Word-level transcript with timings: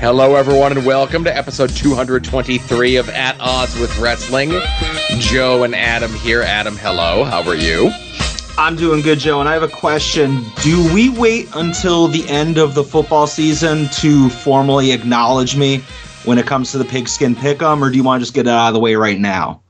Hello, 0.00 0.34
everyone, 0.34 0.72
and 0.72 0.86
welcome 0.86 1.24
to 1.24 1.36
episode 1.36 1.68
223 1.68 2.96
of 2.96 3.10
At 3.10 3.36
Odds 3.38 3.78
with 3.78 3.98
Wrestling. 3.98 4.50
Joe 5.18 5.62
and 5.64 5.74
Adam 5.74 6.10
here. 6.14 6.40
Adam, 6.40 6.74
hello. 6.74 7.22
How 7.22 7.46
are 7.46 7.54
you? 7.54 7.90
I'm 8.56 8.76
doing 8.76 9.02
good, 9.02 9.18
Joe, 9.18 9.40
and 9.40 9.48
I 9.48 9.52
have 9.52 9.62
a 9.62 9.68
question. 9.68 10.42
Do 10.62 10.94
we 10.94 11.10
wait 11.10 11.50
until 11.54 12.08
the 12.08 12.26
end 12.30 12.56
of 12.56 12.74
the 12.74 12.82
football 12.82 13.26
season 13.26 13.90
to 13.96 14.30
formally 14.30 14.92
acknowledge 14.92 15.54
me 15.54 15.82
when 16.24 16.38
it 16.38 16.46
comes 16.46 16.72
to 16.72 16.78
the 16.78 16.86
pigskin 16.86 17.34
pick'em, 17.34 17.82
or 17.82 17.90
do 17.90 17.96
you 17.96 18.02
want 18.02 18.20
to 18.20 18.24
just 18.24 18.32
get 18.32 18.46
it 18.46 18.50
out 18.50 18.68
of 18.68 18.72
the 18.72 18.80
way 18.80 18.94
right 18.94 19.20
now? 19.20 19.60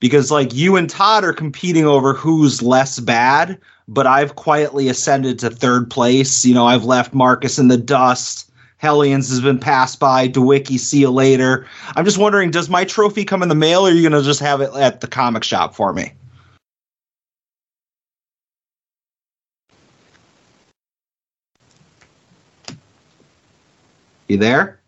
Because 0.00 0.30
like 0.30 0.54
you 0.54 0.76
and 0.76 0.88
Todd 0.88 1.24
are 1.24 1.32
competing 1.32 1.84
over 1.84 2.14
who's 2.14 2.62
less 2.62 2.98
bad, 2.98 3.58
but 3.86 4.06
I've 4.06 4.36
quietly 4.36 4.88
ascended 4.88 5.38
to 5.40 5.50
third 5.50 5.90
place. 5.90 6.44
You 6.44 6.54
know, 6.54 6.66
I've 6.66 6.84
left 6.84 7.12
Marcus 7.12 7.58
in 7.58 7.68
the 7.68 7.76
dust. 7.76 8.50
Hellions 8.78 9.28
has 9.28 9.42
been 9.42 9.58
passed 9.58 10.00
by. 10.00 10.26
DeWicky, 10.26 10.78
see 10.78 11.00
you 11.00 11.10
later. 11.10 11.66
I'm 11.96 12.06
just 12.06 12.16
wondering, 12.16 12.50
does 12.50 12.70
my 12.70 12.84
trophy 12.84 13.26
come 13.26 13.42
in 13.42 13.50
the 13.50 13.54
mail, 13.54 13.86
or 13.86 13.90
are 13.90 13.94
you 13.94 14.08
to 14.08 14.22
just 14.22 14.40
have 14.40 14.62
it 14.62 14.70
at 14.74 15.02
the 15.02 15.06
comic 15.06 15.44
shop 15.44 15.74
for 15.74 15.92
me? 15.92 16.12
You 24.28 24.38
there? 24.38 24.79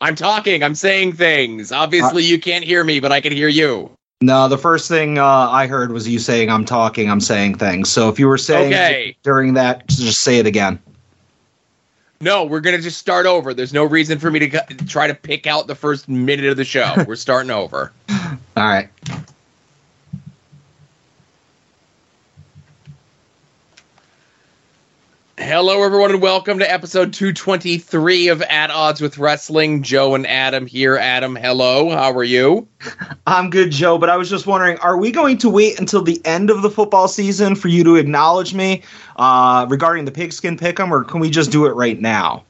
I'm 0.00 0.14
talking. 0.14 0.62
I'm 0.62 0.74
saying 0.74 1.12
things. 1.14 1.72
Obviously, 1.72 2.24
you 2.24 2.40
can't 2.40 2.64
hear 2.64 2.82
me, 2.84 3.00
but 3.00 3.12
I 3.12 3.20
can 3.20 3.32
hear 3.32 3.48
you. 3.48 3.90
No, 4.22 4.48
the 4.48 4.58
first 4.58 4.88
thing 4.88 5.18
uh, 5.18 5.24
I 5.24 5.66
heard 5.66 5.92
was 5.92 6.06
you 6.08 6.18
saying 6.18 6.50
I'm 6.50 6.64
talking, 6.64 7.10
I'm 7.10 7.20
saying 7.20 7.56
things. 7.56 7.90
So 7.90 8.08
if 8.08 8.18
you 8.18 8.28
were 8.28 8.38
saying 8.38 8.72
Okay. 8.74 9.16
during 9.22 9.54
that, 9.54 9.86
just 9.88 10.20
say 10.20 10.38
it 10.38 10.46
again. 10.46 10.78
No, 12.22 12.44
we're 12.44 12.60
going 12.60 12.76
to 12.76 12.82
just 12.82 12.98
start 12.98 13.24
over. 13.24 13.54
There's 13.54 13.72
no 13.72 13.84
reason 13.84 14.18
for 14.18 14.30
me 14.30 14.40
to 14.40 14.74
try 14.86 15.06
to 15.06 15.14
pick 15.14 15.46
out 15.46 15.68
the 15.68 15.74
first 15.74 16.06
minute 16.06 16.44
of 16.44 16.58
the 16.58 16.64
show. 16.64 17.02
We're 17.06 17.16
starting 17.16 17.50
over. 17.50 17.92
All 18.10 18.36
right. 18.56 18.90
Hello, 25.40 25.82
everyone, 25.82 26.10
and 26.10 26.20
welcome 26.20 26.58
to 26.58 26.70
episode 26.70 27.14
223 27.14 28.28
of 28.28 28.42
At 28.42 28.70
Odds 28.70 29.00
with 29.00 29.16
Wrestling. 29.16 29.82
Joe 29.82 30.14
and 30.14 30.26
Adam 30.26 30.66
here. 30.66 30.96
Adam, 30.98 31.34
hello. 31.34 31.88
How 31.90 32.12
are 32.12 32.22
you? 32.24 32.68
I'm 33.26 33.48
good, 33.48 33.70
Joe, 33.70 33.96
but 33.96 34.10
I 34.10 34.16
was 34.18 34.28
just 34.28 34.46
wondering, 34.46 34.76
are 34.78 34.98
we 34.98 35.10
going 35.10 35.38
to 35.38 35.48
wait 35.48 35.80
until 35.80 36.02
the 36.02 36.20
end 36.26 36.50
of 36.50 36.60
the 36.60 36.68
football 36.68 37.08
season 37.08 37.56
for 37.56 37.68
you 37.68 37.82
to 37.84 37.96
acknowledge 37.96 38.52
me 38.52 38.82
uh, 39.16 39.66
regarding 39.70 40.04
the 40.04 40.10
pigskin 40.12 40.58
pick'em, 40.58 40.90
or 40.90 41.04
can 41.04 41.20
we 41.20 41.30
just 41.30 41.50
do 41.50 41.64
it 41.64 41.70
right 41.70 42.00
now? 42.00 42.44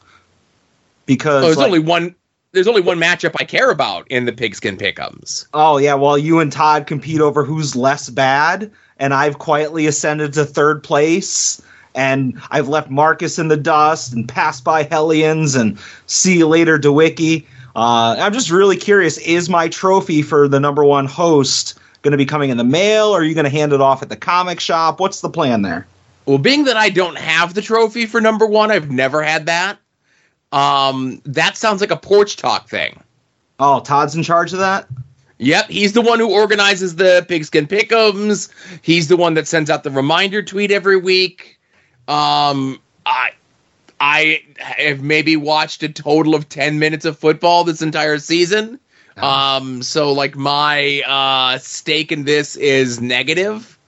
Because 1.07 1.45
Oh, 1.45 1.47
there's 1.47 1.57
like- 1.59 1.67
only 1.67 1.79
one. 1.79 2.15
There's 2.53 2.67
only 2.67 2.81
one 2.81 2.99
matchup 2.99 3.37
I 3.39 3.45
care 3.45 3.71
about 3.71 4.09
in 4.11 4.25
the 4.25 4.33
pigskin 4.33 4.77
pickums. 4.77 5.47
Oh 5.55 5.79
yeah, 5.79 5.95
well 5.95 6.19
you 6.19 6.41
and 6.41 6.51
Todd 6.51 6.89
compete 6.89 7.21
over 7.21 7.45
who's 7.45 7.77
less 7.77 8.11
bad, 8.11 8.73
and 8.99 9.15
I've 9.15 9.39
quietly 9.39 9.87
ascended 9.87 10.33
to 10.33 10.45
third 10.45 10.83
place, 10.83 11.63
and 11.95 12.41
I've 12.51 12.69
left 12.69 12.91
Marcus 12.91 13.39
in 13.39 13.49
the 13.49 13.57
dust 13.57 14.13
and 14.13 14.29
passed 14.29 14.65
by 14.65 14.85
Hellions 14.85 15.55
and 15.55 15.79
see 16.07 16.39
you 16.39 16.47
later 16.47 16.79
DeWicky. 16.79 17.45
Uh, 17.77 18.17
I'm 18.19 18.33
just 18.33 18.51
really 18.51 18.77
curious: 18.77 19.19
is 19.19 19.49
my 19.49 19.69
trophy 19.69 20.23
for 20.23 20.49
the 20.49 20.61
number 20.61 20.85
one 20.85 21.07
host 21.07 21.79
going 22.03 22.13
to 22.13 22.19
be 22.19 22.27
coming 22.27 22.51
in 22.51 22.57
the 22.57 22.65
mail, 22.65 23.09
or 23.09 23.21
are 23.21 23.25
you 23.25 23.35
going 23.35 23.45
to 23.45 23.51
hand 23.51 23.73
it 23.73 23.81
off 23.81 24.03
at 24.03 24.09
the 24.09 24.17
comic 24.17 24.61
shop? 24.61 25.01
What's 25.01 25.21
the 25.21 25.29
plan 25.29 25.63
there? 25.63 25.87
Well, 26.27 26.39
being 26.39 26.65
that 26.65 26.77
I 26.77 26.91
don't 26.91 27.19
have 27.19 27.55
the 27.55 27.63
trophy 27.63 28.07
for 28.07 28.21
number 28.21 28.47
one, 28.47 28.71
I've 28.71 28.91
never 28.91 29.23
had 29.23 29.47
that. 29.47 29.79
Um, 30.53 31.21
that 31.25 31.57
sounds 31.57 31.81
like 31.81 31.91
a 31.91 31.97
porch 31.97 32.37
talk 32.37 32.69
thing. 32.69 33.03
Oh, 33.59 33.81
Todd's 33.81 34.15
in 34.15 34.23
charge 34.23 34.53
of 34.53 34.59
that. 34.59 34.89
Yep, 35.39 35.71
he's 35.71 35.93
the 35.93 36.03
one 36.03 36.19
who 36.19 36.31
organizes 36.31 36.97
the 36.97 37.25
pigskin 37.29 37.67
pickums. 37.67 38.53
He's 38.83 39.09
the 39.09 39.17
one 39.17 39.35
that 39.35 39.49
sends 39.49 39.71
out 39.71 39.85
the 39.85 39.91
reminder 39.91 40.43
tweet 40.43 40.71
every 40.71 40.99
week. 40.99 41.59
Um, 42.11 42.81
I 43.07 43.31
I 44.01 44.43
have 44.59 45.01
maybe 45.01 45.37
watched 45.37 45.83
a 45.83 45.89
total 45.89 46.35
of 46.35 46.49
ten 46.49 46.79
minutes 46.79 47.05
of 47.05 47.19
football 47.19 47.65
this 47.65 47.83
entire 47.83 48.19
season. 48.19 48.81
Um, 49.17 49.83
so 49.83 50.13
like 50.13 50.37
my 50.37 51.03
uh, 51.07 51.59
stake 51.59 52.11
in 52.11 52.25
this 52.25 52.57
is 52.57 53.01
negative. 53.01 53.79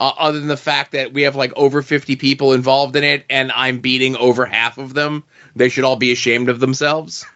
Uh, 0.00 0.12
other 0.18 0.38
than 0.38 0.48
the 0.48 0.56
fact 0.56 0.92
that 0.92 1.12
we 1.12 1.22
have 1.22 1.36
like 1.36 1.52
over 1.56 1.82
50 1.82 2.16
people 2.16 2.54
involved 2.54 2.96
in 2.96 3.04
it 3.04 3.26
and 3.28 3.52
I'm 3.52 3.80
beating 3.80 4.16
over 4.16 4.46
half 4.46 4.78
of 4.78 4.94
them, 4.94 5.22
they 5.54 5.68
should 5.68 5.84
all 5.84 5.96
be 5.96 6.10
ashamed 6.10 6.48
of 6.48 6.58
themselves. 6.58 7.26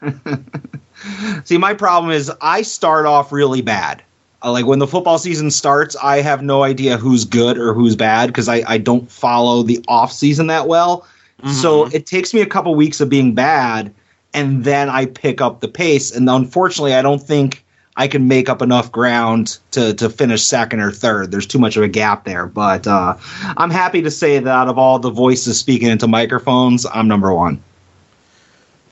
See, 1.44 1.58
my 1.58 1.74
problem 1.74 2.10
is 2.10 2.32
I 2.40 2.62
start 2.62 3.04
off 3.04 3.32
really 3.32 3.60
bad. 3.60 4.02
Uh, 4.44 4.52
like 4.52 4.66
when 4.66 4.78
the 4.78 4.86
football 4.86 5.18
season 5.18 5.50
starts, 5.50 5.96
I 5.96 6.20
have 6.20 6.42
no 6.42 6.62
idea 6.62 6.98
who's 6.98 7.24
good 7.24 7.56
or 7.56 7.72
who's 7.72 7.96
bad 7.96 8.26
because 8.26 8.48
I, 8.48 8.62
I 8.68 8.78
don't 8.78 9.10
follow 9.10 9.62
the 9.62 9.82
off 9.88 10.12
season 10.12 10.48
that 10.48 10.68
well. 10.68 11.06
So 11.52 11.86
it 11.86 12.06
takes 12.06 12.32
me 12.32 12.40
a 12.40 12.46
couple 12.46 12.74
weeks 12.74 13.02
of 13.02 13.10
being 13.10 13.34
bad, 13.34 13.92
and 14.32 14.64
then 14.64 14.88
I 14.88 15.04
pick 15.06 15.42
up 15.42 15.60
the 15.60 15.68
pace. 15.68 16.10
And 16.14 16.28
unfortunately, 16.30 16.94
I 16.94 17.02
don't 17.02 17.20
think 17.20 17.62
I 17.96 18.08
can 18.08 18.28
make 18.28 18.48
up 18.48 18.62
enough 18.62 18.90
ground 18.90 19.58
to 19.72 19.92
to 19.94 20.08
finish 20.08 20.42
second 20.42 20.80
or 20.80 20.90
third. 20.90 21.30
There's 21.30 21.46
too 21.46 21.58
much 21.58 21.76
of 21.76 21.82
a 21.82 21.88
gap 21.88 22.24
there. 22.24 22.46
But 22.46 22.86
uh, 22.86 23.16
I'm 23.58 23.70
happy 23.70 24.00
to 24.02 24.10
say 24.10 24.38
that 24.38 24.50
out 24.50 24.68
of 24.68 24.78
all 24.78 24.98
the 24.98 25.10
voices 25.10 25.58
speaking 25.58 25.88
into 25.88 26.08
microphones, 26.08 26.86
I'm 26.86 27.08
number 27.08 27.34
one. 27.34 27.62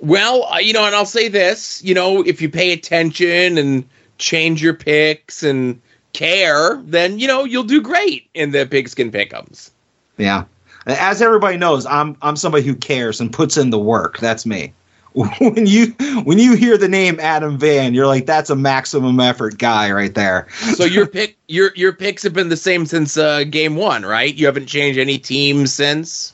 Well, 0.01 0.61
you 0.61 0.75
know, 0.75 0.85
and 0.85 0.95
I'll 0.95 1.07
say 1.07 1.29
this, 1.29 1.83
you 1.83 1.95
know, 1.95 2.23
if 2.23 2.43
you 2.43 2.51
pay 2.51 2.73
attention 2.73 3.57
and 3.57 3.85
change 4.19 4.63
your 4.63 4.75
picks 4.75 5.43
and 5.43 5.81
care, 6.13 6.81
then 6.85 7.19
you 7.19 7.27
know 7.27 7.45
you'll 7.45 7.63
do 7.63 7.81
great 7.81 8.29
in 8.35 8.51
the 8.51 8.67
pigskin 8.67 9.11
pickums. 9.11 9.71
Yeah. 10.19 10.45
As 10.87 11.23
everybody 11.23 11.57
knows, 11.57 11.87
I'm 11.87 12.17
I'm 12.23 12.37
somebody 12.37 12.65
who 12.65 12.75
cares 12.75 13.21
and 13.21 13.33
puts 13.33 13.57
in 13.57 13.71
the 13.71 13.79
work. 13.79 14.19
That's 14.19 14.47
me. 14.47 14.73
When 15.15 15.67
you 15.67 15.89
when 16.25 16.39
you 16.39 16.57
hear 16.57 16.79
the 16.79 16.89
name 16.89 17.21
Adam 17.21 17.59
Van, 17.59 17.93
you're 17.93 18.07
like, 18.07 18.25
that's 18.25 18.49
a 18.49 18.57
maximum 18.57 19.21
effort 19.21 19.59
guy 19.59 19.93
right 19.93 20.15
there. 20.15 20.49
So 20.75 20.85
your 20.85 21.07
pick, 21.07 21.37
your 21.49 21.73
your 21.75 21.93
picks 21.93 22.23
have 22.23 22.33
been 22.33 22.49
the 22.49 22.57
same 22.57 22.87
since 22.87 23.19
uh, 23.19 23.45
game 23.45 23.77
one, 23.77 24.07
right? 24.07 24.35
You 24.35 24.47
haven't 24.47 24.69
changed 24.69 24.99
any 24.99 25.19
teams 25.19 25.75
since. 25.75 26.33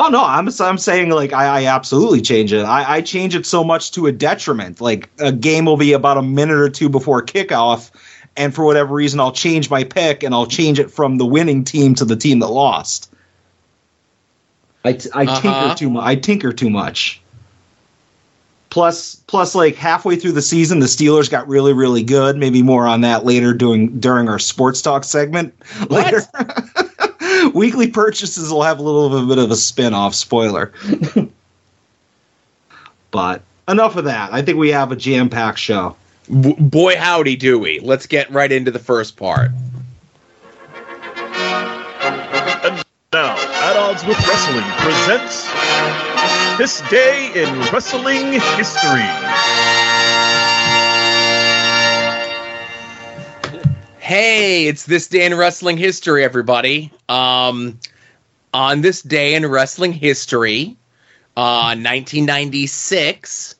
Oh 0.00 0.08
no, 0.08 0.24
I'm 0.24 0.48
I'm 0.60 0.78
saying 0.78 1.10
like 1.10 1.32
I, 1.32 1.62
I 1.62 1.66
absolutely 1.66 2.20
change 2.20 2.52
it. 2.52 2.62
I, 2.62 2.96
I 2.96 3.00
change 3.00 3.34
it 3.34 3.44
so 3.46 3.64
much 3.64 3.90
to 3.92 4.06
a 4.06 4.12
detriment. 4.12 4.80
Like 4.80 5.10
a 5.18 5.32
game 5.32 5.64
will 5.64 5.76
be 5.76 5.92
about 5.92 6.16
a 6.16 6.22
minute 6.22 6.56
or 6.58 6.70
two 6.70 6.88
before 6.88 7.20
kickoff, 7.20 7.90
and 8.36 8.54
for 8.54 8.64
whatever 8.64 8.94
reason, 8.94 9.18
I'll 9.18 9.32
change 9.32 9.70
my 9.70 9.82
pick 9.82 10.22
and 10.22 10.32
I'll 10.34 10.46
change 10.46 10.78
it 10.78 10.90
from 10.90 11.16
the 11.16 11.26
winning 11.26 11.64
team 11.64 11.94
to 11.96 12.04
the 12.04 12.14
team 12.16 12.38
that 12.38 12.48
lost. 12.48 13.12
I, 14.84 14.92
t- 14.92 15.10
I 15.12 15.24
Uh-huh. 15.24 15.40
tinker 15.40 15.74
too 15.74 15.90
much. 15.90 16.04
I 16.04 16.14
tinker 16.14 16.52
too 16.52 16.70
much. 16.70 17.20
Plus, 18.70 19.16
plus, 19.16 19.54
like 19.54 19.74
halfway 19.74 20.14
through 20.14 20.32
the 20.32 20.42
season, 20.42 20.78
the 20.78 20.86
Steelers 20.86 21.28
got 21.30 21.48
really, 21.48 21.72
really 21.72 22.02
good. 22.04 22.36
Maybe 22.36 22.62
more 22.62 22.86
on 22.86 23.00
that 23.00 23.24
later 23.24 23.52
during 23.52 23.98
during 23.98 24.28
our 24.28 24.38
sports 24.38 24.80
talk 24.82 25.02
segment. 25.04 25.54
What? 25.88 25.90
Later, 25.90 26.20
weekly 27.54 27.88
purchases 27.88 28.50
will 28.52 28.62
have 28.62 28.78
a 28.78 28.82
little 28.82 29.26
bit 29.26 29.38
of 29.38 29.50
a 29.50 29.56
spin 29.56 29.94
off. 29.94 30.14
Spoiler. 30.14 30.72
but 33.10 33.42
enough 33.68 33.96
of 33.96 34.04
that. 34.04 34.32
I 34.32 34.42
think 34.42 34.58
we 34.58 34.70
have 34.70 34.92
a 34.92 34.96
jam 34.96 35.28
packed 35.28 35.58
show. 35.58 35.96
B- 36.28 36.54
boy, 36.58 36.96
howdy, 36.96 37.36
do 37.36 37.58
we? 37.58 37.80
Let's 37.80 38.06
get 38.06 38.30
right 38.30 38.50
into 38.50 38.70
the 38.70 38.78
first 38.78 39.16
part. 39.16 39.50
Now, 43.10 43.36
At 43.38 43.74
Odds 43.74 44.04
with 44.04 44.18
Wrestling 44.28 44.64
presents 44.76 45.50
This 46.58 46.82
Day 46.90 47.32
in 47.34 47.58
Wrestling 47.72 48.32
History. 48.32 49.87
Hey, 54.08 54.68
it's 54.68 54.86
this 54.86 55.06
day 55.06 55.26
in 55.26 55.34
wrestling 55.34 55.76
history, 55.76 56.24
everybody. 56.24 56.90
Um, 57.10 57.78
on 58.54 58.80
this 58.80 59.02
day 59.02 59.34
in 59.34 59.44
wrestling 59.44 59.92
history, 59.92 60.78
uh, 61.36 61.76
1996, 61.76 63.56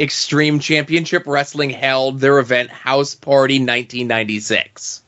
Extreme 0.00 0.58
Championship 0.58 1.22
Wrestling 1.24 1.70
held 1.70 2.18
their 2.18 2.40
event 2.40 2.70
House 2.70 3.14
Party 3.14 3.60
1996. 3.60 5.02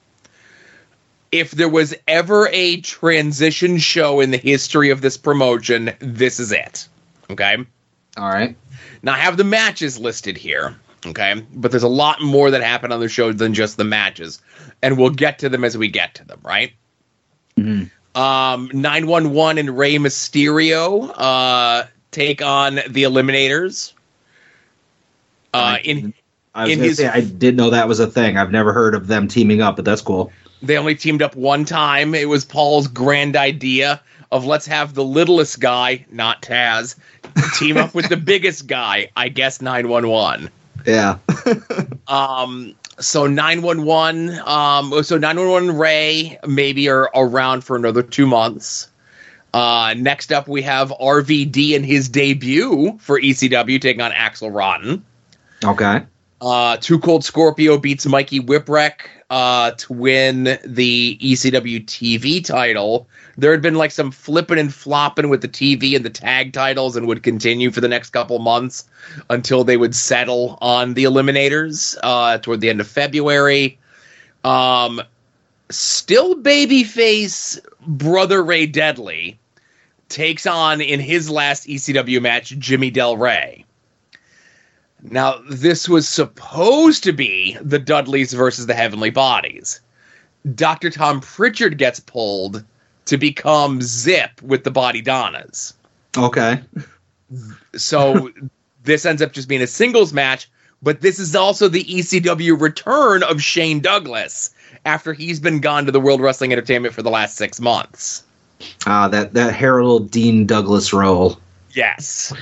If 1.33 1.51
there 1.51 1.69
was 1.69 1.97
ever 2.07 2.49
a 2.53 2.81
transition 2.81 3.79
show 3.79 4.21
in 4.21 4.31
the 4.31 4.39
history 4.39 4.91
of 4.91 5.01
this 5.01 5.17
promotion, 5.17 5.91
this 5.99 6.39
is 6.39 6.53
it. 6.53 6.87
Okay. 7.31 7.57
All 8.17 8.29
right. 8.29 8.55
Now 9.03 9.15
I 9.15 9.19
have 9.19 9.39
the 9.39 9.43
matches 9.43 9.99
listed 9.99 10.37
here, 10.37 10.77
okay? 11.07 11.43
But 11.55 11.71
there's 11.71 11.83
a 11.83 11.89
lot 11.89 12.21
more 12.23 12.51
that 12.51 12.63
happened 12.63 12.93
on 12.93 13.01
the 13.01 13.09
show 13.09 13.33
than 13.33 13.55
just 13.55 13.77
the 13.77 13.85
matches, 13.85 14.41
and 14.83 14.97
we'll 14.99 15.11
get 15.11 15.39
to 15.41 15.49
them 15.49 15.65
as 15.65 15.77
we 15.77 15.89
get 15.89 16.15
to 16.17 16.25
them, 16.25 16.41
right? 16.43 16.73
Mhm. 17.59 17.91
Um, 18.15 18.71
911 18.73 19.59
and 19.59 19.77
Rey 19.77 19.97
Mysterio 19.97 21.13
uh, 21.17 21.87
take 22.13 22.43
on 22.43 22.77
the 22.89 23.03
Eliminators. 23.05 23.93
Uh, 25.53 25.79
in 25.85 26.15
I 26.55 26.65
was 26.65 26.73
in 26.73 26.79
his- 26.81 26.97
say 26.99 27.09
I 27.09 27.21
did 27.21 27.57
know 27.57 27.71
that 27.71 27.89
was 27.89 28.01
a 28.01 28.07
thing. 28.07 28.37
I've 28.37 28.51
never 28.53 28.73
heard 28.73 28.95
of 28.95 29.07
them 29.07 29.29
teaming 29.29 29.61
up, 29.63 29.77
but 29.77 29.85
that's 29.85 30.01
cool. 30.03 30.33
they 30.63 30.79
only 30.79 30.95
teamed 30.95 31.21
up 31.23 31.37
one 31.37 31.65
time. 31.65 32.15
It 32.15 32.29
was 32.29 32.45
Paul's 32.45 32.87
grand 32.89 33.37
idea 33.37 34.01
of 34.33 34.47
let's 34.47 34.67
have 34.67 34.95
the 34.95 35.05
littlest 35.05 35.61
guy, 35.61 36.07
not 36.11 36.41
Taz, 36.43 36.97
team 37.59 37.77
up 37.77 37.95
with 37.95 38.09
the 38.09 38.17
biggest 38.33 38.67
guy. 38.67 39.11
I 39.17 39.29
guess 39.29 39.61
911. 39.61 40.51
Yeah. 40.85 41.19
Um, 42.07 42.75
so 43.01 43.27
911, 43.27 44.39
um, 44.47 45.03
so 45.03 45.17
911 45.17 45.79
Ray 45.79 46.39
maybe 46.47 46.89
are 46.91 47.11
around 47.15 47.65
for 47.65 47.77
another 47.77 48.03
two 48.03 48.27
months. 48.27 48.91
Uh, 49.55 49.95
next 49.97 50.31
up, 50.31 50.47
we 50.47 50.61
have 50.63 50.91
RVD 50.91 51.71
in 51.71 51.83
his 51.83 52.11
debut 52.11 52.99
for 53.01 53.19
ECW 53.19 53.81
taking 53.81 54.03
on 54.03 54.13
Axel 54.13 54.51
Rotten. 54.51 55.03
okay. 55.65 56.03
Uh, 56.43 56.77
Two 56.77 56.99
Cold 56.99 57.25
Scorpio 57.25 57.79
beats 57.79 58.05
Mikey 58.05 58.41
Whipwreck 58.41 59.09
uh, 59.35 59.73
to 59.73 59.93
win 59.93 60.45
the 60.65 61.19
ECW 61.21 61.85
TV 61.87 62.43
title. 62.45 63.09
There 63.37 63.51
had 63.51 63.63
been 63.63 63.75
like 63.75 63.91
some 63.91 64.13
flipping 64.13 64.61
and 64.61 64.73
flopping 64.73 65.29
with 65.29 65.43
the 65.43 65.49
TV 65.49 65.97
and 65.97 66.05
the 66.05 66.11
tag 66.11 66.53
titles, 66.53 66.95
and 66.95 67.09
would 67.09 67.25
continue 67.25 67.73
for 67.73 67.81
the 67.81 67.89
next 67.89 68.11
couple 68.11 68.39
months 68.39 68.89
until 69.31 69.65
they 69.65 69.77
would 69.77 69.93
settle 69.97 70.57
on 70.61 70.95
the 70.95 71.03
Eliminators 71.03 71.97
uh, 72.05 72.39
toward 72.39 72.61
the 72.61 72.71
end 72.71 72.81
of 72.81 72.87
February. 72.87 73.77
Um, 74.45 75.03
still 75.69 76.37
babyface 76.37 77.59
brother 77.85 78.41
Ray 78.41 78.67
Dudley 78.67 79.37
takes 80.09 80.47
on 80.47 80.81
in 80.81 81.01
his 81.01 81.29
last 81.29 81.67
ECW 81.67 82.23
match 82.23 82.51
Jimmy 82.51 82.93
Del 82.93 83.17
Rey. 83.17 83.65
Now, 85.05 85.39
this 85.49 85.89
was 85.89 86.09
supposed 86.09 87.05
to 87.05 87.13
be 87.13 87.59
the 87.61 87.79
Dudleys 87.79 88.33
versus 88.33 88.67
the 88.67 88.75
Heavenly 88.75 89.11
Bodies. 89.11 89.81
Dr. 90.55 90.91
Tom 90.91 91.21
Pritchard 91.21 91.79
gets 91.79 92.01
pulled 92.01 92.65
to 93.07 93.19
become 93.19 93.83
Zip 93.83 94.41
with 94.43 94.65
the 94.65 94.71
Body 94.71 95.03
Donnas. 95.03 95.75
Okay. 96.17 96.61
So 97.77 98.31
this 98.85 99.05
ends 99.05 99.21
up 99.21 99.33
just 99.33 99.49
being 99.49 99.63
a 99.63 99.67
singles 99.67 100.13
match, 100.13 100.51
but 100.83 101.03
this 101.03 101.19
is 101.19 101.37
also 101.37 101.69
the 101.69 101.85
ECW 101.85 102.59
return 102.59 103.23
of 103.23 103.43
Shane 103.43 103.81
Douglas 103.81 104.55
after 104.87 105.13
he's 105.13 105.41
been 105.41 105.61
gone 105.61 105.85
to 105.87 105.93
the 105.93 106.01
World 106.01 106.21
Wrestling 106.21 106.53
Entertainment 106.53 106.95
for 106.95 107.03
the 107.03 107.11
last 107.11 107.37
six 107.37 107.61
months. 107.61 108.25
Ah, 108.87 109.09
that 109.09 109.35
that 109.35 109.55
Harold 109.55 110.11
Dean 110.11 110.47
Douglas 110.47 110.93
role. 110.93 111.39
Yes. 111.73 112.33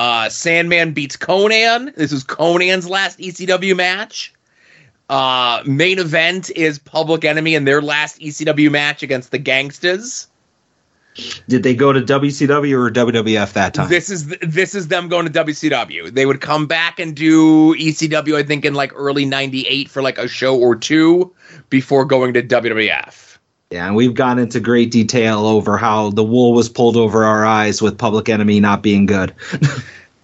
Uh, 0.00 0.30
Sandman 0.30 0.94
beats 0.94 1.18
Konnan. 1.18 1.94
This 1.94 2.10
is 2.10 2.24
Konnan's 2.24 2.88
last 2.88 3.18
ECW 3.18 3.76
match. 3.76 4.32
Uh, 5.10 5.62
main 5.66 5.98
event 5.98 6.48
is 6.56 6.78
Public 6.78 7.22
Enemy 7.22 7.54
in 7.54 7.66
their 7.66 7.82
last 7.82 8.18
ECW 8.18 8.70
match 8.70 9.02
against 9.02 9.30
the 9.30 9.38
Gangstas. 9.38 10.28
Did 11.50 11.64
they 11.64 11.74
go 11.74 11.92
to 11.92 12.00
WCW 12.00 12.72
or 12.78 12.90
WWF 12.90 13.52
that 13.52 13.74
time? 13.74 13.90
This 13.90 14.08
is 14.08 14.28
this 14.40 14.74
is 14.74 14.88
them 14.88 15.10
going 15.10 15.30
to 15.30 15.44
WCW. 15.44 16.10
They 16.10 16.24
would 16.24 16.40
come 16.40 16.66
back 16.66 16.98
and 16.98 17.14
do 17.14 17.74
ECW, 17.74 18.36
I 18.36 18.42
think, 18.42 18.64
in 18.64 18.72
like 18.72 18.92
early 18.94 19.26
'98 19.26 19.90
for 19.90 20.00
like 20.00 20.16
a 20.16 20.28
show 20.28 20.58
or 20.58 20.76
two 20.76 21.30
before 21.68 22.06
going 22.06 22.32
to 22.32 22.42
WWF. 22.42 23.29
Yeah, 23.70 23.86
and 23.86 23.96
we've 23.96 24.14
gone 24.14 24.38
into 24.38 24.60
great 24.60 24.90
detail 24.90 25.46
over 25.46 25.76
how 25.76 26.10
the 26.10 26.24
wool 26.24 26.52
was 26.52 26.68
pulled 26.68 26.96
over 26.96 27.24
our 27.24 27.44
eyes 27.44 27.80
with 27.80 27.96
Public 27.96 28.28
Enemy 28.28 28.60
not 28.60 28.82
being 28.82 29.06
good. 29.06 29.34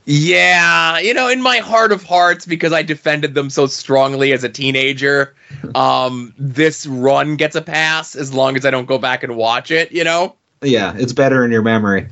Yeah, 0.09 1.01
you 1.01 1.13
know, 1.13 1.29
in 1.29 1.43
my 1.43 1.59
heart 1.59 1.91
of 1.91 2.05
hearts, 2.05 2.47
because 2.47 2.73
I 2.73 2.85
defended 2.85 3.35
them 3.35 3.51
so 3.51 3.67
strongly 3.67 4.33
as 4.33 4.45
a 4.45 4.49
teenager, 4.49 5.35
um, 5.75 6.33
this 6.39 6.87
run 6.87 7.35
gets 7.35 7.57
a 7.57 7.61
pass 7.61 8.15
as 8.15 8.33
long 8.33 8.57
as 8.57 8.65
I 8.65 8.71
don't 8.71 8.87
go 8.87 8.99
back 8.99 9.25
and 9.25 9.37
watch 9.37 9.73
it, 9.73 9.91
you 9.91 10.05
know? 10.05 10.37
yeah, 10.63 10.95
it's 10.97 11.13
better 11.13 11.45
in 11.45 11.51
your 11.51 11.63
memory. 11.63 12.09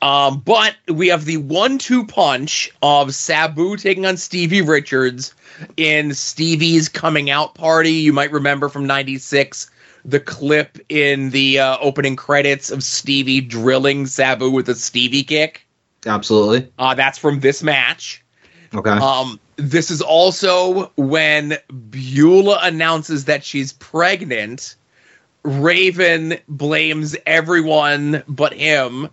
Um, 0.00 0.40
but 0.40 0.76
we 0.88 1.08
have 1.08 1.26
the 1.26 1.36
one-two 1.38 2.06
punch 2.06 2.70
of 2.82 3.14
Sabu 3.14 3.76
taking 3.76 4.06
on 4.06 4.16
Stevie 4.16 4.62
Richards 4.62 5.34
in 5.76 6.14
Stevie's 6.14 6.88
coming 6.88 7.30
out 7.30 7.54
party. 7.54 7.92
You 7.92 8.12
might 8.12 8.32
remember 8.32 8.68
from 8.68 8.86
'96 8.86 9.70
the 10.04 10.20
clip 10.20 10.78
in 10.88 11.30
the 11.30 11.60
uh, 11.60 11.78
opening 11.80 12.16
credits 12.16 12.70
of 12.70 12.82
Stevie 12.82 13.40
drilling 13.40 14.06
Sabu 14.06 14.50
with 14.50 14.68
a 14.68 14.74
Stevie 14.74 15.24
kick. 15.24 15.66
Absolutely. 16.06 16.70
Uh, 16.78 16.94
that's 16.94 17.18
from 17.18 17.40
this 17.40 17.62
match. 17.62 18.22
Okay. 18.74 18.90
Um, 18.90 19.40
this 19.56 19.90
is 19.90 20.02
also 20.02 20.92
when 20.96 21.56
Beulah 21.68 22.60
announces 22.62 23.26
that 23.26 23.44
she's 23.44 23.72
pregnant. 23.72 24.76
Raven 25.42 26.38
blames 26.48 27.16
everyone 27.26 28.22
but 28.26 28.52
him, 28.52 29.08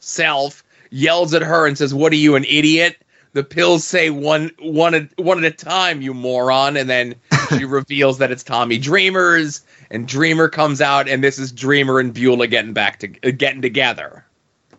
self, 0.00 0.64
yells 0.90 1.34
at 1.34 1.42
her 1.42 1.66
and 1.66 1.76
says, 1.76 1.92
"What 1.92 2.12
are 2.12 2.16
you, 2.16 2.36
an 2.36 2.44
idiot?" 2.44 2.96
The 3.34 3.44
pills 3.44 3.84
say 3.84 4.10
one 4.10 4.50
one 4.58 4.94
at 4.94 5.18
one 5.18 5.42
at 5.42 5.52
a 5.52 5.56
time, 5.56 6.02
you 6.02 6.12
moron, 6.12 6.76
and 6.76 6.88
then 6.88 7.14
she 7.48 7.64
reveals 7.64 8.18
that 8.18 8.30
it's 8.30 8.42
Tommy 8.42 8.78
Dreamers, 8.78 9.62
and 9.90 10.06
Dreamer 10.06 10.48
comes 10.48 10.80
out, 10.80 11.08
and 11.08 11.24
this 11.24 11.38
is 11.38 11.50
Dreamer 11.50 11.98
and 11.98 12.12
Beulah 12.12 12.46
getting 12.46 12.74
back 12.74 12.98
to 13.00 13.08
uh, 13.26 13.30
getting 13.30 13.62
together. 13.62 14.24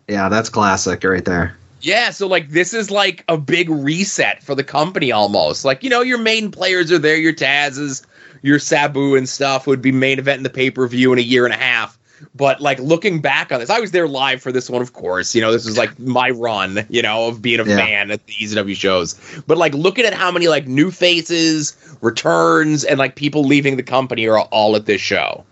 yeah, 0.08 0.28
that's 0.28 0.48
classic 0.48 1.02
right 1.04 1.24
there. 1.24 1.56
Yeah, 1.80 2.10
so 2.10 2.26
like 2.26 2.48
this 2.48 2.72
is 2.72 2.90
like 2.90 3.24
a 3.28 3.36
big 3.36 3.68
reset 3.68 4.42
for 4.42 4.54
the 4.54 4.64
company 4.64 5.12
almost. 5.12 5.64
Like, 5.64 5.82
you 5.82 5.90
know, 5.90 6.00
your 6.00 6.18
main 6.18 6.50
players 6.50 6.90
are 6.90 6.98
there, 6.98 7.16
your 7.16 7.34
Taz's, 7.34 8.06
your 8.40 8.58
Sabu 8.58 9.16
and 9.16 9.28
stuff 9.28 9.66
would 9.66 9.82
be 9.82 9.92
main 9.92 10.18
event 10.18 10.38
in 10.38 10.42
the 10.44 10.50
pay-per-view 10.50 11.12
in 11.12 11.18
a 11.18 11.22
year 11.22 11.44
and 11.44 11.52
a 11.52 11.58
half. 11.58 11.98
But 12.34 12.60
like 12.60 12.78
looking 12.78 13.20
back 13.20 13.50
on 13.52 13.60
this, 13.60 13.70
I 13.70 13.80
was 13.80 13.90
there 13.92 14.08
live 14.08 14.42
for 14.42 14.52
this 14.52 14.68
one, 14.70 14.82
of 14.82 14.92
course. 14.92 15.34
You 15.34 15.40
know, 15.40 15.52
this 15.52 15.64
was 15.64 15.76
like 15.78 15.98
my 15.98 16.30
run, 16.30 16.86
you 16.88 17.02
know, 17.02 17.28
of 17.28 17.42
being 17.42 17.60
a 17.60 17.64
Yeah. 17.64 17.76
fan 17.76 18.10
at 18.10 18.24
the 18.26 18.32
ECW 18.32 18.74
shows. 18.76 19.14
But 19.46 19.58
like 19.58 19.74
looking 19.74 20.04
at 20.04 20.14
how 20.14 20.30
many 20.30 20.48
like 20.48 20.66
new 20.66 20.90
faces, 20.90 21.76
returns, 22.00 22.84
and 22.84 22.98
like 22.98 23.16
people 23.16 23.44
leaving 23.44 23.76
the 23.76 23.82
company 23.82 24.26
are 24.28 24.38
all 24.40 24.76
at 24.76 24.86
this 24.86 25.00
show. 25.00 25.44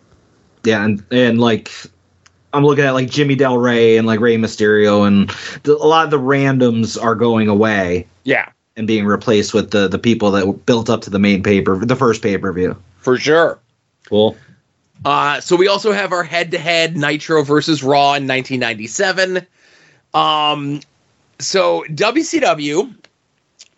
Yeah, 0.64 0.84
and 0.84 1.02
and 1.10 1.40
like 1.40 1.70
I'm 2.52 2.64
looking 2.64 2.84
at 2.84 2.92
like 2.92 3.10
Jimmy 3.10 3.34
Del 3.34 3.58
Rey 3.58 3.96
and 3.96 4.06
like 4.06 4.20
Rey 4.20 4.36
Mysterio, 4.36 5.06
and 5.06 5.30
the, 5.64 5.74
a 5.76 5.86
lot 5.86 6.04
of 6.04 6.10
the 6.10 6.18
randoms 6.18 7.02
are 7.02 7.14
going 7.14 7.48
away 7.48 8.06
Yeah, 8.24 8.48
and 8.76 8.86
being 8.86 9.04
replaced 9.06 9.54
with 9.54 9.70
the 9.70 9.88
the 9.88 9.98
people 9.98 10.30
that 10.32 10.66
built 10.66 10.88
up 10.90 11.00
to 11.02 11.10
the 11.10 11.18
main 11.18 11.42
paper, 11.42 11.76
the 11.84 11.96
first 11.96 12.22
pay 12.22 12.36
per 12.38 12.52
view. 12.52 12.76
for 12.98 13.16
sure. 13.18 13.58
Cool. 14.08 14.36
Uh, 15.04 15.40
so 15.40 15.56
we 15.56 15.68
also 15.68 15.92
have 15.92 16.12
our 16.12 16.22
head-to-head 16.22 16.96
Nitro 16.96 17.42
versus 17.42 17.82
Raw 17.82 18.14
in 18.14 18.28
1997. 18.28 19.46
Um, 20.14 20.80
so 21.38 21.84
WCW. 21.88 22.94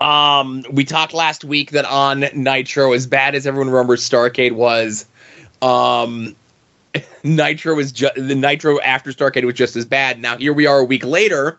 Um, 0.00 0.64
we 0.70 0.84
talked 0.84 1.14
last 1.14 1.44
week 1.44 1.70
that 1.70 1.86
on 1.86 2.26
Nitro, 2.34 2.92
as 2.92 3.06
bad 3.06 3.34
as 3.34 3.46
everyone 3.46 3.70
remembers 3.70 4.08
Starcade 4.08 4.52
was, 4.52 5.06
um, 5.62 6.36
Nitro 7.24 7.76
was 7.76 7.92
just 7.92 8.14
the 8.16 8.34
Nitro 8.34 8.80
after 8.80 9.12
Starcade 9.12 9.44
was 9.44 9.54
just 9.54 9.76
as 9.76 9.86
bad. 9.86 10.20
Now 10.20 10.36
here 10.36 10.52
we 10.52 10.66
are 10.66 10.80
a 10.80 10.84
week 10.84 11.04
later. 11.04 11.58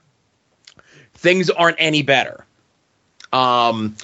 Things 1.15 1.49
aren't 1.49 1.77
any 1.79 2.03
better. 2.03 2.45
Um, 3.33 3.95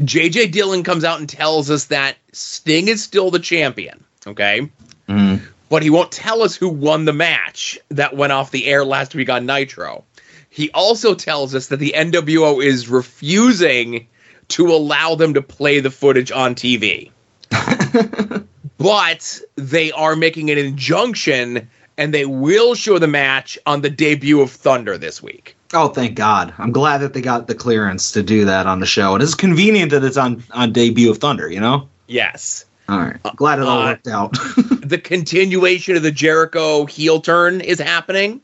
JJ 0.00 0.52
Dillon 0.52 0.84
comes 0.84 1.04
out 1.04 1.18
and 1.20 1.28
tells 1.28 1.70
us 1.70 1.86
that 1.86 2.16
Sting 2.32 2.88
is 2.88 3.02
still 3.02 3.30
the 3.30 3.40
champion. 3.40 4.02
Okay 4.26 4.70
Mhm. 5.08 5.40
but 5.68 5.82
he 5.82 5.90
won't 5.90 6.12
tell 6.12 6.42
us 6.42 6.54
who 6.54 6.68
won 6.68 7.06
the 7.06 7.12
match 7.12 7.78
that 7.90 8.14
went 8.16 8.32
off 8.32 8.50
the 8.50 8.66
air 8.66 8.84
last 8.84 9.14
week 9.14 9.30
on 9.30 9.46
Nitro. 9.46 10.04
He 10.50 10.70
also 10.72 11.14
tells 11.14 11.54
us 11.54 11.68
that 11.68 11.78
the 11.78 11.94
NWO 11.96 12.62
is 12.62 12.88
refusing 12.88 14.06
to 14.48 14.66
allow 14.66 15.14
them 15.14 15.32
to 15.34 15.40
play 15.40 15.80
the 15.80 15.90
footage 15.90 16.30
on 16.30 16.54
TV. 16.54 17.10
but 18.78 19.40
they 19.56 19.92
are 19.92 20.14
making 20.14 20.50
an 20.50 20.58
injunction 20.58 21.68
and 21.96 22.12
they 22.12 22.26
will 22.26 22.74
show 22.74 22.98
the 22.98 23.06
match 23.06 23.58
on 23.66 23.80
the 23.80 23.90
debut 23.90 24.40
of 24.40 24.50
Thunder 24.50 24.98
this 24.98 25.22
week. 25.22 25.56
Oh, 25.74 25.88
thank 25.88 26.16
God! 26.16 26.52
I'm 26.58 26.72
glad 26.72 26.98
that 26.98 27.14
they 27.14 27.22
got 27.22 27.46
the 27.46 27.54
clearance 27.54 28.12
to 28.12 28.22
do 28.22 28.44
that 28.44 28.66
on 28.66 28.80
the 28.80 28.86
show, 28.86 29.14
and 29.14 29.22
it's 29.22 29.34
convenient 29.34 29.90
that 29.92 30.04
it's 30.04 30.18
on 30.18 30.42
on 30.50 30.72
debut 30.72 31.10
of 31.10 31.18
Thunder. 31.18 31.50
You 31.50 31.60
know. 31.60 31.88
Yes. 32.08 32.66
All 32.88 32.98
right. 32.98 33.16
Glad 33.36 33.58
it 33.60 33.64
all 33.66 33.82
Uh, 33.82 33.86
worked 33.86 34.08
out. 34.08 34.36
The 34.82 34.98
continuation 34.98 35.96
of 35.96 36.02
the 36.02 36.10
Jericho 36.10 36.84
heel 36.86 37.20
turn 37.20 37.60
is 37.60 37.78
happening. 37.78 38.40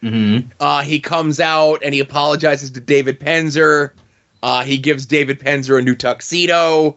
hmm 0.00 0.38
Uh, 0.58 0.82
he 0.82 0.98
comes 0.98 1.38
out 1.38 1.82
and 1.84 1.94
he 1.94 2.00
apologizes 2.00 2.70
to 2.72 2.80
David 2.80 3.20
Penzer. 3.20 3.92
Uh, 4.42 4.64
he 4.64 4.78
gives 4.78 5.06
David 5.06 5.38
Penzer 5.38 5.78
a 5.78 5.82
new 5.82 5.94
tuxedo. 5.94 6.96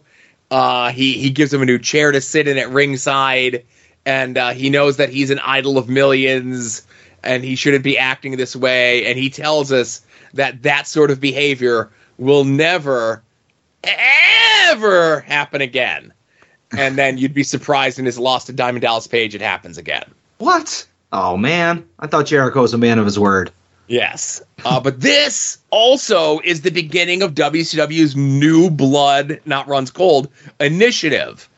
Uh, 0.50 0.90
he 0.90 1.12
he 1.18 1.30
gives 1.30 1.52
him 1.52 1.62
a 1.62 1.66
new 1.66 1.78
chair 1.78 2.10
to 2.10 2.20
sit 2.20 2.48
in 2.48 2.56
at 2.58 2.70
ringside, 2.70 3.64
and 4.06 4.38
uh, 4.38 4.50
he 4.50 4.70
knows 4.70 4.96
that 4.96 5.10
he's 5.10 5.30
an 5.30 5.38
idol 5.40 5.76
of 5.78 5.88
millions, 5.88 6.84
and 7.22 7.44
he 7.44 7.54
shouldn't 7.54 7.84
be 7.84 7.98
acting 7.98 8.36
this 8.36 8.56
way. 8.56 9.06
And 9.06 9.18
he 9.18 9.28
tells 9.30 9.70
us 9.72 10.00
that 10.34 10.62
that 10.62 10.88
sort 10.88 11.10
of 11.10 11.20
behavior 11.20 11.90
will 12.18 12.44
never, 12.44 13.22
ever 13.84 15.20
happen 15.20 15.60
again. 15.60 16.12
And 16.72 16.96
then 16.96 17.18
you'd 17.18 17.34
be 17.34 17.42
surprised 17.42 17.98
in 17.98 18.04
his 18.04 18.18
loss 18.18 18.46
to 18.46 18.52
Diamond 18.52 18.82
Dallas 18.82 19.06
Page, 19.06 19.34
it 19.34 19.40
happens 19.40 19.78
again. 19.78 20.04
What? 20.38 20.86
Oh 21.12 21.36
man, 21.36 21.88
I 21.98 22.06
thought 22.06 22.26
Jericho 22.26 22.62
was 22.62 22.74
a 22.74 22.78
man 22.78 22.98
of 22.98 23.04
his 23.04 23.18
word. 23.18 23.52
Yes. 23.88 24.42
Uh, 24.64 24.80
but 24.80 25.00
this 25.00 25.58
also 25.70 26.40
is 26.40 26.62
the 26.62 26.70
beginning 26.70 27.22
of 27.22 27.34
WCW's 27.34 28.16
new 28.16 28.68
blood, 28.68 29.40
not 29.44 29.68
runs 29.68 29.90
cold 29.90 30.28
initiative. 30.58 31.48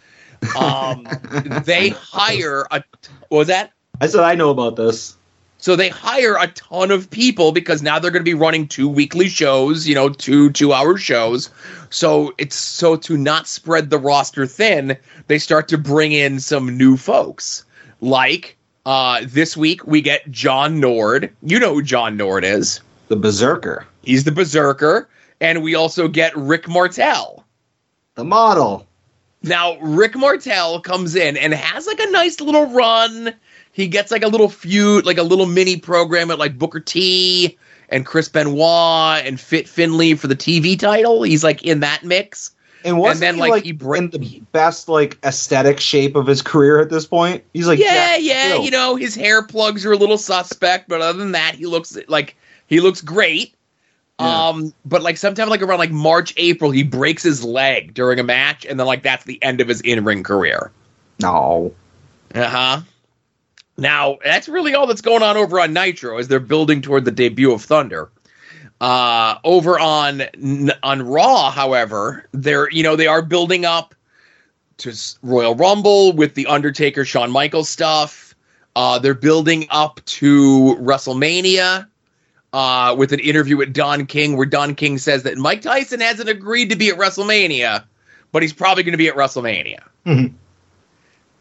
Um, 0.56 1.06
they 1.64 1.88
hire 1.88 2.66
a. 2.70 2.84
What 3.28 3.38
was 3.38 3.48
that? 3.48 3.72
I 4.00 4.06
said 4.06 4.20
I 4.20 4.34
know 4.34 4.50
about 4.50 4.76
this. 4.76 5.16
So 5.60 5.74
they 5.74 5.88
hire 5.88 6.36
a 6.36 6.46
ton 6.48 6.92
of 6.92 7.10
people 7.10 7.50
because 7.50 7.82
now 7.82 7.98
they're 7.98 8.12
going 8.12 8.24
to 8.24 8.30
be 8.30 8.34
running 8.34 8.68
two 8.68 8.88
weekly 8.88 9.28
shows, 9.28 9.88
you 9.88 9.94
know, 9.94 10.08
two 10.08 10.50
two 10.50 10.72
hour 10.72 10.96
shows. 10.96 11.50
So 11.90 12.32
it's 12.38 12.54
so 12.54 12.96
to 12.96 13.16
not 13.16 13.48
spread 13.48 13.90
the 13.90 13.98
roster 13.98 14.46
thin, 14.46 14.96
they 15.26 15.38
start 15.38 15.66
to 15.68 15.78
bring 15.78 16.12
in 16.12 16.38
some 16.38 16.76
new 16.76 16.96
folks. 16.96 17.64
Like 18.00 18.56
uh, 18.86 19.22
this 19.26 19.56
week 19.56 19.84
we 19.84 20.00
get 20.00 20.30
John 20.30 20.78
Nord. 20.78 21.34
You 21.42 21.58
know 21.58 21.74
who 21.74 21.82
John 21.82 22.16
Nord 22.16 22.44
is. 22.44 22.80
The 23.08 23.16
Berserker. 23.16 23.84
He's 24.02 24.24
the 24.24 24.32
Berserker. 24.32 25.08
And 25.40 25.62
we 25.62 25.74
also 25.74 26.08
get 26.08 26.36
Rick 26.36 26.68
Martel. 26.68 27.44
The 28.14 28.24
model. 28.24 28.86
Now, 29.42 29.78
Rick 29.78 30.16
Martel 30.16 30.80
comes 30.80 31.14
in 31.14 31.36
and 31.36 31.54
has 31.54 31.86
like 31.86 32.00
a 32.00 32.10
nice 32.10 32.40
little 32.40 32.66
run. 32.66 33.34
He 33.72 33.86
gets 33.86 34.10
like 34.10 34.22
a 34.22 34.28
little 34.28 34.48
feud, 34.48 35.06
like 35.06 35.18
a 35.18 35.22
little 35.22 35.46
mini 35.46 35.76
program 35.76 36.30
at 36.30 36.38
like 36.38 36.58
Booker 36.58 36.80
T 36.80 37.56
and 37.88 38.04
Chris 38.04 38.28
Benoit 38.28 39.24
and 39.24 39.38
Fit 39.38 39.68
Finlay 39.68 40.14
for 40.14 40.26
the 40.26 40.36
TV 40.36 40.78
title. 40.78 41.22
He's 41.22 41.44
like 41.44 41.62
in 41.62 41.80
that 41.80 42.04
mix. 42.04 42.52
And 42.84 42.98
And 42.98 43.18
then, 43.18 43.34
he, 43.34 43.40
like, 43.40 43.50
like, 43.50 43.64
he 43.64 43.72
br- 43.72 43.96
in 43.96 44.10
the 44.10 44.40
best 44.52 44.88
like 44.88 45.18
aesthetic 45.24 45.80
shape 45.80 46.14
of 46.16 46.26
his 46.26 46.42
career 46.42 46.80
at 46.80 46.90
this 46.90 47.06
point? 47.06 47.42
He's 47.52 47.66
like 47.66 47.78
yeah, 47.78 48.16
yeah. 48.16 48.56
You 48.56 48.70
know, 48.70 48.96
his 48.96 49.14
hair 49.14 49.42
plugs 49.42 49.84
are 49.84 49.92
a 49.92 49.96
little 49.96 50.18
suspect, 50.18 50.88
but 50.88 51.00
other 51.00 51.18
than 51.18 51.32
that, 51.32 51.54
he 51.54 51.66
looks 51.66 51.98
like 52.08 52.36
he 52.66 52.80
looks 52.80 53.00
great. 53.00 53.54
Yeah. 54.20 54.48
Um, 54.48 54.74
but 54.84 55.02
like 55.02 55.16
sometime 55.16 55.48
like 55.48 55.62
around 55.62 55.78
like 55.78 55.90
March, 55.90 56.34
April, 56.36 56.70
he 56.70 56.82
breaks 56.82 57.22
his 57.22 57.44
leg 57.44 57.94
during 57.94 58.20
a 58.20 58.24
match, 58.24 58.64
and 58.64 58.78
then 58.78 58.86
like 58.86 59.02
that's 59.02 59.24
the 59.24 59.42
end 59.42 59.60
of 59.60 59.68
his 59.68 59.80
in 59.80 60.04
ring 60.04 60.22
career. 60.22 60.70
No. 61.20 61.74
Uh 62.34 62.48
huh. 62.48 62.80
Now 63.78 64.18
that's 64.24 64.48
really 64.48 64.74
all 64.74 64.86
that's 64.86 65.00
going 65.00 65.22
on 65.22 65.36
over 65.36 65.60
on 65.60 65.72
Nitro 65.72 66.18
as 66.18 66.28
they're 66.28 66.40
building 66.40 66.82
toward 66.82 67.04
the 67.04 67.12
debut 67.12 67.52
of 67.52 67.62
Thunder. 67.62 68.10
Uh, 68.80 69.36
over 69.44 69.78
on 69.78 70.22
on 70.82 71.02
Raw, 71.02 71.50
however, 71.50 72.26
they're 72.32 72.70
you 72.70 72.82
know 72.82 72.96
they 72.96 73.06
are 73.06 73.22
building 73.22 73.64
up 73.64 73.94
to 74.78 74.94
Royal 75.22 75.54
Rumble 75.54 76.12
with 76.12 76.34
the 76.34 76.46
Undertaker, 76.46 77.04
Shawn 77.04 77.30
Michaels 77.30 77.68
stuff. 77.68 78.34
Uh, 78.76 78.98
they're 78.98 79.14
building 79.14 79.66
up 79.70 80.00
to 80.06 80.76
WrestleMania 80.80 81.88
uh, 82.52 82.94
with 82.96 83.12
an 83.12 83.20
interview 83.20 83.56
with 83.56 83.72
Don 83.72 84.06
King, 84.06 84.36
where 84.36 84.46
Don 84.46 84.74
King 84.74 84.98
says 84.98 85.24
that 85.24 85.36
Mike 85.36 85.62
Tyson 85.62 86.00
hasn't 86.00 86.28
agreed 86.28 86.70
to 86.70 86.76
be 86.76 86.88
at 86.90 86.96
WrestleMania, 86.96 87.84
but 88.30 88.42
he's 88.42 88.52
probably 88.52 88.84
going 88.84 88.92
to 88.92 88.98
be 88.98 89.08
at 89.08 89.16
WrestleMania. 89.16 89.80
Mhm. 90.06 90.32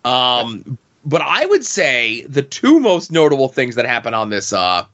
Um, 0.04 0.78
but 1.08 1.22
I 1.24 1.46
would 1.48 1.66
say 1.66 2.22
the 2.28 2.44
two 2.44 2.80
most 2.80 3.12
notable 3.12 3.48
things 3.48 3.74
that 3.76 3.86
happen 3.86 4.14
on 4.14 4.30
this 4.30 4.54
uh, 4.54 4.86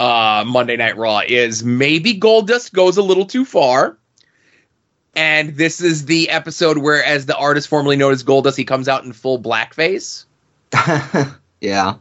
uh, 0.00 0.42
Monday 0.46 0.76
Night 0.76 0.96
Raw 0.96 1.20
is 1.28 1.62
maybe 1.62 2.18
Goldust 2.18 2.72
goes 2.72 2.96
a 2.96 3.02
little 3.02 3.26
too 3.26 3.44
far. 3.44 3.96
And 5.14 5.56
this 5.56 5.80
is 5.80 6.04
the 6.06 6.30
episode 6.30 6.78
where, 6.78 7.02
as 7.04 7.26
the 7.26 7.36
artist 7.36 7.68
formerly 7.68 7.96
known 7.96 8.12
as 8.12 8.22
Goldust, 8.22 8.56
he 8.56 8.64
comes 8.64 8.88
out 8.88 9.04
in 9.04 9.12
full 9.12 9.38
blackface. 9.40 10.24
yeah. 11.60 11.84
Not 11.84 12.00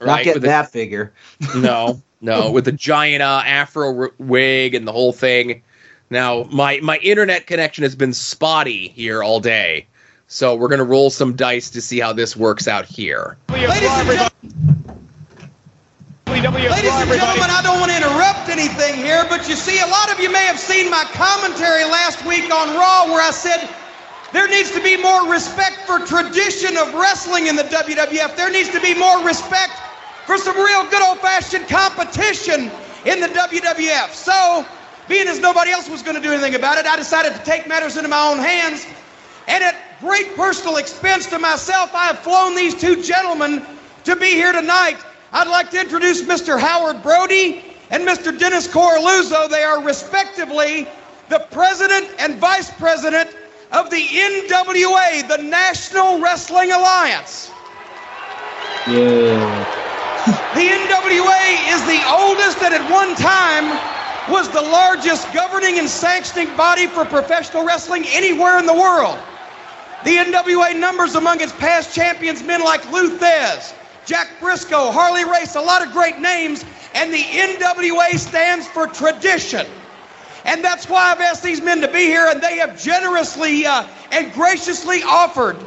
Right? 0.00 0.24
getting 0.24 0.42
With 0.42 0.44
a- 0.44 0.48
that 0.48 0.70
figure. 0.72 1.12
no, 1.56 2.02
no, 2.20 2.50
with 2.52 2.66
a 2.68 2.72
giant 2.72 3.22
uh, 3.22 3.42
afro 3.44 3.96
r- 3.96 4.12
wig 4.18 4.74
and 4.74 4.86
the 4.88 4.92
whole 4.92 5.12
thing. 5.12 5.62
Now, 6.08 6.44
my 6.50 6.80
my 6.82 6.96
internet 6.98 7.46
connection 7.46 7.82
has 7.84 7.94
been 7.94 8.12
spotty 8.12 8.88
here 8.88 9.22
all 9.22 9.38
day, 9.38 9.86
so 10.30 10.54
we're 10.54 10.68
gonna 10.68 10.84
roll 10.84 11.10
some 11.10 11.34
dice 11.34 11.68
to 11.70 11.82
see 11.82 11.98
how 11.98 12.12
this 12.12 12.36
works 12.36 12.68
out 12.68 12.86
here. 12.86 13.36
Ladies 13.50 13.68
and 13.68 14.06
gentlemen, 14.06 14.30
Ladies 16.26 16.46
and 16.46 17.10
gentlemen, 17.10 17.50
I 17.50 17.60
don't 17.62 17.80
want 17.80 17.90
to 17.90 17.96
interrupt 17.98 18.48
anything 18.48 18.94
here, 18.94 19.26
but 19.28 19.48
you 19.48 19.56
see, 19.56 19.80
a 19.80 19.86
lot 19.86 20.10
of 20.10 20.20
you 20.20 20.30
may 20.30 20.46
have 20.46 20.58
seen 20.58 20.88
my 20.88 21.02
commentary 21.12 21.84
last 21.84 22.24
week 22.24 22.44
on 22.44 22.76
Raw 22.76 23.06
where 23.06 23.20
I 23.20 23.32
said 23.32 23.68
there 24.32 24.48
needs 24.48 24.70
to 24.70 24.80
be 24.80 24.96
more 24.96 25.28
respect 25.28 25.78
for 25.84 25.98
tradition 25.98 26.78
of 26.78 26.94
wrestling 26.94 27.48
in 27.48 27.56
the 27.56 27.64
WWF. 27.64 28.36
There 28.36 28.50
needs 28.50 28.70
to 28.70 28.80
be 28.80 28.94
more 28.94 29.22
respect 29.26 29.74
for 30.24 30.38
some 30.38 30.56
real 30.56 30.88
good 30.88 31.02
old-fashioned 31.02 31.68
competition 31.68 32.70
in 33.04 33.20
the 33.20 33.28
WWF. 33.34 34.14
So, 34.14 34.64
being 35.08 35.26
as 35.26 35.40
nobody 35.40 35.72
else 35.72 35.90
was 35.90 36.02
going 36.02 36.14
to 36.14 36.22
do 36.22 36.32
anything 36.32 36.54
about 36.54 36.78
it, 36.78 36.86
I 36.86 36.94
decided 36.96 37.34
to 37.34 37.42
take 37.44 37.66
matters 37.66 37.96
into 37.96 38.08
my 38.08 38.30
own 38.30 38.38
hands. 38.38 38.86
And 39.48 39.64
at 39.64 39.89
great 40.00 40.34
personal 40.34 40.76
expense 40.76 41.26
to 41.26 41.38
myself, 41.38 41.94
I 41.94 42.06
have 42.06 42.20
flown 42.20 42.56
these 42.56 42.74
two 42.74 43.02
gentlemen 43.02 43.64
to 44.04 44.16
be 44.16 44.32
here 44.32 44.52
tonight. 44.52 44.96
I'd 45.32 45.46
like 45.46 45.70
to 45.70 45.80
introduce 45.80 46.22
Mr. 46.22 46.58
Howard 46.58 47.02
Brody 47.02 47.64
and 47.90 48.06
Mr. 48.06 48.36
Dennis 48.36 48.66
Coraluzzo. 48.66 49.48
They 49.48 49.62
are 49.62 49.82
respectively 49.82 50.88
the 51.28 51.46
president 51.50 52.08
and 52.18 52.36
vice 52.38 52.70
president 52.70 53.36
of 53.72 53.90
the 53.90 54.00
NWA, 54.00 55.28
the 55.28 55.42
National 55.42 56.20
Wrestling 56.20 56.72
Alliance. 56.72 57.50
Yeah. 58.88 59.76
The 60.54 60.66
NWA 60.66 61.72
is 61.72 61.84
the 61.86 62.02
oldest 62.10 62.62
and 62.62 62.74
at 62.74 62.90
one 62.90 63.14
time 63.14 63.78
was 64.30 64.48
the 64.48 64.60
largest 64.60 65.32
governing 65.32 65.78
and 65.78 65.88
sanctioning 65.88 66.54
body 66.56 66.86
for 66.86 67.04
professional 67.04 67.64
wrestling 67.64 68.04
anywhere 68.08 68.58
in 68.58 68.66
the 68.66 68.74
world. 68.74 69.18
The 70.04 70.16
NWA 70.16 70.78
numbers 70.78 71.14
among 71.14 71.40
its 71.42 71.52
past 71.52 71.94
champions 71.94 72.42
men 72.42 72.62
like 72.62 72.90
Lou 72.90 73.18
Thesz, 73.18 73.74
Jack 74.06 74.28
Brisco, 74.40 74.90
Harley 74.92 75.24
Race, 75.24 75.56
a 75.56 75.60
lot 75.60 75.86
of 75.86 75.92
great 75.92 76.18
names, 76.18 76.64
and 76.94 77.12
the 77.12 77.22
NWA 77.22 78.18
stands 78.18 78.66
for 78.66 78.86
tradition. 78.86 79.66
And 80.46 80.64
that's 80.64 80.88
why 80.88 81.12
I've 81.12 81.20
asked 81.20 81.42
these 81.42 81.60
men 81.60 81.82
to 81.82 81.88
be 81.88 82.06
here, 82.06 82.28
and 82.28 82.40
they 82.40 82.56
have 82.56 82.82
generously 82.82 83.66
uh, 83.66 83.86
and 84.10 84.32
graciously 84.32 85.02
offered 85.02 85.58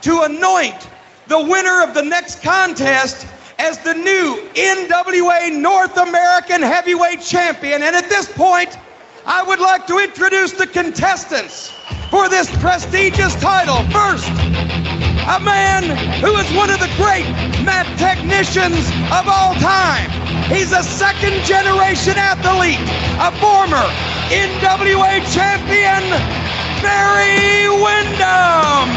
to 0.00 0.22
anoint 0.22 0.88
the 1.26 1.40
winner 1.40 1.82
of 1.82 1.92
the 1.92 2.02
next 2.02 2.42
contest 2.42 3.26
as 3.58 3.78
the 3.78 3.94
new 3.94 4.48
NWA 4.54 5.52
North 5.60 5.96
American 5.98 6.62
Heavyweight 6.62 7.20
Champion. 7.20 7.82
And 7.82 7.94
at 7.94 8.08
this 8.08 8.32
point, 8.32 8.78
I 9.26 9.42
would 9.42 9.58
like 9.58 9.86
to 9.86 9.98
introduce 9.98 10.52
the 10.52 10.66
contestants 10.66 11.72
for 12.10 12.28
this 12.28 12.50
prestigious 12.60 13.34
title. 13.36 13.80
First, 13.88 14.28
a 14.28 15.40
man 15.40 15.96
who 16.20 16.36
is 16.36 16.44
one 16.52 16.68
of 16.68 16.78
the 16.78 16.92
great 17.00 17.24
mat 17.64 17.88
technicians 17.96 18.84
of 19.08 19.24
all 19.24 19.56
time. 19.64 20.12
He's 20.52 20.72
a 20.72 20.82
second 20.82 21.40
generation 21.48 22.20
athlete, 22.20 22.84
a 23.16 23.32
former 23.40 23.80
NWA 24.28 25.24
champion, 25.32 26.04
Barry 26.84 27.64
Windham. 27.80 28.92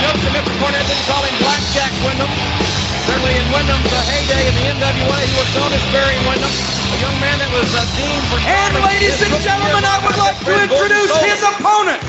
You 0.00 0.08
that 0.16 0.32
Mr. 0.32 0.52
Cornette 0.64 0.88
didn't 0.88 1.04
call 1.04 1.22
him 1.28 1.36
Blackjack 1.44 1.92
Windham. 2.00 2.63
Certainly 3.04 3.36
in 3.36 3.46
Windham's 3.52 3.92
uh, 3.92 4.00
heyday 4.08 4.48
in 4.48 4.54
the 4.56 4.64
NWA, 4.80 5.20
he 5.28 5.34
was 5.36 5.48
known 5.52 5.68
as 5.76 5.84
Barry 5.92 6.16
Windham, 6.24 6.48
a 6.48 6.96
young 7.04 7.12
man 7.20 7.36
that 7.36 7.52
was 7.52 7.68
uh, 7.76 7.84
deemed 8.00 8.24
for... 8.32 8.40
And 8.40 8.72
ladies 8.80 9.20
and 9.20 9.28
gentlemen, 9.44 9.84
I 9.84 10.00
would 10.08 10.16
like 10.16 10.40
to 10.48 10.52
introduce 10.56 11.12
his 11.20 11.40
opponent. 11.44 12.00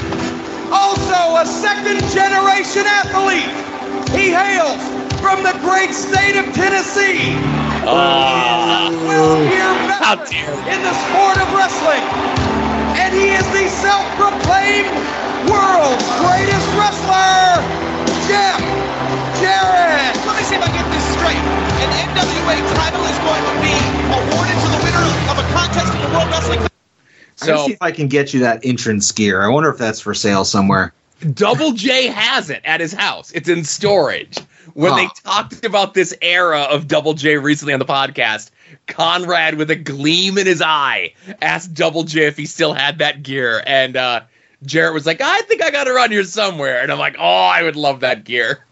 Also 0.72 1.20
a 1.36 1.44
second 1.44 2.00
generation 2.16 2.88
athlete. 2.88 3.52
He 4.16 4.32
hails 4.32 4.80
from 5.20 5.44
the 5.44 5.52
great 5.60 5.92
state 5.92 6.40
of 6.40 6.48
Tennessee. 6.56 7.36
Ah. 7.84 8.88
Well, 9.04 9.36
here 9.52 9.68
How 10.00 10.16
veteran 10.16 10.32
dare 10.32 10.56
you. 10.64 10.72
in 10.72 10.80
the 10.80 10.96
sport 11.12 11.44
of 11.44 11.48
wrestling. 11.52 12.08
And 12.96 13.12
he 13.12 13.36
is 13.36 13.44
the 13.52 13.68
self-proclaimed 13.68 14.96
world's 15.52 16.08
greatest 16.24 16.68
wrestler, 16.80 17.60
Jeff 18.32 18.95
Jarrett. 19.46 20.16
Let 20.26 20.36
me 20.38 20.44
see 20.44 20.56
if 20.58 20.64
I 20.66 20.72
get 20.74 20.86
this 20.90 21.06
straight. 21.14 21.44
An 21.86 21.90
NWA 22.10 22.56
title 22.74 23.04
is 23.06 23.18
going 23.22 23.44
to 23.46 23.54
be 23.62 23.74
awarded 24.10 24.58
to 24.58 24.68
the 24.74 24.82
winner 24.82 25.06
of 25.30 25.38
a 25.38 25.46
contest 25.54 25.94
in 25.94 26.02
the 26.02 26.10
World 26.18 26.30
Wrestling 26.34 26.60
I'm 27.42 27.48
gonna 27.48 27.60
So 27.60 27.66
see 27.68 27.74
if 27.74 27.82
I 27.82 27.92
can 27.92 28.08
get 28.08 28.34
you 28.34 28.40
that 28.42 28.62
entrance 28.66 29.12
gear. 29.12 29.44
I 29.44 29.48
wonder 29.50 29.70
if 29.70 29.78
that's 29.78 30.00
for 30.00 30.14
sale 30.14 30.46
somewhere. 30.46 30.94
Double 31.34 31.72
J 31.74 32.08
has 32.08 32.50
it 32.50 32.62
at 32.66 32.80
his 32.82 32.94
house. 32.94 33.32
It's 33.34 33.48
in 33.50 33.64
storage. 33.64 34.40
When 34.74 34.92
Huh. 34.92 34.98
they 34.98 35.08
talked 35.24 35.64
about 35.66 35.94
this 35.94 36.14
era 36.22 36.62
of 36.62 36.88
Double 36.88 37.14
J 37.14 37.38
recently 37.38 37.74
on 37.74 37.80
the 37.80 37.86
podcast, 37.86 38.52
Conrad, 38.88 39.56
with 39.56 39.70
a 39.70 39.76
gleam 39.76 40.38
in 40.38 40.46
his 40.48 40.62
eye, 40.62 41.14
asked 41.42 41.74
Double 41.74 42.04
J 42.04 42.26
if 42.26 42.38
he 42.38 42.46
still 42.46 42.74
had 42.74 42.98
that 43.00 43.22
gear. 43.24 43.62
And 43.66 43.96
uh, 43.96 44.22
Jarrett 44.64 44.94
was 44.94 45.06
like, 45.06 45.22
I 45.22 45.42
think 45.44 45.62
I 45.62 45.72
got 45.72 45.88
it 45.88 45.92
around 45.92 46.12
here 46.12 46.24
somewhere. 46.24 46.82
And 46.82 46.92
I'm 46.92 47.00
like, 47.00 47.16
oh, 47.20 47.24
I 47.46 47.64
would 47.64 47.76
love 47.76 48.00
that 48.02 48.24
gear. 48.24 48.64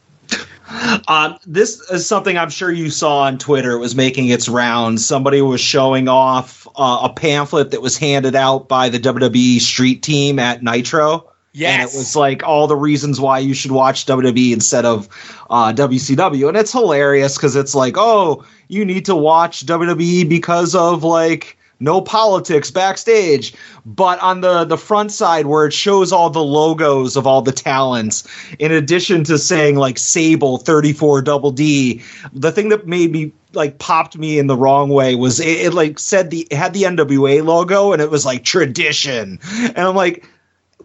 Um, 1.07 1.37
this 1.45 1.79
is 1.91 2.07
something 2.07 2.37
I'm 2.37 2.49
sure 2.49 2.71
you 2.71 2.89
saw 2.89 3.23
on 3.23 3.37
Twitter. 3.37 3.71
It 3.73 3.79
was 3.79 3.95
making 3.95 4.29
its 4.29 4.47
rounds. 4.47 5.05
Somebody 5.05 5.41
was 5.41 5.61
showing 5.61 6.07
off 6.07 6.67
uh, 6.75 7.09
a 7.09 7.13
pamphlet 7.13 7.71
that 7.71 7.81
was 7.81 7.97
handed 7.97 8.35
out 8.35 8.67
by 8.69 8.89
the 8.89 8.99
WWE 8.99 9.59
Street 9.59 10.03
Team 10.03 10.39
at 10.39 10.63
Nitro. 10.63 11.29
Yes. 11.53 11.73
And 11.73 11.81
it 11.81 11.97
was 11.97 12.15
like 12.15 12.43
all 12.43 12.65
the 12.67 12.75
reasons 12.75 13.19
why 13.21 13.39
you 13.39 13.53
should 13.53 13.71
watch 13.71 14.05
WWE 14.05 14.53
instead 14.53 14.85
of 14.85 15.07
uh, 15.49 15.71
WCW. 15.73 16.47
And 16.47 16.57
it's 16.57 16.71
hilarious 16.71 17.35
because 17.35 17.55
it's 17.55 17.75
like, 17.75 17.95
oh, 17.97 18.43
you 18.69 18.83
need 18.85 19.05
to 19.05 19.15
watch 19.15 19.65
WWE 19.65 20.27
because 20.27 20.73
of 20.73 21.03
like 21.03 21.57
no 21.83 22.01
politics 22.01 22.71
backstage. 22.71 23.53
But 23.85 24.19
on 24.21 24.41
the, 24.41 24.63
the 24.63 24.77
front 24.77 25.11
side 25.11 25.45
where 25.45 25.65
it 25.65 25.73
shows 25.73 26.11
all 26.11 26.29
the 26.29 26.43
logos 26.43 27.15
of 27.15 27.27
all 27.27 27.41
the 27.41 27.51
talents, 27.51 28.27
in 28.57 28.71
addition 28.71 29.23
to 29.25 29.37
saying 29.37 29.75
like 29.75 29.97
Sable 29.97 30.57
34 30.57 31.21
Double 31.21 31.51
D, 31.51 32.01
the 32.31 32.51
thing 32.51 32.69
that 32.69 32.87
made 32.87 33.11
me 33.11 33.33
like 33.53 33.77
popped 33.77 34.17
me 34.17 34.39
in 34.39 34.47
the 34.47 34.57
wrong 34.57 34.89
way 34.89 35.15
was 35.15 35.39
it, 35.39 35.67
it 35.67 35.73
like 35.73 35.99
said 35.99 36.31
the 36.31 36.47
had 36.51 36.73
the 36.73 36.83
NWA 36.83 37.45
logo 37.45 37.91
and 37.91 38.01
it 38.01 38.09
was 38.09 38.25
like 38.25 38.43
tradition. 38.43 39.39
And 39.51 39.77
I'm 39.77 39.95
like, 39.95 40.27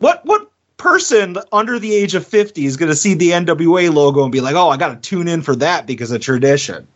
what 0.01 0.25
what 0.27 0.51
person 0.77 1.37
under 1.53 1.79
the 1.79 1.95
age 1.95 2.15
of 2.15 2.27
50 2.27 2.65
is 2.65 2.77
going 2.77 2.91
to 2.91 2.97
see 2.97 3.15
the 3.15 3.31
NWA 3.31 3.93
logo 3.93 4.23
and 4.23 4.33
be 4.33 4.41
like, 4.41 4.55
"Oh, 4.55 4.69
I 4.69 4.77
got 4.77 4.89
to 4.89 5.09
tune 5.09 5.29
in 5.29 5.43
for 5.43 5.55
that 5.57 5.87
because 5.87 6.11
of 6.11 6.21
tradition." 6.21 6.87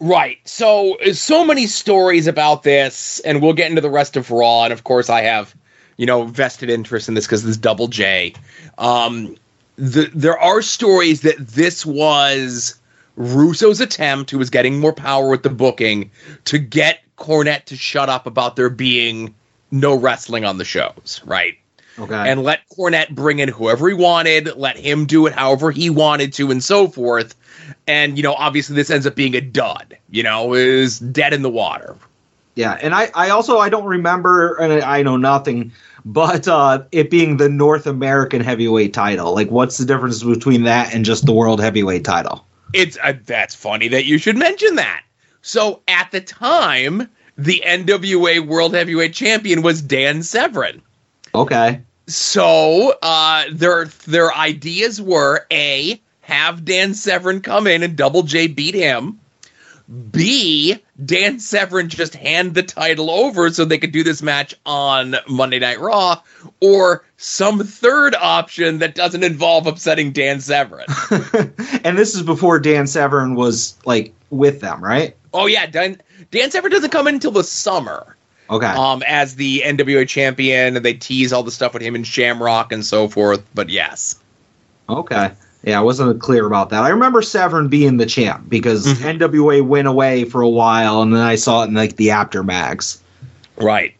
Right. 0.00 0.38
So 0.44 0.96
so 1.12 1.44
many 1.44 1.66
stories 1.66 2.26
about 2.26 2.62
this, 2.62 3.20
and 3.20 3.42
we'll 3.42 3.52
get 3.52 3.68
into 3.68 3.80
the 3.80 3.90
rest 3.90 4.16
of 4.16 4.30
Raw. 4.30 4.64
And 4.64 4.72
of 4.72 4.84
course, 4.84 5.10
I 5.10 5.22
have 5.22 5.54
you 5.96 6.06
know 6.06 6.24
vested 6.24 6.70
interest 6.70 7.08
in 7.08 7.14
this 7.14 7.26
because 7.26 7.44
this 7.44 7.56
Double 7.56 7.88
J. 7.88 8.34
Um, 8.78 9.36
the, 9.76 10.10
there 10.14 10.38
are 10.38 10.62
stories 10.62 11.22
that 11.22 11.38
this 11.38 11.84
was 11.84 12.78
Russo's 13.16 13.80
attempt, 13.80 14.30
who 14.30 14.38
was 14.38 14.50
getting 14.50 14.78
more 14.80 14.92
power 14.92 15.28
with 15.28 15.42
the 15.42 15.50
booking, 15.50 16.10
to 16.44 16.58
get 16.58 17.00
Cornette 17.16 17.64
to 17.66 17.76
shut 17.76 18.08
up 18.08 18.26
about 18.26 18.56
there 18.56 18.70
being 18.70 19.34
no 19.70 19.96
wrestling 19.96 20.44
on 20.44 20.58
the 20.58 20.64
shows. 20.64 21.20
Right 21.24 21.58
Okay. 21.98 22.30
and 22.30 22.42
let 22.42 22.60
Cornette 22.68 23.10
bring 23.10 23.40
in 23.40 23.48
whoever 23.48 23.88
he 23.88 23.94
wanted, 23.94 24.56
let 24.56 24.76
him 24.76 25.06
do 25.06 25.26
it 25.26 25.32
however 25.32 25.70
he 25.70 25.90
wanted 25.90 26.32
to, 26.34 26.50
and 26.50 26.62
so 26.62 26.88
forth. 26.88 27.34
And 27.86 28.16
you 28.16 28.22
know, 28.22 28.34
obviously, 28.34 28.76
this 28.76 28.90
ends 28.90 29.06
up 29.06 29.14
being 29.14 29.34
a 29.34 29.40
dud. 29.40 29.96
You 30.10 30.22
know, 30.22 30.54
is 30.54 30.98
dead 31.00 31.32
in 31.32 31.42
the 31.42 31.50
water. 31.50 31.96
yeah, 32.54 32.78
and 32.82 32.94
I 32.94 33.10
I 33.14 33.30
also 33.30 33.58
I 33.58 33.68
don't 33.68 33.84
remember 33.84 34.56
and 34.56 34.82
I 34.82 35.02
know 35.02 35.16
nothing 35.16 35.72
but 36.04 36.48
uh 36.48 36.82
it 36.92 37.10
being 37.10 37.36
the 37.36 37.48
North 37.48 37.86
American 37.86 38.40
heavyweight 38.40 38.92
title. 38.94 39.34
Like 39.34 39.50
what's 39.50 39.78
the 39.78 39.84
difference 39.84 40.22
between 40.22 40.62
that 40.64 40.94
and 40.94 41.04
just 41.04 41.26
the 41.26 41.32
world 41.32 41.60
heavyweight 41.60 42.04
title? 42.04 42.44
It's 42.74 42.98
uh, 43.02 43.14
that's 43.24 43.54
funny 43.54 43.88
that 43.88 44.06
you 44.06 44.18
should 44.18 44.36
mention 44.36 44.74
that. 44.76 45.02
So 45.42 45.82
at 45.88 46.10
the 46.10 46.20
time, 46.20 47.08
the 47.36 47.62
NWA 47.64 48.40
World 48.46 48.74
Heavyweight 48.74 49.14
Champion 49.14 49.62
was 49.62 49.80
Dan 49.80 50.22
Severn. 50.22 50.82
Okay. 51.34 51.80
So 52.06 52.94
uh, 53.02 53.44
their 53.52 53.86
their 54.06 54.34
ideas 54.34 55.00
were 55.00 55.46
a 55.52 56.00
have 56.28 56.62
Dan 56.66 56.92
Severn 56.92 57.40
come 57.40 57.66
in 57.66 57.82
and 57.82 57.96
Double 57.96 58.22
J 58.22 58.48
beat 58.48 58.74
him. 58.74 59.18
B 60.10 60.78
Dan 61.02 61.40
Severn 61.40 61.88
just 61.88 62.14
hand 62.14 62.54
the 62.54 62.62
title 62.62 63.10
over 63.10 63.48
so 63.50 63.64
they 63.64 63.78
could 63.78 63.92
do 63.92 64.04
this 64.04 64.20
match 64.20 64.54
on 64.66 65.16
Monday 65.26 65.58
Night 65.58 65.80
Raw, 65.80 66.20
or 66.60 67.02
some 67.16 67.60
third 67.60 68.14
option 68.14 68.80
that 68.80 68.94
doesn't 68.94 69.24
involve 69.24 69.66
upsetting 69.66 70.12
Dan 70.12 70.42
Severn. 70.42 70.84
and 71.82 71.96
this 71.96 72.14
is 72.14 72.22
before 72.22 72.60
Dan 72.60 72.86
Severn 72.86 73.34
was 73.34 73.78
like 73.86 74.12
with 74.28 74.60
them, 74.60 74.84
right? 74.84 75.16
oh 75.32 75.46
yeah, 75.46 75.64
Dan 75.64 75.98
Dan 76.30 76.50
Severn 76.50 76.70
doesn't 76.70 76.90
come 76.90 77.08
in 77.08 77.14
until 77.14 77.30
the 77.30 77.44
summer. 77.44 78.14
Okay. 78.50 78.66
um, 78.66 79.02
as 79.06 79.36
the 79.36 79.62
NWA 79.64 80.08
champion, 80.08 80.76
and 80.76 80.84
they 80.84 80.94
tease 80.94 81.34
all 81.34 81.42
the 81.42 81.50
stuff 81.50 81.74
with 81.74 81.82
him 81.82 81.94
and 81.94 82.06
Shamrock 82.06 82.72
and 82.72 82.84
so 82.84 83.06
forth. 83.08 83.42
But 83.54 83.68
yes, 83.68 84.18
Okay. 84.88 85.32
Yeah, 85.64 85.78
I 85.78 85.82
wasn't 85.82 86.20
clear 86.20 86.46
about 86.46 86.70
that. 86.70 86.84
I 86.84 86.88
remember 86.90 87.20
Severn 87.20 87.68
being 87.68 87.96
the 87.96 88.06
champ 88.06 88.48
because 88.48 88.86
Mhm. 88.86 89.04
NWA 89.18 89.60
went 89.60 89.88
away 89.88 90.24
for 90.24 90.40
a 90.40 90.48
while, 90.48 91.02
and 91.02 91.12
then 91.12 91.20
I 91.22 91.34
saw 91.34 91.62
it 91.62 91.66
in 91.68 91.74
like 91.74 91.96
the 91.96 92.08
aftermags. 92.08 92.98
right. 93.56 93.94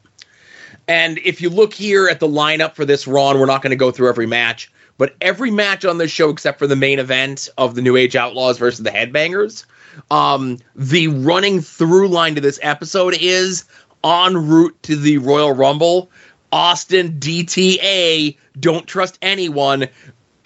And 0.87 1.19
if 1.25 1.43
you 1.43 1.51
look 1.51 1.75
here 1.75 2.09
at 2.09 2.19
the 2.21 2.29
lineup 2.29 2.75
for 2.75 2.85
this 2.87 3.07
Raw, 3.07 3.31
and 3.31 3.39
we're 3.41 3.45
not 3.47 3.61
going 3.61 3.73
to 3.73 3.77
go 3.77 3.91
through 3.91 4.09
every 4.09 4.27
match, 4.27 4.71
but 4.97 5.15
every 5.21 5.51
match 5.51 5.85
on 5.85 5.99
this 5.99 6.11
show 6.11 6.31
except 6.31 6.59
for 6.59 6.67
the 6.67 6.77
main 6.77 6.99
event 6.99 7.49
of 7.59 7.75
the 7.75 7.83
New 7.83 7.97
Age 7.97 8.17
Outlaws 8.17 8.57
versus 8.57 8.85
the 8.85 8.91
Headbangers, 8.91 9.65
um, 10.11 10.59
the 10.75 11.09
running 11.09 11.61
through 11.61 12.09
line 12.09 12.37
to 12.37 12.41
this 12.41 12.59
episode 12.63 13.17
is 13.21 13.65
en 14.05 14.49
route 14.49 14.77
to 14.85 14.97
the 14.97 15.19
Royal 15.19 15.53
Rumble. 15.53 16.09
Austin 16.53 17.19
DTA, 17.19 18.37
don't 18.59 18.87
trust 18.87 19.19
anyone. 19.21 19.89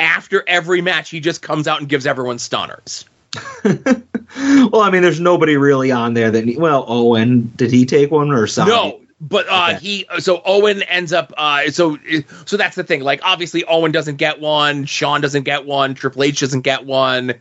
After 0.03 0.43
every 0.49 0.81
match, 0.83 1.11
he 1.11 1.21
just 1.21 1.43
comes 1.43 1.69
out 1.69 1.79
and 1.81 1.89
gives 1.89 2.07
everyone 2.07 2.39
stunners. 2.39 3.05
well, 3.65 4.81
I 4.81 4.91
mean, 4.91 5.03
there's 5.03 5.21
nobody 5.21 5.57
really 5.57 5.93
on 5.93 6.15
there 6.15 6.31
that. 6.31 6.57
Well, 6.59 6.85
Owen, 6.89 7.53
did 7.57 7.71
he 7.71 7.87
take 7.87 8.11
one 8.11 8.31
or 8.31 8.47
something? 8.47 8.75
No, 8.75 9.01
but 9.21 9.49
uh, 9.49 9.69
Okay. 9.71 9.79
he 9.79 10.07
so 10.19 10.43
Owen 10.45 10.83
ends 10.83 11.13
up 11.13 11.33
uh, 11.39 11.71
so 11.71 11.97
so 12.45 12.57
that's 12.57 12.75
the 12.77 12.83
thing. 12.85 13.03
Like 13.03 13.21
obviously 13.23 13.65
Owen 13.67 13.93
doesn't 13.93 14.17
get 14.17 14.41
one, 14.41 14.85
Shawn 14.85 15.21
doesn't 15.21 15.45
get 15.45 15.65
one, 15.65 15.95
Triple 15.95 16.25
H 16.25 16.41
doesn't 16.41 16.63
get 16.63 16.85
one, 16.85 17.35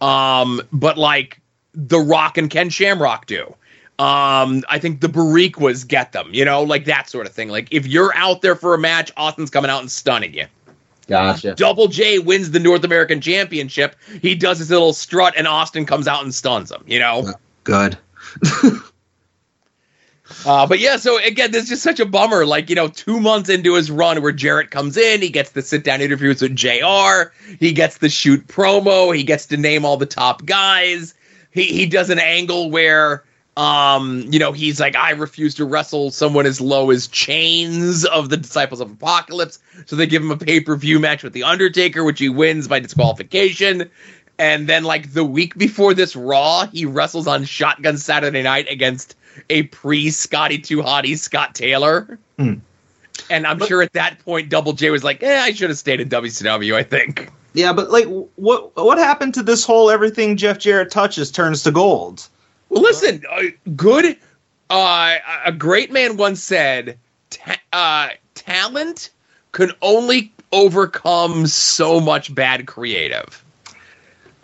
um, 0.00 0.62
but 0.72 0.96
like 0.96 1.38
The 1.74 1.98
Rock 2.00 2.38
and 2.38 2.48
Ken 2.50 2.70
Shamrock 2.70 3.26
do. 3.26 3.54
Um, 3.98 4.62
I 4.68 4.78
think 4.78 5.00
the 5.00 5.08
Boricuas 5.08 5.86
get 5.86 6.12
them, 6.12 6.28
you 6.32 6.44
know, 6.44 6.62
like 6.62 6.86
that 6.86 7.08
sort 7.08 7.26
of 7.26 7.32
thing. 7.32 7.48
Like 7.50 7.68
if 7.70 7.86
you're 7.86 8.14
out 8.16 8.40
there 8.42 8.56
for 8.56 8.74
a 8.74 8.78
match, 8.78 9.12
Austin's 9.16 9.50
coming 9.50 9.70
out 9.70 9.80
and 9.80 9.90
stunning 9.90 10.34
you. 10.34 10.46
Gotcha. 11.06 11.54
Double 11.54 11.88
J 11.88 12.18
wins 12.18 12.50
the 12.50 12.58
North 12.58 12.84
American 12.84 13.20
Championship. 13.20 13.96
He 14.22 14.34
does 14.34 14.58
his 14.58 14.70
little 14.70 14.92
strut, 14.92 15.34
and 15.36 15.46
Austin 15.46 15.86
comes 15.86 16.08
out 16.08 16.24
and 16.24 16.34
stuns 16.34 16.70
him. 16.70 16.82
You 16.86 16.98
know. 16.98 17.32
Good. 17.64 17.98
Uh, 20.44 20.66
but 20.66 20.80
yeah, 20.80 20.96
so 20.96 21.22
again, 21.24 21.52
this 21.52 21.64
is 21.64 21.68
just 21.68 21.82
such 21.82 22.00
a 22.00 22.06
bummer. 22.06 22.44
Like, 22.44 22.68
you 22.68 22.74
know, 22.74 22.88
two 22.88 23.20
months 23.20 23.48
into 23.48 23.74
his 23.74 23.90
run 23.90 24.20
where 24.22 24.32
Jarrett 24.32 24.70
comes 24.70 24.96
in, 24.96 25.22
he 25.22 25.28
gets 25.28 25.52
the 25.52 25.62
sit 25.62 25.84
down 25.84 26.00
interviews 26.00 26.42
with 26.42 26.56
JR, 26.56 27.32
he 27.60 27.72
gets 27.72 27.98
the 27.98 28.08
shoot 28.08 28.46
promo, 28.48 29.14
he 29.16 29.22
gets 29.22 29.46
to 29.46 29.56
name 29.56 29.84
all 29.84 29.96
the 29.96 30.06
top 30.06 30.44
guys. 30.44 31.14
He 31.52 31.64
he 31.66 31.86
does 31.86 32.10
an 32.10 32.18
angle 32.18 32.70
where 32.70 33.22
um, 33.56 34.24
you 34.28 34.38
know, 34.38 34.52
he's 34.52 34.78
like, 34.80 34.96
I 34.96 35.12
refuse 35.12 35.54
to 35.54 35.64
wrestle 35.64 36.10
someone 36.10 36.44
as 36.44 36.60
low 36.60 36.90
as 36.90 37.08
Chainz 37.08 38.04
of 38.04 38.28
the 38.28 38.36
Disciples 38.36 38.80
of 38.80 38.90
Apocalypse. 38.90 39.58
So 39.86 39.96
they 39.96 40.06
give 40.06 40.22
him 40.22 40.30
a 40.30 40.36
pay-per-view 40.36 41.00
match 41.00 41.22
with 41.22 41.32
The 41.32 41.44
Undertaker, 41.44 42.04
which 42.04 42.18
he 42.18 42.28
wins 42.28 42.68
by 42.68 42.80
disqualification. 42.80 43.90
And 44.38 44.68
then, 44.68 44.84
like 44.84 45.14
the 45.14 45.24
week 45.24 45.56
before 45.56 45.94
this 45.94 46.14
Raw, 46.14 46.66
he 46.66 46.84
wrestles 46.84 47.26
on 47.26 47.44
Shotgun 47.44 47.96
Saturday 47.96 48.42
Night 48.42 48.70
against 48.70 49.16
a 49.48 49.62
pre 49.64 50.10
Scotty 50.10 50.58
Too 50.58 50.82
Hottie 50.82 51.16
Scott 51.16 51.54
Taylor. 51.54 52.18
Hmm. 52.38 52.54
And 53.30 53.46
I'm 53.46 53.58
sure 53.64 53.80
at 53.80 53.94
that 53.94 54.18
point, 54.18 54.50
Double 54.50 54.74
J 54.74 54.90
was 54.90 55.02
like, 55.02 55.22
"Eh, 55.22 55.40
I 55.40 55.52
should 55.52 55.70
have 55.70 55.78
stayed 55.78 56.00
in 56.00 56.10
WCW." 56.10 56.74
I 56.76 56.82
think. 56.82 57.30
Yeah, 57.54 57.72
but 57.72 57.90
like, 57.90 58.06
what 58.36 58.76
what 58.76 58.98
happened 58.98 59.32
to 59.34 59.42
this 59.42 59.64
whole 59.64 59.90
everything 59.90 60.36
Jeff 60.36 60.58
Jarrett 60.58 60.90
touches 60.90 61.30
turns 61.30 61.62
to 61.62 61.70
gold? 61.70 62.28
Listen, 62.78 63.22
uh, 63.30 63.42
good. 63.74 64.16
Uh, 64.68 65.16
a 65.44 65.52
great 65.52 65.92
man 65.92 66.16
once 66.16 66.42
said, 66.42 66.98
ta- 67.30 67.60
uh, 67.72 68.08
"Talent 68.34 69.10
can 69.52 69.72
only 69.82 70.32
overcome 70.52 71.46
so 71.46 72.00
much 72.00 72.34
bad 72.34 72.66
creative." 72.66 73.44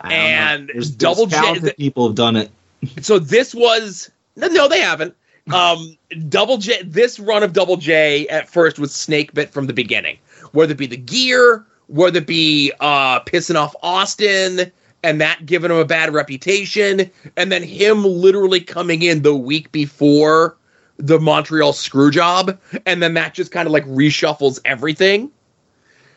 I 0.01 0.09
don't 0.09 0.17
know. 0.17 0.25
And 0.25 0.69
there's, 0.73 0.91
Double 0.91 1.25
there's 1.25 1.61
J- 1.61 1.73
people 1.73 2.07
have 2.07 2.15
done 2.15 2.35
it. 2.35 2.51
so 3.01 3.19
this 3.19 3.53
was 3.53 4.11
no, 4.35 4.47
no, 4.47 4.67
they 4.67 4.81
haven't. 4.81 5.15
Um, 5.51 5.97
Double 6.29 6.57
J. 6.57 6.83
This 6.83 7.19
run 7.19 7.43
of 7.43 7.53
Double 7.53 7.77
J 7.77 8.27
at 8.29 8.49
first 8.49 8.79
was 8.79 8.93
snake 8.93 9.33
bit 9.33 9.49
from 9.49 9.67
the 9.67 9.73
beginning. 9.73 10.17
Whether 10.51 10.71
it 10.71 10.77
be 10.77 10.87
the 10.87 10.97
gear, 10.97 11.65
whether 11.87 12.19
it 12.19 12.27
be 12.27 12.71
uh, 12.79 13.19
pissing 13.21 13.55
off 13.55 13.75
Austin, 13.83 14.71
and 15.03 15.21
that 15.21 15.45
giving 15.45 15.69
him 15.69 15.77
a 15.77 15.85
bad 15.85 16.13
reputation, 16.13 17.11
and 17.37 17.51
then 17.51 17.61
him 17.63 18.03
literally 18.03 18.61
coming 18.61 19.01
in 19.01 19.21
the 19.21 19.35
week 19.35 19.71
before 19.71 20.57
the 20.97 21.19
Montreal 21.19 21.73
screw 21.73 22.11
job, 22.11 22.57
and 22.85 23.01
then 23.01 23.13
that 23.15 23.33
just 23.33 23.51
kind 23.51 23.67
of 23.67 23.71
like 23.71 23.85
reshuffles 23.85 24.59
everything. 24.65 25.31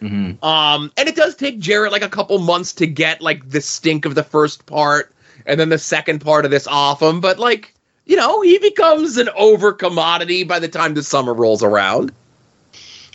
Mhm. 0.03 0.43
Um, 0.45 0.93
and 0.97 1.09
it 1.09 1.17
does 1.17 1.35
take 1.35 1.59
Jarrett 1.59 1.93
like 1.93 2.03
a 2.03 2.09
couple 2.09 2.39
months 2.39 2.73
to 2.75 2.87
get 2.87 3.23
like 3.23 3.49
the 3.49 3.61
stink 3.61 4.05
of 4.05 4.15
the 4.15 4.23
first 4.23 4.67
part 4.67 5.13
and 5.47 5.59
then 5.59 5.71
the 5.71 5.79
second 5.79 6.21
part 6.21 6.45
of 6.45 6.51
this 6.51 6.67
off 6.67 7.01
him. 7.01 7.21
But 7.21 7.39
like, 7.39 7.75
you 8.05 8.17
know, 8.17 8.43
he 8.43 8.59
becomes 8.59 9.17
an 9.17 9.31
over 9.37 9.73
commodity 9.73 10.45
by 10.45 10.59
the 10.59 10.69
time 10.69 10.95
the 10.95 11.03
summer 11.03 11.33
rolls 11.33 11.63
around. 11.63 12.13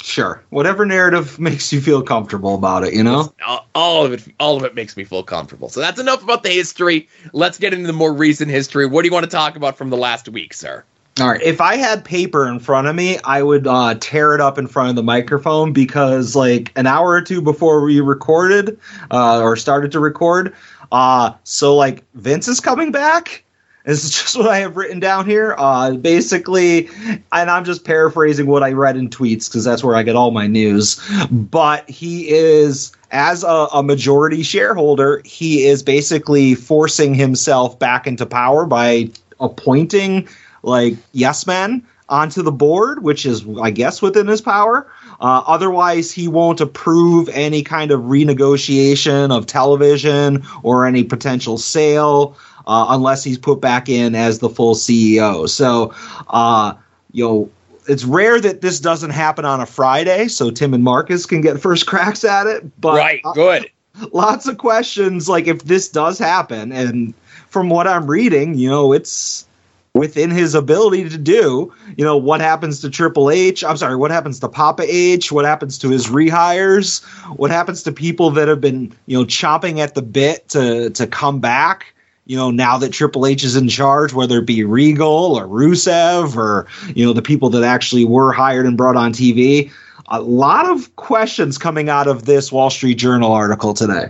Sure. 0.01 0.43
Whatever 0.49 0.85
narrative 0.85 1.39
makes 1.39 1.71
you 1.71 1.81
feel 1.81 2.01
comfortable 2.01 2.55
about 2.55 2.83
it, 2.83 2.93
you 2.93 3.03
know? 3.03 3.33
All- 3.75 4.05
of 4.05 4.13
it, 4.13 4.23
all 4.39 4.57
of 4.57 4.63
it 4.63 4.73
makes 4.75 4.97
me 4.97 5.03
feel 5.03 5.23
comfortable. 5.23 5.69
So 5.69 5.79
that's 5.79 5.99
enough 5.99 6.23
about 6.23 6.43
the 6.43 6.49
history. 6.49 7.07
Let's 7.33 7.57
get 7.57 7.73
into 7.73 7.87
the 7.87 7.93
more 7.93 8.13
recent 8.13 8.49
history. 8.49 8.85
What 8.85 9.03
do 9.03 9.07
you 9.07 9.13
want 9.13 9.25
to 9.25 9.29
talk 9.29 9.55
about 9.55 9.77
from 9.77 9.89
the 9.89 9.97
last 9.97 10.27
week, 10.29 10.53
sir? 10.53 10.83
All 11.19 11.27
right. 11.27 11.41
If 11.41 11.59
I 11.59 11.75
had 11.75 12.05
paper 12.05 12.47
in 12.47 12.59
front 12.59 12.87
of 12.87 12.95
me, 12.95 13.19
I 13.25 13.43
would 13.43 13.67
uh, 13.67 13.95
tear 13.99 14.33
it 14.33 14.41
up 14.41 14.57
in 14.57 14.65
front 14.67 14.89
of 14.89 14.95
the 14.95 15.03
microphone 15.03 15.73
because, 15.73 16.35
like, 16.35 16.71
an 16.77 16.87
hour 16.87 17.09
or 17.09 17.21
two 17.21 17.41
before 17.41 17.81
we 17.81 17.99
recorded 17.99 18.79
uh, 19.11 19.41
or 19.41 19.55
started 19.57 19.91
to 19.91 19.99
record, 19.99 20.55
uh, 20.91 21.33
so 21.43 21.75
like 21.75 22.03
Vince 22.15 22.47
is 22.47 22.59
coming 22.59 22.91
back. 22.91 23.43
This 23.85 24.03
is 24.03 24.11
just 24.21 24.35
what 24.37 24.47
I 24.47 24.59
have 24.59 24.77
written 24.77 24.99
down 24.99 25.25
here. 25.25 25.55
Uh, 25.57 25.95
basically, 25.95 26.89
and 27.31 27.49
I'm 27.49 27.63
just 27.63 27.83
paraphrasing 27.83 28.47
what 28.47 28.63
I 28.63 28.71
read 28.71 28.97
in 28.97 29.09
tweets 29.09 29.49
because 29.49 29.63
that's 29.63 29.83
where 29.83 29.95
I 29.95 30.03
get 30.03 30.15
all 30.15 30.31
my 30.31 30.47
news. 30.47 31.01
But 31.31 31.89
he 31.89 32.29
is, 32.29 32.91
as 33.11 33.43
a, 33.43 33.67
a 33.73 33.83
majority 33.83 34.43
shareholder, 34.43 35.21
he 35.25 35.65
is 35.65 35.83
basically 35.83 36.55
forcing 36.55 37.13
himself 37.13 37.77
back 37.79 38.07
into 38.07 38.25
power 38.25 38.65
by 38.65 39.09
appointing 39.39 40.27
like 40.63 40.93
yes 41.13 41.47
men 41.47 41.83
onto 42.11 42.41
the 42.41 42.51
board, 42.51 43.03
which 43.03 43.25
is, 43.25 43.45
I 43.61 43.71
guess, 43.71 44.01
within 44.01 44.27
his 44.27 44.41
power. 44.41 44.85
Uh, 45.21 45.43
otherwise, 45.47 46.11
he 46.11 46.27
won't 46.27 46.59
approve 46.59 47.29
any 47.29 47.63
kind 47.63 47.89
of 47.89 48.01
renegotiation 48.01 49.35
of 49.35 49.45
television 49.45 50.43
or 50.61 50.85
any 50.85 51.03
potential 51.03 51.57
sale 51.57 52.35
uh, 52.67 52.87
unless 52.89 53.23
he's 53.23 53.37
put 53.37 53.61
back 53.61 53.89
in 53.89 54.15
as 54.15 54.39
the 54.39 54.49
full 54.49 54.75
CEO. 54.75 55.49
So, 55.49 55.93
uh, 56.29 56.73
you 57.11 57.25
know, 57.25 57.49
it's 57.87 58.03
rare 58.03 58.39
that 58.39 58.61
this 58.61 58.79
doesn't 58.79 59.09
happen 59.09 59.45
on 59.45 59.59
a 59.59 59.65
Friday, 59.65 60.27
so 60.27 60.51
Tim 60.51 60.73
and 60.73 60.83
Marcus 60.83 61.25
can 61.25 61.41
get 61.41 61.59
first 61.59 61.87
cracks 61.87 62.23
at 62.23 62.47
it. 62.47 62.79
But 62.79 62.97
right, 62.97 63.21
uh, 63.23 63.33
good. 63.33 63.69
lots 64.13 64.47
of 64.47 64.57
questions 64.57 65.27
like 65.27 65.47
if 65.47 65.63
this 65.63 65.89
does 65.89 66.17
happen 66.17 66.71
and 66.71 67.13
from 67.47 67.69
what 67.69 67.87
i'm 67.87 68.09
reading 68.09 68.55
you 68.55 68.69
know 68.69 68.93
it's 68.93 69.45
within 69.93 70.31
his 70.31 70.55
ability 70.55 71.09
to 71.09 71.17
do 71.17 71.73
you 71.97 72.05
know 72.05 72.15
what 72.15 72.39
happens 72.39 72.79
to 72.79 72.89
triple 72.89 73.29
h 73.29 73.63
i'm 73.63 73.75
sorry 73.75 73.95
what 73.95 74.11
happens 74.11 74.39
to 74.39 74.47
papa 74.47 74.83
h 74.87 75.31
what 75.31 75.43
happens 75.43 75.77
to 75.77 75.89
his 75.89 76.07
rehires 76.07 77.03
what 77.35 77.51
happens 77.51 77.83
to 77.83 77.91
people 77.91 78.31
that 78.31 78.47
have 78.47 78.61
been 78.61 78.91
you 79.07 79.17
know 79.17 79.25
chomping 79.25 79.79
at 79.79 79.93
the 79.93 80.01
bit 80.01 80.47
to 80.47 80.89
to 80.91 81.05
come 81.05 81.39
back 81.39 81.93
you 82.31 82.37
know 82.37 82.49
now 82.49 82.77
that 82.77 82.93
triple 82.93 83.25
h 83.25 83.43
is 83.43 83.57
in 83.57 83.67
charge 83.67 84.13
whether 84.13 84.39
it 84.39 84.45
be 84.45 84.63
regal 84.63 85.37
or 85.37 85.45
rusev 85.47 86.37
or 86.37 86.65
you 86.95 87.05
know 87.05 87.11
the 87.11 87.21
people 87.21 87.49
that 87.49 87.63
actually 87.63 88.05
were 88.05 88.31
hired 88.31 88.65
and 88.65 88.77
brought 88.77 88.95
on 88.95 89.11
tv 89.11 89.69
a 90.11 90.21
lot 90.21 90.69
of 90.69 90.93
questions 90.97 91.57
coming 91.57 91.89
out 91.89 92.07
of 92.07 92.25
this 92.25 92.51
Wall 92.51 92.69
Street 92.69 92.95
Journal 92.95 93.31
article 93.31 93.73
today. 93.73 94.09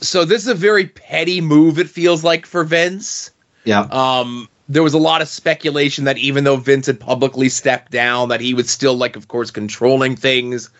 So 0.00 0.24
this 0.24 0.42
is 0.42 0.48
a 0.48 0.54
very 0.54 0.86
petty 0.86 1.40
move. 1.42 1.78
It 1.78 1.90
feels 1.90 2.24
like 2.24 2.46
for 2.46 2.64
Vince. 2.64 3.30
Yeah. 3.64 3.82
Um, 3.90 4.48
there 4.68 4.82
was 4.82 4.94
a 4.94 4.98
lot 4.98 5.20
of 5.20 5.28
speculation 5.28 6.04
that 6.04 6.16
even 6.16 6.44
though 6.44 6.56
Vince 6.56 6.86
had 6.86 6.98
publicly 6.98 7.50
stepped 7.50 7.92
down, 7.92 8.30
that 8.30 8.40
he 8.40 8.54
was 8.54 8.70
still 8.70 8.94
like, 8.94 9.14
of 9.14 9.28
course, 9.28 9.50
controlling 9.50 10.16
things. 10.16 10.70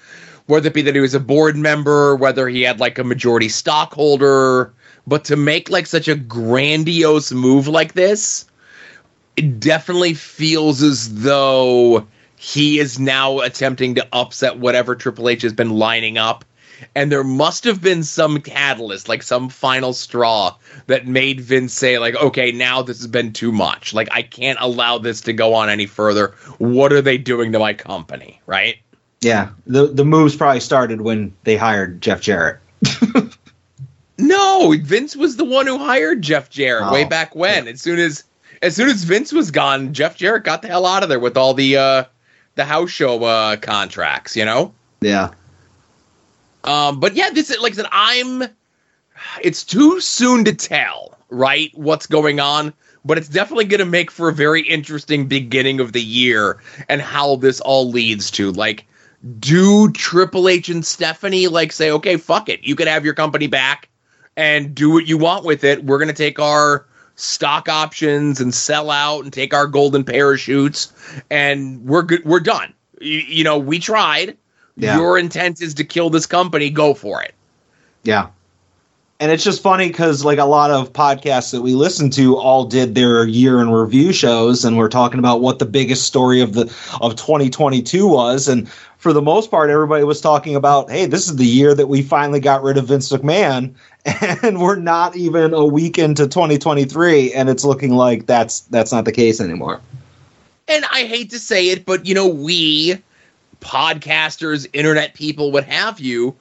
Whether 0.47 0.69
it 0.69 0.75
be 0.75 0.83
that 0.83 0.95
he 0.95 1.01
was 1.01 1.15
a 1.15 1.21
board 1.21 1.57
member, 1.57 2.17
whether 2.17 2.49
he 2.49 2.63
had 2.63 2.81
like 2.81 2.99
a 2.99 3.05
majority 3.05 3.51
stockholder, 3.51 4.73
but 5.09 5.25
to 5.25 5.37
make 5.37 5.71
like 5.71 5.87
such 5.87 6.07
a 6.07 6.15
grandiose 6.15 7.33
move 7.33 7.67
like 7.67 7.95
this, 7.95 8.45
it 9.37 9.59
definitely 9.59 10.15
feels 10.15 10.83
as 10.83 11.23
though 11.23 12.07
he 12.37 12.79
is 12.79 12.99
now 12.99 13.41
attempting 13.41 13.95
to 13.95 14.07
upset 14.13 14.59
whatever 14.59 14.95
Triple 14.95 15.29
H 15.29 15.43
has 15.43 15.53
been 15.53 15.71
lining 15.71 16.19
up. 16.19 16.45
And 16.95 17.11
there 17.11 17.25
must 17.25 17.65
have 17.65 17.81
been 17.81 18.05
some 18.05 18.41
catalyst, 18.41 19.09
like 19.09 19.25
some 19.25 19.49
final 19.49 19.93
straw 19.93 20.55
that 20.87 21.09
made 21.09 21.41
Vince 21.41 21.73
say, 21.73 21.99
like, 21.99 22.15
okay, 22.15 22.53
now 22.53 22.83
this 22.83 22.99
has 22.99 23.09
been 23.09 23.33
too 23.33 23.51
much. 23.51 23.93
Like, 23.93 24.09
I 24.13 24.23
can't 24.23 24.59
allow 24.61 24.99
this 24.99 25.21
to 25.23 25.33
go 25.33 25.55
on 25.55 25.69
any 25.71 25.87
further. 25.87 26.35
What 26.59 26.93
are 26.93 27.03
they 27.03 27.19
doing 27.19 27.51
to 27.51 27.59
my 27.59 27.75
company? 27.75 28.41
Right? 28.47 28.77
Yeah. 29.21 29.51
The 29.67 29.87
the 29.87 30.05
moves 30.05 30.37
probably 30.37 30.61
started 30.61 31.01
when 31.01 31.35
they 31.43 31.57
hired 31.57 32.01
Jeff 32.01 32.21
Jarrett. 32.21 32.61
No, 34.19 34.75
Vince 34.83 35.15
was 35.17 35.37
the 35.37 35.45
one 35.45 35.67
who 35.67 35.79
hired 35.79 36.23
Jeff 36.23 36.51
Jarrett 36.51 36.87
Oh, 36.89 36.93
way 36.93 37.05
back 37.05 37.35
when. 37.37 37.69
As 37.69 37.81
soon 37.81 37.99
as 37.99 38.25
as 38.61 38.75
soon 38.75 38.89
as 38.89 39.05
Vince 39.05 39.33
was 39.33 39.51
gone, 39.53 39.95
Jeff 39.95 40.17
Jarrett 40.17 40.45
got 40.45 40.63
the 40.63 40.69
hell 40.69 40.85
out 40.87 41.05
of 41.05 41.09
there 41.09 41.21
with 41.21 41.37
all 41.37 41.55
the 41.55 41.77
uh 41.77 42.05
the 42.57 42.65
house 42.65 42.91
show 42.91 43.23
uh 43.23 43.57
contracts, 43.57 44.37
you 44.37 44.45
know? 44.45 44.75
Yeah. 45.01 45.31
Um, 46.65 46.99
but 46.99 47.15
yeah, 47.15 47.31
this 47.31 47.51
is 47.51 47.61
like 47.61 47.73
I 47.73 47.77
said, 47.77 47.87
I'm. 47.93 48.45
It's 49.43 49.65
too 49.65 50.01
soon 50.01 50.45
to 50.45 50.55
tell, 50.55 51.17
right? 51.29 51.71
What's 51.75 52.07
going 52.07 52.39
on, 52.41 52.73
but 53.05 53.19
it's 53.19 53.29
definitely 53.29 53.65
going 53.65 53.81
to 53.81 53.87
make 53.87 54.11
for 54.13 54.29
a 54.29 54.33
very 54.33 54.63
interesting 54.63 55.27
beginning 55.27 55.81
of 55.81 55.93
the 55.93 56.03
year 56.03 56.61
and 56.89 57.01
how 57.01 57.37
this 57.37 57.61
all 57.61 57.91
leads 57.91 58.31
to. 58.33 58.53
Like, 58.53 58.87
do 59.41 59.91
Triple 59.91 60.49
H 60.49 60.69
and 60.69 60.87
Stephanie 60.87 61.49
like 61.49 61.73
say, 61.73 61.91
okay, 61.91 62.17
fuck 62.17 62.49
it, 62.49 62.63
you 62.63 62.77
can 62.77 62.87
have 62.87 63.05
your 63.05 63.15
company 63.15 63.49
back 63.49 63.89
and 64.39 64.73
do 64.75 64.89
what 64.91 65.07
you 65.09 65.19
want 65.19 65.45
with 65.45 65.65
it. 65.65 65.85
We're 65.85 65.99
going 65.99 66.09
to 66.09 66.15
take 66.15 66.39
our 66.39 66.87
stock 67.17 67.69
options 67.69 68.41
and 68.41 68.55
sell 68.55 68.91
out 68.91 69.25
and 69.25 69.33
take 69.33 69.53
our 69.53 69.67
golden 69.67 70.05
parachutes, 70.05 70.93
and 71.29 71.85
we're 71.85 72.03
good. 72.03 72.25
We're 72.25 72.39
done. 72.41 72.73
You, 73.01 73.19
you 73.19 73.45
know, 73.45 73.59
we 73.59 73.81
tried 73.81 74.37
Yeah. 74.77 74.97
your 74.97 75.19
intent 75.19 75.61
is 75.61 75.75
to 75.75 75.85
kill 75.85 76.09
this 76.09 76.27
company, 76.27 76.71
go 76.71 76.95
for 76.95 77.21
it. 77.23 77.35
Yeah. 78.05 78.29
And 79.21 79.33
it's 79.33 79.43
just 79.43 79.61
funny 79.65 79.89
because 79.89 80.25
like 80.25 80.39
a 80.39 80.45
lot 80.45 80.71
of 80.71 80.93
podcasts 80.93 81.51
that 81.51 81.61
we 81.61 81.75
listen 81.75 82.09
to 82.11 82.37
all 82.37 82.65
did 82.65 82.95
their 82.95 83.27
year 83.27 83.61
in 83.61 83.69
review 83.71 84.13
shows 84.13 84.65
and 84.65 84.79
we're 84.79 84.89
talking 84.89 85.19
about 85.19 85.41
what 85.41 85.59
the 85.59 85.67
biggest 85.67 86.05
story 86.05 86.41
of 86.41 86.53
the 86.53 86.63
of 87.01 87.17
2022 87.17 88.07
was 88.07 88.47
and 88.47 88.71
for 88.99 89.13
the 89.13 89.21
most 89.21 89.51
part 89.51 89.71
everybody 89.71 90.05
was 90.05 90.21
talking 90.21 90.55
about 90.55 90.89
hey 90.89 91.07
this 91.07 91.29
is 91.29 91.35
the 91.35 91.45
year 91.45 91.75
that 91.75 91.89
we 91.89 92.01
finally 92.01 92.39
got 92.39 92.63
rid 92.63 92.79
of 92.79 92.87
Vince 92.87 93.11
McMahon 93.11 93.75
and 94.43 94.61
we're 94.61 94.77
not 94.77 95.17
even 95.17 95.53
a 95.53 95.65
week 95.65 95.99
into 95.99 96.27
2023 96.27 97.33
and 97.33 97.49
it's 97.49 97.65
looking 97.65 97.93
like 97.93 98.27
that's 98.27 98.61
that's 98.61 98.93
not 98.93 99.05
the 99.05 99.13
case 99.13 99.41
anymore. 99.41 99.81
And 100.67 100.85
I 100.93 101.05
hate 101.05 101.31
to 101.31 101.39
say 101.39 101.69
it, 101.71 101.85
but 101.85 102.07
you 102.07 102.15
know, 102.15 102.27
we 102.27 103.03
podcasters, 103.61 104.67
internet 104.73 105.15
people, 105.15 105.51
what 105.51 105.65
have 105.65 106.01
you, 106.01 106.35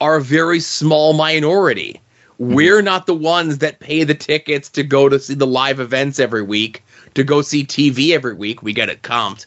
are 0.00 0.16
a 0.16 0.22
very 0.22 0.60
small 0.60 1.12
minority. 1.12 2.00
Mm-hmm. 2.40 2.54
We're 2.54 2.82
not 2.82 3.06
the 3.06 3.14
ones 3.14 3.58
that 3.58 3.80
pay 3.80 4.04
the 4.04 4.14
tickets 4.14 4.68
to 4.70 4.82
go 4.82 5.08
to 5.08 5.18
see 5.18 5.34
the 5.34 5.46
live 5.46 5.80
events 5.80 6.18
every 6.18 6.42
week, 6.42 6.82
to 7.14 7.24
go 7.24 7.42
see 7.42 7.64
TV 7.64 8.10
every 8.10 8.34
week. 8.34 8.62
We 8.62 8.72
get 8.72 8.88
it 8.88 9.02
comped. 9.02 9.46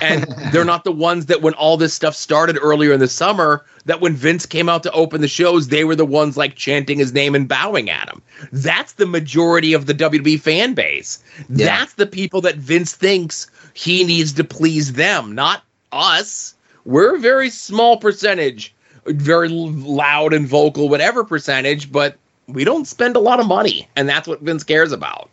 And 0.00 0.24
they're 0.52 0.64
not 0.64 0.84
the 0.84 0.92
ones 0.92 1.26
that 1.26 1.42
when 1.42 1.54
all 1.54 1.76
this 1.76 1.92
stuff 1.92 2.14
started 2.14 2.58
earlier 2.60 2.92
in 2.92 3.00
the 3.00 3.08
summer, 3.08 3.64
that 3.84 4.00
when 4.00 4.14
Vince 4.14 4.46
came 4.46 4.68
out 4.68 4.82
to 4.84 4.92
open 4.92 5.20
the 5.20 5.28
shows, 5.28 5.68
they 5.68 5.84
were 5.84 5.96
the 5.96 6.06
ones 6.06 6.36
like 6.36 6.54
chanting 6.54 6.98
his 6.98 7.12
name 7.12 7.34
and 7.34 7.46
bowing 7.46 7.90
at 7.90 8.08
him. 8.08 8.22
That's 8.52 8.94
the 8.94 9.06
majority 9.06 9.74
of 9.74 9.86
the 9.86 9.94
WWE 9.94 10.40
fan 10.40 10.74
base. 10.74 11.22
Yeah. 11.50 11.66
That's 11.66 11.94
the 11.94 12.06
people 12.06 12.40
that 12.42 12.56
Vince 12.56 12.94
thinks 12.94 13.48
he 13.74 14.04
needs 14.04 14.32
to 14.34 14.44
please 14.44 14.94
them, 14.94 15.34
not 15.34 15.62
us. 15.92 16.54
We're 16.84 17.16
a 17.16 17.20
very 17.20 17.50
small 17.50 17.96
percentage, 17.98 18.74
very 19.06 19.48
loud 19.48 20.32
and 20.32 20.46
vocal, 20.46 20.88
whatever 20.88 21.22
percentage, 21.22 21.92
but 21.92 22.16
we 22.48 22.64
don't 22.64 22.86
spend 22.86 23.16
a 23.16 23.20
lot 23.20 23.40
of 23.40 23.46
money, 23.46 23.88
and 23.94 24.08
that's 24.08 24.26
what 24.26 24.40
Vince 24.40 24.64
cares 24.64 24.92
about. 24.92 25.28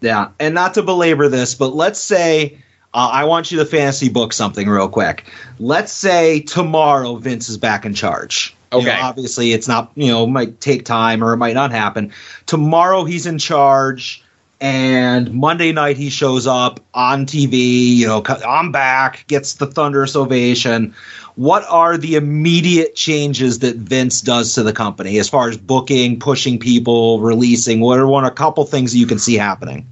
Yeah, 0.00 0.30
and 0.38 0.54
not 0.54 0.74
to 0.74 0.82
belabor 0.82 1.28
this, 1.28 1.54
but 1.54 1.74
let's 1.74 2.00
say 2.00 2.58
uh, 2.94 3.10
I 3.12 3.24
want 3.24 3.50
you 3.50 3.58
to 3.58 3.64
fantasy 3.64 4.08
book 4.08 4.32
something 4.32 4.68
real 4.68 4.88
quick. 4.88 5.24
Let's 5.58 5.92
say 5.92 6.40
tomorrow 6.40 7.16
Vince 7.16 7.48
is 7.48 7.56
back 7.56 7.84
in 7.84 7.94
charge. 7.94 8.54
You 8.72 8.78
know, 8.78 8.90
Okay. 8.90 9.00
obviously, 9.00 9.52
it's 9.52 9.68
not 9.68 9.92
you 9.94 10.08
know 10.08 10.26
might 10.26 10.60
take 10.60 10.84
time 10.84 11.22
or 11.22 11.32
it 11.32 11.36
might 11.38 11.54
not 11.54 11.70
happen. 11.72 12.12
Tomorrow 12.46 13.04
he's 13.04 13.26
in 13.26 13.38
charge, 13.38 14.22
and 14.60 15.32
Monday 15.32 15.72
night 15.72 15.96
he 15.96 16.08
shows 16.08 16.46
up 16.46 16.80
on 16.94 17.26
TV. 17.26 17.96
You 17.96 18.06
know, 18.06 18.22
I'm 18.46 18.72
back, 18.72 19.26
gets 19.26 19.54
the 19.54 19.66
thunderous 19.66 20.16
ovation. 20.16 20.94
What 21.34 21.64
are 21.68 21.96
the 21.96 22.14
immediate 22.16 22.94
changes 22.94 23.58
that 23.60 23.76
Vince 23.76 24.20
does 24.20 24.54
to 24.54 24.62
the 24.62 24.72
company 24.72 25.18
as 25.18 25.28
far 25.28 25.48
as 25.48 25.56
booking, 25.56 26.18
pushing 26.18 26.58
people, 26.58 27.20
releasing? 27.20 27.80
What 27.80 27.98
are 27.98 28.06
one 28.06 28.24
a 28.24 28.30
couple 28.30 28.64
things 28.64 28.92
that 28.92 28.98
you 28.98 29.06
can 29.06 29.18
see 29.18 29.34
happening? 29.34 29.86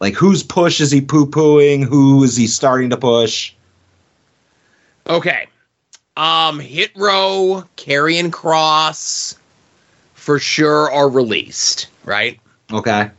Like 0.00 0.14
whose 0.14 0.42
push 0.42 0.80
is 0.80 0.90
he 0.90 1.00
poo 1.00 1.26
pooing? 1.26 1.84
Who 1.84 2.22
is 2.22 2.36
he 2.36 2.46
starting 2.46 2.90
to 2.90 2.96
push? 2.96 3.52
Okay. 5.08 5.48
Um, 6.16 6.60
Hit 6.60 6.90
Row, 6.96 7.64
Karrion 7.76 8.30
Kross, 8.30 9.36
for 10.14 10.38
sure 10.38 10.90
are 10.90 11.08
released, 11.08 11.88
right? 12.04 12.40
Okay. 12.72 13.10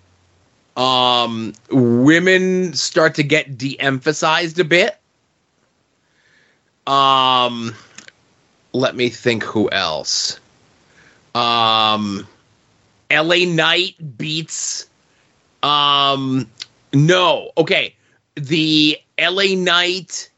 Um, 0.77 1.53
women 1.71 2.73
start 2.73 3.15
to 3.15 3.23
get 3.23 3.57
de-emphasized 3.57 4.59
a 4.59 4.63
bit. 4.63 4.97
Um, 6.87 7.75
let 8.73 8.95
me 8.95 9.09
think 9.09 9.43
who 9.43 9.69
else. 9.69 10.39
Um, 11.35 12.27
LA 13.11 13.45
Knight 13.45 13.95
beats. 14.17 14.87
Um, 15.63 16.49
no, 16.93 17.51
okay. 17.57 17.95
The 18.35 18.97
LA 19.19 19.55
Knight, 19.55 20.29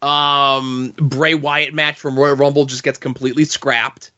um, 0.00 0.94
Bray 0.96 1.34
Wyatt 1.34 1.74
match 1.74 1.98
from 1.98 2.18
Royal 2.18 2.36
Rumble 2.36 2.64
just 2.64 2.82
gets 2.82 2.98
completely 2.98 3.44
scrapped. 3.44 4.12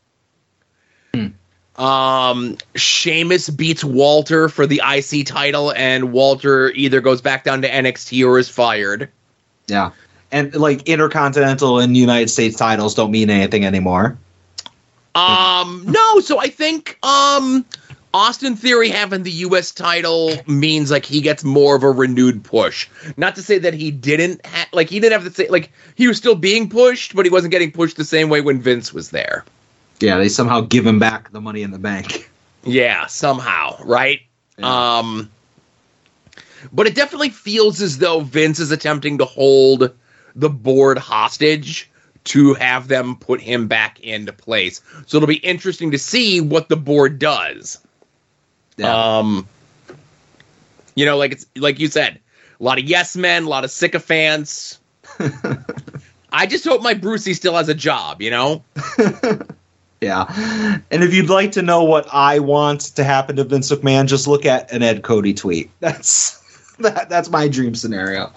Um, 1.77 2.57
Sheamus 2.75 3.49
beats 3.49 3.83
Walter 3.83 4.47
for 4.47 4.65
the 4.65 4.81
IC 4.85 5.25
title, 5.25 5.73
and 5.73 6.11
Walter 6.13 6.69
either 6.71 7.01
goes 7.01 7.21
back 7.21 7.43
down 7.43 7.61
to 7.63 7.69
NXT 7.69 8.25
or 8.25 8.39
is 8.39 8.47
fired. 8.47 9.09
Yeah. 9.67 9.91
And 10.31 10.53
like 10.55 10.87
intercontinental 10.87 11.79
and 11.79 11.95
United 11.95 12.29
States 12.29 12.57
titles 12.57 12.95
don't 12.95 13.11
mean 13.11 13.29
anything 13.29 13.65
anymore. 13.65 14.17
Um, 15.13 15.83
no, 15.87 16.19
so 16.19 16.39
I 16.39 16.47
think 16.47 16.97
um 17.03 17.65
Austin 18.15 18.55
Theory 18.55 18.87
having 18.87 19.23
the 19.23 19.31
US 19.31 19.71
title 19.71 20.31
means 20.47 20.89
like 20.89 21.05
he 21.05 21.19
gets 21.19 21.43
more 21.43 21.75
of 21.75 21.83
a 21.83 21.91
renewed 21.91 22.45
push. 22.45 22.87
Not 23.17 23.35
to 23.35 23.41
say 23.41 23.57
that 23.57 23.73
he 23.73 23.91
didn't 23.91 24.45
ha- 24.45 24.69
like 24.71 24.89
he 24.89 25.01
didn't 25.01 25.21
have 25.21 25.25
the 25.25 25.31
same 25.31 25.51
like 25.51 25.69
he 25.95 26.07
was 26.07 26.15
still 26.15 26.35
being 26.35 26.69
pushed, 26.69 27.13
but 27.13 27.25
he 27.25 27.29
wasn't 27.29 27.51
getting 27.51 27.73
pushed 27.73 27.97
the 27.97 28.05
same 28.05 28.29
way 28.29 28.39
when 28.39 28.61
Vince 28.61 28.93
was 28.93 29.09
there. 29.09 29.43
Yeah, 29.99 30.17
they 30.17 30.29
somehow 30.29 30.61
give 30.61 30.87
him 30.87 30.97
back 30.97 31.31
the 31.31 31.41
money 31.41 31.61
in 31.61 31.71
the 31.71 31.77
bank. 31.77 32.31
Yeah, 32.63 33.05
somehow, 33.07 33.83
right? 33.83 34.21
Yeah. 34.57 34.99
Um 34.99 35.29
but 36.71 36.87
it 36.87 36.95
definitely 36.95 37.31
feels 37.31 37.81
as 37.81 37.97
though 37.97 38.21
Vince 38.21 38.59
is 38.59 38.71
attempting 38.71 39.17
to 39.17 39.25
hold 39.25 39.93
the 40.37 40.49
board 40.49 40.97
hostage 40.97 41.91
to 42.23 42.53
have 42.53 42.87
them 42.87 43.17
put 43.17 43.41
him 43.41 43.67
back 43.67 43.99
into 43.99 44.31
place. 44.31 44.79
So 45.05 45.17
it'll 45.17 45.27
be 45.27 45.35
interesting 45.35 45.91
to 45.91 45.99
see 45.99 46.39
what 46.39 46.69
the 46.69 46.77
board 46.77 47.19
does. 47.19 47.81
Yeah. 48.77 49.17
Um, 49.17 49.47
you 50.95 51.05
know, 51.05 51.17
like 51.17 51.33
it's 51.33 51.45
like 51.55 51.79
you 51.79 51.87
said, 51.87 52.19
a 52.59 52.63
lot 52.63 52.79
of 52.79 52.85
yes 52.85 53.15
men, 53.15 53.43
a 53.43 53.49
lot 53.49 53.63
of 53.63 53.71
sycophants. 53.71 54.79
I 56.31 56.45
just 56.47 56.65
hope 56.65 56.81
my 56.81 56.93
Brucey 56.93 57.33
still 57.33 57.55
has 57.55 57.69
a 57.69 57.73
job. 57.73 58.21
You 58.21 58.31
know, 58.31 58.63
yeah. 60.01 60.79
And 60.91 61.03
if 61.03 61.13
you'd 61.13 61.29
like 61.29 61.53
to 61.53 61.61
know 61.61 61.83
what 61.83 62.07
I 62.11 62.39
want 62.39 62.81
to 62.95 63.03
happen 63.03 63.35
to 63.37 63.43
Vince 63.43 63.71
McMahon, 63.71 64.07
just 64.07 64.27
look 64.27 64.45
at 64.45 64.71
an 64.71 64.83
Ed 64.83 65.03
Cody 65.03 65.33
tweet. 65.33 65.69
That's 65.79 66.41
that, 66.79 67.07
that's 67.07 67.29
my 67.29 67.47
dream 67.47 67.73
scenario. 67.73 68.33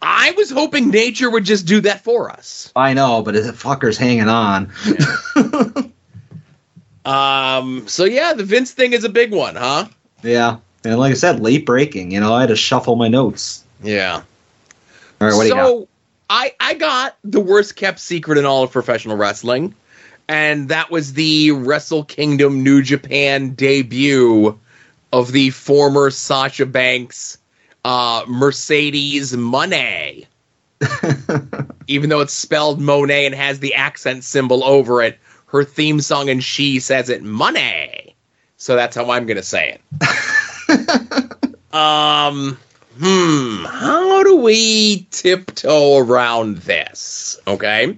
I 0.00 0.30
was 0.30 0.50
hoping 0.50 0.88
nature 0.88 1.28
would 1.28 1.44
just 1.44 1.66
do 1.66 1.82
that 1.82 2.02
for 2.02 2.30
us. 2.30 2.72
I 2.74 2.94
know, 2.94 3.20
but 3.22 3.34
the 3.34 3.40
fucker's 3.52 3.98
hanging 3.98 4.30
on. 4.30 4.72
Um, 7.04 7.86
so 7.88 8.04
yeah, 8.04 8.32
the 8.32 8.44
Vince 8.44 8.72
thing 8.72 8.92
is 8.92 9.04
a 9.04 9.08
big 9.08 9.32
one, 9.32 9.56
huh? 9.56 9.86
Yeah. 10.22 10.58
And 10.84 10.98
like 10.98 11.12
I 11.12 11.14
said, 11.14 11.40
late 11.40 11.66
breaking. 11.66 12.10
You 12.10 12.20
know, 12.20 12.34
I 12.34 12.40
had 12.40 12.48
to 12.48 12.56
shuffle 12.56 12.96
my 12.96 13.08
notes. 13.08 13.64
Yeah. 13.82 14.22
All 15.20 15.28
right, 15.28 15.34
what 15.34 15.42
do 15.42 15.48
you 15.48 15.54
got? 15.54 15.66
so 15.66 15.88
I 16.28 16.52
I 16.60 16.74
got 16.74 17.16
the 17.24 17.40
worst 17.40 17.76
kept 17.76 17.98
secret 18.00 18.38
in 18.38 18.44
all 18.44 18.62
of 18.62 18.72
professional 18.72 19.16
wrestling, 19.16 19.74
and 20.28 20.68
that 20.68 20.90
was 20.90 21.12
the 21.12 21.52
Wrestle 21.52 22.04
Kingdom 22.04 22.62
New 22.62 22.82
Japan 22.82 23.54
debut 23.54 24.58
of 25.12 25.32
the 25.32 25.50
former 25.50 26.10
Sasha 26.10 26.66
Banks 26.66 27.38
uh, 27.84 28.24
Mercedes 28.26 29.36
Monet. 29.36 30.26
Even 31.86 32.10
though 32.10 32.20
it's 32.20 32.32
spelled 32.32 32.80
Monet 32.80 33.26
and 33.26 33.34
has 33.34 33.60
the 33.60 33.74
accent 33.74 34.24
symbol 34.24 34.64
over 34.64 35.02
it, 35.02 35.18
her 35.54 35.64
theme 35.64 36.00
song 36.00 36.28
and 36.28 36.42
she 36.42 36.80
says 36.80 37.08
it 37.08 37.22
Money. 37.22 38.16
So 38.56 38.74
that's 38.74 38.96
how 38.96 39.10
I'm 39.10 39.24
gonna 39.24 39.42
say 39.42 39.78
it. 39.78 41.44
um 41.72 42.58
hmm, 42.98 43.64
how 43.64 44.24
do 44.24 44.36
we 44.36 45.06
tiptoe 45.12 45.98
around 45.98 46.58
this? 46.58 47.40
Okay. 47.46 47.96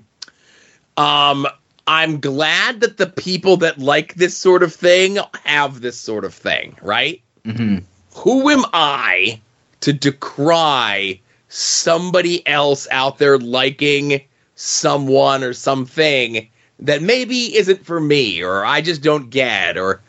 Um, 0.98 1.46
I'm 1.86 2.20
glad 2.20 2.80
that 2.80 2.98
the 2.98 3.06
people 3.06 3.56
that 3.58 3.78
like 3.78 4.14
this 4.14 4.36
sort 4.36 4.62
of 4.62 4.74
thing 4.74 5.18
have 5.44 5.80
this 5.80 5.98
sort 5.98 6.26
of 6.26 6.34
thing, 6.34 6.76
right? 6.82 7.22
hmm 7.46 7.78
Who 8.16 8.50
am 8.50 8.64
I 8.74 9.40
to 9.80 9.94
decry 9.94 11.20
somebody 11.48 12.46
else 12.46 12.86
out 12.90 13.16
there 13.16 13.38
liking 13.38 14.20
someone 14.56 15.42
or 15.42 15.54
something 15.54 16.48
that 16.80 17.02
maybe 17.02 17.56
isn't 17.56 17.84
for 17.84 18.00
me 18.00 18.42
or 18.42 18.64
I 18.64 18.80
just 18.80 19.02
don't 19.02 19.30
get 19.30 19.76
or 19.78 20.00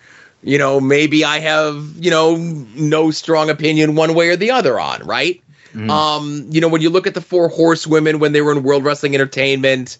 you 0.44 0.58
know 0.58 0.80
maybe 0.80 1.24
I 1.24 1.40
have 1.40 1.94
you 1.98 2.10
know 2.12 2.36
no 2.38 3.12
strong 3.12 3.50
opinion 3.50 3.96
one 3.96 4.14
way 4.14 4.30
or 4.30 4.36
the 4.36 4.52
other 4.52 4.80
on 4.80 5.04
right 5.06 5.42
Mhm. 5.74 5.90
um 5.90 6.46
you 6.50 6.62
know 6.62 6.68
when 6.70 6.82
you 6.82 6.90
look 6.90 7.08
at 7.08 7.14
the 7.14 7.22
four 7.22 7.50
horsewomen 7.50 8.20
when 8.20 8.32
they 8.32 8.42
were 8.42 8.52
in 8.52 8.64
World 8.64 8.84
Wrestling 8.86 9.14
Entertainment 9.16 9.98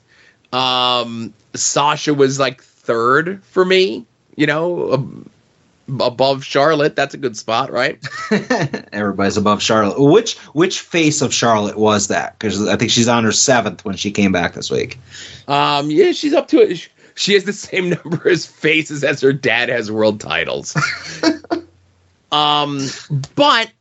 um 0.54 1.34
Sasha 1.56 2.14
was 2.14 2.40
like 2.40 2.62
third 2.62 3.44
for 3.44 3.66
me 3.66 4.06
you 4.36 4.46
know 4.48 4.94
ab- 4.94 5.26
above 6.02 6.44
Charlotte 6.44 6.96
that's 6.96 7.14
a 7.14 7.18
good 7.18 7.38
spot 7.38 7.72
right 7.72 8.04
Everybody's 8.92 9.38
above 9.38 9.62
Charlotte. 9.62 10.00
Which 10.00 10.38
which 10.54 10.82
face 10.82 11.22
of 11.22 11.34
Charlotte 11.34 11.78
was 11.78 12.08
that? 12.08 12.38
Because 12.38 12.68
I 12.68 12.76
think 12.76 12.92
she's 12.92 13.08
on 13.08 13.24
her 13.24 13.32
seventh 13.32 13.86
when 13.86 13.96
she 13.96 14.12
came 14.12 14.32
back 14.32 14.54
this 14.54 14.70
week. 14.70 15.00
Um, 15.48 15.90
yeah, 15.90 16.12
she's 16.12 16.34
up 16.34 16.48
to 16.50 16.60
it. 16.60 16.90
She 17.16 17.34
has 17.34 17.46
the 17.46 17.54
same 17.54 17.90
number 18.04 18.30
of 18.30 18.44
faces 18.44 19.04
as 19.04 19.22
her 19.22 19.34
dad 19.34 19.70
has 19.70 19.92
world 19.92 20.20
titles. 20.20 20.76
um, 22.32 22.88
but 23.36 23.72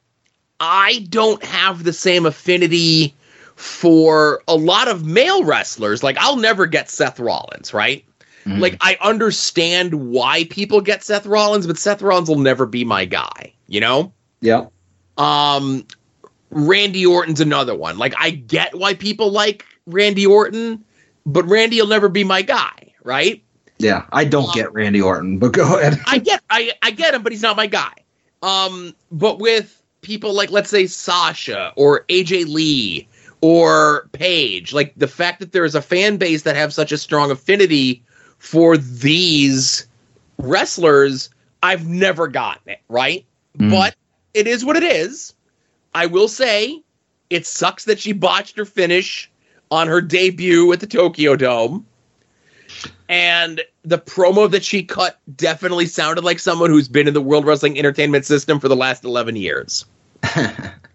I 0.61 1.07
don't 1.09 1.43
have 1.45 1.85
the 1.85 1.93
same 1.93 2.27
affinity 2.27 3.15
for 3.57 4.43
a 4.47 4.55
lot 4.55 4.89
of 4.89 5.05
male 5.05 5.45
wrestlers. 5.45 6.03
Like, 6.03 6.19
I'll 6.19 6.37
never 6.37 6.67
get 6.67 6.91
Seth 6.91 7.19
Rollins, 7.19 7.73
right? 7.73 8.05
Mhm. 8.47 8.61
Like, 8.61 8.77
I 8.81 8.97
understand 9.01 9.95
why 9.95 10.45
people 10.45 10.81
get 10.81 11.03
Seth 11.03 11.27
Rollins, 11.27 11.67
but 11.67 11.79
Seth 11.79 12.01
Rollins 12.03 12.29
will 12.29 12.39
never 12.39 12.65
be 12.67 12.85
my 12.85 13.05
guy, 13.05 13.53
you 13.67 13.81
know? 13.81 14.13
yeah, 14.41 14.67
Um, 15.19 15.87
Randy 16.51 17.05
Orton's 17.07 17.41
another 17.41 17.75
one. 17.75 17.99
Like, 17.99 18.15
I 18.19 18.31
get 18.31 18.75
why 18.79 18.95
people 18.95 19.31
like 19.31 19.65
Randy 19.87 20.27
Orton, 20.27 20.85
but 21.25 21.45
Randy 21.47 21.81
will 21.81 21.89
never 21.89 22.09
be 22.09 22.25
my 22.25 22.43
guy, 22.43 22.93
right? 23.03 23.43
yeah. 23.79 24.05
I 24.13 24.25
don't 24.25 24.53
get 24.55 24.73
Randy 24.73 25.03
Orton, 25.03 25.39
but 25.39 25.53
go 25.53 25.79
ahead. 25.79 25.99
I 26.07 26.19
get, 26.19 26.41
I, 26.49 26.73
I 26.83 26.93
get 26.93 27.15
him, 27.15 27.23
but 27.23 27.33
he's 27.33 27.43
not 27.43 27.57
my 27.57 27.67
guy. 27.67 27.93
Um, 28.43 28.95
but 29.11 29.39
with 29.39 29.83
people 30.03 30.33
like, 30.33 30.51
let's 30.51 30.71
say 30.71 30.87
Sasha 30.87 31.73
or 31.77 32.05
AJ 32.09 32.47
Lee 32.47 33.09
or 33.43 34.09
Paige, 34.13 34.73
like 34.73 34.95
the 34.97 35.09
fact 35.09 35.41
that 35.41 35.53
there 35.53 35.65
is 35.65 35.75
a 35.75 35.83
fan 35.83 36.17
base 36.17 36.43
that 36.43 36.57
have 36.57 36.73
such 36.73 36.93
a 36.93 36.97
strong 36.97 37.31
affinity 37.31 38.03
for 38.47 38.77
these 38.77 39.89
wrestlers, 40.39 41.31
I've 41.65 41.89
never 41.89 42.29
gotten 42.29 42.71
it, 42.71 42.81
right? 42.89 43.27
Mm. 43.59 43.73
But 43.73 43.97
it 44.35 44.47
is 44.47 44.65
what 44.65 44.77
it 44.77 44.85
is. 44.85 45.35
I 45.93 46.07
will 46.07 46.29
say 46.29 46.81
it 47.29 47.45
sucks 47.45 47.87
that 47.87 47.99
she 47.99 48.13
botched 48.13 48.57
her 48.57 48.65
finish 48.65 49.29
on 49.73 49.89
her 49.89 50.01
debut 50.01 50.73
at 50.73 50.79
the 50.79 50.87
Tokyo 50.87 51.35
Dome. 51.35 51.85
And 53.09 53.63
the 53.85 53.99
promo 53.99 54.49
that 54.49 54.65
she 54.65 54.85
cut 54.85 55.19
definitely 55.37 55.87
sounded 55.87 56.23
like 56.23 56.39
someone 56.39 56.71
who's 56.71 56.89
been 56.89 57.09
in 57.09 57.15
the 57.15 57.23
World 57.23 57.47
Wrestling 57.47 57.77
Entertainment 57.77 58.27
System 58.27 58.61
for 58.61 58.69
the 58.69 58.77
last 58.77 59.05
11 59.05 59.35
years. 59.35 59.87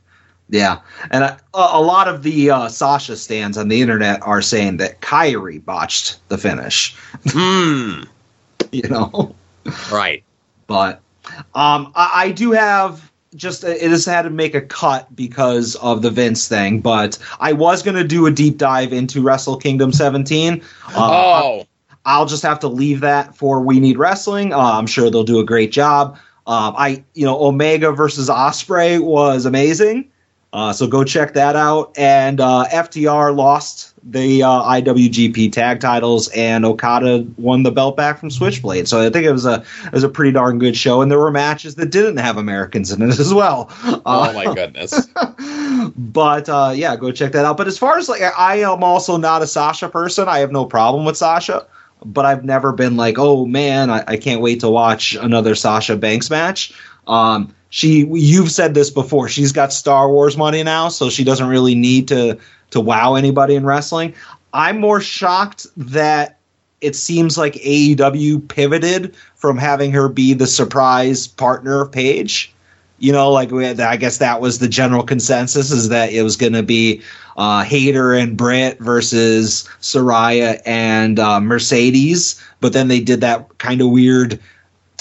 Yeah, 0.51 0.79
and 1.11 1.35
a 1.53 1.81
lot 1.81 2.07
of 2.09 2.23
the 2.23 2.51
uh, 2.51 2.67
Sasha 2.67 3.15
stands 3.15 3.57
on 3.57 3.69
the 3.69 3.81
internet 3.81 4.21
are 4.21 4.41
saying 4.41 4.77
that 4.77 4.99
Kairi 5.01 5.63
botched 5.63 6.19
the 6.29 6.37
finish. 6.37 6.95
Hmm. 7.27 8.03
You 8.71 8.87
know, 8.87 9.35
Right. 9.91 10.23
but 10.67 11.01
um, 11.55 11.91
I, 11.95 12.11
I 12.15 12.31
do 12.31 12.51
have 12.51 13.11
just 13.35 13.63
it 13.65 13.81
has 13.81 14.05
had 14.05 14.21
to 14.21 14.29
make 14.29 14.55
a 14.55 14.61
cut 14.61 15.13
because 15.13 15.75
of 15.77 16.01
the 16.03 16.09
Vince 16.09 16.47
thing. 16.47 16.79
But 16.79 17.17
I 17.39 17.51
was 17.53 17.81
going 17.83 17.95
to 17.97 18.03
do 18.07 18.27
a 18.27 18.31
deep 18.31 18.57
dive 18.57 18.93
into 18.93 19.21
Wrestle 19.21 19.57
Kingdom 19.57 19.91
17. 19.91 20.61
Uh, 20.87 20.93
oh. 20.95 21.67
I'll 22.05 22.25
just 22.25 22.43
have 22.43 22.59
to 22.59 22.67
leave 22.67 23.01
that 23.01 23.35
for 23.35 23.59
We 23.61 23.79
Need 23.79 23.97
Wrestling. 23.97 24.53
Uh, 24.53 24.59
I'm 24.59 24.87
sure 24.87 25.09
they'll 25.09 25.23
do 25.23 25.39
a 25.39 25.45
great 25.45 25.71
job. 25.71 26.17
Um, 26.47 26.73
I, 26.77 27.03
you 27.13 27.25
know, 27.25 27.43
Omega 27.43 27.91
versus 27.91 28.29
Ospreay 28.29 28.99
was 29.01 29.45
amazing. 29.45 30.09
Uh, 30.53 30.73
so 30.73 30.85
go 30.85 31.03
check 31.03 31.33
that 31.33 31.55
out. 31.55 31.97
And 31.97 32.41
uh, 32.41 32.65
FTR 32.71 33.33
lost 33.35 33.93
the 34.03 34.43
uh, 34.43 34.49
IWGP 34.63 35.51
tag 35.53 35.79
titles, 35.79 36.27
and 36.29 36.65
Okada 36.65 37.25
won 37.37 37.63
the 37.63 37.71
belt 37.71 37.95
back 37.95 38.19
from 38.19 38.29
Switchblade. 38.29 38.87
So 38.87 38.99
I 39.05 39.09
think 39.09 39.25
it 39.25 39.31
was 39.31 39.45
a 39.45 39.63
it 39.85 39.91
was 39.93 40.03
a 40.03 40.09
pretty 40.09 40.31
darn 40.33 40.59
good 40.59 40.75
show, 40.75 41.01
and 41.01 41.09
there 41.11 41.19
were 41.19 41.31
matches 41.31 41.75
that 41.75 41.91
didn't 41.91 42.17
have 42.17 42.35
Americans 42.37 42.91
in 42.91 43.01
it 43.01 43.07
as 43.19 43.33
well. 43.33 43.69
Oh 43.83 44.01
Uh, 44.05 44.31
my 44.33 44.53
goodness. 44.53 45.07
but 45.95 46.49
uh, 46.49 46.73
yeah, 46.75 46.95
go 46.95 47.11
check 47.11 47.31
that 47.31 47.45
out. 47.45 47.57
But 47.57 47.67
as 47.67 47.77
far 47.77 47.97
as 47.97 48.09
like, 48.09 48.21
I 48.21 48.57
am 48.57 48.83
also 48.83 49.17
not 49.17 49.41
a 49.41 49.47
Sasha 49.47 49.87
person. 49.89 50.27
I 50.27 50.39
have 50.39 50.51
no 50.51 50.65
problem 50.65 51.05
with 51.05 51.15
Sasha, 51.17 51.65
but 52.03 52.25
I've 52.25 52.43
never 52.43 52.73
been 52.73 52.97
like, 52.97 53.15
oh 53.17 53.45
man, 53.45 53.89
I, 53.89 54.03
I 54.07 54.17
can't 54.17 54.41
wait 54.41 54.59
to 54.61 54.69
watch 54.69 55.15
another 55.15 55.55
Sasha 55.55 55.95
Banks 55.95 56.29
match. 56.29 56.73
Um, 57.07 57.53
she, 57.71 58.05
you've 58.05 58.51
said 58.51 58.75
this 58.75 58.91
before. 58.91 59.27
She's 59.27 59.51
got 59.51 59.73
Star 59.73 60.07
Wars 60.09 60.37
money 60.37 60.61
now, 60.61 60.89
so 60.89 61.09
she 61.09 61.23
doesn't 61.23 61.47
really 61.47 61.73
need 61.73 62.07
to 62.09 62.37
to 62.69 62.79
wow 62.79 63.15
anybody 63.15 63.55
in 63.55 63.65
wrestling. 63.65 64.13
I'm 64.53 64.79
more 64.79 65.01
shocked 65.01 65.67
that 65.75 66.37
it 66.79 66.95
seems 66.95 67.37
like 67.37 67.55
AEW 67.55 68.47
pivoted 68.47 69.15
from 69.35 69.57
having 69.57 69.91
her 69.91 70.07
be 70.07 70.33
the 70.33 70.47
surprise 70.47 71.27
partner 71.27 71.81
of 71.81 71.91
Paige 71.91 72.53
you 73.01 73.11
know, 73.11 73.31
like 73.31 73.51
had, 73.51 73.79
I 73.79 73.97
guess 73.97 74.19
that 74.19 74.39
was 74.39 74.59
the 74.59 74.67
general 74.67 75.03
consensus 75.03 75.71
is 75.71 75.89
that 75.89 76.13
it 76.13 76.21
was 76.21 76.37
going 76.37 76.53
to 76.53 76.63
be 76.63 77.01
uh, 77.35 77.63
Hayter 77.63 78.13
and 78.13 78.37
Britt 78.37 78.77
versus 78.79 79.67
Saraya 79.81 80.61
and 80.65 81.19
uh, 81.19 81.41
Mercedes, 81.41 82.41
but 82.59 82.73
then 82.73 82.87
they 82.87 82.99
did 82.99 83.21
that 83.21 83.57
kind 83.57 83.81
of 83.81 83.89
weird 83.89 84.39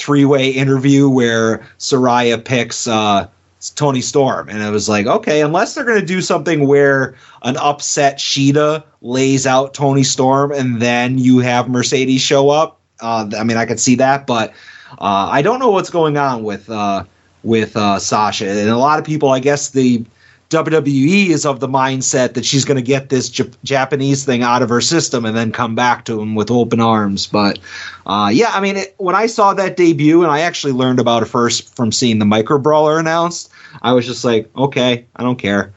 three-way 0.01 0.51
interview 0.51 1.09
where 1.09 1.59
Saraya 1.79 2.43
picks 2.45 2.87
uh, 2.89 3.29
Toni 3.75 4.01
Storm, 4.01 4.49
and 4.49 4.63
it 4.63 4.71
was 4.71 4.89
like, 4.89 5.07
okay, 5.07 5.43
unless 5.43 5.75
they're 5.75 5.85
going 5.85 6.01
to 6.01 6.07
do 6.07 6.21
something 6.21 6.67
where 6.67 7.15
an 7.43 7.57
upset 7.59 8.19
Shida 8.19 8.83
lays 9.03 9.47
out 9.47 9.75
Toni 9.75 10.03
Storm, 10.03 10.53
and 10.53 10.81
then 10.81 11.19
you 11.19 11.39
have 11.39 11.69
Mercedes 11.69 12.23
show 12.23 12.49
up. 12.51 12.81
Uh, 13.01 13.31
I 13.39 13.45
mean, 13.45 13.57
I 13.57 13.67
could 13.67 13.81
see 13.81 13.97
that, 13.97 14.27
but 14.27 14.51
uh, 14.99 15.29
I 15.31 15.43
don't 15.43 15.59
know 15.59 15.71
what's 15.71 15.91
going 15.91 16.17
on 16.17 16.43
with. 16.43 16.69
Uh, 16.69 17.05
with 17.43 17.75
uh, 17.75 17.99
Sasha. 17.99 18.47
And 18.47 18.69
a 18.69 18.77
lot 18.77 18.99
of 18.99 19.05
people, 19.07 19.31
I 19.31 19.41
guess, 19.41 19.71
the 19.71 20.05
WWE 20.51 21.29
is 21.29 21.47
of 21.47 21.61
the 21.61 21.69
mindset 21.69 22.35
that 22.35 22.45
she's 22.45 22.65
going 22.65 22.77
to 22.77 22.83
get 22.83 23.09
this 23.09 23.29
J- 23.29 23.51
Japanese 23.63 24.25
thing 24.25 24.43
out 24.43 24.63
of 24.63 24.69
her 24.69 24.81
system 24.81 25.25
and 25.25 25.37
then 25.37 25.53
come 25.53 25.77
back 25.77 26.05
to 26.07 26.21
him 26.21 26.35
with 26.35 26.51
open 26.51 26.81
arms. 26.81 27.29
But 27.29 27.61
uh, 28.05 28.31
yeah, 28.33 28.51
I 28.53 28.61
mean, 28.61 28.77
it, 28.77 28.95
when 28.99 29.15
I 29.15 29.27
saw 29.27 29.55
that 29.55 29.77
debut, 29.77 30.23
and 30.23 30.31
I 30.31 30.41
actually 30.41 30.73
learned 30.73 30.99
about 30.99 31.23
it 31.23 31.27
first 31.27 31.75
from 31.77 31.93
seeing 31.93 32.19
the 32.19 32.25
Micro 32.25 32.59
Brawler 32.59 32.99
announced, 32.99 33.51
I 33.81 33.93
was 33.93 34.07
just 34.07 34.25
like, 34.25 34.51
okay, 34.57 35.07
I 35.15 35.23
don't 35.23 35.39
care. 35.39 35.73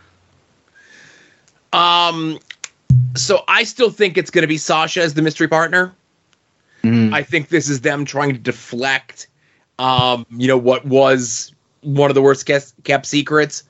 Um, 1.71 2.39
so 3.15 3.43
I 3.47 3.63
still 3.63 3.91
think 3.91 4.17
it's 4.17 4.31
going 4.31 4.41
to 4.41 4.47
be 4.47 4.57
Sasha 4.57 5.03
as 5.03 5.13
the 5.13 5.21
mystery 5.21 5.47
partner. 5.47 5.93
Mm. 6.83 7.13
I 7.13 7.21
think 7.21 7.49
this 7.49 7.69
is 7.69 7.81
them 7.81 8.05
trying 8.05 8.33
to 8.33 8.39
deflect, 8.39 9.27
um, 9.77 10.25
you 10.31 10.47
know, 10.47 10.57
what 10.57 10.83
was 10.85 11.53
one 11.81 12.09
of 12.09 12.15
the 12.15 12.21
worst 12.21 12.45
kept 12.45 13.05
secrets, 13.05 13.63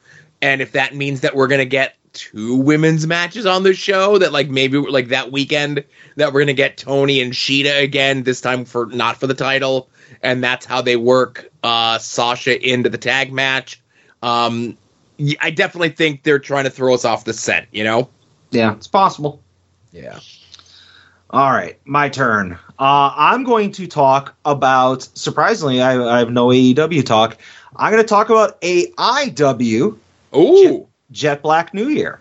and 0.44 0.62
if 0.62 0.74
that 0.74 0.94
means 0.94 1.22
that 1.22 1.36
we're 1.36 1.48
gonna 1.48 1.66
get 1.66 1.96
two 2.12 2.58
women's 2.58 3.08
matches 3.08 3.46
on 3.46 3.64
the 3.64 3.74
show, 3.74 4.18
that 4.20 4.32
like 4.34 4.50
maybe 4.50 4.78
like 4.78 5.08
that 5.08 5.32
weekend 5.32 5.84
that 6.18 6.34
we're 6.34 6.42
gonna 6.42 6.54
get 6.54 6.78
Toni 6.78 7.22
and 7.22 7.34
Shida 7.34 7.82
again, 7.82 8.24
this 8.24 8.42
time 8.42 8.66
for 8.66 8.86
not 8.88 9.18
for 9.18 9.26
the 9.26 9.34
title, 9.34 9.90
and 10.22 10.44
that's 10.44 10.66
how 10.66 10.82
they 10.82 10.98
work 10.98 11.50
uh, 11.64 11.98
Sasha 11.98 12.62
into 12.62 12.90
the 12.90 12.98
tag 12.98 13.32
match. 13.32 13.82
Um, 14.22 14.78
y- 15.18 15.36
I 15.42 15.50
definitely 15.50 15.90
think 15.90 16.24
they're 16.24 16.40
trying 16.40 16.66
to 16.66 16.70
throw 16.70 16.94
us 16.94 17.06
off 17.06 17.24
the 17.26 17.34
scent, 17.34 17.68
you 17.72 17.84
know. 17.86 18.10
Yeah, 18.52 18.74
it's 18.74 18.88
possible. 18.88 19.42
Yeah. 19.92 20.20
All 21.30 21.52
right, 21.52 21.80
my 21.86 22.10
turn. 22.10 22.60
Uh, 22.78 23.12
I'm 23.16 23.44
going 23.44 23.72
to 23.74 23.88
talk 23.88 24.36
about. 24.46 25.08
Surprisingly, 25.18 25.82
I, 25.82 26.00
I 26.00 26.20
have 26.20 26.32
no 26.32 26.48
AEW 26.48 27.04
talk. 27.06 27.38
I'm 27.76 27.92
going 27.92 28.04
to 28.04 28.08
talk 28.08 28.30
about 28.30 28.62
AIW 28.62 29.98
Ooh. 30.36 30.88
Jet 31.12 31.41
Black 31.41 31.74
New 31.74 31.89
Year. 31.89 32.19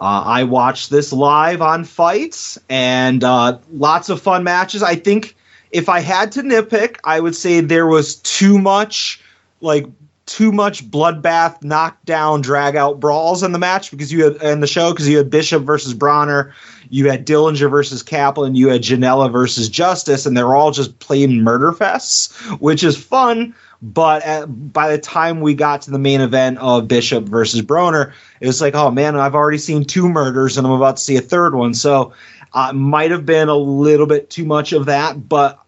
Uh, 0.00 0.22
I 0.24 0.44
watched 0.44 0.88
this 0.90 1.12
live 1.12 1.60
on 1.60 1.84
Fights 1.84 2.58
and 2.70 3.22
uh, 3.22 3.58
lots 3.72 4.08
of 4.08 4.22
fun 4.22 4.44
matches. 4.44 4.82
I 4.82 4.94
think 4.94 5.36
if 5.72 5.88
I 5.88 6.00
had 6.00 6.32
to 6.32 6.42
nitpick, 6.42 6.96
I 7.04 7.20
would 7.20 7.36
say 7.36 7.60
there 7.60 7.86
was 7.86 8.16
too 8.16 8.58
much, 8.58 9.20
like 9.60 9.86
too 10.24 10.52
much 10.52 10.88
bloodbath, 10.88 11.62
knockdown, 11.62 12.40
drag 12.40 12.76
out 12.76 13.00
brawls 13.00 13.42
in 13.42 13.52
the 13.52 13.58
match 13.58 13.90
because 13.90 14.12
you 14.12 14.24
had 14.24 14.36
in 14.36 14.60
the 14.60 14.66
show 14.66 14.92
because 14.92 15.08
you 15.08 15.18
had 15.18 15.28
Bishop 15.28 15.64
versus 15.64 15.92
Bronner, 15.92 16.54
you 16.88 17.10
had 17.10 17.26
Dillinger 17.26 17.68
versus 17.68 18.02
Kaplan, 18.02 18.54
you 18.54 18.68
had 18.68 18.82
Janela 18.82 19.30
versus 19.30 19.68
Justice, 19.68 20.26
and 20.26 20.36
they're 20.36 20.54
all 20.54 20.70
just 20.70 20.98
plain 21.00 21.42
murder 21.42 21.72
fests, 21.72 22.32
which 22.60 22.84
is 22.84 22.96
fun. 22.96 23.54
But 23.82 24.22
at, 24.22 24.72
by 24.72 24.90
the 24.90 24.98
time 24.98 25.40
we 25.40 25.54
got 25.54 25.82
to 25.82 25.90
the 25.90 25.98
main 25.98 26.20
event 26.20 26.58
of 26.58 26.86
Bishop 26.86 27.24
versus 27.24 27.62
Broner, 27.62 28.12
it 28.40 28.46
was 28.46 28.60
like, 28.60 28.74
oh 28.74 28.90
man, 28.90 29.16
I've 29.16 29.34
already 29.34 29.58
seen 29.58 29.84
two 29.84 30.08
murders 30.08 30.58
and 30.58 30.66
I'm 30.66 30.72
about 30.72 30.98
to 30.98 31.02
see 31.02 31.16
a 31.16 31.22
third 31.22 31.54
one. 31.54 31.72
So 31.72 32.12
uh, 32.52 32.72
might 32.72 33.10
have 33.10 33.24
been 33.24 33.48
a 33.48 33.56
little 33.56 34.06
bit 34.06 34.28
too 34.28 34.44
much 34.44 34.72
of 34.72 34.86
that, 34.86 35.28
but 35.28 35.58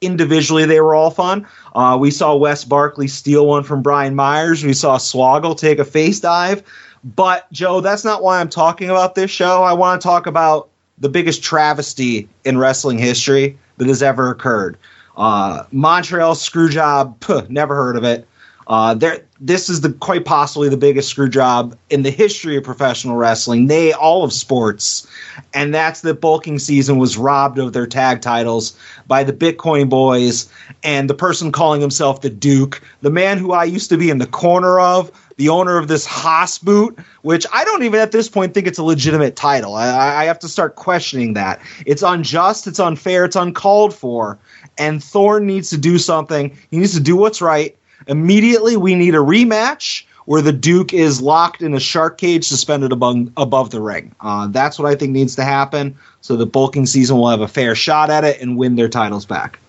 individually 0.00 0.64
they 0.64 0.80
were 0.80 0.94
all 0.94 1.10
fun. 1.10 1.46
Uh, 1.74 1.96
we 1.98 2.10
saw 2.10 2.36
Wes 2.36 2.64
Barkley 2.64 3.08
steal 3.08 3.46
one 3.46 3.64
from 3.64 3.82
Brian 3.82 4.14
Myers. 4.14 4.64
We 4.64 4.72
saw 4.72 4.98
Swoggle 4.98 5.58
take 5.58 5.78
a 5.78 5.84
face 5.84 6.20
dive. 6.20 6.62
But 7.04 7.50
Joe, 7.52 7.80
that's 7.80 8.04
not 8.04 8.22
why 8.22 8.40
I'm 8.40 8.48
talking 8.48 8.90
about 8.90 9.14
this 9.14 9.30
show. 9.30 9.62
I 9.62 9.72
want 9.72 10.00
to 10.00 10.06
talk 10.06 10.26
about 10.26 10.68
the 10.98 11.08
biggest 11.08 11.42
travesty 11.42 12.28
in 12.44 12.58
wrestling 12.58 12.98
history 12.98 13.58
that 13.76 13.86
has 13.88 14.02
ever 14.02 14.30
occurred. 14.30 14.76
Uh, 15.16 15.64
Montreal 15.72 16.34
Screwjob, 16.34 17.20
puh, 17.20 17.46
never 17.48 17.74
heard 17.74 17.96
of 17.96 18.04
it. 18.04 18.26
Uh, 18.68 18.94
there, 18.94 19.24
this 19.40 19.68
is 19.68 19.80
the 19.80 19.92
quite 19.92 20.24
possibly 20.24 20.68
the 20.68 20.76
biggest 20.76 21.08
screw 21.08 21.28
job 21.28 21.76
in 21.88 22.02
the 22.02 22.10
history 22.10 22.56
of 22.56 22.64
professional 22.64 23.16
wrestling, 23.16 23.66
they 23.66 23.92
all 23.92 24.24
of 24.24 24.32
sports, 24.32 25.06
and 25.54 25.72
that's 25.72 26.00
that 26.00 26.20
bulking 26.20 26.58
season 26.58 26.98
was 26.98 27.16
robbed 27.16 27.58
of 27.58 27.72
their 27.72 27.86
tag 27.86 28.20
titles 28.20 28.76
by 29.06 29.22
the 29.22 29.32
Bitcoin 29.32 29.88
Boys 29.88 30.50
and 30.82 31.08
the 31.08 31.14
person 31.14 31.52
calling 31.52 31.80
himself 31.80 32.22
the 32.22 32.30
Duke, 32.30 32.82
the 33.02 33.10
man 33.10 33.38
who 33.38 33.52
I 33.52 33.64
used 33.64 33.88
to 33.90 33.96
be 33.96 34.10
in 34.10 34.18
the 34.18 34.26
corner 34.26 34.80
of, 34.80 35.12
the 35.36 35.48
owner 35.48 35.76
of 35.76 35.86
this 35.88 36.06
Haas 36.06 36.58
boot, 36.58 36.98
which 37.22 37.46
I 37.52 37.62
don't 37.64 37.82
even 37.82 38.00
at 38.00 38.10
this 38.12 38.28
point 38.28 38.54
think 38.54 38.66
it's 38.66 38.78
a 38.78 38.82
legitimate 38.82 39.36
title. 39.36 39.74
I, 39.74 40.22
I 40.22 40.24
have 40.24 40.38
to 40.40 40.48
start 40.48 40.76
questioning 40.76 41.34
that. 41.34 41.60
It's 41.84 42.02
unjust, 42.02 42.66
it's 42.66 42.80
unfair, 42.80 43.26
it's 43.26 43.36
uncalled 43.36 43.94
for, 43.94 44.38
and 44.78 45.02
Thorne 45.02 45.46
needs 45.46 45.70
to 45.70 45.78
do 45.78 45.98
something. 45.98 46.56
He 46.70 46.78
needs 46.78 46.94
to 46.94 47.00
do 47.00 47.16
what's 47.16 47.40
right. 47.40 47.76
Immediately, 48.06 48.76
we 48.76 48.94
need 48.94 49.14
a 49.14 49.18
rematch 49.18 50.04
where 50.26 50.42
the 50.42 50.52
Duke 50.52 50.92
is 50.92 51.20
locked 51.20 51.62
in 51.62 51.72
a 51.74 51.80
shark 51.80 52.18
cage 52.18 52.44
suspended 52.44 52.92
above, 52.92 53.30
above 53.36 53.70
the 53.70 53.80
ring. 53.80 54.14
Uh, 54.20 54.48
that's 54.48 54.78
what 54.78 54.90
I 54.90 54.96
think 54.96 55.12
needs 55.12 55.36
to 55.36 55.44
happen 55.44 55.96
so 56.20 56.36
the 56.36 56.46
bulking 56.46 56.86
season 56.86 57.16
will 57.16 57.28
have 57.28 57.40
a 57.40 57.48
fair 57.48 57.76
shot 57.76 58.10
at 58.10 58.24
it 58.24 58.40
and 58.40 58.56
win 58.58 58.74
their 58.74 58.88
titles 58.88 59.24
back. 59.24 59.60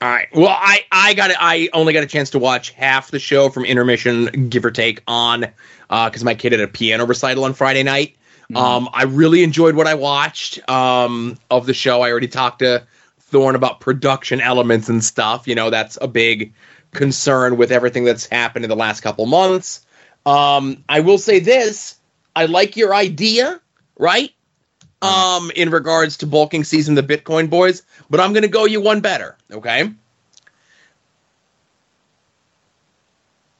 All 0.00 0.08
right. 0.08 0.28
Well, 0.32 0.48
I 0.56 0.84
I 0.92 1.14
got 1.14 1.30
I 1.40 1.70
only 1.72 1.92
got 1.92 2.04
a 2.04 2.06
chance 2.06 2.30
to 2.30 2.38
watch 2.38 2.70
half 2.70 3.10
the 3.10 3.18
show 3.18 3.48
from 3.48 3.64
intermission, 3.64 4.48
give 4.48 4.64
or 4.64 4.70
take, 4.70 5.02
on 5.08 5.46
because 5.88 6.22
my 6.22 6.34
kid 6.34 6.52
had 6.52 6.60
a 6.60 6.68
piano 6.68 7.04
recital 7.04 7.44
on 7.44 7.54
Friday 7.54 7.82
night. 7.82 8.14
Um, 8.54 8.88
I 8.94 9.04
really 9.04 9.42
enjoyed 9.42 9.74
what 9.74 9.86
I 9.86 9.94
watched 9.94 10.66
um, 10.70 11.36
of 11.50 11.66
the 11.66 11.74
show. 11.74 12.00
I 12.00 12.10
already 12.10 12.28
talked 12.28 12.60
to 12.60 12.86
Thorne 13.28 13.54
about 13.54 13.80
production 13.80 14.40
elements 14.40 14.88
and 14.88 15.02
stuff. 15.02 15.46
You 15.46 15.54
know, 15.54 15.70
that's 15.70 15.98
a 16.00 16.08
big 16.08 16.52
concern 16.92 17.56
with 17.56 17.70
everything 17.70 18.04
that's 18.04 18.26
happened 18.26 18.64
in 18.64 18.68
the 18.68 18.76
last 18.76 19.00
couple 19.00 19.26
months. 19.26 19.84
Um, 20.26 20.84
I 20.88 21.00
will 21.00 21.18
say 21.18 21.38
this: 21.38 21.96
I 22.34 22.46
like 22.46 22.76
your 22.76 22.94
idea, 22.94 23.60
right? 23.98 24.32
Um, 25.00 25.52
in 25.54 25.70
regards 25.70 26.16
to 26.18 26.26
bulking 26.26 26.64
season, 26.64 26.96
the 26.96 27.04
Bitcoin 27.04 27.48
boys, 27.48 27.82
but 28.10 28.18
I'm 28.18 28.32
gonna 28.32 28.48
go 28.48 28.64
you 28.64 28.80
one 28.80 29.00
better. 29.00 29.36
Okay. 29.52 29.92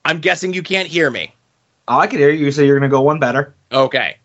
I'm 0.05 0.21
guessing 0.21 0.55
you 0.55 0.63
can't 0.63 0.89
hear 0.89 1.11
me. 1.11 1.35
Oh, 1.87 1.99
I 1.99 2.07
can 2.07 2.19
hear 2.19 2.31
you. 2.31 2.47
You 2.47 2.53
say 2.53 2.67
you're 2.67 2.79
going 2.79 2.89
to 2.91 2.95
go 2.95 3.03
one 3.03 3.19
better. 3.19 3.55
Okay. 3.73 4.17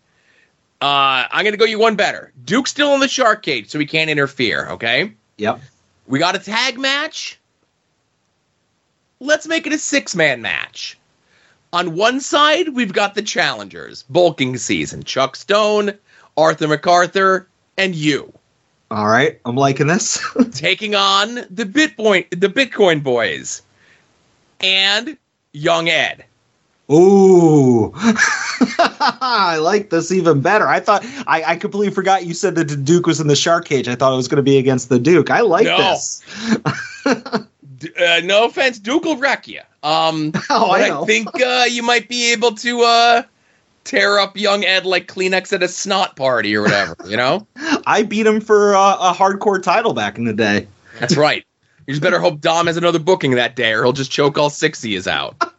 Uh, 0.80 1.24
I'm 1.30 1.44
gonna 1.44 1.56
go 1.56 1.64
you 1.64 1.78
one 1.78 1.96
better. 1.96 2.32
Duke's 2.44 2.70
still 2.70 2.94
in 2.94 3.00
the 3.00 3.08
shark 3.08 3.42
cage, 3.42 3.68
so 3.68 3.78
he 3.78 3.86
can't 3.86 4.10
interfere. 4.10 4.68
Okay. 4.70 5.12
Yep. 5.38 5.60
We 6.06 6.18
got 6.18 6.36
a 6.36 6.38
tag 6.38 6.78
match. 6.78 7.38
Let's 9.20 9.46
make 9.46 9.66
it 9.66 9.72
a 9.72 9.78
six 9.78 10.14
man 10.14 10.42
match. 10.42 10.98
On 11.72 11.96
one 11.96 12.20
side, 12.20 12.68
we've 12.68 12.92
got 12.92 13.14
the 13.14 13.22
challengers, 13.22 14.04
bulking 14.04 14.56
season 14.58 15.02
Chuck 15.02 15.34
Stone, 15.34 15.92
Arthur 16.36 16.68
MacArthur, 16.68 17.48
and 17.76 17.94
you. 17.94 18.32
All 18.90 19.08
right. 19.08 19.40
I'm 19.44 19.56
liking 19.56 19.88
this. 19.88 20.22
Taking 20.52 20.94
on 20.94 21.34
the 21.50 21.64
Bitcoin, 21.64 22.28
the 22.30 22.48
Bitcoin 22.48 23.02
boys, 23.02 23.62
and 24.60 25.16
Young 25.52 25.88
Ed. 25.88 26.24
Ooh, 26.92 27.92
I 27.96 29.56
like 29.60 29.90
this 29.90 30.12
even 30.12 30.40
better. 30.40 30.68
I 30.68 30.80
thought 30.80 31.02
I, 31.26 31.42
I 31.46 31.56
completely 31.56 31.94
forgot 31.94 32.26
you 32.26 32.34
said 32.34 32.54
that 32.56 32.68
the 32.68 32.76
Duke 32.76 33.06
was 33.06 33.20
in 33.20 33.26
the 33.26 33.36
shark 33.36 33.64
cage. 33.64 33.88
I 33.88 33.94
thought 33.94 34.12
it 34.12 34.16
was 34.16 34.28
going 34.28 34.36
to 34.36 34.42
be 34.42 34.58
against 34.58 34.90
the 34.90 34.98
Duke. 34.98 35.30
I 35.30 35.40
like 35.40 35.64
No. 35.64 35.78
this. 35.78 36.22
D- 37.78 37.90
uh, 37.98 38.20
no 38.24 38.44
offense, 38.46 38.78
Duke 38.78 39.04
will 39.04 39.16
wreck 39.16 39.48
you. 39.48 39.60
Um, 39.82 40.32
Oh, 40.50 40.70
I 40.70 41.00
I, 41.00 41.04
think 41.06 41.28
uh, 41.40 41.64
you 41.68 41.82
might 41.82 42.08
be 42.08 42.32
able 42.32 42.52
to 42.56 42.82
uh, 42.82 43.22
tear 43.84 44.18
up 44.18 44.36
young 44.36 44.64
Ed 44.64 44.84
like 44.86 45.08
Kleenex 45.08 45.52
at 45.52 45.62
a 45.62 45.68
snot 45.68 46.16
party 46.16 46.54
or 46.54 46.62
whatever. 46.62 46.96
You 47.06 47.16
know, 47.16 47.46
I 47.86 48.02
beat 48.02 48.26
him 48.26 48.40
for 48.40 48.74
uh, 48.76 48.96
a 49.10 49.12
hardcore 49.14 49.62
title 49.62 49.92
back 49.94 50.18
in 50.18 50.24
the 50.24 50.32
day. 50.34 50.66
that's 51.00 51.16
right. 51.16 51.44
You 51.86 51.92
just 51.92 52.02
better 52.02 52.18
hope 52.18 52.40
Dom 52.40 52.66
has 52.66 52.76
another 52.78 52.98
booking 52.98 53.32
that 53.32 53.56
day, 53.56 53.72
or 53.72 53.82
he'll 53.82 53.92
just 53.92 54.10
choke 54.10 54.38
all 54.38 54.48
six 54.50 54.82
of 54.84 54.90
yous 54.90 55.06
out. 55.06 55.53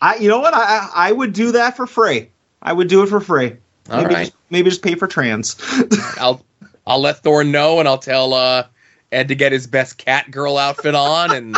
I, 0.00 0.16
you 0.16 0.28
know 0.28 0.40
what? 0.40 0.54
I 0.54 0.88
I 0.94 1.12
would 1.12 1.32
do 1.32 1.52
that 1.52 1.76
for 1.76 1.86
free. 1.86 2.28
I 2.62 2.72
would 2.72 2.88
do 2.88 3.02
it 3.02 3.08
for 3.08 3.20
free. 3.20 3.56
All 3.90 4.02
maybe 4.02 4.14
right. 4.14 4.24
just, 4.24 4.34
maybe 4.50 4.70
just 4.70 4.82
pay 4.82 4.94
for 4.94 5.06
trans. 5.06 5.56
I'll 6.18 6.44
I'll 6.86 7.00
let 7.00 7.22
Thorne 7.22 7.50
know, 7.50 7.78
and 7.78 7.88
I'll 7.88 7.98
tell 7.98 8.34
uh, 8.34 8.66
Ed 9.12 9.28
to 9.28 9.34
get 9.34 9.52
his 9.52 9.66
best 9.66 9.98
cat 9.98 10.30
girl 10.30 10.58
outfit 10.58 10.94
on, 10.94 11.34
and 11.34 11.56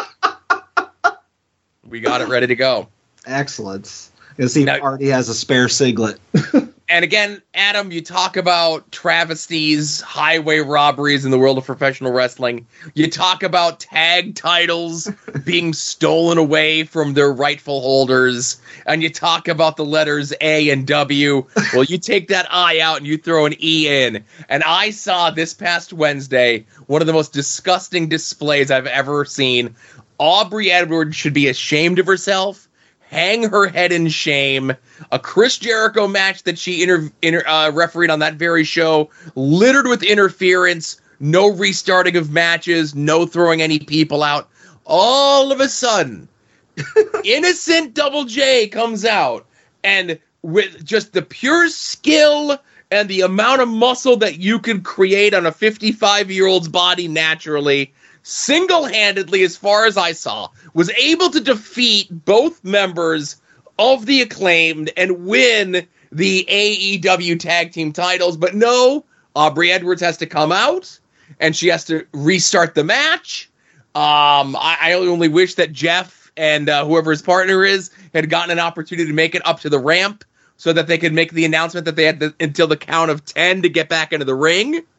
we 1.87 2.01
got 2.01 2.21
it 2.21 2.29
ready 2.29 2.47
to 2.47 2.57
go. 2.57 2.89
Excellent. 3.27 4.11
You 4.37 4.49
see, 4.49 4.61
if 4.63 4.67
Now- 4.67 4.81
Artie 4.81 5.09
has 5.09 5.29
a 5.29 5.35
spare 5.35 5.67
siglet. 5.67 6.19
And 6.91 7.05
again, 7.05 7.43
Adam, 7.53 7.93
you 7.93 8.01
talk 8.01 8.39
about 8.39 8.91
travesties, 8.91 10.01
highway 10.01 10.61
robberies 10.61 11.27
in 11.27 11.31
the 11.31 11.39
world 11.39 11.59
of 11.59 11.67
professional 11.67 12.13
wrestling. 12.13 12.67
You 12.95 13.11
talk 13.11 13.43
about 13.43 13.81
tag 13.81 14.35
titles 14.35 15.11
being 15.45 15.75
stolen 15.75 16.39
away 16.39 16.85
from 16.85 17.13
their 17.13 17.31
rightful 17.31 17.83
holders. 17.83 18.59
And 18.87 19.03
you 19.03 19.11
talk 19.11 19.49
about 19.49 19.77
the 19.77 19.85
letters 19.85 20.33
A 20.41 20.71
and 20.71 20.87
W. 20.87 21.47
Well, 21.75 21.85
you 21.85 21.99
take 21.99 22.29
that 22.29 22.47
I 22.51 22.81
out 22.81 22.97
and 22.97 23.07
you 23.07 23.19
throw 23.19 23.45
an 23.45 23.55
E 23.63 23.87
in. 23.89 24.25
And 24.49 24.63
I 24.63 24.89
saw 24.89 25.31
this 25.31 25.53
past 25.53 25.93
Wednesday 25.93 26.65
one 26.87 27.03
of 27.03 27.07
the 27.07 27.13
most 27.13 27.35
disgusting 27.35 28.09
displays 28.09 28.71
I've 28.71 28.87
ever 28.87 29.27
seen. 29.27 29.77
Aubrey 30.17 30.71
Edwards 30.71 31.15
should 31.15 31.35
be 31.35 31.49
ashamed 31.49 31.99
of 31.99 32.07
herself 32.07 32.68
hang 33.11 33.49
her 33.49 33.67
head 33.67 33.93
in 33.93 34.09
shame. 34.09 34.75
A 35.11 35.19
Chris 35.19 35.59
Jericho 35.59 36.07
match 36.07 36.43
that 36.45 36.59
she 36.59 36.83
inter- 36.83 37.11
inter- 37.23 37.47
uh, 37.47 37.71
refereed 37.73 38.11
on 38.11 38.19
that 38.19 38.35
very 38.35 38.65
show, 38.65 39.11
littered 39.35 39.87
with 39.87 40.03
interference, 40.03 41.01
no 41.21 41.51
restarting 41.51 42.17
of 42.17 42.31
matches, 42.31 42.95
no 42.95 43.27
throwing 43.27 43.63
any 43.63 43.79
people 43.79 44.23
out. 44.23 44.49
All 44.85 45.53
of 45.53 45.61
a 45.61 45.69
sudden, 45.69 46.29
innocent 47.25 47.95
Double 47.95 48.25
J 48.25 48.69
comes 48.69 49.05
out 49.05 49.47
and 49.83 50.19
with 50.43 50.85
just 50.85 51.13
the 51.13 51.23
pure 51.23 51.69
skill 51.69 52.59
and 52.91 53.09
the 53.09 53.23
amount 53.23 53.61
of 53.61 53.69
muscle 53.69 54.17
that 54.17 54.39
you 54.39 54.59
can 54.59 54.83
create 54.83 55.35
on 55.35 55.47
a 55.47 55.53
55 55.53 56.31
year 56.31 56.47
old's 56.47 56.69
body 56.69 57.09
naturally, 57.09 57.93
single 58.23 58.85
handedly, 58.85 59.43
as 59.43 59.57
far 59.57 59.87
as 59.87 59.97
I 59.97 60.13
saw, 60.13 60.49
was 60.75 60.91
able 60.91 61.31
to 61.31 61.41
defeat 61.41 62.09
both 62.25 62.63
members 62.65 63.37
of 63.79 64.07
the 64.07 64.23
acclaimed 64.23 64.91
and 64.97 65.27
win 65.27 65.87
the 66.11 66.47
AEW 66.49 67.39
tag 67.39 67.73
team 67.73 67.93
titles. 67.93 68.37
But 68.37 68.55
no, 68.55 69.05
Aubrey 69.35 69.71
Edwards 69.71 70.03
has 70.03 70.17
to 70.19 70.27
come 70.27 70.53
out 70.53 70.99
and 71.41 71.55
she 71.55 71.69
has 71.69 71.85
to 71.87 72.07
restart 72.13 72.75
the 72.75 72.85
match. 72.85 73.51
Um, 73.95 74.57
I, 74.57 74.79
I 74.81 74.93
only 74.95 75.29
wish 75.29 75.55
that 75.55 75.73
Jeff 75.73 76.31
and 76.37 76.69
uh, 76.69 76.85
whoever 76.85 77.11
his 77.11 77.23
partner 77.23 77.65
is 77.65 77.91
had 78.15 78.31
gotten 78.31 78.51
an 78.51 78.59
opportunity 78.59 79.09
to 79.09 79.15
make 79.15 79.35
it 79.35 79.47
up 79.47 79.61
to 79.61 79.69
the 79.69 79.79
ramp 79.79 80.25
so 80.57 80.73
that 80.73 80.87
they 80.87 80.99
could 80.99 81.13
make 81.13 81.33
the 81.33 81.45
announcement 81.45 81.85
that 81.85 81.97
they 81.97 82.05
had 82.05 82.21
to, 82.21 82.35
until 82.41 82.67
the 82.67 82.77
count 82.77 83.11
of 83.11 83.25
10 83.25 83.63
to 83.63 83.69
get 83.69 83.89
back 83.89 84.13
into 84.13 84.25
the 84.25 84.35
ring. 84.35 84.83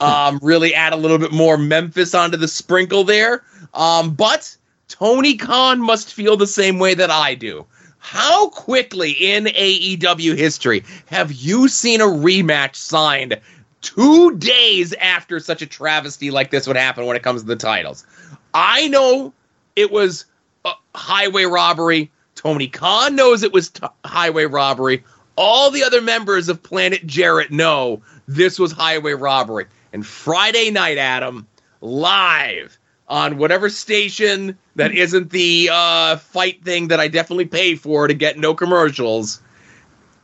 Um, 0.00 0.38
really 0.42 0.74
add 0.74 0.92
a 0.92 0.96
little 0.96 1.18
bit 1.18 1.32
more 1.32 1.56
Memphis 1.56 2.14
onto 2.14 2.36
the 2.36 2.46
sprinkle 2.46 3.02
there. 3.02 3.42
Um, 3.74 4.14
but 4.14 4.54
Tony 4.88 5.36
Khan 5.36 5.80
must 5.80 6.12
feel 6.12 6.36
the 6.36 6.46
same 6.46 6.78
way 6.78 6.94
that 6.94 7.10
I 7.10 7.34
do. 7.34 7.66
How 7.98 8.48
quickly 8.48 9.10
in 9.10 9.44
AEW 9.44 10.36
history 10.36 10.84
have 11.06 11.30
you 11.32 11.68
seen 11.68 12.00
a 12.00 12.06
rematch 12.06 12.76
signed 12.76 13.38
two 13.82 14.36
days 14.36 14.94
after 14.94 15.40
such 15.40 15.62
a 15.62 15.66
travesty 15.66 16.30
like 16.30 16.50
this 16.50 16.66
would 16.66 16.76
happen 16.76 17.06
when 17.06 17.16
it 17.16 17.22
comes 17.22 17.42
to 17.42 17.46
the 17.46 17.56
titles? 17.56 18.06
I 18.54 18.88
know 18.88 19.32
it 19.76 19.90
was 19.90 20.24
a 20.64 20.72
highway 20.94 21.44
robbery. 21.44 22.10
Tony 22.34 22.68
Khan 22.68 23.14
knows 23.14 23.42
it 23.42 23.52
was 23.52 23.68
t- 23.68 23.86
highway 24.04 24.46
robbery. 24.46 25.04
All 25.36 25.70
the 25.70 25.84
other 25.84 26.00
members 26.00 26.48
of 26.48 26.62
Planet 26.62 27.06
Jarrett 27.06 27.50
know 27.50 28.00
this 28.26 28.58
was 28.58 28.72
highway 28.72 29.12
robbery. 29.12 29.66
And 29.92 30.06
Friday 30.06 30.70
night, 30.70 30.98
Adam, 30.98 31.46
live 31.80 32.77
on 33.08 33.38
whatever 33.38 33.70
station 33.70 34.56
that 34.76 34.92
isn't 34.92 35.30
the 35.30 35.70
uh, 35.72 36.16
fight 36.16 36.62
thing 36.64 36.88
that 36.88 37.00
I 37.00 37.08
definitely 37.08 37.46
pay 37.46 37.74
for 37.74 38.06
to 38.06 38.14
get 38.14 38.38
no 38.38 38.54
commercials. 38.54 39.40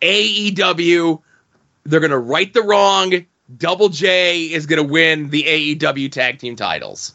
AEW, 0.03 1.21
they're 1.85 2.01
going 2.01 2.11
to 2.11 2.19
right 2.19 2.53
the 2.53 2.63
wrong. 2.63 3.25
Double 3.57 3.89
J 3.89 4.43
is 4.53 4.67
going 4.67 4.87
to 4.87 4.93
win 4.93 5.31
the 5.31 5.43
AEW 5.45 6.13
tag 6.13 6.39
team 6.39 6.57
titles. 6.57 7.15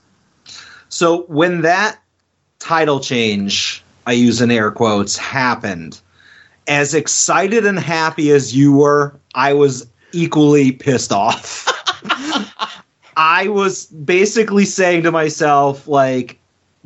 So 0.90 1.24
when 1.24 1.62
that 1.62 2.00
title 2.58 3.00
change, 3.00 3.84
I 4.06 4.14
use 4.14 4.42
in 4.42 4.50
air 4.52 4.72
quotes, 4.72 5.18
happened, 5.18 6.02
as 6.68 6.94
excited 6.94 7.66
and 7.66 7.80
happy 7.80 8.32
as 8.32 8.56
you 8.56 8.74
were, 8.74 9.20
I 9.36 9.54
was 9.54 9.88
equally 10.14 10.72
pissed 10.72 11.12
off. 11.12 11.68
I 13.20 13.50
was 13.50 13.88
basically 13.88 14.64
saying 14.64 15.04
to 15.04 15.12
myself, 15.12 15.90
like, 15.90 16.40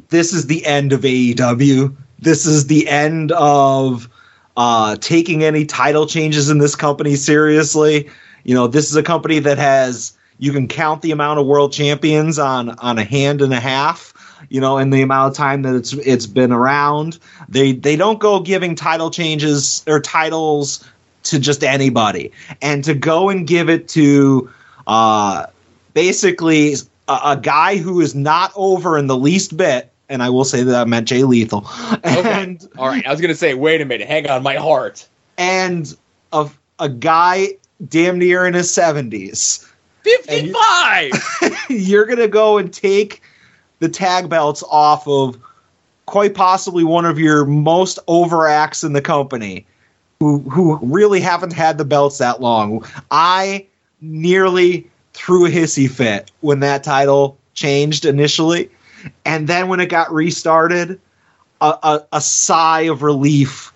this 0.10 0.34
is 0.34 0.48
the 0.48 0.66
end 0.66 0.92
of 0.92 1.02
AEW. 1.02 1.96
This 2.18 2.48
is 2.48 2.66
the 2.66 2.90
end 2.90 3.32
of 3.34 4.10
uh, 4.58 4.96
taking 4.96 5.44
any 5.44 5.64
title 5.64 6.08
changes 6.08 6.50
in 6.50 6.58
this 6.58 6.76
company 6.76 7.18
seriously. 7.18 8.10
You 8.46 8.56
know, 8.56 8.66
this 8.66 8.90
is 8.90 8.96
a 8.96 9.04
company 9.04 9.38
that 9.40 9.60
has 9.60 10.18
you 10.40 10.52
can 10.52 10.68
count 10.68 11.04
the 11.04 11.12
amount 11.12 11.40
of 11.40 11.46
world 11.46 11.72
champions 11.72 12.40
on 12.40 12.72
on 12.80 12.98
a 12.98 13.04
hand 13.04 13.44
and 13.44 13.54
a 13.54 13.60
half. 13.60 14.12
You 14.50 14.60
know, 14.60 14.80
in 14.80 14.90
the 14.90 15.04
amount 15.04 15.32
of 15.34 15.38
time 15.38 15.62
that 15.62 15.76
it's 15.76 15.94
it's 15.94 16.26
been 16.26 16.52
around, 16.52 17.20
they 17.48 17.74
they 17.74 17.96
don't 17.96 18.20
go 18.20 18.40
giving 18.40 18.74
title 18.74 19.12
changes 19.12 19.84
or 19.86 20.00
titles 20.00 20.84
to 21.26 21.38
just 21.38 21.64
anybody, 21.64 22.32
and 22.60 22.84
to 22.86 22.96
go 22.96 23.30
and 23.30 23.46
give 23.46 23.70
it 23.70 23.88
to 23.90 24.50
uh, 24.88 25.46
basically 25.94 26.74
a, 27.08 27.20
a 27.26 27.40
guy 27.42 27.78
who 27.78 28.02
is 28.02 28.14
not 28.16 28.52
over 28.56 28.98
in 28.98 29.08
the 29.08 29.18
least 29.18 29.56
bit. 29.58 29.90
And 30.10 30.22
I 30.22 30.30
will 30.30 30.46
say 30.46 30.64
that 30.64 30.76
I 30.76 30.86
meant 30.86 31.08
Jay 31.08 31.24
Lethal, 31.24 31.66
and 32.04 32.68
All 32.78 32.88
right, 32.88 33.06
I 33.08 33.10
was 33.10 33.20
going 33.22 33.30
to 33.32 33.36
say, 33.38 33.54
wait 33.54 33.82
a 33.82 33.86
minute, 33.86 34.08
hang 34.08 34.30
on, 34.30 34.44
my 34.44 34.56
heart. 34.56 35.08
and 35.38 35.96
a 36.32 36.50
a 36.80 36.90
guy 36.90 37.50
damn 37.88 38.20
near 38.20 38.46
in 38.46 38.54
his 38.54 38.72
seventies. 38.72 39.68
55! 40.04 41.12
You're 41.70 42.06
gonna 42.06 42.28
go 42.28 42.58
and 42.58 42.72
take 42.72 43.22
the 43.80 43.88
tag 43.90 44.30
belts 44.30 44.64
off 44.70 45.08
of 45.08 45.38
quite 46.06 46.34
possibly 46.36 46.84
one 46.84 47.06
of 47.06 47.18
your 47.18 47.46
most 47.46 47.98
over 48.08 48.48
acts 48.48 48.84
in 48.84 48.94
the 48.94 49.02
company, 49.02 49.66
who 50.20 50.40
who 50.40 50.78
really 50.82 51.22
haven't 51.22 51.54
had 51.54 51.78
the 51.78 51.86
belts 51.86 52.18
that 52.18 52.42
long. 52.42 52.84
I 53.10 53.66
nearly 54.02 54.90
threw 55.14 55.46
a 55.46 55.50
hissy 55.50 55.90
fit 55.90 56.32
when 56.42 56.60
that 56.62 56.84
title 56.84 57.38
changed 57.54 58.06
initially, 58.06 58.70
and 59.26 59.48
then 59.48 59.68
when 59.68 59.80
it 59.80 59.88
got 59.88 60.12
restarted, 60.12 61.00
a, 61.62 61.66
a, 61.84 62.06
a 62.14 62.22
sigh 62.22 62.82
of 62.82 63.04
relief 63.04 63.72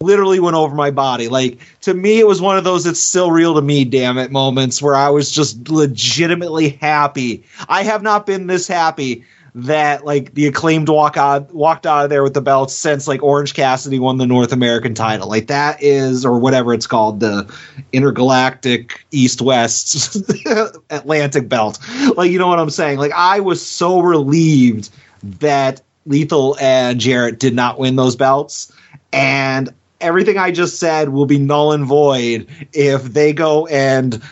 literally 0.00 0.40
went 0.40 0.56
over 0.56 0.74
my 0.74 0.90
body. 0.90 1.28
Like 1.28 1.58
to 1.82 1.94
me, 1.94 2.18
it 2.18 2.26
was 2.26 2.40
one 2.40 2.58
of 2.58 2.64
those 2.64 2.86
"it's 2.86 3.00
still 3.00 3.30
real 3.30 3.54
to 3.54 3.62
me, 3.62 3.84
damn 3.84 4.18
it" 4.18 4.30
moments 4.30 4.82
where 4.82 4.96
I 4.96 5.08
was 5.08 5.30
just 5.30 5.68
legitimately 5.68 6.70
happy. 6.70 7.44
I 7.68 7.82
have 7.82 8.02
not 8.02 8.26
been 8.26 8.46
this 8.46 8.66
happy 8.66 9.24
that 9.56 10.04
like 10.04 10.34
the 10.34 10.46
acclaimed 10.46 10.90
walk 10.90 11.16
out 11.16 11.52
walked 11.54 11.86
out 11.86 12.04
of 12.04 12.10
there 12.10 12.22
with 12.22 12.34
the 12.34 12.42
belts 12.42 12.74
since 12.74 13.08
like 13.08 13.22
Orange 13.22 13.54
Cassidy 13.54 13.98
won 13.98 14.18
the 14.18 14.26
North 14.26 14.52
American 14.52 14.94
title. 14.94 15.30
Like 15.30 15.46
that 15.46 15.82
is 15.82 16.26
or 16.26 16.38
whatever 16.38 16.74
it's 16.74 16.86
called 16.86 17.20
the 17.20 17.50
intergalactic 17.94 19.06
East 19.12 19.40
West 19.40 20.14
Atlantic 20.90 21.48
belt. 21.48 21.78
Like 22.18 22.30
you 22.30 22.38
know 22.38 22.48
what 22.48 22.58
I'm 22.58 22.68
saying? 22.68 22.98
Like 22.98 23.12
I 23.12 23.40
was 23.40 23.66
so 23.66 24.00
relieved 24.00 24.90
that 25.22 25.80
Lethal 26.04 26.58
and 26.60 27.00
Jarrett 27.00 27.40
did 27.40 27.54
not 27.54 27.78
win 27.78 27.96
those 27.96 28.14
belts 28.14 28.70
and 29.10 29.72
everything 30.02 30.36
I 30.36 30.50
just 30.50 30.78
said 30.78 31.08
will 31.08 31.24
be 31.24 31.38
null 31.38 31.72
and 31.72 31.86
void 31.86 32.46
if 32.74 33.04
they 33.04 33.32
go 33.32 33.66
and 33.68 34.22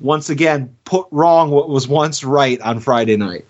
once 0.00 0.30
again 0.30 0.72
put 0.84 1.08
wrong 1.10 1.50
what 1.50 1.68
was 1.68 1.88
once 1.88 2.22
right 2.22 2.60
on 2.60 2.78
Friday 2.78 3.16
night. 3.16 3.44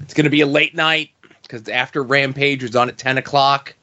It's 0.00 0.14
going 0.14 0.24
to 0.24 0.30
be 0.30 0.40
a 0.40 0.46
late 0.46 0.74
night 0.74 1.10
because 1.42 1.68
after 1.68 2.02
Rampage 2.02 2.62
was 2.62 2.74
on 2.76 2.88
at 2.88 2.98
10 2.98 3.18
o'clock. 3.18 3.74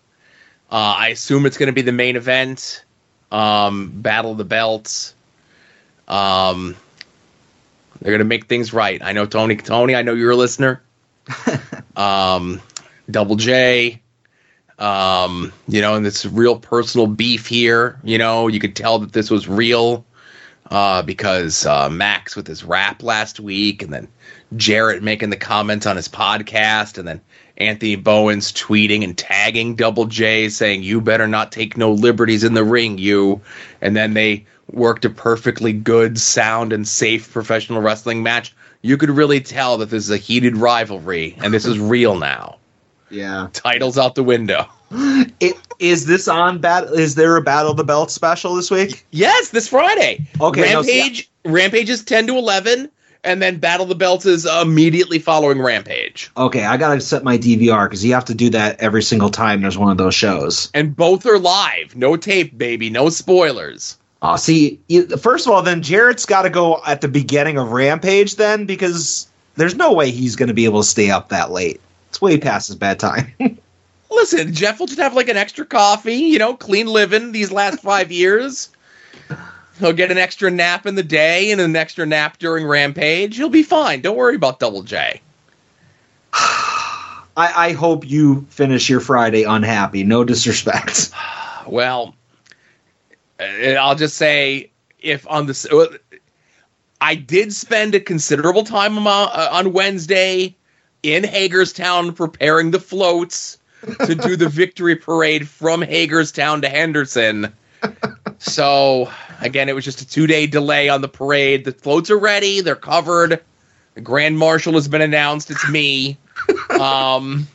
Uh, 0.70 0.96
I 0.98 1.08
assume 1.10 1.46
it's 1.46 1.58
going 1.58 1.68
to 1.68 1.74
be 1.74 1.82
the 1.82 1.92
main 1.92 2.16
event, 2.16 2.86
um, 3.30 3.92
Battle 3.94 4.32
of 4.32 4.38
the 4.38 4.46
Belts. 4.46 5.14
Um, 6.08 6.78
they're 8.02 8.12
going 8.12 8.20
to 8.20 8.26
make 8.26 8.48
things 8.48 8.74
right. 8.74 9.02
I 9.04 9.12
know 9.12 9.26
Tony. 9.26 9.58
Tony, 9.58 9.96
I 9.96 10.02
know 10.02 10.14
you're 10.14 10.32
a 10.32 10.36
listener. 10.36 10.82
um, 11.96 12.62
Double 13.10 13.36
J. 13.36 14.02
Um, 14.80 15.54
you 15.68 15.82
know, 15.82 15.96
and 15.96 16.06
this 16.06 16.26
real 16.26 16.58
personal 16.58 17.06
beef 17.06 17.48
here. 17.48 18.00
You 18.04 18.18
know, 18.18 18.48
you 18.48 18.60
could 18.60 18.76
tell 18.76 19.00
that 19.00 19.12
this 19.12 19.30
was 19.30 19.48
real 19.48 20.06
uh, 20.72 21.04
because 21.04 21.66
uh, 21.66 21.90
Max 21.90 22.36
with 22.36 22.48
his 22.48 22.64
rap 22.64 23.04
last 23.04 23.40
week, 23.40 23.84
and 23.84 23.94
then 23.94 24.08
Jarrett 24.56 25.02
making 25.04 25.30
the 25.30 25.38
comments 25.38 25.86
on 25.86 25.96
his 25.96 26.08
podcast, 26.08 26.98
and 26.98 27.08
then 27.08 27.22
Anthony 27.58 27.96
Bowens 27.96 28.52
tweeting 28.52 29.04
and 29.04 29.18
tagging 29.18 29.76
Double 29.76 30.06
J 30.06 30.50
saying, 30.50 30.84
You 30.84 31.00
better 31.02 31.28
not 31.28 31.52
take 31.52 31.78
no 31.78 31.92
liberties 31.92 32.44
in 32.44 32.54
the 32.54 32.64
ring, 32.64 32.98
you. 32.98 33.42
And 33.82 33.96
then 33.96 34.14
they 34.14 34.46
worked 34.72 35.06
a 35.06 35.10
perfectly 35.10 35.74
good, 35.74 36.20
sound, 36.20 36.74
and 36.74 36.88
safe 36.88 37.32
professional 37.32 37.82
wrestling 37.82 38.24
match. 38.24 38.56
You 38.82 38.98
could 38.98 39.10
really 39.12 39.40
tell 39.42 39.78
that 39.78 39.90
this 39.92 40.04
is 40.06 40.10
a 40.10 40.18
heated 40.18 40.58
rivalry, 40.58 41.36
and 41.44 41.54
this 41.54 41.66
is 41.66 41.78
real 41.80 42.18
now. 42.18 42.58
Yeah. 43.10 43.50
Titles 43.54 43.98
out 43.98 44.16
the 44.16 44.24
window. 44.24 44.68
It, 45.40 45.56
is 45.80 46.06
this 46.06 46.28
on 46.28 46.60
battle? 46.60 46.94
Is 46.94 47.16
there 47.16 47.36
a 47.36 47.42
Battle 47.42 47.72
of 47.72 47.78
the 47.78 47.84
Belt 47.84 48.12
special 48.12 48.54
this 48.54 48.70
week? 48.70 49.04
Yes, 49.10 49.50
this 49.50 49.68
Friday. 49.70 50.28
Okay, 50.40 50.72
no, 50.74 50.84
see- 50.84 51.00
Rampage. 51.00 51.32
Rampage 51.46 51.90
is 51.90 52.04
ten 52.04 52.28
to 52.28 52.38
eleven, 52.38 52.92
and 53.24 53.42
then 53.42 53.58
Battle 53.58 53.86
the 53.86 53.96
Belts 53.96 54.26
is 54.26 54.46
immediately 54.46 55.20
following 55.20 55.62
Rampage. 55.62 56.32
Okay, 56.38 56.66
I 56.66 56.78
gotta 56.78 57.00
set 57.02 57.24
my 57.24 57.38
DVR 57.38 57.86
because 57.86 58.04
you 58.04 58.14
have 58.14 58.26
to 58.26 58.34
do 58.36 58.50
that 58.52 58.80
every 58.80 59.04
single 59.04 59.30
time 59.30 59.62
there's 59.62 59.78
one 59.78 59.92
of 59.92 59.98
those 59.98 60.16
shows. 60.16 60.70
And 60.74 60.96
both 60.96 61.26
are 61.26 61.40
live. 61.40 61.96
No 61.96 62.16
tape, 62.18 62.58
baby. 62.58 62.90
No 62.90 63.10
spoilers. 63.10 63.98
Oh, 64.24 64.36
see, 64.36 64.80
you- 64.88 65.08
first 65.18 65.48
of 65.48 65.52
all, 65.54 65.62
then 65.64 65.82
Jarrett's 65.82 66.26
got 66.26 66.44
to 66.44 66.50
go 66.50 66.82
at 66.86 67.02
the 67.02 67.08
beginning 67.08 67.58
of 67.58 67.72
Rampage, 67.72 68.36
then 68.36 68.66
because 68.66 69.28
there's 69.56 69.76
no 69.76 69.94
way 69.94 70.12
he's 70.12 70.36
going 70.36 70.48
to 70.48 70.54
be 70.54 70.66
able 70.66 70.82
to 70.82 70.88
stay 70.88 71.10
up 71.10 71.30
that 71.30 71.52
late. 71.52 71.82
It's 72.10 72.22
way 72.22 72.38
past 72.38 72.68
his 72.68 72.76
bedtime. 72.76 73.32
Listen, 74.12 74.54
Jeff 74.54 74.80
will 74.80 74.88
just 74.88 75.00
have 75.00 75.14
like 75.16 75.30
an 75.30 75.38
extra 75.38 75.66
coffee, 75.66 76.14
you 76.16 76.38
know, 76.38 76.54
clean 76.56 76.86
living 76.88 77.32
these 77.32 77.52
last 77.52 77.80
five 77.82 78.12
years. 78.12 78.70
He'll 79.80 79.94
get 79.94 80.12
an 80.12 80.18
extra 80.18 80.52
nap 80.52 80.86
in 80.86 80.96
the 80.96 81.04
day 81.04 81.52
and 81.52 81.60
an 81.62 81.76
extra 81.76 82.06
nap 82.06 82.38
during 82.38 82.68
Rampage. 82.68 83.38
He'll 83.38 83.50
be 83.50 83.64
fine. 83.64 84.02
Don't 84.02 84.18
worry 84.18 84.36
about 84.36 84.60
Double 84.60 84.84
J. 84.84 85.22
I, 86.34 86.90
I 87.38 87.72
hope 87.74 88.08
you 88.08 88.46
finish 88.50 88.90
your 88.90 89.00
Friday 89.00 89.44
unhappy. 89.44 90.04
No 90.04 90.24
disrespect. 90.24 91.12
Well, 91.68 92.16
uh, 93.40 93.44
I'll 93.44 93.96
just 93.96 94.18
say 94.18 94.72
if 95.00 95.28
on 95.30 95.46
the 95.46 95.68
uh, 95.72 96.18
I 97.00 97.14
did 97.14 97.54
spend 97.54 97.94
a 97.94 98.00
considerable 98.00 98.64
time 98.64 99.06
uh, 99.06 99.50
on 99.52 99.72
Wednesday 99.72 100.56
in 101.04 101.24
Hagerstown 101.24 102.14
preparing 102.14 102.72
the 102.72 102.80
floats 102.80 103.60
to 104.06 104.16
do 104.16 104.36
the 104.36 104.50
victory 104.52 104.96
parade 104.96 105.48
from 105.48 105.82
Hagerstown 105.82 106.62
to 106.62 106.70
Henderson. 106.70 107.54
So 108.40 109.12
again, 109.42 109.70
it 109.70 109.76
was 109.76 109.86
just 109.86 110.02
a 110.02 110.08
two 110.08 110.28
day 110.28 110.48
delay 110.48 110.90
on 110.90 111.02
the 111.02 111.08
parade. 111.08 111.66
The 111.66 111.72
floats 111.72 112.10
are 112.10 112.20
ready; 112.20 112.62
they're 112.62 112.76
covered. 112.76 113.42
The 113.96 114.02
grand 114.02 114.38
marshal 114.38 114.74
has 114.74 114.88
been 114.88 115.02
announced. 115.02 115.52
It's 115.52 115.70
me. 115.70 116.18
Um, 116.72 117.48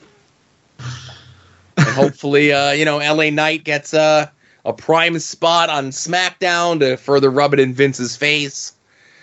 and 1.76 1.89
hopefully, 1.89 2.53
uh, 2.53 2.70
you 2.70 2.84
know, 2.84 2.99
LA 2.99 3.30
Knight 3.30 3.64
gets 3.64 3.93
uh, 3.93 4.28
a 4.64 4.72
prime 4.72 5.18
spot 5.18 5.70
on 5.70 5.87
SmackDown 5.87 6.80
to 6.80 6.97
further 6.97 7.30
rub 7.30 7.53
it 7.53 7.61
in 7.61 7.74
Vince's 7.74 8.16
face. 8.16 8.72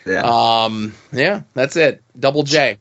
Yeah. 0.05 0.23
Um, 0.23 0.93
yeah, 1.11 1.43
that's 1.53 1.75
it. 1.77 2.01
Double 2.19 2.43
J. 2.43 2.77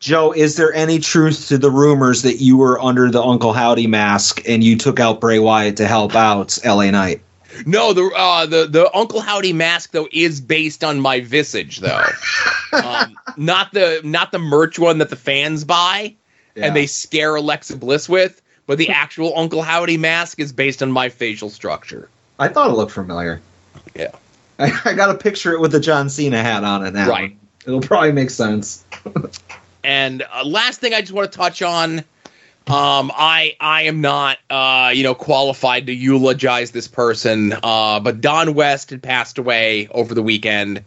Joe, 0.00 0.32
is 0.32 0.56
there 0.56 0.72
any 0.74 0.98
truth 0.98 1.48
to 1.48 1.56
the 1.56 1.70
rumors 1.70 2.22
that 2.22 2.36
you 2.36 2.58
were 2.58 2.80
under 2.80 3.10
the 3.10 3.22
Uncle 3.22 3.52
Howdy 3.52 3.86
mask 3.86 4.42
and 4.46 4.62
you 4.62 4.76
took 4.76 5.00
out 5.00 5.20
Bray 5.20 5.38
Wyatt 5.38 5.78
to 5.78 5.86
help 5.86 6.14
out 6.14 6.58
LA 6.64 6.90
Knight? 6.90 7.22
No, 7.66 7.92
the 7.92 8.10
uh, 8.14 8.46
the 8.46 8.66
the 8.66 8.94
Uncle 8.94 9.20
Howdy 9.20 9.52
mask 9.52 9.92
though 9.92 10.08
is 10.10 10.40
based 10.40 10.84
on 10.84 11.00
my 11.00 11.20
visage 11.20 11.80
though, 11.80 12.04
um, 12.72 13.16
not 13.36 13.72
the 13.72 14.00
not 14.04 14.32
the 14.32 14.38
merch 14.38 14.78
one 14.78 14.98
that 14.98 15.10
the 15.10 15.16
fans 15.16 15.64
buy 15.64 16.14
and 16.56 16.76
they 16.76 16.86
scare 16.86 17.34
Alexa 17.34 17.76
Bliss 17.76 18.08
with, 18.08 18.40
but 18.66 18.78
the 18.78 18.90
actual 18.90 19.36
Uncle 19.36 19.62
Howdy 19.62 19.96
mask 19.96 20.38
is 20.38 20.52
based 20.52 20.82
on 20.82 20.90
my 20.90 21.08
facial 21.08 21.50
structure. 21.50 22.08
I 22.38 22.48
thought 22.48 22.70
it 22.70 22.74
looked 22.74 22.92
familiar. 22.92 23.40
Yeah. 23.94 24.12
I, 24.58 24.80
I 24.84 24.92
got 24.94 25.06
to 25.06 25.14
picture 25.14 25.52
it 25.52 25.60
with 25.60 25.72
the 25.72 25.80
John 25.80 26.08
Cena 26.08 26.42
hat 26.42 26.62
on 26.62 26.86
it 26.86 26.94
now. 26.94 27.08
Right. 27.08 27.36
It'll 27.66 27.80
probably 27.80 28.12
make 28.12 28.30
sense. 28.30 28.84
And 29.84 30.22
uh, 30.32 30.44
last 30.44 30.80
thing 30.80 30.94
I 30.94 31.02
just 31.02 31.12
want 31.12 31.30
to 31.30 31.36
touch 31.36 31.60
on, 31.60 32.04
um, 32.66 33.12
I 33.14 33.56
I 33.60 33.82
am 33.82 34.00
not 34.00 34.38
uh, 34.48 34.90
you 34.94 35.02
know 35.02 35.14
qualified 35.14 35.86
to 35.86 35.94
eulogize 35.94 36.70
this 36.70 36.88
person, 36.88 37.54
uh, 37.62 38.00
but 38.00 38.22
Don 38.22 38.54
West 38.54 38.88
had 38.88 39.02
passed 39.02 39.36
away 39.36 39.88
over 39.88 40.14
the 40.14 40.22
weekend. 40.22 40.82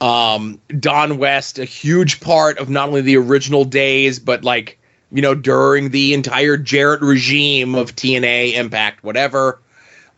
Um, 0.00 0.60
Don 0.78 1.18
West, 1.18 1.58
a 1.58 1.64
huge 1.64 2.20
part 2.20 2.58
of 2.58 2.68
not 2.68 2.88
only 2.88 3.00
the 3.00 3.16
original 3.16 3.64
days, 3.64 4.20
but 4.20 4.44
like 4.44 4.78
you 5.10 5.22
know 5.22 5.34
during 5.34 5.90
the 5.90 6.14
entire 6.14 6.56
Jarrett 6.56 7.02
regime 7.02 7.74
of 7.74 7.96
TNA, 7.96 8.54
Impact, 8.54 9.02
whatever. 9.02 9.58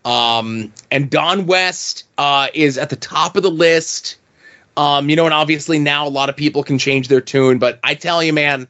Um, 0.04 0.74
and 0.90 1.08
Don 1.08 1.46
West 1.46 2.04
uh, 2.18 2.48
is 2.52 2.76
at 2.76 2.90
the 2.90 2.96
top 2.96 3.36
of 3.36 3.42
the 3.42 3.50
list. 3.50 4.16
Um, 4.76 5.08
you 5.08 5.16
know, 5.16 5.24
and 5.24 5.34
obviously 5.34 5.78
now 5.78 6.06
a 6.06 6.10
lot 6.10 6.28
of 6.28 6.36
people 6.36 6.62
can 6.62 6.78
change 6.78 7.08
their 7.08 7.20
tune, 7.20 7.58
but 7.58 7.80
I 7.82 7.94
tell 7.94 8.22
you, 8.22 8.32
man, 8.32 8.68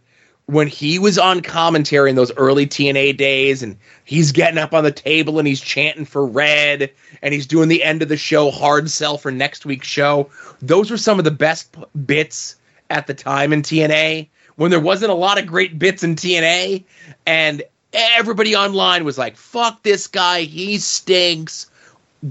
when 0.49 0.67
he 0.67 0.99
was 0.99 1.19
on 1.19 1.43
commentary 1.43 2.09
in 2.09 2.17
those 2.17 2.33
early 2.39 2.67
TNA 2.67 3.15
days 3.19 3.63
and 3.63 3.77
he's 4.07 4.33
getting 4.33 4.57
up 4.57 4.73
on 4.73 4.83
the 4.83 4.91
table 4.91 5.39
and 5.39 5.47
he's 5.47 5.61
chanting 5.61 6.07
for 6.07 6.25
red 6.25 6.91
and 7.21 7.35
he's 7.35 7.47
doing 7.47 7.69
the 7.69 7.85
end 7.85 8.01
of 8.01 8.09
the 8.09 8.17
show 8.17 8.51
hard 8.51 8.89
sell 8.89 9.19
for 9.19 9.31
next 9.31 9.67
week's 9.67 9.87
show, 9.87 10.31
those 10.63 10.91
were 10.91 10.97
some 10.97 11.19
of 11.19 11.27
the 11.27 11.31
best 11.31 11.77
bits 12.07 12.57
at 12.89 13.07
the 13.07 13.13
time 13.13 13.53
in 13.53 13.61
TNA 13.61 14.27
when 14.57 14.71
there 14.71 14.81
wasn't 14.81 15.11
a 15.11 15.15
lot 15.15 15.39
of 15.39 15.47
great 15.47 15.79
bits 15.79 16.03
in 16.03 16.17
TNA 16.17 16.83
and 17.27 17.63
everybody 17.93 18.57
online 18.57 19.05
was 19.05 19.19
like, 19.19 19.37
fuck 19.37 19.83
this 19.83 20.07
guy, 20.07 20.41
he 20.41 20.79
stinks 20.79 21.71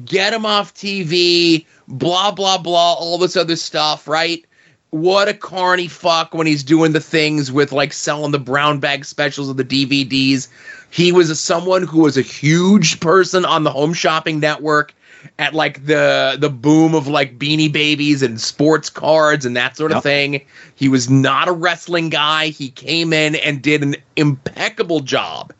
get 0.06 0.34
him 0.34 0.46
off 0.46 0.74
TV, 0.74 1.68
blah 1.88 2.32
blah 2.32 2.58
blah, 2.58 2.94
all 2.94 3.20
this 3.20 3.38
other 3.38 3.56
stuff, 3.56 4.08
right? 4.08 4.44
What 4.92 5.28
a 5.28 5.34
carny 5.34 5.88
fuck 5.88 6.34
when 6.34 6.48
he's 6.48 6.64
doing 6.64 6.94
the 6.94 7.02
things 7.02 7.52
with 7.52 7.72
like 7.72 7.92
selling 7.92 8.32
the 8.32 8.40
brown 8.40 8.80
bag 8.80 9.04
specials 9.06 9.50
of 9.50 9.58
the 9.58 9.66
DVDs. 9.66 10.48
He 10.90 11.12
was 11.12 11.30
a, 11.30 11.36
someone 11.36 11.84
who 11.84 12.02
was 12.02 12.18
a 12.18 12.22
huge 12.22 13.00
person 13.02 13.44
on 13.46 13.64
the 13.64 13.72
Home 13.72 13.94
Shopping 13.94 14.40
Network 14.40 14.94
at 15.40 15.54
like 15.54 15.86
the 15.86 16.38
the 16.40 16.50
boom 16.50 16.96
of 16.96 17.08
like 17.08 17.38
Beanie 17.38 17.72
Babies 17.72 18.22
and 18.24 18.40
sports 18.40 18.90
cards 18.90 19.46
and 19.46 19.58
that 19.58 19.76
sort 19.76 19.92
of 19.92 19.98
Yep. 19.98 20.04
thing. 20.04 20.46
He 20.76 20.88
was 20.88 21.10
not 21.10 21.50
a 21.50 21.52
wrestling 21.52 22.10
guy. 22.10 22.48
He 22.48 22.70
came 22.70 23.12
in 23.12 23.36
and 23.36 23.62
did 23.62 23.84
an 23.84 23.96
impeccable 24.16 25.02
job 25.02 25.54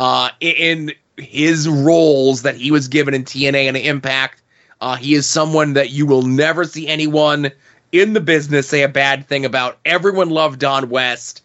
uh, 0.00 0.30
in 0.40 0.92
his 1.18 1.68
roles 1.68 2.42
that 2.42 2.56
he 2.56 2.72
was 2.72 2.88
given 2.88 3.14
in 3.14 3.22
TNA 3.24 3.68
and 3.68 3.76
Impact. 3.76 4.42
Uh, 4.80 4.96
he 4.96 5.14
is 5.14 5.26
someone 5.26 5.74
that 5.74 5.90
you 5.90 6.04
will 6.04 6.22
never 6.22 6.64
see 6.64 6.88
anyone 6.88 7.52
in 7.92 8.14
the 8.14 8.20
business 8.20 8.68
say 8.68 8.82
a 8.82 8.88
bad 8.88 9.28
thing 9.28 9.44
about. 9.44 9.78
Everyone 9.84 10.30
loved 10.30 10.58
Don 10.60 10.88
West. 10.88 11.42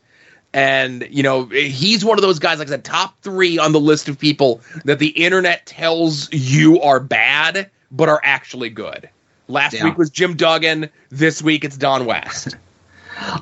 And, 0.54 1.06
you 1.12 1.22
know, 1.22 1.46
he's 1.46 2.04
one 2.04 2.18
of 2.18 2.22
those 2.22 2.40
guys, 2.40 2.58
like 2.60 2.70
I 2.70 2.72
said, 2.72 2.84
top 2.86 3.20
three 3.22 3.60
on 3.60 3.74
the 3.74 3.80
list 3.80 4.08
of 4.08 4.18
people 4.18 4.62
that 4.86 4.98
the 4.98 5.10
internet 5.10 5.66
tells 5.66 6.32
you 6.32 6.82
are 6.82 7.00
bad, 7.00 7.70
but 7.92 8.10
are 8.10 8.22
actually 8.24 8.70
good. 8.70 9.10
Last 9.50 9.74
Yeah. 9.74 9.84
week 9.84 9.98
was 9.98 10.10
Jim 10.10 10.36
Duggan. 10.36 10.90
This 11.10 11.42
week 11.42 11.64
it's 11.64 11.78
Don 11.78 12.06
West. 12.06 12.56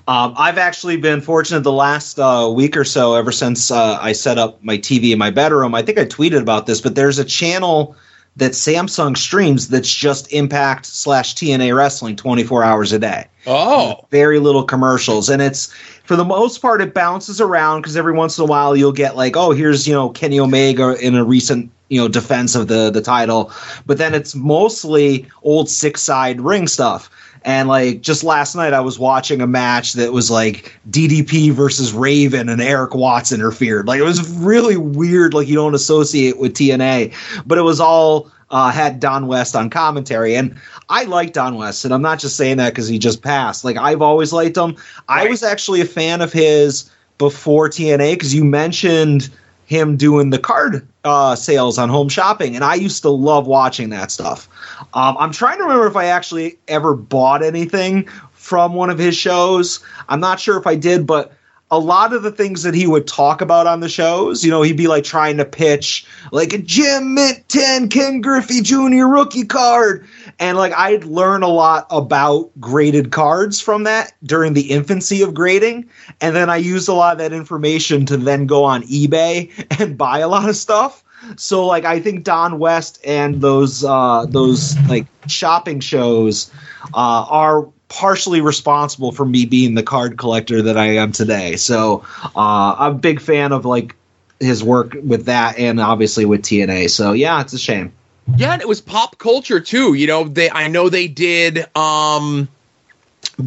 Um, 0.07 0.33
I've 0.37 0.57
actually 0.57 0.95
been 0.95 1.19
fortunate 1.19 1.59
the 1.61 1.71
last 1.71 2.17
uh, 2.17 2.49
week 2.55 2.77
or 2.77 2.85
so, 2.85 3.15
ever 3.15 3.33
since 3.33 3.71
uh, 3.71 3.97
I 4.01 4.13
set 4.13 4.37
up 4.37 4.63
my 4.63 4.77
TV 4.77 5.11
in 5.11 5.19
my 5.19 5.31
bedroom. 5.31 5.75
I 5.75 5.81
think 5.81 5.97
I 5.97 6.05
tweeted 6.05 6.39
about 6.41 6.65
this, 6.65 6.79
but 6.79 6.95
there's 6.95 7.19
a 7.19 7.25
channel 7.25 7.93
that 8.37 8.51
Samsung 8.51 9.17
streams 9.17 9.69
that's 9.69 9.93
just 9.93 10.31
Impact 10.33 10.85
slash 10.85 11.35
TNA 11.35 11.75
Wrestling 11.75 12.15
24 12.15 12.63
hours 12.63 12.91
a 12.91 12.99
day. 12.99 13.27
Oh, 13.47 14.05
Very 14.11 14.39
little 14.39 14.63
commercials, 14.63 15.29
and 15.29 15.41
it's 15.41 15.73
for 16.03 16.15
the 16.15 16.25
most 16.25 16.61
part 16.61 16.81
it 16.81 16.93
bounces 16.93 17.39
around 17.39 17.81
because 17.81 17.95
every 17.95 18.13
once 18.13 18.37
in 18.37 18.43
a 18.43 18.47
while 18.47 18.75
you'll 18.75 18.91
get 18.91 19.15
like, 19.15 19.37
oh, 19.37 19.51
here's 19.51 19.87
you 19.87 19.93
know 19.93 20.09
Kenny 20.09 20.39
Omega 20.39 20.95
in 20.99 21.15
a 21.15 21.23
recent 21.23 21.71
you 21.89 22.01
know 22.01 22.07
defense 22.07 22.55
of 22.55 22.67
the 22.67 22.89
the 22.89 23.01
title, 23.01 23.51
but 23.85 23.99
then 23.99 24.13
it's 24.13 24.35
mostly 24.35 25.27
old 25.43 25.69
six 25.69 26.01
side 26.01 26.41
ring 26.41 26.67
stuff. 26.67 27.09
And 27.45 27.69
like 27.69 28.01
just 28.01 28.23
last 28.23 28.55
night, 28.55 28.73
I 28.73 28.79
was 28.79 28.97
watching 28.97 29.39
a 29.39 29.45
match 29.45 29.93
that 29.93 30.11
was 30.11 30.31
like 30.31 30.75
DDP 30.89 31.51
versus 31.51 31.93
Raven, 31.93 32.49
and 32.49 32.59
Erik 32.59 32.95
Watts 32.95 33.31
interfered. 33.31 33.87
Like 33.87 33.99
it 33.99 34.03
was 34.03 34.27
really 34.31 34.77
weird. 34.77 35.35
Like 35.35 35.47
you 35.47 35.53
don't 35.53 35.75
associate 35.75 36.39
with 36.39 36.53
TNA, 36.53 37.13
but 37.45 37.59
it 37.59 37.61
was 37.61 37.79
all 37.79 38.31
uh, 38.49 38.71
had 38.71 38.99
Don 38.99 39.27
West 39.27 39.55
on 39.55 39.69
commentary, 39.69 40.35
and 40.35 40.55
I 40.89 41.03
like 41.03 41.33
Don 41.33 41.55
West, 41.55 41.85
and 41.85 41.93
I'm 41.93 42.01
not 42.01 42.17
just 42.17 42.35
saying 42.35 42.57
that 42.57 42.71
because 42.71 42.87
he 42.87 42.97
just 42.97 43.21
passed. 43.21 43.63
Like 43.63 43.77
I've 43.77 44.01
always 44.01 44.33
liked 44.33 44.57
him. 44.57 44.75
I 45.07 45.27
was 45.27 45.43
actually 45.43 45.81
a 45.81 45.85
fan 45.85 46.21
of 46.21 46.33
his 46.33 46.89
before 47.19 47.69
TNA 47.69 48.13
because 48.13 48.33
you 48.33 48.43
mentioned 48.43 49.29
him 49.65 49.97
doing 49.97 50.29
the 50.29 50.39
card 50.39 50.87
uh, 51.03 51.35
sales 51.35 51.77
on 51.77 51.89
home 51.89 52.09
shopping, 52.09 52.55
and 52.55 52.63
I 52.63 52.75
used 52.75 53.01
to 53.03 53.09
love 53.09 53.47
watching 53.47 53.89
that 53.89 54.11
stuff. 54.11 54.47
Um, 54.93 55.15
I'm 55.19 55.31
trying 55.31 55.57
to 55.57 55.63
remember 55.63 55.87
if 55.87 55.95
I 55.95 56.05
actually 56.05 56.57
ever 56.67 56.95
bought 56.95 57.43
anything 57.43 58.07
from 58.33 58.73
one 58.73 58.89
of 58.89 58.99
his 58.99 59.15
shows. 59.15 59.79
I'm 60.07 60.19
not 60.19 60.39
sure 60.39 60.57
if 60.57 60.67
I 60.67 60.75
did, 60.75 61.07
but 61.07 61.33
a 61.71 61.79
lot 61.79 62.13
of 62.13 62.21
the 62.21 62.31
things 62.31 62.63
that 62.63 62.75
he 62.75 62.85
would 62.85 63.07
talk 63.07 63.41
about 63.41 63.65
on 63.65 63.79
the 63.79 63.89
shows, 63.89 64.45
you 64.45 64.51
know, 64.51 64.61
he'd 64.61 64.77
be 64.77 64.87
like 64.87 65.03
trying 65.03 65.37
to 65.37 65.45
pitch 65.45 66.05
like 66.31 66.53
a 66.53 66.59
Gem 66.59 67.15
Mint 67.15 67.47
10 67.49 67.89
Ken 67.89 68.21
Griffey 68.21 68.61
Jr. 68.61 69.05
rookie 69.05 69.45
card. 69.45 70.07
And 70.39 70.57
like 70.57 70.73
I'd 70.73 71.05
learn 71.05 71.43
a 71.43 71.47
lot 71.47 71.87
about 71.89 72.49
graded 72.59 73.11
cards 73.11 73.61
from 73.61 73.83
that 73.83 74.13
during 74.23 74.53
the 74.53 74.71
infancy 74.71 75.21
of 75.21 75.33
grading. 75.33 75.89
And 76.21 76.35
then 76.35 76.49
I 76.49 76.57
used 76.57 76.89
a 76.89 76.93
lot 76.93 77.13
of 77.13 77.17
that 77.19 77.33
information 77.33 78.05
to 78.07 78.17
then 78.17 78.45
go 78.45 78.63
on 78.63 78.83
eBay 78.83 79.51
and 79.79 79.97
buy 79.97 80.19
a 80.19 80.27
lot 80.27 80.49
of 80.49 80.55
stuff. 80.55 81.03
So 81.37 81.65
like 81.65 81.85
I 81.85 81.99
think 81.99 82.23
Don 82.23 82.59
West 82.59 82.99
and 83.05 83.41
those 83.41 83.83
uh 83.83 84.25
those 84.27 84.77
like 84.87 85.07
shopping 85.27 85.79
shows 85.79 86.51
uh 86.93 87.25
are 87.29 87.67
partially 87.87 88.41
responsible 88.41 89.11
for 89.11 89.25
me 89.25 89.45
being 89.45 89.75
the 89.75 89.83
card 89.83 90.17
collector 90.17 90.61
that 90.61 90.77
I 90.77 90.87
am 90.97 91.11
today. 91.11 91.55
So 91.55 92.03
uh 92.35 92.75
I'm 92.77 92.95
a 92.95 92.99
big 92.99 93.21
fan 93.21 93.51
of 93.51 93.65
like 93.65 93.95
his 94.39 94.63
work 94.63 94.95
with 95.03 95.25
that 95.25 95.57
and 95.57 95.79
obviously 95.79 96.25
with 96.25 96.41
TNA. 96.41 96.89
So 96.89 97.13
yeah, 97.13 97.41
it's 97.41 97.53
a 97.53 97.59
shame. 97.59 97.93
Yeah, 98.37 98.53
and 98.53 98.61
it 98.61 98.67
was 98.67 98.81
pop 98.81 99.17
culture 99.17 99.59
too. 99.59 99.93
You 99.93 100.07
know, 100.07 100.23
they 100.25 100.49
I 100.49 100.67
know 100.67 100.89
they 100.89 101.07
did 101.07 101.65
um 101.75 102.47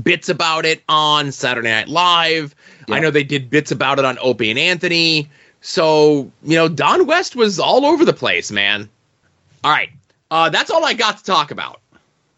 bits 0.03 0.29
about 0.29 0.65
it 0.65 0.83
on 0.89 1.33
Saturday 1.33 1.69
Night 1.71 1.89
Live. 1.89 2.55
I 2.91 3.01
know 3.01 3.11
they 3.11 3.25
did 3.25 3.51
bits 3.51 3.71
about 3.71 3.99
it 3.99 4.05
on 4.05 4.19
Opie 4.23 4.51
and 4.51 4.59
Anthony. 4.59 5.29
So, 5.61 6.31
you 6.43 6.57
know, 6.57 6.69
Don 6.69 7.07
West 7.07 7.37
was 7.37 7.59
all 7.59 7.85
over 7.85 8.05
the 8.05 8.13
place, 8.13 8.51
man. 8.51 8.89
All 9.65 9.71
right. 9.71 9.91
Uh 10.31 10.49
that's 10.49 10.71
all 10.71 10.85
I 10.85 10.95
got 10.95 11.19
to 11.19 11.25
talk 11.25 11.51
about. 11.51 11.81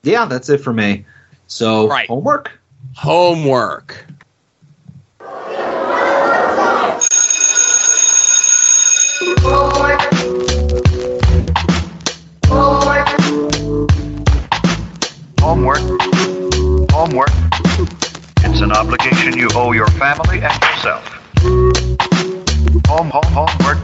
Yeah, 0.03 0.25
that's 0.25 0.49
it 0.49 0.59
for 0.59 0.73
me. 0.73 1.05
So 1.47 1.89
Right. 1.89 2.09
homework. 2.09 2.59
Homework. 2.97 4.07
Homework. 15.51 15.81
Homework. 16.93 17.31
It's 18.45 18.61
an 18.61 18.71
obligation 18.71 19.37
you 19.37 19.49
owe 19.57 19.73
your 19.73 19.89
family 19.89 20.41
and 20.43 20.63
yourself. 20.63 21.05
Home, 22.87 23.11
home, 23.11 23.33
homework. 23.33 23.79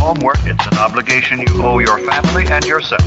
Homework. 0.00 0.38
It's 0.46 0.66
an 0.66 0.78
obligation 0.78 1.38
you 1.42 1.62
owe 1.62 1.78
your 1.78 2.00
family 2.00 2.44
and 2.48 2.64
yourself. 2.64 3.02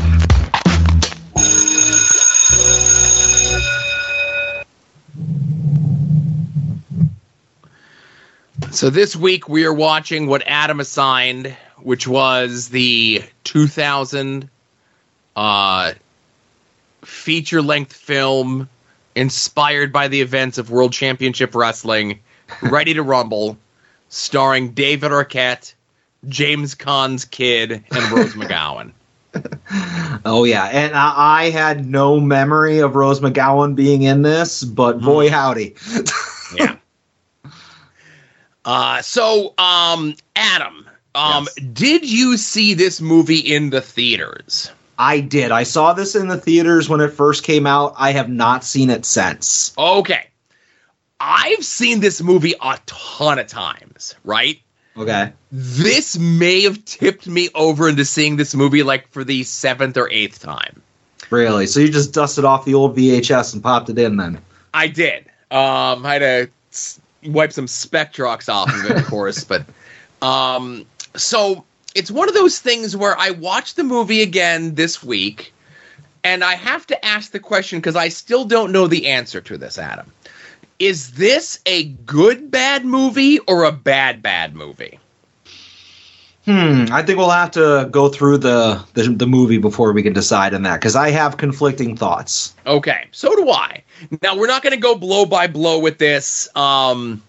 So 8.71 8.89
this 8.89 9.13
week 9.13 9.49
we 9.49 9.65
are 9.65 9.73
watching 9.73 10.27
what 10.27 10.41
Adam 10.45 10.79
assigned, 10.79 11.53
which 11.79 12.07
was 12.07 12.69
the 12.69 13.23
2000 13.43 14.49
uh, 15.35 15.93
feature 17.05 17.61
length 17.61 17.93
film 17.93 18.69
inspired 19.15 19.93
by 19.93 20.07
the 20.07 20.21
events 20.21 20.57
of 20.57 20.69
World 20.69 20.91
Championship 20.93 21.55
Wrestling, 21.55 22.19
Ready 22.61 22.93
to 22.93 23.03
Rumble, 23.03 23.57
starring 24.09 24.71
David 24.71 25.11
Arquette, 25.11 25.73
James 26.27 26.75
Caan's 26.75 27.25
kid, 27.25 27.71
and 27.71 28.11
Rose 28.11 28.33
McGowan. 28.35 28.91
Oh 30.23 30.43
yeah, 30.45 30.65
and 30.65 30.93
I, 30.95 31.13
I 31.45 31.49
had 31.49 31.85
no 31.85 32.19
memory 32.19 32.79
of 32.79 32.95
Rose 32.95 33.19
McGowan 33.19 33.75
being 33.75 34.03
in 34.03 34.21
this, 34.21 34.63
but 34.63 35.01
boy 35.01 35.29
howdy. 35.29 35.75
yeah. 36.55 36.77
Uh, 38.63 39.01
so, 39.01 39.53
um, 39.57 40.15
Adam, 40.35 40.87
um, 41.13 41.47
Yes. 41.57 41.67
did 41.73 42.09
you 42.09 42.37
see 42.37 42.73
this 42.73 42.99
movie 43.01 43.39
in 43.39 43.69
the 43.69 43.81
theaters? 43.81 44.71
I 44.97 45.19
did. 45.19 45.51
I 45.51 45.63
saw 45.63 45.93
this 45.93 46.15
in 46.15 46.27
the 46.27 46.37
theaters 46.37 46.87
when 46.87 47.01
it 47.01 47.09
first 47.09 47.43
came 47.43 47.67
out. 47.67 47.93
I 47.97 48.11
have 48.11 48.29
not 48.29 48.63
seen 48.63 48.89
it 48.89 49.05
since. 49.05 49.73
Okay. 49.77 50.27
I've 51.19 51.63
seen 51.63 51.99
this 51.99 52.21
movie 52.21 52.53
a 52.61 52.79
ton 52.85 53.39
of 53.39 53.47
times, 53.47 54.15
right? 54.23 54.59
Okay. 54.97 55.31
This 55.51 56.17
may 56.17 56.61
have 56.61 56.83
tipped 56.85 57.27
me 57.27 57.49
over 57.55 57.89
into 57.89 58.05
seeing 58.05 58.37
this 58.37 58.55
movie 58.55 58.83
like 58.83 59.09
for 59.09 59.23
the 59.23 59.43
seventh 59.43 59.97
or 59.97 60.09
eighth 60.09 60.41
time. 60.41 60.81
Really? 61.29 61.67
So 61.67 61.79
you 61.79 61.89
just 61.89 62.13
dusted 62.13 62.45
off 62.45 62.65
the 62.65 62.73
old 62.75 62.95
VHS 62.95 63.53
and 63.53 63.63
popped 63.63 63.89
it 63.89 63.97
in 63.97 64.17
then? 64.17 64.39
I 64.73 64.87
did. 64.87 65.25
Um, 65.51 66.05
I 66.05 66.13
had 66.13 66.19
to 66.19 66.49
s- 66.71 66.99
wipe 67.25 67.51
some 67.51 67.65
Spectrox 67.65 68.47
off 68.47 68.69
of 68.73 68.89
it, 68.91 68.97
of 68.97 69.05
course, 69.05 69.43
but 69.45 69.65
um, 70.21 70.85
so 71.15 71.65
it's 71.95 72.11
one 72.11 72.27
of 72.27 72.35
those 72.35 72.59
things 72.59 72.95
where 72.95 73.17
I 73.17 73.31
watched 73.31 73.77
the 73.77 73.83
movie 73.83 74.21
again 74.21 74.75
this 74.75 75.01
week, 75.01 75.53
and 76.23 76.43
I 76.43 76.55
have 76.55 76.85
to 76.87 77.05
ask 77.05 77.31
the 77.31 77.39
question 77.39 77.79
because 77.79 77.95
I 77.95 78.09
still 78.09 78.45
don't 78.45 78.71
know 78.71 78.85
the 78.87 79.07
answer 79.07 79.41
to 79.41 79.57
this, 79.57 79.79
Adam. 79.79 80.11
Is 80.77 81.11
this 81.11 81.59
a 81.65 81.85
good 81.85 82.51
bad 82.51 82.83
movie 82.83 83.39
or 83.39 83.63
a 83.63 83.71
bad 83.71 84.21
bad 84.21 84.53
movie? 84.53 84.99
Hmm. 86.43 86.85
I 86.91 87.01
think 87.01 87.17
we'll 87.17 87.31
have 87.31 87.51
to 87.51 87.87
go 87.89 88.09
through 88.09 88.37
the 88.39 88.85
the, 88.93 89.03
the 89.03 89.25
movie 89.25 89.57
before 89.57 89.93
we 89.93 90.03
can 90.03 90.13
decide 90.13 90.53
on 90.53 90.61
that 90.63 90.79
because 90.79 90.95
I 90.95 91.09
have 91.09 91.37
conflicting 91.37 91.95
thoughts. 91.95 92.53
Okay, 92.67 93.07
so 93.11 93.35
do 93.35 93.49
I. 93.49 93.83
Now 94.21 94.35
we're 94.37 94.47
not 94.47 94.61
going 94.61 94.75
to 94.75 94.79
go 94.79 94.95
blow 94.95 95.25
by 95.25 95.47
blow 95.47 95.79
with 95.79 95.97
this. 95.97 96.47
Um, 96.55 97.23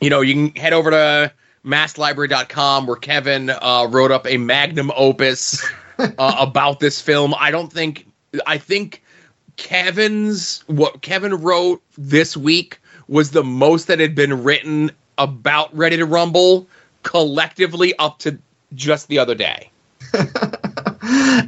you 0.00 0.08
know, 0.08 0.20
you 0.20 0.32
can 0.34 0.62
head 0.62 0.72
over 0.72 0.90
to 0.90 1.32
masslibrary.com 1.66 2.86
where 2.86 2.96
Kevin 2.96 3.50
uh, 3.50 3.86
wrote 3.90 4.10
up 4.10 4.26
a 4.26 4.36
magnum 4.36 4.90
opus 4.96 5.64
uh, 5.98 6.36
about 6.38 6.80
this 6.80 7.00
film. 7.00 7.34
I 7.38 7.50
don't 7.50 7.72
think 7.72 8.06
I 8.46 8.58
think 8.58 9.02
Kevin's 9.56 10.62
what 10.66 11.02
Kevin 11.02 11.34
wrote 11.34 11.82
this 11.98 12.36
week 12.36 12.78
was 13.08 13.30
the 13.30 13.44
most 13.44 13.86
that 13.86 14.00
had 14.00 14.14
been 14.14 14.42
written 14.42 14.90
about 15.18 15.74
Ready 15.76 15.96
to 15.96 16.06
Rumble 16.06 16.66
collectively 17.02 17.94
up 17.98 18.18
to 18.20 18.38
just 18.74 19.08
the 19.08 19.18
other 19.18 19.34
day. 19.34 19.70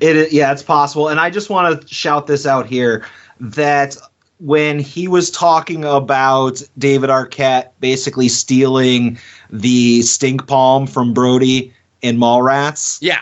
It 0.00 0.32
yeah, 0.32 0.52
it's 0.52 0.62
possible, 0.62 1.08
and 1.08 1.18
I 1.18 1.30
just 1.30 1.50
want 1.50 1.80
to 1.80 1.92
shout 1.92 2.28
this 2.28 2.46
out 2.46 2.66
here 2.66 3.04
that 3.40 3.96
when 4.38 4.78
he 4.78 5.08
was 5.08 5.30
talking 5.30 5.84
about 5.84 6.62
David 6.76 7.10
Arquette 7.10 7.70
basically 7.80 8.28
stealing 8.28 9.18
the 9.50 10.02
stink 10.02 10.46
palm 10.46 10.86
from 10.86 11.12
Brodie 11.14 11.72
in 12.02 12.16
Mallrats, 12.18 12.98
Yeah. 13.00 13.20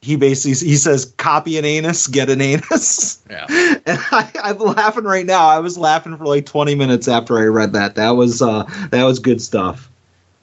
he 0.00 0.16
basically 0.16 0.68
he 0.68 0.76
says 0.76 1.12
copy 1.16 1.58
an 1.58 1.64
anus, 1.64 2.06
get 2.06 2.30
an 2.30 2.40
anus. 2.40 3.18
Yeah. 3.30 3.46
And 3.86 3.98
I, 4.10 4.30
I'm 4.42 4.58
laughing 4.58 5.04
right 5.04 5.26
now. 5.26 5.46
I 5.46 5.60
was 5.60 5.78
laughing 5.78 6.16
for 6.16 6.26
like 6.26 6.44
20 6.46 6.74
minutes 6.74 7.06
after 7.06 7.38
I 7.38 7.44
read 7.44 7.72
that. 7.74 7.94
That 7.94 8.10
was 8.10 8.42
uh 8.42 8.64
that 8.90 9.04
was 9.04 9.18
good 9.20 9.40
stuff. 9.40 9.88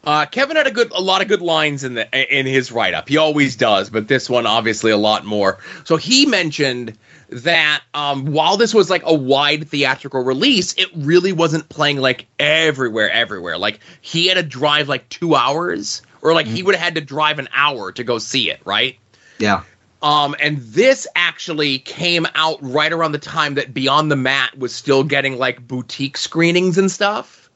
Uh, 0.05 0.25
Kevin 0.25 0.57
had 0.57 0.67
a 0.67 0.71
good, 0.71 0.91
a 0.91 0.99
lot 1.01 1.21
of 1.21 1.29
good 1.29 1.41
lines 1.41 1.83
in 1.85 1.93
the 1.93 2.37
in 2.37 2.45
his 2.45 2.71
write 2.73 2.93
up. 2.93 3.07
He 3.07 3.15
always 3.17 3.55
does, 3.55 3.89
but 3.89 4.07
this 4.09 4.29
one 4.29 4.45
obviously 4.45 4.91
a 4.91 4.97
lot 4.97 5.23
more. 5.25 5.59
So 5.85 5.95
he 5.97 6.25
mentioned 6.25 6.97
that 7.35 7.83
um, 7.93 8.25
while 8.25 8.57
this 8.57 8.73
was 8.73 8.89
like 8.89 9.03
a 9.05 9.13
wide 9.13 9.67
theatrical 9.69 10.23
release, 10.23 10.73
it 10.73 10.87
really 10.95 11.31
wasn't 11.31 11.69
playing 11.69 11.97
like 11.97 12.27
everywhere, 12.39 13.09
everywhere. 13.09 13.57
Like 13.57 13.79
he 14.01 14.27
had 14.27 14.35
to 14.35 14.43
drive 14.43 14.89
like 14.89 15.09
two 15.09 15.35
hours, 15.35 16.01
or 16.21 16.33
like 16.33 16.47
he 16.47 16.63
would 16.63 16.75
have 16.75 16.83
had 16.83 16.95
to 16.95 17.01
drive 17.01 17.39
an 17.39 17.49
hour 17.53 17.91
to 17.91 18.03
go 18.03 18.17
see 18.17 18.49
it, 18.49 18.61
right? 18.65 18.97
Yeah. 19.39 19.63
Um, 20.01 20.35
and 20.39 20.57
this 20.57 21.07
actually 21.15 21.79
came 21.79 22.27
out 22.35 22.59
right 22.61 22.91
around 22.91 23.13
the 23.13 23.19
time 23.19 23.55
that 23.55 23.73
Beyond 23.73 24.11
the 24.11 24.17
Mat 24.17 24.57
was 24.57 24.75
still 24.75 25.03
getting 25.03 25.37
like 25.37 25.65
boutique 25.65 26.17
screenings 26.17 26.77
and 26.77 26.91
stuff. 26.91 27.49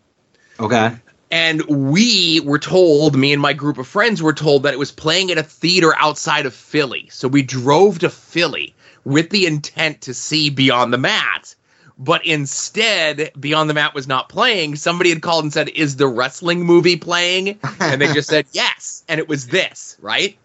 Okay. 0.59 0.93
And 1.29 1.61
we 1.65 2.39
were 2.39 2.57
told, 2.57 3.17
me 3.17 3.33
and 3.33 3.41
my 3.41 3.51
group 3.51 3.77
of 3.77 3.85
friends 3.85 4.23
were 4.23 4.31
told 4.31 4.63
that 4.63 4.73
it 4.73 4.79
was 4.79 4.93
playing 4.93 5.29
at 5.29 5.37
a 5.37 5.43
theater 5.43 5.93
outside 5.99 6.45
of 6.45 6.53
Philly. 6.53 7.09
So 7.11 7.27
we 7.27 7.41
drove 7.41 7.99
to 7.99 8.09
Philly, 8.09 8.73
with 9.07 9.29
the 9.29 9.45
intent 9.45 10.01
to 10.01 10.13
see 10.13 10.49
Beyond 10.49 10.91
the 10.91 10.97
Mat. 10.97 11.55
But 11.97 12.25
instead, 12.25 13.31
Beyond 13.39 13.69
the 13.69 13.73
Mat 13.73 13.95
was 13.95 14.05
not 14.05 14.27
playing. 14.27 14.75
Somebody 14.75 15.09
had 15.11 15.21
called 15.21 15.45
and 15.45 15.53
said, 15.53 15.69
Is 15.69 15.95
the 15.95 16.09
wrestling 16.09 16.63
movie 16.65 16.97
playing? 16.97 17.57
And 17.79 18.01
they 18.01 18.13
just 18.13 18.29
said, 18.29 18.45
Yes. 18.51 19.05
And 19.07 19.19
it 19.19 19.29
was 19.29 19.47
this, 19.47 19.97
right? 20.01 20.37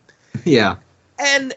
Yeah. 0.44 0.76
And 1.18 1.54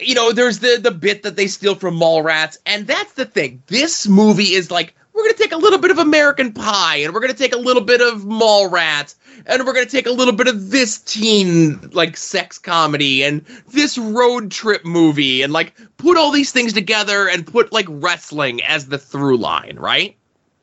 you 0.00 0.14
know, 0.14 0.32
there's 0.32 0.58
the 0.58 0.78
the 0.82 0.90
bit 0.90 1.22
that 1.22 1.36
they 1.36 1.46
steal 1.46 1.74
from 1.74 1.98
Mallrats, 1.98 2.58
and 2.66 2.86
that's 2.86 3.12
the 3.12 3.24
thing. 3.24 3.62
This 3.68 4.06
movie 4.06 4.52
is 4.54 4.70
like 4.70 4.94
we're 5.18 5.24
gonna 5.24 5.34
take 5.34 5.52
a 5.52 5.56
little 5.56 5.80
bit 5.80 5.90
of 5.90 5.98
American 5.98 6.52
Pie, 6.52 6.98
and 6.98 7.12
we're 7.12 7.20
gonna 7.20 7.34
take 7.34 7.52
a 7.52 7.58
little 7.58 7.82
bit 7.82 8.00
of 8.00 8.22
Mallrats, 8.22 9.16
and 9.46 9.66
we're 9.66 9.72
gonna 9.72 9.84
take 9.86 10.06
a 10.06 10.12
little 10.12 10.32
bit 10.32 10.46
of 10.46 10.70
this 10.70 10.98
teen 10.98 11.90
like 11.90 12.16
sex 12.16 12.56
comedy 12.56 13.24
and 13.24 13.44
this 13.68 13.98
road 13.98 14.52
trip 14.52 14.84
movie, 14.84 15.42
and 15.42 15.52
like 15.52 15.74
put 15.96 16.16
all 16.16 16.30
these 16.30 16.52
things 16.52 16.72
together 16.72 17.28
and 17.28 17.44
put 17.44 17.72
like 17.72 17.86
wrestling 17.88 18.62
as 18.62 18.86
the 18.86 18.98
through 18.98 19.38
line, 19.38 19.76
right? 19.76 20.16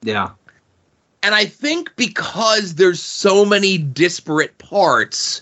Yeah. 0.04 0.30
And 1.22 1.36
I 1.36 1.46
think 1.46 1.94
because 1.98 2.76
there's 2.76 3.02
so 3.02 3.44
many 3.44 3.78
disparate 3.78 4.58
parts, 4.58 5.42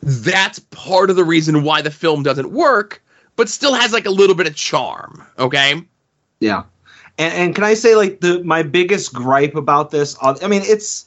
that's 0.00 0.60
part 0.60 1.10
of 1.10 1.16
the 1.16 1.24
reason 1.24 1.64
why 1.64 1.82
the 1.82 1.90
film 1.90 2.22
doesn't 2.22 2.52
work, 2.52 3.02
but 3.34 3.48
still 3.48 3.74
has 3.74 3.92
like 3.92 4.06
a 4.06 4.10
little 4.10 4.36
bit 4.36 4.46
of 4.46 4.54
charm. 4.54 5.26
Okay. 5.40 5.82
Yeah. 6.38 6.64
And, 7.18 7.34
and 7.34 7.54
can 7.54 7.64
I 7.64 7.74
say 7.74 7.96
like 7.96 8.20
the 8.20 8.42
my 8.44 8.62
biggest 8.62 9.12
gripe 9.12 9.54
about 9.56 9.90
this? 9.90 10.16
uh, 10.22 10.36
I 10.42 10.46
mean, 10.48 10.62
it's 10.64 11.06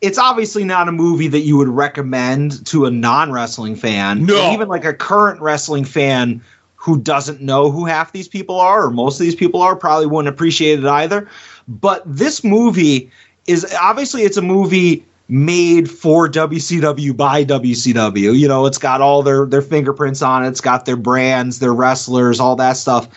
it's 0.00 0.18
obviously 0.18 0.64
not 0.64 0.88
a 0.88 0.92
movie 0.92 1.28
that 1.28 1.40
you 1.40 1.56
would 1.58 1.68
recommend 1.68 2.64
to 2.66 2.86
a 2.86 2.90
non 2.90 3.30
wrestling 3.30 3.76
fan, 3.76 4.24
No. 4.24 4.52
even 4.52 4.68
like 4.68 4.84
a 4.84 4.94
current 4.94 5.40
wrestling 5.40 5.84
fan 5.84 6.42
who 6.76 6.98
doesn't 6.98 7.42
know 7.42 7.70
who 7.70 7.84
half 7.84 8.12
these 8.12 8.26
people 8.26 8.58
are 8.58 8.84
or 8.84 8.90
most 8.90 9.20
of 9.20 9.24
these 9.24 9.34
people 9.34 9.60
are 9.60 9.76
probably 9.76 10.06
wouldn't 10.06 10.32
appreciate 10.34 10.78
it 10.78 10.86
either. 10.86 11.28
But 11.68 12.02
this 12.06 12.42
movie 12.42 13.10
is 13.46 13.66
obviously 13.80 14.22
it's 14.22 14.38
a 14.38 14.42
movie 14.42 15.04
made 15.30 15.90
for 15.90 16.28
WCW 16.28 17.16
by 17.16 17.44
WCW. 17.44 18.36
You 18.36 18.48
know, 18.48 18.66
it's 18.66 18.78
got 18.78 19.00
all 19.00 19.22
their 19.22 19.46
their 19.46 19.62
fingerprints 19.62 20.22
on 20.22 20.44
it. 20.44 20.48
It's 20.48 20.60
got 20.60 20.84
their 20.84 20.96
brands, 20.96 21.60
their 21.60 21.72
wrestlers, 21.72 22.40
all 22.40 22.56
that 22.56 22.76
stuff. 22.76 23.08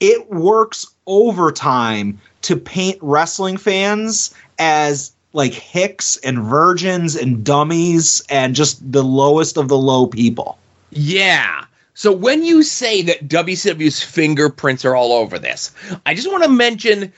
It 0.00 0.30
works 0.30 0.86
overtime 1.06 2.20
to 2.42 2.56
paint 2.56 2.98
wrestling 3.02 3.56
fans 3.56 4.34
as 4.58 5.12
like 5.32 5.52
hicks 5.52 6.16
and 6.18 6.38
virgins 6.38 7.16
and 7.16 7.44
dummies 7.44 8.22
and 8.30 8.54
just 8.54 8.92
the 8.92 9.04
lowest 9.04 9.56
of 9.56 9.68
the 9.68 9.76
low 9.76 10.06
people. 10.06 10.58
Yeah. 10.90 11.64
So 11.94 12.12
when 12.12 12.44
you 12.44 12.62
say 12.62 13.02
that 13.02 13.26
WCW's 13.26 14.02
fingerprints 14.02 14.84
are 14.84 14.94
all 14.94 15.12
over 15.12 15.38
this, 15.38 15.74
I 16.06 16.14
just 16.14 16.30
want 16.30 16.44
to 16.44 16.50
mention 16.50 17.12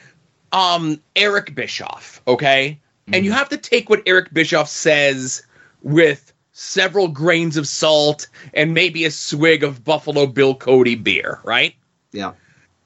um 0.53 1.01
Eric 1.15 1.55
Bischoff, 1.55 2.23
okay? 2.27 2.79
And 3.13 3.25
you 3.25 3.33
have 3.33 3.49
to 3.51 3.57
take 3.57 3.89
what 3.91 4.03
Eric 4.07 4.33
Bischoff 4.33 4.69
says 4.69 5.43
with 5.83 6.33
several 6.53 7.09
grains 7.09 7.57
of 7.57 7.67
salt 7.69 8.27
and 8.55 8.75
maybe 8.75 9.05
a 9.05 9.11
swig 9.11 9.63
of 9.63 9.85
Buffalo 9.85 10.27
Bill 10.27 10.55
Cody 10.55 10.95
beer, 10.97 11.41
right? 11.45 11.75
Yeah. 12.13 12.33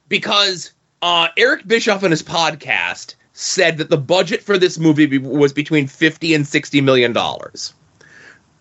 because 0.08 0.72
uh, 1.00 1.28
Eric 1.36 1.66
Bischoff 1.66 2.04
on 2.04 2.10
his 2.10 2.22
podcast 2.22 3.14
said 3.32 3.78
that 3.78 3.88
the 3.88 3.96
budget 3.96 4.42
for 4.42 4.58
this 4.58 4.78
movie 4.78 5.06
be- 5.06 5.18
was 5.18 5.52
between 5.52 5.86
50 5.86 6.34
and 6.34 6.46
60 6.46 6.80
million 6.82 7.12
dollars. 7.12 7.72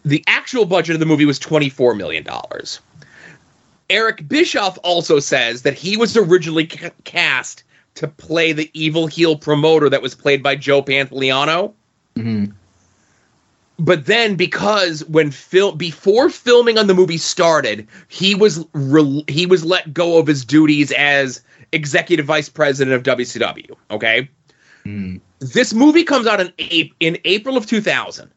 The 0.05 0.23
actual 0.27 0.65
budget 0.65 0.95
of 0.95 0.99
the 0.99 1.05
movie 1.05 1.25
was 1.25 1.37
24 1.39 1.93
million 1.95 2.23
dollars. 2.23 2.79
Eric 3.89 4.27
Bischoff 4.27 4.79
also 4.83 5.19
says 5.19 5.63
that 5.63 5.73
he 5.73 5.97
was 5.97 6.15
originally 6.15 6.67
ca- 6.67 6.91
cast 7.03 7.63
to 7.95 8.07
play 8.07 8.53
the 8.53 8.69
evil 8.73 9.07
heel 9.07 9.35
promoter 9.35 9.89
that 9.89 10.01
was 10.01 10.15
played 10.15 10.41
by 10.41 10.55
Joe 10.55 10.81
Pantoliano. 10.81 11.73
Mhm. 12.17 12.53
But 13.79 14.05
then, 14.05 14.35
because 14.35 15.03
when 15.05 15.31
fil- 15.31 15.71
before 15.71 16.29
filming 16.29 16.77
on 16.77 16.87
the 16.87 16.93
movie 16.93 17.17
started, 17.17 17.87
he 18.09 18.35
was 18.35 18.63
re- 18.73 19.23
he 19.27 19.45
was 19.45 19.65
let 19.65 19.93
go 19.93 20.17
of 20.19 20.27
his 20.27 20.45
duties 20.45 20.91
as 20.91 21.41
executive 21.71 22.25
vice 22.25 22.47
president 22.49 22.95
of 22.95 23.03
WCW. 23.03 23.75
Okay, 23.89 24.29
this 25.39 25.73
movie 25.73 26.03
comes 26.03 26.27
out 26.27 26.39
in 26.39 26.51
April, 26.59 26.95
in 26.99 27.17
April 27.25 27.57
of 27.57 27.65
2000. 27.65 28.29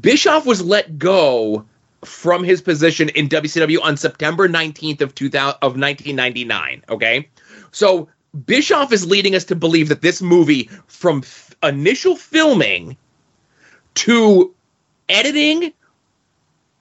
Bischoff 0.00 0.46
was 0.46 0.62
let 0.62 0.98
go 0.98 1.64
from 2.04 2.42
his 2.42 2.60
position 2.60 3.08
in 3.10 3.28
WCW 3.28 3.80
on 3.82 3.96
September 3.96 4.48
19th 4.48 5.00
of 5.00 5.14
2000 5.14 5.56
of 5.62 5.76
1999. 5.76 6.82
Okay, 6.88 7.28
so 7.70 8.08
Bischoff 8.46 8.92
is 8.92 9.06
leading 9.06 9.34
us 9.34 9.44
to 9.44 9.54
believe 9.54 9.88
that 9.88 10.00
this 10.00 10.22
movie, 10.22 10.70
from 10.86 11.18
f- 11.18 11.54
initial 11.62 12.16
filming 12.16 12.96
to 13.94 14.54
editing, 15.08 15.72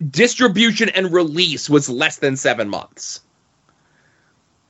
distribution, 0.09 0.89
and 0.89 1.11
release, 1.11 1.69
was 1.69 1.89
less 1.89 2.17
than 2.17 2.37
seven 2.37 2.69
months. 2.69 3.21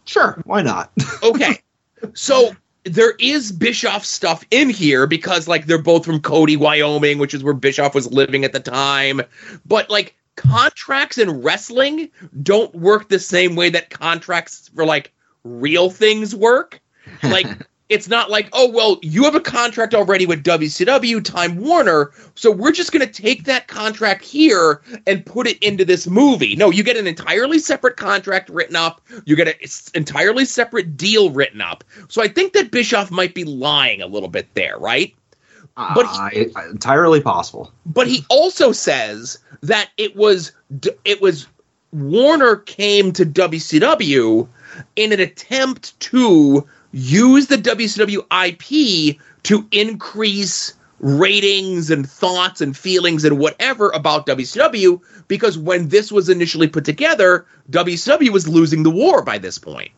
Sure, 0.05 0.41
why 0.45 0.61
not? 0.61 0.91
Okay. 1.23 1.59
so 2.13 2.55
there 2.84 3.13
is 3.19 3.51
Bischoff 3.51 4.03
stuff 4.03 4.43
in 4.49 4.69
here 4.69 5.05
because 5.05 5.47
like 5.47 5.67
they're 5.67 5.82
both 5.82 6.03
from 6.03 6.19
Cody, 6.19 6.57
Wyoming, 6.57 7.19
which 7.19 7.36
is 7.36 7.43
where 7.43 7.53
Bischoff 7.53 7.93
was 7.93 8.11
living 8.11 8.43
at 8.43 8.53
the 8.53 8.59
time. 8.59 9.21
But 9.65 9.89
like 9.91 10.15
contracts 10.36 11.19
in 11.19 11.41
wrestling 11.41 12.09
don't 12.41 12.73
work 12.73 13.09
the 13.09 13.19
same 13.19 13.55
way 13.55 13.69
that 13.69 13.91
contracts 13.91 14.69
for 14.73 14.86
like 14.86 15.13
real 15.43 15.89
things 15.89 16.35
work. 16.35 16.81
Like 17.23 17.47
it's 17.89 18.07
not 18.07 18.29
like, 18.29 18.49
oh 18.53 18.69
well, 18.69 18.99
you 19.01 19.23
have 19.25 19.35
a 19.35 19.41
contract 19.41 19.93
already 19.93 20.25
with 20.25 20.43
WCW, 20.43 21.23
Time 21.23 21.57
Warner, 21.57 22.11
so 22.35 22.49
we're 22.51 22.71
just 22.71 22.91
going 22.91 23.05
to 23.05 23.21
take 23.21 23.43
that 23.45 23.67
contract 23.67 24.23
here 24.23 24.81
and 25.05 25.25
put 25.25 25.45
it 25.47 25.57
into 25.61 25.83
this 25.83 26.07
movie. 26.07 26.55
No, 26.55 26.69
you 26.69 26.83
get 26.83 26.95
an 26.95 27.05
entirely 27.05 27.59
separate 27.59 27.97
contract 27.97 28.49
written 28.49 28.75
up. 28.75 29.01
You 29.25 29.35
get 29.35 29.47
an 29.49 29.55
entirely 29.93 30.45
separate 30.45 30.95
deal 30.95 31.31
written 31.31 31.59
up. 31.61 31.83
So 32.07 32.21
I 32.21 32.27
think 32.29 32.53
that 32.53 32.71
Bischoff 32.71 33.11
might 33.11 33.35
be 33.35 33.43
lying 33.43 34.01
a 34.01 34.07
little 34.07 34.29
bit 34.29 34.47
there, 34.53 34.77
right? 34.77 35.13
But 35.75 36.05
he- 36.33 36.51
I, 36.55 36.65
entirely 36.69 37.21
possible. 37.21 37.71
but 37.85 38.05
he 38.07 38.25
also 38.29 38.71
says 38.71 39.39
that 39.61 39.89
it 39.97 40.15
was 40.15 40.51
it 41.05 41.21
was 41.21 41.47
Warner 41.91 42.57
came 42.57 43.11
to 43.13 43.25
WCW 43.25 44.47
in 44.95 45.11
an 45.13 45.19
attempt 45.19 45.99
to 46.01 46.67
use 46.91 47.47
the 47.47 47.57
WCW 47.57 48.19
IP 48.45 49.17
to 49.43 49.67
increase 49.72 50.74
ratings 50.99 51.89
and 51.89 52.07
thoughts 52.07 52.61
and 52.61 52.78
feelings 52.78 53.24
and 53.26 53.39
whatever 53.39 53.89
about 53.91 54.28
WCW 54.28 55.01
because 55.28 55.57
when 55.57 55.88
this 55.89 56.11
was 56.11 56.30
initially 56.30 56.67
put 56.67 56.86
together, 56.86 57.45
WCW 57.72 58.30
was 58.30 58.47
losing 58.47 58.84
the 58.84 58.91
war 58.91 59.24
by 59.24 59.38
this 59.39 59.57
point. 59.57 59.91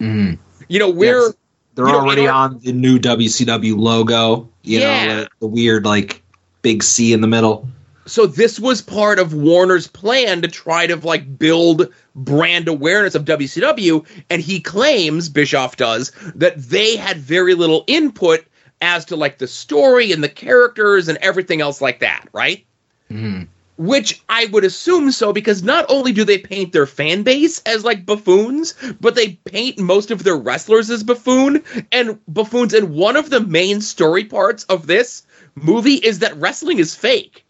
Mm. 0.00 0.38
You 0.68 0.78
know, 0.78 0.90
we're 0.90 1.20
Yes. 1.26 1.34
They're 1.74 1.86
you 1.86 1.92
know, 1.92 2.00
already 2.00 2.26
our- 2.26 2.34
on 2.50 2.58
the 2.58 2.72
new 2.72 2.98
WCW 2.98 3.78
logo. 3.78 4.50
You 4.62 4.80
Yeah. 4.80 5.06
know, 5.06 5.20
the, 5.22 5.28
the 5.40 5.46
weird 5.46 5.86
like 5.86 6.22
big 6.60 6.82
C 6.82 7.14
in 7.14 7.22
the 7.22 7.26
middle. 7.28 7.66
So 8.06 8.26
this 8.26 8.58
was 8.58 8.82
part 8.82 9.18
of 9.18 9.34
Warner's 9.34 9.86
plan 9.86 10.42
to 10.42 10.48
try 10.48 10.86
to 10.86 10.96
like 10.96 11.38
build 11.38 11.92
brand 12.14 12.68
awareness 12.68 13.14
of 13.14 13.24
WCW 13.24 14.06
and 14.28 14.42
he 14.42 14.60
claims 14.60 15.28
Bischoff 15.28 15.76
does 15.76 16.10
that 16.34 16.58
they 16.58 16.96
had 16.96 17.18
very 17.18 17.54
little 17.54 17.84
input 17.86 18.44
as 18.80 19.04
to 19.06 19.16
like 19.16 19.38
the 19.38 19.46
story 19.46 20.12
and 20.12 20.22
the 20.22 20.28
characters 20.28 21.08
and 21.08 21.18
everything 21.18 21.60
else 21.60 21.80
like 21.80 22.00
that, 22.00 22.26
right? 22.32 22.66
Mm-hmm. 23.10 23.44
Which 23.78 24.22
I 24.28 24.46
would 24.46 24.64
assume 24.64 25.12
so 25.12 25.32
because 25.32 25.62
not 25.62 25.86
only 25.88 26.12
do 26.12 26.24
they 26.24 26.38
paint 26.38 26.72
their 26.72 26.86
fan 26.86 27.22
base 27.22 27.62
as 27.64 27.84
like 27.84 28.04
buffoons, 28.04 28.74
but 29.00 29.14
they 29.14 29.34
paint 29.44 29.78
most 29.78 30.10
of 30.10 30.24
their 30.24 30.36
wrestlers 30.36 30.90
as 30.90 31.02
buffoon 31.02 31.62
and 31.90 32.18
buffoons. 32.28 32.74
And 32.74 32.94
one 32.94 33.16
of 33.16 33.30
the 33.30 33.40
main 33.40 33.80
story 33.80 34.24
parts 34.24 34.64
of 34.64 34.86
this 34.86 35.22
movie 35.54 35.94
is 35.94 36.18
that 36.18 36.36
wrestling 36.36 36.78
is 36.78 36.94
fake 36.94 37.44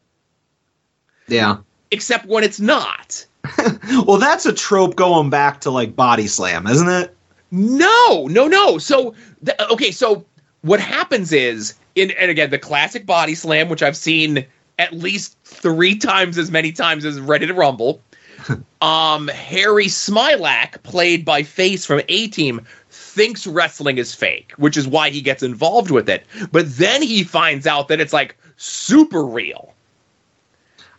Yeah. 1.29 1.59
except 1.91 2.27
when 2.27 2.45
it's 2.45 2.61
not. 2.61 3.27
Well, 4.07 4.18
that's 4.18 4.47
a 4.47 4.53
trope 4.53 4.97
going 4.97 5.29
back 5.29 5.61
to 5.62 5.70
like 5.70 5.95
Body 5.95 6.27
Slam, 6.27 6.66
isn't 6.66 6.89
it? 6.89 7.14
No, 7.51 8.27
no, 8.31 8.49
no. 8.49 8.79
So, 8.79 9.14
th- 9.45 9.59
okay, 9.70 9.91
so 9.91 10.25
what 10.62 10.81
happens 10.81 11.33
is, 11.33 11.75
in 11.95 12.11
and 12.12 12.31
again, 12.31 12.51
the 12.51 12.59
classic 12.59 13.05
body 13.05 13.35
slam, 13.35 13.68
which 13.68 13.83
I've 13.83 13.97
seen 13.97 14.47
at 14.79 14.93
least 14.95 15.37
three 15.45 15.97
times 15.97 16.39
as 16.39 16.51
many 16.51 16.73
times 16.73 17.05
as 17.05 17.20
Ready 17.20 17.47
to 17.47 17.55
Rumble. 17.55 18.01
um, 18.81 19.29
Harry 19.29 19.87
Smilac, 19.87 20.83
played 20.83 21.25
by 21.25 21.43
Face 21.43 21.85
from 21.85 22.01
A 22.09 22.29
Team, 22.29 22.62
thinks 22.91 23.47
wrestling 23.47 23.99
is 23.99 24.14
fake, 24.14 24.53
which 24.57 24.77
is 24.77 24.89
why 24.89 25.11
he 25.11 25.20
gets 25.20 25.43
involved 25.43 25.91
with 25.91 26.09
it. 26.09 26.25
But 26.51 26.75
then 26.77 27.03
he 27.03 27.23
finds 27.23 27.66
out 27.66 27.89
that 27.89 28.01
it's 28.01 28.12
like 28.12 28.37
super 28.57 29.25
real. 29.25 29.72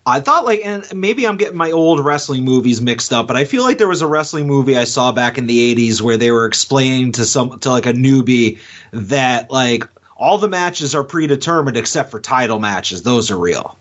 I 0.06 0.20
thought 0.20 0.44
like, 0.44 0.60
and 0.66 0.86
maybe 0.94 1.26
I'm 1.26 1.38
getting 1.38 1.58
my 1.58 1.72
old 1.72 2.04
wrestling 2.04 2.44
movies 2.44 2.82
mixed 2.82 3.14
up, 3.14 3.26
but 3.26 3.38
I 3.38 3.46
feel 3.46 3.64
like 3.64 3.78
there 3.78 3.88
was 3.88 4.02
a 4.02 4.08
wrestling 4.08 4.48
movie 4.48 4.78
I 4.78 4.84
saw 4.84 5.12
back 5.14 5.38
in 5.38 5.48
the 5.48 5.74
'80s 5.76 6.02
where 6.02 6.18
they 6.18 6.32
were 6.32 6.46
explaining 6.46 7.14
to 7.14 7.26
some 7.26 7.60
to 7.60 7.70
like 7.70 7.86
a 7.86 7.94
newbie 7.94 8.60
that 8.92 9.50
like 9.50 9.88
all 10.18 10.38
the 10.38 10.50
matches 10.50 10.94
are 10.94 11.04
predetermined 11.06 11.78
except 11.78 12.12
for 12.12 12.20
title 12.20 12.60
matches; 12.60 13.04
those 13.04 13.32
are 13.32 13.38
real. 13.38 13.78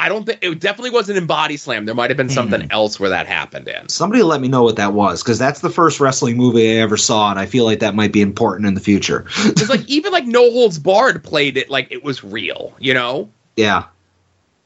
I 0.00 0.08
don't 0.08 0.24
think 0.24 0.38
it 0.42 0.60
definitely 0.60 0.90
wasn't 0.90 1.18
in 1.18 1.26
Body 1.26 1.56
Slam. 1.56 1.84
There 1.84 1.94
might 1.94 2.08
have 2.08 2.16
been 2.16 2.30
something 2.30 2.60
Hmm. 2.62 2.70
else 2.70 3.00
where 3.00 3.10
that 3.10 3.26
happened 3.26 3.66
in. 3.66 3.88
Somebody 3.88 4.22
let 4.22 4.40
me 4.40 4.46
know 4.46 4.62
what 4.62 4.76
that 4.76 4.92
was 4.94 5.22
because 5.24 5.38
that's 5.40 5.60
the 5.60 5.70
first 5.70 5.98
wrestling 5.98 6.36
movie 6.36 6.78
I 6.78 6.80
ever 6.80 6.96
saw, 6.96 7.30
and 7.30 7.38
I 7.38 7.46
feel 7.46 7.64
like 7.64 7.80
that 7.80 7.94
might 7.96 8.12
be 8.12 8.22
important 8.22 8.66
in 8.68 8.74
the 8.74 8.80
future. 8.80 9.26
It's 9.38 9.68
like 9.68 9.86
even 9.88 10.12
like 10.12 10.24
No 10.24 10.50
Holds 10.52 10.78
Barred 10.78 11.22
played 11.24 11.56
it 11.56 11.68
like 11.68 11.88
it 11.90 12.04
was 12.04 12.22
real, 12.24 12.72
you 12.78 12.94
know? 12.94 13.28
yeah, 13.56 13.84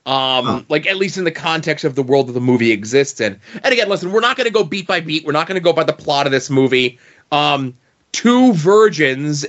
Um, 0.05 0.45
Huh. 0.45 0.63
like 0.69 0.87
at 0.87 0.97
least 0.97 1.17
in 1.17 1.25
the 1.25 1.31
context 1.31 1.85
of 1.85 1.95
the 1.95 2.03
world 2.03 2.27
that 2.27 2.33
the 2.33 2.41
movie 2.41 2.73
exists 2.73 3.21
in. 3.21 3.39
And 3.63 3.73
again, 3.73 3.89
listen, 3.89 4.11
we're 4.11 4.21
not 4.21 4.37
going 4.37 4.47
to 4.47 4.53
go 4.53 4.65
beat 4.65 4.87
by 4.87 5.01
beat. 5.01 5.25
We're 5.25 5.33
not 5.33 5.47
going 5.47 5.55
to 5.55 5.63
go 5.65 5.73
by 5.73 5.85
the 5.85 5.93
plot 5.93 6.27
of 6.27 6.33
this 6.33 6.51
movie. 6.51 6.99
Um, 7.31 7.75
two 8.11 8.53
virgins, 8.55 9.47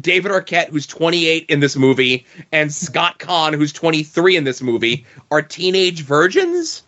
David 0.00 0.32
Arquette, 0.32 0.68
who's 0.68 0.86
28 0.86 1.46
in 1.48 1.60
this 1.60 1.76
movie, 1.76 2.26
and 2.52 2.72
Scott 2.72 3.18
Caan, 3.18 3.54
who's 3.54 3.72
23 3.72 4.36
in 4.36 4.44
this 4.44 4.60
movie, 4.60 5.06
are 5.30 5.40
teenage 5.40 6.02
virgins. 6.02 6.82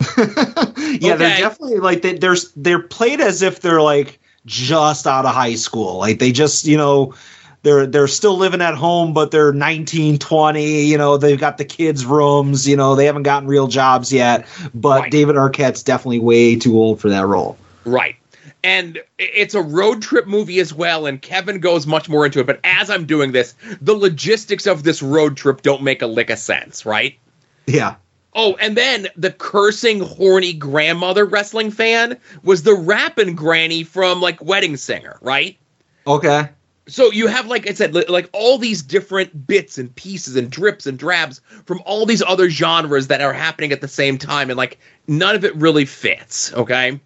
yeah, 0.18 1.14
they're 1.16 1.38
definitely 1.38 1.78
like 1.78 2.02
they, 2.02 2.14
they're 2.18 2.36
they're 2.56 2.80
played 2.80 3.20
as 3.20 3.40
if 3.42 3.60
they're 3.60 3.80
like 3.82 4.18
just 4.46 5.06
out 5.06 5.24
of 5.24 5.32
high 5.34 5.54
school. 5.54 5.98
Like 5.98 6.18
they 6.18 6.32
just 6.32 6.66
you 6.66 6.76
know 6.76 7.14
they're 7.62 7.86
they're 7.86 8.08
still 8.08 8.36
living 8.36 8.60
at 8.60 8.74
home, 8.74 9.12
but 9.12 9.30
they're 9.30 9.52
19, 9.52 10.18
20. 10.18 10.84
You 10.84 10.98
know 10.98 11.16
they've 11.16 11.38
got 11.38 11.58
the 11.58 11.64
kids' 11.64 12.04
rooms. 12.04 12.66
You 12.68 12.76
know 12.76 12.94
they 12.94 13.06
haven't 13.06 13.22
gotten 13.22 13.48
real 13.48 13.68
jobs 13.68 14.12
yet. 14.12 14.46
But 14.74 15.02
Right. 15.02 15.10
David 15.10 15.36
Arquette's 15.36 15.82
definitely 15.82 16.20
way 16.20 16.56
too 16.56 16.76
old 16.76 17.00
for 17.00 17.08
that 17.10 17.26
role. 17.26 17.56
Right. 17.84 18.16
And 18.64 19.00
it's 19.18 19.54
a 19.54 19.62
road 19.62 20.02
trip 20.02 20.28
movie 20.28 20.60
as 20.60 20.72
well, 20.72 21.06
and 21.06 21.20
Kevin 21.20 21.58
goes 21.58 21.84
much 21.86 22.08
more 22.08 22.24
into 22.24 22.38
it. 22.38 22.46
But 22.46 22.60
as 22.62 22.90
I'm 22.90 23.06
doing 23.06 23.32
this, 23.32 23.54
the 23.80 23.94
logistics 23.94 24.66
of 24.66 24.84
this 24.84 25.02
road 25.02 25.36
trip 25.36 25.62
don't 25.62 25.82
make 25.82 26.00
a 26.00 26.06
lick 26.06 26.30
of 26.30 26.38
sense, 26.38 26.86
right? 26.86 27.18
Yeah. 27.66 27.96
Oh, 28.34 28.54
and 28.60 28.76
then 28.76 29.08
the 29.16 29.32
cursing, 29.32 30.00
horny 30.00 30.52
grandmother 30.52 31.24
wrestling 31.24 31.70
fan 31.70 32.18
was 32.44 32.62
the 32.62 32.74
rapping 32.74 33.34
granny 33.34 33.82
from 33.82 34.20
like 34.20 34.42
Wedding 34.42 34.76
Singer, 34.76 35.18
right? 35.20 35.58
Okay. 36.06 36.48
So 36.88 37.12
you 37.12 37.28
have, 37.28 37.46
like 37.46 37.68
I 37.68 37.74
said, 37.74 37.94
like 37.94 38.28
all 38.32 38.58
these 38.58 38.82
different 38.82 39.46
bits 39.46 39.78
and 39.78 39.94
pieces 39.94 40.34
and 40.34 40.50
drips 40.50 40.86
and 40.86 40.98
drabs 40.98 41.40
from 41.64 41.80
all 41.86 42.06
these 42.06 42.22
other 42.22 42.50
genres 42.50 43.06
that 43.06 43.20
are 43.20 43.32
happening 43.32 43.70
at 43.70 43.80
the 43.80 43.88
same 43.88 44.18
time, 44.18 44.50
and 44.50 44.56
like 44.56 44.78
none 45.06 45.36
of 45.36 45.44
it 45.44 45.54
really 45.54 45.84
fits. 45.84 46.52
Okay. 46.54 47.00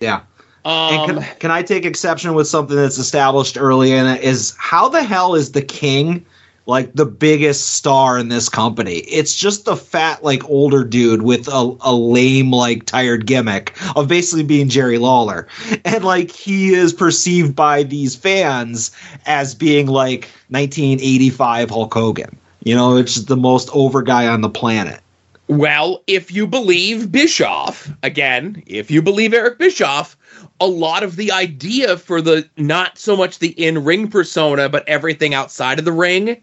Yeah. 0.00 0.20
Um, 0.64 0.92
And 0.92 1.10
can, 1.10 1.36
can 1.38 1.50
I 1.50 1.62
take 1.62 1.86
exception 1.86 2.34
with 2.34 2.48
something 2.48 2.76
that's 2.76 2.98
established 2.98 3.56
early 3.56 3.92
in 3.92 4.06
it? 4.06 4.22
Is 4.22 4.54
how 4.58 4.90
the 4.90 5.02
hell 5.02 5.34
is 5.34 5.52
the 5.52 5.62
king 5.62 6.26
like 6.68 6.92
the 6.92 7.06
biggest 7.06 7.70
star 7.72 8.18
in 8.18 8.28
this 8.28 8.48
company? 8.48 8.98
It's 8.98 9.34
just 9.34 9.66
a 9.66 9.74
fat, 9.74 10.22
like 10.22 10.48
older 10.48 10.84
dude 10.84 11.22
with 11.22 11.48
a, 11.48 11.76
a 11.80 11.94
lame, 11.94 12.52
like 12.52 12.84
tired 12.84 13.26
gimmick 13.26 13.74
of 13.96 14.06
basically 14.06 14.44
being 14.44 14.68
Jerry 14.68 14.98
Lawler. 14.98 15.48
And 15.84 16.04
like 16.04 16.30
he 16.30 16.74
is 16.74 16.92
perceived 16.92 17.56
by 17.56 17.82
these 17.82 18.14
fans 18.14 18.92
as 19.26 19.54
being 19.54 19.86
like 19.86 20.28
1985 20.50 21.70
Hulk 21.70 21.94
Hogan. 21.94 22.38
You 22.62 22.74
know, 22.74 22.96
it's 22.96 23.16
the 23.16 23.36
most 23.36 23.70
over 23.72 24.02
guy 24.02 24.26
on 24.26 24.42
the 24.42 24.50
planet. 24.50 25.00
Well, 25.48 26.02
if 26.06 26.30
you 26.30 26.46
believe 26.46 27.10
Bischoff, 27.10 27.90
again, 28.02 28.62
if 28.66 28.90
you 28.90 29.00
believe 29.00 29.32
Eric 29.32 29.58
Bischoff, 29.58 30.14
a 30.60 30.66
lot 30.66 31.02
of 31.02 31.16
the 31.16 31.32
idea 31.32 31.96
for 31.96 32.20
the 32.20 32.46
not 32.58 32.98
so 32.98 33.16
much 33.16 33.38
the 33.38 33.50
in-ring 33.50 34.08
persona, 34.08 34.68
but 34.68 34.86
everything 34.86 35.32
outside 35.32 35.78
of 35.78 35.86
the 35.86 35.92
ring, 35.92 36.42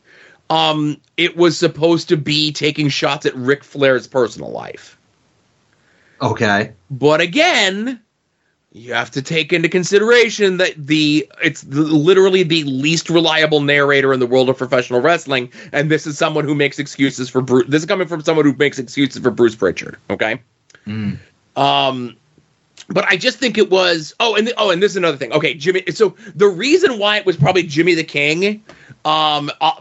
um, 0.49 0.99
it 1.17 1.35
was 1.35 1.57
supposed 1.57 2.09
to 2.09 2.17
be 2.17 2.51
taking 2.51 2.89
shots 2.89 3.25
at 3.25 3.35
Ric 3.35 3.63
Flair's 3.63 4.07
personal 4.07 4.51
life. 4.51 4.97
Okay. 6.21 6.73
But 6.89 7.21
again, 7.21 7.99
you 8.71 8.93
have 8.93 9.11
to 9.11 9.21
take 9.21 9.53
into 9.53 9.69
consideration 9.69 10.57
that 10.57 10.73
the 10.75 11.29
it's 11.41 11.61
the, 11.61 11.81
literally 11.81 12.43
the 12.43 12.63
least 12.65 13.09
reliable 13.09 13.61
narrator 13.61 14.13
in 14.13 14.19
the 14.19 14.27
world 14.27 14.49
of 14.49 14.57
professional 14.57 15.01
wrestling, 15.01 15.51
and 15.71 15.89
this 15.89 16.05
is 16.05 16.17
someone 16.17 16.43
who 16.43 16.55
makes 16.55 16.77
excuses 16.77 17.29
for 17.29 17.41
Bruce. 17.41 17.65
This 17.69 17.83
is 17.83 17.85
coming 17.85 18.07
from 18.07 18.21
someone 18.21 18.45
who 18.45 18.53
makes 18.53 18.77
excuses 18.77 19.21
for 19.21 19.31
Bruce 19.31 19.55
Pritchard. 19.55 19.97
Okay. 20.09 20.41
Mm. 20.85 21.17
Um, 21.55 22.17
but 22.89 23.05
I 23.05 23.15
just 23.15 23.39
think 23.39 23.57
it 23.57 23.71
was. 23.71 24.13
Oh, 24.19 24.35
and 24.35 24.47
the, 24.47 24.53
oh, 24.57 24.71
and 24.71 24.83
this 24.83 24.91
is 24.91 24.97
another 24.97 25.17
thing. 25.17 25.31
Okay, 25.31 25.53
Jimmy. 25.53 25.83
So 25.91 26.15
the 26.35 26.47
reason 26.47 26.99
why 26.99 27.17
it 27.17 27.25
was 27.25 27.37
probably 27.37 27.63
Jimmy 27.63 27.93
the 27.93 28.03
King, 28.03 28.63
um, 29.05 29.51
uh, 29.61 29.73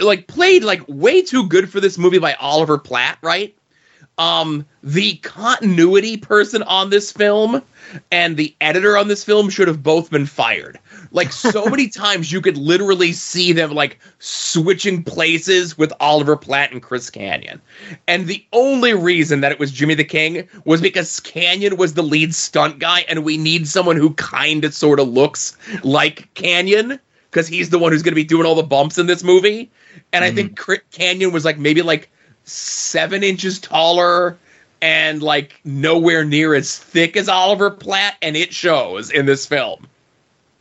like 0.00 0.28
played 0.28 0.64
like 0.64 0.82
way 0.88 1.20
too 1.20 1.46
good 1.48 1.70
for 1.70 1.80
this 1.80 1.98
movie 1.98 2.20
by 2.20 2.34
Oliver 2.34 2.78
Platt, 2.78 3.18
right? 3.20 3.54
Um, 4.18 4.64
the 4.82 5.16
continuity 5.16 6.16
person 6.16 6.62
on 6.62 6.88
this 6.88 7.12
film 7.12 7.62
and 8.10 8.36
the 8.36 8.54
editor 8.62 8.96
on 8.96 9.08
this 9.08 9.22
film 9.22 9.50
should 9.50 9.68
have 9.68 9.82
both 9.82 10.10
been 10.10 10.24
fired. 10.24 10.78
Like 11.10 11.32
so 11.32 11.66
many 11.70 11.88
times, 11.88 12.32
you 12.32 12.40
could 12.40 12.56
literally 12.56 13.12
see 13.12 13.52
them 13.52 13.72
like 13.72 13.98
switching 14.18 15.02
places 15.02 15.76
with 15.76 15.92
Oliver 16.00 16.36
Platt 16.36 16.72
and 16.72 16.82
Chris 16.82 17.10
Kanyon. 17.10 17.60
And 18.08 18.26
the 18.26 18.42
only 18.52 18.94
reason 18.94 19.42
that 19.42 19.52
it 19.52 19.58
was 19.58 19.70
Jimmy 19.70 19.94
the 19.94 20.04
King 20.04 20.48
was 20.64 20.80
because 20.80 21.20
Kanyon 21.20 21.76
was 21.76 21.92
the 21.94 22.02
lead 22.02 22.34
stunt 22.34 22.78
guy, 22.78 23.00
and 23.08 23.24
we 23.24 23.36
need 23.36 23.68
someone 23.68 23.96
who 23.96 24.14
kind 24.14 24.64
of 24.64 24.72
sort 24.72 24.98
of 24.98 25.08
looks 25.08 25.58
like 25.82 26.32
Kanyon 26.34 26.98
because 27.36 27.46
he's 27.46 27.68
the 27.68 27.78
one 27.78 27.92
who's 27.92 28.02
going 28.02 28.12
to 28.12 28.16
be 28.16 28.24
doing 28.24 28.46
all 28.46 28.54
the 28.54 28.62
bumps 28.62 28.96
in 28.96 29.06
this 29.06 29.22
movie. 29.22 29.70
And 30.10 30.24
I 30.24 30.30
think 30.30 30.56
Cri- 30.56 30.80
Kanyon 30.90 31.32
was 31.32 31.44
like 31.44 31.58
maybe 31.58 31.82
like 31.82 32.08
seven 32.44 33.22
inches 33.22 33.58
taller 33.58 34.38
and 34.80 35.22
like 35.22 35.60
nowhere 35.62 36.24
near 36.24 36.54
as 36.54 36.78
thick 36.78 37.14
as 37.14 37.28
Oliver 37.28 37.70
Platt, 37.70 38.16
and 38.22 38.38
it 38.38 38.54
shows 38.54 39.10
in 39.10 39.26
this 39.26 39.44
film. 39.44 39.86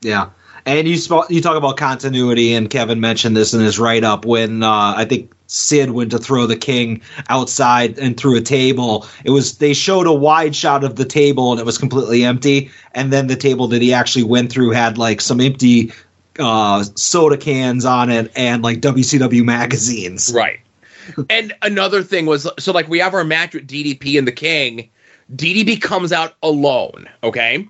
Yeah. 0.02 0.32
And 0.66 0.86
you 0.86 0.98
sp- 1.00 1.30
you 1.30 1.42
talk 1.42 1.56
about 1.56 1.78
continuity, 1.78 2.54
and 2.54 2.70
Kevin 2.70 3.00
mentioned 3.00 3.38
this 3.38 3.54
in 3.54 3.62
his 3.62 3.80
write 3.80 4.04
up 4.04 4.26
when 4.26 4.62
uh, 4.62 4.96
I 4.98 5.06
think 5.06 5.32
Sid 5.48 5.92
went 5.92 6.12
to 6.12 6.18
throw 6.18 6.46
the 6.46 6.58
king 6.58 7.02
outside 7.30 8.00
and 8.00 8.18
through 8.18 8.36
a 8.36 8.42
table. 8.42 9.08
It 9.24 9.30
was 9.30 9.60
they 9.60 9.74
showed 9.74 10.08
a 10.08 10.14
wide 10.14 10.56
shot 10.56 10.84
of 10.84 10.98
the 10.98 11.06
table 11.06 11.52
and 11.52 11.62
it 11.62 11.66
was 11.66 11.78
completely 11.78 12.26
empty, 12.26 12.72
and 12.94 13.14
then 13.14 13.28
the 13.28 13.36
table 13.38 13.68
that 13.70 13.82
he 13.82 13.94
actually 13.94 14.24
went 14.24 14.52
through 14.52 14.72
had 14.72 14.98
like 14.98 15.22
some 15.22 15.40
empty 15.40 15.94
uh, 16.40 16.84
soda 16.96 17.38
cans 17.38 17.86
on 17.86 18.10
it 18.10 18.32
and 18.36 18.64
like 18.64 18.80
WCW 18.80 19.44
magazines. 19.44 20.32
Right. 20.34 20.60
and 21.30 21.54
another 21.62 22.02
thing 22.04 22.26
was 22.26 22.48
so 22.60 22.72
like 22.72 22.88
we 22.88 23.00
have 23.00 23.14
our 23.14 23.24
match 23.24 23.54
with 23.54 23.68
DDP 23.68 24.18
and 24.18 24.28
the 24.28 24.32
King. 24.32 24.90
DDP 25.36 25.82
comes 25.82 26.12
out 26.12 26.36
alone, 26.44 27.08
okay? 27.24 27.68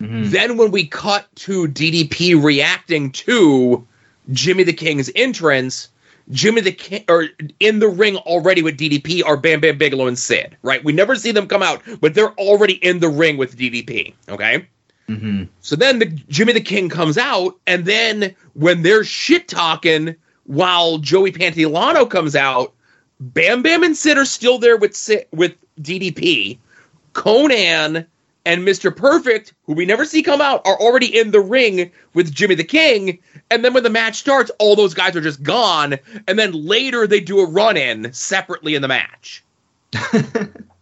Mhm. 0.00 0.30
Then 0.30 0.56
when 0.56 0.70
we 0.70 0.86
cut 0.86 1.26
to 1.36 1.66
DDP 1.68 2.34
reacting 2.34 3.10
to 3.12 3.86
Jimmy 4.32 4.62
the 4.64 4.72
King's 4.72 5.10
entrance, 5.14 5.88
Jimmy 6.30 6.60
the 6.62 6.72
King 6.72 7.04
or 7.08 7.26
in 7.60 7.78
the 7.78 7.88
ring 7.88 8.16
already 8.16 8.62
with 8.62 8.76
DDP 8.78 9.22
are 9.24 9.36
Bam 9.36 9.60
Bam 9.60 9.78
Bigelow 9.78 10.06
and 10.06 10.18
Sid, 10.18 10.56
right? 10.62 10.82
We 10.82 10.92
never 10.92 11.14
see 11.16 11.30
them 11.32 11.46
come 11.46 11.62
out, 11.62 11.82
but 12.00 12.14
they're 12.14 12.32
already 12.34 12.74
in 12.74 12.98
the 13.00 13.08
ring 13.08 13.36
with 13.36 13.56
DDP, 13.56 14.14
okay? 14.28 14.66
Mhm. 15.08 15.48
So 15.60 15.76
then 15.76 15.98
the 15.98 16.06
Jimmy 16.06 16.52
the 16.52 16.60
King 16.60 16.88
comes 16.88 17.18
out, 17.18 17.56
and 17.66 17.84
then 17.84 18.34
when 18.54 18.82
they're 18.82 19.04
shit 19.04 19.48
talking 19.48 20.14
while 20.44 20.98
Joey 20.98 21.32
Pantoliano 21.32 22.08
comes 22.08 22.34
out, 22.36 22.72
Bam 23.20 23.62
Bam 23.62 23.82
and 23.82 23.96
Sid 23.96 24.18
are 24.18 24.24
still 24.24 24.58
there 24.58 24.76
with 24.76 24.96
Sid, 24.96 25.26
with 25.32 25.54
DDP. 25.80 26.58
Konnan 27.12 28.06
and 28.46 28.62
Mr. 28.66 28.94
Perfect, 28.94 29.54
who 29.66 29.72
we 29.72 29.86
never 29.86 30.04
see 30.04 30.22
come 30.22 30.40
out, 30.40 30.60
are 30.66 30.78
already 30.78 31.18
in 31.18 31.30
the 31.30 31.40
ring 31.40 31.90
with 32.12 32.32
Jimmy 32.34 32.54
the 32.54 32.64
King. 32.64 33.18
And 33.50 33.64
then 33.64 33.72
when 33.72 33.82
the 33.84 33.90
match 33.90 34.16
starts, 34.16 34.50
all 34.58 34.76
those 34.76 34.94
guys 34.94 35.16
are 35.16 35.20
just 35.20 35.42
gone. 35.42 35.98
And 36.28 36.38
then 36.38 36.52
later 36.52 37.06
they 37.06 37.20
do 37.20 37.40
a 37.40 37.46
run 37.46 37.76
in 37.76 38.12
separately 38.12 38.74
in 38.74 38.82
the 38.82 38.88
match. 38.88 39.42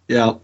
Yeah. 0.08 0.34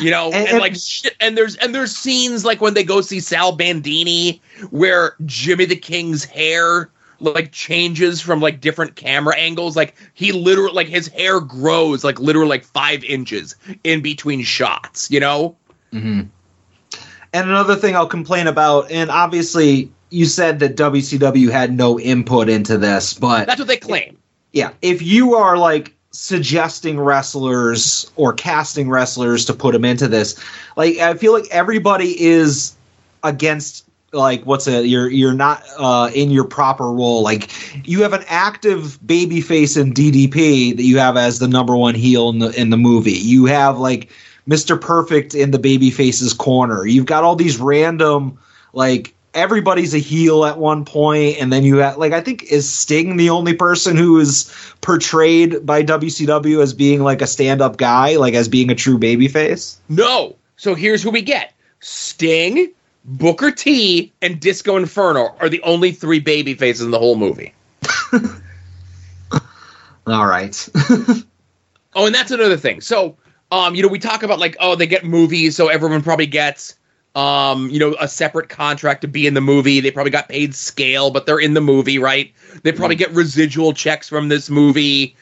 You 0.00 0.10
know, 0.10 0.26
and, 0.26 0.34
And- 0.34 0.48
and- 0.48 0.58
like 0.60 0.74
shit, 0.76 1.14
and 1.20 1.36
there's 1.36 1.56
and 1.56 1.74
there's 1.74 1.94
scenes 1.96 2.44
like 2.44 2.60
when 2.60 2.74
they 2.74 2.84
go 2.84 3.00
see 3.00 3.20
Sal 3.20 3.52
Bandini 3.52 4.40
where 4.70 5.14
Jimmy 5.26 5.64
the 5.64 5.76
King's 5.76 6.24
hair 6.24 6.90
like 7.20 7.52
changes 7.52 8.20
from 8.20 8.40
like 8.40 8.60
different 8.60 8.96
camera 8.96 9.36
angles. 9.36 9.76
Like 9.76 9.94
he 10.14 10.32
literally 10.32 10.72
like 10.74 10.88
his 10.88 11.06
hair 11.08 11.40
grows 11.40 12.02
like 12.04 12.18
literally 12.18 12.48
like 12.48 12.64
five 12.64 13.04
inches 13.04 13.54
in 13.84 14.00
between 14.02 14.42
shots, 14.42 15.10
you 15.10 15.20
know? 15.20 15.56
hmm 15.92 16.22
And 17.34 17.48
another 17.48 17.76
thing 17.76 17.94
I'll 17.96 18.06
complain 18.06 18.46
about, 18.46 18.90
and 18.90 19.10
obviously 19.10 19.90
you 20.10 20.26
said 20.26 20.58
that 20.60 20.76
WCW 20.76 21.50
had 21.50 21.72
no 21.76 21.98
input 21.98 22.48
into 22.48 22.76
this, 22.76 23.14
but 23.14 23.46
That's 23.46 23.58
what 23.58 23.68
they 23.68 23.76
claim. 23.78 24.18
yeah, 24.52 24.72
if 24.82 25.00
you 25.00 25.34
are 25.34 25.56
like 25.56 25.94
suggesting 26.12 27.00
wrestlers 27.00 28.10
or 28.16 28.32
casting 28.32 28.88
wrestlers 28.88 29.44
to 29.46 29.54
put 29.54 29.72
them 29.72 29.84
into 29.84 30.06
this. 30.06 30.38
Like 30.76 30.98
I 30.98 31.14
feel 31.14 31.32
like 31.32 31.46
everybody 31.50 32.20
is 32.22 32.74
against 33.24 33.84
like 34.12 34.44
what's 34.44 34.66
it 34.66 34.84
you're 34.86 35.08
you're 35.08 35.32
not 35.32 35.62
uh 35.78 36.10
in 36.14 36.30
your 36.30 36.44
proper 36.44 36.90
role 36.90 37.22
like 37.22 37.50
you 37.88 38.02
have 38.02 38.12
an 38.12 38.24
active 38.28 39.04
baby 39.06 39.40
face 39.40 39.74
in 39.76 39.94
DDP 39.94 40.76
that 40.76 40.82
you 40.82 40.98
have 40.98 41.16
as 41.16 41.38
the 41.38 41.48
number 41.48 41.74
one 41.74 41.94
heel 41.94 42.28
in 42.28 42.38
the 42.38 42.50
in 42.60 42.68
the 42.68 42.76
movie 42.76 43.12
you 43.12 43.46
have 43.46 43.78
like 43.78 44.10
Mr. 44.46 44.78
Perfect 44.78 45.34
in 45.34 45.50
the 45.50 45.58
baby 45.58 45.90
face's 45.90 46.34
corner 46.34 46.84
you've 46.84 47.06
got 47.06 47.24
all 47.24 47.36
these 47.36 47.58
random 47.58 48.38
like 48.74 49.14
everybody's 49.34 49.94
a 49.94 49.98
heel 49.98 50.44
at 50.44 50.58
one 50.58 50.84
point 50.84 51.38
and 51.40 51.52
then 51.52 51.64
you 51.64 51.78
have 51.78 51.96
like 51.96 52.12
I 52.12 52.20
think 52.20 52.44
is 52.44 52.70
Sting 52.70 53.16
the 53.16 53.30
only 53.30 53.54
person 53.54 53.96
who 53.96 54.18
is 54.18 54.52
portrayed 54.80 55.64
by 55.64 55.82
WCW 55.82 56.62
as 56.62 56.74
being 56.74 57.02
like 57.02 57.22
a 57.22 57.26
stand-up 57.26 57.76
guy 57.76 58.16
like 58.16 58.34
as 58.34 58.48
being 58.48 58.70
a 58.70 58.74
true 58.74 58.98
baby 58.98 59.28
face 59.28 59.78
No. 59.88 60.36
So 60.56 60.74
here's 60.74 61.02
who 61.02 61.10
we 61.10 61.22
get: 61.22 61.54
Sting, 61.80 62.70
Booker 63.04 63.50
T, 63.50 64.12
and 64.22 64.38
Disco 64.38 64.76
Inferno 64.76 65.34
are 65.40 65.48
the 65.48 65.62
only 65.62 65.90
three 65.92 66.20
baby 66.20 66.54
faces 66.54 66.84
in 66.84 66.92
the 66.92 66.98
whole 66.98 67.16
movie. 67.16 67.52
all 70.06 70.26
right 70.26 70.68
Oh, 71.94 72.06
and 72.06 72.14
that's 72.14 72.30
another 72.30 72.56
thing. 72.56 72.80
So, 72.80 73.16
um, 73.50 73.74
you 73.74 73.82
know, 73.82 73.88
we 73.88 73.98
talk 73.98 74.22
about 74.22 74.38
like, 74.38 74.56
oh, 74.60 74.74
they 74.76 74.86
get 74.86 75.04
movies, 75.04 75.56
so 75.56 75.68
everyone 75.68 76.02
probably 76.02 76.26
gets, 76.26 76.74
um, 77.14 77.68
you 77.70 77.78
know, 77.78 77.94
a 78.00 78.08
separate 78.08 78.48
contract 78.48 79.02
to 79.02 79.08
be 79.08 79.26
in 79.26 79.34
the 79.34 79.40
movie. 79.40 79.80
They 79.80 79.90
probably 79.90 80.10
got 80.10 80.28
paid 80.28 80.54
scale, 80.54 81.10
but 81.10 81.26
they're 81.26 81.40
in 81.40 81.54
the 81.54 81.60
movie, 81.60 81.98
right? 81.98 82.32
They 82.62 82.72
probably 82.72 82.96
get 82.96 83.10
residual 83.12 83.72
checks 83.72 84.08
from 84.08 84.28
this 84.28 84.48
movie. 84.48 85.14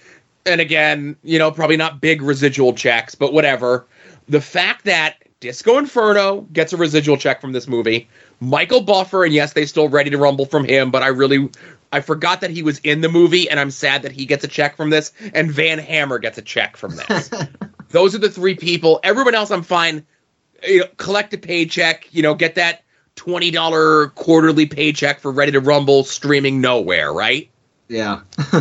And 0.46 0.60
again, 0.60 1.16
you 1.22 1.38
know, 1.38 1.50
probably 1.50 1.76
not 1.76 2.00
big 2.00 2.22
residual 2.22 2.74
checks, 2.74 3.14
but 3.14 3.32
whatever. 3.32 3.86
The 4.28 4.40
fact 4.40 4.84
that 4.84 5.16
Disco 5.40 5.78
Inferno 5.78 6.42
gets 6.52 6.72
a 6.72 6.76
residual 6.76 7.16
check 7.16 7.40
from 7.40 7.52
this 7.52 7.66
movie, 7.66 8.08
Michael 8.40 8.82
Buffer, 8.82 9.24
and 9.24 9.32
yes, 9.32 9.54
they 9.54 9.66
still 9.66 9.88
ready 9.88 10.10
to 10.10 10.18
rumble 10.18 10.46
from 10.46 10.64
him, 10.64 10.90
but 10.90 11.02
I 11.02 11.08
really 11.08 11.50
I 11.92 12.00
forgot 12.00 12.40
that 12.42 12.50
he 12.50 12.62
was 12.62 12.78
in 12.80 13.00
the 13.00 13.08
movie, 13.08 13.48
and 13.50 13.58
I'm 13.58 13.70
sad 13.70 14.02
that 14.02 14.12
he 14.12 14.24
gets 14.26 14.44
a 14.44 14.48
check 14.48 14.76
from 14.76 14.90
this, 14.90 15.12
and 15.34 15.50
Van 15.50 15.78
Hammer 15.78 16.18
gets 16.18 16.38
a 16.38 16.42
check 16.42 16.76
from 16.76 16.96
this. 16.96 17.30
Those 17.88 18.14
are 18.14 18.18
the 18.18 18.30
three 18.30 18.54
people. 18.54 19.00
Everyone 19.02 19.34
else, 19.34 19.50
I'm 19.50 19.62
fine. 19.62 20.06
You 20.62 20.80
know, 20.80 20.86
collect 20.96 21.34
a 21.34 21.38
paycheck. 21.38 22.08
You 22.12 22.22
know, 22.22 22.34
get 22.34 22.54
that 22.54 22.82
twenty 23.16 23.50
dollar 23.50 24.08
quarterly 24.08 24.66
paycheck 24.66 25.20
for 25.20 25.30
Ready 25.30 25.52
to 25.52 25.60
Rumble 25.60 26.04
streaming 26.04 26.60
nowhere, 26.60 27.12
right? 27.12 27.48
yeah 27.88 28.20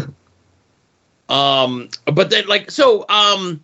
Um, 1.30 1.90
but 2.12 2.32
then 2.32 2.48
like 2.48 2.72
so 2.72 3.06
um, 3.08 3.64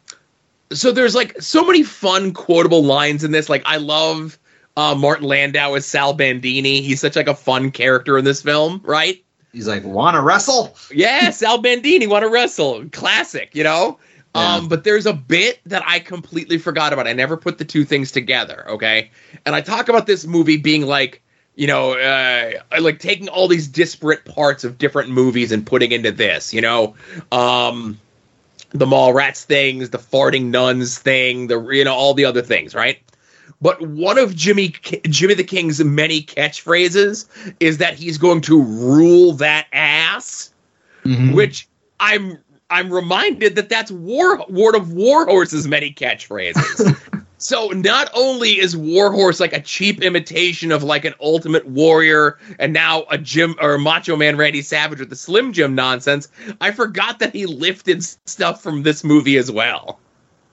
so 0.72 0.92
there's 0.92 1.16
like 1.16 1.42
so 1.42 1.66
many 1.66 1.84
fun 1.84 2.32
quotable 2.32 2.84
lines 2.84 3.24
in 3.24 3.32
this. 3.32 3.50
Like 3.50 3.64
I 3.66 3.78
love 3.78 4.38
uh, 4.78 4.94
Martin 4.96 5.26
Landau 5.26 5.74
as 5.74 5.86
Sal 5.86 6.14
Bandini. 6.14 6.82
He's 6.82 7.02
such 7.02 7.16
like 7.16 7.28
a 7.28 7.36
fun 7.36 7.72
character 7.72 8.18
in 8.18 8.26
this 8.26 8.42
film, 8.42 8.82
right? 8.84 9.22
he's 9.52 9.68
like 9.70 9.84
wanna 9.86 10.22
wrestle 10.22 10.78
Yeah, 10.94 11.30
Sal 11.32 11.60
Bandini 11.60 12.08
want 12.08 12.24
to 12.24 12.30
wrestle. 12.30 12.86
Classic, 12.92 13.50
you 13.56 13.64
know? 13.64 13.98
Yeah. 14.36 14.56
Um, 14.56 14.68
but 14.68 14.84
there's 14.84 15.06
a 15.06 15.14
bit 15.14 15.62
that 15.66 15.84
I 15.88 16.00
completely 16.00 16.58
forgot 16.58 16.92
about. 16.92 17.08
I 17.08 17.14
never 17.14 17.38
put 17.38 17.58
the 17.58 17.66
two 17.66 17.86
things 17.86 18.12
together, 18.12 18.70
okay? 18.72 19.12
And 19.46 19.56
I 19.56 19.62
talk 19.62 19.88
about 19.88 20.08
this 20.08 20.26
movie 20.26 20.58
being 20.58 20.86
like, 20.86 21.24
you 21.56 21.68
know, 21.68 21.94
uh, 21.94 22.52
like 22.82 23.00
taking 23.00 23.30
all 23.30 23.48
these 23.48 23.68
disparate 23.68 24.26
parts 24.26 24.66
of 24.66 24.78
different 24.78 25.10
movies 25.10 25.54
and 25.54 25.66
putting 25.66 25.94
into 25.94 26.12
this, 26.12 26.54
you 26.54 26.60
know? 26.60 26.96
Um, 27.32 27.98
the 28.72 28.86
Mallrats 28.86 29.44
things, 29.44 29.90
the 29.90 29.98
farting 29.98 30.46
nuns 30.46 31.00
thing, 31.00 31.48
the 31.48 31.62
you 31.70 31.86
know 31.86 31.94
all 31.94 32.14
the 32.14 32.26
other 32.26 32.42
things, 32.42 32.76
right? 32.76 33.00
But 33.62 33.82
one 33.82 34.18
of 34.18 34.36
Jimmy 34.36 34.70
Jimmy 35.10 35.34
the 35.34 35.44
King's 35.44 35.84
many 35.84 36.22
catchphrases 36.22 37.26
is 37.60 37.78
that 37.78 37.94
he's 37.94 38.18
going 38.18 38.42
to 38.42 38.62
rule 38.62 39.34
that 39.34 39.68
ass, 39.72 40.54
which 41.34 41.68
I'm 42.00 42.38
I'm 42.70 42.92
reminded 42.92 43.56
that 43.56 43.70
that's 43.70 43.92
War 43.92 44.44
Ward 44.50 44.76
of 44.76 44.94
Warhorse's 44.94 45.68
many 45.68 45.92
catchphrases. 45.94 47.26
so 47.38 47.68
not 47.70 48.10
only 48.16 48.60
is 48.60 48.76
Warhorse 48.76 49.40
like 49.40 49.54
a 49.54 49.62
cheap 49.62 50.02
imitation 50.02 50.72
of 50.72 50.82
like 50.84 51.06
an 51.06 51.14
Ultimate 51.22 51.68
Warrior 51.68 52.40
and 52.58 52.74
now 52.74 53.06
a 53.12 53.18
Jim 53.18 53.56
or 53.62 53.78
Macho 53.78 54.16
Man 54.16 54.36
Randy 54.36 54.62
Savage 54.62 55.00
with 55.00 55.10
the 55.10 55.16
Slim 55.16 55.54
Jim 55.54 55.76
nonsense, 55.76 56.28
I 56.60 56.72
forgot 56.72 57.20
that 57.20 57.34
he 57.34 57.46
lifted 57.46 58.04
stuff 58.04 58.64
from 58.64 58.84
this 58.84 59.04
movie 59.04 59.38
as 59.38 59.52
well. 59.52 60.00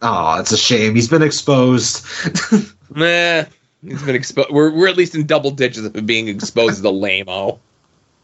oh 0.02 0.38
it's 0.38 0.52
a 0.52 0.58
shame 0.58 0.94
he's 0.94 1.08
been 1.08 1.22
exposed 1.22 2.04
Nah, 2.94 3.44
he's 3.82 4.02
been 4.02 4.14
exposed. 4.14 4.50
We're 4.50 4.70
we're 4.70 4.88
at 4.88 4.96
least 4.96 5.14
in 5.14 5.26
double 5.26 5.50
digits 5.50 5.86
of 5.86 6.06
being 6.06 6.28
exposed 6.28 6.78
as 6.78 6.84
a 6.84 6.90
lame-o. 6.90 7.58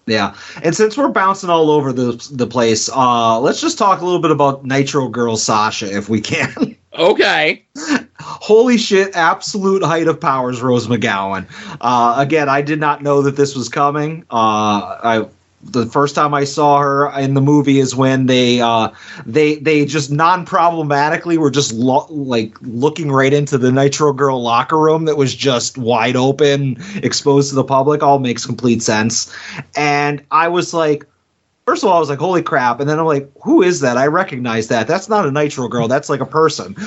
Yeah, 0.08 0.34
and 0.62 0.74
since 0.74 0.96
we're 0.96 1.08
bouncing 1.08 1.50
all 1.50 1.70
over 1.70 1.92
the 1.92 2.12
the 2.32 2.46
place, 2.46 2.88
uh, 2.92 3.38
let's 3.40 3.60
just 3.60 3.78
talk 3.78 4.00
a 4.00 4.04
little 4.04 4.20
bit 4.20 4.30
about 4.30 4.64
Nitro 4.64 5.08
Girl 5.08 5.36
Sasha, 5.36 5.94
if 5.96 6.08
we 6.08 6.20
can. 6.20 6.76
Okay. 6.98 7.64
Holy 8.18 8.76
shit! 8.76 9.14
Absolute 9.14 9.84
height 9.84 10.08
of 10.08 10.20
powers, 10.20 10.60
Rose 10.60 10.88
McGowan. 10.88 11.46
Uh, 11.80 12.16
again, 12.18 12.48
I 12.48 12.60
did 12.60 12.80
not 12.80 13.02
know 13.02 13.22
that 13.22 13.36
this 13.36 13.54
was 13.54 13.68
coming. 13.68 14.24
Uh, 14.30 14.98
I 15.04 15.28
the 15.62 15.86
first 15.86 16.14
time 16.14 16.34
I 16.34 16.44
saw 16.44 16.80
her 16.80 17.10
in 17.18 17.34
the 17.34 17.40
movie 17.40 17.78
is 17.78 17.94
when 17.94 18.26
they 18.26 18.60
uh, 18.60 18.90
they 19.26 19.56
they 19.56 19.84
just 19.84 20.10
non 20.10 20.44
problematically 20.44 21.36
were 21.38 21.50
just 21.50 21.72
lo- 21.72 22.06
like 22.10 22.56
looking 22.62 23.10
right 23.10 23.32
into 23.32 23.58
the 23.58 23.72
Nitro 23.72 24.12
Girl 24.12 24.40
locker 24.40 24.78
room 24.78 25.06
that 25.06 25.16
was 25.16 25.34
just 25.34 25.76
wide 25.76 26.16
open, 26.16 26.76
exposed 27.02 27.50
to 27.50 27.54
the 27.56 27.64
public. 27.64 28.02
All 28.02 28.18
makes 28.18 28.46
complete 28.46 28.82
sense. 28.82 29.34
And 29.76 30.24
I 30.30 30.48
was 30.48 30.72
like, 30.72 31.06
first 31.68 31.82
of 31.84 31.90
all, 31.90 31.98
I 31.98 32.00
was 32.00 32.08
like, 32.08 32.18
holy 32.18 32.42
crap. 32.42 32.80
And 32.80 32.88
then 32.88 32.98
I'm 32.98 33.04
like, 33.04 33.30
who 33.42 33.60
is 33.60 33.80
that? 33.80 33.98
I 33.98 34.06
recognize 34.06 34.68
that. 34.68 34.88
That's 34.88 35.06
not 35.06 35.26
a 35.26 35.30
Nitro 35.30 35.68
Girl. 35.68 35.86
That's 35.86 36.08
like 36.08 36.20
a 36.20 36.24
person. 36.24 36.74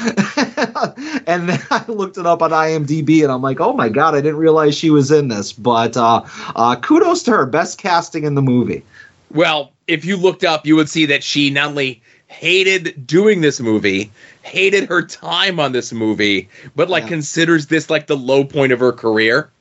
and 1.28 1.48
then 1.48 1.62
I 1.70 1.86
looked 1.88 2.18
it 2.18 2.26
up 2.26 2.42
on 2.42 2.50
IMDb 2.50 3.22
and 3.22 3.32
I'm 3.32 3.44
like, 3.44 3.60
oh 3.60 3.74
my 3.74 3.90
God, 3.90 4.16
I 4.16 4.22
didn't 4.22 4.38
realize 4.40 4.76
she 4.76 4.90
was 4.90 5.12
in 5.12 5.28
this. 5.28 5.54
But 5.54 5.96
uh, 5.96 6.24
uh, 6.56 6.78
kudos 6.78 7.22
to 7.24 7.32
her. 7.32 7.46
Best 7.46 7.78
casting 7.78 8.24
in 8.24 8.34
the 8.34 8.42
movie. 8.42 8.84
Well, 9.30 9.72
if 9.86 10.04
you 10.04 10.18
looked 10.18 10.44
up, 10.44 10.66
you 10.66 10.76
would 10.78 10.90
see 10.90 11.06
that 11.06 11.24
she 11.24 11.52
not 11.52 11.70
only 11.70 12.02
hated 12.26 13.06
doing 13.06 13.42
this 13.42 13.60
movie, 13.60 14.12
hated 14.42 14.90
her 14.90 15.06
time 15.06 15.60
on 15.60 15.74
this 15.74 15.94
movie, 15.94 16.50
but 16.76 16.90
like 16.90 17.04
Yeah. 17.04 17.10
considers 17.10 17.68
this 17.68 17.92
like 17.92 18.08
the 18.08 18.18
low 18.18 18.44
point 18.44 18.72
of 18.72 18.80
her 18.80 18.94
career. 18.94 19.52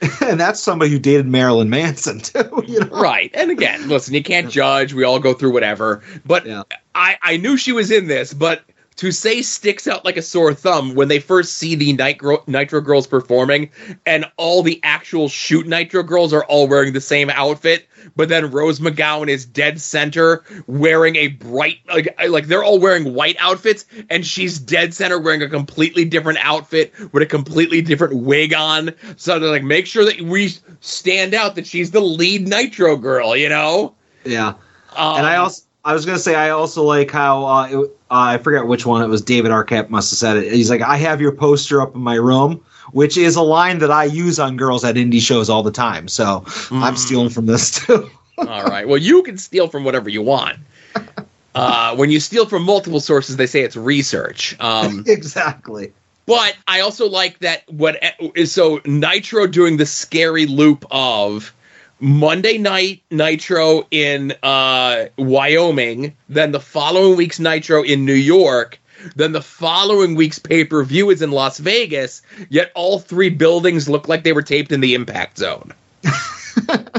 and 0.20 0.38
that's 0.38 0.60
somebody 0.60 0.90
who 0.90 0.98
dated 0.98 1.26
Marilyn 1.26 1.70
Manson, 1.70 2.20
too. 2.20 2.62
You 2.66 2.80
know? 2.80 2.86
Right. 2.86 3.30
And 3.34 3.50
again, 3.50 3.88
listen, 3.88 4.14
you 4.14 4.22
can't 4.22 4.50
judge. 4.50 4.92
We 4.92 5.04
all 5.04 5.18
go 5.18 5.34
through 5.34 5.52
whatever. 5.52 6.02
But 6.24 6.46
Yeah. 6.46 6.62
I, 6.94 7.16
I 7.22 7.36
knew 7.36 7.56
she 7.56 7.72
was 7.72 7.90
in 7.90 8.06
this, 8.06 8.32
but 8.34 8.62
to 8.98 9.12
say 9.12 9.42
sticks 9.42 9.86
out 9.86 10.04
like 10.04 10.16
a 10.16 10.22
sore 10.22 10.52
thumb 10.52 10.96
when 10.96 11.06
they 11.06 11.20
first 11.20 11.54
see 11.54 11.76
the 11.76 11.92
Nitro, 11.92 12.42
Nitro 12.48 12.80
Girls 12.80 13.06
performing 13.06 13.70
and 14.06 14.24
all 14.36 14.62
the 14.64 14.80
actual 14.82 15.28
shoot 15.28 15.68
Nitro 15.68 16.02
Girls 16.02 16.32
are 16.32 16.44
all 16.46 16.66
wearing 16.66 16.92
the 16.92 17.00
same 17.00 17.30
outfit, 17.30 17.86
but 18.16 18.28
then 18.28 18.50
Rose 18.50 18.80
McGowan 18.80 19.28
is 19.28 19.46
dead 19.46 19.80
center 19.80 20.42
wearing 20.66 21.14
a 21.14 21.28
bright, 21.28 21.78
like, 21.86 22.12
like 22.28 22.48
they're 22.48 22.64
all 22.64 22.80
wearing 22.80 23.14
white 23.14 23.36
outfits 23.38 23.84
and 24.10 24.26
she's 24.26 24.58
dead 24.58 24.92
center 24.92 25.20
wearing 25.20 25.42
a 25.42 25.48
completely 25.48 26.04
different 26.04 26.40
outfit 26.42 26.92
with 27.12 27.22
a 27.22 27.26
completely 27.26 27.80
different 27.80 28.16
wig 28.16 28.52
on. 28.52 28.92
So 29.16 29.38
to 29.38 29.46
like 29.46 29.62
make 29.62 29.86
sure 29.86 30.04
that 30.04 30.20
we 30.20 30.52
stand 30.80 31.34
out 31.34 31.54
that 31.54 31.68
she's 31.68 31.92
the 31.92 32.00
lead 32.00 32.48
Nitro 32.48 32.96
Girl, 32.96 33.36
you 33.36 33.48
know? 33.48 33.94
Yeah. 34.24 34.54
Um, 34.96 35.18
and 35.18 35.26
I 35.26 35.36
also 35.36 35.62
I 35.88 35.94
was 35.94 36.04
gonna 36.04 36.18
say 36.18 36.34
I 36.34 36.50
also 36.50 36.82
like 36.82 37.10
how 37.10 37.46
uh, 37.46 37.66
it, 37.70 37.76
uh, 37.78 37.88
I 38.10 38.36
forget 38.36 38.66
which 38.66 38.84
one 38.84 39.00
it 39.00 39.06
was. 39.06 39.22
David 39.22 39.50
Arquette 39.50 39.88
must 39.88 40.10
have 40.10 40.18
said 40.18 40.36
it. 40.36 40.52
He's 40.52 40.68
like, 40.68 40.82
I 40.82 40.98
have 40.98 41.18
your 41.18 41.32
poster 41.32 41.80
up 41.80 41.94
in 41.94 42.02
my 42.02 42.16
room, 42.16 42.62
which 42.92 43.16
is 43.16 43.36
a 43.36 43.42
line 43.42 43.78
that 43.78 43.90
I 43.90 44.04
use 44.04 44.38
on 44.38 44.58
girls 44.58 44.84
at 44.84 44.96
indie 44.96 45.22
shows 45.22 45.48
all 45.48 45.62
the 45.62 45.70
time. 45.70 46.06
So 46.06 46.44
I'm 46.70 46.94
stealing 46.98 47.30
from 47.30 47.46
this 47.46 47.70
too. 47.70 48.10
All 48.36 48.64
right. 48.64 48.86
Well, 48.86 48.98
you 48.98 49.22
can 49.22 49.38
steal 49.38 49.66
from 49.68 49.82
whatever 49.82 50.10
you 50.10 50.20
want. 50.20 50.58
Uh, 51.54 51.96
when 51.96 52.08
you 52.08 52.20
steal 52.20 52.46
from 52.46 52.62
multiple 52.62 53.00
sources, 53.00 53.36
they 53.36 53.46
say 53.46 53.62
it's 53.62 53.74
research. 53.74 54.54
Um, 54.60 55.02
exactly. 55.08 55.92
but 56.24 56.56
I 56.68 56.80
also 56.80 57.08
like 57.08 57.40
that 57.40 57.64
what 57.68 58.00
is 58.36 58.52
so 58.52 58.80
Nitro 58.84 59.48
doing 59.48 59.76
the 59.76 59.86
scary 59.86 60.46
loop 60.46 60.84
of 60.92 61.52
Monday 62.00 62.58
night 62.58 63.02
Nitro 63.10 63.86
in 63.90 64.32
uh, 64.42 65.06
Wyoming, 65.16 66.16
then 66.28 66.52
the 66.52 66.60
following 66.60 67.16
week's 67.16 67.40
Nitro 67.40 67.82
in 67.82 68.04
New 68.04 68.12
York. 68.12 68.78
Then 69.14 69.32
the 69.32 69.42
following 69.42 70.16
week's 70.16 70.38
pay 70.40 70.64
per 70.64 70.82
view 70.82 71.10
is 71.10 71.22
in 71.22 71.30
Las 71.30 71.58
Vegas, 71.58 72.22
yet 72.48 72.72
all 72.74 72.98
three 72.98 73.30
buildings 73.30 73.88
look 73.88 74.08
like 74.08 74.24
they 74.24 74.32
were 74.32 74.42
taped 74.42 74.72
in 74.72 74.80
the 74.80 74.94
impact 74.94 75.38
zone. 75.38 75.72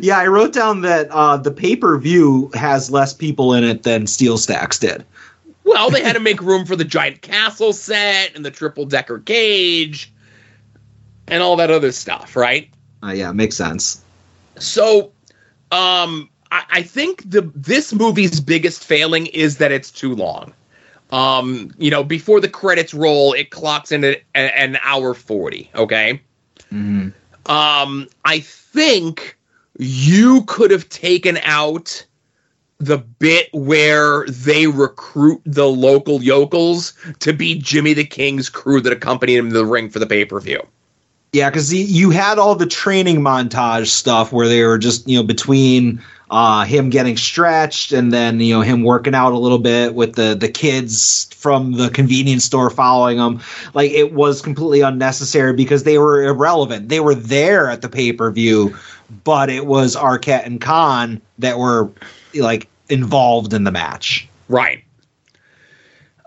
Yeah, 0.00 0.18
I 0.18 0.26
wrote 0.26 0.52
down 0.52 0.82
that 0.82 1.10
uh, 1.10 1.36
the 1.36 1.50
pay 1.50 1.76
per 1.76 1.98
view 1.98 2.50
has 2.54 2.90
less 2.90 3.12
people 3.12 3.54
in 3.54 3.64
it 3.64 3.82
than 3.82 4.06
Steel 4.06 4.38
Stacks 4.38 4.78
did. 4.78 5.04
Well, 5.64 5.90
they 5.90 6.02
had 6.02 6.14
to 6.14 6.20
make 6.20 6.40
room 6.40 6.64
for 6.64 6.76
the 6.76 6.84
giant 6.84 7.22
castle 7.22 7.72
set 7.72 8.34
and 8.34 8.44
the 8.44 8.50
triple 8.50 8.86
decker 8.86 9.18
cage 9.18 10.12
and 11.28 11.42
all 11.42 11.56
that 11.56 11.70
other 11.70 11.92
stuff, 11.92 12.36
right? 12.36 12.68
Uh, 13.02 13.12
yeah, 13.12 13.32
makes 13.32 13.56
sense. 13.56 14.02
So, 14.60 15.12
um, 15.72 16.28
I, 16.52 16.64
I 16.70 16.82
think 16.82 17.28
the 17.30 17.50
this 17.54 17.92
movie's 17.92 18.40
biggest 18.40 18.84
failing 18.84 19.26
is 19.26 19.58
that 19.58 19.72
it's 19.72 19.90
too 19.90 20.14
long. 20.14 20.52
Um, 21.12 21.72
you 21.78 21.90
know, 21.90 22.04
before 22.04 22.40
the 22.40 22.48
credits 22.48 22.94
roll, 22.94 23.32
it 23.32 23.50
clocks 23.50 23.90
in 23.90 24.04
at 24.04 24.22
an 24.34 24.78
hour 24.82 25.14
forty. 25.14 25.70
Okay. 25.74 26.20
Mhm. 26.72 27.12
Um, 27.46 28.08
I 28.24 28.40
think 28.40 29.36
you 29.78 30.44
could 30.44 30.70
have 30.70 30.88
taken 30.88 31.38
out 31.42 32.04
the 32.78 32.98
bit 32.98 33.48
where 33.52 34.26
they 34.26 34.66
recruit 34.66 35.40
the 35.44 35.66
local 35.66 36.22
yokels 36.22 36.94
to 37.18 37.32
be 37.32 37.58
Jimmy 37.58 37.92
the 37.92 38.04
King's 38.04 38.48
crew 38.48 38.80
that 38.80 38.92
accompanied 38.92 39.36
him 39.36 39.48
to 39.48 39.54
the 39.54 39.66
ring 39.66 39.90
for 39.90 39.98
the 39.98 40.06
pay 40.06 40.24
per 40.24 40.40
view. 40.40 40.66
Yeah, 41.32 41.48
because 41.48 41.72
you 41.72 42.10
had 42.10 42.38
all 42.38 42.56
the 42.56 42.66
training 42.66 43.20
montage 43.20 43.86
stuff 43.86 44.32
where 44.32 44.48
they 44.48 44.64
were 44.64 44.78
just 44.78 45.08
you 45.08 45.16
know 45.16 45.22
between 45.22 46.02
uh, 46.30 46.64
him 46.64 46.90
getting 46.90 47.16
stretched 47.16 47.92
and 47.92 48.12
then 48.12 48.40
you 48.40 48.54
know 48.54 48.62
him 48.62 48.82
working 48.82 49.14
out 49.14 49.32
a 49.32 49.38
little 49.38 49.58
bit 49.58 49.94
with 49.94 50.14
the 50.14 50.34
the 50.34 50.48
kids 50.48 51.28
from 51.34 51.72
the 51.72 51.88
convenience 51.90 52.44
store 52.44 52.68
following 52.68 53.18
him. 53.18 53.40
Like 53.74 53.92
it 53.92 54.12
was 54.12 54.42
completely 54.42 54.80
unnecessary 54.80 55.52
because 55.52 55.84
they 55.84 55.98
were 55.98 56.24
irrelevant. 56.24 56.88
They 56.88 57.00
were 57.00 57.14
there 57.14 57.70
at 57.70 57.82
the 57.82 57.88
pay 57.88 58.12
per 58.12 58.30
view, 58.32 58.76
but 59.22 59.50
it 59.50 59.66
was 59.66 59.94
Arquette 59.94 60.46
and 60.46 60.60
Caan 60.60 61.20
that 61.38 61.58
were 61.58 61.90
like 62.34 62.68
involved 62.88 63.52
in 63.52 63.62
the 63.62 63.70
match. 63.70 64.28
Right. 64.48 64.82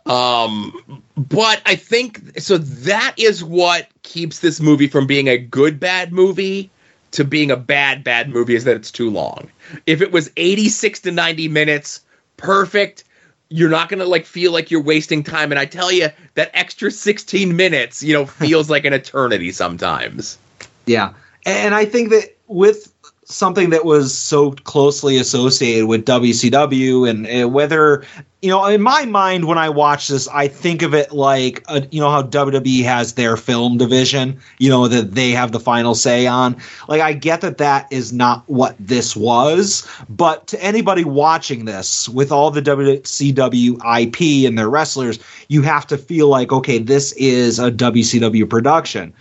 Um, 0.05 1.01
but 1.15 1.61
I 1.65 1.75
think 1.75 2.39
so. 2.39 2.57
That 2.57 3.13
is 3.17 3.43
what 3.43 3.87
keeps 4.03 4.39
this 4.39 4.59
movie 4.59 4.87
from 4.87 5.07
being 5.07 5.27
a 5.27 5.37
good 5.37 5.79
bad 5.79 6.11
movie 6.11 6.69
to 7.11 7.23
being 7.23 7.51
a 7.51 7.57
bad 7.57 8.03
bad 8.03 8.29
movie 8.29 8.55
is 8.55 8.63
that 8.65 8.75
it's 8.75 8.91
too 8.91 9.09
long. 9.09 9.49
If 9.85 10.01
it 10.01 10.11
was 10.11 10.29
86 10.35 10.99
to 11.01 11.11
90 11.11 11.47
minutes, 11.47 12.01
perfect. 12.37 13.05
You're 13.49 13.69
not 13.69 13.87
gonna 13.87 14.05
like 14.05 14.25
feel 14.25 14.51
like 14.51 14.71
you're 14.71 14.81
wasting 14.81 15.23
time. 15.23 15.51
And 15.51 15.59
I 15.59 15.65
tell 15.65 15.91
you, 15.91 16.09
that 16.35 16.51
extra 16.53 16.91
16 16.91 17.55
minutes, 17.55 18.03
you 18.03 18.13
know, 18.13 18.25
feels 18.25 18.69
like 18.69 18.85
an 18.85 18.93
eternity 18.93 19.51
sometimes. 19.51 20.37
Yeah. 20.85 21.13
And 21.45 21.75
I 21.75 21.85
think 21.85 22.09
that 22.09 22.35
with 22.47 22.92
something 23.33 23.71
that 23.71 23.83
was 23.83 24.15
so 24.15 24.51
closely 24.51 25.17
associated 25.17 25.87
with 25.87 26.05
WCW 26.05 27.09
and 27.09 27.53
whether 27.53 28.05
you 28.41 28.49
know 28.49 28.65
in 28.65 28.81
my 28.81 29.05
mind 29.05 29.45
when 29.45 29.57
I 29.57 29.69
watch 29.69 30.07
this 30.07 30.27
I 30.27 30.47
think 30.47 30.83
of 30.83 30.93
it 30.93 31.11
like 31.11 31.63
uh 31.67 31.81
you 31.91 31.99
know 31.99 32.11
how 32.11 32.21
WWE 32.21 32.83
has 32.83 33.13
their 33.13 33.35
film 33.35 33.77
division 33.77 34.39
you 34.59 34.69
know 34.69 34.87
that 34.87 35.15
they 35.15 35.31
have 35.31 35.51
the 35.51 35.59
final 35.59 35.95
say 35.95 36.27
on? 36.27 36.57
Like 36.87 37.01
I 37.01 37.13
get 37.13 37.41
that 37.41 37.57
that 37.57 37.91
is 37.91 38.13
not 38.13 38.47
what 38.47 38.75
this 38.79 39.15
was 39.15 39.87
but 40.09 40.45
to 40.47 40.63
anybody 40.63 41.03
watching 41.03 41.65
this 41.65 42.07
with 42.07 42.31
all 42.31 42.51
the 42.51 42.61
WCW 42.61 44.01
IP 44.01 44.47
and 44.47 44.57
their 44.57 44.69
wrestlers 44.69 45.19
you 45.47 45.63
have 45.63 45.87
to 45.87 45.97
feel 45.97 46.27
like 46.27 46.51
okay 46.51 46.77
this 46.77 47.13
is 47.13 47.57
a 47.57 47.71
WCW 47.71 48.47
production. 48.47 49.13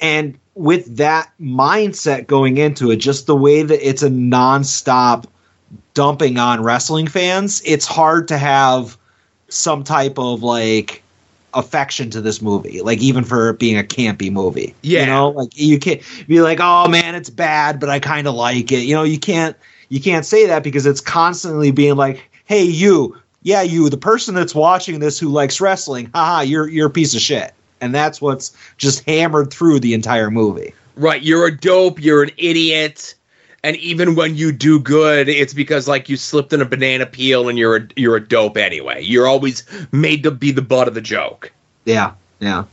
And 0.00 0.38
with 0.56 0.96
that 0.96 1.30
mindset 1.38 2.26
going 2.26 2.56
into 2.56 2.90
it, 2.90 2.96
just 2.96 3.26
the 3.26 3.36
way 3.36 3.62
that 3.62 3.86
it's 3.86 4.02
a 4.02 4.08
nonstop 4.08 5.26
dumping 5.94 6.38
on 6.38 6.62
wrestling 6.62 7.06
fans, 7.06 7.62
it's 7.64 7.86
hard 7.86 8.28
to 8.28 8.38
have 8.38 8.96
some 9.48 9.84
type 9.84 10.18
of 10.18 10.42
like 10.42 11.02
affection 11.52 12.10
to 12.10 12.20
this 12.22 12.40
movie. 12.40 12.80
Like 12.80 13.00
even 13.00 13.22
for 13.22 13.50
it 13.50 13.58
being 13.58 13.78
a 13.78 13.82
campy 13.82 14.32
movie. 14.32 14.74
Yeah. 14.80 15.00
You 15.00 15.06
know, 15.06 15.28
like 15.28 15.58
you 15.58 15.78
can't 15.78 16.02
be 16.26 16.40
like, 16.40 16.58
oh 16.60 16.88
man, 16.88 17.14
it's 17.14 17.30
bad, 17.30 17.78
but 17.78 17.90
I 17.90 18.00
kind 18.00 18.26
of 18.26 18.34
like 18.34 18.72
it. 18.72 18.84
You 18.84 18.94
know, 18.94 19.04
you 19.04 19.18
can't 19.18 19.56
you 19.90 20.00
can't 20.00 20.24
say 20.24 20.46
that 20.46 20.62
because 20.62 20.86
it's 20.86 21.02
constantly 21.02 21.70
being 21.70 21.96
like, 21.96 22.28
hey, 22.46 22.64
you, 22.64 23.16
yeah, 23.42 23.62
you, 23.62 23.88
the 23.90 23.96
person 23.96 24.34
that's 24.34 24.54
watching 24.54 25.00
this 25.00 25.18
who 25.18 25.28
likes 25.28 25.60
wrestling, 25.60 26.10
haha, 26.14 26.40
you're 26.40 26.66
you're 26.66 26.88
a 26.88 26.90
piece 26.90 27.14
of 27.14 27.20
shit. 27.20 27.52
And 27.80 27.94
that's 27.94 28.20
what's 28.20 28.56
just 28.76 29.04
hammered 29.04 29.52
through 29.52 29.80
the 29.80 29.94
entire 29.94 30.30
movie. 30.30 30.74
Right. 30.96 31.22
You're 31.22 31.46
a 31.46 31.56
dope. 31.56 32.02
You're 32.02 32.22
an 32.22 32.30
idiot. 32.36 33.14
And 33.62 33.76
even 33.76 34.14
when 34.14 34.36
you 34.36 34.52
do 34.52 34.78
good, 34.78 35.28
it's 35.28 35.52
because 35.52 35.88
like 35.88 36.08
you 36.08 36.16
slipped 36.16 36.52
in 36.52 36.60
a 36.60 36.64
banana 36.64 37.04
peel 37.04 37.48
and 37.48 37.58
you're 37.58 37.76
a, 37.76 37.88
you're 37.96 38.16
a 38.16 38.26
dope 38.26 38.56
anyway. 38.56 39.02
You're 39.02 39.26
always 39.26 39.64
made 39.92 40.22
to 40.22 40.30
be 40.30 40.52
the 40.52 40.62
butt 40.62 40.88
of 40.88 40.94
the 40.94 41.00
joke. 41.00 41.52
Yeah, 41.84 42.12
yeah. 42.38 42.64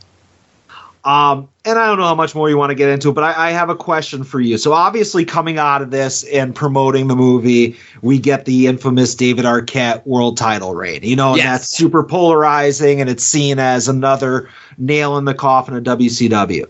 Um, 1.04 1.50
and 1.66 1.78
I 1.78 1.86
don't 1.86 1.98
know 1.98 2.04
how 2.04 2.14
much 2.14 2.34
more 2.34 2.48
you 2.48 2.56
want 2.56 2.70
to 2.70 2.74
get 2.74 2.88
into 2.88 3.10
it, 3.10 3.12
but 3.12 3.24
I, 3.24 3.48
I 3.48 3.50
have 3.50 3.68
a 3.68 3.76
question 3.76 4.24
for 4.24 4.40
you. 4.40 4.56
So 4.56 4.72
obviously, 4.72 5.24
coming 5.24 5.58
out 5.58 5.82
of 5.82 5.90
this 5.90 6.24
and 6.24 6.54
promoting 6.54 7.08
the 7.08 7.16
movie, 7.16 7.76
we 8.00 8.18
get 8.18 8.46
the 8.46 8.66
infamous 8.66 9.14
David 9.14 9.44
Arquette 9.44 10.06
world 10.06 10.38
title 10.38 10.74
reign. 10.74 11.02
You 11.02 11.16
know, 11.16 11.32
and 11.32 11.42
that's 11.42 11.68
super 11.68 12.02
polarizing, 12.04 13.00
and 13.00 13.10
it's 13.10 13.24
seen 13.24 13.58
as 13.58 13.86
another 13.86 14.48
nail 14.78 15.18
in 15.18 15.26
the 15.26 15.34
coffin 15.34 15.76
of 15.76 15.84
WCW. 15.84 16.66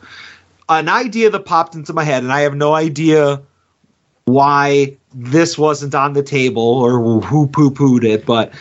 An 0.69 0.89
idea 0.89 1.31
that 1.31 1.45
popped 1.45 1.77
into 1.77 1.93
my 1.93 2.05
head, 2.05 2.23
and 2.23 2.33
I 2.33 2.41
have 2.41 2.57
no 2.57 2.75
idea 2.75 3.41
why 4.25 4.97
this 5.15 5.57
wasn't 5.57 5.95
on 5.95 6.15
the 6.15 6.23
table 6.23 6.63
or 6.63 7.21
who 7.21 7.47
poo 7.47 7.71
pooed 7.71 8.05
it, 8.05 8.27
but 8.27 8.53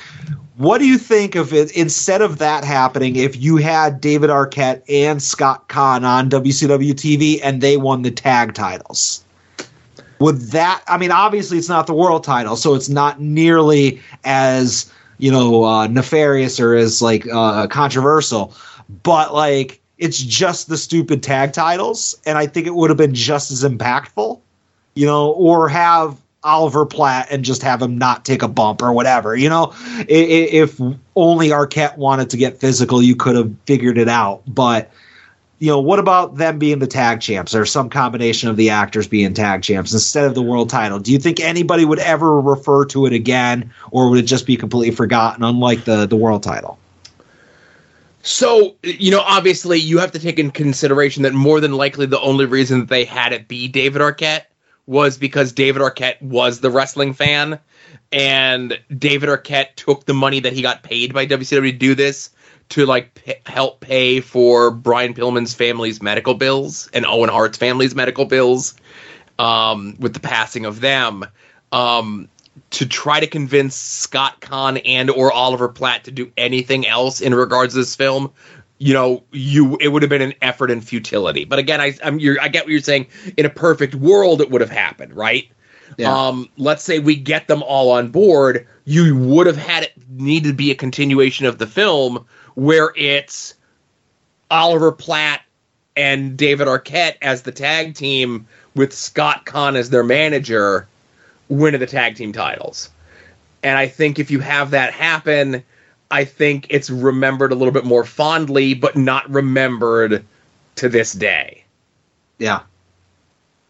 what 0.58 0.78
do 0.78 0.86
you 0.86 0.97
think 0.97 1.36
of 1.36 1.54
it 1.54 1.72
instead 1.76 2.22
of 2.22 2.38
that 2.38 2.64
happening 2.64 3.16
if 3.16 3.36
you 3.36 3.58
had 3.58 3.99
David 3.99 4.30
Arquette 4.30 4.84
and 4.88 5.22
Scott 5.22 5.68
Caan 5.68 6.04
on 6.04 6.30
WCW 6.30 6.91
TV 6.91 7.39
and 7.43 7.62
they 7.62 7.78
won 7.78 8.04
the 8.04 8.12
tag 8.12 8.54
titles? 8.54 9.24
Would 10.20 10.39
that 10.51 10.84
I 10.88 10.97
mean 10.97 11.12
obviously 11.12 11.58
it's 11.58 11.70
not 11.70 11.88
the 11.88 11.93
world 11.93 12.24
title, 12.24 12.56
so 12.56 12.76
it's 12.76 12.89
not 12.89 13.20
nearly 13.20 14.01
as, 14.24 14.91
you 15.18 15.32
know, 15.32 15.66
uh, 15.66 15.88
nefarious 15.88 16.60
or 16.60 16.76
as 16.76 17.01
like 17.01 17.28
uh, 17.28 17.68
controversial, 17.68 18.54
but 19.04 19.34
like 19.34 19.82
it's 19.97 20.20
just 20.20 20.70
the 20.70 20.78
stupid 20.78 21.24
tag 21.24 21.54
titles 21.54 22.20
and 22.26 22.38
I 22.38 22.45
think 22.45 22.68
it 22.68 22.76
would 22.76 22.89
have 22.89 22.97
been 22.97 23.16
just 23.16 23.51
as 23.51 23.64
impactful 23.64 24.39
you 24.95 25.06
know, 25.06 25.32
or 25.32 25.68
have 25.70 26.18
Oliver 26.43 26.85
Platt 26.85 27.27
and 27.31 27.43
just 27.43 27.63
have 27.63 27.81
him 27.81 27.97
not 27.97 28.25
take 28.25 28.43
a 28.43 28.47
bump 28.47 28.81
or 28.81 28.91
whatever. 28.93 29.35
You 29.35 29.49
know, 29.49 29.73
if 30.07 30.79
only 31.15 31.49
Arquette 31.49 31.97
wanted 31.97 32.29
to 32.31 32.37
get 32.37 32.59
physical, 32.59 33.01
you 33.01 33.15
could 33.15 33.35
have 33.35 33.53
figured 33.65 33.97
it 33.97 34.09
out. 34.09 34.41
But 34.47 34.91
you 35.59 35.69
know, 35.69 35.79
what 35.79 35.99
about 35.99 36.35
them 36.35 36.59
being 36.59 36.79
the 36.79 36.87
tag 36.87 37.21
champs 37.21 37.55
or 37.55 37.65
some 37.65 37.89
combination 37.89 38.49
of 38.49 38.57
the 38.57 38.69
actors 38.69 39.07
being 39.07 39.33
tag 39.33 39.61
champs 39.61 39.93
instead 39.93 40.25
of 40.25 40.35
the 40.35 40.41
world 40.41 40.69
title? 40.69 40.99
Do 40.99 41.11
you 41.13 41.19
think 41.19 41.39
anybody 41.39 41.86
would 41.86 41.99
ever 41.99 42.41
refer 42.41 42.83
to 42.87 43.05
it 43.05 43.13
again, 43.13 43.71
or 43.91 44.09
would 44.09 44.20
it 44.20 44.24
just 44.24 44.45
be 44.45 44.57
completely 44.57 44.93
forgotten, 44.93 45.43
unlike 45.43 45.86
the 45.86 46.05
the 46.05 46.17
world 46.17 46.43
title? 46.43 46.78
So, 48.24 48.75
you 48.83 49.11
know, 49.11 49.20
obviously 49.20 49.79
you 49.79 49.99
have 49.99 50.13
to 50.13 50.20
take 50.20 50.39
in 50.39 50.51
consideration 50.51 51.24
that 51.24 51.33
more 51.33 51.59
than 51.59 51.74
likely 51.74 52.05
the 52.05 52.21
only 52.21 52.45
reason 52.45 52.79
that 52.79 52.89
they 52.89 53.03
had 53.03 53.33
it 53.33 53.49
be 53.49 53.67
David 53.67 54.01
Arquette 54.01 54.43
was 54.86 55.18
because 55.18 55.54
David 55.54 55.82
Arquette 55.82 56.22
was 56.22 56.60
the 56.60 56.70
wrestling 56.70 57.14
fan 57.14 57.60
and 58.12 58.80
David 58.96 59.30
Arquette 59.30 59.76
took 59.76 60.05
the 60.05 60.14
money 60.14 60.42
that 60.42 60.54
he 60.54 60.62
got 60.62 60.84
paid 60.84 61.14
by 61.14 61.26
WCW 61.26 61.72
to 61.72 61.72
do 61.72 61.96
this 61.96 62.30
to 62.70 62.86
like 62.86 63.14
p- 63.16 63.36
help 63.46 63.80
pay 63.80 64.20
for 64.20 64.72
Brian 64.72 65.14
Pillman's 65.14 65.54
family's 65.54 66.01
medical 66.01 66.34
bills 66.34 66.89
and 66.93 67.05
Owen 67.05 67.30
Hart's 67.30 67.58
family's 67.58 67.96
medical 67.96 68.26
bills 68.26 68.76
um, 69.39 69.96
with 70.00 70.14
the 70.14 70.20
passing 70.20 70.66
of 70.66 70.80
them. 70.80 71.26
Um, 71.72 72.30
to 72.70 72.86
try 72.86 73.20
to 73.20 73.28
convince 73.28 73.76
Scott 73.76 74.42
Caan 74.42 74.82
and 74.86 75.10
or 75.10 75.32
Oliver 75.32 75.70
Platt 75.70 76.04
to 76.05 76.12
do 76.12 76.32
anything 76.38 76.88
else 76.88 77.22
in 77.22 77.34
regards 77.34 77.74
to 77.74 77.80
this 77.80 77.96
film, 77.96 78.32
you 78.84 78.93
know, 78.93 79.24
you 79.32 79.78
it 79.80 79.88
would 79.88 80.01
have 80.01 80.10
been 80.10 80.22
an 80.22 80.34
effort 80.42 80.70
in 80.70 80.82
futility. 80.82 81.46
But 81.46 81.58
again, 81.58 81.80
I 81.80 81.93
I'm 82.04 82.20
you're, 82.20 82.39
I 82.42 82.50
get 82.50 82.66
what 82.66 82.72
you're 82.72 82.82
saying. 82.82 83.08
In 83.38 83.46
a 83.46 83.50
perfect 83.50 83.96
world, 83.96 84.42
it 84.42 84.51
would 84.51 84.60
have 84.60 84.70
happened, 84.70 85.16
right? 85.16 85.50
Yeah. 85.97 86.14
Um, 86.14 86.50
let's 86.58 86.84
say 86.84 87.00
we 87.00 87.16
get 87.16 87.47
them 87.47 87.64
all 87.64 87.92
on 87.92 88.10
board, 88.10 88.68
you 88.84 89.16
would 89.16 89.47
have 89.47 89.55
had 89.55 89.84
it 89.84 89.93
need 90.10 90.43
to 90.43 90.54
be 90.54 90.70
a 90.70 90.76
continuation 90.76 91.46
of 91.46 91.60
the 91.60 91.68
film 91.68 92.26
where 92.55 92.92
it's 92.97 93.54
Oliver 94.51 94.92
Platt 94.92 95.43
and 95.96 96.36
David 96.36 96.68
Arquette 96.68 97.16
as 97.22 97.43
the 97.43 97.54
tag 97.54 97.96
team 97.96 98.46
with 98.76 98.92
Scott 98.92 99.46
Caan 99.46 99.78
as 99.78 99.92
their 99.92 100.04
manager 100.04 100.88
winning 101.47 101.80
the 101.80 101.88
tag 101.88 102.16
team 102.18 102.34
titles. 102.34 102.89
And 103.62 103.78
I 103.78 103.88
think 103.88 104.20
if 104.20 104.30
you 104.30 104.42
have 104.42 104.72
that 104.72 104.92
happen, 104.93 105.64
I 106.13 106.25
think 106.25 106.67
it's 106.69 106.91
remembered 106.91 107.51
a 107.51 107.55
little 107.55 107.73
bit 107.73 107.85
more 107.85 108.05
fondly, 108.05 108.75
but 108.75 108.95
not 108.95 109.27
remembered 109.31 110.23
to 110.75 110.87
this 110.87 111.11
day. 111.11 111.63
Yeah. 112.37 112.61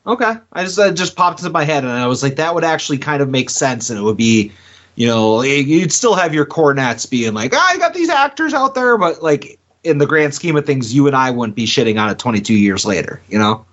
Okay. 0.05 0.33
I 0.51 0.63
just 0.65 0.77
just 0.95 1.15
popped 1.15 1.39
into 1.39 1.51
my 1.51 1.63
head 1.63 1.85
and 1.85 1.93
I 1.93 2.05
was 2.05 2.21
like 2.21 2.35
that 2.35 2.53
would 2.53 2.65
actually 2.65 2.97
kind 2.97 3.21
of 3.21 3.29
make 3.29 3.49
sense 3.49 3.89
and 3.89 3.97
it 3.97 4.03
would 4.03 4.17
be 4.17 4.51
you 4.95 5.07
know, 5.07 5.41
you'd 5.41 5.91
still 5.91 6.13
have 6.15 6.35
your 6.35 6.45
cornets 6.45 7.05
being 7.05 7.33
like, 7.33 7.51
"Ah, 7.55 7.69
I 7.71 7.77
got 7.77 7.93
these 7.95 8.09
actors 8.09 8.53
out 8.53 8.75
there," 8.75 8.97
but 8.97 9.23
like 9.23 9.57
in 9.85 9.97
the 9.97 10.05
grand 10.05 10.35
scheme 10.35 10.57
of 10.57 10.65
things, 10.65 10.93
you 10.93 11.07
and 11.07 11.15
I 11.15 11.31
wouldn't 11.31 11.55
be 11.55 11.65
shitting 11.65 11.99
on 11.99 12.09
it 12.09 12.19
22 12.19 12.53
years 12.53 12.85
later, 12.85 13.21
you 13.29 13.39
know. 13.39 13.65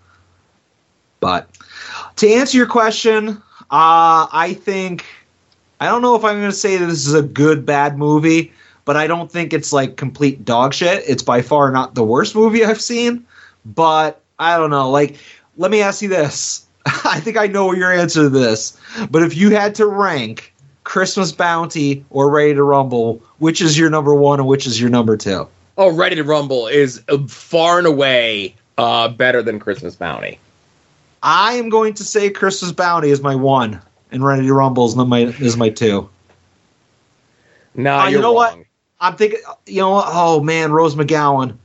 But 1.18 1.50
to 2.16 2.28
answer 2.28 2.56
your 2.56 2.68
question, 2.68 3.30
uh, 3.70 4.28
I 4.32 4.56
think 4.58 5.04
I 5.80 5.86
don't 5.86 6.02
know 6.02 6.14
if 6.14 6.24
I'm 6.24 6.38
going 6.38 6.50
to 6.50 6.56
say 6.56 6.76
that 6.76 6.86
this 6.86 7.06
is 7.06 7.14
a 7.14 7.22
good 7.22 7.66
bad 7.66 7.98
movie, 7.98 8.52
but 8.84 8.96
I 8.96 9.06
don't 9.06 9.30
think 9.30 9.52
it's 9.52 9.72
like 9.72 9.96
complete 9.96 10.44
dog 10.44 10.74
shit. 10.74 11.04
It's 11.06 11.22
by 11.22 11.42
far 11.42 11.70
not 11.70 11.94
the 11.94 12.04
worst 12.04 12.34
movie 12.34 12.64
I've 12.64 12.80
seen, 12.80 13.24
but 13.64 14.20
I 14.38 14.56
don't 14.56 14.70
know. 14.70 14.90
Like, 14.90 15.16
let 15.56 15.70
me 15.70 15.80
ask 15.82 16.02
you 16.02 16.08
this. 16.08 16.66
I 17.04 17.20
think 17.20 17.36
I 17.36 17.46
know 17.46 17.72
your 17.74 17.92
answer 17.92 18.22
to 18.22 18.28
this, 18.28 18.78
but 19.10 19.22
if 19.22 19.36
you 19.36 19.50
had 19.50 19.74
to 19.76 19.86
rank 19.86 20.52
Christmas 20.84 21.30
Bounty 21.30 22.04
or 22.10 22.30
Ready 22.30 22.54
to 22.54 22.62
Rumble, 22.62 23.22
which 23.38 23.60
is 23.60 23.78
your 23.78 23.90
number 23.90 24.14
one 24.14 24.40
and 24.40 24.48
which 24.48 24.66
is 24.66 24.80
your 24.80 24.90
number 24.90 25.16
two? 25.16 25.46
Oh, 25.76 25.94
Ready 25.94 26.16
to 26.16 26.24
Rumble 26.24 26.66
is 26.66 27.02
uh, 27.08 27.18
far 27.26 27.78
and 27.78 27.86
away 27.86 28.54
uh, 28.78 29.08
better 29.08 29.42
than 29.42 29.60
Christmas 29.60 29.94
Bounty. 29.94 30.38
I 31.22 31.52
am 31.54 31.68
going 31.68 31.94
to 31.94 32.04
say 32.04 32.30
Christmas 32.30 32.72
Bounty 32.72 33.10
is 33.10 33.20
my 33.20 33.34
one, 33.34 33.80
and 34.10 34.24
Ready 34.24 34.46
to 34.46 34.54
Rumble 34.54 34.86
is 34.86 34.96
my 34.96 35.18
is 35.20 35.56
my 35.56 35.68
two. 35.68 36.08
No, 37.74 37.98
Uh, 37.98 38.04
you're 38.04 38.18
you 38.18 38.22
know 38.22 38.32
what? 38.32 38.58
I'm 39.00 39.16
thinking, 39.16 39.40
you 39.66 39.80
know, 39.80 39.90
what? 39.90 40.06
oh 40.08 40.40
man, 40.40 40.72
Rose 40.72 40.94
McGowan. 40.94 41.56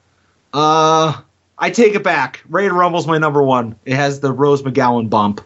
Uh, 0.54 1.22
I 1.58 1.70
take 1.70 1.96
it 1.96 2.04
back. 2.04 2.44
To 2.50 2.70
Rumble's 2.70 3.08
my 3.08 3.18
number 3.18 3.44
one. 3.44 3.76
It 3.86 3.96
has 3.96 4.20
the 4.20 4.32
Rose 4.32 4.62
McGowan 4.62 5.10
bump. 5.10 5.42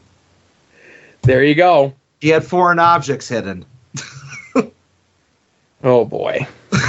There 1.24 1.44
you 1.44 1.56
go. 1.56 1.94
He 2.22 2.30
had 2.30 2.44
foreign 2.44 2.80
objects 2.80 3.28
hidden. 3.28 3.66
Oh 5.82 6.04
boy. 6.06 6.46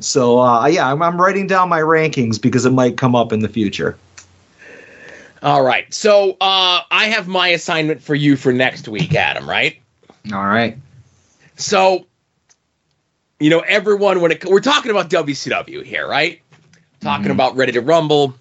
So 0.00 0.40
uh, 0.40 0.66
yeah, 0.66 0.90
I'm, 0.90 1.02
I'm 1.02 1.20
writing 1.20 1.46
down 1.46 1.68
my 1.68 1.80
rankings 1.80 2.40
because 2.40 2.66
it 2.66 2.70
might 2.70 2.96
come 2.96 3.14
up 3.14 3.32
in 3.32 3.40
the 3.40 3.48
future. 3.48 3.96
All 5.42 5.62
right. 5.62 5.92
So 5.92 6.32
uh, 6.40 6.80
I 6.90 7.06
have 7.06 7.28
my 7.28 7.48
assignment 7.48 8.02
for 8.02 8.14
you 8.14 8.36
for 8.36 8.52
next 8.52 8.88
week, 8.88 9.14
Adam. 9.14 9.48
Right. 9.48 9.80
All 10.32 10.46
right. 10.46 10.76
So, 11.56 12.06
you 13.44 13.50
know, 13.50 13.60
everyone 13.60 14.22
when 14.22 14.32
it 14.32 14.42
we're 14.46 14.58
talking 14.58 14.90
about 14.90 15.10
WCW 15.10 15.84
here, 15.84 16.08
right? 16.08 16.40
Talking 17.00 17.24
mm-hmm. 17.24 17.32
about 17.32 17.56
Ready 17.56 17.72
to 17.72 17.82
Rumble, 17.82 18.32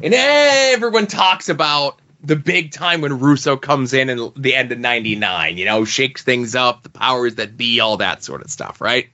and 0.00 0.14
everyone 0.14 1.08
talks 1.08 1.48
about 1.48 1.98
the 2.22 2.36
big 2.36 2.70
time 2.70 3.00
when 3.00 3.18
Russo 3.18 3.56
comes 3.56 3.92
in 3.92 4.08
and 4.08 4.30
the 4.36 4.54
end 4.54 4.70
of 4.70 4.78
'99. 4.78 5.58
You 5.58 5.64
know, 5.64 5.84
shakes 5.84 6.22
things 6.22 6.54
up, 6.54 6.84
the 6.84 6.90
powers 6.90 7.34
that 7.34 7.56
be, 7.56 7.80
all 7.80 7.96
that 7.96 8.22
sort 8.22 8.40
of 8.40 8.48
stuff, 8.48 8.80
right? 8.80 9.08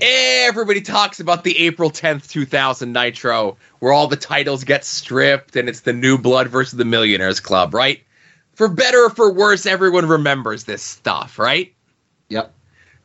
Everybody 0.00 0.80
talks 0.80 1.20
about 1.20 1.44
the 1.44 1.58
April 1.58 1.90
10th, 1.90 2.26
2000 2.30 2.94
Nitro, 2.94 3.58
where 3.80 3.92
all 3.92 4.06
the 4.06 4.16
titles 4.16 4.64
get 4.64 4.86
stripped 4.86 5.54
and 5.54 5.68
it's 5.68 5.80
the 5.80 5.92
new 5.92 6.16
blood 6.16 6.48
versus 6.48 6.78
the 6.78 6.86
Millionaires 6.86 7.40
Club, 7.40 7.74
right? 7.74 8.02
For 8.54 8.68
better 8.68 9.04
or 9.04 9.10
for 9.10 9.30
worse, 9.30 9.66
everyone 9.66 10.08
remembers 10.08 10.64
this 10.64 10.82
stuff, 10.82 11.38
right? 11.38 11.74
Yep. 12.30 12.54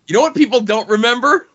You 0.10 0.15
know 0.15 0.22
what 0.22 0.36
people 0.36 0.61
don't 0.61 0.90
remember? 0.90 1.48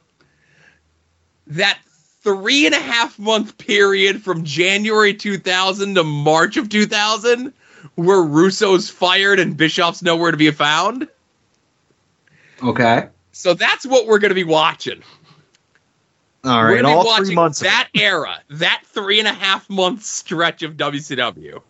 That 1.48 1.78
three 2.22 2.66
and 2.66 2.74
a 2.74 2.80
half 2.80 3.18
month 3.18 3.58
period 3.58 4.22
from 4.22 4.44
January 4.44 5.12
2000 5.12 5.96
to 5.96 6.04
March 6.04 6.56
of 6.56 6.68
2000 6.68 7.52
where 7.96 8.22
Russo's 8.22 8.88
fired 8.88 9.40
and 9.40 9.56
Bischoff's 9.56 10.02
nowhere 10.02 10.30
to 10.30 10.36
be 10.36 10.50
found. 10.50 11.08
Okay. 12.62 13.08
So 13.32 13.54
that's 13.54 13.84
what 13.84 14.06
we're 14.06 14.20
going 14.20 14.30
to 14.30 14.34
be 14.36 14.44
watching. 14.44 15.02
All 16.44 16.50
right, 16.50 16.56
we're 16.56 16.64
right. 16.64 16.82
going 16.82 16.84
to 16.84 16.88
be 16.88 16.94
All 16.94 17.06
watching 17.06 17.24
three 17.26 17.34
months. 17.34 17.60
that 17.60 17.88
era, 17.94 18.40
that 18.50 18.82
three 18.86 19.18
and 19.18 19.28
a 19.28 19.32
half 19.32 19.68
month 19.68 20.04
stretch 20.04 20.62
of 20.62 20.76
WCW. 20.76 21.60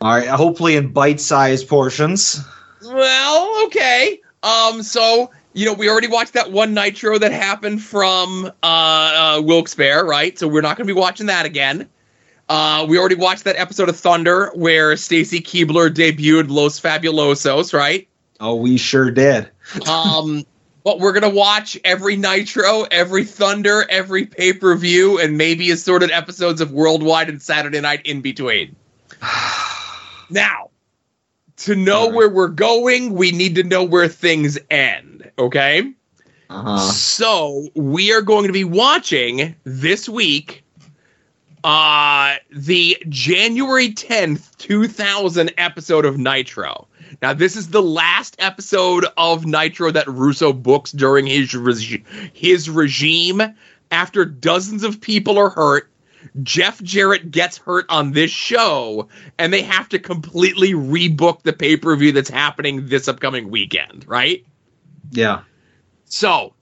All 0.00 0.10
right. 0.10 0.28
Hopefully 0.28 0.76
in 0.76 0.92
bite-sized 0.92 1.68
portions. 1.68 2.44
Well, 2.84 3.66
okay. 3.66 4.20
Um, 4.42 4.82
so 4.82 5.30
you 5.56 5.64
know, 5.64 5.72
we 5.72 5.88
already 5.88 6.08
watched 6.08 6.34
that 6.34 6.52
one 6.52 6.74
Nitro 6.74 7.18
that 7.18 7.32
happened 7.32 7.82
from 7.82 8.52
uh, 8.62 9.36
uh 9.38 9.42
Wilkes-Barre, 9.42 10.04
right? 10.04 10.38
So 10.38 10.46
we're 10.46 10.60
not 10.60 10.76
going 10.76 10.86
to 10.86 10.94
be 10.94 10.98
watching 10.98 11.26
that 11.26 11.46
again. 11.46 11.88
Uh, 12.48 12.86
we 12.88 12.98
already 12.98 13.14
watched 13.16 13.44
that 13.44 13.56
episode 13.56 13.88
of 13.88 13.96
Thunder 13.96 14.50
where 14.54 14.96
Stacy 14.98 15.40
Keibler 15.40 15.88
debuted 15.88 16.50
Los 16.50 16.78
Fabulosos, 16.78 17.72
right? 17.72 18.06
Oh, 18.38 18.56
we 18.56 18.76
sure 18.76 19.10
did. 19.10 19.50
Um, 19.88 20.44
but 20.84 21.00
we're 21.00 21.12
gonna 21.12 21.28
watch 21.28 21.76
every 21.82 22.14
Nitro, 22.14 22.84
every 22.84 23.24
Thunder, 23.24 23.84
every 23.90 24.26
pay 24.26 24.52
per 24.52 24.76
view, 24.76 25.18
and 25.18 25.36
maybe 25.36 25.72
assorted 25.72 26.12
episodes 26.12 26.60
of 26.60 26.70
Worldwide 26.70 27.28
and 27.28 27.42
Saturday 27.42 27.80
Night 27.80 28.02
in 28.06 28.20
between. 28.20 28.76
now, 30.30 30.70
to 31.56 31.74
know 31.74 32.06
right. 32.06 32.14
where 32.14 32.28
we're 32.28 32.48
going, 32.48 33.14
we 33.14 33.32
need 33.32 33.54
to 33.56 33.62
know 33.62 33.84
where 33.84 34.08
things 34.08 34.58
end. 34.70 35.30
Okay. 35.38 35.92
Uh-huh. 36.48 36.78
So 36.78 37.68
we 37.74 38.12
are 38.12 38.22
going 38.22 38.46
to 38.46 38.52
be 38.52 38.64
watching 38.64 39.56
this 39.64 40.08
week 40.08 40.62
uh 41.64 42.36
the 42.52 42.96
January 43.08 43.90
10th, 43.90 44.56
2000 44.58 45.52
episode 45.58 46.04
of 46.04 46.18
Nitro. 46.18 46.86
Now 47.20 47.32
this 47.32 47.56
is 47.56 47.70
the 47.70 47.82
last 47.82 48.36
episode 48.38 49.06
of 49.16 49.46
Nitro 49.46 49.90
that 49.90 50.06
Russo 50.06 50.52
books 50.52 50.92
during 50.92 51.26
his 51.26 51.52
his 52.32 52.70
regime 52.70 53.42
after 53.90 54.24
dozens 54.24 54.84
of 54.84 55.00
people 55.00 55.38
are 55.38 55.50
hurt. 55.50 55.90
Jeff 56.42 56.82
Jarrett 56.82 57.30
gets 57.30 57.58
hurt 57.58 57.86
on 57.88 58.12
this 58.12 58.30
show 58.30 59.08
and 59.38 59.52
they 59.52 59.62
have 59.62 59.88
to 59.90 59.98
completely 59.98 60.72
rebook 60.72 61.42
the 61.42 61.52
pay-per-view 61.52 62.12
that's 62.12 62.28
happening 62.28 62.86
this 62.86 63.08
upcoming 63.08 63.50
weekend, 63.50 64.06
right? 64.06 64.44
Yeah. 65.10 65.42
So, 66.04 66.54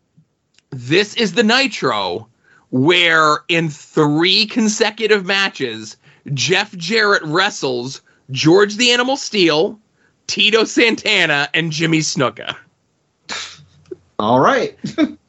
this 0.70 1.14
is 1.14 1.32
the 1.32 1.42
Nitro 1.42 2.28
where 2.70 3.38
in 3.48 3.70
three 3.70 4.46
consecutive 4.46 5.24
matches, 5.24 5.96
Jeff 6.32 6.74
Jarrett 6.76 7.22
wrestles 7.24 8.02
George 8.30 8.76
the 8.76 8.90
Animal 8.90 9.16
Steele, 9.16 9.78
Tito 10.26 10.64
Santana, 10.64 11.48
and 11.54 11.70
Jimmy 11.70 12.00
Snuka. 12.00 12.56
All 14.18 14.40
right. 14.40 14.78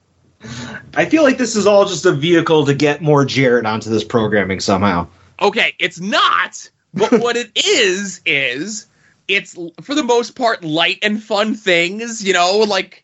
I 0.95 1.05
feel 1.05 1.23
like 1.23 1.37
this 1.37 1.55
is 1.55 1.67
all 1.67 1.85
just 1.85 2.05
a 2.05 2.11
vehicle 2.11 2.65
to 2.65 2.73
get 2.73 3.01
more 3.01 3.25
Jarrett 3.25 3.65
onto 3.65 3.89
this 3.89 4.03
programming 4.03 4.59
somehow. 4.59 5.07
Okay, 5.41 5.73
it's 5.79 5.99
not, 5.99 6.69
but 6.93 7.11
what 7.21 7.35
it 7.35 7.51
is, 7.55 8.21
is 8.25 8.87
it's 9.27 9.57
for 9.81 9.95
the 9.95 10.03
most 10.03 10.35
part 10.35 10.63
light 10.63 10.99
and 11.01 11.21
fun 11.21 11.55
things, 11.55 12.23
you 12.23 12.33
know, 12.33 12.59
like 12.67 13.03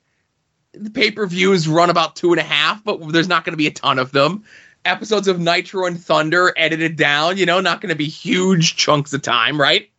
the 0.73 0.89
pay 0.89 1.11
per 1.11 1.25
views 1.25 1.67
run 1.67 1.89
about 1.89 2.15
two 2.15 2.31
and 2.31 2.39
a 2.39 2.43
half, 2.43 2.83
but 2.83 3.11
there's 3.11 3.27
not 3.27 3.43
going 3.43 3.53
to 3.53 3.57
be 3.57 3.67
a 3.67 3.71
ton 3.71 3.99
of 3.99 4.11
them. 4.11 4.43
Episodes 4.83 5.27
of 5.27 5.39
Nitro 5.39 5.85
and 5.85 6.01
Thunder 6.01 6.53
edited 6.57 6.95
down, 6.95 7.37
you 7.37 7.45
know, 7.45 7.59
not 7.59 7.81
going 7.81 7.89
to 7.89 7.95
be 7.95 8.07
huge 8.07 8.75
chunks 8.77 9.13
of 9.13 9.21
time, 9.21 9.59
right? 9.59 9.89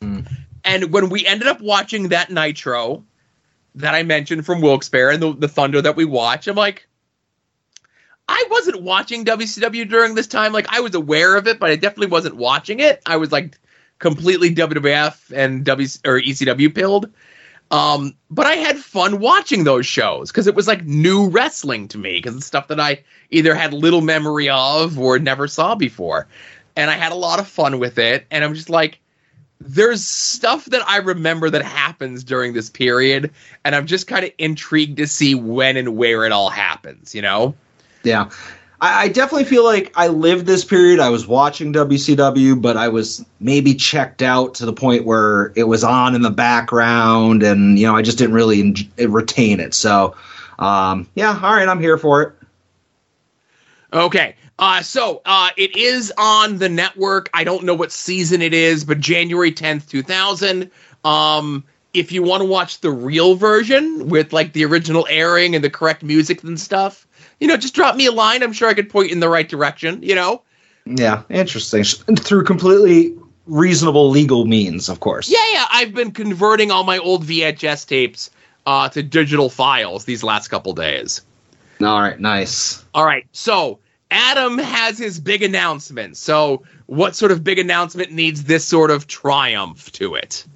Mm. 0.00 0.26
And 0.64 0.92
when 0.92 1.08
we 1.08 1.26
ended 1.26 1.46
up 1.46 1.60
watching 1.60 2.08
that 2.08 2.30
Nitro 2.30 3.04
that 3.74 3.94
I 3.94 4.02
mentioned 4.02 4.46
from 4.46 4.60
Wilkes-Barre 4.60 5.14
and 5.14 5.22
the, 5.22 5.32
the 5.32 5.48
Thunder 5.48 5.82
that 5.82 5.96
we 5.96 6.04
watch, 6.04 6.46
I'm 6.46 6.56
like, 6.56 6.86
I 8.28 8.42
wasn't 8.50 8.82
watching 8.82 9.24
WCW 9.24 9.88
during 9.88 10.14
this 10.14 10.26
time. 10.26 10.52
Like 10.52 10.66
I 10.70 10.80
was 10.80 10.94
aware 10.94 11.36
of 11.36 11.46
it, 11.46 11.58
but 11.58 11.70
I 11.70 11.76
definitely 11.76 12.06
wasn't 12.06 12.36
watching 12.36 12.80
it. 12.80 13.02
I 13.06 13.16
was 13.16 13.32
like 13.32 13.58
completely 13.98 14.54
WWF 14.54 15.30
and 15.36 15.64
W 15.64 15.88
or 16.04 16.20
ECW 16.20 16.74
pilled. 16.74 17.10
Um, 17.70 18.14
but 18.30 18.46
I 18.46 18.54
had 18.54 18.78
fun 18.78 19.18
watching 19.18 19.64
those 19.64 19.86
shows 19.86 20.30
because 20.30 20.46
it 20.46 20.54
was 20.54 20.68
like 20.68 20.84
new 20.84 21.28
wrestling 21.28 21.88
to 21.88 21.98
me 21.98 22.16
because 22.18 22.36
it's 22.36 22.46
stuff 22.46 22.68
that 22.68 22.80
I 22.80 23.02
either 23.30 23.54
had 23.54 23.72
little 23.72 24.00
memory 24.00 24.48
of 24.48 24.98
or 24.98 25.18
never 25.18 25.48
saw 25.48 25.74
before. 25.74 26.28
And 26.76 26.90
I 26.90 26.94
had 26.94 27.12
a 27.12 27.16
lot 27.16 27.40
of 27.40 27.48
fun 27.48 27.78
with 27.78 27.98
it. 27.98 28.26
And 28.30 28.44
I'm 28.44 28.54
just 28.54 28.70
like, 28.70 29.00
there's 29.64 30.06
stuff 30.06 30.66
that 30.66 30.86
I 30.86 30.98
remember 30.98 31.50
that 31.50 31.62
happens 31.62 32.22
during 32.22 32.52
this 32.52 32.70
period. 32.70 33.30
And 33.64 33.74
I'm 33.74 33.86
just 33.86 34.06
kind 34.06 34.24
of 34.24 34.30
intrigued 34.38 34.98
to 34.98 35.06
see 35.06 35.34
when 35.34 35.76
and 35.76 35.96
where 35.96 36.24
it 36.24 36.32
all 36.32 36.50
happens, 36.50 37.14
you 37.14 37.22
know? 37.22 37.54
Yeah. 38.02 38.30
I, 38.80 39.04
I 39.04 39.08
definitely 39.08 39.44
feel 39.44 39.64
like 39.64 39.92
I 39.96 40.08
lived 40.08 40.46
this 40.46 40.64
period. 40.64 41.00
I 41.00 41.08
was 41.08 41.26
watching 41.26 41.72
WCW, 41.72 42.60
but 42.60 42.76
I 42.76 42.88
was 42.88 43.24
maybe 43.40 43.74
checked 43.74 44.20
out 44.20 44.54
to 44.56 44.66
the 44.66 44.72
point 44.72 45.06
where 45.06 45.52
it 45.56 45.64
was 45.64 45.82
on 45.82 46.14
in 46.14 46.22
the 46.22 46.30
background, 46.30 47.42
and 47.42 47.78
you 47.78 47.86
know 47.86 47.96
I 47.96 48.02
just 48.02 48.18
didn't 48.18 48.34
really 48.34 48.60
en- 48.60 49.10
retain 49.10 49.60
it. 49.60 49.74
So, 49.74 50.14
um, 50.58 51.08
yeah, 51.14 51.38
all 51.42 51.54
right, 51.54 51.68
I'm 51.68 51.80
here 51.80 51.96
for 51.96 52.22
it. 52.22 52.32
Okay. 53.92 54.34
Uh, 54.58 54.82
so 54.82 55.20
uh, 55.24 55.50
it 55.56 55.76
is 55.76 56.12
on 56.16 56.58
the 56.58 56.68
network. 56.68 57.28
I 57.34 57.44
don't 57.44 57.64
know 57.64 57.74
what 57.74 57.90
season 57.90 58.40
it 58.40 58.54
is, 58.54 58.84
but 58.84 59.00
January 59.00 59.52
10th, 59.52 59.88
2000. 59.88 60.70
Um, 61.04 61.64
if 61.92 62.12
you 62.12 62.22
want 62.22 62.40
to 62.40 62.44
watch 62.46 62.80
the 62.80 62.90
real 62.90 63.34
version 63.34 64.08
with 64.08 64.32
like 64.32 64.52
the 64.52 64.64
original 64.64 65.06
airing 65.08 65.54
and 65.54 65.64
the 65.64 65.70
correct 65.70 66.02
music 66.02 66.42
and 66.42 66.58
stuff, 66.58 67.06
you 67.40 67.46
know, 67.46 67.56
just 67.56 67.74
drop 67.74 67.96
me 67.96 68.06
a 68.06 68.12
line. 68.12 68.42
I'm 68.42 68.52
sure 68.52 68.68
I 68.68 68.74
could 68.74 68.90
point 68.90 69.08
you 69.08 69.14
in 69.14 69.20
the 69.20 69.28
right 69.28 69.48
direction. 69.48 70.02
You 70.02 70.14
know. 70.14 70.42
Yeah, 70.86 71.22
interesting. 71.30 71.84
Through 71.84 72.44
completely 72.44 73.16
reasonable 73.46 74.10
legal 74.10 74.44
means, 74.44 74.88
of 74.88 75.00
course. 75.00 75.30
Yeah, 75.30 75.44
yeah. 75.52 75.66
I've 75.70 75.94
been 75.94 76.12
converting 76.12 76.70
all 76.70 76.84
my 76.84 76.98
old 76.98 77.24
VHS 77.24 77.86
tapes 77.86 78.30
uh, 78.66 78.88
to 78.90 79.02
digital 79.02 79.48
files 79.48 80.04
these 80.04 80.22
last 80.22 80.48
couple 80.48 80.72
days. 80.74 81.22
All 81.80 82.00
right, 82.00 82.18
nice. 82.18 82.84
All 82.94 83.04
right, 83.04 83.26
so 83.32 83.78
Adam 84.10 84.58
has 84.58 84.98
his 84.98 85.18
big 85.18 85.42
announcement. 85.42 86.16
So, 86.16 86.62
what 86.86 87.16
sort 87.16 87.32
of 87.32 87.42
big 87.42 87.58
announcement 87.58 88.12
needs 88.12 88.44
this 88.44 88.64
sort 88.64 88.90
of 88.90 89.06
triumph 89.06 89.90
to 89.92 90.14
it? 90.14 90.46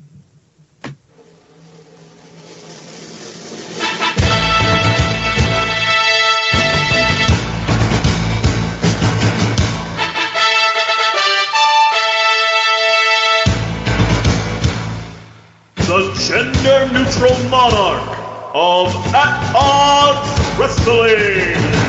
The 15.76 16.12
gender 16.28 16.92
neutral 16.92 17.48
monarch 17.48 18.18
of 18.54 18.94
At 19.14 19.54
Odds 19.56 20.58
Wrestling. 20.58 21.87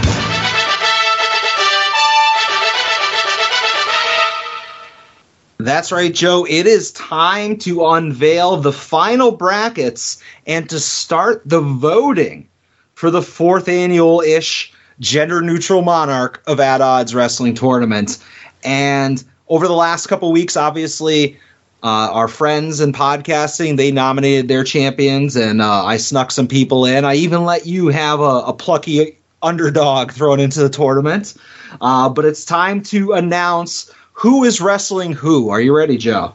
That's 5.61 5.91
right, 5.91 6.13
Joe. 6.13 6.45
It 6.49 6.67
is 6.67 6.93
time 6.93 7.57
to 7.57 7.85
unveil 7.85 8.55
the 8.55 8.71
final 8.71 9.31
brackets 9.31 10.23
and 10.47 10.69
to 10.69 10.79
start 10.79 11.41
the 11.45 11.59
voting 11.59 12.47
for 12.93 13.11
the 13.11 13.21
fourth 13.21 13.67
annual 13.67 14.21
ish 14.21 14.71
gender 15.01 15.41
neutral 15.41 15.81
monarch 15.81 16.41
of 16.47 16.61
At 16.61 16.79
Odds 16.79 17.13
Wrestling 17.13 17.55
Tournament. 17.55 18.23
And 18.63 19.21
over 19.49 19.67
the 19.67 19.73
last 19.73 20.07
couple 20.07 20.31
weeks, 20.31 20.55
obviously, 20.55 21.37
uh, 21.83 22.07
our 22.13 22.29
friends 22.29 22.79
in 22.79 22.93
podcasting 22.93 23.75
they 23.75 23.91
nominated 23.91 24.47
their 24.47 24.63
champions, 24.63 25.35
and 25.35 25.61
uh, 25.61 25.83
I 25.83 25.97
snuck 25.97 26.31
some 26.31 26.47
people 26.47 26.85
in. 26.85 27.03
I 27.03 27.15
even 27.15 27.43
let 27.43 27.65
you 27.65 27.89
have 27.89 28.21
a, 28.21 28.43
a 28.47 28.53
plucky 28.53 29.17
underdog 29.41 30.11
thrown 30.13 30.39
into 30.39 30.61
the 30.61 30.69
tournament. 30.69 31.35
Uh, 31.81 32.09
but 32.09 32.23
it's 32.23 32.45
time 32.45 32.81
to 32.83 33.13
announce 33.13 33.91
who 34.19 34.43
is 34.43 34.59
wrestling 34.59 35.13
who. 35.13 35.49
Are 35.49 35.61
you 35.61 35.73
ready, 35.73 35.95
Joe? 35.95 36.33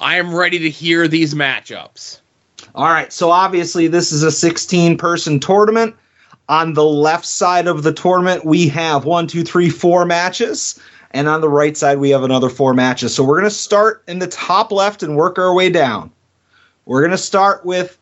I 0.00 0.16
am 0.16 0.34
ready 0.34 0.58
to 0.58 0.68
hear 0.68 1.06
these 1.06 1.32
matchups. 1.32 2.18
All 2.74 2.88
right, 2.88 3.12
so 3.12 3.30
obviously 3.30 3.86
this 3.86 4.10
is 4.10 4.24
a 4.24 4.32
16 4.32 4.98
person 4.98 5.38
tournament. 5.38 5.94
On 6.48 6.72
the 6.72 6.84
left 6.84 7.24
side 7.24 7.68
of 7.68 7.84
the 7.84 7.92
tournament, 7.92 8.44
we 8.44 8.66
have 8.66 9.04
one, 9.04 9.28
two, 9.28 9.44
three, 9.44 9.70
four 9.70 10.04
matches. 10.04 10.80
And 11.12 11.28
on 11.28 11.40
the 11.40 11.48
right 11.48 11.76
side, 11.76 11.98
we 11.98 12.10
have 12.10 12.24
another 12.24 12.48
four 12.48 12.74
matches. 12.74 13.14
So 13.14 13.22
we're 13.22 13.38
going 13.38 13.50
to 13.50 13.56
start 13.56 14.02
in 14.08 14.18
the 14.18 14.26
top 14.26 14.72
left 14.72 15.04
and 15.04 15.14
work 15.14 15.38
our 15.38 15.54
way 15.54 15.70
down. 15.70 16.10
We're 16.84 17.00
going 17.00 17.12
to 17.12 17.18
start 17.18 17.64
with 17.64 17.96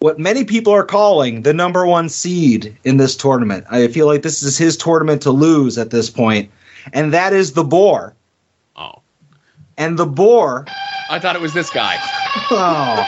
what 0.00 0.18
many 0.18 0.42
people 0.42 0.72
are 0.72 0.84
calling 0.84 1.42
the 1.42 1.54
number 1.54 1.86
one 1.86 2.08
seed 2.08 2.76
in 2.82 2.96
this 2.96 3.16
tournament. 3.16 3.64
I 3.70 3.86
feel 3.86 4.06
like 4.08 4.22
this 4.22 4.42
is 4.42 4.58
his 4.58 4.76
tournament 4.76 5.22
to 5.22 5.30
lose 5.30 5.78
at 5.78 5.90
this 5.90 6.10
point, 6.10 6.50
and 6.92 7.14
that 7.14 7.32
is 7.32 7.52
the 7.52 7.62
Boar. 7.62 8.15
Oh, 8.76 9.00
And 9.76 9.98
the 9.98 10.06
Boar 10.06 10.66
I 11.08 11.18
thought 11.20 11.36
it 11.36 11.42
was 11.42 11.54
this 11.54 11.70
guy. 11.70 11.96
Oh. 12.50 13.06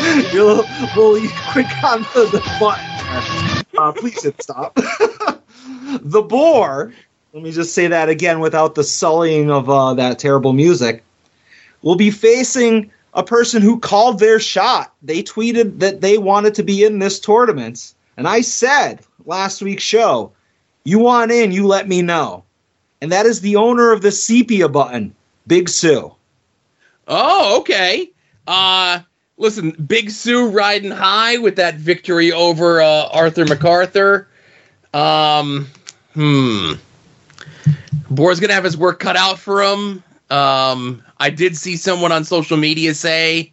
You're 0.32 0.42
a 0.42 0.54
little, 0.54 1.12
little 1.12 1.30
quick 1.52 1.66
on 1.84 2.02
the, 2.14 2.28
the 2.30 2.56
button. 2.60 3.64
Uh, 3.78 3.92
please 3.92 4.22
hit 4.22 4.42
stop. 4.42 4.74
the 6.00 6.22
boar, 6.22 6.92
let 7.32 7.42
me 7.42 7.50
just 7.50 7.74
say 7.74 7.86
that 7.86 8.08
again 8.08 8.40
without 8.40 8.74
the 8.74 8.84
sullying 8.84 9.50
of 9.50 9.70
uh, 9.70 9.94
that 9.94 10.18
terrible 10.18 10.52
music, 10.52 11.02
will 11.82 11.96
be 11.96 12.10
facing 12.10 12.90
a 13.14 13.22
person 13.22 13.62
who 13.62 13.78
called 13.80 14.18
their 14.18 14.38
shot. 14.38 14.92
They 15.02 15.22
tweeted 15.22 15.78
that 15.78 16.02
they 16.02 16.18
wanted 16.18 16.54
to 16.56 16.62
be 16.62 16.84
in 16.84 16.98
this 16.98 17.18
tournament. 17.18 17.94
And 18.16 18.28
I 18.28 18.42
said 18.42 19.00
last 19.24 19.62
week's 19.62 19.82
show, 19.82 20.32
you 20.84 20.98
want 20.98 21.30
in, 21.30 21.52
you 21.52 21.66
let 21.66 21.88
me 21.88 22.02
know. 22.02 22.44
And 23.00 23.12
that 23.12 23.26
is 23.26 23.40
the 23.40 23.56
owner 23.56 23.92
of 23.92 24.02
the 24.02 24.12
sepia 24.12 24.68
button, 24.68 25.14
Big 25.46 25.68
Sue. 25.68 26.14
Oh, 27.08 27.58
okay. 27.60 28.10
Uh 28.46 29.00
listen, 29.40 29.70
Big 29.70 30.10
Sue 30.10 30.48
riding 30.48 30.92
high 30.92 31.38
with 31.38 31.56
that 31.56 31.74
victory 31.74 32.30
over 32.30 32.80
uh, 32.80 33.08
Arthur 33.08 33.46
MacArthur. 33.46 34.28
Um, 34.94 35.66
hmm. 36.14 36.74
Boar's 38.10 38.38
gonna 38.38 38.52
have 38.54 38.64
his 38.64 38.76
work 38.76 39.00
cut 39.00 39.16
out 39.16 39.38
for 39.38 39.62
him. 39.62 40.04
Um, 40.30 41.02
I 41.18 41.30
did 41.30 41.56
see 41.56 41.76
someone 41.76 42.12
on 42.12 42.24
social 42.24 42.56
media 42.56 42.94
say 42.94 43.52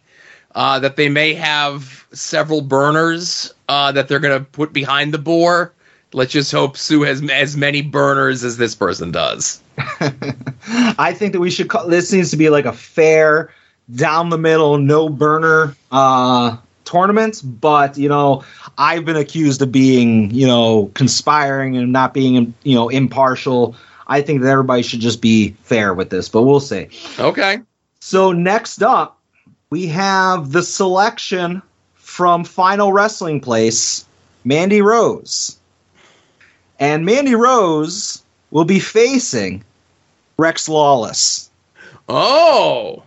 uh, 0.54 0.78
that 0.80 0.96
they 0.96 1.08
may 1.08 1.34
have 1.34 2.06
several 2.12 2.60
burners 2.60 3.52
uh, 3.68 3.90
that 3.92 4.08
they're 4.08 4.20
gonna 4.20 4.40
put 4.40 4.72
behind 4.72 5.12
the 5.12 5.18
boar. 5.18 5.72
Let's 6.12 6.32
just 6.32 6.50
hope 6.50 6.76
Sue 6.76 7.02
has 7.02 7.22
as 7.30 7.56
many 7.56 7.82
burners 7.82 8.42
as 8.42 8.56
this 8.56 8.74
person 8.74 9.10
does. 9.10 9.62
I 9.78 11.14
think 11.14 11.34
that 11.34 11.40
we 11.40 11.50
should 11.50 11.68
call 11.68 11.86
this 11.86 12.12
needs 12.12 12.30
to 12.30 12.36
be 12.36 12.48
like 12.48 12.64
a 12.64 12.72
fair, 12.72 13.52
down 13.94 14.30
the 14.30 14.38
middle, 14.38 14.78
no 14.78 15.08
burner 15.08 15.76
uh, 15.92 16.56
tournament. 16.84 17.42
But 17.44 17.98
you 17.98 18.08
know, 18.08 18.44
I've 18.78 19.04
been 19.04 19.16
accused 19.16 19.60
of 19.60 19.70
being 19.70 20.30
you 20.30 20.46
know 20.46 20.90
conspiring 20.94 21.76
and 21.76 21.92
not 21.92 22.14
being 22.14 22.54
you 22.62 22.74
know 22.74 22.88
impartial. 22.88 23.76
I 24.06 24.22
think 24.22 24.40
that 24.40 24.48
everybody 24.48 24.82
should 24.82 25.00
just 25.00 25.20
be 25.20 25.50
fair 25.64 25.92
with 25.92 26.08
this, 26.08 26.30
but 26.30 26.42
we'll 26.42 26.60
see. 26.60 26.88
Okay. 27.18 27.58
So 28.00 28.32
next 28.32 28.82
up, 28.82 29.20
we 29.68 29.86
have 29.88 30.52
the 30.52 30.62
selection 30.62 31.60
from 31.94 32.44
Final 32.44 32.90
Wrestling 32.90 33.40
Place, 33.40 34.06
Mandy 34.44 34.80
Rose. 34.80 35.57
And 36.78 37.04
Mandy 37.04 37.34
Rose 37.34 38.22
will 38.50 38.64
be 38.64 38.78
facing 38.78 39.64
Rex 40.36 40.68
Lawless. 40.68 41.50
Oh, 42.08 43.02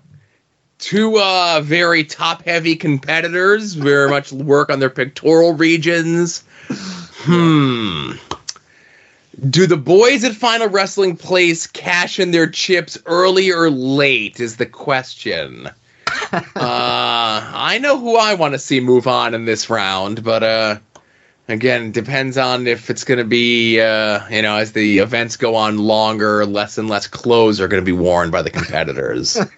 two 0.78 1.20
uh, 1.20 1.62
very 1.64 2.04
top 2.04 2.44
heavy 2.44 2.76
competitors, 2.76 3.74
very 3.74 4.10
much 4.10 4.32
work 4.32 4.70
on 4.70 4.80
their 4.80 4.90
pectoral 4.90 5.54
regions. 5.54 6.44
Hmm. 6.70 8.14
Do 9.50 9.66
the 9.66 9.78
boys 9.78 10.24
at 10.24 10.36
Final 10.36 10.68
Wrestling 10.68 11.16
Place 11.16 11.66
cash 11.66 12.20
in 12.20 12.32
their 12.32 12.48
chips 12.48 12.98
early 13.06 13.52
or 13.52 13.70
late? 13.72 14.40
Is 14.40 14.58
the 14.58 14.66
question. 14.66 15.68
uh, 16.32 16.42
I 16.56 17.80
know 17.82 17.98
who 17.98 18.18
I 18.18 18.34
want 18.34 18.54
to 18.54 18.60
see 18.60 18.80
move 18.82 19.08
on 19.08 19.34
in 19.34 19.46
this 19.46 19.70
round, 19.70 20.24
but 20.24 20.44
uh, 20.44 20.78
again, 21.48 21.92
depends 21.92 22.38
on 22.38 22.68
if 22.68 22.90
it's 22.90 23.04
going 23.04 23.18
to 23.18 23.26
be, 23.26 23.80
uh, 23.80 24.28
you 24.30 24.42
know, 24.42 24.58
as 24.58 24.74
the 24.74 25.00
events 25.00 25.38
go 25.38 25.56
on 25.56 25.78
longer, 25.78 26.46
less 26.46 26.78
and 26.78 26.90
less 26.90 27.08
clothes 27.08 27.60
are 27.60 27.68
going 27.68 27.82
to 27.82 27.86
be 27.86 27.98
worn 27.98 28.32
by 28.32 28.42
the 28.42 28.50
competitors. 28.50 29.38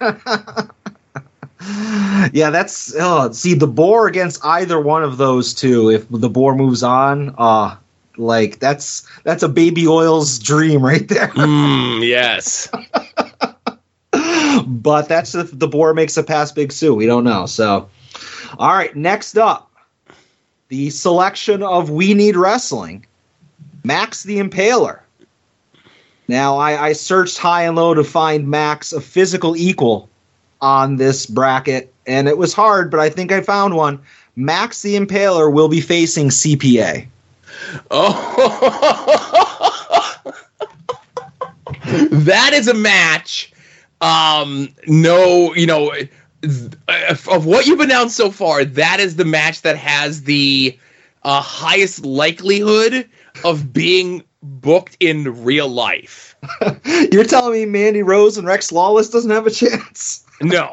yeah, 2.32 2.50
that's 2.50 2.94
oh, 2.98 3.32
see 3.32 3.54
the 3.54 3.66
boar 3.66 4.06
against 4.06 4.44
either 4.44 4.80
one 4.80 5.02
of 5.02 5.16
those 5.16 5.54
two. 5.54 5.90
If 5.90 6.08
the 6.10 6.28
boar 6.28 6.54
moves 6.54 6.82
on, 6.82 7.34
uh 7.38 7.76
like 8.16 8.58
that's 8.58 9.06
that's 9.24 9.42
a 9.42 9.48
baby 9.48 9.86
oil's 9.86 10.38
dream 10.38 10.84
right 10.84 11.06
there. 11.08 11.28
mm, 11.28 12.06
yes. 12.06 12.68
but 14.66 15.08
that's 15.08 15.34
if 15.34 15.58
the 15.58 15.68
boar 15.68 15.94
makes 15.94 16.16
a 16.16 16.22
past 16.22 16.54
Big 16.54 16.72
Sue. 16.72 16.94
We 16.94 17.06
don't 17.06 17.24
know. 17.24 17.46
So, 17.46 17.88
all 18.58 18.72
right, 18.72 18.94
next 18.94 19.36
up, 19.36 19.70
the 20.68 20.90
selection 20.90 21.62
of 21.62 21.90
We 21.90 22.14
Need 22.14 22.36
Wrestling, 22.36 23.06
Max 23.84 24.22
the 24.22 24.38
Impaler. 24.38 25.00
Now, 26.26 26.56
I, 26.56 26.88
I 26.88 26.92
searched 26.94 27.38
high 27.38 27.64
and 27.64 27.76
low 27.76 27.94
to 27.94 28.02
find 28.02 28.48
Max 28.48 28.92
a 28.92 29.00
physical 29.00 29.56
equal 29.56 30.08
on 30.60 30.96
this 30.96 31.26
bracket, 31.26 31.92
and 32.06 32.28
it 32.28 32.38
was 32.38 32.54
hard, 32.54 32.90
but 32.90 33.00
I 33.00 33.10
think 33.10 33.30
I 33.30 33.42
found 33.42 33.76
one. 33.76 34.00
Max 34.36 34.82
the 34.82 34.96
Impaler 34.96 35.52
will 35.52 35.68
be 35.68 35.80
facing 35.80 36.28
CPA. 36.28 37.06
Oh, 37.90 38.10
that 42.10 42.52
is 42.52 42.68
a 42.68 42.74
match. 42.74 43.52
Um, 44.00 44.68
no, 44.86 45.54
you 45.54 45.66
know, 45.66 45.92
of 47.28 47.46
what 47.46 47.66
you've 47.66 47.80
announced 47.80 48.16
so 48.16 48.30
far, 48.30 48.64
that 48.64 49.00
is 49.00 49.16
the 49.16 49.24
match 49.24 49.62
that 49.62 49.76
has 49.76 50.22
the 50.22 50.78
uh, 51.22 51.40
highest 51.40 52.04
likelihood 52.04 53.08
of 53.44 53.72
being 53.72 54.22
booked 54.42 54.96
in 55.00 55.44
real 55.44 55.68
life. 55.68 56.36
You're 57.12 57.24
telling 57.24 57.52
me 57.52 57.66
Mandy 57.66 58.02
Rose 58.02 58.36
and 58.36 58.46
Rex 58.46 58.70
Lawless 58.70 59.08
doesn't 59.10 59.30
have 59.30 59.46
a 59.46 59.50
chance? 59.50 60.20
No, 60.42 60.72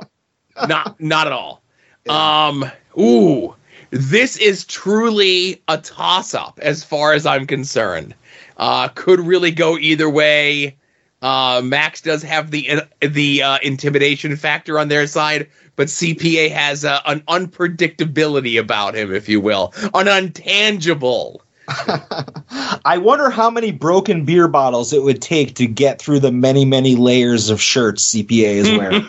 not 0.67 0.99
not 0.99 1.27
at 1.27 1.33
all. 1.33 1.61
Um, 2.09 2.65
ooh, 2.99 3.53
this 3.91 4.37
is 4.37 4.65
truly 4.65 5.61
a 5.67 5.77
toss 5.77 6.33
up 6.33 6.59
as 6.63 6.83
far 6.83 7.13
as 7.13 7.27
I'm 7.27 7.45
concerned. 7.45 8.15
Uh, 8.57 8.87
could 8.87 9.19
really 9.19 9.51
go 9.51 9.77
either 9.77 10.09
way. 10.09 10.75
Uh, 11.21 11.61
Max 11.63 12.01
does 12.01 12.23
have 12.23 12.51
the 12.51 12.81
the 12.99 13.43
uh, 13.43 13.57
intimidation 13.61 14.35
factor 14.35 14.79
on 14.79 14.87
their 14.87 15.05
side, 15.05 15.47
but 15.75 15.87
CPA 15.87 16.51
has 16.51 16.83
a, 16.83 17.01
an 17.05 17.21
unpredictability 17.21 18.59
about 18.59 18.95
him, 18.95 19.13
if 19.13 19.29
you 19.29 19.39
will, 19.39 19.73
an 19.93 20.07
untangible. 20.07 21.41
I 21.67 22.97
wonder 22.97 23.29
how 23.29 23.49
many 23.49 23.71
broken 23.71 24.25
beer 24.25 24.47
bottles 24.47 24.93
it 24.93 25.03
would 25.03 25.21
take 25.21 25.55
to 25.55 25.67
get 25.67 26.01
through 26.01 26.19
the 26.19 26.31
many, 26.31 26.65
many 26.65 26.95
layers 26.95 27.49
of 27.49 27.61
shirts 27.61 28.13
CPA 28.13 28.55
is 28.55 28.71
wearing. 28.71 29.05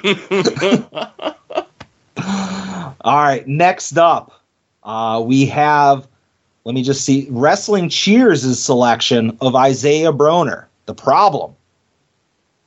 All 3.01 3.17
right, 3.17 3.47
next 3.49 3.97
up, 3.97 4.41
uh, 4.85 5.23
we 5.25 5.47
have, 5.47 6.07
let 6.65 6.75
me 6.75 6.83
just 6.83 7.05
see, 7.05 7.27
Wrestling 7.31 7.89
Cheers' 7.89 8.63
selection 8.63 9.37
of 9.41 9.57
Isaiah 9.57 10.13
Broner, 10.13 10.67
the 10.87 10.95
problem. 10.95 11.57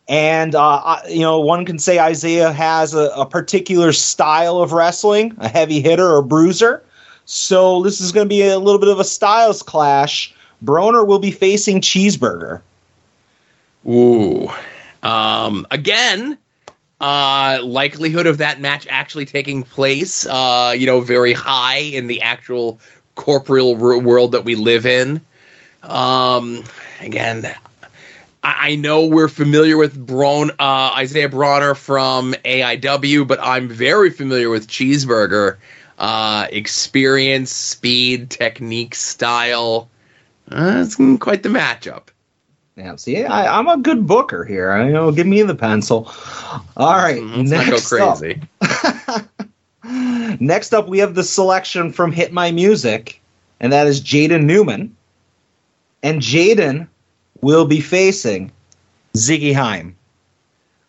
And, 0.08 0.54
uh, 0.54 1.00
you 1.10 1.22
know, 1.22 1.40
one 1.40 1.66
can 1.66 1.80
say 1.80 2.00
Isaiah 2.00 2.52
has 2.52 2.94
a, 2.94 3.12
a 3.16 3.26
particular 3.26 3.92
style 3.92 4.60
of 4.62 4.72
wrestling, 4.72 5.36
a 5.40 5.48
heavy 5.48 5.82
hitter 5.82 6.08
or 6.08 6.22
bruiser. 6.22 6.84
So 7.26 7.82
this 7.82 8.00
is 8.00 8.12
going 8.12 8.26
to 8.26 8.30
be 8.30 8.44
a 8.44 8.60
little 8.60 8.80
bit 8.80 8.90
of 8.90 9.00
a 9.00 9.04
styles 9.04 9.64
clash. 9.64 10.34
Broner 10.64 11.08
will 11.08 11.20
be 11.20 11.32
facing 11.32 11.82
Cheeseburger. 11.82 12.62
Ooh. 13.88 14.48
Um, 15.02 15.66
again, 15.72 16.38
uh, 17.02 17.60
likelihood 17.64 18.28
of 18.28 18.38
that 18.38 18.62
match 18.62 18.88
actually 18.90 19.26
taking 19.26 19.64
place, 19.64 20.26
uh, 20.28 20.74
you 20.78 20.86
know, 20.86 21.02
very 21.02 21.34
high 21.34 21.78
in 21.78 22.08
the 22.08 22.22
actual 22.22 22.80
corporeal 23.16 23.76
world 23.76 24.32
that 24.34 24.46
we 24.46 24.56
live 24.56 24.86
in. 24.86 25.22
Um, 25.84 26.64
again, 27.02 27.54
I, 28.46 28.70
I 28.70 28.76
know 28.76 29.08
we're 29.08 29.28
familiar 29.28 29.76
with 29.76 30.06
Braun, 30.06 30.52
uh, 30.60 30.94
Isaiah 30.96 31.30
Broner 31.30 31.76
from 31.76 32.34
AIW, 32.46 33.28
but 33.28 33.40
I'm 33.42 33.68
very 33.68 34.12
familiar 34.12 34.50
with 34.52 34.68
Cheeseburger. 34.68 35.58
Uh, 35.98 36.46
experience, 36.52 37.52
speed, 37.52 38.30
technique, 38.30 38.94
style. 38.94 39.90
Uh, 40.52 40.84
it's 40.86 40.96
quite 41.20 41.42
the 41.42 41.50
matchup. 41.50 42.10
Yeah, 42.76 42.98
see, 42.98 43.24
I, 43.24 43.58
I'm 43.58 43.68
a 43.70 43.78
good 43.78 44.06
booker 44.06 44.44
here. 44.44 44.72
I, 44.72 44.88
you 44.88 44.94
know, 44.94 45.12
give 45.12 45.26
me 45.26 45.42
the 45.42 45.56
pencil. 45.56 46.12
All 46.78 46.94
right, 46.94 47.24
Let's 47.24 47.50
not 47.50 47.66
go 47.66 47.72
next 47.72 47.88
crazy. 47.88 48.42
up. 48.62 49.26
next 50.42 50.74
up, 50.74 50.88
we 50.90 51.00
have 51.00 51.16
the 51.16 51.24
selection 51.24 51.94
from 51.94 52.12
Hit 52.12 52.34
My 52.34 52.52
Music, 52.52 53.22
and 53.62 53.72
that 53.72 53.88
is 53.88 54.02
Jaden 54.02 54.44
Newman. 54.44 54.96
And 56.04 56.22
Jaden 56.22 56.90
will 57.42 57.66
be 57.66 57.80
facing 57.80 58.52
Ziggy 59.14 59.54
Haim. 59.54 59.96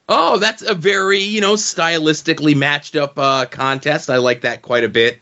Oh, 0.08 0.38
that's 0.38 0.62
a 0.62 0.74
very, 0.74 1.18
you 1.18 1.40
know, 1.40 1.54
stylistically 1.54 2.54
matched 2.54 2.94
up 2.94 3.18
uh, 3.18 3.46
contest. 3.46 4.08
I 4.08 4.18
like 4.18 4.42
that 4.42 4.62
quite 4.62 4.84
a 4.84 4.88
bit. 4.88 5.18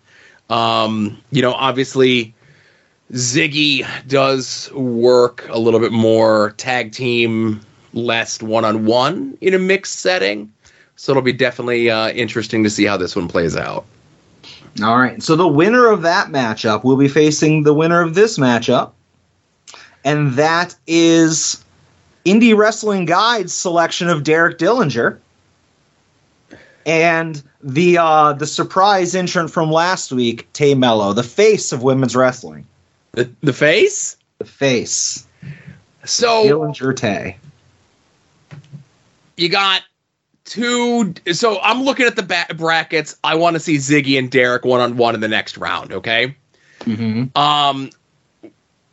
Um, 0.50 1.22
you 1.30 1.40
know, 1.40 1.52
obviously, 1.52 2.34
Ziggy 3.12 3.86
does 4.06 4.70
work 4.72 5.46
a 5.48 5.58
little 5.58 5.80
bit 5.80 5.92
more 5.92 6.52
tag 6.58 6.92
team, 6.92 7.60
less 7.94 8.42
one 8.42 8.64
on 8.64 8.84
one 8.84 9.38
in 9.40 9.54
a 9.54 9.58
mixed 9.58 10.00
setting. 10.00 10.52
So 10.96 11.12
it'll 11.12 11.22
be 11.22 11.32
definitely 11.32 11.90
uh, 11.90 12.10
interesting 12.10 12.62
to 12.64 12.70
see 12.70 12.84
how 12.84 12.96
this 12.96 13.16
one 13.16 13.26
plays 13.26 13.56
out. 13.56 13.86
All 14.82 14.98
right, 14.98 15.22
so 15.22 15.36
the 15.36 15.46
winner 15.46 15.86
of 15.86 16.02
that 16.02 16.28
matchup 16.28 16.82
will 16.82 16.96
be 16.96 17.08
facing 17.08 17.62
the 17.62 17.72
winner 17.72 18.02
of 18.02 18.14
this 18.14 18.38
matchup, 18.38 18.92
and 20.04 20.34
that 20.34 20.76
is 20.86 21.64
Indie 22.24 22.56
Wrestling 22.56 23.06
Guide's 23.06 23.52
selection 23.52 24.08
of 24.08 24.22
Derek 24.22 24.58
Dillinger. 24.58 25.18
And 26.86 27.42
the 27.62 27.96
uh, 27.96 28.34
the 28.34 28.46
surprise 28.46 29.14
entrant 29.14 29.50
from 29.50 29.70
last 29.70 30.12
week, 30.12 30.52
Tay 30.52 30.74
Melo, 30.74 31.14
the 31.14 31.22
face 31.22 31.72
of 31.72 31.82
women's 31.82 32.14
wrestling. 32.14 32.66
The, 33.12 33.30
the 33.40 33.54
face? 33.54 34.18
The 34.38 34.44
face. 34.44 35.26
So 36.04 36.44
Dillinger 36.44 36.94
Tay. 36.94 37.38
you 39.38 39.48
got 39.48 39.82
two. 40.44 41.14
So 41.32 41.58
I'm 41.62 41.84
looking 41.84 42.04
at 42.04 42.16
the 42.16 42.22
ba- 42.22 42.54
brackets. 42.54 43.16
I 43.24 43.36
want 43.36 43.54
to 43.54 43.60
see 43.60 43.76
Ziggy 43.76 44.18
and 44.18 44.30
Derek 44.30 44.66
one 44.66 44.82
on 44.82 44.98
one 44.98 45.14
in 45.14 45.22
the 45.22 45.28
next 45.28 45.56
round. 45.56 45.90
Okay. 45.90 46.36
Mm-hmm. 46.80 47.36
Um, 47.38 47.90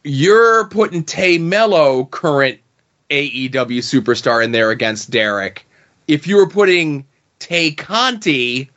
you're 0.04 0.68
putting 0.70 1.04
Tay 1.04 1.38
Melo, 1.38 2.06
current 2.06 2.60
AEW 3.10 3.80
superstar, 3.80 4.44
in 4.44 4.52
there 4.52 4.72
against 4.72 5.12
Derek. 5.12 5.66
If 6.08 6.28
you 6.28 6.38
were 6.38 6.50
putting 6.50 7.06
Tay 7.40 7.72
Conti, 7.72 8.70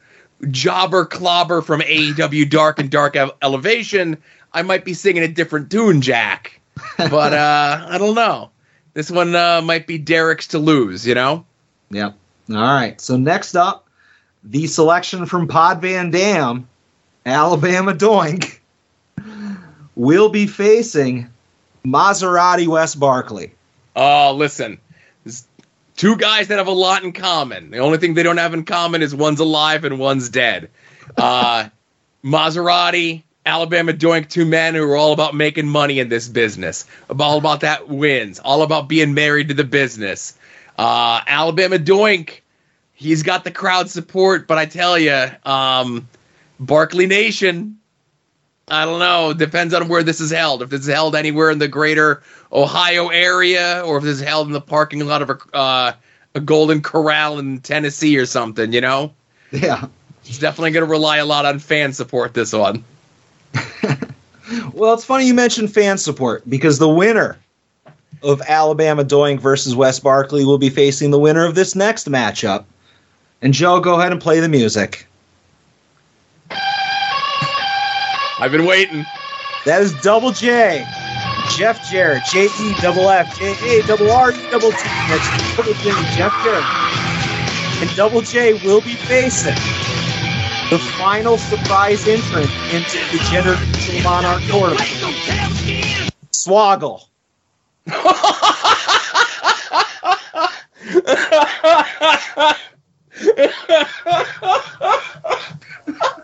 jobber 0.51 1.05
clobber 1.05 1.63
from 1.63 1.81
AEW 1.81 2.49
Dark 2.51 2.79
and 2.79 2.91
Dark 2.91 3.17
Elevation, 3.43 4.23
I 4.53 4.63
might 4.63 4.85
be 4.85 4.95
singing 4.95 5.23
a 5.23 5.29
different 5.29 5.71
tune, 5.71 6.01
Jack. 6.01 6.61
But 6.97 7.33
uh, 7.33 7.87
I 7.89 7.99
don't 7.99 8.15
know. 8.15 8.51
This 8.93 9.11
one 9.11 9.35
uh, 9.35 9.61
might 9.63 9.87
be 9.87 9.99
Derek's 9.99 10.49
to 10.49 10.59
lose, 10.59 11.07
you 11.07 11.15
know? 11.15 11.45
Yep. 11.91 12.17
All 12.51 12.57
right. 12.57 13.01
So 13.01 13.17
next 13.17 13.57
up, 13.57 13.89
the 14.45 14.67
selection 14.67 15.27
from 15.27 15.49
Pod 15.49 15.81
Van 15.81 16.11
Dam, 16.11 16.69
Alabama 17.27 17.93
Doink, 17.93 18.59
will 19.97 20.29
be 20.29 20.47
facing 20.47 21.29
Maserati 21.85 22.67
Wes 22.67 22.95
Barkley. 22.95 23.53
Oh, 23.95 24.35
listen. 24.35 24.79
Two 25.97 26.17
guys 26.17 26.49
that 26.49 26.59
have 26.59 26.67
a 26.67 26.73
lot 26.73 27.05
in 27.05 27.13
common. 27.13 27.71
The 27.71 27.79
only 27.79 27.99
thing 27.99 28.15
they 28.15 28.25
don't 28.25 28.39
have 28.39 28.53
in 28.53 28.65
common 28.65 29.03
is 29.03 29.15
one's 29.15 29.39
alive 29.39 29.85
and 29.85 29.99
one's 29.99 30.29
dead. 30.29 30.71
Uh, 31.17 31.69
Maserati, 32.25 33.23
Alabama 33.47 33.93
Doink, 33.93 34.29
two 34.29 34.45
men 34.47 34.75
who 34.75 34.83
are 34.83 34.97
all 34.97 35.13
about 35.13 35.35
making 35.35 35.69
money 35.69 36.01
in 36.01 36.09
this 36.09 36.27
business. 36.29 36.87
All 37.09 37.39
about 37.39 37.61
that 37.61 37.89
wins. 37.89 38.41
All 38.41 38.63
about 38.63 38.89
being 38.89 39.15
married 39.15 39.49
to 39.49 39.55
the 39.55 39.65
business. 39.65 40.37
Uh, 40.77 41.21
Alabama 41.27 41.77
Doink, 41.77 42.41
he's 42.95 43.23
got 43.23 43.45
the 43.45 43.51
crowd 43.51 43.91
support, 43.91 44.49
but 44.49 44.59
I 44.59 44.67
tell 44.67 44.99
you, 44.99 45.31
um, 45.45 46.09
Barkley 46.59 47.07
Nation, 47.07 47.79
I 48.69 48.85
don't 48.87 48.99
know. 48.99 49.33
Depends 49.35 49.75
on 49.75 49.89
where 49.89 50.03
this 50.03 50.21
is 50.21 50.31
held. 50.31 50.63
If 50.63 50.71
this 50.71 50.83
is 50.83 50.93
held 50.93 51.15
anywhere 51.15 51.51
in 51.51 51.59
the 51.59 51.69
greater 51.69 52.23
Ohio 52.53 53.09
area, 53.09 53.83
or 53.85 53.99
if 53.99 54.05
this 54.05 54.17
is 54.17 54.23
held 54.23 54.47
in 54.47 54.53
the 54.55 54.61
parking 54.61 55.05
lot 55.07 55.21
of 55.23 55.31
a, 55.31 55.39
uh, 55.57 55.93
a 56.35 56.41
Golden 56.41 56.81
Corral 56.81 57.39
in 57.39 57.61
Tennessee 57.61 58.17
or 58.17 58.25
something, 58.27 58.73
you 58.73 58.81
know, 58.81 59.13
Yeah. 59.53 59.87
it's 60.25 60.39
definitely 60.39 60.71
going 60.71 60.85
to 60.87 60.91
rely 60.91 61.19
a 61.19 61.27
lot 61.27 61.45
on 61.45 61.59
fan 61.59 61.93
support. 61.93 62.35
This 62.35 62.53
one. 62.53 62.83
Well, 64.75 64.93
it's 64.93 65.05
funny 65.07 65.27
you 65.27 65.33
mentioned 65.33 65.73
fan 65.73 65.97
support 65.97 66.43
because 66.51 66.79
the 66.79 66.89
winner 66.89 67.39
of 68.23 68.43
Alabama 68.43 69.03
Doink 69.03 69.41
versus 69.41 69.75
Wes 69.75 69.99
Barkley 69.99 70.45
will 70.45 70.59
be 70.59 70.69
facing 70.69 71.11
the 71.11 71.19
winner 71.19 71.47
of 71.47 71.55
this 71.55 71.75
next 71.75 72.11
matchup. 72.11 72.65
And 73.41 73.55
Joe, 73.55 73.81
go 73.81 73.99
ahead 73.99 74.13
and 74.13 74.21
play 74.21 74.41
the 74.41 74.49
music. 74.51 75.07
I've 78.41 78.51
been 78.51 78.67
waiting. 78.67 79.07
That 79.65 79.81
is 79.81 79.93
Double 80.01 80.33
J, 80.33 80.85
Jeff 81.57 81.89
Jarrett, 81.91 82.23
J 82.33 82.47
E 82.47 82.75
double 82.81 83.09
F, 83.09 83.39
J 83.39 83.79
A 83.79 83.83
double 83.87 84.11
R 84.11 84.33
E 84.33 84.51
double 84.51 84.73
T. 84.73 84.77
That's 85.09 85.57
Double 85.57 85.73
J, 85.75 85.91
Jeff 86.17 86.33
Jarrett. 86.43 86.65
And 87.81 87.95
Double 87.97 88.23
J 88.23 88.55
will 88.65 88.81
be 88.81 88.95
facing 88.95 89.55
the 90.71 90.79
final 90.99 91.39
surprise 91.39 92.09
entrant 92.09 92.51
into 92.73 92.99
the 93.13 93.19
Gender 93.31 93.57
Neutral 93.67 94.03
Monarch 94.03 94.43
tournament. 94.45 94.89
Swoggle. 96.33 97.05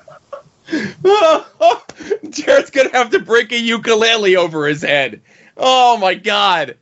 Jarrett's 2.30 2.70
gonna 2.70 2.90
have 2.92 3.10
to 3.10 3.18
break 3.18 3.52
a 3.52 3.58
ukulele 3.58 4.36
over 4.36 4.66
his 4.66 4.82
head. 4.82 5.20
Oh 5.56 5.96
my 5.98 6.14
god. 6.14 6.76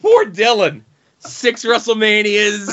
Poor 0.00 0.24
Dylan. 0.26 0.82
Six 1.18 1.64
WrestleManias. 1.64 2.70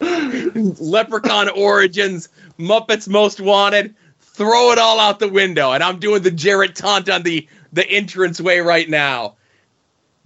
Leprechaun 0.80 1.48
Origins. 1.50 2.28
Muppets 2.58 3.08
Most 3.08 3.40
Wanted. 3.40 3.94
Throw 4.20 4.72
it 4.72 4.78
all 4.78 4.98
out 4.98 5.18
the 5.18 5.28
window. 5.28 5.72
And 5.72 5.84
I'm 5.84 5.98
doing 5.98 6.22
the 6.22 6.30
Jarrett 6.30 6.74
taunt 6.74 7.10
on 7.10 7.22
the, 7.22 7.46
the 7.72 7.86
entrance 7.88 8.40
way 8.40 8.60
right 8.60 8.88
now. 8.88 9.36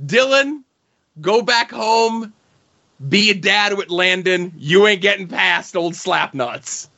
Dylan, 0.05 0.63
go 1.21 1.43
back 1.43 1.73
home. 1.73 2.33
Be 3.07 3.31
a 3.31 3.35
dad 3.35 3.77
with 3.77 3.91
Landon. 3.91 4.53
You 4.57 4.87
ain't 4.87 5.03
getting 5.03 5.27
past 5.27 5.77
old 5.77 5.95
Slapnuts. 5.95 6.89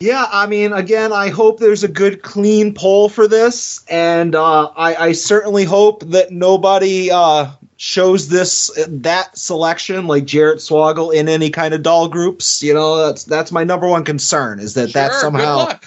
Yeah, 0.00 0.26
I 0.30 0.46
mean, 0.46 0.72
again, 0.72 1.12
I 1.12 1.28
hope 1.28 1.58
there's 1.58 1.82
a 1.82 1.88
good, 1.88 2.22
clean 2.22 2.72
poll 2.72 3.08
for 3.08 3.26
this, 3.26 3.84
and 3.86 4.36
uh, 4.36 4.66
I, 4.76 4.94
I 4.94 5.12
certainly 5.12 5.64
hope 5.64 6.04
that 6.10 6.30
nobody 6.30 7.10
uh, 7.10 7.50
shows 7.78 8.28
this 8.28 8.70
that 8.86 9.36
selection 9.36 10.06
like 10.06 10.24
Jarrett 10.24 10.58
Swoggle 10.58 11.12
in 11.12 11.28
any 11.28 11.50
kind 11.50 11.74
of 11.74 11.82
doll 11.82 12.08
groups. 12.08 12.62
You 12.62 12.74
know, 12.74 12.96
that's 13.06 13.24
that's 13.24 13.50
my 13.50 13.64
number 13.64 13.88
one 13.88 14.04
concern 14.04 14.60
is 14.60 14.74
that 14.74 14.92
that 14.92 15.10
Sure, 15.10 15.20
good 15.20 15.20
somehow 15.20 15.78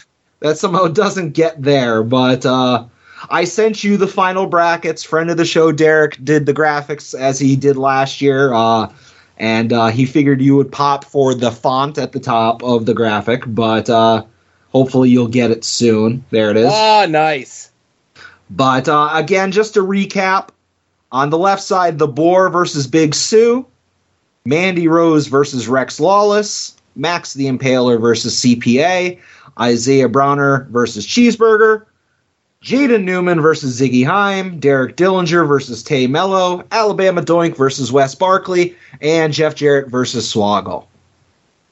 that 0.41 0.57
somehow 0.57 0.87
doesn't 0.87 1.31
get 1.31 1.61
there. 1.61 2.03
But 2.03 2.45
uh, 2.45 2.85
I 3.29 3.45
sent 3.45 3.81
you 3.83 3.95
the 3.95 4.07
final 4.07 4.45
brackets. 4.45 5.03
Friend 5.03 5.29
of 5.29 5.37
the 5.37 5.45
show, 5.45 5.71
Derek, 5.71 6.17
did 6.21 6.45
the 6.45 6.53
graphics 6.53 7.17
as 7.17 7.39
he 7.39 7.55
did 7.55 7.77
last 7.77 8.21
year. 8.21 8.51
Uh, 8.51 8.91
and 9.41 9.73
uh, 9.73 9.87
he 9.87 10.05
figured 10.05 10.39
you 10.39 10.55
would 10.55 10.71
pop 10.71 11.03
for 11.03 11.33
the 11.33 11.51
font 11.51 11.97
at 11.97 12.11
the 12.11 12.19
top 12.19 12.61
of 12.63 12.85
the 12.85 12.93
graphic, 12.93 13.41
but 13.47 13.89
uh, 13.89 14.23
hopefully 14.69 15.09
you'll 15.09 15.27
get 15.27 15.49
it 15.49 15.63
soon. 15.63 16.23
There 16.29 16.51
it 16.51 16.57
is. 16.57 16.71
Ah, 16.71 17.07
nice. 17.09 17.71
But 18.51 18.87
uh, 18.87 19.09
again, 19.13 19.51
just 19.51 19.73
to 19.73 19.79
recap, 19.79 20.49
on 21.11 21.31
the 21.31 21.39
left 21.39 21.63
side, 21.63 21.97
the 21.97 22.07
Boar 22.07 22.49
versus 22.49 22.85
Big 22.85 23.15
Sue, 23.15 23.65
Mandy 24.45 24.87
Rose 24.87 25.25
versus 25.25 25.67
Rex 25.67 25.99
Lawless, 25.99 26.77
Max 26.95 27.33
the 27.33 27.47
Impaler 27.47 27.99
versus 27.99 28.39
CPA, 28.41 29.19
Isaiah 29.59 30.07
Broner 30.07 30.67
versus 30.67 31.07
Cheeseburger, 31.07 31.85
Jaden 32.63 33.03
Newman 33.03 33.41
versus 33.41 33.79
Ziggy 33.81 34.05
Haim, 34.05 34.59
Derek 34.59 34.95
Dillinger 34.95 35.47
versus 35.47 35.81
Tay 35.81 36.05
Melo, 36.05 36.63
Alabama 36.71 37.21
Doink 37.23 37.57
versus 37.57 37.91
Wes 37.91 38.13
Barkley, 38.13 38.75
and 39.01 39.33
Jeff 39.33 39.55
Jarrett 39.55 39.89
versus 39.89 40.31
Swoggle. 40.31 40.85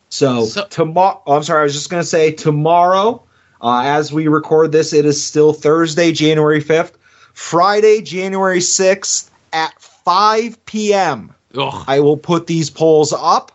So, 0.09 0.45
So- 0.45 0.65
tomorrow, 0.69 1.21
oh, 1.27 1.35
I'm 1.35 1.43
sorry, 1.43 1.61
I 1.61 1.63
was 1.63 1.73
just 1.73 1.91
going 1.91 2.01
to 2.01 2.07
say 2.07 2.31
tomorrow, 2.31 3.21
uh, 3.61 3.81
as 3.85 4.11
we 4.11 4.27
record 4.27 4.71
this, 4.71 4.91
it 4.91 5.05
is 5.05 5.23
still 5.23 5.53
Thursday, 5.53 6.11
January 6.11 6.61
5th. 6.63 6.93
Friday, 7.33 8.01
January 8.01 8.59
6th 8.59 9.29
at 9.53 9.79
5 9.79 10.65
p.m. 10.65 11.31
Ugh. 11.55 11.83
I 11.87 11.99
will 11.99 12.17
put 12.17 12.47
these 12.47 12.71
polls 12.71 13.13
up, 13.13 13.51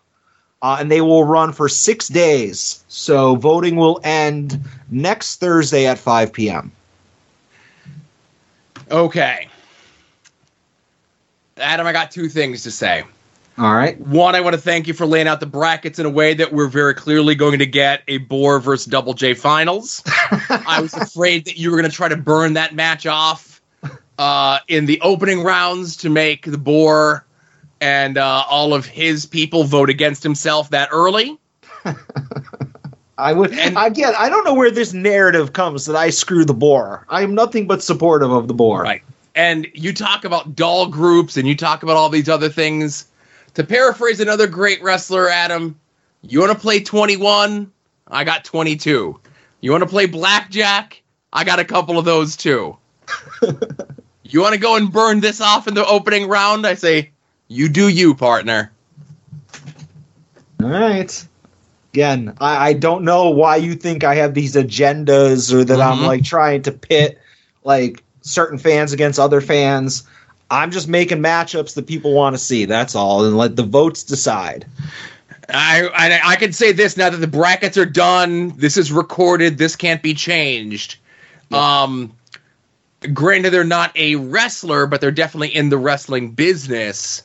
uh, 0.62 0.76
and 0.78 0.88
they 0.90 1.00
will 1.00 1.24
run 1.24 1.52
for 1.52 1.68
six 1.68 2.06
days. 2.06 2.84
So 2.86 3.34
voting 3.34 3.74
will 3.74 4.00
end 4.04 4.60
next 4.90 5.40
Thursday 5.40 5.86
at 5.86 5.98
5 5.98 6.32
p.m. 6.32 6.70
Okay. 8.94 9.48
Adam, 11.56 11.84
I 11.84 11.90
got 11.92 12.12
two 12.12 12.28
things 12.28 12.62
to 12.62 12.70
say. 12.70 13.02
All 13.58 13.74
right. 13.74 13.98
One, 14.00 14.36
I 14.36 14.40
want 14.40 14.54
to 14.54 14.60
thank 14.60 14.86
you 14.86 14.94
for 14.94 15.04
laying 15.04 15.26
out 15.26 15.40
the 15.40 15.46
brackets 15.46 15.98
in 15.98 16.06
a 16.06 16.10
way 16.10 16.34
that 16.34 16.52
we're 16.52 16.68
very 16.68 16.94
clearly 16.94 17.34
going 17.34 17.58
to 17.58 17.66
get 17.66 18.02
a 18.06 18.18
Boar 18.18 18.60
versus 18.60 18.86
Double 18.86 19.12
J 19.12 19.34
finals. 19.34 20.00
I 20.06 20.78
was 20.80 20.94
afraid 20.94 21.46
that 21.46 21.58
you 21.58 21.72
were 21.72 21.76
going 21.76 21.90
to 21.90 21.96
try 21.96 22.08
to 22.08 22.16
burn 22.16 22.52
that 22.52 22.72
match 22.72 23.04
off 23.04 23.60
uh, 24.16 24.60
in 24.68 24.86
the 24.86 25.00
opening 25.00 25.42
rounds 25.42 25.96
to 25.98 26.08
make 26.08 26.46
the 26.46 26.58
Boar 26.58 27.24
and 27.80 28.16
uh, 28.16 28.44
all 28.48 28.74
of 28.74 28.86
his 28.86 29.26
people 29.26 29.64
vote 29.64 29.90
against 29.90 30.22
himself 30.22 30.70
that 30.70 30.90
early. 30.92 31.36
I 33.18 33.32
would 33.32 33.52
And- 33.52 33.76
again. 33.78 34.14
I 34.18 34.28
don't 34.28 34.44
know 34.44 34.54
where 34.54 34.70
this 34.70 34.92
narrative 34.92 35.52
comes 35.52 35.86
that 35.86 35.96
I 35.96 36.10
screw 36.10 36.44
the 36.44 36.54
boar. 36.54 37.06
I 37.08 37.22
am 37.22 37.34
nothing 37.34 37.66
but 37.66 37.82
supportive 37.82 38.32
of 38.32 38.48
the 38.48 38.54
boar. 38.54 38.82
Right. 38.82 39.02
And 39.34 39.66
you 39.74 39.92
talk 39.92 40.24
about 40.24 40.54
doll 40.54 40.86
groups 40.86 41.36
and 41.36 41.46
you 41.46 41.56
talk 41.56 41.82
about 41.82 41.96
all 41.96 42.08
these 42.08 42.28
other 42.28 42.48
things. 42.48 43.06
To 43.54 43.64
paraphrase 43.64 44.20
another 44.20 44.46
great 44.46 44.82
wrestler, 44.82 45.28
Adam, 45.28 45.78
you 46.22 46.40
want 46.40 46.52
to 46.52 46.58
play 46.58 46.80
21? 46.80 47.70
I 48.08 48.24
got 48.24 48.44
22. 48.44 49.18
You 49.60 49.70
want 49.70 49.82
to 49.82 49.88
play 49.88 50.06
blackjack? 50.06 51.02
I 51.32 51.44
got 51.44 51.58
a 51.58 51.64
couple 51.64 51.98
of 51.98 52.04
those 52.04 52.36
too. 52.36 52.76
you 54.24 54.40
want 54.40 54.54
to 54.54 54.60
go 54.60 54.76
and 54.76 54.92
burn 54.92 55.20
this 55.20 55.40
off 55.40 55.66
in 55.68 55.74
the 55.74 55.86
opening 55.86 56.28
round? 56.28 56.66
I 56.66 56.74
say, 56.74 57.10
you 57.48 57.68
do 57.68 57.88
you, 57.88 58.14
partner. 58.14 58.72
All 60.62 60.68
right. 60.68 61.26
Again, 61.94 62.34
I, 62.40 62.70
I 62.70 62.72
don't 62.72 63.04
know 63.04 63.30
why 63.30 63.54
you 63.54 63.76
think 63.76 64.02
I 64.02 64.16
have 64.16 64.34
these 64.34 64.56
agendas 64.56 65.52
or 65.52 65.62
that 65.62 65.80
I'm 65.80 65.98
Mhm. 65.98 66.06
like 66.06 66.24
trying 66.24 66.62
to 66.62 66.72
pit 66.72 67.20
like 67.62 68.02
certain 68.22 68.58
fans 68.58 68.92
against 68.92 69.20
other 69.20 69.40
fans. 69.40 70.02
I'm 70.50 70.72
just 70.72 70.88
making 70.88 71.18
matchups 71.18 71.74
that 71.76 71.86
people 71.86 72.12
want 72.12 72.34
to 72.34 72.38
see. 72.42 72.64
That's 72.64 72.96
all, 72.96 73.24
and 73.24 73.36
let 73.36 73.54
the 73.54 73.62
votes 73.62 74.02
decide. 74.02 74.66
I, 75.48 75.88
I 75.94 76.32
I 76.32 76.36
can 76.36 76.52
say 76.52 76.72
this 76.72 76.96
now 76.96 77.10
that 77.10 77.18
the 77.18 77.28
brackets 77.28 77.76
are 77.78 77.86
done. 77.86 78.48
This 78.56 78.76
is 78.76 78.90
recorded. 78.90 79.56
This 79.58 79.76
can't 79.76 80.02
be 80.02 80.14
changed. 80.14 80.96
Um, 81.52 82.10
granted, 83.12 83.50
they're 83.50 83.62
not 83.62 83.96
a 83.96 84.16
wrestler, 84.16 84.88
but 84.88 85.00
they're 85.00 85.12
definitely 85.12 85.54
in 85.54 85.68
the 85.68 85.78
wrestling 85.78 86.32
business. 86.32 87.22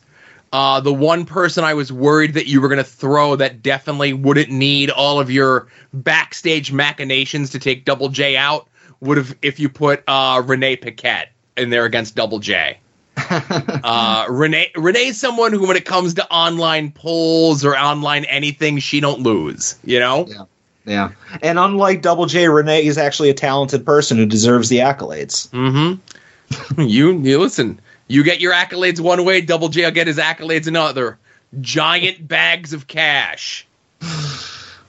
Uh, 0.51 0.79
the 0.79 0.93
one 0.93 1.25
person 1.25 1.63
I 1.63 1.75
was 1.75 1.91
worried 1.91 2.33
that 2.33 2.47
you 2.47 2.61
were 2.61 2.69
going 2.69 2.79
to 2.79 2.83
throw 2.83 3.35
that 3.35 3.61
definitely 3.61 4.13
wouldn't 4.13 4.49
need 4.49 4.89
all 4.89 5.19
of 5.19 5.29
your 5.29 5.67
backstage 5.93 6.71
machinations 6.71 7.51
to 7.51 7.59
take 7.59 7.85
Double 7.85 8.09
J 8.09 8.35
out 8.35 8.67
would 8.99 9.17
have 9.17 9.35
if 9.41 9.59
you 9.59 9.69
put 9.69 10.03
uh, 10.07 10.41
Renee 10.45 10.77
Paquette 10.77 11.31
in 11.55 11.69
there 11.69 11.85
against 11.85 12.15
Double 12.15 12.39
J. 12.39 12.79
uh, 13.29 14.25
Renee 14.29 14.71
Renee's 14.75 15.19
someone 15.19 15.51
who, 15.51 15.67
when 15.67 15.77
it 15.77 15.85
comes 15.85 16.15
to 16.15 16.31
online 16.31 16.91
polls 16.91 17.63
or 17.63 17.77
online 17.77 18.25
anything, 18.25 18.79
she 18.79 18.99
don't 18.99 19.21
lose. 19.21 19.77
You 19.83 19.99
know, 19.99 20.25
Yeah. 20.27 20.45
Yeah, 20.85 21.11
and 21.43 21.59
unlike 21.59 22.01
Double 22.01 22.25
J, 22.25 22.47
Renee 22.49 22.85
is 22.85 22.97
actually 22.97 23.29
a 23.29 23.33
talented 23.33 23.85
person 23.85 24.17
who 24.17 24.25
deserves 24.25 24.69
the 24.69 24.77
accolades. 24.77 25.47
Mm-hmm. 25.49 26.81
you 26.81 27.19
you 27.19 27.37
listen. 27.37 27.79
You 28.09 28.23
get 28.23 28.41
your 28.41 28.51
accolades 28.53 28.99
one 28.99 29.23
way. 29.23 29.39
Double 29.39 29.69
J 29.69 29.85
will 29.85 29.91
get 29.91 30.07
his 30.07 30.17
accolades 30.17 30.67
another. 30.67 31.17
Giant 31.61 32.27
bags 32.27 32.73
of 32.73 32.87
cash. 32.87 33.67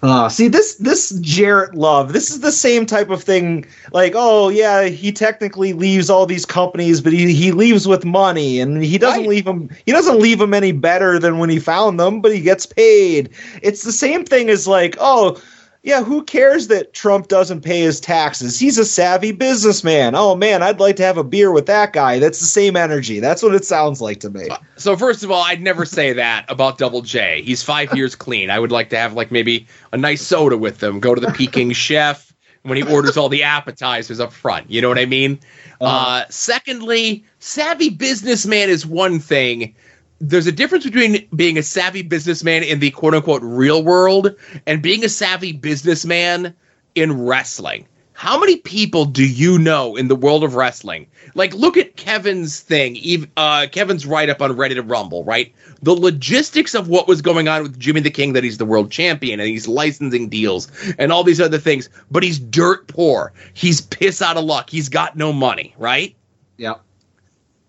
Uh, 0.03 0.29
see 0.31 0.49
this 0.49 0.77
this 0.77 1.11
Jarrett 1.21 1.75
Love. 1.75 2.15
This 2.15 2.31
is 2.31 2.41
the 2.41 2.51
same 2.51 2.87
type 2.87 3.11
of 3.11 3.23
thing. 3.23 3.67
Like, 3.93 4.15
oh 4.17 4.49
yeah, 4.49 4.85
he 4.85 5.13
technically 5.13 5.75
leaves 5.75 6.09
all 6.09 6.25
these 6.25 6.47
companies, 6.47 7.03
but 7.03 7.13
he, 7.13 7.35
he 7.35 7.53
leaves 7.53 7.87
with 7.87 8.05
money, 8.07 8.59
and 8.59 8.83
he 8.83 8.97
doesn't 8.97 9.21
Right. 9.21 9.29
leave 9.29 9.45
them. 9.45 9.69
He 9.85 9.93
doesn't 9.93 10.19
leave 10.19 10.39
them 10.39 10.55
any 10.55 10.73
better 10.73 11.19
than 11.19 11.39
when 11.39 11.51
he 11.51 11.59
found 11.59 12.01
them, 12.01 12.23
but 12.23 12.33
he 12.35 12.41
gets 12.41 12.65
paid. 12.65 13.29
It's 13.63 13.83
the 13.85 13.93
same 13.93 14.25
thing 14.25 14.49
as 14.49 14.67
like, 14.67 14.97
oh 14.99 15.41
yeah, 15.83 16.05
who 16.05 16.23
cares 16.23 16.69
that 16.69 16.93
Trump 16.93 17.29
doesn't 17.29 17.63
pay 17.63 17.81
his 17.81 18.01
taxes? 18.01 18.59
He's 18.59 18.77
a 18.77 18.85
savvy 18.85 19.33
businessman. 19.33 20.15
Oh 20.15 20.37
man, 20.37 20.63
I'd 20.63 20.79
like 20.79 20.97
to 20.97 21.03
have 21.03 21.17
a 21.17 21.25
beer 21.25 21.51
with 21.51 21.67
that 21.67 21.95
guy. 21.95 22.19
That's 22.19 22.39
the 22.39 22.47
same 22.47 22.77
energy. 22.77 23.19
That's 23.19 23.43
what 23.43 23.55
it 23.55 23.65
sounds 23.65 24.01
like 24.01 24.21
to 24.21 24.31
me. 24.31 24.49
So 24.77 24.95
first 24.97 25.25
of 25.25 25.31
all, 25.31 25.43
I'd 25.43 25.63
never 25.63 25.87
say 25.87 26.13
that 26.13 26.45
about 26.51 26.77
Double 26.77 27.01
J. 27.01 27.43
He's 27.43 27.63
five 27.63 27.95
years 27.97 28.15
clean. 28.15 28.51
I 28.51 28.59
would 28.59 28.73
like 28.73 28.91
to 28.91 28.99
have 28.99 29.15
like 29.15 29.31
maybe 29.31 29.67
a 29.93 29.97
nice 29.97 30.21
soda 30.21 30.59
with 30.59 30.79
them. 30.79 31.01
Go 31.01 31.15
to 31.15 31.21
the 31.21 31.33
Peking 31.33 31.73
Chef 31.73 32.31
when 32.63 32.77
he 32.77 32.83
orders 32.83 33.17
all 33.17 33.31
the 33.31 33.43
appetizers 33.43 34.21
up 34.21 34.33
front. 34.33 34.71
You 34.71 34.83
know 34.83 34.89
what 34.89 34.99
I 34.99 35.07
mean? 35.07 35.41
Uh, 35.81 36.25
secondly, 36.29 37.25
savvy 37.39 37.89
businessman 37.89 38.69
is 38.69 38.85
one 38.85 39.19
thing. 39.19 39.75
There's 40.21 40.47
a 40.47 40.53
difference 40.53 40.85
between 40.85 41.27
being 41.35 41.57
a 41.57 41.63
savvy 41.63 42.03
businessman 42.03 42.63
in 42.63 42.79
the 42.81 42.91
quote 42.91 43.15
unquote 43.15 43.43
real 43.43 43.83
world 43.83 44.37
and 44.67 44.83
being 44.83 45.05
a 45.05 45.09
savvy 45.09 45.53
businessman 45.53 46.55
in 46.95 47.25
wrestling. 47.25 47.87
How 48.21 48.39
many 48.39 48.57
people 48.57 49.07
do 49.07 49.27
you 49.27 49.59
know 49.59 49.97
in 49.97 50.09
the 50.09 50.15
world 50.15 50.45
of 50.45 50.55
wrestling? 50.55 51.07
Like, 51.35 51.55
look 51.55 51.79
at 51.79 51.97
Kevin's 51.97 52.61
thing, 52.61 53.27
uh, 53.39 53.67
Kevin's 53.73 54.05
write 54.05 54.29
up 54.29 54.43
on 54.43 54.55
Ready 54.55 54.75
to 54.75 54.83
Rumble, 54.83 55.25
right? 55.25 55.55
The 55.81 55.95
logistics 55.95 56.75
of 56.75 56.87
what 56.87 57.09
was 57.09 57.23
going 57.23 57.49
on 57.49 57.63
with 57.63 57.79
Jimmy 57.79 58.03
the 58.03 58.11
King, 58.11 58.35
that 58.35 58.45
he's 58.45 58.59
the 58.59 58.67
world 58.67 58.91
champion 58.91 59.41
and 59.41 59.49
he's 59.49 59.67
licensing 59.67 60.29
deals 60.29 60.71
and 60.99 61.11
all 61.11 61.25
these 61.25 61.41
other 61.41 61.57
things, 61.57 61.89
but 62.11 62.23
he's 62.23 62.39
dirt 62.39 62.89
poor. 62.89 63.33
He's 63.55 63.81
piss 63.81 64.21
out 64.21 64.37
of 64.37 64.45
luck. 64.45 64.69
He's 64.69 64.91
got 64.91 65.17
no 65.17 65.33
money, 65.33 65.75
right? 65.79 66.15
Yeah. 66.59 66.75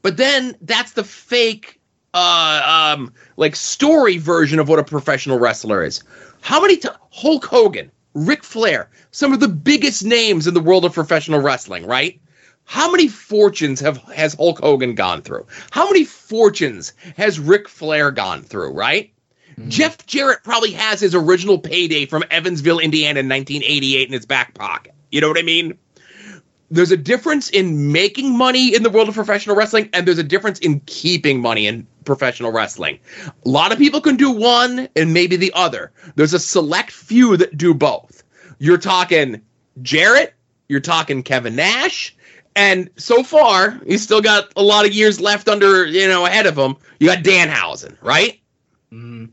But 0.01 0.17
then 0.17 0.57
that's 0.59 0.91
the 0.91 1.05
fake 1.05 1.79
uh 2.13 2.93
um 2.95 3.13
like 3.37 3.55
story 3.55 4.17
version 4.17 4.59
of 4.59 4.67
what 4.67 4.79
a 4.79 4.83
professional 4.83 5.39
wrestler 5.39 5.83
is. 5.83 6.03
How 6.41 6.61
many 6.61 6.77
times 6.77 6.97
Hulk 7.11 7.45
Hogan, 7.45 7.91
Ric 8.13 8.43
Flair, 8.43 8.89
some 9.11 9.33
of 9.33 9.39
the 9.39 9.47
biggest 9.47 10.03
names 10.03 10.47
in 10.47 10.53
the 10.53 10.59
world 10.59 10.85
of 10.85 10.93
professional 10.93 11.41
wrestling, 11.41 11.85
right? 11.85 12.19
How 12.65 12.91
many 12.91 13.07
fortunes 13.07 13.79
have 13.79 13.97
has 14.03 14.33
Hulk 14.35 14.59
Hogan 14.59 14.95
gone 14.95 15.21
through? 15.21 15.45
How 15.71 15.85
many 15.85 16.05
fortunes 16.05 16.93
has 17.17 17.39
Ric 17.39 17.67
Flair 17.67 18.11
gone 18.11 18.43
through, 18.43 18.73
right? 18.73 19.11
Jeff 19.67 20.05
Jarrett 20.05 20.43
probably 20.43 20.71
has 20.71 20.99
his 21.01 21.13
original 21.13 21.59
payday 21.59 22.05
from 22.05 22.23
Evansville, 22.31 22.79
Indiana 22.79 23.19
in 23.19 23.29
1988 23.29 24.07
in 24.07 24.13
his 24.13 24.25
back 24.25 24.53
pocket. 24.53 24.93
You 25.11 25.21
know 25.21 25.27
what 25.27 25.37
I 25.37 25.43
mean? 25.43 25.77
There's 26.71 26.91
a 26.91 26.97
difference 26.97 27.49
in 27.49 27.91
making 27.91 28.35
money 28.35 28.73
in 28.73 28.81
the 28.81 28.89
world 28.89 29.09
of 29.09 29.13
professional 29.13 29.55
wrestling 29.55 29.89
and 29.93 30.07
there's 30.07 30.17
a 30.17 30.23
difference 30.23 30.57
in 30.59 30.79
keeping 30.85 31.41
money 31.41 31.67
in 31.67 31.85
professional 32.05 32.51
wrestling. 32.51 32.97
A 33.45 33.49
lot 33.49 33.71
of 33.73 33.77
people 33.77 33.99
can 33.99 34.15
do 34.15 34.31
one 34.31 34.87
and 34.95 35.13
maybe 35.13 35.35
the 35.35 35.51
other. 35.53 35.91
There's 36.15 36.33
a 36.33 36.39
select 36.39 36.91
few 36.91 37.35
that 37.37 37.57
do 37.57 37.73
both. 37.73 38.23
You're 38.57 38.77
talking 38.77 39.41
Jarrett. 39.81 40.33
You're 40.69 40.79
talking 40.79 41.21
Kevin 41.23 41.55
Nash. 41.57 42.15
And 42.55 42.89
so 42.95 43.23
far, 43.23 43.79
he's 43.85 44.01
still 44.01 44.21
got 44.21 44.51
a 44.55 44.63
lot 44.63 44.85
of 44.85 44.93
years 44.93 45.19
left 45.19 45.49
under, 45.49 45.85
you 45.85 46.07
know, 46.07 46.25
ahead 46.25 46.45
of 46.45 46.57
him. 46.57 46.75
You 46.99 47.07
got 47.07 47.23
Danhausen, 47.23 47.97
right? 48.01 48.39
Mhm. 48.93 49.29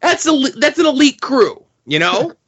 That's 0.00 0.26
a 0.26 0.50
that's 0.56 0.78
an 0.78 0.86
elite 0.86 1.20
crew, 1.20 1.64
you 1.84 1.98
know. 1.98 2.32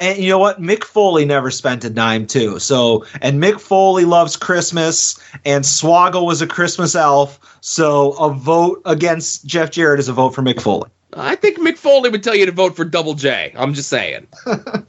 And 0.00 0.18
you 0.18 0.28
know 0.28 0.38
what? 0.38 0.60
Mick 0.60 0.84
Foley 0.84 1.24
never 1.24 1.50
spent 1.50 1.84
a 1.84 1.90
dime 1.90 2.26
too. 2.26 2.58
So, 2.58 3.04
and 3.20 3.42
Mick 3.42 3.60
Foley 3.60 4.04
loves 4.04 4.36
Christmas, 4.36 5.18
and 5.44 5.64
Swoggle 5.64 6.26
was 6.26 6.42
a 6.42 6.46
Christmas 6.46 6.94
elf. 6.94 7.58
So, 7.60 8.12
a 8.12 8.32
vote 8.32 8.82
against 8.84 9.46
Jeff 9.46 9.70
Jarrett 9.70 10.00
is 10.00 10.08
a 10.08 10.12
vote 10.12 10.30
for 10.30 10.42
Mick 10.42 10.60
Foley. 10.60 10.90
I 11.14 11.36
think 11.36 11.58
Mick 11.58 11.76
Foley 11.76 12.10
would 12.10 12.22
tell 12.22 12.34
you 12.34 12.46
to 12.46 12.52
vote 12.52 12.74
for 12.74 12.84
Double 12.84 13.14
J. 13.14 13.52
I'm 13.56 13.74
just 13.74 13.88
saying. 13.88 14.26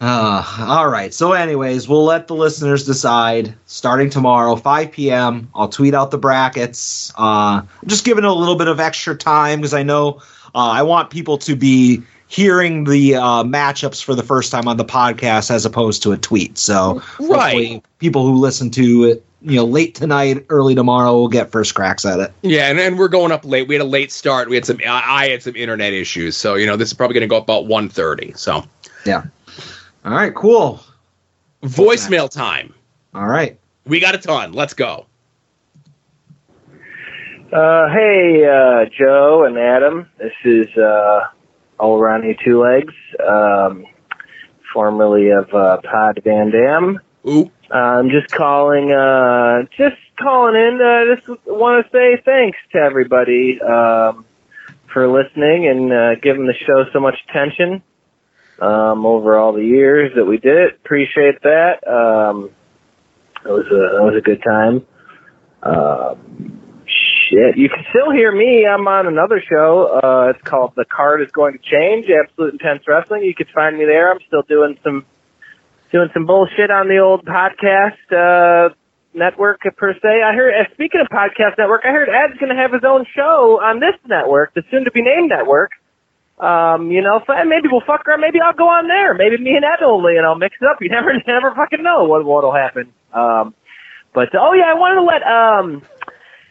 Uh, 0.00 0.44
all 0.60 0.88
right. 0.88 1.12
So, 1.12 1.32
anyways, 1.32 1.88
we'll 1.88 2.04
let 2.04 2.28
the 2.28 2.34
listeners 2.34 2.86
decide. 2.86 3.54
Starting 3.66 4.10
tomorrow, 4.10 4.54
5 4.54 4.92
p.m. 4.92 5.50
I'll 5.54 5.68
tweet 5.68 5.92
out 5.92 6.10
the 6.10 6.18
brackets. 6.18 7.12
Uh, 7.18 7.62
I'm 7.62 7.88
just 7.88 8.04
giving 8.04 8.22
it 8.22 8.30
a 8.30 8.32
little 8.32 8.54
bit 8.54 8.68
of 8.68 8.78
extra 8.78 9.16
time 9.16 9.58
because 9.58 9.74
I 9.74 9.82
know 9.82 10.22
uh, 10.54 10.70
I 10.70 10.82
want 10.82 11.10
people 11.10 11.38
to 11.38 11.56
be 11.56 12.02
hearing 12.28 12.84
the 12.84 13.16
uh, 13.16 13.42
matchups 13.42 14.02
for 14.04 14.14
the 14.14 14.22
first 14.22 14.52
time 14.52 14.68
on 14.68 14.76
the 14.76 14.84
podcast 14.84 15.50
as 15.50 15.64
opposed 15.64 16.02
to 16.04 16.12
a 16.12 16.16
tweet. 16.16 16.58
So, 16.58 17.02
Right. 17.18 17.40
hopefully 17.40 17.82
people 17.98 18.24
who 18.26 18.34
listen 18.34 18.70
to 18.72 19.04
it, 19.04 19.24
you 19.40 19.56
know, 19.56 19.64
late 19.64 19.94
tonight, 19.94 20.44
early 20.50 20.74
tomorrow, 20.74 21.12
will 21.14 21.28
get 21.28 21.50
first 21.50 21.74
cracks 21.74 22.04
at 22.04 22.20
it. 22.20 22.32
Yeah, 22.42 22.68
and, 22.70 22.78
and 22.78 22.98
we're 22.98 23.08
going 23.08 23.32
up 23.32 23.44
late. 23.44 23.66
We 23.68 23.74
had 23.76 23.82
a 23.82 23.84
late 23.88 24.12
start. 24.12 24.48
We 24.50 24.56
had 24.56 24.66
some. 24.66 24.78
I 24.86 25.02
I 25.06 25.28
had 25.28 25.42
some 25.42 25.54
internet 25.56 25.92
issues, 25.92 26.36
so 26.36 26.54
you 26.56 26.66
know 26.66 26.76
this 26.76 26.88
is 26.88 26.94
probably 26.94 27.14
going 27.14 27.22
to 27.22 27.28
go 27.28 27.36
up 27.38 27.44
about 27.44 27.64
1.30. 27.64 28.36
So 28.36 28.64
Yeah. 29.06 29.22
All 30.04 30.12
right. 30.12 30.34
Cool. 30.34 30.80
voicemail 31.62 32.28
time. 32.30 32.74
All 33.14 33.26
right. 33.26 33.58
We 33.86 34.00
got 34.00 34.14
a 34.14 34.18
ton. 34.18 34.52
Let's 34.52 34.74
go. 34.74 35.06
Uh, 37.52 37.88
hey, 37.88 38.44
uh, 38.44 38.84
Joe 38.96 39.44
and 39.44 39.56
Adam. 39.56 40.08
This 40.18 40.32
is 40.44 40.66
uh, 40.76 41.20
All 41.78 42.00
Ronnie 42.00 42.36
Two 42.44 42.62
Legs, 42.62 42.94
um, 43.26 43.84
formerly 44.72 45.30
of 45.30 45.52
uh, 45.54 45.78
Pod 45.82 46.20
Van 46.24 46.50
Dam. 46.50 47.00
Ooh, 47.26 47.50
I'm 47.70 48.10
just 48.10 48.30
calling, 48.30 48.92
uh, 48.92 49.62
just 49.76 49.96
calling 50.18 50.56
in. 50.56 50.80
Uh, 50.80 51.14
just 51.14 51.46
want 51.46 51.84
to 51.84 51.90
say 51.92 52.20
thanks 52.24 52.58
to 52.72 52.78
everybody 52.78 53.60
um, 53.60 54.24
for 54.92 55.08
listening 55.08 55.66
and 55.66 55.92
uh, 55.92 56.14
giving 56.16 56.46
the 56.46 56.54
show 56.54 56.84
so 56.92 57.00
much 57.00 57.18
attention 57.28 57.82
um, 58.60 59.06
over 59.06 59.36
all 59.36 59.52
the 59.52 59.64
years 59.64 60.12
that 60.16 60.24
we 60.24 60.38
did 60.38 60.56
it. 60.56 60.74
Appreciate 60.84 61.42
that. 61.42 61.86
Um, 61.86 62.50
it 63.44 63.50
was 63.50 63.66
a 63.66 63.96
it 63.96 64.02
was 64.02 64.14
a 64.16 64.20
good 64.20 64.42
time. 64.42 64.86
Um, 65.62 66.67
shit, 67.28 67.56
you 67.56 67.68
can 67.68 67.84
still 67.90 68.10
hear 68.10 68.32
me. 68.32 68.66
I'm 68.66 68.86
on 68.88 69.06
another 69.06 69.42
show. 69.46 70.00
Uh, 70.02 70.32
it's 70.34 70.42
called 70.42 70.72
The 70.76 70.84
Card 70.84 71.22
is 71.22 71.30
Going 71.30 71.52
to 71.52 71.58
Change. 71.58 72.06
Absolute 72.10 72.54
Intense 72.54 72.86
Wrestling. 72.86 73.22
You 73.22 73.34
can 73.34 73.46
find 73.54 73.76
me 73.76 73.84
there. 73.84 74.10
I'm 74.10 74.20
still 74.26 74.42
doing 74.42 74.78
some 74.82 75.04
doing 75.90 76.08
some 76.12 76.26
bullshit 76.26 76.70
on 76.70 76.88
the 76.88 76.98
old 76.98 77.24
podcast 77.24 77.96
uh, 78.12 78.74
network 79.14 79.60
per 79.76 79.94
se. 79.94 80.22
I 80.22 80.32
heard. 80.34 80.54
Uh, 80.54 80.72
speaking 80.72 81.00
of 81.00 81.08
podcast 81.08 81.58
network, 81.58 81.82
I 81.84 81.90
heard 81.90 82.08
Ed's 82.08 82.38
going 82.38 82.54
to 82.54 82.60
have 82.60 82.72
his 82.72 82.84
own 82.84 83.04
show 83.14 83.60
on 83.62 83.80
this 83.80 83.94
network, 84.06 84.54
the 84.54 84.62
soon 84.70 84.84
to 84.84 84.90
be 84.90 85.02
named 85.02 85.30
network. 85.30 85.72
Um, 86.38 86.92
you 86.92 87.02
know, 87.02 87.20
so 87.26 87.34
maybe 87.44 87.66
we'll 87.70 87.82
fuck 87.84 88.06
around. 88.06 88.20
Maybe 88.20 88.38
I'll 88.40 88.54
go 88.54 88.68
on 88.68 88.86
there. 88.86 89.12
Maybe 89.12 89.38
me 89.38 89.56
and 89.56 89.64
Ed 89.64 89.82
will, 89.84 90.06
I'll 90.24 90.38
mix 90.38 90.56
it 90.60 90.68
up. 90.68 90.78
You 90.80 90.88
never, 90.90 91.12
never 91.26 91.54
fucking 91.54 91.82
know 91.82 92.04
what 92.04 92.24
what'll 92.24 92.54
happen. 92.54 92.92
Um, 93.12 93.54
but 94.14 94.28
oh 94.34 94.52
yeah, 94.52 94.70
I 94.70 94.74
wanted 94.74 94.96
to 94.96 95.02
let 95.02 95.22
um, 95.22 95.82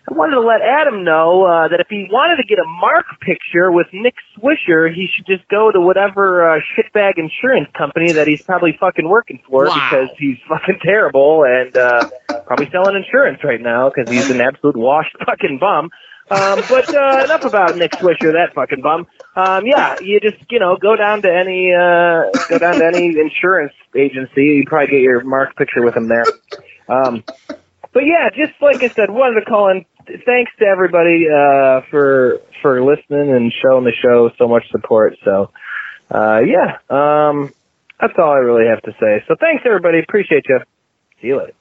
I 0.10 0.14
wanted 0.14 0.36
to 0.36 0.42
let 0.42 0.62
Adam 0.62 1.04
know 1.04 1.44
uh, 1.44 1.68
that 1.68 1.82
if 1.82 1.88
he 1.90 2.08
wanted 2.10 2.38
to 2.38 2.44
get 2.44 2.60
a 2.60 2.66
mark 2.66 3.06
picture 3.20 3.72
with 3.74 3.88
Nick 3.92 4.16
Swisher, 4.38 4.94
he 4.94 5.08
should 5.14 5.26
just 5.26 5.46
go 5.50 5.70
to 5.70 5.82
whatever 5.82 6.50
uh, 6.50 6.60
shitbag 6.78 7.18
insurance 7.18 7.68
company 7.78 8.14
that 8.14 8.26
he's 8.26 8.42
probably 8.42 8.78
fucking 8.80 9.10
working 9.10 9.42
for 9.50 9.66
Wow. 9.66 9.74
because 9.74 10.10
he's 10.18 10.38
fucking 10.48 10.80
terrible 10.82 11.44
and 11.44 11.76
uh, 11.76 12.10
probably 12.46 12.70
selling 12.72 12.96
insurance 12.96 13.44
right 13.44 13.60
now 13.60 13.90
because 13.90 14.10
he's 14.10 14.30
an 14.30 14.40
absolute 14.40 14.78
washed 14.78 15.14
fucking 15.26 15.58
bum. 15.60 15.90
Um, 16.30 16.62
but 16.70 16.94
uh, 16.94 17.24
enough 17.26 17.44
about 17.44 17.76
Nick 17.78 17.92
Swisher, 17.94 18.32
that 18.34 18.54
fucking 18.54 18.82
bum. 18.82 19.08
Um, 19.36 19.66
yeah, 19.66 19.98
you 20.02 20.20
just 20.22 20.38
you 20.50 20.60
know 20.60 20.78
go 20.78 20.96
down 20.96 21.22
to 21.24 21.34
any 21.34 21.74
uh, 21.74 22.32
go 22.50 22.58
down 22.58 22.80
to 22.80 22.86
any 22.86 23.18
insurance 23.20 23.74
agency. 23.96 24.44
You 24.44 24.64
probably 24.68 24.88
get 24.88 25.02
your 25.02 25.24
mark 25.24 25.56
picture 25.58 25.82
with 25.84 25.96
him 25.96 26.08
there. 26.08 26.26
Um, 26.90 27.24
but 27.94 28.04
yeah, 28.06 28.30
just 28.30 28.54
like 28.62 28.78
I 28.84 28.94
said, 28.96 29.10
wanted 29.12 29.40
to 29.42 29.46
call 29.46 29.70
in. 29.70 29.86
Thanks 30.26 30.52
to 30.60 30.66
everybody 30.66 31.28
uh, 31.30 31.82
for 31.90 32.42
for 32.62 32.84
listening 32.84 33.32
and 33.32 33.54
showing 33.62 33.84
the 33.84 33.92
show 33.92 34.32
so 34.38 34.48
much 34.48 34.70
support. 34.72 35.16
So 35.24 35.52
uh, 36.12 36.40
yeah, 36.46 36.78
um, 36.90 37.54
that's 38.00 38.14
all 38.18 38.32
I 38.32 38.38
really 38.38 38.68
have 38.68 38.82
to 38.84 38.94
say. 39.00 39.24
So 39.28 39.36
thanks 39.40 39.64
everybody, 39.66 40.00
appreciate 40.00 40.46
you. 40.48 40.60
See 41.22 41.28
you 41.28 41.38
later. 41.38 41.54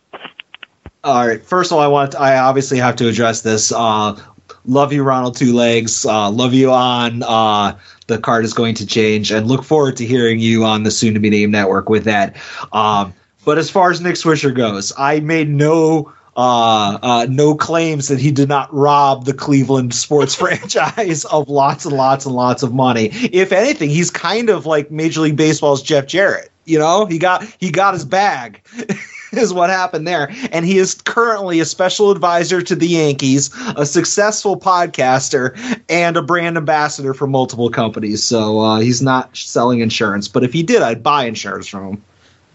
All 1.03 1.27
right. 1.27 1.43
First 1.43 1.71
of 1.71 1.79
all, 1.79 1.85
I 1.85 1.87
want 1.87 2.15
I 2.15 2.39
obviously 2.39 2.79
have 2.79 2.97
to 2.97 3.09
address 3.09 3.43
this. 3.43 3.73
Uh, 3.73 4.21
love 4.65 4.93
you, 4.93 5.03
Ronald 5.03 5.37
Two 5.37 5.53
Legs. 5.53 6.05
Uh, 6.05 6.31
love 6.31 6.53
you 6.55 6.73
on 6.73 7.23
uh, 7.23 7.79
the 8.07 8.19
card 8.19 8.45
is 8.45 8.53
going 8.53 8.75
to 8.77 8.87
change, 8.87 9.31
and 9.31 9.47
look 9.47 9.65
forward 9.65 9.97
to 9.97 10.07
hearing 10.07 10.39
you 10.39 10.65
on 10.65 10.83
the 10.83 10.91
soon 10.91 11.15
to 11.15 11.21
be 11.21 11.31
named 11.31 11.53
network 11.53 11.89
with 11.89 12.05
that. 12.05 12.37
Um, 12.73 13.15
but 13.45 13.59
as 13.59 13.71
far 13.71 13.91
as 13.93 14.01
Nick 14.01 14.17
Swisher 14.17 14.55
goes, 14.55 14.93
I 14.99 15.21
made 15.21 15.49
no. 15.49 16.13
Uh, 16.37 16.99
uh, 17.03 17.27
no 17.31 17.55
claims 17.55 18.09
that 18.09 18.21
he 18.21 18.31
did 18.31 18.49
not 18.49 18.73
rob 18.73 19.25
the 19.25 19.33
Cleveland 19.33 19.95
sports 19.95 20.35
franchise 20.37 21.25
of 21.25 21.49
lots 21.49 21.87
and 21.87 21.97
lots 21.97 22.27
and 22.27 22.35
lots 22.35 22.63
of 22.63 22.75
money. 22.75 23.07
If 23.07 23.53
anything, 23.53 23.89
he's 23.89 24.11
kind 24.11 24.51
of 24.51 24.67
like 24.67 24.91
Major 24.91 25.23
League 25.23 25.37
Baseball's 25.37 25.83
Jeff 25.83 26.07
Jarrett. 26.07 26.51
You 26.67 26.79
know, 26.79 27.07
he 27.07 27.19
got 27.19 27.45
he 27.59 27.71
got 27.71 27.95
his 27.95 28.05
bag. 28.05 28.61
is 29.33 29.53
what 29.53 29.71
happened 29.71 30.07
there. 30.07 30.31
And 30.53 30.65
he 30.65 30.79
is 30.79 30.95
currently 30.95 31.61
a 31.61 31.65
special 31.65 32.11
advisor 32.11 32.63
to 32.63 32.75
the 32.75 32.87
Yankees, 32.87 33.51
a 33.77 33.87
successful 33.87 34.59
podcaster, 34.59 35.57
and 35.89 36.17
a 36.17 36.23
brand 36.23 36.57
ambassador 36.57 37.15
for 37.15 37.27
multiple 37.27 37.71
companies. 37.71 38.23
So 38.23 38.61
uh, 38.61 38.81
he's 38.81 39.03
not 39.03 39.37
selling 39.37 39.81
insurance. 39.81 40.29
But 40.29 40.45
if 40.45 40.53
he 40.53 40.63
did, 40.63 40.83
I'd 40.83 41.03
buy 41.03 41.25
insurance 41.25 41.69
from 41.69 41.89
him. 41.89 42.05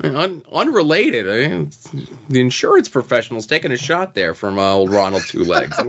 Un- 0.03 0.43
unrelated. 0.51 1.29
I 1.29 1.47
mean, 1.47 1.71
the 2.29 2.39
insurance 2.39 2.89
professional's 2.89 3.45
taking 3.45 3.71
a 3.71 3.77
shot 3.77 4.15
there 4.15 4.33
from 4.33 4.57
uh, 4.57 4.73
old 4.73 4.89
Ronald 4.89 5.23
Two 5.27 5.43
Legs. 5.43 5.77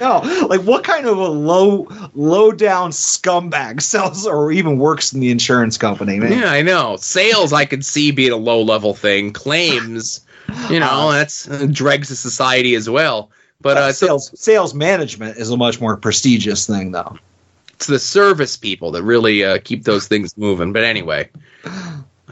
No, 0.00 0.20
like 0.48 0.60
what 0.62 0.84
kind 0.84 1.06
of 1.06 1.16
a 1.18 1.28
low, 1.28 1.88
low 2.14 2.52
down 2.52 2.90
scumbag 2.90 3.80
sells 3.80 4.26
or 4.26 4.52
even 4.52 4.78
works 4.78 5.12
in 5.12 5.20
the 5.20 5.30
insurance 5.30 5.78
company, 5.78 6.18
man? 6.18 6.32
yeah, 6.32 6.50
I 6.52 6.62
know. 6.62 6.96
Sales, 6.96 7.52
I 7.52 7.64
could 7.64 7.84
see 7.84 8.10
being 8.10 8.32
a 8.32 8.36
low 8.36 8.62
level 8.62 8.94
thing. 8.94 9.32
Claims, 9.32 10.20
you 10.70 10.78
know, 10.80 11.12
that's 11.12 11.48
uh, 11.48 11.66
dregs 11.70 12.10
of 12.10 12.18
society 12.18 12.74
as 12.74 12.88
well. 12.90 13.30
But 13.60 13.76
uh, 13.76 13.92
so 13.92 14.06
sales 14.06 14.40
sales 14.40 14.74
management 14.74 15.36
is 15.38 15.50
a 15.50 15.56
much 15.56 15.80
more 15.80 15.96
prestigious 15.96 16.66
thing, 16.66 16.92
though. 16.92 17.16
it's 17.74 17.86
the 17.86 17.98
service 17.98 18.56
people 18.56 18.90
that 18.92 19.02
really 19.02 19.44
uh, 19.44 19.58
keep 19.64 19.84
those 19.84 20.06
things 20.06 20.36
moving. 20.36 20.72
But 20.72 20.84
anyway, 20.84 21.28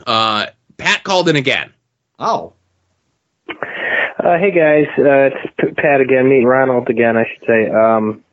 uh, 0.07 0.47
Pat 0.79 1.03
called 1.05 1.29
in 1.29 1.37
again. 1.37 1.73
Oh, 2.19 2.53
Uh, 3.49 4.39
hey 4.39 4.51
guys, 4.51 4.87
uh, 4.99 5.31
it's 5.31 5.77
Pat 5.77 6.01
again, 6.01 6.29
meet 6.29 6.45
Ronald 6.45 6.89
again, 6.89 7.17
I 7.17 7.25
should 7.29 7.47
say. 7.47 7.69
Um, 7.71 8.25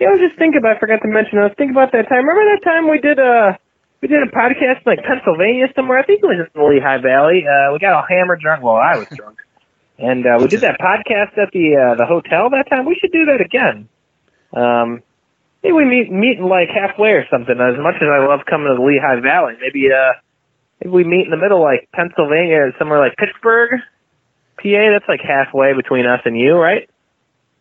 yeah, 0.00 0.08
I 0.08 0.12
was 0.12 0.20
just 0.20 0.36
thinking 0.38 0.58
about, 0.58 0.76
I 0.76 0.80
forgot 0.80 1.02
to 1.02 1.08
mention, 1.08 1.38
I 1.38 1.44
was 1.44 1.52
thinking 1.56 1.76
about 1.76 1.92
that 1.92 2.08
time. 2.08 2.26
Remember 2.26 2.44
that 2.56 2.64
time 2.64 2.88
we 2.90 2.98
did 2.98 3.18
a, 3.18 3.58
we 4.00 4.08
did 4.08 4.22
a 4.22 4.30
podcast 4.30 4.78
in 4.78 4.86
like 4.86 5.04
Pennsylvania 5.04 5.66
somewhere? 5.76 5.98
I 5.98 6.02
think 6.04 6.22
it 6.22 6.26
was 6.26 6.38
in 6.38 6.60
the 6.60 6.66
Lehigh 6.66 6.98
Valley. 7.02 7.44
Uh, 7.46 7.72
we 7.72 7.78
got 7.78 7.92
all 7.92 8.04
hammered 8.08 8.40
drunk. 8.40 8.62
Well, 8.64 8.76
I 8.76 8.96
was 8.96 9.08
drunk. 9.14 9.38
And, 10.00 10.24
uh, 10.26 10.38
we 10.40 10.46
did 10.46 10.60
that 10.60 10.78
podcast 10.78 11.36
at 11.36 11.50
the, 11.52 11.74
uh, 11.74 11.96
the 11.96 12.06
hotel 12.06 12.50
that 12.50 12.70
time. 12.70 12.86
We 12.86 12.94
should 12.94 13.10
do 13.10 13.24
that 13.26 13.40
again. 13.40 13.88
Um, 14.54 15.02
maybe 15.64 15.72
we 15.72 15.84
meet, 15.84 16.12
meet 16.12 16.38
like 16.40 16.68
halfway 16.68 17.10
or 17.18 17.26
something. 17.28 17.58
As 17.58 17.76
much 17.82 17.96
as 17.96 18.06
I 18.06 18.24
love 18.24 18.46
coming 18.48 18.68
to 18.68 18.76
the 18.76 18.80
Lehigh 18.80 19.18
Valley, 19.18 19.54
maybe, 19.60 19.90
uh, 19.90 20.12
maybe 20.80 20.90
we 20.90 21.04
meet 21.04 21.24
in 21.24 21.30
the 21.30 21.36
middle, 21.36 21.62
like 21.62 21.88
Pennsylvania 21.92 22.72
somewhere 22.78 22.98
like 22.98 23.16
Pittsburgh. 23.16 23.80
PA, 24.58 24.90
that's 24.90 25.08
like 25.08 25.20
halfway 25.20 25.72
between 25.72 26.04
us 26.04 26.20
and 26.24 26.36
you, 26.36 26.56
right? 26.56 26.90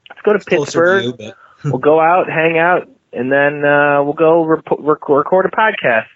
Let's 0.09 0.21
go 0.23 0.33
to 0.33 0.39
to 0.39 0.45
Pittsburgh. 0.45 1.05
you, 1.05 1.13
but 1.13 1.37
we'll 1.63 1.77
go 1.77 1.99
out, 1.99 2.27
hang 2.27 2.57
out, 2.57 2.89
and 3.13 3.31
then 3.31 3.63
uh, 3.63 4.03
we'll 4.03 4.13
go 4.13 4.43
rep- 4.43 4.63
rec- 4.79 5.09
record 5.09 5.45
a 5.45 5.49
podcast. 5.49 6.07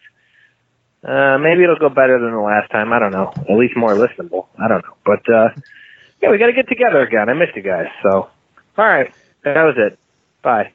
Uh, 1.03 1.37
maybe 1.39 1.63
it'll 1.63 1.77
go 1.77 1.89
better 1.89 2.19
than 2.19 2.31
the 2.31 2.39
last 2.39 2.69
time. 2.71 2.93
I 2.93 2.99
don't 2.99 3.11
know. 3.11 3.33
At 3.49 3.57
least 3.57 3.75
more 3.75 3.93
listenable. 3.93 4.47
I 4.59 4.67
don't 4.67 4.83
know. 4.83 4.95
But 5.05 5.27
uh, 5.33 5.49
yeah, 6.21 6.29
we 6.29 6.37
got 6.37 6.47
to 6.47 6.53
get 6.53 6.67
together 6.69 7.01
again. 7.01 7.29
I 7.29 7.33
missed 7.33 7.55
you 7.55 7.63
guys. 7.63 7.87
So, 8.03 8.29
all 8.77 8.85
right, 8.85 9.11
that 9.43 9.63
was 9.63 9.75
it. 9.77 9.97
Bye. 10.41 10.71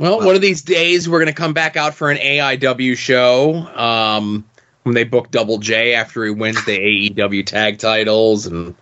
Well, 0.00 0.18
one 0.24 0.34
of 0.34 0.40
these 0.40 0.62
days 0.62 1.06
we're 1.10 1.18
going 1.18 1.26
to 1.26 1.34
come 1.34 1.52
back 1.52 1.76
out 1.76 1.94
for 1.94 2.10
an 2.10 2.16
AIW 2.16 2.96
show. 2.96 3.54
Um, 3.54 4.46
when 4.84 4.94
they 4.94 5.04
book 5.04 5.30
Double 5.30 5.58
J 5.58 5.92
after 5.92 6.24
he 6.24 6.30
wins 6.30 6.64
the 6.64 6.78
AEW 6.78 7.44
tag 7.44 7.78
titles, 7.78 8.46
and 8.46 8.74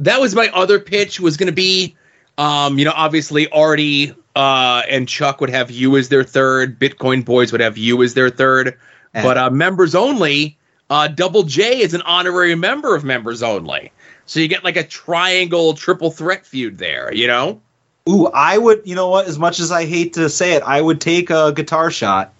that 0.00 0.20
was 0.20 0.34
my 0.34 0.48
other 0.48 0.80
pitch 0.80 1.20
was 1.20 1.36
going 1.36 1.46
to 1.46 1.52
be, 1.52 1.94
um, 2.38 2.76
you 2.76 2.84
know, 2.84 2.92
obviously 2.92 3.48
Artie 3.50 4.12
uh, 4.34 4.82
and 4.90 5.08
Chuck 5.08 5.40
would 5.40 5.50
have 5.50 5.70
you 5.70 5.96
as 5.96 6.08
their 6.08 6.24
third, 6.24 6.76
Bitcoin 6.80 7.24
Boys 7.24 7.52
would 7.52 7.60
have 7.60 7.78
you 7.78 8.02
as 8.02 8.14
their 8.14 8.28
third, 8.28 8.76
And- 9.14 9.22
but 9.22 9.38
uh, 9.38 9.50
members 9.50 9.94
only. 9.94 10.58
Uh, 10.90 11.06
Double 11.06 11.44
J 11.44 11.80
is 11.82 11.94
an 11.94 12.02
honorary 12.02 12.56
member 12.56 12.96
of 12.96 13.04
members 13.04 13.42
only, 13.44 13.92
so 14.26 14.40
you 14.40 14.48
get 14.48 14.62
like 14.64 14.76
a 14.76 14.82
triangle 14.82 15.72
triple 15.74 16.10
threat 16.10 16.44
feud 16.44 16.78
there. 16.78 17.14
You 17.14 17.28
know. 17.28 17.62
Ooh, 18.08 18.26
I 18.26 18.58
would. 18.58 18.82
You 18.84 18.94
know 18.94 19.08
what? 19.10 19.26
As 19.26 19.38
much 19.38 19.60
as 19.60 19.70
I 19.70 19.84
hate 19.86 20.14
to 20.14 20.28
say 20.28 20.54
it, 20.54 20.62
I 20.64 20.80
would 20.80 21.00
take 21.00 21.30
a 21.30 21.52
guitar 21.52 21.90
shot, 21.90 22.32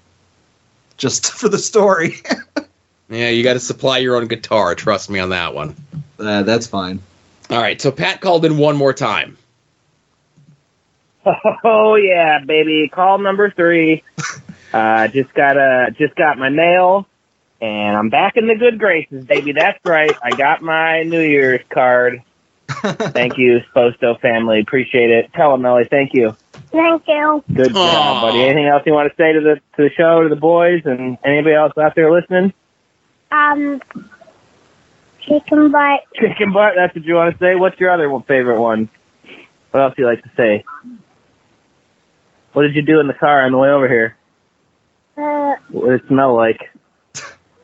just 0.96 1.32
for 1.38 1.48
the 1.48 1.58
story. 1.58 2.16
Yeah, 3.08 3.28
you 3.28 3.42
got 3.44 3.52
to 3.54 3.60
supply 3.60 3.98
your 3.98 4.16
own 4.16 4.26
guitar. 4.26 4.74
Trust 4.74 5.10
me 5.10 5.18
on 5.18 5.28
that 5.30 5.54
one. 5.54 5.76
uh, 6.18 6.44
that's 6.44 6.66
fine. 6.66 7.00
All 7.50 7.60
right, 7.60 7.78
so 7.78 7.92
Pat 7.92 8.22
called 8.22 8.46
in 8.46 8.56
one 8.56 8.74
more 8.76 8.94
time. 8.94 9.36
Oh 11.62 11.94
yeah, 11.96 12.38
baby. 12.40 12.88
Call 12.88 13.18
number 13.18 13.50
three. 13.50 14.02
Uh, 14.72 15.08
just 15.08 15.32
got 15.34 15.56
a 15.58 15.94
just 15.98 16.14
got 16.16 16.38
my 16.38 16.48
mail, 16.48 17.06
and 17.60 17.96
I'm 17.96 18.08
back 18.08 18.36
in 18.38 18.46
the 18.46 18.54
good 18.54 18.78
graces, 18.78 19.24
baby. 19.26 19.52
That's 19.52 19.78
right. 19.84 20.12
I 20.22 20.30
got 20.30 20.62
my 20.62 21.02
New 21.02 21.20
Year's 21.20 21.60
card. 21.68 22.22
thank 23.12 23.38
you, 23.38 23.60
Sposto 23.74 24.20
family. 24.20 24.60
Appreciate 24.60 25.10
it. 25.10 25.32
Tell 25.34 25.52
them, 25.52 25.62
Melly. 25.62 25.84
Thank 25.90 26.14
you. 26.14 26.36
Thank 26.70 27.06
you. 27.06 27.44
Good 27.52 27.76
Aw. 27.76 27.84
job, 27.84 28.20
buddy. 28.22 28.42
Anything 28.42 28.66
else 28.66 28.82
you 28.86 28.92
want 28.92 29.10
to 29.10 29.16
say 29.16 29.32
to 29.32 29.40
the 29.40 29.56
to 29.76 29.88
the 29.88 29.90
show, 29.96 30.22
to 30.22 30.28
the 30.28 30.36
boys, 30.36 30.82
and 30.84 31.18
anybody 31.24 31.54
else 31.54 31.72
out 31.76 31.94
there 31.94 32.10
listening? 32.10 32.52
Um, 33.30 33.80
chicken 35.20 35.70
butt. 35.70 36.00
Chicken 36.14 36.52
butt. 36.52 36.74
That's 36.76 36.94
what 36.94 37.04
you 37.04 37.14
want 37.14 37.38
to 37.38 37.44
say. 37.44 37.54
What's 37.56 37.78
your 37.78 37.90
other 37.90 38.08
one, 38.08 38.22
favorite 38.22 38.60
one? 38.60 38.88
What 39.70 39.82
else 39.82 39.94
do 39.96 40.02
you 40.02 40.08
like 40.08 40.22
to 40.22 40.30
say? 40.36 40.64
What 42.52 42.62
did 42.62 42.74
you 42.74 42.82
do 42.82 43.00
in 43.00 43.06
the 43.06 43.14
car 43.14 43.42
on 43.44 43.52
the 43.52 43.58
way 43.58 43.70
over 43.70 43.88
here? 43.88 44.16
Uh, 45.16 45.56
What 45.70 45.90
did 45.90 46.00
it 46.02 46.08
smell 46.08 46.34
like? 46.34 46.60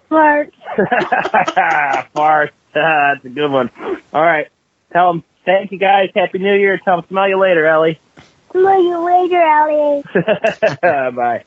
fart. 0.08 0.54
Fart. 2.14 2.52
That's 2.74 3.24
a 3.24 3.28
good 3.28 3.50
one. 3.50 3.70
All 4.12 4.22
right. 4.22 4.48
Tell 4.92 5.12
them, 5.12 5.24
thank 5.44 5.70
you 5.72 5.78
guys. 5.78 6.10
Happy 6.14 6.38
New 6.38 6.54
Year. 6.54 6.78
Tell 6.78 6.96
them, 7.00 7.08
smell 7.08 7.28
you 7.28 7.38
later, 7.38 7.66
Ellie. 7.66 7.98
See 8.52 8.58
you 8.58 8.98
later, 9.04 9.40
Ellie. 9.42 10.02
Bye. 11.12 11.44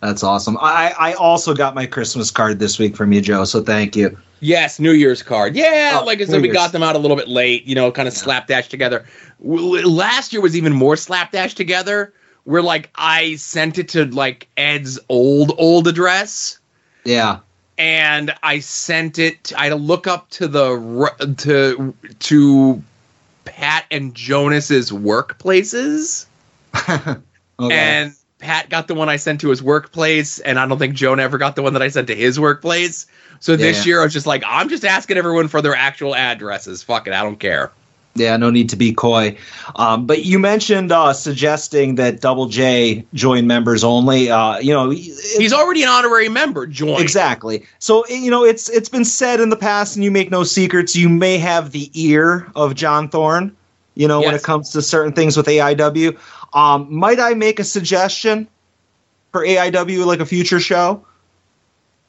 That's 0.00 0.22
awesome. 0.22 0.56
I 0.60 0.94
I 0.98 1.12
also 1.14 1.54
got 1.54 1.74
my 1.74 1.84
Christmas 1.84 2.30
card 2.30 2.58
this 2.58 2.78
week 2.78 2.96
from 2.96 3.12
you, 3.12 3.20
Joe. 3.20 3.44
So 3.44 3.62
thank 3.62 3.94
you. 3.94 4.16
Yes, 4.42 4.80
New 4.80 4.92
Year's 4.92 5.22
card. 5.22 5.54
Yeah, 5.54 5.98
Oh, 6.00 6.06
like 6.06 6.16
I 6.16 6.20
New 6.20 6.26
said, 6.30 6.40
we 6.40 6.48
Year's. 6.48 6.56
got 6.56 6.72
them 6.72 6.82
out 6.82 6.96
a 6.96 6.98
little 6.98 7.18
bit 7.18 7.28
late. 7.28 7.66
You 7.66 7.74
know, 7.74 7.92
kind 7.92 8.08
of 8.08 8.14
slapdash 8.14 8.68
together. 8.70 9.04
Last 9.40 10.32
year 10.32 10.40
was 10.40 10.56
even 10.56 10.72
more 10.72 10.96
slapdash 10.96 11.54
together. 11.54 12.14
Where 12.44 12.62
like 12.62 12.88
I 12.94 13.36
sent 13.36 13.76
it 13.76 13.90
to 13.90 14.06
like 14.06 14.48
Ed's 14.56 14.98
old 15.10 15.52
old 15.58 15.86
address. 15.86 16.58
Yeah. 17.04 17.40
And 17.80 18.34
I 18.42 18.58
sent 18.58 19.18
it. 19.18 19.54
I 19.56 19.64
had 19.64 19.68
to 19.70 19.76
look 19.76 20.06
up 20.06 20.28
to 20.30 20.46
the 20.48 21.34
to 21.38 21.94
to 22.18 22.82
Pat 23.46 23.86
and 23.90 24.14
Jonas's 24.14 24.90
workplaces, 24.90 26.26
Okay. 26.74 27.22
and 27.58 28.14
Pat 28.38 28.68
got 28.68 28.86
the 28.86 28.94
one 28.94 29.08
I 29.08 29.16
sent 29.16 29.40
to 29.40 29.48
his 29.48 29.62
workplace, 29.62 30.38
and 30.40 30.58
I 30.58 30.66
don't 30.66 30.78
think 30.78 30.94
Jonah 30.94 31.22
ever 31.22 31.38
got 31.38 31.56
the 31.56 31.62
one 31.62 31.72
that 31.72 31.80
I 31.82 31.88
sent 31.88 32.08
to 32.08 32.14
his 32.14 32.38
workplace. 32.38 33.06
So 33.40 33.56
this 33.56 33.86
Yeah. 33.86 33.90
year 33.90 34.00
I 34.02 34.04
was 34.04 34.12
just 34.12 34.26
like, 34.26 34.42
I'm 34.46 34.68
just 34.68 34.84
asking 34.84 35.16
everyone 35.16 35.48
for 35.48 35.62
their 35.62 35.74
actual 35.74 36.14
addresses. 36.14 36.82
Fuck 36.82 37.06
it, 37.06 37.14
I 37.14 37.22
don't 37.22 37.40
care. 37.40 37.70
Yeah, 38.20 38.36
no 38.36 38.50
need 38.50 38.68
to 38.70 38.76
be 38.76 38.92
coy. 38.92 39.36
Um, 39.76 40.06
but 40.06 40.24
you 40.24 40.38
mentioned 40.38 40.92
uh, 40.92 41.12
suggesting 41.12 41.96
that 41.96 42.20
Double 42.20 42.46
J 42.46 43.04
join 43.14 43.46
members 43.46 43.82
only. 43.82 44.30
Uh, 44.30 44.58
you 44.58 44.72
know, 44.72 44.90
He's 44.90 45.52
already 45.52 45.82
an 45.82 45.88
honorary 45.88 46.28
member. 46.28 46.66
Join 46.66 47.00
exactly. 47.00 47.66
So 47.78 48.06
you 48.08 48.30
know, 48.30 48.44
it's 48.44 48.68
it's 48.68 48.88
been 48.88 49.04
said 49.04 49.40
in 49.40 49.48
the 49.48 49.56
past, 49.56 49.96
and 49.96 50.04
you 50.04 50.10
make 50.10 50.30
no 50.30 50.44
secrets. 50.44 50.94
You 50.94 51.08
may 51.08 51.38
have 51.38 51.72
the 51.72 51.90
ear 51.94 52.50
of 52.54 52.74
John 52.74 53.08
Thorne. 53.08 53.56
You 53.94 54.06
know, 54.06 54.20
when 54.20 54.34
it 54.34 54.42
comes 54.42 54.70
to 54.70 54.82
certain 54.82 55.12
things 55.12 55.36
with 55.36 55.46
AIW. 55.46 56.16
Um, 56.52 56.94
might 56.94 57.20
I 57.20 57.34
make 57.34 57.58
a 57.60 57.64
suggestion 57.64 58.48
for 59.32 59.44
AIW, 59.44 60.04
like 60.06 60.20
a 60.20 60.26
future 60.26 60.60
show? 60.60 61.04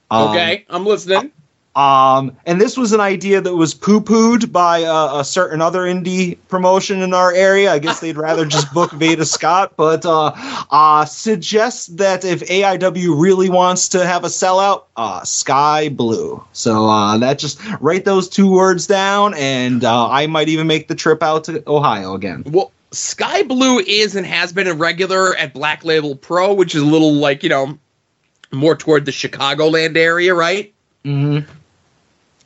Um, 0.10 0.30
Okay, 0.30 0.66
I'm 0.70 0.86
listening. 0.86 1.32
Um, 1.76 2.35
and 2.45 2.60
this 2.60 2.76
was 2.76 2.91
an 2.91 2.99
idea 2.99 3.39
that 3.39 3.56
was 3.56 3.73
poo 3.73 4.02
pooed 4.02 4.52
by 4.52 4.84
uh, 4.84 5.19
a 5.19 5.26
certain 5.26 5.61
other 5.61 5.81
indie 5.81 6.38
promotion 6.49 7.02
in 7.02 7.14
our 7.14 7.34
area. 7.34 7.72
I 7.72 7.80
guess 7.80 8.02
they'd 8.02 8.18
rather 8.18 8.45
just 8.45 8.73
book 8.73 8.91
Veda 8.91 9.26
Scott, 9.26 9.73
but 9.77 10.06
uh, 10.06 10.34
uh, 10.69 11.06
suggests 11.06 11.88
that 11.88 12.26
if 12.26 12.41
AIW 12.41 13.22
really 13.22 13.49
wants 13.49 13.89
to 13.89 14.06
have 14.06 14.26
a 14.26 14.27
sellout, 14.27 14.84
uh, 14.98 15.23
Skye 15.23 15.88
Blue. 15.88 16.43
So 16.52 16.89
uh, 16.89 17.18
that 17.19 17.39
just 17.39 17.61
write 17.80 18.03
those 18.03 18.27
two 18.27 18.52
words 18.52 18.85
down, 18.85 19.34
and 19.35 19.85
uh, 19.85 20.10
I 20.10 20.27
might 20.27 20.49
even 20.49 20.68
make 20.68 20.89
the 20.89 20.95
trip 20.95 21.23
out 21.23 21.45
to 21.45 21.64
Ohio 21.68 22.15
again. 22.15 22.43
Well, 22.48 22.73
Skye 22.91 23.43
Blue 23.43 23.80
is 23.80 24.18
and 24.18 24.26
has 24.26 24.52
been 24.52 24.68
a 24.68 24.73
regular 24.73 25.38
at 25.38 25.53
Black 25.53 25.85
Label 25.85 26.18
Pro, 26.18 26.53
which 26.53 26.76
is 26.76 26.81
a 26.81 26.85
little 26.85 27.14
like, 27.14 27.43
you 27.43 27.49
know, 27.49 27.80
more 28.52 28.76
toward 28.76 29.06
the 29.06 29.11
Chicagoland 29.11 29.95
area, 29.95 30.35
right? 30.35 30.73
Mm-hmm. 31.06 31.49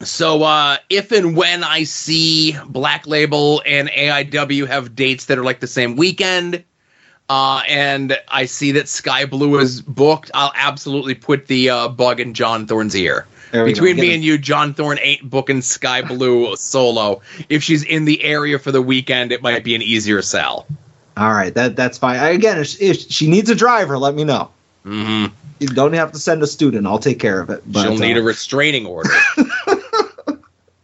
So 0.02 0.44
uh 0.44 0.78
if 0.90 1.12
and 1.12 1.36
when 1.36 1.64
I 1.64 1.84
see 1.84 2.56
Black 2.68 3.08
Label 3.08 3.62
and 3.66 3.90
AIW 3.90 4.68
have 4.68 4.96
dates 4.96 5.26
that 5.26 5.38
are 5.38 5.44
like 5.44 5.62
the 5.62 5.68
same 5.68 5.96
weekend, 5.96 6.64
uh 7.30 7.62
and 7.68 8.18
I 8.28 8.46
see 8.46 8.72
that 8.74 8.88
Skye 8.90 9.26
Blue 9.26 9.58
is 9.60 9.82
booked, 9.82 10.32
I'll 10.34 10.52
absolutely 10.56 11.16
put 11.16 11.48
the 11.48 11.70
uh 11.70 11.88
bug 11.88 12.20
in 12.20 12.34
John 12.34 12.68
Thorne's 12.68 12.96
ear. 12.96 13.26
Between 13.52 13.96
me 13.96 14.14
and 14.14 14.24
you, 14.24 14.38
John 14.38 14.74
Thorne 14.74 15.00
ain't 15.02 15.30
booking 15.30 15.62
Skye 15.62 16.02
Blue 16.02 16.56
solo. 16.58 17.22
If 17.48 17.64
she's 17.64 17.84
in 17.84 18.04
the 18.04 18.22
area 18.22 18.60
for 18.60 18.72
the 18.72 18.82
weekend, 18.82 19.32
it 19.32 19.42
might 19.42 19.64
be 19.64 19.76
an 19.76 19.82
easier 19.82 20.22
sell. 20.22 20.68
All 21.16 21.32
right, 21.32 21.54
that 21.54 21.78
that's 21.78 21.98
fine. 21.98 22.20
Again, 22.36 22.60
if, 22.60 22.82
if 22.82 23.00
she 23.10 23.30
needs 23.30 23.50
a 23.50 23.56
driver, 23.56 23.98
let 23.98 24.14
me 24.14 24.26
know. 24.26 24.52
hmm 24.84 25.28
You 25.60 25.68
don't 25.68 25.94
have 25.94 26.12
to 26.12 26.20
send 26.20 26.44
a 26.44 26.48
student. 26.48 26.86
I'll 26.86 27.00
take 27.00 27.20
care 27.20 27.40
of 27.40 27.50
it. 27.50 27.64
But, 27.66 27.84
She'll 27.84 27.98
need 27.98 28.18
uh, 28.18 28.20
a 28.20 28.24
restraining 28.24 28.86
order. 28.86 29.12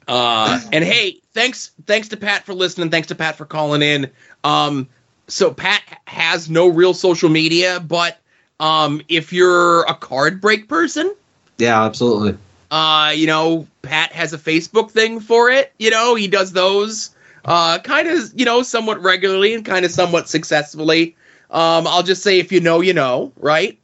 uh, 0.08 0.60
and 0.72 0.84
hey, 0.84 1.20
thanks 1.34 1.72
thanks 1.86 2.10
to 2.10 2.18
Pat 2.18 2.46
for 2.46 2.54
listening. 2.54 2.90
Thanks 2.90 3.10
to 3.10 3.16
Pat 3.16 3.38
for 3.38 3.46
calling 3.46 3.82
in. 3.82 4.10
Um, 4.44 4.90
so 5.28 5.54
Pat 5.54 5.82
has 6.06 6.50
no 6.50 6.68
real 6.68 6.94
social 6.94 7.30
media, 7.30 7.80
but 7.80 8.20
um, 8.60 9.02
if 9.08 9.32
you're 9.32 9.84
a 9.84 9.94
card 9.94 10.42
break 10.42 10.68
person, 10.68 11.16
yeah, 11.58 11.84
absolutely. 11.84 12.38
uh, 12.70 13.14
you 13.16 13.28
know, 13.28 13.68
Pat 13.82 14.12
has 14.12 14.34
a 14.34 14.38
Facebook 14.38 14.92
thing 14.92 15.20
for 15.20 15.50
it. 15.50 15.74
You 15.80 15.90
know, 15.90 16.16
he 16.16 16.28
does 16.28 16.52
those 16.52 17.16
uh, 17.46 17.80
kind 17.80 18.08
of, 18.08 18.32
you 18.36 18.46
know, 18.46 18.62
somewhat 18.64 19.02
regularly 19.02 19.54
and 19.54 19.66
kind 19.66 19.86
of 19.86 19.92
somewhat 19.92 20.30
successfully. 20.30 21.16
Um, 21.50 21.88
I'll 21.88 22.04
just 22.04 22.24
say, 22.24 22.40
if 22.40 22.52
you 22.52 22.60
know, 22.62 22.82
you 22.82 22.94
know, 22.94 23.32
right? 23.38 23.78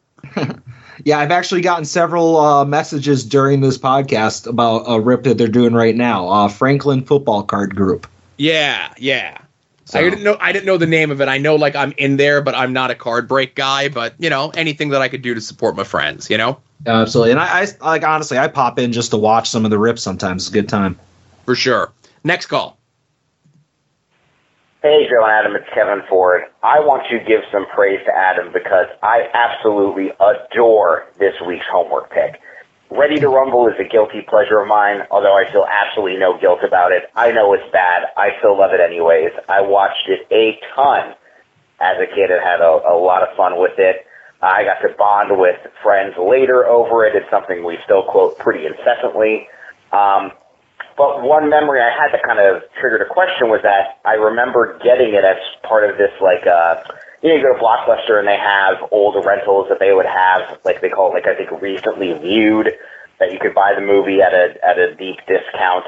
Yeah, 1.07 1.19
I've 1.19 1.31
actually 1.31 1.61
gotten 1.61 1.85
several 1.85 2.35
uh, 2.35 2.65
messages 2.65 3.23
during 3.23 3.61
this 3.61 3.77
podcast 3.77 4.45
about 4.45 4.83
a 4.87 4.99
rip 4.99 5.23
that 5.23 5.37
they're 5.37 5.47
doing 5.47 5.73
right 5.73 5.95
now. 5.95 6.27
Uh, 6.27 6.49
Franklin 6.49 7.01
Football 7.01 7.43
Card 7.43 7.77
Group. 7.77 8.07
Yeah, 8.35 8.93
yeah. 8.97 9.37
So- 9.85 9.99
I 9.99 10.03
didn't 10.03 10.21
know. 10.21 10.35
I 10.41 10.51
didn't 10.51 10.65
know 10.65 10.75
the 10.75 10.85
name 10.85 11.09
of 11.09 11.21
it. 11.21 11.29
I 11.29 11.37
know, 11.37 11.55
like, 11.55 11.77
I'm 11.77 11.93
in 11.93 12.17
there, 12.17 12.41
but 12.41 12.55
I'm 12.55 12.73
not 12.73 12.91
a 12.91 12.95
card 12.95 13.25
break 13.25 13.55
guy. 13.55 13.87
But 13.87 14.15
you 14.19 14.29
know, 14.29 14.49
anything 14.49 14.89
that 14.89 15.01
I 15.01 15.07
could 15.07 15.21
do 15.21 15.33
to 15.33 15.39
support 15.39 15.77
my 15.77 15.85
friends, 15.85 16.29
you 16.29 16.37
know, 16.37 16.59
Absolutely, 16.85 17.31
and 17.31 17.39
I, 17.39 17.61
I 17.61 17.67
like 17.85 18.03
honestly, 18.03 18.37
I 18.37 18.49
pop 18.49 18.77
in 18.77 18.91
just 18.91 19.11
to 19.11 19.17
watch 19.17 19.49
some 19.49 19.63
of 19.63 19.71
the 19.71 19.79
rips. 19.79 20.01
Sometimes 20.03 20.43
it's 20.43 20.49
a 20.49 20.53
good 20.53 20.67
time. 20.67 20.99
for 21.45 21.55
sure. 21.55 21.93
Next 22.25 22.47
call. 22.47 22.76
Hey, 24.87 25.03
Joe 25.11 25.19
and 25.19 25.35
Adam, 25.35 25.53
it's 25.53 25.67
Kevin 25.75 25.99
Ford. 26.07 26.43
I 26.63 26.79
want 26.79 27.03
to 27.11 27.19
give 27.19 27.43
some 27.51 27.67
praise 27.75 27.99
to 28.05 28.13
Adam 28.15 28.53
because 28.53 28.87
I 29.03 29.27
absolutely 29.35 30.15
adore 30.15 31.11
this 31.19 31.35
week's 31.45 31.67
homework 31.69 32.09
pick. 32.09 32.39
Ready 32.89 33.19
to 33.19 33.27
Rumble 33.27 33.67
is 33.67 33.75
a 33.77 33.83
guilty 33.83 34.21
pleasure 34.21 34.61
of 34.61 34.67
mine, 34.69 35.03
although 35.11 35.35
I 35.35 35.43
feel 35.51 35.67
absolutely 35.67 36.15
no 36.15 36.39
guilt 36.39 36.63
about 36.63 36.93
it. 36.93 37.11
I 37.17 37.33
know 37.33 37.51
it's 37.51 37.69
bad. 37.73 38.15
I 38.15 38.39
still 38.39 38.57
love 38.57 38.71
it 38.71 38.79
anyways. 38.79 39.35
I 39.49 39.59
watched 39.59 40.07
it 40.07 40.23
a 40.31 40.57
ton 40.73 41.15
as 41.83 41.97
a 41.99 42.07
kid 42.07 42.31
and 42.31 42.39
had 42.39 42.61
a, 42.63 42.79
a 42.87 42.95
lot 42.95 43.27
of 43.27 43.35
fun 43.35 43.59
with 43.59 43.75
it. 43.77 44.07
I 44.41 44.63
got 44.63 44.79
to 44.87 44.95
bond 44.95 45.37
with 45.37 45.59
friends 45.83 46.15
later 46.15 46.63
over 46.65 47.03
it. 47.03 47.13
It's 47.13 47.29
something 47.29 47.65
we 47.65 47.77
still 47.83 48.03
quote 48.07 48.39
pretty 48.39 48.63
incessantly. 48.65 49.49
Um, 49.91 50.31
but 50.97 51.21
one 51.21 51.49
memory 51.49 51.79
I 51.79 51.93
had 51.93 52.11
that 52.11 52.23
kind 52.25 52.39
of 52.39 52.63
triggered 52.81 53.01
a 53.01 53.09
question 53.13 53.47
was 53.47 53.61
that 53.63 54.01
I 54.03 54.13
remember 54.13 54.79
getting 54.83 55.13
it 55.13 55.23
as 55.23 55.37
part 55.63 55.89
of 55.89 55.97
this 55.97 56.11
like 56.19 56.45
uh, 56.45 56.81
you 57.21 57.29
know, 57.29 57.35
you 57.35 57.41
go 57.41 57.53
to 57.53 57.61
Blockbuster 57.61 58.19
and 58.19 58.27
they 58.27 58.37
have 58.37 58.89
old 58.91 59.17
rentals 59.25 59.67
that 59.69 59.79
they 59.79 59.93
would 59.93 60.05
have, 60.05 60.59
like 60.63 60.81
they 60.81 60.89
call 60.89 61.09
it, 61.11 61.13
like 61.13 61.27
I 61.27 61.35
think 61.35 61.49
recently 61.61 62.13
viewed, 62.13 62.69
that 63.19 63.31
you 63.31 63.39
could 63.39 63.55
buy 63.55 63.73
the 63.73 63.81
movie 63.81 64.21
at 64.21 64.33
a 64.33 64.53
at 64.63 64.77
a 64.77 64.93
deep 64.95 65.17
discount. 65.25 65.85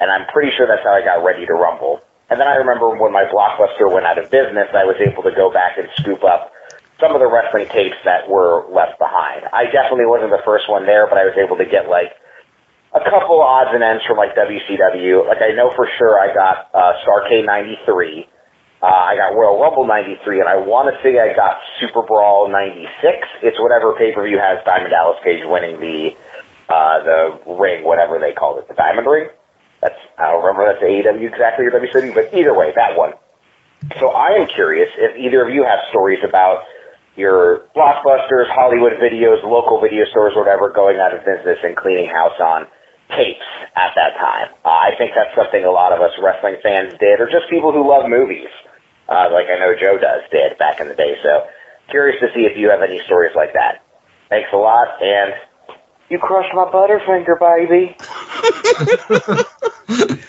And 0.00 0.10
I'm 0.10 0.26
pretty 0.32 0.50
sure 0.56 0.66
that's 0.66 0.82
how 0.82 0.94
I 0.94 1.04
got 1.04 1.22
Ready 1.22 1.46
to 1.46 1.54
Rumble. 1.54 2.02
And 2.30 2.40
then 2.40 2.48
I 2.48 2.56
remember 2.56 2.90
when 2.90 3.12
my 3.12 3.24
Blockbuster 3.30 3.92
went 3.92 4.06
out 4.06 4.18
of 4.18 4.30
business, 4.30 4.66
I 4.74 4.84
was 4.84 4.96
able 4.98 5.22
to 5.22 5.30
go 5.30 5.52
back 5.52 5.78
and 5.78 5.86
scoop 6.00 6.24
up 6.24 6.50
some 6.98 7.14
of 7.14 7.20
the 7.20 7.30
wrestling 7.30 7.68
tapes 7.68 7.98
that 8.04 8.28
were 8.28 8.66
left 8.70 8.98
behind. 8.98 9.46
I 9.52 9.66
definitely 9.66 10.06
wasn't 10.06 10.30
the 10.30 10.42
first 10.44 10.68
one 10.68 10.86
there, 10.86 11.06
but 11.06 11.18
I 11.18 11.24
was 11.24 11.34
able 11.38 11.56
to 11.58 11.66
get 11.66 11.88
like 11.88 12.14
a 12.92 13.00
couple 13.08 13.40
odds 13.40 13.70
and 13.72 13.82
ends 13.82 14.04
from 14.04 14.16
like 14.16 14.36
WCW. 14.36 15.26
Like 15.26 15.40
I 15.40 15.56
know 15.56 15.72
for 15.74 15.88
sure 15.98 16.20
I 16.20 16.32
got 16.32 16.68
uh, 16.74 16.92
Starcade 17.04 17.46
'93. 17.46 18.28
Uh, 18.82 18.86
I 18.86 19.16
got 19.16 19.32
Royal 19.32 19.60
Rumble 19.60 19.86
'93, 19.86 20.40
and 20.40 20.48
I 20.48 20.56
want 20.56 20.92
to 20.92 20.94
say 21.00 21.16
I 21.16 21.32
got 21.34 21.56
Super 21.80 22.02
Brawl 22.02 22.52
'96. 22.52 22.84
It's 23.42 23.58
whatever 23.60 23.96
pay 23.96 24.12
per 24.12 24.24
view 24.24 24.36
has 24.36 24.60
Diamond 24.64 24.92
Dallas 24.92 25.16
Page 25.24 25.40
winning 25.44 25.80
the 25.80 26.12
uh, 26.68 26.96
the 27.04 27.18
ring, 27.56 27.84
whatever 27.84 28.18
they 28.20 28.32
called 28.32 28.58
it, 28.58 28.68
the 28.68 28.74
Diamond 28.74 29.06
Ring. 29.08 29.28
That's 29.80 29.98
I 30.18 30.30
don't 30.30 30.44
remember 30.44 30.68
that's 30.68 30.84
AEW 30.84 31.32
exactly 31.32 31.64
or 31.64 31.72
WCW, 31.72 32.14
but 32.14 32.28
either 32.36 32.52
way, 32.52 32.72
that 32.76 32.96
one. 32.96 33.16
So 33.98 34.10
I 34.12 34.36
am 34.36 34.46
curious 34.46 34.88
if 34.96 35.16
either 35.16 35.42
of 35.42 35.50
you 35.50 35.64
have 35.64 35.80
stories 35.90 36.20
about 36.22 36.62
your 37.16 37.66
blockbusters, 37.74 38.48
Hollywood 38.52 38.92
videos, 39.02 39.42
local 39.42 39.80
video 39.80 40.04
stores, 40.10 40.32
whatever, 40.36 40.70
going 40.70 41.00
out 41.00 41.12
of 41.12 41.24
business 41.24 41.58
and 41.64 41.76
cleaning 41.76 42.08
house 42.08 42.38
on 42.38 42.66
tapes 43.16 43.44
at 43.76 43.92
that 43.94 44.14
time. 44.18 44.48
Uh, 44.64 44.68
I 44.68 44.90
think 44.98 45.12
that's 45.14 45.34
something 45.36 45.64
a 45.64 45.70
lot 45.70 45.92
of 45.92 46.00
us 46.00 46.10
wrestling 46.22 46.56
fans 46.62 46.94
did, 46.98 47.20
or 47.20 47.26
just 47.30 47.48
people 47.50 47.72
who 47.72 47.88
love 47.88 48.08
movies, 48.08 48.48
uh, 49.08 49.28
like 49.32 49.46
I 49.46 49.58
know 49.58 49.74
Joe 49.78 49.98
does, 49.98 50.22
did 50.30 50.58
back 50.58 50.80
in 50.80 50.88
the 50.88 50.94
day. 50.94 51.16
So 51.22 51.46
curious 51.90 52.20
to 52.20 52.28
see 52.34 52.46
if 52.46 52.56
you 52.56 52.70
have 52.70 52.82
any 52.82 53.00
stories 53.04 53.32
like 53.34 53.52
that. 53.54 53.82
Thanks 54.28 54.48
a 54.52 54.56
lot, 54.56 54.88
and 55.02 55.34
you 56.08 56.18
crushed 56.18 56.54
my 56.54 56.64
butterfinger, 56.64 57.38
baby. 57.40 57.96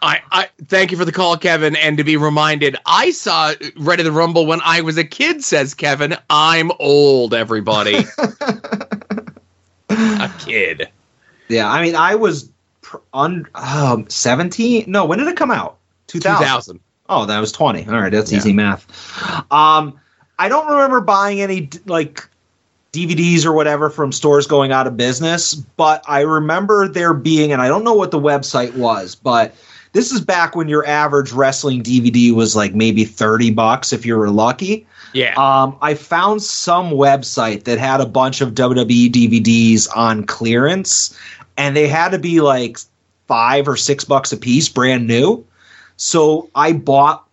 I, 0.00 0.20
I 0.30 0.48
thank 0.66 0.92
you 0.92 0.96
for 0.96 1.04
the 1.04 1.12
call, 1.12 1.36
Kevin. 1.36 1.74
And 1.76 1.98
to 1.98 2.04
be 2.04 2.16
reminded, 2.16 2.76
I 2.86 3.10
saw 3.10 3.52
Ready 3.76 4.04
to 4.04 4.12
Rumble 4.12 4.46
when 4.46 4.60
I 4.64 4.82
was 4.82 4.96
a 4.96 5.04
kid. 5.04 5.42
Says 5.42 5.74
Kevin, 5.74 6.16
I'm 6.30 6.70
old. 6.78 7.34
Everybody, 7.34 7.96
a 9.88 10.30
kid. 10.38 10.88
Yeah, 11.48 11.70
I 11.70 11.82
mean, 11.82 11.94
I 11.96 12.14
was 12.14 12.50
pr- 12.82 12.98
un, 13.14 13.46
um, 13.54 14.08
17. 14.08 14.84
No, 14.86 15.04
when 15.04 15.18
did 15.18 15.28
it 15.28 15.36
come 15.36 15.50
out? 15.50 15.76
2000. 16.08 16.38
2000. 16.44 16.80
Oh, 17.08 17.24
that 17.26 17.38
was 17.40 17.52
20. 17.52 17.86
All 17.88 17.94
right, 18.00 18.12
that's 18.12 18.30
Yeah. 18.30 18.38
easy 18.38 18.52
math. 18.52 18.86
Um, 19.52 19.94
I 20.38 20.48
don't 20.48 20.68
remember 20.70 21.00
buying 21.00 21.40
any 21.40 21.70
like 21.86 22.28
DVDs 22.92 23.44
or 23.44 23.52
whatever 23.52 23.90
from 23.90 24.12
stores 24.12 24.46
going 24.46 24.72
out 24.72 24.86
of 24.86 24.96
business, 24.96 25.54
but 25.54 26.02
I 26.06 26.20
remember 26.20 26.88
there 26.88 27.14
being, 27.14 27.52
and 27.52 27.60
I 27.60 27.68
don't 27.68 27.84
know 27.84 27.94
what 27.94 28.10
the 28.10 28.20
website 28.20 28.74
was, 28.76 29.14
but 29.14 29.54
this 29.92 30.12
is 30.12 30.20
back 30.20 30.54
when 30.54 30.68
your 30.68 30.86
average 30.86 31.32
wrestling 31.32 31.82
DVD 31.82 32.32
was 32.32 32.54
like 32.54 32.74
maybe 32.74 33.04
30 33.04 33.50
bucks 33.50 33.92
if 33.92 34.04
you 34.06 34.16
were 34.16 34.30
lucky. 34.30 34.86
Yeah. 35.14 35.34
Um, 35.36 35.76
I 35.80 35.94
found 35.94 36.42
some 36.42 36.90
website 36.90 37.64
that 37.64 37.78
had 37.78 38.00
a 38.00 38.06
bunch 38.06 38.40
of 38.42 38.50
WWE 38.54 39.10
DVDs 39.10 39.88
on 39.96 40.24
clearance, 40.24 41.16
and 41.58 41.76
they 41.76 41.88
had 41.88 42.12
to 42.12 42.18
be 42.18 42.40
like 42.40 42.78
five 43.26 43.68
or 43.68 43.76
six 43.76 44.04
bucks 44.04 44.32
a 44.32 44.36
piece, 44.38 44.70
brand 44.70 45.06
new. 45.06 45.44
So 45.96 46.48
I 46.54 46.72
bought, 46.72 47.28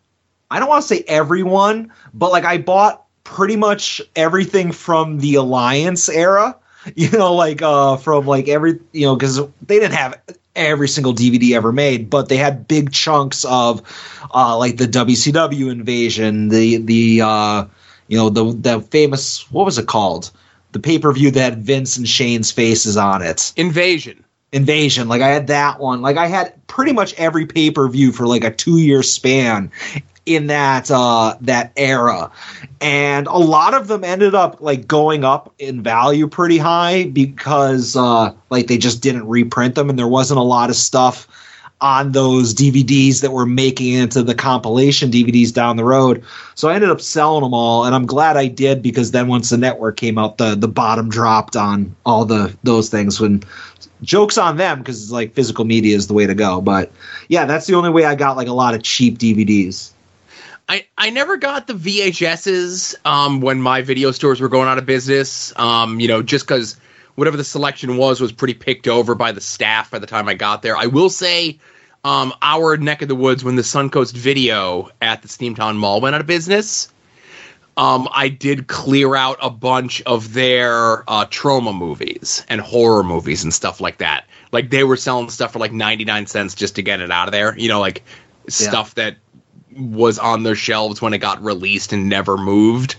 I 0.52 0.60
don't 0.60 0.68
want 0.68 0.82
to 0.82 0.88
say 0.88 1.06
everyone, 1.08 1.94
but 2.14 2.32
like 2.32 2.44
I 2.44 2.58
bought 2.58 3.06
pretty 3.24 3.56
much 3.56 4.02
everything 4.16 4.74
from 4.74 5.20
the 5.20 5.36
Alliance 5.36 6.10
era. 6.10 6.58
You 6.96 7.10
know, 7.10 7.34
like 7.34 7.64
uh, 7.64 7.98
from 7.98 8.28
like 8.28 8.48
every, 8.48 8.80
you 8.92 9.08
know, 9.08 9.16
because 9.16 9.38
they 9.66 9.80
didn't 9.80 9.96
have 9.96 10.22
every 10.56 10.88
single 10.88 11.16
DVD 11.16 11.56
ever 11.56 11.72
made, 11.72 12.12
but 12.12 12.30
they 12.30 12.38
had 12.38 12.68
big 12.68 12.92
chunks 12.92 13.44
of 13.44 13.82
uh, 14.32 14.56
like 14.60 14.78
the 14.78 14.86
WCW 14.86 15.72
invasion, 15.72 16.50
the 16.50 16.78
the 16.78 17.22
uh, 17.22 17.66
you 18.08 18.18
know 18.20 18.30
the 18.30 18.54
the 18.54 18.82
famous 18.82 19.52
what 19.52 19.66
was 19.66 19.80
it 19.80 19.88
called? 19.88 20.30
The 20.76 20.82
pay 20.82 21.00
per 21.00 21.14
view 21.14 21.32
that 21.32 21.54
had 21.54 21.64
Vince 21.64 21.96
and 21.96 22.06
Shane's 22.06 22.52
faces 22.52 22.98
on 22.98 23.22
it. 23.22 23.54
Invasion. 23.56 24.26
Invasion. 24.52 25.08
Like 25.08 25.22
I 25.22 25.30
had 25.30 25.48
that 25.48 25.80
one. 25.80 26.02
Like 26.02 26.18
I 26.18 26.28
had 26.28 26.54
pretty 26.68 26.92
much 26.92 27.14
every 27.14 27.46
pay 27.46 27.72
per 27.72 27.88
view 27.88 28.12
for 28.12 28.28
like 28.28 28.44
a 28.44 28.52
two 28.52 28.78
year 28.80 29.02
span 29.02 29.72
in 30.26 30.48
that 30.48 30.92
uh 30.92 31.38
that 31.40 31.72
era 31.78 32.30
and 32.82 33.28
a 33.28 33.38
lot 33.38 33.74
of 33.74 33.88
them 33.88 34.04
ended 34.04 34.36
up 34.36 34.60
like 34.60 34.86
going 34.86 35.24
up 35.24 35.54
in 35.60 35.82
value 35.82 36.28
pretty 36.28 36.58
high 36.58 37.06
because 37.06 37.96
uh 37.96 38.34
like 38.50 38.68
they 38.68 38.78
just 38.78 39.02
didn't 39.02 39.28
reprint 39.28 39.76
them 39.76 39.90
and 39.90 39.98
there 39.98 40.08
wasn't 40.08 40.38
a 40.38 40.44
lot 40.44 40.70
of 40.70 40.76
stuff 40.76 41.28
on 41.86 42.14
those 42.14 42.56
DVDs 42.56 43.22
that 43.22 43.32
were 43.32 43.46
making 43.46 43.94
into 43.94 44.24
the 44.24 44.34
compilation 44.34 45.12
DVDs 45.12 45.54
down 45.54 45.78
the 45.78 45.84
road. 45.84 46.24
So 46.56 46.68
I 46.68 46.74
ended 46.74 46.90
up 46.90 47.00
selling 47.00 47.44
them 47.44 47.54
all 47.54 47.86
and 47.86 47.94
I'm 47.94 48.08
glad 48.08 48.38
I 48.38 48.48
did 48.48 48.82
because 48.82 49.12
then 49.12 49.28
once 49.28 49.52
the 49.52 49.58
network 49.58 49.96
came 49.96 50.18
out 50.18 50.40
the 50.40 50.56
the 50.56 50.68
bottom 50.68 51.10
dropped 51.10 51.56
on 51.56 51.96
all 52.04 52.26
the 52.26 52.58
those 52.64 52.90
things 52.90 53.20
when 53.20 53.44
jokes 54.02 54.36
on 54.36 54.58
them 54.58 54.80
because 54.80 55.04
it's 55.04 55.12
like 55.12 55.34
physical 55.34 55.64
media 55.64 55.96
is 55.96 56.08
the 56.08 56.16
way 56.16 56.26
to 56.26 56.34
go. 56.34 56.60
But 56.60 56.92
yeah, 57.28 57.46
that's 57.46 57.68
the 57.68 57.76
only 57.76 57.92
way 57.92 58.04
I 58.06 58.16
got 58.16 58.36
like 58.36 58.48
a 58.48 58.54
lot 58.54 58.74
of 58.74 58.82
cheap 58.82 59.20
DVDs. 59.20 59.92
I, 60.68 60.88
I 60.98 61.12
never 61.12 61.38
got 61.38 61.68
the 61.68 61.74
VHSs 61.76 62.96
um, 63.06 63.42
when 63.42 63.62
my 63.62 63.84
video 63.84 64.10
stores 64.10 64.42
were 64.42 64.50
going 64.50 64.68
out 64.68 64.80
of 64.80 64.88
business. 64.88 65.54
Um, 65.60 66.00
you 66.00 66.08
know, 66.08 66.24
just 66.24 66.48
because 66.48 66.78
whatever 67.14 67.38
the 67.38 67.44
selection 67.44 67.98
was 67.98 68.20
was 68.20 68.32
pretty 68.32 68.56
picked 68.56 68.88
over 68.88 69.14
by 69.14 69.32
the 69.32 69.42
staff 69.42 69.92
by 69.92 70.00
the 70.00 70.08
time 70.08 70.28
I 70.28 70.34
got 70.34 70.64
there. 70.64 70.76
I 70.76 70.88
will 70.88 71.12
say, 71.12 71.60
um, 72.06 72.34
our 72.44 72.78
neck 72.78 73.02
of 73.02 73.08
the 73.08 73.16
woods 73.16 73.44
when 73.44 73.56
the 73.56 73.64
Suncoast 73.64 74.14
Video 74.14 74.92
at 75.02 75.24
the 75.24 75.28
Steamtown 75.28 75.76
Mall 75.76 76.00
went 76.00 76.14
out 76.14 76.22
of 76.22 76.28
business. 76.28 76.94
Um, 77.78 78.08
I 78.14 78.30
did 78.30 78.68
clear 78.68 79.16
out 79.16 79.38
a 79.42 79.50
bunch 79.50 80.04
of 80.04 80.34
their 80.34 81.04
uh, 81.10 81.26
Troma 81.26 81.76
movies 81.76 82.46
and 82.48 82.62
horror 82.62 83.04
movies 83.04 83.44
and 83.44 83.52
stuff 83.52 83.82
like 83.82 83.98
that. 83.98 84.26
Like 84.52 84.70
they 84.70 84.84
were 84.84 84.96
selling 84.96 85.32
stuff 85.32 85.54
for 85.54 85.60
like 85.60 85.74
ninety 85.74 86.06
nine 86.06 86.28
cents 86.28 86.54
just 86.54 86.76
to 86.76 86.84
get 86.84 87.02
it 87.02 87.10
out 87.10 87.28
of 87.28 87.32
there. 87.32 87.58
You 87.58 87.68
know, 87.68 87.80
like 87.80 88.04
stuff 88.48 88.94
that 88.96 89.18
was 89.76 90.20
on 90.20 90.44
their 90.44 90.56
shelves 90.56 91.02
when 91.02 91.12
it 91.12 91.18
got 91.18 91.44
released 91.44 91.92
and 91.92 92.08
never 92.08 92.38
moved. 92.38 92.96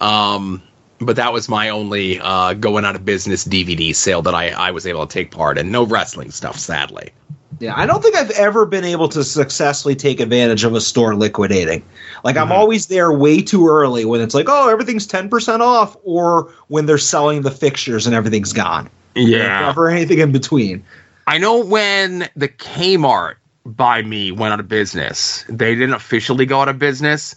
Um, 0.00 0.60
but 0.98 1.14
that 1.16 1.32
was 1.32 1.48
my 1.48 1.68
only 1.68 2.18
uh, 2.18 2.54
going 2.54 2.84
out 2.84 2.96
of 2.96 3.04
business 3.04 3.46
DVD 3.46 3.94
sale 3.94 4.22
that 4.22 4.34
I, 4.34 4.48
I 4.48 4.72
was 4.72 4.86
able 4.86 5.06
to 5.06 5.12
take 5.12 5.30
part 5.30 5.56
in. 5.56 5.70
No 5.70 5.86
wrestling 5.86 6.32
stuff, 6.32 6.58
sadly. 6.58 7.12
Yeah, 7.60 7.74
I 7.76 7.84
don't 7.84 8.02
think 8.02 8.16
I've 8.16 8.30
ever 8.30 8.64
been 8.64 8.84
able 8.84 9.08
to 9.10 9.22
successfully 9.22 9.94
take 9.94 10.18
advantage 10.18 10.64
of 10.64 10.74
a 10.74 10.80
store 10.80 11.14
liquidating. 11.14 11.84
Like 12.24 12.38
I'm 12.38 12.50
always 12.50 12.86
there 12.86 13.12
way 13.12 13.42
too 13.42 13.68
early 13.68 14.06
when 14.06 14.22
it's 14.22 14.34
like, 14.34 14.46
oh, 14.48 14.70
everything's 14.70 15.06
ten 15.06 15.28
percent 15.28 15.60
off, 15.60 15.94
or 16.02 16.52
when 16.68 16.86
they're 16.86 16.96
selling 16.96 17.42
the 17.42 17.50
fixtures 17.50 18.06
and 18.06 18.14
everything's 18.16 18.54
gone. 18.54 18.88
Yeah. 19.14 19.74
Or 19.76 19.90
anything 19.90 20.20
in 20.20 20.32
between. 20.32 20.84
I 21.26 21.36
know 21.36 21.62
when 21.62 22.28
the 22.34 22.48
Kmart 22.48 23.34
by 23.66 24.02
me 24.02 24.32
went 24.32 24.54
out 24.54 24.60
of 24.60 24.68
business. 24.68 25.44
They 25.48 25.74
didn't 25.74 25.94
officially 25.94 26.46
go 26.46 26.60
out 26.60 26.68
of 26.68 26.78
business, 26.78 27.36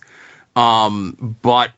um, 0.55 1.37
but 1.41 1.71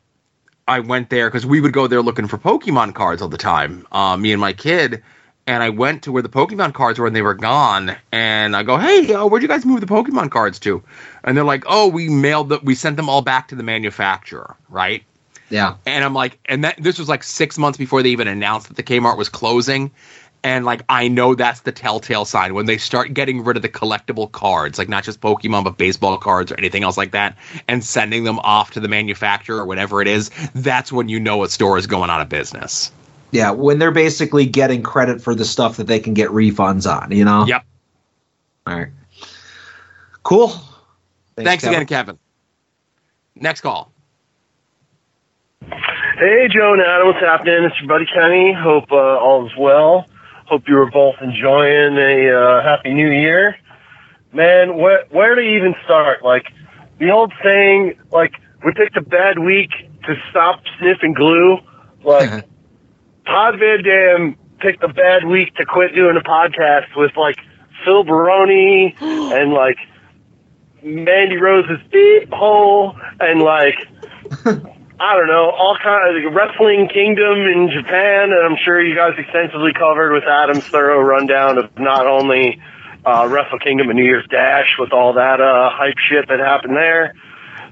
I 0.68 0.80
went 0.80 1.10
there 1.10 1.28
because 1.28 1.44
we 1.44 1.60
would 1.60 1.72
go 1.72 1.86
there 1.86 2.00
looking 2.02 2.28
for 2.28 2.38
Pokemon 2.38 2.94
cards 2.94 3.22
all 3.22 3.28
the 3.28 3.36
time. 3.36 3.86
Uh, 3.90 4.16
me 4.16 4.32
and 4.32 4.40
my 4.40 4.52
kid, 4.52 5.02
and 5.46 5.62
I 5.62 5.70
went 5.70 6.02
to 6.02 6.12
where 6.12 6.22
the 6.22 6.28
Pokemon 6.28 6.74
cards 6.74 6.98
were, 6.98 7.06
and 7.06 7.14
they 7.14 7.22
were 7.22 7.34
gone. 7.34 7.94
And 8.12 8.56
I 8.56 8.62
go, 8.62 8.76
"Hey, 8.76 9.12
uh, 9.14 9.26
where'd 9.26 9.42
you 9.42 9.48
guys 9.48 9.64
move 9.64 9.80
the 9.80 9.86
Pokemon 9.86 10.30
cards 10.30 10.58
to?" 10.60 10.82
And 11.24 11.36
they're 11.36 11.44
like, 11.44 11.64
"Oh, 11.66 11.88
we 11.88 12.08
mailed 12.08 12.48
the, 12.48 12.60
we 12.62 12.74
sent 12.74 12.96
them 12.96 13.08
all 13.08 13.22
back 13.22 13.48
to 13.48 13.54
the 13.54 13.62
manufacturer, 13.62 14.56
right?" 14.68 15.04
Yeah. 15.48 15.74
And 15.86 16.04
I'm 16.04 16.14
like, 16.14 16.38
and 16.46 16.64
that 16.64 16.82
this 16.82 16.98
was 16.98 17.08
like 17.08 17.22
six 17.22 17.58
months 17.58 17.78
before 17.78 18.02
they 18.02 18.10
even 18.10 18.28
announced 18.28 18.68
that 18.68 18.76
the 18.76 18.82
Kmart 18.82 19.16
was 19.16 19.28
closing. 19.28 19.92
And 20.42 20.64
like, 20.64 20.82
I 20.88 21.08
know 21.08 21.34
that's 21.34 21.60
the 21.60 21.72
telltale 21.72 22.24
sign 22.24 22.54
when 22.54 22.66
they 22.66 22.78
start 22.78 23.14
getting 23.14 23.42
rid 23.42 23.56
of 23.56 23.62
the 23.62 23.68
collectible 23.68 24.30
cards, 24.30 24.78
like 24.78 24.88
not 24.88 25.02
just 25.02 25.20
Pokemon, 25.20 25.64
but 25.64 25.76
baseball 25.76 26.18
cards 26.18 26.52
or 26.52 26.56
anything 26.56 26.84
else 26.84 26.96
like 26.96 27.12
that, 27.12 27.36
and 27.66 27.82
sending 27.82 28.22
them 28.22 28.38
off 28.40 28.72
to 28.72 28.80
the 28.80 28.86
manufacturer 28.88 29.58
or 29.58 29.66
whatever 29.66 30.02
it 30.02 30.08
is. 30.08 30.30
That's 30.54 30.92
when 30.92 31.08
you 31.08 31.18
know 31.18 31.42
a 31.42 31.48
store 31.48 31.78
is 31.78 31.86
going 31.86 32.10
out 32.10 32.20
of 32.20 32.28
business. 32.28 32.92
Yeah, 33.30 33.50
when 33.50 33.78
they're 33.78 33.90
basically 33.90 34.46
getting 34.46 34.82
credit 34.82 35.20
for 35.20 35.34
the 35.34 35.44
stuff 35.44 35.76
that 35.76 35.86
they 35.86 35.98
can 35.98 36.14
get 36.14 36.30
refunds 36.30 36.90
on, 36.90 37.10
you 37.12 37.24
know? 37.24 37.44
Yep. 37.46 37.64
All 38.66 38.74
right. 38.74 38.88
Cool. 40.22 40.52
Thanks, 41.36 41.64
again, 41.64 41.86
Kevin. 41.86 42.18
Next 43.34 43.60
call. 43.60 43.92
Hey, 46.18 46.48
Joe 46.50 46.72
and 46.72 46.82
Adam, 46.82 47.08
what's 47.08 47.20
happening? 47.20 47.64
It's 47.64 47.78
your 47.78 47.88
buddy 47.88 48.06
Kenny. 48.06 48.52
Hope 48.52 48.90
uh, 48.90 48.96
all 48.96 49.46
is 49.46 49.52
well. 49.58 50.06
Hope 50.46 50.66
you 50.66 50.76
were 50.76 50.90
both 50.90 51.16
enjoying 51.20 51.98
a 51.98 52.30
uh, 52.30 52.62
happy 52.62 52.94
new 52.94 53.10
year. 53.10 53.56
Man, 54.32 54.76
where 54.76 55.04
where 55.10 55.34
to 55.34 55.40
even 55.40 55.74
start? 55.84 56.24
Like 56.24 56.46
the 56.98 57.10
old 57.10 57.32
saying, 57.44 57.98
like 58.10 58.32
we 58.64 58.72
picked 58.72 58.96
a 58.96 59.02
bad 59.02 59.40
week 59.40 59.70
to 60.06 60.14
stop 60.30 60.62
sniffing 60.78 61.12
glue. 61.12 61.58
Like 62.02 62.46
Pod 63.26 63.58
Van 63.58 63.82
Dam 63.82 64.36
picked 64.60 64.82
a 64.82 64.88
bad 64.88 65.26
week 65.26 65.54
to 65.56 65.66
quit 65.66 65.94
doing 65.94 66.16
a 66.16 66.20
podcast 66.20 66.96
with 66.96 67.16
like 67.16 67.38
Phil 67.84 68.04
Baroni 68.04 68.94
and 69.00 69.52
like 69.52 69.78
Mandy 70.82 71.36
Rose's 71.36 71.80
beep 71.90 72.32
hole 72.32 72.96
and 73.20 73.42
like 73.42 73.76
I 74.98 75.14
don't 75.14 75.26
know 75.26 75.50
all 75.50 75.76
kind 75.82 76.24
of 76.24 76.32
wrestling 76.32 76.88
kingdom 76.88 77.40
in 77.40 77.70
Japan, 77.70 78.32
and 78.32 78.42
I'm 78.46 78.56
sure 78.64 78.80
you 78.80 78.94
guys 78.94 79.12
extensively 79.18 79.72
covered 79.74 80.12
with 80.12 80.24
Adam's 80.24 80.64
thorough 80.64 81.00
rundown 81.00 81.58
of 81.58 81.76
not 81.78 82.06
only 82.06 82.60
uh, 83.04 83.28
Wrestle 83.30 83.58
Kingdom 83.58 83.90
and 83.90 83.98
New 83.98 84.04
Year's 84.04 84.26
Dash 84.28 84.76
with 84.78 84.92
all 84.92 85.12
that 85.12 85.40
uh, 85.40 85.70
hype 85.70 85.98
shit 85.98 86.28
that 86.28 86.40
happened 86.40 86.76
there. 86.76 87.14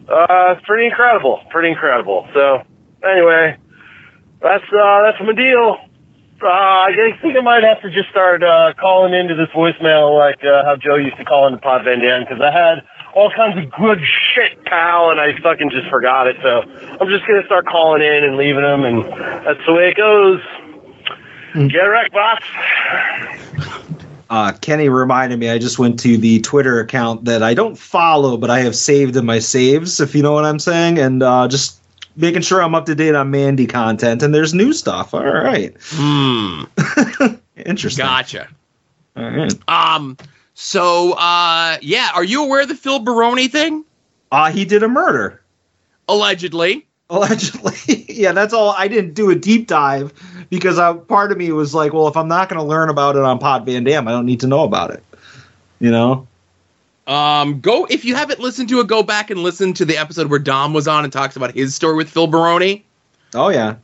Uh, 0.06 0.54
it's 0.56 0.66
pretty 0.66 0.84
incredible, 0.84 1.40
pretty 1.50 1.70
incredible. 1.70 2.28
So 2.34 2.62
anyway, 3.02 3.56
that's 4.44 4.64
uh, 4.72 5.02
that's 5.02 5.20
my 5.20 5.32
deal. 5.32 5.78
Uh, 6.42 6.48
I 6.48 7.16
think 7.22 7.36
I 7.36 7.40
might 7.40 7.62
have 7.62 7.80
to 7.82 7.90
just 7.90 8.10
start 8.10 8.42
uh, 8.42 8.74
calling 8.78 9.14
into 9.14 9.34
this 9.34 9.48
voicemail 9.48 10.18
like 10.18 10.44
uh, 10.44 10.64
how 10.64 10.76
Joe 10.76 10.96
used 10.96 11.16
to 11.16 11.24
call 11.24 11.46
into 11.46 11.58
Pod 11.58 11.84
Van 11.84 12.00
Dam 12.00 12.22
because 12.22 12.40
I 12.40 12.50
had 12.50 12.84
all 13.14 13.30
kinds 13.30 13.56
of 13.56 13.72
good 13.72 14.00
shit, 14.34 14.62
pal, 14.64 15.10
and 15.10 15.20
I 15.20 15.38
fucking 15.40 15.70
just 15.70 15.88
forgot 15.88 16.26
it. 16.26 16.36
So 16.42 16.60
I'm 17.00 17.08
just 17.08 17.26
gonna 17.26 17.46
start 17.46 17.66
calling 17.66 18.02
in 18.02 18.24
and 18.24 18.36
leaving 18.36 18.62
them, 18.62 18.84
and 18.84 19.04
that's 19.46 19.64
the 19.64 19.72
way 19.72 19.88
it 19.88 19.96
goes. 19.96 20.40
Get 21.54 21.80
wrecked, 21.80 22.12
boss. 22.12 22.42
Uh, 24.28 24.52
Kenny 24.60 24.88
reminded 24.88 25.38
me. 25.38 25.48
I 25.48 25.58
just 25.58 25.78
went 25.78 26.00
to 26.00 26.16
the 26.16 26.40
Twitter 26.40 26.80
account 26.80 27.26
that 27.26 27.42
I 27.42 27.54
don't 27.54 27.78
follow, 27.78 28.36
but 28.36 28.50
I 28.50 28.60
have 28.60 28.74
saved 28.74 29.16
in 29.16 29.24
my 29.24 29.38
saves. 29.38 30.00
If 30.00 30.14
you 30.14 30.22
know 30.22 30.32
what 30.32 30.44
I'm 30.44 30.58
saying, 30.58 30.98
and 30.98 31.22
uh, 31.22 31.46
just 31.46 31.78
making 32.16 32.42
sure 32.42 32.62
I'm 32.62 32.74
up 32.74 32.86
to 32.86 32.94
date 32.94 33.14
on 33.14 33.30
Mandy 33.30 33.66
content. 33.66 34.22
And 34.22 34.34
there's 34.34 34.54
new 34.54 34.72
stuff. 34.72 35.14
All 35.14 35.24
right. 35.24 35.74
Hmm. 35.80 36.64
Interesting. 37.56 38.04
Gotcha. 38.04 38.48
All 39.16 39.30
right. 39.30 39.54
Um. 39.68 40.16
So, 40.54 41.12
uh, 41.12 41.78
yeah. 41.80 42.10
Are 42.14 42.24
you 42.24 42.44
aware 42.44 42.62
of 42.62 42.68
the 42.68 42.74
Phil 42.74 43.00
Baroni 43.00 43.48
thing? 43.48 43.84
Uh, 44.30 44.50
he 44.50 44.64
did 44.64 44.82
a 44.82 44.88
murder. 44.88 45.40
Allegedly. 46.08 46.86
Allegedly. 47.10 48.04
yeah, 48.08 48.32
that's 48.32 48.52
all. 48.52 48.70
I 48.70 48.88
didn't 48.88 49.14
do 49.14 49.30
a 49.30 49.34
deep 49.34 49.66
dive 49.66 50.12
because 50.50 50.78
uh, 50.78 50.94
part 50.94 51.32
of 51.32 51.38
me 51.38 51.52
was 51.52 51.74
like, 51.74 51.92
well, 51.92 52.08
if 52.08 52.16
I'm 52.16 52.28
not 52.28 52.48
going 52.48 52.58
to 52.58 52.64
learn 52.64 52.88
about 52.88 53.16
it 53.16 53.22
on 53.22 53.38
Pod 53.38 53.66
Van 53.66 53.84
Dam, 53.84 54.08
I 54.08 54.12
don't 54.12 54.26
need 54.26 54.40
to 54.40 54.46
know 54.46 54.64
about 54.64 54.90
it. 54.90 55.02
You 55.80 55.90
know? 55.90 56.26
Um, 57.06 57.60
go 57.60 57.86
if 57.90 58.04
you 58.04 58.14
haven't 58.14 58.40
listened 58.40 58.70
to 58.70 58.80
it, 58.80 58.86
go 58.86 59.02
back 59.02 59.30
and 59.30 59.42
listen 59.42 59.74
to 59.74 59.84
the 59.84 59.98
episode 59.98 60.30
where 60.30 60.38
Dom 60.38 60.72
was 60.72 60.88
on 60.88 61.04
and 61.04 61.12
talks 61.12 61.36
about 61.36 61.54
his 61.54 61.74
story 61.74 61.96
with 61.96 62.08
Phil 62.08 62.26
Baroni. 62.26 62.84
Oh 63.34 63.48
yeah. 63.48 63.76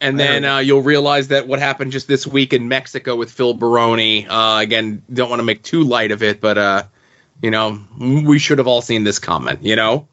And 0.00 0.18
then 0.18 0.44
uh, 0.44 0.58
you'll 0.58 0.82
realize 0.82 1.28
that 1.28 1.48
what 1.48 1.58
happened 1.58 1.90
just 1.90 2.06
this 2.06 2.24
week 2.24 2.52
in 2.52 2.68
Mexico 2.68 3.16
with 3.16 3.32
Phil 3.32 3.54
Baroni. 3.54 4.28
Uh, 4.28 4.60
again, 4.60 5.02
don't 5.12 5.28
want 5.28 5.40
to 5.40 5.44
make 5.44 5.64
too 5.64 5.82
light 5.82 6.12
of 6.12 6.22
it, 6.22 6.40
but 6.40 6.56
uh, 6.56 6.82
you 7.42 7.50
know, 7.50 7.80
we 7.98 8.38
should 8.38 8.58
have 8.58 8.68
all 8.68 8.80
seen 8.80 9.02
this 9.02 9.18
comment. 9.18 9.64
You 9.64 9.74
know. 9.74 10.06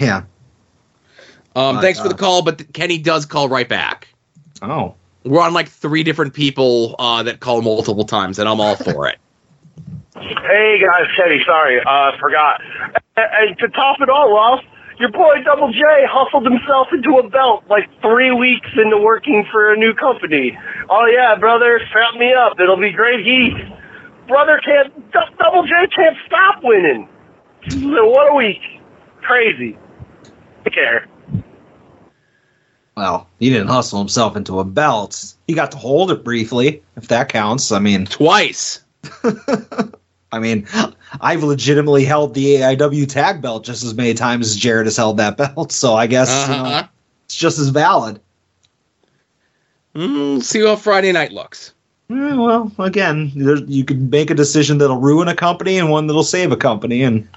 Yeah. 0.00 0.22
Um, 1.56 1.80
thanks 1.80 2.00
for 2.00 2.08
the 2.08 2.14
call, 2.14 2.42
but 2.42 2.72
Kenny 2.72 2.98
does 2.98 3.26
call 3.26 3.48
right 3.48 3.68
back. 3.68 4.08
Oh. 4.62 4.94
We're 5.24 5.42
on 5.42 5.52
like 5.52 5.68
three 5.68 6.02
different 6.02 6.34
people 6.34 6.96
uh, 6.98 7.24
that 7.24 7.40
call 7.40 7.62
multiple 7.62 8.04
times, 8.04 8.38
and 8.38 8.48
I'm 8.48 8.60
all 8.60 8.76
for 8.76 9.08
it. 9.08 9.18
Hey 10.22 10.80
guys, 10.80 11.08
Teddy, 11.16 11.42
sorry, 11.44 11.80
uh, 11.84 12.12
forgot. 12.20 12.60
And, 13.16 13.48
and 13.48 13.58
to 13.58 13.68
top 13.68 14.00
it 14.00 14.08
all 14.08 14.36
off, 14.36 14.64
your 14.98 15.10
boy 15.10 15.42
Double 15.44 15.72
J 15.72 15.80
hustled 16.08 16.44
himself 16.44 16.88
into 16.92 17.18
a 17.18 17.28
belt 17.28 17.64
like 17.68 17.88
three 18.00 18.30
weeks 18.30 18.68
into 18.76 18.98
working 18.98 19.44
for 19.50 19.72
a 19.72 19.76
new 19.76 19.94
company. 19.94 20.56
Oh 20.88 21.06
yeah, 21.06 21.34
brother, 21.34 21.80
strap 21.88 22.14
me 22.14 22.32
up. 22.32 22.60
It'll 22.60 22.76
be 22.76 22.92
great 22.92 23.24
heat. 23.26 23.54
Brother 24.28 24.60
can't, 24.64 24.94
D- 25.12 25.18
Double 25.38 25.64
J 25.64 25.88
can't 25.94 26.16
stop 26.26 26.60
winning. 26.62 27.08
What 27.82 28.30
a 28.30 28.34
week. 28.34 28.62
Crazy. 29.22 29.76
Take 30.64 30.74
care. 30.74 31.08
Well, 32.96 33.26
he 33.40 33.50
didn't 33.50 33.68
hustle 33.68 33.98
himself 33.98 34.36
into 34.36 34.60
a 34.60 34.64
belt. 34.64 35.34
He 35.48 35.54
got 35.54 35.72
to 35.72 35.78
hold 35.78 36.10
it 36.10 36.22
briefly, 36.22 36.82
if 36.96 37.08
that 37.08 37.28
counts. 37.28 37.72
I 37.72 37.78
mean, 37.78 38.04
twice. 38.06 38.84
I 40.32 40.38
mean, 40.38 40.66
I've 41.20 41.42
legitimately 41.42 42.04
held 42.04 42.34
the 42.34 42.56
AIW 42.56 43.08
tag 43.08 43.40
belt 43.42 43.64
just 43.64 43.84
as 43.84 43.94
many 43.94 44.14
times 44.14 44.48
as 44.48 44.56
Jarrett 44.56 44.86
has 44.86 44.96
held 44.96 45.18
that 45.18 45.36
belt, 45.36 45.70
so 45.72 45.94
I 45.94 46.06
guess 46.06 46.28
you 46.48 46.54
know, 46.56 46.64
Uh-huh. 46.64 46.86
it's 47.26 47.36
just 47.36 47.58
as 47.58 47.68
valid. 47.68 48.20
Mm, 49.94 50.42
see 50.42 50.64
how 50.64 50.76
Friday 50.76 51.12
night 51.12 51.32
looks. 51.32 51.74
Eh, 52.10 52.14
well, 52.34 52.72
again, 52.78 53.30
you 53.68 53.84
can 53.84 54.08
make 54.10 54.30
a 54.30 54.34
decision 54.34 54.78
that'll 54.78 54.96
ruin 55.00 55.28
a 55.28 55.34
company 55.34 55.78
and 55.78 55.90
one 55.90 56.06
that'll 56.06 56.22
save 56.22 56.50
a 56.52 56.56
company, 56.56 57.02
and 57.02 57.28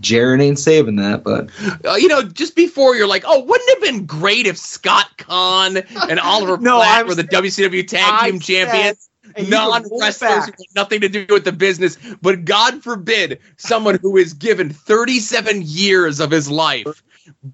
Jarrett 0.00 0.40
ain't 0.40 0.58
saving 0.58 0.96
that. 0.96 1.22
But 1.22 1.48
Uh, 1.84 1.94
you 1.94 2.08
know, 2.08 2.22
just 2.22 2.56
before 2.56 2.96
you're 2.96 3.06
like, 3.06 3.22
oh, 3.26 3.40
wouldn't 3.44 3.68
it 3.70 3.74
have 3.74 3.82
been 3.94 4.04
great 4.06 4.46
if 4.46 4.58
Scott 4.58 5.06
Caan 5.18 5.84
and 6.08 6.18
Oliver 6.20 6.56
No, 6.60 6.76
Platt 6.78 7.00
I'm 7.00 7.06
were 7.06 7.14
the 7.14 7.24
WCW 7.24 7.86
Tag 7.86 8.12
I 8.12 8.30
Team 8.30 8.40
champions? 8.40 9.08
And 9.36 9.46
you 9.46 9.52
can 9.52 9.68
Non 9.68 9.82
wrestlers 10.00 10.20
back. 10.20 10.44
who 10.46 10.64
have 10.64 10.74
nothing 10.74 11.00
to 11.00 11.08
do 11.08 11.26
with 11.28 11.44
the 11.44 11.52
business, 11.52 11.98
but 12.20 12.44
God 12.44 12.82
forbid 12.82 13.40
someone 13.56 13.98
who 14.00 14.16
is 14.16 14.32
given 14.32 14.70
37 14.70 15.62
years 15.64 16.20
of 16.20 16.30
his 16.30 16.50
life, 16.50 17.02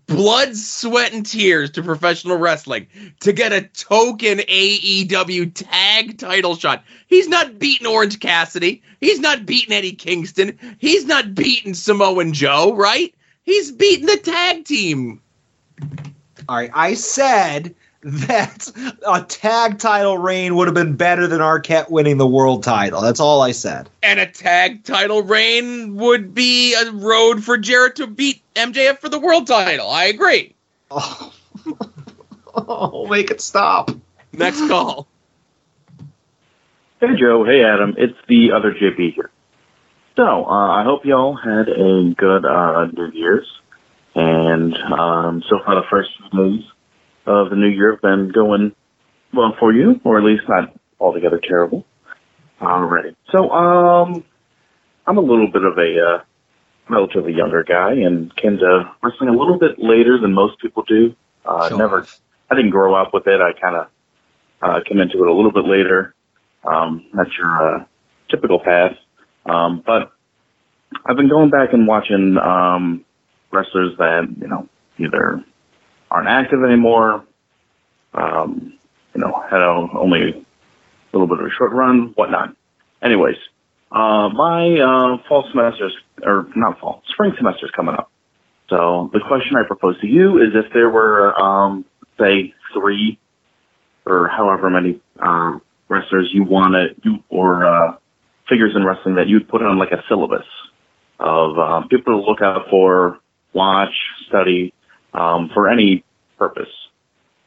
blood, 0.06 0.56
sweat, 0.56 1.12
and 1.12 1.24
tears 1.26 1.70
to 1.72 1.82
professional 1.82 2.38
wrestling 2.38 2.86
to 3.20 3.32
get 3.32 3.52
a 3.52 3.62
token 3.62 4.38
AEW 4.38 5.52
tag 5.54 6.18
title 6.18 6.56
shot. 6.56 6.84
He's 7.06 7.28
not 7.28 7.58
beating 7.58 7.86
Orange 7.86 8.18
Cassidy. 8.18 8.82
He's 9.00 9.20
not 9.20 9.46
beating 9.46 9.74
Eddie 9.74 9.92
Kingston. 9.92 10.58
He's 10.78 11.04
not 11.04 11.34
beating 11.34 11.74
Samoan 11.74 12.32
Joe, 12.32 12.74
right? 12.74 13.14
He's 13.42 13.70
beating 13.72 14.06
the 14.06 14.16
tag 14.16 14.64
team. 14.64 15.20
all 16.48 16.56
right, 16.56 16.70
I 16.74 16.94
said 16.94 17.74
that 18.10 18.70
a 19.06 19.22
tag 19.22 19.78
title 19.78 20.16
reign 20.16 20.56
would 20.56 20.66
have 20.66 20.74
been 20.74 20.96
better 20.96 21.26
than 21.26 21.40
Arquette 21.40 21.90
winning 21.90 22.16
the 22.16 22.26
world 22.26 22.62
title. 22.62 23.00
That's 23.00 23.20
all 23.20 23.42
I 23.42 23.52
said. 23.52 23.88
And 24.02 24.18
a 24.18 24.26
tag 24.26 24.84
title 24.84 25.22
reign 25.22 25.96
would 25.96 26.34
be 26.34 26.74
a 26.74 26.90
road 26.92 27.44
for 27.44 27.58
Jarrett 27.58 27.96
to 27.96 28.06
beat 28.06 28.42
MJF 28.54 28.98
for 28.98 29.08
the 29.08 29.18
world 29.18 29.46
title. 29.46 29.90
I 29.90 30.04
agree. 30.04 30.54
Oh, 30.90 31.32
oh 32.54 33.06
make 33.08 33.30
it 33.30 33.40
stop. 33.40 33.90
Next 34.32 34.66
call. 34.68 35.06
Hey 37.00 37.14
Joe, 37.18 37.44
hey 37.44 37.62
Adam, 37.62 37.94
it's 37.98 38.18
the 38.26 38.52
other 38.52 38.72
JP 38.72 39.14
here. 39.14 39.30
So, 40.16 40.46
uh, 40.46 40.80
I 40.80 40.82
hope 40.82 41.04
y'all 41.04 41.36
had 41.36 41.68
a 41.68 42.14
good 42.16 42.44
uh, 42.44 42.86
New 42.86 43.10
Year's, 43.12 43.46
and 44.16 44.74
um, 44.76 45.44
so 45.48 45.60
far 45.64 45.76
the 45.76 45.86
first 45.88 46.10
few 46.30 46.58
days 46.58 46.64
of 47.28 47.50
the 47.50 47.56
new 47.56 47.68
year 47.68 47.92
have 47.92 48.02
been 48.02 48.32
going 48.32 48.74
well 49.34 49.54
for 49.58 49.72
you, 49.72 50.00
or 50.04 50.18
at 50.18 50.24
least 50.24 50.42
not 50.48 50.74
altogether 50.98 51.40
terrible. 51.42 51.84
Alrighty. 52.60 53.14
So, 53.30 53.50
um, 53.50 54.24
I'm 55.06 55.18
a 55.18 55.22
little 55.22 55.48
bit 55.50 55.64
of 55.64 55.78
a 55.78 56.00
uh, 56.00 56.24
relatively 56.88 57.32
younger 57.32 57.62
guy 57.62 57.92
and 57.92 58.34
came 58.36 58.58
to 58.58 58.92
wrestling 59.02 59.28
a 59.28 59.32
little 59.38 59.58
bit 59.58 59.78
later 59.78 60.18
than 60.18 60.32
most 60.32 60.58
people 60.60 60.82
do. 60.86 61.14
Uh, 61.44 61.68
Show 61.68 61.76
never. 61.76 62.08
I 62.50 62.54
didn't 62.54 62.70
grow 62.70 62.94
up 62.94 63.12
with 63.12 63.26
it. 63.26 63.40
I 63.40 63.52
kind 63.58 63.76
of 63.76 63.86
uh, 64.62 64.80
came 64.86 64.98
into 65.00 65.22
it 65.22 65.28
a 65.28 65.32
little 65.32 65.52
bit 65.52 65.64
later. 65.64 66.14
Um, 66.64 67.06
that's 67.14 67.30
your 67.38 67.76
uh, 67.76 67.84
typical 68.30 68.58
path. 68.58 68.96
Um, 69.46 69.82
but 69.86 70.12
I've 71.06 71.16
been 71.16 71.28
going 71.28 71.50
back 71.50 71.72
and 71.72 71.86
watching 71.86 72.36
um, 72.38 73.04
wrestlers 73.52 73.96
that 73.98 74.28
you 74.40 74.48
know 74.48 74.68
either 74.98 75.44
aren't 76.10 76.28
active 76.28 76.64
anymore, 76.64 77.24
um, 78.14 78.78
you 79.14 79.20
know, 79.20 79.44
had 79.50 79.60
a, 79.60 79.98
only 79.98 80.30
a 80.30 81.16
little 81.16 81.26
bit 81.26 81.40
of 81.40 81.46
a 81.46 81.50
short 81.50 81.72
run, 81.72 82.12
whatnot. 82.14 82.54
Anyways, 83.02 83.36
uh, 83.92 84.28
my 84.28 84.78
uh, 84.78 85.18
fall 85.28 85.48
semester's 85.52 85.96
or 86.22 86.48
not 86.56 86.78
fall, 86.80 87.02
spring 87.08 87.32
semester's 87.36 87.70
coming 87.70 87.94
up. 87.94 88.10
So 88.68 89.10
the 89.12 89.20
question 89.20 89.56
I 89.56 89.66
propose 89.66 89.98
to 90.00 90.06
you 90.06 90.38
is 90.38 90.48
if 90.54 90.72
there 90.72 90.90
were, 90.90 91.38
um, 91.40 91.84
say, 92.18 92.54
three 92.74 93.18
or 94.04 94.28
however 94.28 94.68
many 94.68 95.00
um, 95.20 95.62
wrestlers 95.88 96.30
you 96.32 96.44
want 96.44 96.74
to, 96.74 96.88
you 97.02 97.22
or 97.30 97.64
uh, 97.64 97.96
figures 98.48 98.74
in 98.74 98.84
wrestling 98.84 99.14
that 99.14 99.28
you'd 99.28 99.48
put 99.48 99.62
on 99.62 99.78
like 99.78 99.92
a 99.92 100.02
syllabus 100.08 100.46
of 101.18 101.58
um, 101.58 101.88
people 101.88 102.20
to 102.20 102.26
look 102.26 102.42
out 102.42 102.68
for, 102.70 103.18
watch, 103.52 103.94
study, 104.28 104.72
um, 105.18 105.50
for 105.52 105.68
any 105.68 106.04
purpose. 106.38 106.68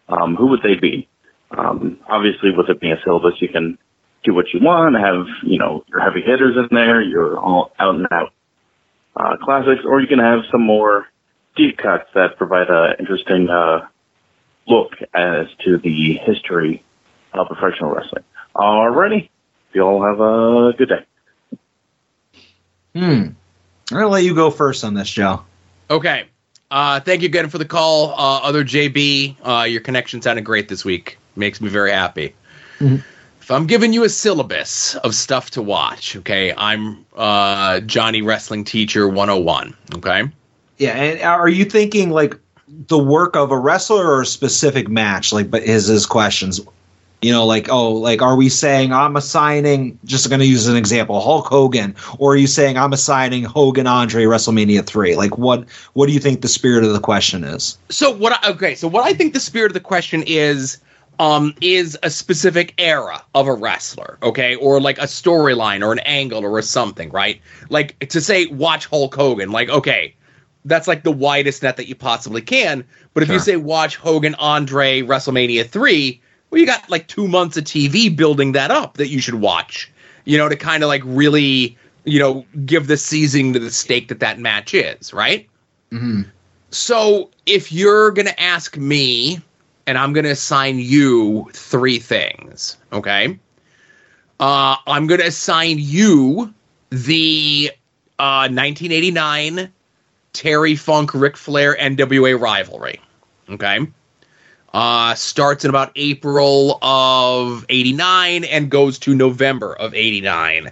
Um, 0.10 0.36
who 0.36 0.48
would 0.48 0.62
they 0.62 0.76
be? 0.76 1.08
Um, 1.52 2.00
obviously, 2.08 2.52
with 2.52 2.70
it 2.70 2.80
being 2.80 2.94
a 2.94 3.02
syllabus, 3.04 3.42
you 3.42 3.50
can 3.50 3.78
do 4.24 4.34
what 4.34 4.54
you 4.54 4.60
want, 4.62 4.96
have 4.96 5.26
you 5.44 5.58
know 5.58 5.84
your 5.90 6.00
heavy 6.00 6.22
hitters 6.22 6.56
in 6.56 6.68
there, 6.76 7.02
your 7.02 7.38
all 7.40 7.72
out 7.80 7.96
and 7.96 8.08
out 8.12 8.34
uh, 9.16 9.38
classics, 9.38 9.82
or 9.86 10.02
you 10.02 10.08
can 10.08 10.20
have 10.20 10.42
some 10.52 10.62
more 10.62 11.08
deep 11.56 11.78
cuts 11.78 12.06
that 12.14 12.38
provide 12.38 12.70
an 12.70 12.96
interesting 13.00 13.50
uh, 13.50 13.88
look 14.68 14.92
as 15.14 15.48
to 15.66 15.78
the 15.78 16.14
history 16.26 16.84
of 17.34 17.48
professional 17.48 17.94
wrestling. 17.94 18.24
Alrighty, 18.56 19.30
you 19.74 19.82
all 19.82 20.04
have 20.04 20.20
a 20.20 20.78
good 20.78 20.90
day. 20.90 21.06
Hmm. 22.94 23.34
I'm 23.92 23.98
gonna 23.98 24.08
let 24.08 24.24
you 24.24 24.36
go 24.36 24.52
first 24.52 24.84
on 24.84 24.94
this, 24.94 25.10
Joe. 25.10 25.44
Okay. 25.90 26.26
Uh, 26.72 27.02
thank 27.02 27.22
you 27.22 27.28
again 27.28 27.50
for 27.50 27.58
the 27.58 27.66
call, 27.66 28.12
uh, 28.14 28.40
other 28.40 28.64
JB. 28.64 29.36
Uh, 29.44 29.64
your 29.64 29.82
connection 29.82 30.22
sounded 30.22 30.46
great 30.46 30.70
this 30.70 30.86
week. 30.86 31.18
Makes 31.36 31.60
me 31.60 31.70
very 31.70 31.92
happy. 31.92 32.34
Mhm. 32.80 33.04
If 33.42 33.52
I'm 33.52 33.68
giving 33.68 33.92
you 33.92 34.06
a 34.06 34.10
syllabus 34.10 34.96
of 35.04 35.14
stuff 35.14 35.52
to 35.52 35.62
watch, 35.62 36.16
okay, 36.16 36.54
I'm 36.56 37.06
uh, 37.16 37.82
Johnny 37.82 38.22
Wrestling 38.22 38.64
Teacher 38.64 39.08
101. 39.08 39.76
Okay. 39.96 40.24
Yeah, 40.78 40.92
and 40.92 41.22
are 41.22 41.50
you 41.50 41.66
thinking 41.66 42.10
like 42.12 42.38
the 42.88 42.98
work 42.98 43.36
of 43.36 43.52
a 43.52 43.58
wrestler 43.58 44.08
or 44.08 44.22
a 44.22 44.26
specific 44.26 44.88
match? 44.88 45.34
Like, 45.34 45.52
but 45.52 45.64
his 45.64 45.88
his 45.88 46.06
questions. 46.06 46.62
You 47.22 47.32
know, 47.32 47.46
like 47.46 47.70
oh, 47.70 47.92
like 47.92 48.22
are 48.22 48.36
we 48.36 48.50
saying 48.50 48.92
I'm 48.92 49.16
assigning? 49.16 50.00
Just 50.06 50.30
going 50.30 50.40
to 50.40 50.46
use 50.46 50.68
an 50.68 50.76
example, 50.76 51.22
Hulk 51.22 51.46
Hogan, 51.46 51.96
or 52.18 52.34
are 52.34 52.38
you 52.38 52.48
saying 52.48 52.78
I'm 52.78 52.94
assigning 52.94 53.44
Hogan 53.44 53.86
Andre 53.86 54.24
WrestleMania 54.24 54.84
three? 54.86 55.16
Like, 55.16 55.38
what 55.38 55.70
what 55.94 56.08
do 56.08 56.14
you 56.14 56.20
think 56.20 56.42
the 56.42 56.48
spirit 56.48 56.84
of 56.84 56.94
the 56.94 57.00
question 57.00 57.44
is? 57.44 57.78
So 57.90 58.10
what? 58.10 58.44
I, 58.44 58.52
okay, 58.52 58.74
so 58.74 58.88
what 58.88 59.06
I 59.06 59.14
think 59.14 59.34
the 59.34 59.40
spirit 59.40 59.70
of 59.70 59.76
the 59.76 59.80
question 59.80 60.24
is, 60.26 60.80
um, 61.20 61.54
is 61.62 61.96
a 62.02 62.10
specific 62.10 62.74
era 62.80 63.24
of 63.36 63.48
a 63.48 63.54
wrestler, 63.54 64.18
okay, 64.24 64.56
or 64.56 64.82
like 64.82 64.98
a 64.98 65.04
storyline 65.04 65.86
or 65.86 65.92
an 65.92 66.00
angle 66.00 66.44
or 66.44 66.58
a 66.58 66.64
something, 66.64 67.12
right? 67.12 67.40
Like 67.70 68.00
to 68.10 68.20
say 68.20 68.48
watch 68.48 68.88
Hulk 68.88 69.14
Hogan, 69.14 69.52
like 69.52 69.70
okay, 69.70 70.16
that's 70.66 70.88
like 70.88 71.04
the 71.04 71.12
widest 71.12 71.62
net 71.62 71.78
that 71.78 71.88
you 71.88 71.94
possibly 71.94 72.42
can. 72.42 72.84
But 73.14 73.22
if 73.22 73.30
you 73.30 73.38
say 73.40 73.58
watch 73.58 73.98
Hogan 73.98 74.34
Andre 74.36 75.02
WrestleMania 75.02 75.68
three, 75.68 76.22
well, 76.52 76.60
you 76.60 76.68
got 76.68 76.90
like 76.90 77.08
two 77.08 77.28
months 77.28 77.58
of 77.58 77.64
TV 77.64 78.16
building 78.16 78.52
that 78.52 78.72
up 78.72 78.96
that 78.96 79.08
you 79.08 79.20
should 79.22 79.36
watch, 79.36 79.90
you 80.26 80.38
know, 80.38 80.50
to 80.50 80.56
kind 80.56 80.84
of 80.84 80.90
like 80.90 81.02
really, 81.06 81.78
you 82.04 82.20
know, 82.20 82.46
give 82.66 82.88
the 82.88 82.98
seasoning 82.98 83.54
to 83.54 83.60
the 83.60 83.72
steak 83.72 84.10
that 84.10 84.20
that 84.20 84.38
match 84.38 84.74
is, 84.74 85.14
right? 85.14 85.50
Mm-hmm. 85.92 86.24
So 86.70 87.30
if 87.46 87.72
you're 87.72 88.12
gonna 88.12 88.36
ask 88.38 88.78
me, 88.78 89.40
and 89.88 89.98
I'm 89.98 90.14
gonna 90.14 90.30
assign 90.30 90.80
you 90.80 91.50
three 91.54 92.00
things, 92.00 92.78
okay? 92.92 93.40
Uh, 94.40 94.76
I'm 94.88 95.08
gonna 95.08 95.26
assign 95.26 95.78
you 95.80 96.54
the 96.90 97.72
uh, 98.20 98.52
1989 98.52 99.72
Terry 100.34 100.76
Funk 100.76 101.14
Ric 101.14 101.38
Flair 101.38 101.78
NWA 101.80 102.40
rivalry, 102.40 103.00
okay? 103.50 103.88
Uh, 104.74 105.14
starts 105.16 105.66
in 105.66 105.70
about 105.70 105.92
April 105.96 106.80
of 106.82 107.66
89 107.68 108.46
and 108.46 108.70
goes 108.70 108.98
to 109.00 109.14
November 109.14 109.74
of 109.76 109.94
89. 109.94 110.72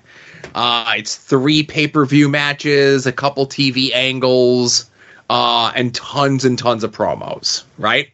Uh, 0.55 0.93
it's 0.95 1.15
three 1.15 1.63
pay 1.63 1.87
per 1.87 2.05
view 2.05 2.29
matches, 2.29 3.05
a 3.05 3.11
couple 3.11 3.45
TV 3.45 3.91
angles, 3.93 4.89
uh, 5.29 5.71
and 5.75 5.93
tons 5.93 6.45
and 6.45 6.57
tons 6.57 6.83
of 6.83 6.91
promos, 6.91 7.63
right? 7.77 8.09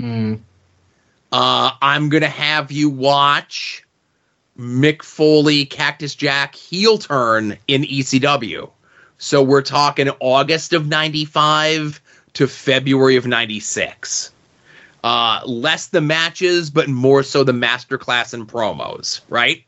Mm. 0.00 0.40
Uh, 1.32 1.70
I'm 1.82 2.08
going 2.08 2.22
to 2.22 2.28
have 2.28 2.72
you 2.72 2.88
watch 2.88 3.84
Mick 4.58 5.02
Foley, 5.02 5.66
Cactus 5.66 6.14
Jack 6.14 6.54
heel 6.54 6.98
turn 6.98 7.58
in 7.68 7.82
ECW. 7.82 8.70
So 9.18 9.42
we're 9.42 9.62
talking 9.62 10.08
August 10.20 10.72
of 10.72 10.86
95 10.86 12.00
to 12.34 12.46
February 12.46 13.16
of 13.16 13.26
96. 13.26 14.30
Uh, 15.06 15.40
less 15.46 15.86
the 15.86 16.00
matches, 16.00 16.68
but 16.68 16.88
more 16.88 17.22
so 17.22 17.44
the 17.44 17.52
masterclass 17.52 18.34
and 18.34 18.48
promos, 18.48 19.20
right? 19.28 19.64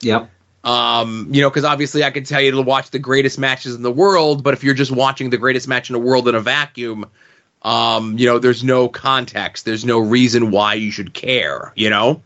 Yep. 0.00 0.28
Um, 0.64 1.28
you 1.30 1.40
know, 1.40 1.48
because 1.48 1.62
obviously 1.62 2.02
I 2.02 2.10
could 2.10 2.26
tell 2.26 2.40
you 2.40 2.50
to 2.50 2.60
watch 2.60 2.90
the 2.90 2.98
greatest 2.98 3.38
matches 3.38 3.76
in 3.76 3.82
the 3.82 3.92
world, 3.92 4.42
but 4.42 4.52
if 4.52 4.64
you're 4.64 4.74
just 4.74 4.90
watching 4.90 5.30
the 5.30 5.36
greatest 5.36 5.68
match 5.68 5.88
in 5.88 5.92
the 5.92 6.00
world 6.00 6.26
in 6.26 6.34
a 6.34 6.40
vacuum, 6.40 7.06
um, 7.62 8.18
you 8.18 8.26
know, 8.26 8.40
there's 8.40 8.64
no 8.64 8.88
context, 8.88 9.66
there's 9.66 9.84
no 9.84 10.00
reason 10.00 10.50
why 10.50 10.74
you 10.74 10.90
should 10.90 11.14
care, 11.14 11.72
you 11.76 11.88
know? 11.88 12.20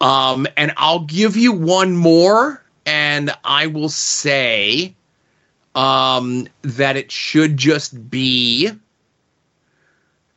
Um, 0.00 0.46
and 0.56 0.72
I'll 0.76 1.04
give 1.04 1.36
you 1.36 1.50
one 1.50 1.96
more, 1.96 2.62
and 2.86 3.34
I 3.42 3.66
will 3.66 3.88
say 3.88 4.94
um, 5.74 6.46
that 6.62 6.96
it 6.96 7.10
should 7.10 7.56
just 7.56 8.08
be 8.08 8.70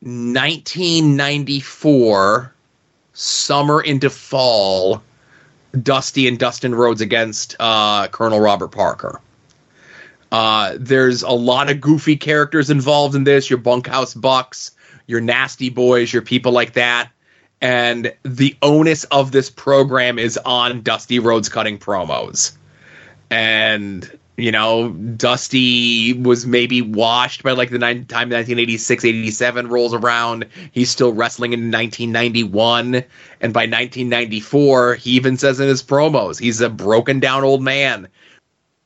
1994 0.01 2.53
summer 3.13 3.81
into 3.81 4.09
fall 4.09 5.01
Dusty 5.81 6.27
and 6.27 6.39
Dustin 6.39 6.75
Rhodes 6.75 7.01
against 7.01 7.55
uh, 7.59 8.07
Colonel 8.09 8.39
Robert 8.39 8.69
Parker. 8.69 9.19
Uh, 10.31 10.75
there's 10.77 11.23
a 11.23 11.31
lot 11.31 11.69
of 11.69 11.81
goofy 11.81 12.15
characters 12.15 12.69
involved 12.69 13.15
in 13.15 13.23
this. 13.23 13.49
Your 13.49 13.59
bunkhouse 13.59 14.13
bucks, 14.13 14.71
your 15.07 15.21
nasty 15.21 15.69
boys, 15.69 16.11
your 16.11 16.21
people 16.21 16.51
like 16.51 16.73
that. 16.73 17.09
And 17.59 18.13
the 18.23 18.55
onus 18.61 19.03
of 19.05 19.31
this 19.31 19.49
program 19.49 20.19
is 20.19 20.37
on 20.37 20.81
Dusty 20.81 21.19
Rhodes 21.19 21.49
cutting 21.49 21.79
promos. 21.79 22.51
And, 23.29 24.16
you 24.37 24.51
know, 24.51 24.89
Dusty 24.91 26.13
was 26.13 26.45
maybe 26.45 26.83
washed 26.83 27.41
by 27.41 27.53
like 27.53 27.71
the 27.71 27.79
nine, 27.79 28.05
time 28.05 28.29
1986 28.29 29.03
87 29.03 29.67
rolls 29.67 29.95
around. 29.95 30.45
He's 30.71 30.91
still 30.91 31.11
wrestling 31.11 31.53
in 31.53 31.71
1991. 31.71 33.03
And 33.41 33.53
by 33.53 33.61
1994, 33.61 34.95
he 34.95 35.11
even 35.11 35.37
says 35.37 35.59
in 35.59 35.67
his 35.67 35.81
promos, 35.81 36.39
he's 36.39 36.61
a 36.61 36.69
broken 36.69 37.19
down 37.19 37.43
old 37.43 37.63
man. 37.63 38.07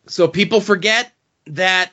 So 0.07 0.29
people 0.29 0.61
forget 0.61 1.11
that 1.47 1.91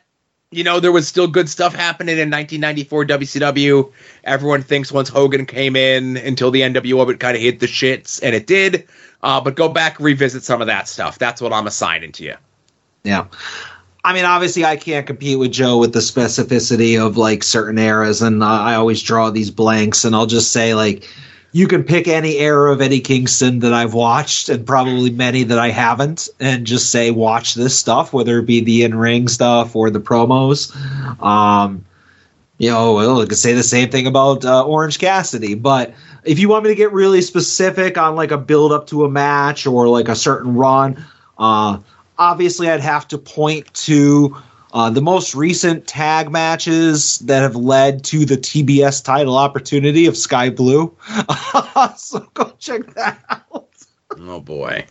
you 0.51 0.63
know 0.63 0.79
there 0.79 0.93
was 0.93 1.09
still 1.09 1.27
good 1.27 1.49
stuff 1.49 1.75
happening 1.75 2.17
in 2.17 2.31
1994 2.31 3.07
WCW. 3.07 3.93
Everyone 4.23 4.63
thinks 4.63 4.93
once 4.93 5.09
Hogan 5.09 5.47
came 5.47 5.75
in 5.75 6.17
until 6.17 6.53
the 6.53 6.61
NWO 6.61 7.05
would 7.05 7.19
kind 7.19 7.37
of 7.37 7.43
hit 7.43 7.59
the 7.59 7.67
shits, 7.67 8.21
and 8.23 8.37
it 8.37 8.47
did. 8.47 8.89
Uh, 9.21 9.41
but 9.41 9.57
go 9.57 9.69
back 9.69 9.99
revisit 9.99 10.45
some 10.45 10.61
of 10.61 10.69
that 10.69 10.87
stuff. 10.87 11.19
That's 11.19 11.41
what 11.43 11.53
I'm 11.53 11.67
assigning 11.67 12.13
to 12.13 12.25
you. 12.25 12.37
Yeah. 13.05 13.27
I 14.05 14.15
mean, 14.15 14.25
obviously, 14.25 14.65
I 14.65 14.77
can't 14.77 15.07
compete 15.07 15.39
with 15.39 15.53
Joe 15.53 15.79
with 15.79 15.93
the 15.93 15.99
specificity 15.99 17.05
of 17.05 17.17
like 17.17 17.43
certain 17.43 17.79
eras, 17.79 18.23
and 18.23 18.43
I 18.43 18.75
always 18.75 19.03
draw 19.03 19.31
these 19.31 19.51
blanks. 19.51 20.05
And 20.05 20.15
I'll 20.15 20.27
just 20.27 20.53
say, 20.53 20.75
like, 20.75 21.09
you 21.53 21.67
can 21.67 21.83
pick 21.83 22.09
any 22.09 22.37
era 22.39 22.73
of 22.73 22.81
Eddie 22.81 23.01
Kingston 23.01 23.59
that 23.61 23.73
I've 23.73 23.95
watched, 23.95 24.49
and 24.49 24.67
probably 24.67 25.11
many 25.11 25.43
that 25.45 25.59
I 25.59 25.71
haven't, 25.71 26.29
and 26.39 26.67
just 26.67 26.91
say, 26.91 27.11
watch 27.11 27.55
this 27.55 27.79
stuff, 27.79 28.13
whether 28.13 28.39
it 28.39 28.47
be 28.47 28.61
the 28.61 28.85
in 28.85 28.95
ring 28.95 29.29
stuff 29.29 29.75
or 29.75 29.91
the 29.91 30.01
promos. 30.01 30.75
Um, 31.23 31.85
you 32.59 32.71
know, 32.71 32.95
well, 32.95 33.23
I 33.23 33.27
could 33.27 33.39
say 33.39 33.53
the 33.55 33.63
same 33.63 33.91
thing 33.91 34.07
about 34.07 34.45
uh, 34.45 34.65
Orange 34.65 34.99
Cassidy, 34.99 35.55
but 35.55 35.95
if 36.25 36.39
you 36.39 36.49
want 36.49 36.65
me 36.65 36.71
to 36.71 36.77
get 36.77 36.93
really 36.93 37.23
specific 37.23 37.97
on 37.97 38.17
like 38.17 38.31
a 38.31 38.39
build 38.39 38.73
up 38.73 38.87
to 38.89 39.05
a 39.05 39.11
match 39.11 39.67
or 39.67 39.89
like 39.89 40.09
a 40.09 40.17
certain 40.17 40.55
run, 40.55 41.05
uh, 41.39 41.79
obviously 42.19 42.69
I'd 42.69 42.81
have 42.81 43.09
to 43.09 43.19
point 43.19 43.73
to 43.75 44.37
uh, 44.73 44.91
the 44.91 45.01
most 45.01 45.35
recent 45.35 45.87
tag 45.87 46.31
matches 46.31 47.19
that 47.21 47.41
have 47.41 47.57
led 47.57 48.05
to 48.05 48.25
the 48.25 48.37
TBS 48.37 49.03
title 49.03 49.37
opportunity 49.37 50.07
of 50.07 50.17
Skye 50.17 50.51
Blue. 50.51 50.95
so 51.97 52.21
go 52.35 52.53
check 52.59 52.87
that 52.95 53.19
out. 53.31 53.69
Oh 54.19 54.41
boy. 54.41 54.85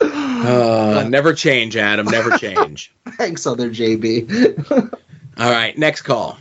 Uh, 0.00 1.04
never 1.08 1.34
change, 1.34 1.76
Adam. 1.76 2.06
Never 2.06 2.36
change. 2.38 2.94
Thanks, 3.16 3.46
other 3.46 3.70
JB. 3.70 4.70
All 5.38 5.50
right, 5.50 5.76
next 5.76 6.02
call. 6.02 6.38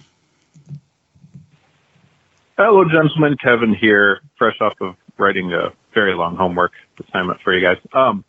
Hello, 2.58 2.84
gentlemen. 2.86 3.36
Kevin 3.42 3.74
here, 3.74 4.22
fresh 4.38 4.60
off 4.62 4.74
of 4.82 4.96
writing 5.18 5.54
a 5.54 5.72
very 5.94 6.14
long 6.14 6.36
homework 6.36 6.74
assignment 7.00 7.42
for 7.42 7.54
you 7.54 7.62
guys. 7.62 7.78
Um, 7.94 8.24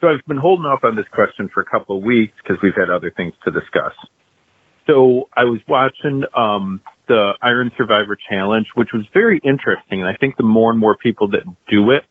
so 0.00 0.08
I've 0.08 0.24
been 0.26 0.36
holding 0.36 0.66
off 0.66 0.84
on 0.84 0.96
this 0.96 1.06
question 1.12 1.48
for 1.52 1.60
a 1.60 1.64
couple 1.64 1.96
of 1.96 2.02
weeks 2.02 2.34
because 2.42 2.60
we've 2.62 2.74
had 2.74 2.90
other 2.90 3.10
things 3.10 3.34
to 3.44 3.50
discuss. 3.50 3.92
So 4.86 5.28
I 5.34 5.44
was 5.44 5.60
watching 5.66 6.24
um, 6.36 6.80
the 7.08 7.32
Iron 7.42 7.72
Survivor 7.76 8.16
Challenge, 8.28 8.66
which 8.74 8.90
was 8.92 9.04
very 9.12 9.40
interesting, 9.42 10.00
and 10.00 10.08
I 10.08 10.14
think 10.14 10.36
the 10.36 10.44
more 10.44 10.70
and 10.70 10.78
more 10.78 10.96
people 10.96 11.28
that 11.28 11.42
do 11.68 11.90
it, 11.90 12.04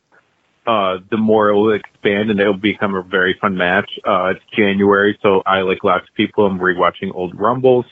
uh, 0.67 0.97
the 1.11 1.17
more 1.17 1.49
it 1.49 1.53
will 1.53 1.73
expand 1.73 2.31
and 2.31 2.39
it'll 2.39 2.53
become 2.53 2.95
a 2.95 3.03
very 3.03 3.37
fun 3.39 3.55
match. 3.55 3.89
Uh, 4.05 4.33
it's 4.35 4.43
January, 4.57 5.17
so 5.21 5.43
I, 5.45 5.61
like 5.61 5.83
lots 5.83 6.07
of 6.09 6.15
people, 6.15 6.47
am 6.47 6.59
rewatching 6.59 7.13
old 7.13 7.39
Rumbles. 7.39 7.85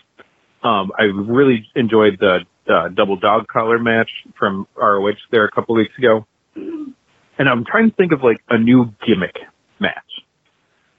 Um, 0.63 0.91
I 0.97 1.03
really 1.03 1.67
enjoyed 1.75 2.17
the 2.19 2.39
uh, 2.67 2.89
double 2.89 3.15
dog 3.15 3.47
collar 3.47 3.77
match 3.77 4.09
from 4.37 4.67
ROH 4.75 5.13
there 5.31 5.45
a 5.45 5.51
couple 5.51 5.75
weeks 5.75 5.95
ago. 5.97 6.25
And 6.55 7.49
I'm 7.49 7.63
trying 7.65 7.89
to 7.89 7.95
think 7.95 8.11
of 8.11 8.23
like 8.23 8.37
a 8.49 8.57
new 8.57 8.93
gimmick 9.05 9.35
match. 9.79 10.03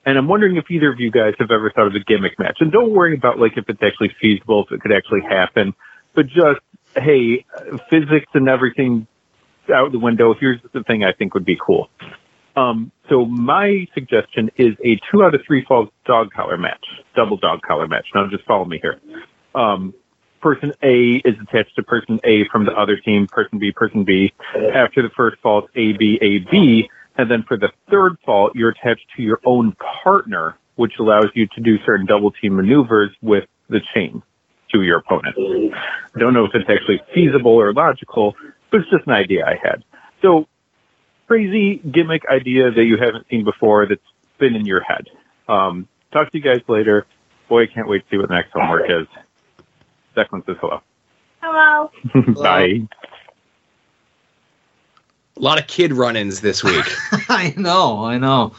And 0.06 0.18
I'm 0.18 0.28
wondering 0.28 0.56
if 0.56 0.70
either 0.70 0.92
of 0.92 1.00
you 1.00 1.10
guys 1.10 1.34
have 1.38 1.50
ever 1.50 1.70
thought 1.70 1.86
of 1.86 1.94
a 1.94 2.00
gimmick 2.00 2.38
match. 2.38 2.58
And 2.60 2.70
don't 2.70 2.92
worry 2.92 3.14
about 3.14 3.38
like 3.38 3.56
if 3.56 3.68
it's 3.68 3.82
actually 3.82 4.14
feasible, 4.20 4.64
if 4.64 4.72
it 4.72 4.80
could 4.80 4.92
actually 4.92 5.22
happen, 5.22 5.74
but 6.14 6.26
just, 6.26 6.60
hey, 6.96 7.44
physics 7.90 8.26
and 8.34 8.48
everything 8.48 9.06
out 9.72 9.92
the 9.92 9.98
window. 9.98 10.34
Here's 10.34 10.60
the 10.72 10.82
thing 10.84 11.04
I 11.04 11.12
think 11.12 11.34
would 11.34 11.44
be 11.44 11.56
cool. 11.56 11.88
Um, 12.56 12.92
so 13.08 13.24
my 13.24 13.86
suggestion 13.94 14.50
is 14.56 14.76
a 14.84 14.98
two 15.10 15.24
out 15.24 15.34
of 15.34 15.40
three 15.46 15.64
falls 15.64 15.88
dog 16.04 16.32
collar 16.32 16.56
match, 16.56 16.84
double 17.16 17.36
dog 17.36 17.62
collar 17.62 17.88
match. 17.88 18.06
Now 18.14 18.28
just 18.28 18.44
follow 18.44 18.64
me 18.64 18.78
here. 18.80 19.00
Um, 19.54 19.94
person 20.40 20.72
A 20.82 21.14
is 21.24 21.34
attached 21.40 21.74
to 21.76 21.82
person 21.82 22.20
A 22.22 22.46
from 22.48 22.66
the 22.66 22.72
other 22.72 22.96
team, 22.96 23.26
person 23.26 23.58
B, 23.58 23.72
person 23.72 24.04
B. 24.04 24.32
After 24.72 25.02
the 25.02 25.10
first 25.10 25.40
fall, 25.40 25.60
it's 25.60 25.68
A, 25.74 25.92
B, 25.94 26.18
A, 26.20 26.38
B. 26.50 26.88
And 27.16 27.30
then 27.30 27.44
for 27.46 27.56
the 27.56 27.70
third 27.90 28.16
fall, 28.24 28.50
you're 28.54 28.70
attached 28.70 29.06
to 29.16 29.22
your 29.22 29.40
own 29.44 29.76
partner, 30.02 30.56
which 30.76 30.94
allows 30.98 31.26
you 31.34 31.46
to 31.54 31.60
do 31.60 31.78
certain 31.84 32.06
double 32.06 32.32
team 32.32 32.56
maneuvers 32.56 33.10
with 33.22 33.44
the 33.68 33.80
chain 33.94 34.22
to 34.72 34.82
your 34.82 34.98
opponent. 34.98 35.36
I 35.38 36.18
don't 36.18 36.34
know 36.34 36.44
if 36.44 36.54
it's 36.54 36.68
actually 36.68 37.00
feasible 37.14 37.52
or 37.52 37.72
logical, 37.72 38.34
but 38.70 38.80
it's 38.80 38.90
just 38.90 39.06
an 39.06 39.12
idea 39.12 39.46
I 39.46 39.58
had. 39.62 39.84
So 40.22 40.48
crazy 41.26 41.76
gimmick 41.90 42.22
idea 42.30 42.70
that 42.70 42.84
you 42.84 42.96
haven't 42.96 43.26
seen 43.30 43.44
before 43.44 43.86
that's 43.86 44.00
been 44.38 44.56
in 44.56 44.66
your 44.66 44.82
head. 44.82 45.08
Um, 45.48 45.88
talk 46.12 46.30
to 46.32 46.38
you 46.38 46.44
guys 46.44 46.60
later. 46.68 47.06
Boy, 47.48 47.62
I 47.62 47.66
can't 47.66 47.88
wait 47.88 48.04
to 48.04 48.10
see 48.10 48.18
what 48.18 48.28
the 48.28 48.34
next 48.34 48.52
homework 48.52 48.90
is. 48.90 49.06
Declan 50.16 50.44
says 50.46 50.56
hello. 50.60 50.80
Hello. 51.40 51.90
Bye. 52.42 52.88
A 55.36 55.40
lot 55.40 55.58
of 55.58 55.66
kid 55.66 55.92
run-ins 55.92 56.40
this 56.40 56.62
week. 56.62 56.84
I 57.28 57.54
know, 57.56 58.04
I 58.04 58.18
know. 58.18 58.54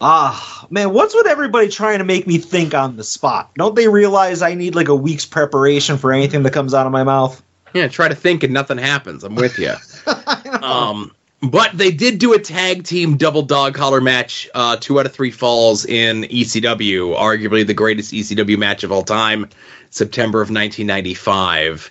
Ah, 0.00 0.66
man, 0.68 0.92
what's 0.92 1.14
with 1.14 1.26
everybody 1.26 1.68
trying 1.68 1.98
to 1.98 2.04
make 2.04 2.26
me 2.26 2.36
think 2.36 2.74
on 2.74 2.96
the 2.96 3.04
spot? 3.04 3.50
Don't 3.54 3.74
they 3.74 3.88
realize 3.88 4.42
I 4.42 4.54
need 4.54 4.74
like 4.74 4.88
a 4.88 4.94
week's 4.94 5.24
preparation 5.24 5.96
for 5.96 6.12
anything 6.12 6.42
that 6.42 6.52
comes 6.52 6.74
out 6.74 6.84
of 6.84 6.92
my 6.92 7.02
mouth? 7.02 7.42
Yeah, 7.72 7.88
try 7.88 8.08
to 8.08 8.14
think 8.14 8.42
and 8.42 8.52
nothing 8.52 8.76
happens. 8.76 9.24
I'm 9.24 9.34
with 9.34 9.58
you. 9.58 9.74
um, 10.62 11.12
but 11.42 11.76
they 11.76 11.90
did 11.90 12.18
do 12.18 12.34
a 12.34 12.38
tag 12.38 12.84
team 12.84 13.16
double 13.16 13.42
dog 13.42 13.74
collar 13.74 14.00
match, 14.00 14.48
uh, 14.54 14.76
two 14.76 15.00
out 15.00 15.06
of 15.06 15.12
three 15.12 15.30
falls 15.30 15.86
in 15.86 16.22
ECW, 16.24 17.16
arguably 17.16 17.66
the 17.66 17.74
greatest 17.74 18.12
ECW 18.12 18.58
match 18.58 18.84
of 18.84 18.92
all 18.92 19.02
time, 19.02 19.48
September 19.90 20.40
of 20.40 20.50
1995. 20.50 21.90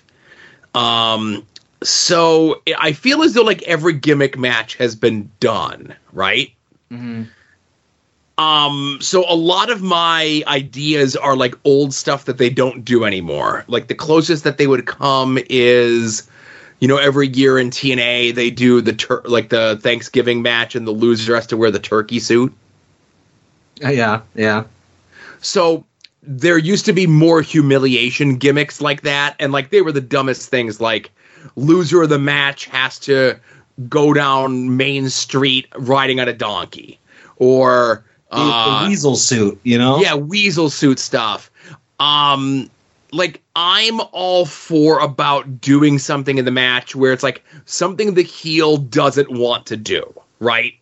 Um, 0.74 1.46
so 1.86 2.60
I 2.78 2.92
feel 2.92 3.22
as 3.22 3.34
though 3.34 3.42
like 3.42 3.62
every 3.62 3.92
gimmick 3.92 4.36
match 4.36 4.74
has 4.74 4.96
been 4.96 5.30
done, 5.38 5.94
right? 6.12 6.52
Mm-hmm. 6.90 7.24
Um, 8.38 8.98
so 9.00 9.24
a 9.30 9.36
lot 9.36 9.70
of 9.70 9.82
my 9.82 10.42
ideas 10.48 11.14
are 11.14 11.36
like 11.36 11.54
old 11.64 11.94
stuff 11.94 12.24
that 12.24 12.38
they 12.38 12.50
don't 12.50 12.84
do 12.84 13.04
anymore. 13.04 13.64
Like 13.68 13.86
the 13.86 13.94
closest 13.94 14.42
that 14.42 14.58
they 14.58 14.66
would 14.66 14.86
come 14.86 15.38
is, 15.48 16.28
you 16.80 16.88
know, 16.88 16.96
every 16.96 17.28
year 17.28 17.56
in 17.56 17.70
TNA 17.70 18.34
they 18.34 18.50
do 18.50 18.80
the 18.80 18.92
tur- 18.92 19.22
like 19.24 19.50
the 19.50 19.78
Thanksgiving 19.80 20.42
match 20.42 20.74
and 20.74 20.88
the 20.88 20.92
loser 20.92 21.36
has 21.36 21.46
to 21.46 21.56
wear 21.56 21.70
the 21.70 21.78
turkey 21.78 22.18
suit. 22.18 22.52
Uh, 23.84 23.90
yeah, 23.90 24.22
yeah. 24.34 24.64
So 25.40 25.84
there 26.20 26.58
used 26.58 26.84
to 26.86 26.92
be 26.92 27.06
more 27.06 27.42
humiliation 27.42 28.38
gimmicks 28.38 28.80
like 28.80 29.02
that, 29.02 29.36
and 29.38 29.52
like 29.52 29.70
they 29.70 29.82
were 29.82 29.92
the 29.92 30.00
dumbest 30.00 30.50
things. 30.50 30.80
Like 30.80 31.12
loser 31.54 32.02
of 32.02 32.08
the 32.08 32.18
match 32.18 32.66
has 32.66 32.98
to 33.00 33.38
go 33.88 34.12
down 34.12 34.76
Main 34.76 35.08
Street 35.10 35.66
riding 35.76 36.20
on 36.20 36.28
a 36.28 36.32
donkey, 36.32 36.98
or 37.36 38.04
uh, 38.30 38.82
the 38.82 38.88
weasel 38.88 39.16
suit, 39.16 39.60
you 39.62 39.78
know? 39.78 39.98
yeah, 40.00 40.14
weasel 40.14 40.70
suit 40.70 40.98
stuff. 40.98 41.50
Um, 42.00 42.70
like 43.12 43.40
I'm 43.54 44.00
all 44.12 44.46
for 44.46 44.98
about 44.98 45.60
doing 45.60 45.98
something 45.98 46.38
in 46.38 46.44
the 46.44 46.50
match 46.50 46.94
where 46.94 47.12
it's 47.12 47.22
like 47.22 47.44
something 47.64 48.14
the 48.14 48.22
heel 48.22 48.76
doesn't 48.76 49.30
want 49.30 49.66
to 49.66 49.76
do, 49.76 50.12
right? 50.40 50.74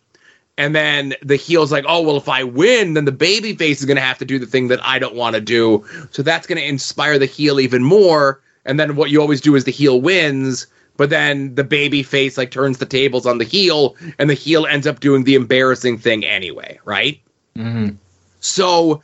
And 0.57 0.73
then 0.73 1.13
the 1.21 1.35
heel's 1.35 1.71
like, 1.71 1.85
oh 1.87 2.01
well, 2.01 2.17
if 2.17 2.29
I 2.29 2.43
win, 2.43 2.93
then 2.93 3.05
the 3.05 3.11
baby 3.11 3.55
face 3.55 3.79
is 3.79 3.85
gonna 3.85 4.01
have 4.01 4.17
to 4.19 4.25
do 4.25 4.39
the 4.39 4.45
thing 4.45 4.69
that 4.69 4.83
I 4.83 4.99
don't 4.99 5.15
want 5.15 5.35
to 5.35 5.41
do. 5.41 5.85
So 6.11 6.23
that's 6.23 6.47
gonna 6.47 6.61
inspire 6.61 7.19
the 7.19 7.25
heel 7.25 7.59
even 7.59 7.83
more. 7.83 8.41
And 8.65 8.79
then 8.79 8.95
what 8.95 9.09
you 9.11 9.21
always 9.21 9.41
do 9.41 9.55
is 9.55 9.63
the 9.63 9.71
heel 9.71 10.01
wins, 10.01 10.67
but 10.97 11.09
then 11.09 11.55
the 11.55 11.63
baby 11.63 12.03
face 12.03 12.37
like 12.37 12.51
turns 12.51 12.77
the 12.77 12.85
tables 12.85 13.25
on 13.25 13.37
the 13.37 13.43
heel, 13.43 13.95
and 14.17 14.29
the 14.29 14.33
heel 14.33 14.65
ends 14.65 14.87
up 14.87 14.99
doing 14.99 15.23
the 15.23 15.35
embarrassing 15.35 15.97
thing 15.97 16.25
anyway, 16.25 16.79
right? 16.85 17.21
Mm-hmm. 17.55 17.95
So 18.39 19.01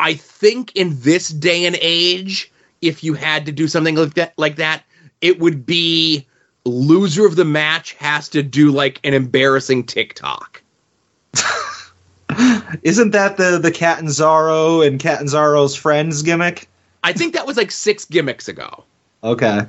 I 0.00 0.14
think 0.14 0.74
in 0.74 0.98
this 1.00 1.28
day 1.28 1.64
and 1.64 1.76
age, 1.80 2.50
if 2.80 3.04
you 3.04 3.14
had 3.14 3.46
to 3.46 3.52
do 3.52 3.68
something 3.68 3.94
like 3.94 4.14
that, 4.14 4.34
like 4.36 4.56
that, 4.56 4.82
it 5.20 5.38
would 5.38 5.64
be 5.64 6.26
loser 6.64 7.26
of 7.26 7.36
the 7.36 7.44
match 7.44 7.94
has 7.94 8.28
to 8.30 8.42
do 8.42 8.70
like 8.70 9.00
an 9.04 9.14
embarrassing 9.14 9.84
TikTok. 9.84 10.62
Isn't 12.82 13.10
that 13.12 13.36
the 13.36 13.58
the 13.58 13.70
Catanzaro 13.70 14.80
and 14.80 14.98
Catanzaro's 14.98 15.76
friends 15.76 16.22
gimmick? 16.22 16.68
I 17.02 17.12
think 17.12 17.34
that 17.34 17.46
was 17.46 17.56
like 17.56 17.70
six 17.70 18.04
gimmicks 18.04 18.48
ago. 18.48 18.84
Okay. 19.24 19.62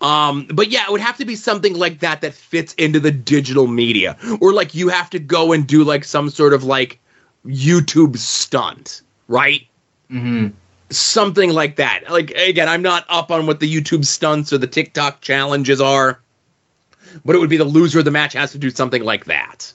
Um, 0.00 0.46
but 0.52 0.70
yeah, 0.70 0.84
it 0.84 0.92
would 0.92 1.00
have 1.00 1.16
to 1.18 1.24
be 1.24 1.34
something 1.34 1.74
like 1.74 2.00
that 2.00 2.20
that 2.20 2.34
fits 2.34 2.72
into 2.74 3.00
the 3.00 3.10
digital 3.10 3.66
media, 3.66 4.16
or 4.40 4.52
like 4.52 4.74
you 4.74 4.88
have 4.88 5.10
to 5.10 5.18
go 5.18 5.52
and 5.52 5.66
do 5.66 5.82
like 5.82 6.04
some 6.04 6.30
sort 6.30 6.52
of 6.52 6.62
like 6.62 7.00
YouTube 7.44 8.16
stunt, 8.16 9.02
right? 9.26 9.66
Mm-hmm. 10.10 10.48
Something 10.90 11.50
like 11.50 11.76
that. 11.76 12.04
Like 12.08 12.30
again, 12.30 12.68
I'm 12.68 12.82
not 12.82 13.06
up 13.08 13.30
on 13.30 13.46
what 13.46 13.60
the 13.60 13.72
YouTube 13.72 14.04
stunts 14.04 14.52
or 14.52 14.58
the 14.58 14.68
TikTok 14.68 15.20
challenges 15.20 15.80
are, 15.80 16.20
but 17.24 17.34
it 17.34 17.40
would 17.40 17.50
be 17.50 17.56
the 17.56 17.64
loser 17.64 17.98
of 17.98 18.04
the 18.04 18.10
match 18.12 18.34
has 18.34 18.52
to 18.52 18.58
do 18.58 18.70
something 18.70 19.02
like 19.02 19.24
that. 19.24 19.72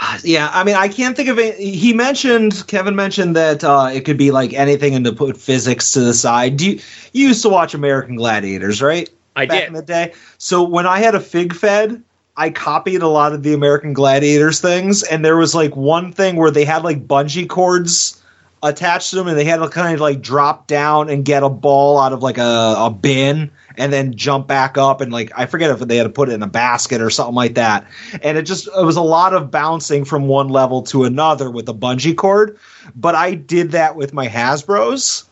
Yeah, 0.24 0.50
I 0.52 0.64
mean, 0.64 0.76
I 0.76 0.88
can't 0.88 1.16
think 1.16 1.28
of 1.28 1.38
it. 1.38 1.58
He 1.58 1.92
mentioned 1.92 2.66
Kevin 2.66 2.96
mentioned 2.96 3.36
that 3.36 3.64
uh, 3.64 3.90
it 3.92 4.04
could 4.04 4.16
be 4.18 4.30
like 4.30 4.52
anything, 4.52 4.94
and 4.94 5.04
to 5.04 5.12
put 5.12 5.36
physics 5.36 5.92
to 5.92 6.00
the 6.00 6.14
side. 6.14 6.56
Do 6.56 6.70
you, 6.70 6.80
you 7.12 7.28
used 7.28 7.42
to 7.42 7.48
watch 7.48 7.74
American 7.74 8.16
Gladiators, 8.16 8.82
right? 8.82 9.08
I 9.36 9.46
Back 9.46 9.60
did. 9.60 9.68
in 9.68 9.74
the 9.74 9.82
day. 9.82 10.12
So 10.38 10.62
when 10.62 10.86
I 10.86 10.98
had 10.98 11.14
a 11.14 11.20
Fig 11.20 11.54
Fed, 11.54 12.02
I 12.36 12.50
copied 12.50 13.02
a 13.02 13.08
lot 13.08 13.32
of 13.32 13.42
the 13.42 13.54
American 13.54 13.92
Gladiators 13.92 14.60
things, 14.60 15.02
and 15.02 15.24
there 15.24 15.36
was 15.36 15.54
like 15.54 15.76
one 15.76 16.12
thing 16.12 16.36
where 16.36 16.50
they 16.50 16.64
had 16.64 16.82
like 16.82 17.06
bungee 17.06 17.48
cords 17.48 18.22
attached 18.62 19.10
to 19.10 19.16
them, 19.16 19.28
and 19.28 19.38
they 19.38 19.44
had 19.44 19.58
to 19.58 19.68
kind 19.68 19.94
of 19.94 20.00
like 20.00 20.20
drop 20.20 20.66
down 20.66 21.08
and 21.08 21.24
get 21.24 21.42
a 21.42 21.48
ball 21.48 21.98
out 21.98 22.12
of 22.12 22.22
like 22.22 22.38
a, 22.38 22.74
a 22.78 22.90
bin, 22.90 23.50
and 23.76 23.92
then 23.92 24.14
jump 24.14 24.46
back 24.46 24.76
up, 24.78 25.00
and 25.00 25.12
like 25.12 25.32
I 25.36 25.46
forget 25.46 25.70
if 25.70 25.80
they 25.80 25.96
had 25.96 26.04
to 26.04 26.10
put 26.10 26.28
it 26.28 26.32
in 26.32 26.42
a 26.42 26.48
basket 26.48 27.00
or 27.00 27.10
something 27.10 27.34
like 27.34 27.54
that. 27.54 27.86
And 28.22 28.38
it 28.38 28.42
just 28.42 28.66
it 28.66 28.84
was 28.84 28.96
a 28.96 29.02
lot 29.02 29.34
of 29.34 29.50
bouncing 29.50 30.04
from 30.04 30.28
one 30.28 30.48
level 30.48 30.82
to 30.84 31.04
another 31.04 31.50
with 31.50 31.68
a 31.68 31.74
bungee 31.74 32.16
cord. 32.16 32.58
But 32.94 33.14
I 33.14 33.34
did 33.34 33.72
that 33.72 33.96
with 33.96 34.12
my 34.12 34.28
Hasbro's. 34.28 35.24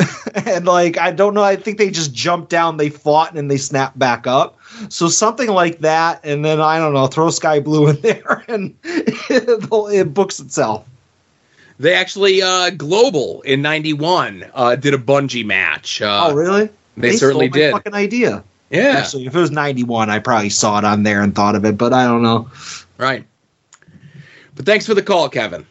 and 0.46 0.64
like 0.64 0.96
I 0.96 1.10
don't 1.10 1.34
know, 1.34 1.42
I 1.42 1.56
think 1.56 1.78
they 1.78 1.90
just 1.90 2.14
jumped 2.14 2.50
down, 2.50 2.76
they 2.76 2.90
fought, 2.90 3.36
and 3.36 3.50
they 3.50 3.56
snapped 3.56 3.98
back 3.98 4.26
up. 4.26 4.58
So 4.88 5.08
something 5.08 5.48
like 5.48 5.80
that, 5.80 6.20
and 6.24 6.44
then 6.44 6.60
I 6.60 6.78
don't 6.78 6.92
know, 6.92 7.06
throw 7.06 7.30
Skye 7.30 7.60
Blue 7.60 7.88
in 7.88 8.00
there, 8.00 8.44
and 8.48 8.76
it, 8.84 9.68
it 9.70 10.14
books 10.14 10.38
itself. 10.40 10.86
They 11.80 11.94
actually 11.94 12.42
uh 12.42 12.70
Global 12.70 13.42
in 13.42 13.62
91 13.62 14.46
uh 14.54 14.76
did 14.76 14.94
a 14.94 14.98
bungee 14.98 15.44
match. 15.44 16.02
Uh, 16.02 16.28
oh, 16.28 16.34
really? 16.34 16.70
They, 17.00 17.16
certainly 17.16 17.48
stole 17.48 17.60
my 17.60 17.66
did. 17.66 17.72
Fucking 17.72 17.94
idea. 17.94 18.44
Yeah. 18.70 18.98
Actually, 18.98 19.26
if 19.26 19.34
it 19.34 19.38
was 19.38 19.50
'91, 19.50 20.10
I 20.10 20.18
probably 20.18 20.50
saw 20.50 20.78
it 20.78 20.84
on 20.84 21.02
there 21.02 21.22
and 21.22 21.34
thought 21.34 21.54
of 21.54 21.64
it, 21.64 21.78
but 21.78 21.92
I 21.92 22.04
don't 22.04 22.22
know. 22.22 22.50
Right. 22.98 23.24
But 24.54 24.66
thanks 24.66 24.86
for 24.86 24.94
the 24.94 25.02
call, 25.02 25.28
Kevin. 25.28 25.66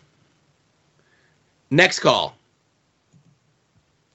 Next 1.69 1.99
call. 1.99 2.35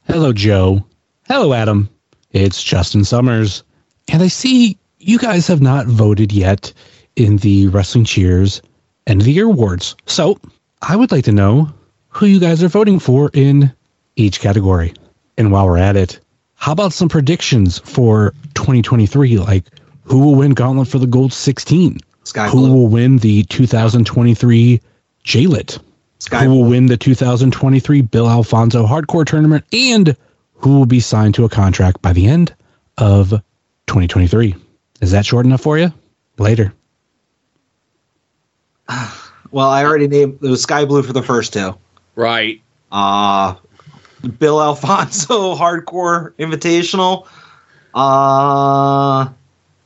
Hello, 0.07 0.33
Joe. 0.33 0.85
Hello, 1.29 1.53
Adam. 1.53 1.89
It's 2.33 2.63
Justin 2.63 3.05
Summers. 3.05 3.63
And 4.09 4.23
I 4.23 4.29
see 4.29 4.79
you 4.99 5.19
guys 5.19 5.47
have 5.47 5.61
not 5.61 5.87
voted 5.87 6.33
yet 6.33 6.73
in 7.17 7.37
the 7.39 7.69
Wrestling 7.69 8.05
Cheers 8.05 8.63
End 9.07 9.21
of 9.21 9.27
the 9.27 9.33
Year 9.33 9.47
Awards. 9.47 9.95
So 10.07 10.39
I 10.81 10.97
would 10.97 11.13
like 11.13 11.25
to 11.25 11.33
know 11.33 11.73
who 12.09 12.27
you 12.27 12.41
guys 12.41 12.63
are 12.63 12.69
voting 12.69 12.99
for 12.99 13.31
in 13.35 13.73
each 14.17 14.41
category. 14.41 14.95
And 15.37 15.53
while 15.53 15.67
we're 15.67 15.79
at 15.79 15.97
it, 15.97 16.21
how 16.63 16.71
about 16.71 16.93
some 16.93 17.09
predictions 17.09 17.81
for 17.81 18.33
2023? 18.55 19.37
Like 19.39 19.65
who 20.05 20.21
will 20.21 20.37
win 20.37 20.53
Gauntlet 20.55 20.87
for 20.87 21.01
the 21.01 21.09
Gold 21.09 21.33
16? 21.33 21.99
Sky 22.23 22.47
who 22.47 22.59
Blue. 22.59 22.73
will 22.73 22.87
win 22.87 23.19
the 23.19 23.43
2023 23.43 24.81
J-Lit? 25.25 25.79
Sky 26.21 26.45
who 26.45 26.51
will 26.51 26.65
win 26.71 26.87
the 26.87 26.97
2023 26.97 28.03
Bill 28.03 28.31
Alfonso 28.31 28.87
Hardcore 28.87 29.27
Tournament? 29.27 29.65
And 29.73 30.17
who 30.55 30.79
will 30.79 30.87
be 30.87 31.01
signed 31.01 31.35
to 31.35 31.45
a 31.45 31.49
contract 31.49 32.01
by 32.01 32.13
the 32.13 32.29
end 32.29 32.55
of 32.97 33.31
2023? 33.89 34.55
Is 35.01 35.11
that 35.11 35.27
short 35.27 35.47
enough 35.47 35.63
for 35.63 35.79
you? 35.79 35.93
Later. 36.39 36.73
Well, 39.51 39.69
I 39.69 39.85
already 39.85 40.09
named 40.09 40.39
it 40.43 40.49
was 40.49 40.63
Skye 40.63 40.87
Blue 40.87 41.03
for 41.03 41.13
the 41.13 41.23
first 41.23 41.53
two. 41.53 41.77
Right. 42.15 42.63
Uh 42.91 43.57
Bill 44.39 44.61
Alfonso 44.61 45.55
Hardcore 45.57 46.33
Invitational. 46.35 47.27
Uh 47.95 49.29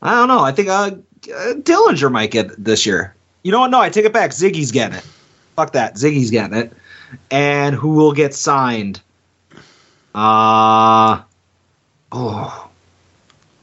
I 0.02 0.14
don't 0.14 0.28
know. 0.28 0.40
I 0.40 0.52
think 0.52 0.68
uh, 0.68 0.90
uh 1.32 1.54
Dillinger 1.54 2.10
might 2.12 2.30
get 2.30 2.46
it 2.46 2.64
this 2.64 2.86
year. 2.86 3.14
You 3.42 3.52
know 3.52 3.60
what? 3.60 3.70
No, 3.70 3.80
I 3.80 3.90
take 3.90 4.04
it 4.04 4.12
back. 4.12 4.30
Ziggy's 4.30 4.72
getting 4.72 4.98
it. 4.98 5.04
Fuck 5.56 5.72
that. 5.72 5.94
Ziggy's 5.94 6.30
getting 6.30 6.56
it. 6.56 6.72
And 7.30 7.74
who 7.74 7.90
will 7.90 8.12
get 8.12 8.34
signed? 8.34 9.00
Uh 10.14 11.22
oh. 12.12 12.70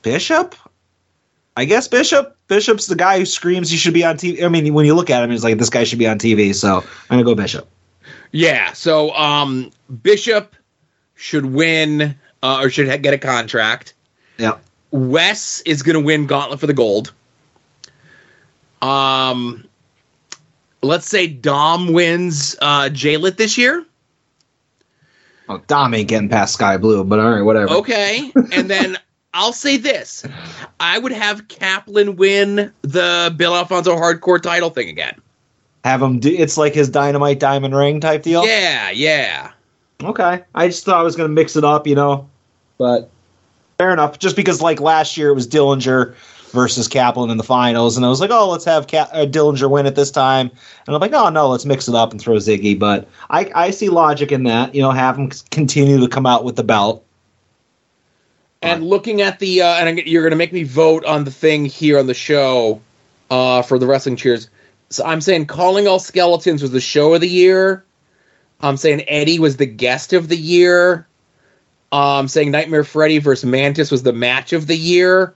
Bishop? 0.01 0.55
I 1.55 1.65
guess 1.65 1.87
Bishop. 1.87 2.37
Bishop's 2.47 2.87
the 2.87 2.95
guy 2.95 3.19
who 3.19 3.25
screams 3.25 3.69
he 3.69 3.77
should 3.77 3.93
be 3.93 4.03
on 4.03 4.17
TV. 4.17 4.43
I 4.43 4.47
mean, 4.49 4.73
when 4.73 4.85
you 4.85 4.93
look 4.93 5.09
at 5.09 5.23
him, 5.23 5.31
he's 5.31 5.43
like, 5.43 5.57
this 5.57 5.69
guy 5.69 5.83
should 5.83 5.99
be 5.99 6.07
on 6.07 6.19
TV. 6.19 6.53
So 6.53 6.77
I'm 6.77 6.85
gonna 7.09 7.23
go 7.23 7.35
Bishop. 7.35 7.67
Yeah. 8.31 8.73
So 8.73 9.11
um, 9.15 9.71
Bishop 10.01 10.55
should 11.15 11.45
win 11.45 12.15
uh, 12.41 12.59
or 12.61 12.69
should 12.69 13.01
get 13.01 13.13
a 13.13 13.17
contract. 13.17 13.93
Yeah. 14.37 14.57
Wes 14.91 15.61
is 15.61 15.81
going 15.81 15.95
to 15.95 16.05
win 16.05 16.27
Gauntlet 16.27 16.59
for 16.59 16.67
the 16.67 16.73
Gold. 16.73 17.13
Um, 18.81 19.67
let's 20.81 21.07
say 21.07 21.27
Dom 21.27 21.93
wins 21.93 22.55
uh, 22.61 22.89
Jaylit 22.91 23.37
this 23.37 23.57
year. 23.57 23.85
Oh, 25.49 25.61
Dom 25.67 25.93
ain't 25.93 26.09
getting 26.09 26.29
past 26.29 26.53
Skye 26.53 26.77
Blue, 26.77 27.03
but 27.03 27.19
all 27.19 27.31
right, 27.31 27.41
whatever. 27.41 27.73
Okay, 27.73 28.31
and 28.51 28.69
then 28.69 28.97
I'll 29.33 29.53
say 29.53 29.77
this: 29.77 30.25
I 30.79 30.99
would 30.99 31.11
have 31.11 31.47
Kaplan 31.47 32.15
win 32.15 32.71
the 32.81 33.33
Bill 33.35 33.55
Alfonso 33.55 33.95
Hardcore 33.95 34.41
title 34.41 34.69
thing 34.69 34.89
again. 34.89 35.19
Have 35.83 36.01
him 36.01 36.19
do. 36.19 36.29
It's 36.29 36.57
like 36.57 36.73
his 36.73 36.89
Dynamite 36.89 37.39
Diamond 37.39 37.75
Ring 37.75 37.99
type 37.99 38.23
deal. 38.23 38.45
Yeah, 38.45 38.91
yeah. 38.91 39.51
Okay. 40.01 40.43
I 40.55 40.67
just 40.67 40.85
thought 40.85 40.97
I 40.97 41.03
was 41.03 41.15
gonna 41.15 41.29
mix 41.29 41.55
it 41.55 41.63
up, 41.63 41.87
you 41.87 41.95
know, 41.95 42.27
but 42.77 43.09
fair 43.77 43.91
enough. 43.91 44.19
Just 44.19 44.35
because 44.35 44.61
like 44.61 44.79
last 44.79 45.17
year 45.17 45.29
it 45.29 45.33
was 45.33 45.47
Dillinger 45.47 46.15
versus 46.51 46.87
Kaplan 46.87 47.29
in 47.31 47.37
the 47.37 47.43
finals, 47.43 47.97
and 47.97 48.05
I 48.05 48.09
was 48.09 48.21
like, 48.21 48.29
oh, 48.31 48.49
let's 48.49 48.65
have 48.65 48.87
Ka- 48.87 49.09
uh, 49.11 49.25
Dillinger 49.25 49.69
win 49.69 49.85
at 49.85 49.95
this 49.95 50.11
time, 50.11 50.51
and 50.85 50.95
I'm 50.95 51.01
like, 51.01 51.13
oh 51.13 51.29
no, 51.29 51.49
let's 51.49 51.65
mix 51.65 51.87
it 51.87 51.95
up 51.95 52.11
and 52.11 52.21
throw 52.21 52.35
Ziggy. 52.35 52.77
But 52.77 53.07
I 53.29 53.51
I 53.55 53.71
see 53.71 53.89
logic 53.89 54.31
in 54.31 54.43
that. 54.43 54.75
You 54.75 54.81
know, 54.81 54.91
have 54.91 55.17
him 55.17 55.31
continue 55.51 55.99
to 55.99 56.07
come 56.07 56.25
out 56.25 56.43
with 56.43 56.55
the 56.55 56.63
belt. 56.63 57.03
And 58.61 58.85
looking 58.85 59.21
at 59.21 59.39
the, 59.39 59.61
uh, 59.61 59.75
and 59.75 59.89
I'm- 59.89 60.07
you're 60.07 60.21
going 60.21 60.31
to 60.31 60.37
make 60.37 60.53
me 60.53 60.63
vote 60.63 61.03
on 61.03 61.25
the 61.25 61.31
thing 61.31 61.65
here 61.65 61.99
on 61.99 62.07
the 62.07 62.13
show 62.13 62.79
uh, 63.29 63.61
for 63.61 63.77
the 63.77 63.85
wrestling 63.85 64.15
cheers. 64.15 64.49
So 64.89 65.03
I'm 65.03 65.19
saying 65.19 65.47
Calling 65.47 65.85
All 65.85 65.99
Skeletons 65.99 66.61
was 66.61 66.71
the 66.71 66.79
show 66.79 67.13
of 67.13 67.19
the 67.19 67.27
year. 67.27 67.83
I'm 68.63 68.77
saying 68.77 69.03
Eddie 69.07 69.39
was 69.39 69.57
the 69.57 69.65
guest 69.65 70.13
of 70.13 70.29
the 70.29 70.37
year. 70.37 71.05
I'm 71.91 72.27
saying 72.27 72.49
Nightmare 72.49 72.85
Freddy 72.85 73.19
versus 73.19 73.45
Mantis 73.45 73.91
was 73.91 74.01
the 74.01 74.13
match 74.13 74.53
of 74.53 74.65
the 74.65 74.75
year. 74.75 75.35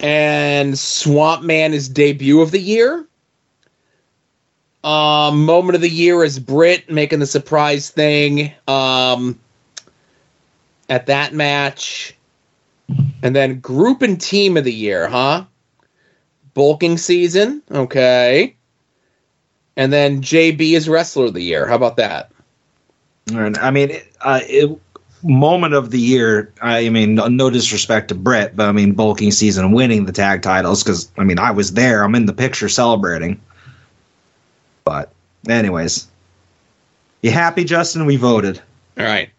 And 0.00 0.76
Swamp 0.76 1.44
Man 1.44 1.74
is 1.74 1.88
debut 1.88 2.40
of 2.40 2.50
the 2.50 2.60
year. 2.60 3.06
Um, 4.82 5.44
moment 5.44 5.76
of 5.76 5.82
the 5.82 5.90
year 5.90 6.24
is 6.24 6.38
Britt 6.38 6.90
making 6.90 7.18
the 7.18 7.26
surprise 7.26 7.90
thing. 7.90 8.52
Um, 8.66 9.38
at 10.88 11.06
that 11.06 11.34
match. 11.34 12.14
And 13.22 13.34
then 13.34 13.60
group 13.60 14.02
and 14.02 14.20
team 14.20 14.56
of 14.56 14.64
the 14.64 14.72
year, 14.72 15.08
huh? 15.08 15.44
Bulking 16.54 16.96
season, 16.96 17.62
okay. 17.70 18.55
And 19.76 19.92
then 19.92 20.22
JB 20.22 20.72
is 20.72 20.88
wrestler 20.88 21.26
of 21.26 21.34
the 21.34 21.42
year. 21.42 21.66
How 21.66 21.74
about 21.74 21.96
that? 21.96 22.30
And 23.32 23.56
I 23.58 23.70
mean, 23.70 24.00
uh, 24.20 24.40
it, 24.42 24.78
moment 25.22 25.74
of 25.74 25.90
the 25.90 26.00
year. 26.00 26.52
I 26.60 26.88
mean, 26.88 27.16
no, 27.16 27.28
no 27.28 27.50
disrespect 27.50 28.08
to 28.08 28.14
Britt, 28.14 28.56
but 28.56 28.68
I 28.68 28.72
mean, 28.72 28.92
bulking 28.92 29.32
season 29.32 29.64
and 29.64 29.74
winning 29.74 30.04
the 30.04 30.12
tag 30.12 30.42
titles 30.42 30.82
because 30.82 31.10
I 31.18 31.24
mean, 31.24 31.38
I 31.38 31.50
was 31.50 31.72
there. 31.72 32.02
I'm 32.02 32.14
in 32.14 32.26
the 32.26 32.32
picture 32.32 32.68
celebrating. 32.68 33.40
But, 34.84 35.12
anyways, 35.48 36.06
you 37.22 37.32
happy, 37.32 37.64
Justin? 37.64 38.06
We 38.06 38.16
voted. 38.16 38.62
All 38.96 39.04
right. 39.04 39.30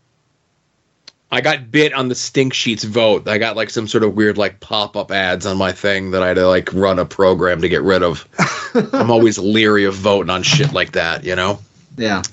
I 1.31 1.41
got 1.41 1.71
bit 1.71 1.93
on 1.93 2.07
the 2.07 2.15
stink 2.15 2.53
sheets 2.53 2.85
vote. 2.85 3.27
I 3.27 3.37
got 3.37 3.57
like 3.57 3.69
some 3.69 3.87
sort 3.87 4.03
of 4.03 4.15
weird 4.15 4.37
like 4.37 4.59
pop 4.61 4.95
up 4.95 5.11
ads 5.11 5.45
on 5.45 5.57
my 5.57 5.73
thing 5.73 6.11
that 6.11 6.23
I 6.23 6.27
had 6.27 6.35
to 6.35 6.47
like 6.47 6.73
run 6.73 6.99
a 6.99 7.05
program 7.05 7.61
to 7.61 7.69
get 7.69 7.81
rid 7.81 8.01
of. 8.01 8.27
I'm 8.93 9.11
always 9.11 9.37
leery 9.37 9.83
of 9.83 9.95
voting 9.95 10.29
on 10.29 10.43
shit 10.43 10.71
like 10.71 10.93
that, 10.93 11.25
you 11.25 11.35
know. 11.35 11.59
Yeah. 11.97 12.23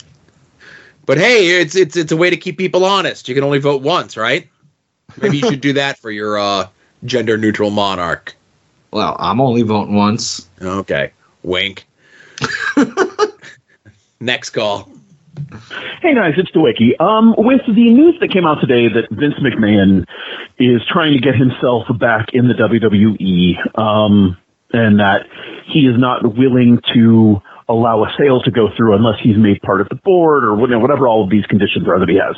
But 1.07 1.19
hey, 1.19 1.61
it's 1.61 1.75
it's 1.75 1.97
it's 1.97 2.13
a 2.13 2.17
way 2.17 2.31
to 2.31 2.37
keep 2.37 2.57
people 2.57 2.85
honest. 2.85 3.29
You 3.29 3.35
can 3.35 3.45
only 3.45 3.59
vote 3.59 3.83
once, 3.83 4.17
right? 4.17 4.49
Maybe 5.21 5.39
you 5.39 5.49
should 5.49 5.61
do 5.61 5.73
that 5.75 5.99
for 5.99 6.11
your 6.11 6.39
uh, 6.39 6.69
gender 7.05 7.37
neutral 7.37 7.71
monarch. 7.71 8.35
Well, 8.91 9.17
I'm 9.19 9.41
only 9.41 9.63
voting 9.63 9.97
once. 9.97 10.49
Okay. 10.63 11.13
Wink. 11.43 11.87
Next 14.21 14.51
call. 14.51 14.89
Hey 16.03 16.15
guys, 16.15 16.35
it's 16.37 16.51
DeWicky. 16.51 17.01
Um, 17.01 17.35
with 17.37 17.63
the 17.67 17.73
news 17.73 18.17
that 18.21 18.31
came 18.31 18.47
out 18.47 18.61
today 18.61 18.89
that 18.89 19.09
Vince 19.11 19.35
McMahon 19.35 20.07
is 20.59 20.83
trying 20.89 21.13
to 21.13 21.19
get 21.19 21.35
himself 21.35 21.87
back 21.99 22.29
in 22.33 22.49
the 22.49 22.55
WWE, 22.55 23.79
um, 23.79 24.37
and 24.73 25.01
that 25.01 25.27
he 25.67 25.87
is 25.87 25.99
not 25.99 26.37
willing 26.37 26.81
to 26.93 27.41
allow 27.69 28.05
a 28.05 28.15
sale 28.19 28.43
to 28.43 28.51
go 28.51 28.69
through 28.77 28.95
unless 28.95 29.19
he's 29.21 29.37
made 29.37 29.61
part 29.63 29.81
of 29.81 29.89
the 29.89 29.95
board 29.95 30.45
or 30.45 30.55
whatever 30.55 30.81
whatever 30.81 31.09
all 31.09 31.25
of 31.25 31.31
these 31.31 31.47
conditions 31.47 31.89
are 31.89 31.99
that 31.99 32.09
he 32.09 32.17
has. 32.17 32.37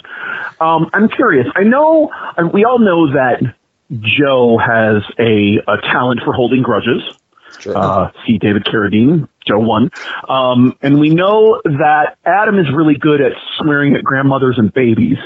Um, 0.60 0.88
I'm 0.92 1.08
curious. 1.08 1.46
I 1.56 1.64
know, 1.64 2.10
we 2.52 2.64
all 2.64 2.78
know 2.78 3.12
that 3.12 3.42
Joe 4.00 4.58
has 4.58 5.02
a, 5.18 5.58
a 5.66 5.80
talent 5.82 6.20
for 6.24 6.32
holding 6.32 6.62
grudges. 6.62 7.02
Uh, 7.64 8.10
see 8.26 8.38
David 8.38 8.64
Carradine, 8.64 9.28
Joe 9.46 9.58
One. 9.58 9.90
Um, 10.28 10.76
and 10.82 11.00
we 11.00 11.10
know 11.10 11.60
that 11.64 12.18
Adam 12.24 12.58
is 12.58 12.66
really 12.72 12.96
good 12.96 13.20
at 13.20 13.32
swearing 13.58 13.94
at 13.96 14.04
grandmothers 14.04 14.58
and 14.58 14.72
babies. 14.72 15.18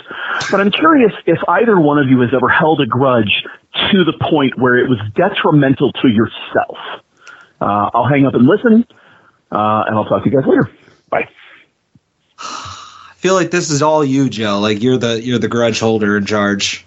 But 0.50 0.60
I'm 0.60 0.70
curious 0.70 1.12
if 1.26 1.38
either 1.48 1.78
one 1.80 1.98
of 1.98 2.08
you 2.08 2.20
has 2.20 2.30
ever 2.34 2.48
held 2.48 2.80
a 2.80 2.86
grudge 2.86 3.44
to 3.90 4.04
the 4.04 4.12
point 4.20 4.58
where 4.58 4.76
it 4.76 4.88
was 4.88 4.98
detrimental 5.14 5.92
to 5.92 6.08
yourself. 6.08 6.78
Uh, 7.60 7.90
I'll 7.92 8.08
hang 8.08 8.26
up 8.26 8.34
and 8.34 8.46
listen, 8.46 8.86
uh, 9.52 9.84
and 9.86 9.96
I'll 9.96 10.06
talk 10.06 10.24
to 10.24 10.30
you 10.30 10.36
guys 10.36 10.46
later. 10.46 10.70
Bye. 11.10 11.28
I 12.38 13.14
feel 13.16 13.34
like 13.34 13.50
this 13.50 13.70
is 13.70 13.82
all 13.82 14.04
you, 14.04 14.30
Joe. 14.30 14.60
Like 14.60 14.82
you're 14.82 14.96
the 14.96 15.20
you're 15.20 15.38
the 15.38 15.48
grudge 15.48 15.78
holder 15.78 16.16
in 16.16 16.24
charge. 16.24 16.86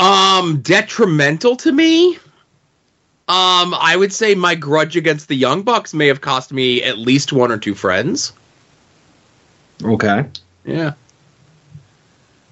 Um, 0.00 0.62
detrimental 0.62 1.56
to 1.56 1.70
me. 1.70 2.18
Um, 3.30 3.74
I 3.74 3.94
would 3.96 4.12
say 4.12 4.34
my 4.34 4.56
grudge 4.56 4.96
against 4.96 5.28
the 5.28 5.36
Young 5.36 5.62
Bucks 5.62 5.94
may 5.94 6.08
have 6.08 6.20
cost 6.20 6.52
me 6.52 6.82
at 6.82 6.98
least 6.98 7.32
one 7.32 7.52
or 7.52 7.58
two 7.58 7.76
friends. 7.76 8.32
Okay. 9.84 10.24
Yeah. 10.64 10.94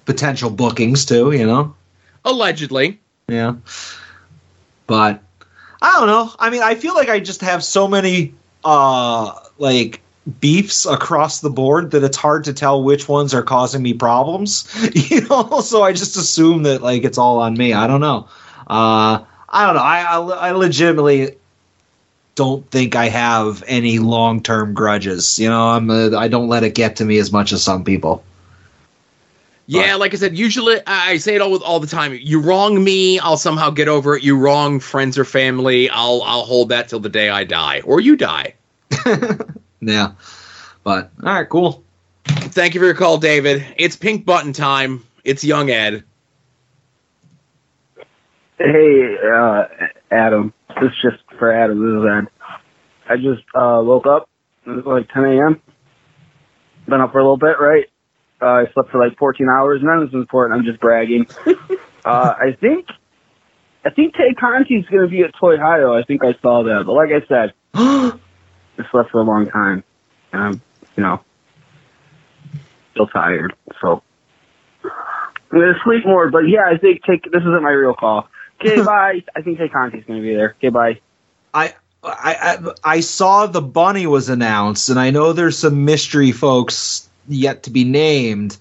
Potential 0.05 0.49
bookings 0.49 1.05
too, 1.05 1.33
you 1.33 1.45
know. 1.45 1.75
Allegedly. 2.23 2.97
Yeah. 3.27 3.55
But 4.87 5.21
I 5.81 5.99
don't 5.99 6.07
know. 6.07 6.31
I 6.39 6.49
mean, 6.49 6.63
I 6.63 6.75
feel 6.75 6.93
like 6.93 7.09
I 7.09 7.19
just 7.19 7.41
have 7.41 7.61
so 7.61 7.85
many 7.85 8.33
uh 8.63 9.33
like 9.57 10.01
beefs 10.39 10.85
across 10.85 11.41
the 11.41 11.49
board 11.49 11.91
that 11.91 12.05
it's 12.05 12.15
hard 12.15 12.45
to 12.45 12.53
tell 12.53 12.81
which 12.81 13.09
ones 13.09 13.33
are 13.33 13.43
causing 13.43 13.83
me 13.83 13.93
problems. 13.95 14.65
You 14.93 15.27
know, 15.27 15.59
so 15.59 15.83
I 15.83 15.91
just 15.91 16.15
assume 16.15 16.63
that 16.63 16.81
like 16.81 17.03
it's 17.03 17.17
all 17.17 17.39
on 17.39 17.55
me. 17.55 17.73
I 17.73 17.85
don't 17.85 17.99
know. 17.99 18.29
Uh 18.67 19.25
I 19.49 19.65
don't 19.65 19.75
know. 19.75 19.81
I 19.81 20.01
I, 20.01 20.49
I 20.49 20.51
legitimately 20.51 21.35
don't 22.35 22.69
think 22.71 22.95
I 22.95 23.09
have 23.09 23.63
any 23.67 23.99
long 23.99 24.41
term 24.41 24.73
grudges. 24.73 25.39
You 25.39 25.49
know, 25.49 25.69
I'm 25.69 25.89
uh, 25.89 26.17
I 26.17 26.27
don't 26.27 26.47
let 26.47 26.63
it 26.63 26.75
get 26.75 26.95
to 26.97 27.05
me 27.05 27.17
as 27.17 27.31
much 27.31 27.51
as 27.51 27.63
some 27.63 27.83
people. 27.83 28.23
Yeah, 29.65 29.95
like 29.95 30.15
I 30.15 30.17
said, 30.17 30.35
usually 30.35 30.77
I 30.87 31.11
I 31.11 31.17
say 31.17 31.35
it 31.35 31.41
all 31.41 31.61
all 31.63 31.79
the 31.79 31.87
time. 31.87 32.17
You 32.19 32.39
wrong 32.39 32.83
me, 32.83 33.19
I'll 33.19 33.37
somehow 33.37 33.69
get 33.69 33.87
over 33.87 34.15
it. 34.15 34.23
You 34.23 34.37
wrong 34.37 34.79
friends 34.79 35.17
or 35.17 35.25
family, 35.25 35.89
I'll 35.89 36.23
I'll 36.23 36.45
hold 36.45 36.69
that 36.69 36.89
till 36.89 36.99
the 36.99 37.09
day 37.09 37.29
I 37.29 37.43
die, 37.43 37.81
or 37.81 37.99
you 37.99 38.15
die. 38.15 38.55
Yeah. 39.81 40.11
But 40.83 41.11
all 41.23 41.33
right, 41.33 41.47
cool. 41.49 41.83
Thank 42.25 42.73
you 42.73 42.79
for 42.79 42.85
your 42.85 42.95
call, 42.95 43.17
David. 43.17 43.65
It's 43.77 43.95
pink 43.95 44.25
button 44.25 44.53
time. 44.53 45.03
It's 45.23 45.43
young 45.43 45.69
Ed. 45.69 46.03
Hey, 48.59 49.15
uh, 49.33 49.67
Adam. 50.11 50.53
This 50.81 50.91
is 50.91 50.97
just 51.01 51.23
for 51.39 51.49
Adam. 51.49 51.79
This 51.79 52.03
is 52.03 52.27
Ed. 52.27 53.09
I 53.09 53.15
just 53.15 53.47
uh, 53.55 53.79
woke 53.81 54.05
up. 54.05 54.29
It 54.65 54.71
was 54.71 54.85
like 54.85 55.09
10 55.13 55.23
a.m. 55.23 55.61
Been 56.85 56.99
up 56.99 57.13
for 57.13 57.19
a 57.19 57.23
little 57.23 57.37
bit, 57.37 57.57
right? 57.57 57.85
Uh, 58.41 58.45
I 58.45 58.65
slept 58.73 58.91
for 58.91 58.99
like 58.99 59.17
14 59.17 59.47
hours. 59.47 59.79
None 59.81 59.99
of 59.99 60.01
this 60.03 60.09
is 60.09 60.21
important. 60.21 60.59
I'm 60.59 60.65
just 60.65 60.81
bragging. 60.81 61.25
uh, 61.47 61.55
I 62.05 62.57
think, 62.59 62.87
I 63.85 63.91
think 63.91 64.13
Tay 64.15 64.33
Conti's 64.37 64.85
going 64.87 65.03
to 65.03 65.07
be 65.07 65.21
at 65.21 65.33
Toy 65.39 65.57
Hio. 65.57 65.97
I 65.97 66.03
think 66.03 66.21
I 66.25 66.33
saw 66.41 66.63
that. 66.63 66.83
But 66.85 66.91
like 66.91 67.11
I 67.11 67.25
said, 67.27 67.53
I 67.73 68.91
slept 68.91 69.11
for 69.11 69.21
a 69.21 69.23
long 69.23 69.49
time, 69.49 69.85
and 70.33 70.43
I'm, 70.43 70.61
you 70.97 71.03
know, 71.03 71.21
still 72.91 73.07
tired. 73.07 73.55
So 73.81 74.03
I'm 74.83 75.59
gonna 75.59 75.73
sleep 75.85 76.05
more. 76.05 76.29
But 76.29 76.49
yeah, 76.49 76.65
I 76.69 76.77
think 76.77 77.03
take 77.03 77.23
this 77.23 77.41
isn't 77.41 77.63
my 77.63 77.71
real 77.71 77.93
call. 77.93 78.27
Okay, 78.61 78.81
bye. 78.83 79.23
I 79.35 79.41
think 79.41 79.57
Tay 79.57 79.69
Conti's 79.69 80.03
gonna 80.05 80.21
be 80.21 80.35
there. 80.35 80.55
Okay, 80.57 80.69
bye. 80.69 80.99
I, 81.53 81.73
I 82.03 82.57
I 82.63 82.71
I 82.83 82.99
saw 82.99 83.45
the 83.45 83.61
bunny 83.61 84.05
was 84.05 84.29
announced, 84.29 84.89
and 84.89 84.99
I 84.99 85.09
know 85.11 85.33
there's 85.33 85.57
some 85.57 85.85
mystery 85.85 86.31
folks 86.31 87.07
yet 87.27 87.63
to 87.63 87.69
be 87.69 87.83
named. 87.83 88.57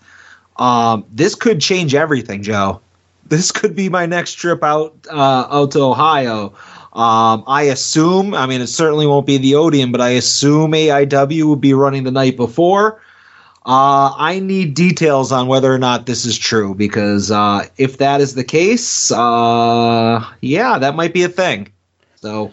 Um, 0.56 1.04
this 1.12 1.34
could 1.34 1.60
change 1.60 1.94
everything, 1.94 2.42
Joe. 2.42 2.80
This 3.26 3.52
could 3.52 3.76
be 3.76 3.88
my 3.88 4.06
next 4.06 4.34
trip 4.34 4.62
out 4.62 4.94
uh, 5.10 5.46
out 5.50 5.72
to 5.72 5.80
Ohio. 5.80 6.54
Um, 6.92 7.44
I 7.46 7.64
assume, 7.64 8.34
I 8.34 8.46
mean, 8.46 8.60
it 8.60 8.66
certainly 8.68 9.06
won't 9.06 9.26
be 9.26 9.36
the 9.38 9.54
Odeon, 9.54 9.92
but 9.92 10.00
I 10.00 10.10
assume 10.10 10.72
AIW 10.72 11.44
will 11.44 11.56
be 11.56 11.74
running 11.74 12.04
the 12.04 12.10
night 12.10 12.36
before. 12.36 13.00
Uh, 13.68 14.14
I 14.16 14.40
need 14.40 14.72
details 14.72 15.30
on 15.30 15.46
whether 15.46 15.70
or 15.70 15.76
not 15.78 16.06
this 16.06 16.24
is 16.24 16.38
true 16.38 16.74
because 16.74 17.30
uh, 17.30 17.66
if 17.76 17.98
that 17.98 18.22
is 18.22 18.34
the 18.34 18.42
case, 18.42 19.12
uh, 19.12 20.24
yeah, 20.40 20.78
that 20.78 20.96
might 20.96 21.12
be 21.12 21.24
a 21.24 21.28
thing. 21.28 21.70
So, 22.16 22.52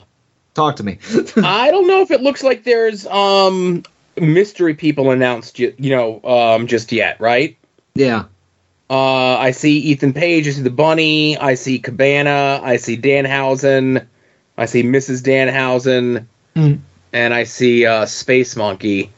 talk 0.56 0.76
to 0.76 0.84
me. 0.84 1.00
I 1.38 1.72
don't 1.72 1.88
know 1.88 2.02
if 2.02 2.12
it 2.12 2.20
looks 2.22 2.44
like 2.44 2.66
there's 2.66 3.08
um 3.08 3.84
mystery 4.18 4.74
people 4.74 5.12
announced 5.12 5.58
you, 5.58 5.74
you 5.78 5.96
know 5.96 6.22
um 6.24 6.68
just 6.68 6.92
yet, 6.92 7.20
right? 7.22 7.56
Yeah. 7.94 8.26
Uh, 8.90 9.38
I 9.38 9.52
see 9.52 9.78
Ethan 9.80 10.12
Page. 10.14 10.48
I 10.50 10.52
see 10.52 10.62
the 10.64 10.70
Bunny. 10.70 11.38
I 11.38 11.56
see 11.56 11.80
Cabana. 11.80 12.60
I 12.62 12.76
see 12.76 12.98
Danhausen. 12.98 14.06
I 14.58 14.66
see 14.66 14.84
Mrs. 14.84 15.24
Danhausen, 15.24 16.26
Hmm. 16.56 16.74
and 17.14 17.34
I 17.34 17.46
see 17.46 17.86
uh, 17.86 18.06
Space 18.06 18.56
Monkey. 18.58 19.12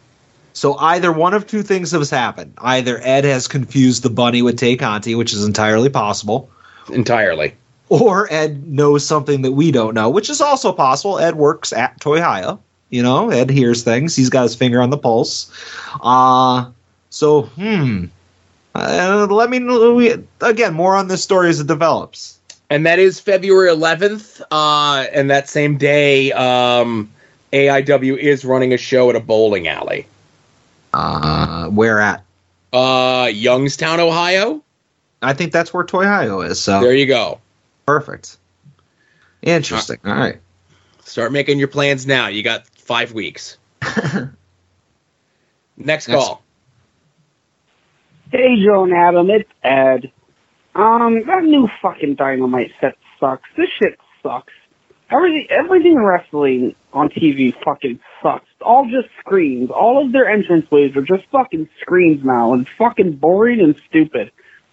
So 0.58 0.76
either 0.78 1.12
one 1.12 1.36
of 1.36 1.46
two 1.46 1.62
things 1.62 1.92
has 1.92 2.10
happened. 2.10 2.56
Either 2.58 3.00
Ed 3.04 3.26
has 3.26 3.48
confused 3.48 4.02
the 4.02 4.10
bunny 4.10 4.42
with 4.42 4.58
Tay 4.58 4.76
Conti, 4.76 5.14
which 5.14 5.32
is 5.32 5.46
entirely 5.46 5.88
possible. 5.88 6.50
Entirely. 6.92 7.54
Or 7.90 8.28
Ed 8.34 8.68
knows 8.68 9.06
something 9.06 9.44
that 9.44 9.52
we 9.52 9.72
don't 9.72 9.94
know, 9.94 10.10
which 10.10 10.32
is 10.32 10.42
also 10.42 10.74
possible. 10.74 11.20
Ed 11.20 11.36
works 11.36 11.72
at 11.72 12.02
Toy 12.02 12.20
Toyhaya. 12.20 12.58
You 12.90 13.04
know, 13.04 13.30
Ed 13.30 13.52
hears 13.52 13.84
things. 13.84 14.16
He's 14.16 14.32
got 14.32 14.44
his 14.44 14.56
finger 14.56 14.82
on 14.82 14.90
the 14.90 14.98
pulse. 14.98 15.52
Uh 16.02 16.72
so 17.12 17.44
hmm. 17.44 18.06
Uh, 18.74 19.28
let 19.30 19.52
me 19.52 19.60
know 19.60 19.94
we, 19.94 20.16
again 20.42 20.74
more 20.74 20.96
on 20.96 21.08
this 21.08 21.22
story 21.22 21.50
as 21.50 21.60
it 21.60 21.68
develops. 21.68 22.40
And 22.72 22.84
that 22.88 22.98
is 22.98 23.20
February 23.20 23.70
11th. 23.70 24.42
Uh, 24.50 25.06
and 25.14 25.30
that 25.30 25.50
same 25.50 25.78
day, 25.78 26.32
um, 26.32 27.12
AIW 27.54 28.18
is 28.18 28.44
running 28.44 28.74
a 28.74 28.78
show 28.78 29.10
at 29.12 29.16
a 29.16 29.20
bowling 29.20 29.68
alley. 29.68 30.08
Uh, 30.98 31.68
where 31.68 32.00
at? 32.00 32.24
Uh, 32.74 33.30
Youngstown, 33.32 34.00
Ohio. 34.00 34.64
I 35.22 35.34
think 35.34 35.52
that's 35.52 35.72
where 35.74 35.86
Toyhaya 35.86 36.50
is. 36.50 36.60
So 36.60 36.82
There 36.82 36.94
you 36.96 37.06
go. 37.06 37.40
perfect. 37.86 38.38
Interesting. 39.44 40.00
All 40.04 40.14
right. 40.14 40.40
Start 41.06 41.32
making 41.32 41.60
your 41.60 41.68
plans 41.68 42.08
now. 42.08 42.28
You 42.28 42.42
got 42.42 42.68
five 42.68 43.14
weeks. 43.14 43.58
Next 45.78 46.08
call. 46.08 46.42
Hey, 48.32 48.62
Joe 48.64 48.84
and 48.84 48.94
Adam, 48.94 49.30
it's 49.30 49.50
Ed. 49.64 50.12
Um, 50.76 51.24
that 51.28 51.44
new 51.44 51.70
fucking 51.82 52.16
dynamite 52.16 52.72
set 52.82 52.98
sucks. 53.20 53.48
This 53.56 53.70
shit 53.80 54.00
sucks. 54.24 54.52
Everything, 55.12 55.48
everything 55.50 55.96
wrestling 55.96 56.76
on 56.92 57.10
TV 57.10 57.54
fucking 57.64 58.00
sucks. 58.22 58.47
All 58.62 58.86
just 58.86 59.10
screens. 59.20 59.70
All 59.70 60.04
of 60.04 60.12
their 60.12 60.28
entrance 60.28 60.70
ways 60.72 60.96
are 60.96 61.02
just 61.02 61.26
fucking 61.32 61.70
screens 61.80 62.24
now, 62.24 62.54
and 62.54 62.68
fucking 62.78 63.18
boring 63.18 63.62
and 63.62 63.80
stupid. 63.88 64.32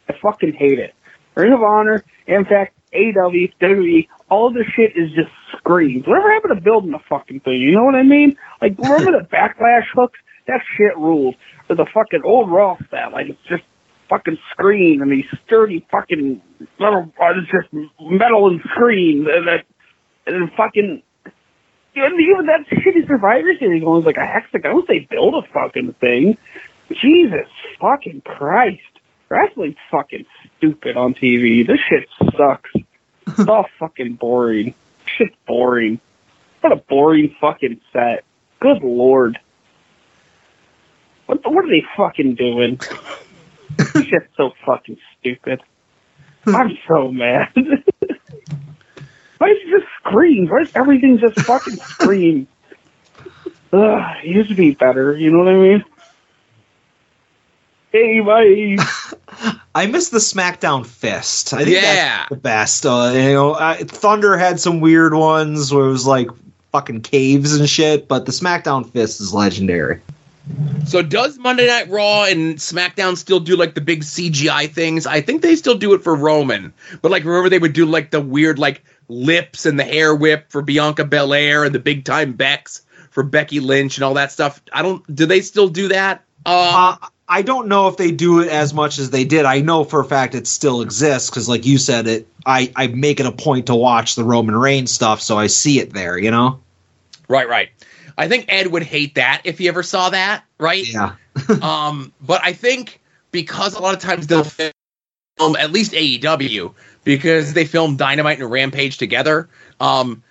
I 0.09 0.15
fucking 0.21 0.55
hate 0.55 0.79
it. 0.79 0.95
Ring 1.35 1.53
of 1.53 1.63
Honor, 1.63 2.05
Impact, 2.27 2.75
AW, 2.95 3.49
WWE, 3.61 4.09
all 4.31 4.49
of 4.49 4.55
this 4.55 4.67
shit 4.67 4.97
is 4.97 5.11
just 5.13 5.31
screens. 5.57 6.07
Whatever 6.07 6.33
happened 6.33 6.57
to 6.57 6.61
building 6.63 6.93
the 6.93 7.01
fucking 7.09 7.41
thing? 7.41 7.61
You 7.61 7.73
know 7.73 7.85
what 7.85 7.95
I 7.95 8.03
mean? 8.03 8.37
Like, 8.63 8.79
remember 8.79 9.13
the 9.13 9.27
backlash 9.33 9.87
hooks? 9.95 10.19
That 10.47 10.61
shit 10.77 10.97
rules. 10.97 11.35
Or 11.69 11.77
the 11.77 11.87
fucking 11.93 12.23
old 12.25 12.51
Raw 12.51 12.77
stuff. 12.87 13.13
Like, 13.13 13.29
it's 13.29 13.43
just 13.49 13.63
fucking 14.09 14.39
screen 14.51 15.01
and 15.03 15.11
these 15.11 15.25
sturdy 15.47 15.87
fucking 15.91 16.41
metal, 16.79 17.13
uh, 17.21 17.33
it's 17.37 17.51
just 17.51 17.73
metal 18.01 18.49
and 18.49 18.61
screen. 18.73 19.27
And, 19.31 19.49
that, 19.49 19.65
and 20.27 20.35
then 20.35 20.51
fucking, 20.57 21.03
and 21.97 22.21
even 22.21 22.47
that 22.47 22.67
shitty 22.69 23.07
Survivor 23.07 23.55
Series 23.59 23.83
one 23.83 23.97
was 23.97 24.05
like 24.05 24.17
a 24.17 24.27
hexagon. 24.27 24.85
They 24.89 25.01
build 25.01 25.35
a 25.35 25.43
fucking 25.53 25.95
thing. 25.95 26.37
Jesus 26.91 27.49
fucking 27.81 28.23
Christ. 28.23 28.81
Wrestling's 29.29 29.77
fucking 29.91 30.27
stupid 30.59 30.97
on 30.97 31.15
TV. 31.15 31.67
This 31.67 31.81
shit 31.81 32.09
sucks. 32.37 32.71
It's 33.27 33.39
all 33.49 33.67
fucking 33.79 34.15
boring. 34.15 34.75
Shit's 35.07 35.35
boring. 35.47 36.01
What 36.61 36.73
a 36.73 36.77
boring 36.77 37.35
fucking 37.41 37.81
set. 37.93 38.25
Good 38.61 38.83
lord. 38.83 39.39
What, 41.27 41.41
what 41.45 41.65
are 41.65 41.69
they 41.69 41.85
fucking 41.97 42.35
doing? 42.35 42.81
this 43.77 44.07
shit's 44.07 44.29
so 44.37 44.53
fucking 44.65 44.99
stupid. 45.19 45.63
I'm 46.47 46.77
so 46.87 47.11
mad. 47.11 47.49
Why 49.39 49.49
is 49.49 49.59
just 49.71 49.87
screens? 50.07 50.51
Why 50.51 50.59
is 50.61 50.71
everything 50.75 51.19
just 51.19 51.39
fucking 51.41 51.77
screens? 51.83 52.49
Ugh, 53.73 54.17
it 54.23 54.27
used 54.29 54.49
to 54.51 54.55
be 54.55 54.73
better, 54.75 55.17
you 55.17 55.31
know 55.31 55.39
what 55.39 55.49
I 55.49 55.55
mean? 55.57 55.85
Hey, 57.93 58.21
bye. 58.21 58.77
I 59.75 59.87
miss 59.87 60.09
the 60.11 60.19
SmackDown 60.19 60.85
Fist. 60.87 61.53
I 61.55 61.65
think 61.65 61.77
Yeah. 61.77 61.95
that's 61.95 62.29
the 62.31 62.37
best. 62.37 62.87
Uh, 62.87 63.13
you 63.15 63.33
know, 63.35 63.53
uh, 63.53 63.75
Thunder 63.77 64.37
had 64.37 64.59
some 64.61 64.81
weird 64.81 65.15
ones 65.15 65.73
where 65.73 65.87
it 65.87 65.91
was 65.91 66.07
like 66.07 66.29
fucking 66.73 67.03
caves 67.03 67.55
and 67.55 67.69
shit, 67.69 68.09
but 68.09 68.27
the 68.27 68.33
SmackDown 68.33 68.89
Fist 68.91 69.21
is 69.21 69.33
legendary. 69.33 70.01
So 70.87 71.03
does 71.03 71.39
Monday 71.39 71.67
Night 71.67 71.89
Raw 71.89 72.25
and 72.25 72.57
SmackDown 72.57 73.17
still 73.17 73.41
do 73.41 73.57
like 73.57 73.75
the 73.75 73.81
big 73.81 74.03
CGI 74.03 74.71
things? 74.71 75.07
I 75.07 75.21
think 75.21 75.41
they 75.43 75.57
still 75.57 75.77
do 75.77 75.95
it 75.95 76.03
for 76.03 76.15
Roman. 76.15 76.73
But 77.01 77.11
like 77.13 77.25
remember 77.25 77.49
they 77.49 77.59
would 77.59 77.73
do 77.73 77.87
like 77.87 78.11
the 78.11 78.21
weird 78.21 78.59
like 78.59 78.85
lips 79.09 79.67
and 79.67 79.79
the 79.79 79.85
hair 79.85 80.15
whip 80.15 80.51
for 80.51 80.63
Bianca 80.63 81.05
Belair 81.05 81.65
and 81.65 81.75
the 81.75 81.79
big 81.79 82.05
time 82.05 82.33
Becks 82.33 82.83
for 83.11 83.23
Becky 83.23 83.61
Lynch 83.61 83.97
and 83.97 84.05
all 84.05 84.15
that 84.15 84.33
stuff. 84.33 84.61
I 84.73 84.83
don't 84.83 85.15
do 85.15 85.27
they 85.27 85.41
still 85.41 85.69
do 85.69 85.89
that? 85.89 86.25
Uh, 86.47 86.97
I 87.27 87.43
don't 87.43 87.69
know 87.69 87.89
if 87.89 87.97
they 87.97 88.11
do 88.11 88.41
it 88.41 88.49
as 88.49 88.75
much 88.75 88.99
as 88.99 89.11
they 89.11 89.25
did. 89.25 89.47
I 89.47 89.61
know 89.61 89.85
for 89.85 90.01
a 90.01 90.05
fact 90.05 90.35
it 90.35 90.47
still 90.47 90.83
exists 90.83 91.31
because, 91.31 91.49
like 91.49 91.65
you 91.65 91.79
said, 91.79 92.07
it. 92.07 92.29
I 92.45 92.71
I 92.77 92.89
make 92.89 93.21
it 93.21 93.27
a 93.27 93.33
point 93.33 93.67
to 93.67 93.75
watch 93.75 94.15
the 94.15 94.25
Roman 94.25 94.57
Reigns 94.57 94.93
stuff, 94.93 95.23
so 95.23 95.39
I 95.39 95.47
see 95.47 95.79
it 95.79 95.93
there. 95.93 96.19
You 96.19 96.31
know. 96.31 96.61
Right, 97.29 97.49
right. 97.49 97.71
I 98.19 98.29
think 98.29 98.47
Ed 98.49 98.69
would 98.69 98.83
hate 98.83 99.15
that 99.15 99.43
if 99.45 99.59
he 99.59 99.69
ever 99.69 99.83
saw 99.83 100.11
that, 100.11 100.45
right? 100.59 100.87
Yeah. 100.87 101.15
um, 101.63 102.13
but 102.21 102.43
I 102.45 102.53
think 102.53 103.01
because 103.31 103.75
a 103.75 103.81
lot 103.81 103.95
of 103.95 104.01
times 104.01 104.27
they'll 104.27 104.45
film 105.39 105.57
at 105.57 105.73
least 105.73 105.93
AEW 105.93 106.73
because 107.05 107.53
they 107.55 107.65
film 107.65 107.97
Dynamite 107.97 108.41
and 108.41 108.51
Rampage 108.51 108.99
together. 108.99 109.49
Um, 109.81 110.23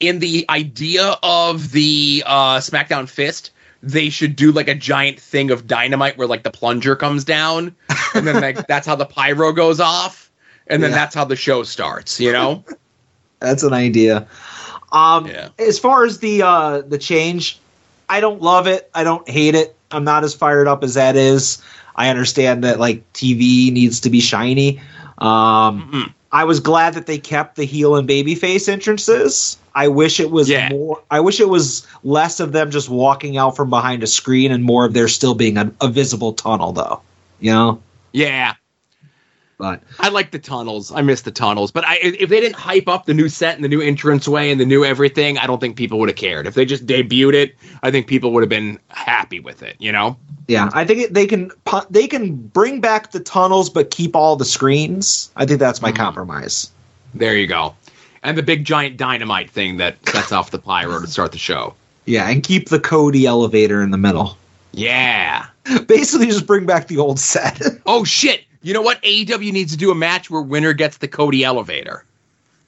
in 0.00 0.18
the 0.18 0.44
idea 0.50 1.16
of 1.22 1.70
the 1.72 2.22
uh, 2.26 2.58
SmackDown 2.58 3.08
Fist, 3.08 3.52
they 3.82 4.10
should 4.10 4.36
do 4.36 4.52
like 4.52 4.68
a 4.68 4.74
giant 4.74 5.18
thing 5.20 5.50
of 5.50 5.66
dynamite 5.66 6.16
where 6.18 6.26
like 6.26 6.42
the 6.42 6.50
plunger 6.50 6.96
comes 6.96 7.24
down, 7.24 7.74
and 8.14 8.26
then 8.26 8.40
like 8.40 8.66
that's 8.66 8.86
how 8.86 8.96
the 8.96 9.06
pyro 9.06 9.52
goes 9.52 9.80
off, 9.80 10.30
and 10.66 10.82
then 10.82 10.90
Yeah. 10.90 10.96
that's 10.96 11.14
how 11.14 11.24
the 11.24 11.36
show 11.36 11.62
starts. 11.62 12.20
You 12.20 12.32
know? 12.32 12.64
That's 13.40 13.64
an 13.64 13.72
idea. 13.72 14.28
Um, 14.92 15.28
As 15.58 15.76
far 15.76 16.04
as 16.04 16.20
the 16.20 16.42
uh, 16.42 16.82
the 16.82 16.96
change, 16.96 17.58
I 18.08 18.20
don't 18.20 18.40
love 18.40 18.68
it. 18.68 18.88
I 18.94 19.02
don't 19.02 19.28
hate 19.28 19.56
it. 19.56 19.74
I'm 19.90 20.04
not 20.04 20.22
as 20.22 20.32
fired 20.32 20.68
up 20.68 20.84
as 20.84 20.94
that 20.94 21.16
is. 21.16 21.60
I 21.96 22.08
understand 22.08 22.64
that 22.64 22.78
like 22.78 23.12
TV 23.12 23.72
needs 23.72 24.00
to 24.00 24.10
be 24.10 24.20
shiny. 24.20 24.80
Um, 25.18 26.14
I 26.32 26.44
was 26.44 26.60
glad 26.60 26.94
that 26.94 27.06
they 27.06 27.18
kept 27.18 27.56
the 27.56 27.64
heel 27.64 27.96
and 27.96 28.08
babyface 28.08 28.68
entrances. 28.68 29.58
I 29.74 29.88
wish 29.88 30.18
it 30.18 30.30
was 30.30 30.50
more. 30.70 31.02
I 31.10 31.20
wish 31.20 31.40
it 31.40 31.48
was 31.48 31.86
less 32.02 32.40
of 32.40 32.52
them 32.52 32.70
just 32.70 32.88
walking 32.88 33.36
out 33.36 33.56
from 33.56 33.70
behind 33.70 34.02
a 34.02 34.06
screen 34.06 34.50
and 34.50 34.64
more 34.64 34.86
of 34.86 34.94
there 34.94 35.08
still 35.08 35.34
being 35.34 35.56
a, 35.56 35.72
a 35.80 35.88
visible 35.88 36.32
tunnel, 36.32 36.72
though. 36.72 37.00
You 37.40 37.52
know. 37.52 37.82
Yeah. 38.12 38.54
But 39.62 39.80
I 40.00 40.08
like 40.08 40.32
the 40.32 40.40
tunnels. 40.40 40.90
I 40.90 41.02
miss 41.02 41.22
the 41.22 41.30
tunnels. 41.30 41.70
But 41.70 41.84
I, 41.86 41.98
if 41.98 42.28
they 42.30 42.40
didn't 42.40 42.56
hype 42.56 42.88
up 42.88 43.06
the 43.06 43.14
new 43.14 43.28
set 43.28 43.54
and 43.54 43.62
the 43.62 43.68
new 43.68 43.80
entranceway 43.80 44.50
and 44.50 44.60
the 44.60 44.66
new 44.66 44.84
everything, 44.84 45.38
I 45.38 45.46
don't 45.46 45.60
think 45.60 45.76
people 45.76 46.00
would 46.00 46.08
have 46.08 46.16
cared. 46.16 46.48
If 46.48 46.54
they 46.54 46.64
just 46.64 46.84
debuted 46.84 47.34
it, 47.34 47.54
I 47.84 47.92
think 47.92 48.08
people 48.08 48.32
would 48.32 48.42
have 48.42 48.50
been 48.50 48.80
happy 48.88 49.38
with 49.38 49.62
it. 49.62 49.76
You 49.78 49.92
know? 49.92 50.16
Yeah, 50.48 50.68
I 50.72 50.84
think 50.84 51.12
they 51.14 51.28
can 51.28 51.52
they 51.90 52.08
can 52.08 52.34
bring 52.34 52.80
back 52.80 53.12
the 53.12 53.20
tunnels 53.20 53.70
but 53.70 53.92
keep 53.92 54.16
all 54.16 54.34
the 54.34 54.44
screens. 54.44 55.30
I 55.36 55.46
think 55.46 55.60
that's 55.60 55.80
my 55.80 55.90
mm-hmm. 55.90 55.96
compromise. 55.96 56.68
There 57.14 57.36
you 57.36 57.46
go. 57.46 57.76
And 58.24 58.36
the 58.36 58.42
big 58.42 58.64
giant 58.64 58.96
dynamite 58.96 59.48
thing 59.48 59.76
that 59.76 59.96
sets 60.08 60.32
off 60.32 60.50
the 60.50 60.58
pyro 60.58 61.00
to 61.00 61.06
start 61.06 61.30
the 61.30 61.38
show. 61.38 61.76
Yeah, 62.04 62.28
and 62.28 62.42
keep 62.42 62.68
the 62.68 62.80
Cody 62.80 63.26
elevator 63.26 63.80
in 63.80 63.92
the 63.92 63.98
middle. 63.98 64.36
Yeah. 64.72 65.46
Basically, 65.86 66.26
just 66.26 66.48
bring 66.48 66.66
back 66.66 66.88
the 66.88 66.98
old 66.98 67.20
set. 67.20 67.62
Oh 67.86 68.02
shit! 68.02 68.44
You 68.62 68.74
know 68.74 68.82
what? 68.82 69.02
AEW 69.02 69.52
needs 69.52 69.72
to 69.72 69.78
do 69.78 69.90
a 69.90 69.94
match 69.94 70.30
where 70.30 70.40
winner 70.42 70.72
gets 70.72 70.98
the 70.98 71.08
Cody 71.08 71.44
elevator. 71.44 72.04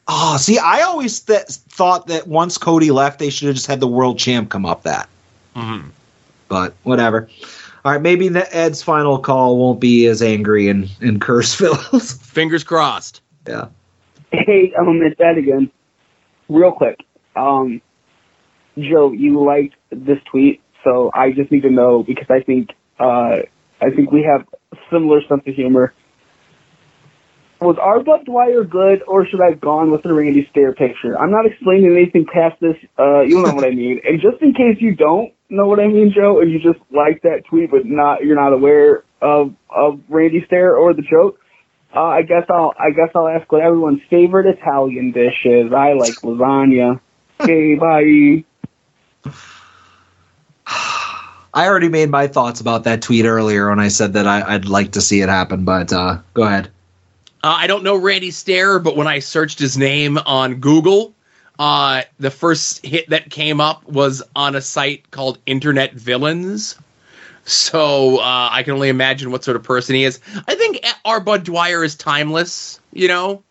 Oh, 0.07 0.37
see, 0.37 0.59
I 0.59 0.83
always 0.83 1.21
th- 1.21 1.47
thought 1.47 2.09
that 2.09 2.27
once 2.27 2.59
Cody 2.59 2.91
left, 2.91 3.19
they 3.19 3.31
should 3.31 3.47
have 3.47 3.55
just 3.55 3.67
had 3.67 3.81
the 3.81 3.87
world 3.89 4.19
champ 4.19 4.51
come 4.51 4.67
up 4.67 4.83
that. 4.83 5.09
Mm-hmm. 5.57 5.89
But 6.49 6.75
whatever. 6.83 7.29
All 7.85 7.93
right, 7.93 8.03
maybe 8.03 8.29
the- 8.29 8.55
Ed's 8.55 8.83
final 8.83 9.19
call 9.19 9.57
won't 9.57 9.81
be 9.81 10.07
as 10.07 10.21
angry 10.21 10.69
and, 10.69 10.91
and 11.01 11.21
curse 11.21 11.55
filled. 11.55 11.81
Fingers 12.03 12.65
crossed. 12.65 13.23
Yeah. 13.47 13.69
Hey, 14.33 14.75
um, 14.79 15.01
it's 15.03 15.19
Ed 15.21 15.39
again. 15.39 15.71
Real 16.49 16.73
quick. 16.73 17.01
Um, 17.37 17.81
Joe, 18.79 19.13
you 19.13 19.43
liked 19.43 19.77
this 19.91 20.19
tweet, 20.31 20.61
so 20.83 21.11
I 21.15 21.33
just 21.33 21.51
need 21.51 21.63
to 21.63 21.71
know 21.71 22.03
because 22.03 22.29
I 22.29 22.41
think, 22.41 22.73
uh, 22.99 23.39
I 23.81 23.91
think 23.91 24.11
we 24.11 24.23
have 24.23 24.47
similar 24.91 25.21
sense 25.29 25.43
of 25.47 25.55
humor. 25.55 25.93
Was 27.61 27.77
R. 27.81 28.03
Budd 28.03 28.27
Dwyer 28.27 28.65
good, 28.65 29.03
or 29.07 29.27
should 29.27 29.41
I 29.41 29.51
have 29.51 29.61
gone 29.61 29.91
with 29.91 30.03
the 30.03 30.13
Randy 30.13 30.47
Stair 30.51 30.75
picture? 30.75 31.19
I'm 31.19 31.31
not 31.31 31.47
explaining 31.47 31.93
anything 31.93 32.27
past 32.27 32.61
this. 32.61 32.77
Uh, 32.99 33.21
you 33.23 33.41
know 33.41 33.55
what 33.55 33.65
I 33.65 33.71
mean. 33.71 34.01
And 34.07 34.21
just 34.21 34.43
in 34.43 34.53
case 34.53 34.77
you 34.81 34.95
don't 34.95 35.33
know 35.49 35.67
what 35.67 35.81
I 35.81 35.87
mean, 35.87 36.13
Joe, 36.15 36.41
and 36.41 36.51
you 36.51 36.59
just 36.59 36.81
like 36.91 37.23
that 37.23 37.45
tweet, 37.49 37.71
but 37.71 37.87
not 37.87 38.23
you're 38.25 38.37
not 38.37 38.53
aware 38.53 39.05
of 39.23 39.55
of 39.71 40.01
Randy 40.09 40.45
Stair 40.47 40.77
or 40.77 40.93
the 40.93 41.03
joke, 41.03 41.39
uh, 41.95 42.03
I 42.03 42.23
guess 42.23 42.45
I'll 42.51 42.75
I 42.79 42.91
guess 42.91 43.11
I'll 43.15 43.29
ask 43.29 43.51
what 43.51 43.63
everyone's 43.63 44.03
favorite 44.11 44.47
Italian 44.47 45.13
dish 45.13 45.47
is. 45.47 45.73
I 45.73 45.95
like 45.95 46.15
lasagna. 46.17 47.01
Okay, 47.41 47.77
bye. 47.77 48.45
I 51.55 51.69
already 51.69 51.89
made 51.89 52.11
my 52.11 52.27
thoughts 52.27 52.61
about 52.61 52.83
that 52.85 53.01
tweet 53.01 53.25
earlier 53.25 53.71
when 53.71 53.79
I 53.79 53.89
said 53.89 54.15
that 54.15 54.27
I, 54.27 54.55
I'd 54.55 54.67
like 54.67 54.93
to 54.93 55.01
see 55.01 55.21
it 55.21 55.29
happen, 55.29 55.65
but 55.65 55.93
uh, 55.93 56.19
go 56.35 56.43
ahead. 56.43 56.67
Uh, 57.45 57.57
I 57.59 57.69
don't 57.69 57.85
know 57.85 57.97
Randy 57.97 58.33
Stair, 58.33 58.81
but 58.81 58.97
when 58.97 59.07
I 59.07 59.21
searched 59.21 59.61
his 59.61 59.79
name 59.79 60.19
on 60.19 60.57
Google, 60.57 61.15
uh, 61.59 62.03
the 62.19 62.33
first 62.33 62.85
hit 62.85 63.09
that 63.11 63.31
came 63.31 63.61
up 63.61 63.87
was 63.89 64.21
on 64.35 64.57
a 64.57 64.61
site 64.61 65.09
called 65.13 65.39
Internet 65.47 65.93
Villains. 65.93 66.77
So 67.45 68.19
uh, 68.19 68.49
I 68.51 68.63
can 68.65 68.73
only 68.73 68.89
imagine 68.89 69.31
what 69.31 69.45
sort 69.45 69.57
of 69.57 69.63
person 69.63 69.95
he 69.95 70.05
is. 70.05 70.19
I 70.49 70.57
think 70.57 70.85
R. 71.05 71.21
Budd 71.21 71.45
Dwyer 71.45 71.85
is 71.85 71.95
timeless. 71.95 72.81
You 72.93 73.07
know, 73.07 73.43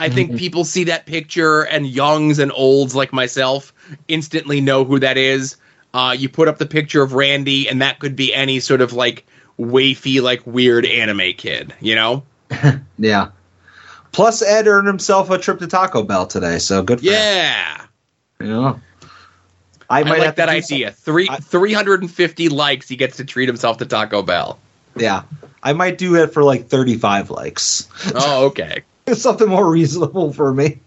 I 0.00 0.08
think 0.08 0.36
people 0.36 0.64
see 0.64 0.84
that 0.84 1.06
picture 1.06 1.62
and 1.62 1.86
youngs 1.86 2.38
and 2.38 2.50
olds 2.52 2.94
like 2.94 3.12
myself 3.12 3.72
instantly 4.08 4.60
know 4.60 4.84
who 4.84 4.98
that 4.98 5.16
is. 5.16 5.56
Uh, 5.94 6.14
you 6.18 6.28
put 6.28 6.48
up 6.48 6.58
the 6.58 6.66
picture 6.66 7.02
of 7.02 7.14
Randy, 7.14 7.68
and 7.68 7.80
that 7.80 8.00
could 8.00 8.16
be 8.16 8.34
any 8.34 8.60
sort 8.60 8.80
of 8.82 8.92
like 8.92 9.24
wafy, 9.58 10.20
like 10.20 10.46
weird 10.46 10.84
anime 10.84 11.32
kid. 11.36 11.72
You 11.80 11.94
know. 11.94 12.22
Yeah. 12.98 13.30
Plus, 14.12 14.40
Ed 14.40 14.68
earned 14.68 14.86
himself 14.86 15.28
a 15.30 15.38
trip 15.38 15.58
to 15.58 15.66
Taco 15.66 16.04
Bell 16.04 16.26
today, 16.28 16.58
so 16.58 16.80
good 16.82 17.00
for 17.00 17.06
Yeah. 17.06 17.86
him. 18.38 18.46
Yeah. 18.48 18.74
I, 19.90 20.04
might 20.04 20.10
like 20.18 20.22
have 20.22 20.36
that 20.36 20.48
idea. 20.48 20.92
Three 20.92 21.26
three 21.42 21.72
hundred 21.72 22.02
and 22.02 22.10
fifty 22.10 22.48
likes. 22.48 22.88
He 22.88 22.94
gets 22.96 23.16
to 23.16 23.24
treat 23.24 23.48
himself 23.48 23.78
to 23.78 23.86
Taco 23.86 24.22
Bell. 24.22 24.58
Yeah. 24.96 25.22
I 25.64 25.72
might 25.72 25.98
do 25.98 26.14
it 26.16 26.32
for 26.32 26.44
like 26.44 26.68
35 26.68 27.30
likes. 27.30 27.88
Oh, 28.14 28.46
okay. 28.46 28.82
Something 29.14 29.48
more 29.48 29.68
reasonable 29.68 30.32
for 30.32 30.52
me. 30.52 30.78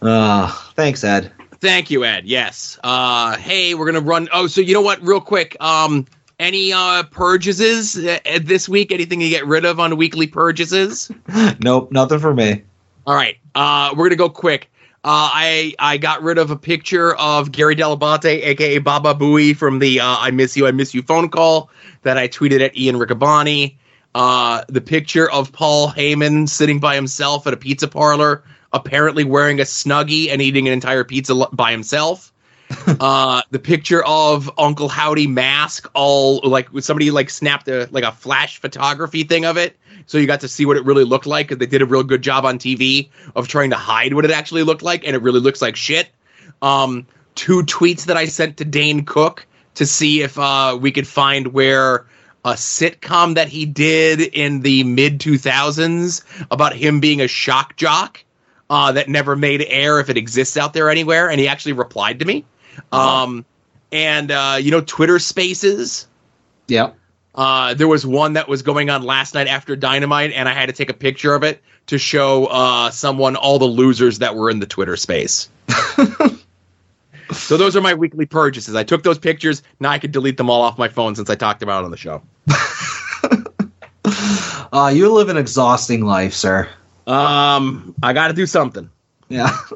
Uh, 0.00 0.48
thanks, 0.74 1.04
Ed. 1.04 1.30
Thank 1.62 1.92
you, 1.92 2.04
Ed. 2.04 2.26
Yes. 2.26 2.76
Uh, 2.82 3.36
hey, 3.36 3.74
we're 3.74 3.86
gonna 3.86 4.00
run. 4.00 4.28
Oh, 4.32 4.48
so 4.48 4.60
you 4.60 4.74
know 4.74 4.82
what? 4.82 5.00
Real 5.00 5.20
quick. 5.20 5.56
Um, 5.60 6.06
any 6.40 6.72
uh 6.72 7.04
purchases 7.04 7.96
uh, 7.96 8.18
this 8.42 8.68
week? 8.68 8.90
Anything 8.90 9.20
you 9.20 9.30
get 9.30 9.46
rid 9.46 9.64
of 9.64 9.78
on 9.78 9.96
weekly 9.96 10.26
purchases? 10.26 11.08
Nope, 11.60 11.92
nothing 11.92 12.18
for 12.18 12.34
me. 12.34 12.64
All 13.06 13.14
right. 13.14 13.36
Uh, 13.54 13.94
we're 13.96 14.06
gonna 14.06 14.16
go 14.16 14.28
quick. 14.28 14.72
Uh, 15.04 15.30
I 15.32 15.74
I 15.78 15.98
got 15.98 16.20
rid 16.24 16.36
of 16.36 16.50
a 16.50 16.56
picture 16.56 17.14
of 17.14 17.52
Gary 17.52 17.76
Dell'Abate, 17.76 18.44
aka 18.44 18.78
Baba 18.78 19.14
Booey, 19.14 19.56
from 19.56 19.78
the 19.78 20.00
uh, 20.00 20.16
"I 20.18 20.32
Miss 20.32 20.56
You, 20.56 20.66
I 20.66 20.72
Miss 20.72 20.92
You" 20.92 21.02
phone 21.02 21.28
call 21.28 21.70
that 22.02 22.18
I 22.18 22.26
tweeted 22.26 22.60
at 22.60 22.76
Ian 22.76 22.96
Riccaboni. 22.96 23.76
Uh, 24.16 24.64
the 24.68 24.80
picture 24.80 25.30
of 25.30 25.52
Paul 25.52 25.90
Heyman 25.90 26.48
sitting 26.48 26.80
by 26.80 26.96
himself 26.96 27.46
at 27.46 27.52
a 27.52 27.56
pizza 27.56 27.86
parlor, 27.86 28.42
apparently 28.72 29.24
wearing 29.24 29.60
a 29.60 29.64
snuggie 29.64 30.30
and 30.30 30.40
eating 30.40 30.66
an 30.66 30.72
entire 30.72 31.04
pizza 31.04 31.34
by 31.52 31.70
himself. 31.70 32.32
uh, 33.00 33.42
the 33.50 33.58
picture 33.58 34.02
of 34.04 34.50
Uncle 34.58 34.88
Howdy 34.88 35.26
mask, 35.26 35.90
all 35.94 36.40
like 36.42 36.68
somebody 36.80 37.10
like 37.10 37.28
snapped 37.28 37.68
a 37.68 37.88
like 37.90 38.04
a 38.04 38.12
flash 38.12 38.58
photography 38.58 39.24
thing 39.24 39.44
of 39.44 39.56
it, 39.58 39.76
so 40.06 40.16
you 40.16 40.26
got 40.26 40.40
to 40.40 40.48
see 40.48 40.64
what 40.64 40.76
it 40.76 40.84
really 40.84 41.04
looked 41.04 41.26
like. 41.26 41.48
Because 41.48 41.58
they 41.58 41.66
did 41.66 41.82
a 41.82 41.86
real 41.86 42.02
good 42.02 42.22
job 42.22 42.46
on 42.46 42.58
TV 42.58 43.10
of 43.36 43.48
trying 43.48 43.70
to 43.70 43.76
hide 43.76 44.14
what 44.14 44.24
it 44.24 44.30
actually 44.30 44.62
looked 44.62 44.82
like, 44.82 45.06
and 45.06 45.14
it 45.14 45.20
really 45.20 45.40
looks 45.40 45.60
like 45.60 45.76
shit. 45.76 46.08
Um, 46.62 47.06
two 47.34 47.62
tweets 47.62 48.06
that 48.06 48.16
I 48.16 48.26
sent 48.26 48.56
to 48.58 48.64
Dane 48.64 49.04
Cook 49.04 49.46
to 49.74 49.86
see 49.86 50.22
if 50.22 50.38
uh, 50.38 50.78
we 50.80 50.92
could 50.92 51.06
find 51.06 51.48
where 51.48 52.06
a 52.44 52.52
sitcom 52.52 53.36
that 53.36 53.48
he 53.48 53.66
did 53.66 54.20
in 54.20 54.60
the 54.60 54.84
mid 54.84 55.20
2000s 55.20 56.22
about 56.50 56.74
him 56.74 57.00
being 57.00 57.20
a 57.20 57.28
shock 57.28 57.76
jock 57.76 58.24
uh, 58.72 58.90
that 58.90 59.06
never 59.06 59.36
made 59.36 59.62
air 59.68 60.00
if 60.00 60.08
it 60.08 60.16
exists 60.16 60.56
out 60.56 60.72
there 60.72 60.88
anywhere. 60.88 61.28
And 61.30 61.38
he 61.38 61.46
actually 61.46 61.74
replied 61.74 62.18
to 62.20 62.24
me. 62.24 62.42
Um, 62.90 63.44
and, 63.92 64.30
uh, 64.30 64.56
you 64.58 64.70
know, 64.70 64.80
Twitter 64.80 65.18
spaces. 65.18 66.06
Yeah. 66.68 66.92
Uh, 67.34 67.74
there 67.74 67.86
was 67.86 68.06
one 68.06 68.32
that 68.32 68.48
was 68.48 68.62
going 68.62 68.88
on 68.88 69.02
last 69.02 69.34
night 69.34 69.46
after 69.46 69.76
Dynamite, 69.76 70.32
and 70.32 70.48
I 70.48 70.54
had 70.54 70.66
to 70.66 70.72
take 70.72 70.88
a 70.88 70.94
picture 70.94 71.34
of 71.34 71.42
it 71.42 71.62
to 71.88 71.98
show 71.98 72.46
uh, 72.46 72.90
someone 72.90 73.36
all 73.36 73.58
the 73.58 73.66
losers 73.66 74.20
that 74.20 74.36
were 74.36 74.48
in 74.48 74.58
the 74.58 74.66
Twitter 74.66 74.96
space. 74.96 75.50
so 77.32 77.58
those 77.58 77.76
are 77.76 77.82
my 77.82 77.92
weekly 77.92 78.24
purchases. 78.24 78.74
I 78.74 78.84
took 78.84 79.02
those 79.02 79.18
pictures. 79.18 79.62
Now 79.80 79.90
I 79.90 79.98
can 79.98 80.10
delete 80.10 80.38
them 80.38 80.48
all 80.48 80.62
off 80.62 80.78
my 80.78 80.88
phone 80.88 81.14
since 81.14 81.28
I 81.28 81.34
talked 81.34 81.62
about 81.62 81.82
it 81.82 81.84
on 81.84 81.90
the 81.90 81.96
show. 81.98 82.22
Uh, 84.72 84.88
you 84.88 85.12
live 85.12 85.28
an 85.28 85.36
exhausting 85.36 86.02
life, 86.02 86.32
sir. 86.32 86.66
Um, 87.06 87.94
I 88.02 88.12
got 88.12 88.28
to 88.28 88.34
do 88.34 88.46
something. 88.46 88.90
Yeah. 89.28 89.56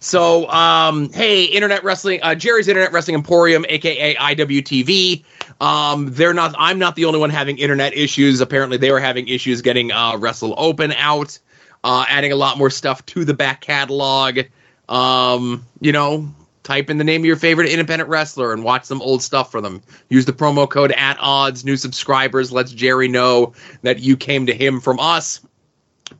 So, 0.00 0.48
um, 0.48 1.12
hey, 1.12 1.44
Internet 1.44 1.82
Wrestling, 1.82 2.20
uh, 2.22 2.34
Jerry's 2.36 2.68
Internet 2.68 2.92
Wrestling 2.92 3.16
Emporium, 3.16 3.66
aka 3.68 4.14
IWTV. 4.14 5.24
Um, 5.60 6.12
they're 6.12 6.34
not. 6.34 6.54
I'm 6.56 6.78
not 6.78 6.94
the 6.94 7.04
only 7.06 7.18
one 7.18 7.30
having 7.30 7.58
internet 7.58 7.94
issues. 7.94 8.40
Apparently, 8.40 8.76
they 8.76 8.92
were 8.92 9.00
having 9.00 9.26
issues 9.26 9.60
getting 9.60 9.90
uh, 9.90 10.16
Wrestle 10.16 10.54
Open 10.56 10.92
out, 10.92 11.36
uh, 11.82 12.04
adding 12.08 12.30
a 12.30 12.36
lot 12.36 12.58
more 12.58 12.70
stuff 12.70 13.04
to 13.06 13.24
the 13.24 13.34
back 13.34 13.60
catalog. 13.60 14.40
Um, 14.88 15.66
you 15.80 15.90
know, 15.90 16.32
type 16.62 16.90
in 16.90 16.98
the 16.98 17.04
name 17.04 17.22
of 17.22 17.24
your 17.24 17.36
favorite 17.36 17.68
independent 17.68 18.08
wrestler 18.08 18.52
and 18.52 18.62
watch 18.62 18.84
some 18.84 19.02
old 19.02 19.20
stuff 19.20 19.50
for 19.50 19.60
them. 19.60 19.82
Use 20.10 20.26
the 20.26 20.32
promo 20.32 20.70
code 20.70 20.92
at 20.92 21.16
odds. 21.18 21.64
New 21.64 21.76
subscribers 21.76 22.52
lets 22.52 22.70
Jerry 22.70 23.08
know 23.08 23.52
that 23.82 23.98
you 23.98 24.16
came 24.16 24.46
to 24.46 24.54
him 24.54 24.80
from 24.80 25.00
us, 25.00 25.40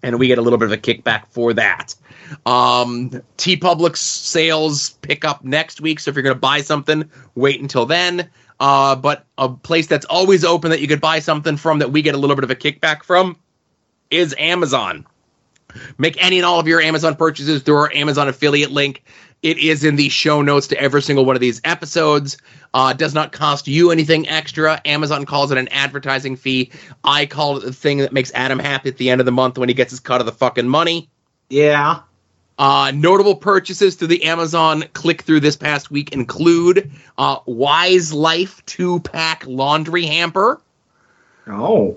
and 0.09 0.19
we 0.19 0.27
get 0.27 0.39
a 0.39 0.43
little 0.43 0.59
bit 0.59 0.67
of 0.67 0.73
a 0.73 0.79
kickback 0.79 1.27
for 1.29 1.53
that. 1.55 1.95
Um, 2.47 3.11
TeePublic 3.37 3.97
sales 3.97 4.91
pick 5.03 5.25
up 5.25 5.45
next 5.45 5.81
week, 5.81 6.01
so 6.01 6.11
if 6.11 6.17
you're 6.17 6.23
going 6.23 6.37
to 6.37 6.41
buy 6.41 6.61
something, 6.63 7.09
wait 7.35 7.61
until 7.61 7.87
then. 7.87 8.29
Uh, 8.61 8.97
but 8.97 9.25
a 9.37 9.49
place 9.49 9.87
that's 9.87 10.07
always 10.07 10.45
open 10.45 10.71
that 10.71 10.81
you 10.81 10.89
could 10.89 11.01
buy 11.01 11.21
something 11.21 11.57
from 11.57 11.79
that 11.79 11.93
we 11.93 12.03
get 12.03 12.15
a 12.15 12.19
little 12.19 12.35
bit 12.35 12.45
of 12.45 12.51
a 12.51 12.57
kickback 12.57 13.05
from 13.05 13.37
is 14.11 14.35
Amazon. 14.39 15.07
Make 15.99 16.23
any 16.23 16.39
and 16.39 16.47
all 16.47 16.59
of 16.59 16.67
your 16.67 16.81
Amazon 16.81 17.15
purchases 17.15 17.63
through 17.63 17.77
our 17.77 17.93
Amazon 17.95 18.29
affiliate 18.29 18.71
link. 18.71 19.05
It 19.43 19.59
is 19.59 19.85
in 19.85 19.97
the 19.97 20.09
show 20.09 20.43
notes 20.43 20.67
to 20.69 20.81
every 20.81 21.01
single 21.01 21.25
one 21.25 21.37
of 21.37 21.41
these 21.41 21.61
episodes. 21.65 22.39
Uh, 22.75 22.93
does 22.93 23.15
not 23.15 23.33
cost 23.33 23.69
you 23.69 23.91
anything 23.91 24.29
extra. 24.29 24.81
Amazon 24.85 25.25
calls 25.25 25.51
it 25.53 25.59
an 25.59 25.69
advertising 25.69 26.37
fee. 26.37 26.71
I 27.05 27.27
call 27.27 27.57
it 27.57 27.61
the 27.61 27.73
thing 27.73 27.99
that 27.99 28.13
makes 28.13 28.33
Adam 28.35 28.59
happy 28.59 28.89
at 28.89 28.97
the 28.97 29.11
end 29.11 29.21
of 29.21 29.25
the 29.25 29.33
month 29.33 29.57
when 29.57 29.69
he 29.69 29.75
gets 29.75 29.91
his 29.91 30.01
cut 30.01 30.21
of 30.21 30.27
the 30.27 30.33
fucking 30.33 30.69
money. 30.69 31.09
Yeah. 31.49 32.01
Uh, 32.59 32.91
notable 32.93 33.37
purchases 33.37 33.95
through 33.95 34.09
the 34.09 34.25
Amazon 34.25 34.85
click 34.93 35.23
through 35.23 35.39
this 35.39 35.55
past 35.55 35.93
week 35.93 36.13
include 36.13 36.91
uh, 37.17 37.39
Wise 37.47 38.13
Life 38.13 38.65
two 38.67 38.99
pack 39.01 39.47
laundry 39.47 40.05
hamper. 40.05 40.61
Oh. 41.47 41.97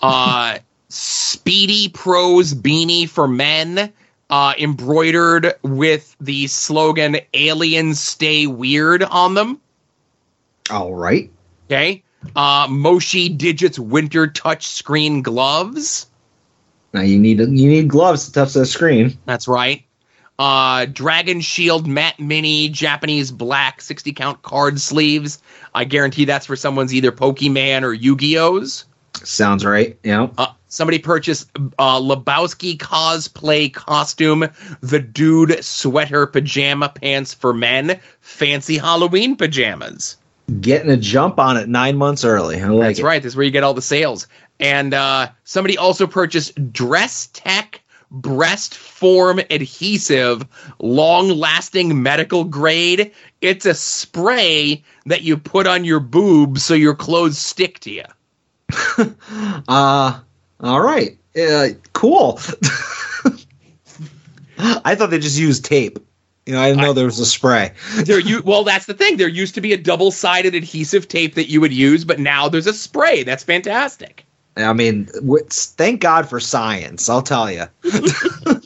Uh, 0.00 0.58
Speedy 0.88 1.88
Pros 1.88 2.54
beanie 2.54 3.08
for 3.08 3.26
men, 3.26 3.92
uh, 4.30 4.54
embroidered 4.58 5.54
with 5.62 6.16
the 6.20 6.46
slogan 6.46 7.18
"Aliens 7.34 8.00
Stay 8.00 8.46
Weird" 8.46 9.02
on 9.02 9.34
them. 9.34 9.60
All 10.70 10.94
right. 10.94 11.30
Okay. 11.70 12.02
Uh, 12.34 12.66
Moshi 12.68 13.28
Digits 13.28 13.78
Winter 13.78 14.26
Touch 14.26 14.66
Screen 14.66 15.22
gloves. 15.22 16.06
Now 16.92 17.02
you 17.02 17.18
need 17.18 17.38
you 17.38 17.46
need 17.68 17.88
gloves 17.88 18.26
to 18.26 18.32
touch 18.32 18.54
the 18.54 18.66
screen. 18.66 19.16
That's 19.26 19.46
right. 19.46 19.84
uh, 20.38 20.86
Dragon 20.86 21.40
Shield 21.40 21.86
Matte 21.86 22.18
Mini 22.18 22.68
Japanese 22.68 23.30
black 23.30 23.80
60 23.80 24.12
count 24.12 24.42
card 24.42 24.80
sleeves. 24.80 25.40
I 25.74 25.84
guarantee 25.84 26.24
that's 26.24 26.46
for 26.46 26.56
someone's 26.56 26.94
either 26.94 27.12
Pokemon 27.12 27.82
or 27.82 27.92
Yu 27.92 28.16
Gi 28.16 28.38
Oh's. 28.38 28.86
Sounds 29.24 29.64
right. 29.64 29.98
Yeah. 30.02 30.28
Uh, 30.36 30.52
somebody 30.68 30.98
purchased 30.98 31.50
uh, 31.78 32.00
Lebowski 32.00 32.76
cosplay 32.76 33.72
costume, 33.72 34.48
the 34.80 34.98
dude 34.98 35.64
sweater 35.64 36.26
pajama 36.26 36.88
pants 36.88 37.34
for 37.34 37.52
men, 37.52 38.00
fancy 38.20 38.78
Halloween 38.78 39.36
pajamas. 39.36 40.16
Getting 40.60 40.90
a 40.90 40.96
jump 40.96 41.38
on 41.40 41.56
it 41.56 41.68
nine 41.68 41.96
months 41.96 42.24
early. 42.24 42.60
Like 42.62 42.80
That's 42.80 42.98
it. 43.00 43.04
right. 43.04 43.22
That's 43.22 43.34
where 43.34 43.44
you 43.44 43.50
get 43.50 43.64
all 43.64 43.74
the 43.74 43.82
sales. 43.82 44.28
And 44.60 44.94
uh, 44.94 45.28
somebody 45.44 45.76
also 45.76 46.06
purchased 46.06 46.72
Dress 46.72 47.28
Tech 47.32 47.82
breast 48.10 48.74
form 48.74 49.40
adhesive, 49.50 50.46
long 50.78 51.28
lasting 51.28 52.02
medical 52.02 52.44
grade. 52.44 53.12
It's 53.40 53.66
a 53.66 53.74
spray 53.74 54.84
that 55.06 55.22
you 55.22 55.36
put 55.36 55.66
on 55.66 55.84
your 55.84 56.00
boobs 56.00 56.64
so 56.64 56.74
your 56.74 56.94
clothes 56.94 57.38
stick 57.38 57.80
to 57.80 57.90
you. 57.90 58.04
Uh, 59.68 60.20
all 60.60 60.80
right. 60.80 61.18
Uh, 61.36 61.68
cool. 61.92 62.40
I 64.58 64.94
thought 64.94 65.10
they 65.10 65.18
just 65.18 65.38
used 65.38 65.64
tape. 65.64 65.98
You 66.46 66.54
know, 66.54 66.60
I 66.60 66.68
didn't 66.68 66.82
know 66.82 66.92
there 66.92 67.06
was 67.06 67.18
a 67.18 67.26
spray. 67.26 67.72
There 68.04 68.20
you 68.20 68.42
well, 68.44 68.62
that's 68.62 68.86
the 68.86 68.94
thing. 68.94 69.16
There 69.16 69.28
used 69.28 69.54
to 69.56 69.60
be 69.60 69.72
a 69.72 69.76
double 69.76 70.12
sided 70.12 70.54
adhesive 70.54 71.08
tape 71.08 71.34
that 71.34 71.50
you 71.50 71.60
would 71.60 71.72
use, 71.72 72.04
but 72.04 72.20
now 72.20 72.48
there's 72.48 72.68
a 72.68 72.72
spray. 72.72 73.24
That's 73.24 73.42
fantastic. 73.42 74.24
I 74.56 74.72
mean, 74.72 75.08
thank 75.50 76.00
God 76.00 76.28
for 76.28 76.40
science. 76.40 77.08
I'll 77.08 77.22
tell 77.22 77.50
you. 77.50 77.66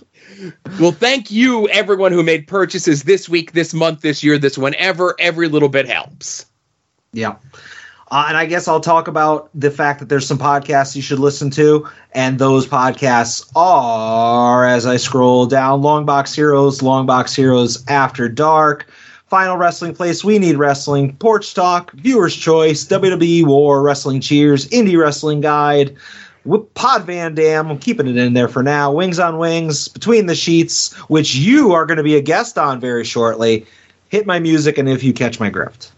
Well, 0.79 0.93
thank 0.93 1.31
you, 1.31 1.69
everyone 1.69 2.13
who 2.13 2.23
made 2.23 2.47
purchases 2.47 3.03
this 3.03 3.29
week, 3.29 3.53
this 3.53 3.75
month, 3.75 4.01
this 4.01 4.25
year, 4.25 4.39
this 4.39 4.57
whenever. 4.57 5.15
Every 5.19 5.49
little 5.49 5.69
bit 5.69 5.87
helps. 5.87 6.47
Yeah. 7.13 7.37
Uh, 8.11 8.25
and 8.29 8.37
I 8.37 8.45
guess 8.47 8.67
I'll 8.67 8.81
talk 8.81 9.07
about 9.07 9.51
the 9.55 9.71
fact 9.71 10.01
that 10.01 10.09
there's 10.09 10.27
some 10.27 10.39
podcasts 10.39 10.97
you 10.97 11.03
should 11.03 11.21
listen 11.21 11.49
to. 11.51 11.89
And 12.13 12.39
those 12.39 12.67
podcasts 12.67 13.49
are, 13.55 14.67
as 14.67 14.85
I 14.85 14.97
scroll 14.97 15.47
down, 15.47 15.83
Longbox 15.83 16.35
Heroes, 16.35 16.81
Longbox 16.81 17.37
Heroes 17.37 17.85
After 17.87 18.29
Dark, 18.29 18.91
Final 19.29 19.57
Wrestling 19.57 19.95
Place, 19.95 20.25
We 20.25 20.41
Need 20.41 20.57
Wrestling, 20.57 21.15
Porch 21.19 21.55
Talk, 21.55 21.93
Viewer's 21.93 22.35
Choice, 22.35 22.85
WWE 22.85 23.47
War, 23.47 23.81
Wrestling 23.81 24.21
Cheers, 24.21 24.67
Indie 24.71 24.99
Wrestling 24.99 25.41
Guide, 25.41 25.97
Pod 26.75 27.05
Van 27.05 27.37
Dam. 27.37 27.71
I'm 27.71 27.79
keeping 27.79 28.09
it 28.09 28.17
in 28.17 28.33
there 28.33 28.49
for 28.49 28.65
now. 28.65 28.91
Wings 28.91 29.21
on 29.21 29.39
Wings, 29.39 29.87
Between 29.87 30.27
the 30.27 30.35
Sheets, 30.35 30.93
which 31.09 31.37
you 31.37 31.73
are 31.73 31.87
going 31.87 31.99
to 31.99 32.03
be 32.03 32.17
a 32.17 32.21
guest 32.21 32.59
on 32.59 32.81
very 32.81 33.05
shortly. 33.05 33.67
Hit 34.09 34.27
my 34.27 34.41
music, 34.41 34.79
and 34.79 34.89
if 34.89 35.05
you 35.05 35.13
catch 35.13 35.39
my 35.39 35.51
grift. 35.51 35.91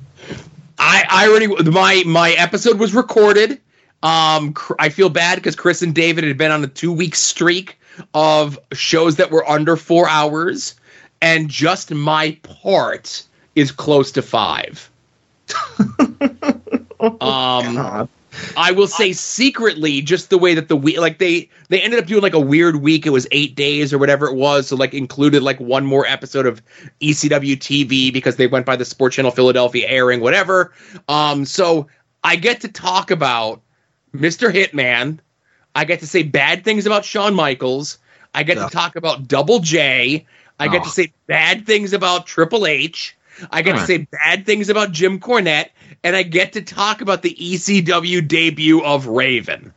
I, 0.82 1.04
I 1.08 1.28
already 1.28 1.70
my 1.70 2.02
my 2.04 2.32
episode 2.32 2.78
was 2.78 2.92
recorded. 2.92 3.60
Um, 4.02 4.54
I 4.80 4.88
feel 4.88 5.08
bad 5.08 5.36
because 5.36 5.54
Chris 5.54 5.80
and 5.82 5.94
David 5.94 6.24
had 6.24 6.36
been 6.36 6.50
on 6.50 6.64
a 6.64 6.66
two 6.66 6.92
week 6.92 7.14
streak 7.14 7.78
of 8.14 8.58
shows 8.72 9.16
that 9.16 9.30
were 9.30 9.48
under 9.48 9.76
four 9.76 10.08
hours, 10.08 10.74
and 11.20 11.48
just 11.48 11.92
my 11.92 12.36
part 12.42 13.24
is 13.54 13.70
close 13.70 14.10
to 14.12 14.22
five. 14.22 14.90
um, 17.20 18.08
I 18.56 18.72
will 18.72 18.86
say 18.86 19.12
secretly, 19.12 20.00
just 20.02 20.30
the 20.30 20.38
way 20.38 20.54
that 20.54 20.68
the 20.68 20.76
week, 20.76 20.98
like 20.98 21.18
they 21.18 21.48
they 21.68 21.80
ended 21.80 21.98
up 22.00 22.06
doing 22.06 22.22
like 22.22 22.34
a 22.34 22.40
weird 22.40 22.76
week. 22.76 23.06
It 23.06 23.10
was 23.10 23.26
eight 23.30 23.54
days 23.54 23.92
or 23.92 23.98
whatever 23.98 24.26
it 24.26 24.34
was, 24.34 24.68
so 24.68 24.76
like 24.76 24.94
included 24.94 25.42
like 25.42 25.60
one 25.60 25.84
more 25.84 26.06
episode 26.06 26.46
of 26.46 26.62
ECW 27.00 27.56
TV 27.56 28.12
because 28.12 28.36
they 28.36 28.46
went 28.46 28.64
by 28.66 28.76
the 28.76 28.84
Sports 28.84 29.16
Channel 29.16 29.30
Philadelphia 29.32 29.86
airing, 29.88 30.20
whatever. 30.20 30.72
Um, 31.08 31.44
so 31.44 31.88
I 32.24 32.36
get 32.36 32.60
to 32.62 32.68
talk 32.68 33.10
about 33.10 33.60
Mr. 34.14 34.52
Hitman. 34.52 35.18
I 35.74 35.84
get 35.84 36.00
to 36.00 36.06
say 36.06 36.22
bad 36.22 36.64
things 36.64 36.86
about 36.86 37.04
Shawn 37.04 37.34
Michaels. 37.34 37.98
I 38.34 38.42
get 38.44 38.54
to 38.54 38.68
talk 38.70 38.96
about 38.96 39.28
Double 39.28 39.58
J. 39.58 40.26
I 40.58 40.68
get 40.68 40.82
Oh. 40.82 40.84
to 40.84 40.90
say 40.90 41.12
bad 41.26 41.66
things 41.66 41.92
about 41.92 42.26
Triple 42.26 42.66
H. 42.66 43.16
I 43.50 43.62
get 43.62 43.72
to 43.72 43.80
Alright. 43.80 43.86
say 43.86 44.06
bad 44.10 44.46
things 44.46 44.68
about 44.68 44.92
Jim 44.92 45.18
Cornette, 45.18 45.70
and 46.04 46.16
I 46.16 46.22
get 46.22 46.52
to 46.54 46.62
talk 46.62 47.00
about 47.00 47.22
the 47.22 47.34
ECW 47.34 48.26
debut 48.26 48.82
of 48.82 49.06
Raven. 49.06 49.72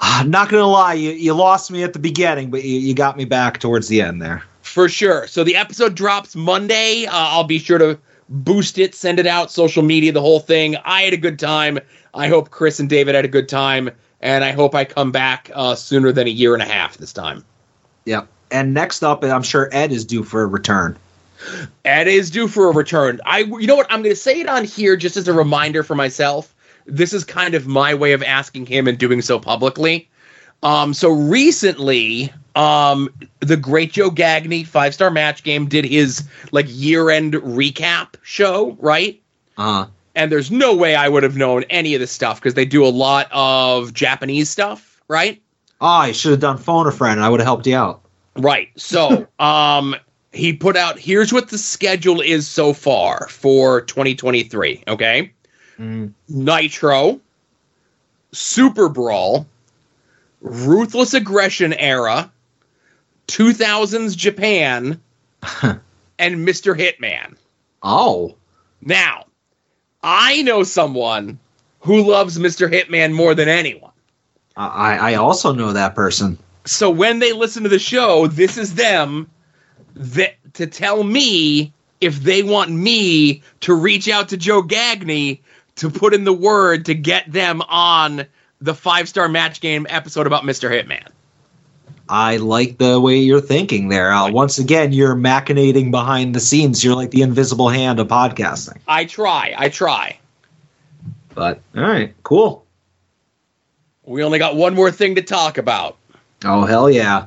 I'm 0.00 0.30
not 0.30 0.48
gonna 0.48 0.66
lie, 0.66 0.94
you, 0.94 1.10
you 1.10 1.34
lost 1.34 1.70
me 1.70 1.82
at 1.82 1.92
the 1.92 1.98
beginning, 1.98 2.50
but 2.50 2.64
you, 2.64 2.78
you 2.78 2.94
got 2.94 3.16
me 3.16 3.24
back 3.24 3.58
towards 3.58 3.88
the 3.88 4.00
end 4.00 4.22
there. 4.22 4.42
For 4.62 4.88
sure. 4.88 5.26
So 5.26 5.44
the 5.44 5.56
episode 5.56 5.94
drops 5.94 6.36
Monday. 6.36 7.06
Uh, 7.06 7.12
I'll 7.12 7.44
be 7.44 7.58
sure 7.58 7.78
to 7.78 7.98
boost 8.28 8.78
it, 8.78 8.94
send 8.94 9.18
it 9.18 9.26
out, 9.26 9.50
social 9.50 9.82
media, 9.82 10.12
the 10.12 10.20
whole 10.20 10.40
thing. 10.40 10.76
I 10.84 11.02
had 11.02 11.14
a 11.14 11.18
good 11.18 11.38
time. 11.38 11.78
I 12.14 12.28
hope 12.28 12.50
Chris 12.50 12.78
and 12.78 12.88
David 12.88 13.14
had 13.14 13.24
a 13.24 13.28
good 13.28 13.48
time, 13.48 13.90
and 14.20 14.44
I 14.44 14.52
hope 14.52 14.74
I 14.74 14.84
come 14.84 15.10
back 15.10 15.50
uh, 15.54 15.74
sooner 15.74 16.12
than 16.12 16.26
a 16.26 16.30
year 16.30 16.54
and 16.54 16.62
a 16.62 16.66
half 16.66 16.96
this 16.98 17.12
time. 17.12 17.44
Yep. 18.04 18.28
And 18.50 18.74
next 18.74 19.02
up, 19.02 19.24
I'm 19.24 19.42
sure 19.42 19.68
Ed 19.72 19.92
is 19.92 20.04
due 20.04 20.22
for 20.22 20.42
a 20.42 20.46
return. 20.46 20.96
Ed 21.84 22.08
is 22.08 22.30
due 22.30 22.48
for 22.48 22.68
a 22.68 22.72
return. 22.72 23.20
I, 23.24 23.40
you 23.40 23.66
know 23.66 23.76
what? 23.76 23.86
I'm 23.90 24.02
going 24.02 24.14
to 24.14 24.20
say 24.20 24.40
it 24.40 24.48
on 24.48 24.64
here 24.64 24.96
just 24.96 25.16
as 25.16 25.28
a 25.28 25.32
reminder 25.32 25.82
for 25.82 25.94
myself. 25.94 26.54
This 26.86 27.12
is 27.12 27.24
kind 27.24 27.54
of 27.54 27.66
my 27.66 27.94
way 27.94 28.12
of 28.12 28.22
asking 28.22 28.66
him 28.66 28.88
and 28.88 28.98
doing 28.98 29.22
so 29.22 29.38
publicly. 29.38 30.08
Um, 30.62 30.94
so 30.94 31.10
recently, 31.10 32.32
um, 32.56 33.08
the 33.40 33.56
Great 33.56 33.92
Joe 33.92 34.10
Gagney 34.10 34.66
five 34.66 34.94
star 34.94 35.10
match 35.10 35.44
game 35.44 35.68
did 35.68 35.84
his 35.84 36.26
like 36.50 36.66
year 36.68 37.10
end 37.10 37.34
recap 37.34 38.14
show, 38.22 38.76
right? 38.80 39.22
Uh 39.56 39.86
And 40.16 40.32
there's 40.32 40.50
no 40.50 40.74
way 40.74 40.96
I 40.96 41.08
would 41.08 41.22
have 41.22 41.36
known 41.36 41.62
any 41.70 41.94
of 41.94 42.00
this 42.00 42.10
stuff 42.10 42.40
because 42.40 42.54
they 42.54 42.64
do 42.64 42.84
a 42.84 42.88
lot 42.88 43.28
of 43.30 43.94
Japanese 43.94 44.50
stuff, 44.50 45.00
right? 45.06 45.40
Oh, 45.80 45.86
I 45.86 46.12
should 46.12 46.32
have 46.32 46.40
done 46.40 46.58
phone 46.58 46.88
a 46.88 46.92
friend 46.92 47.18
and 47.18 47.24
I 47.24 47.28
would 47.28 47.38
have 47.38 47.46
helped 47.46 47.66
you 47.66 47.76
out. 47.76 48.00
Right. 48.36 48.70
So, 48.76 49.28
um, 49.38 49.94
he 50.32 50.52
put 50.52 50.76
out 50.76 50.98
here's 50.98 51.32
what 51.32 51.48
the 51.48 51.58
schedule 51.58 52.20
is 52.20 52.46
so 52.46 52.72
far 52.72 53.28
for 53.28 53.80
2023. 53.82 54.84
Okay. 54.88 55.32
Mm. 55.78 56.12
Nitro, 56.28 57.20
Super 58.32 58.88
Brawl, 58.88 59.46
Ruthless 60.40 61.14
Aggression 61.14 61.72
Era, 61.72 62.30
2000s 63.28 64.16
Japan, 64.16 65.00
and 65.62 66.48
Mr. 66.48 66.76
Hitman. 66.76 67.36
Oh. 67.82 68.34
Now, 68.80 69.26
I 70.02 70.42
know 70.42 70.62
someone 70.62 71.38
who 71.80 72.02
loves 72.02 72.38
Mr. 72.38 72.70
Hitman 72.70 73.12
more 73.12 73.34
than 73.34 73.48
anyone. 73.48 73.92
I, 74.56 75.12
I 75.12 75.14
also 75.14 75.52
know 75.52 75.72
that 75.72 75.94
person. 75.94 76.38
So 76.64 76.90
when 76.90 77.20
they 77.20 77.32
listen 77.32 77.62
to 77.62 77.68
the 77.68 77.78
show, 77.78 78.26
this 78.26 78.58
is 78.58 78.74
them 78.74 79.30
that 79.98 80.36
to 80.54 80.66
tell 80.66 81.02
me 81.02 81.72
if 82.00 82.20
they 82.20 82.42
want 82.42 82.70
me 82.70 83.42
to 83.60 83.74
reach 83.74 84.08
out 84.08 84.30
to 84.30 84.36
Joe 84.36 84.62
Gagney 84.62 85.40
to 85.76 85.90
put 85.90 86.14
in 86.14 86.24
the 86.24 86.32
word 86.32 86.86
to 86.86 86.94
get 86.94 87.30
them 87.30 87.62
on 87.62 88.26
the 88.60 88.74
five 88.74 89.08
star 89.08 89.28
match 89.28 89.60
game 89.60 89.86
episode 89.88 90.26
about 90.26 90.44
Mr. 90.44 90.70
Hitman. 90.70 91.08
I 92.08 92.38
like 92.38 92.78
the 92.78 92.98
way 92.98 93.18
you're 93.18 93.40
thinking 93.40 93.88
there. 93.88 94.10
Uh, 94.10 94.30
once 94.30 94.58
again, 94.58 94.92
you're 94.92 95.14
machinating 95.14 95.90
behind 95.90 96.34
the 96.34 96.40
scenes. 96.40 96.82
You're 96.82 96.94
like 96.94 97.10
the 97.10 97.22
invisible 97.22 97.68
hand 97.68 98.00
of 98.00 98.08
podcasting. 98.08 98.78
I 98.88 99.04
try, 99.04 99.54
I 99.56 99.68
try. 99.68 100.18
But 101.34 101.60
all 101.76 101.82
right, 101.82 102.14
cool. 102.22 102.64
We 104.04 104.24
only 104.24 104.38
got 104.38 104.56
one 104.56 104.74
more 104.74 104.90
thing 104.90 105.16
to 105.16 105.22
talk 105.22 105.58
about. 105.58 105.96
Oh 106.44 106.64
hell 106.64 106.88
yeah! 106.88 107.26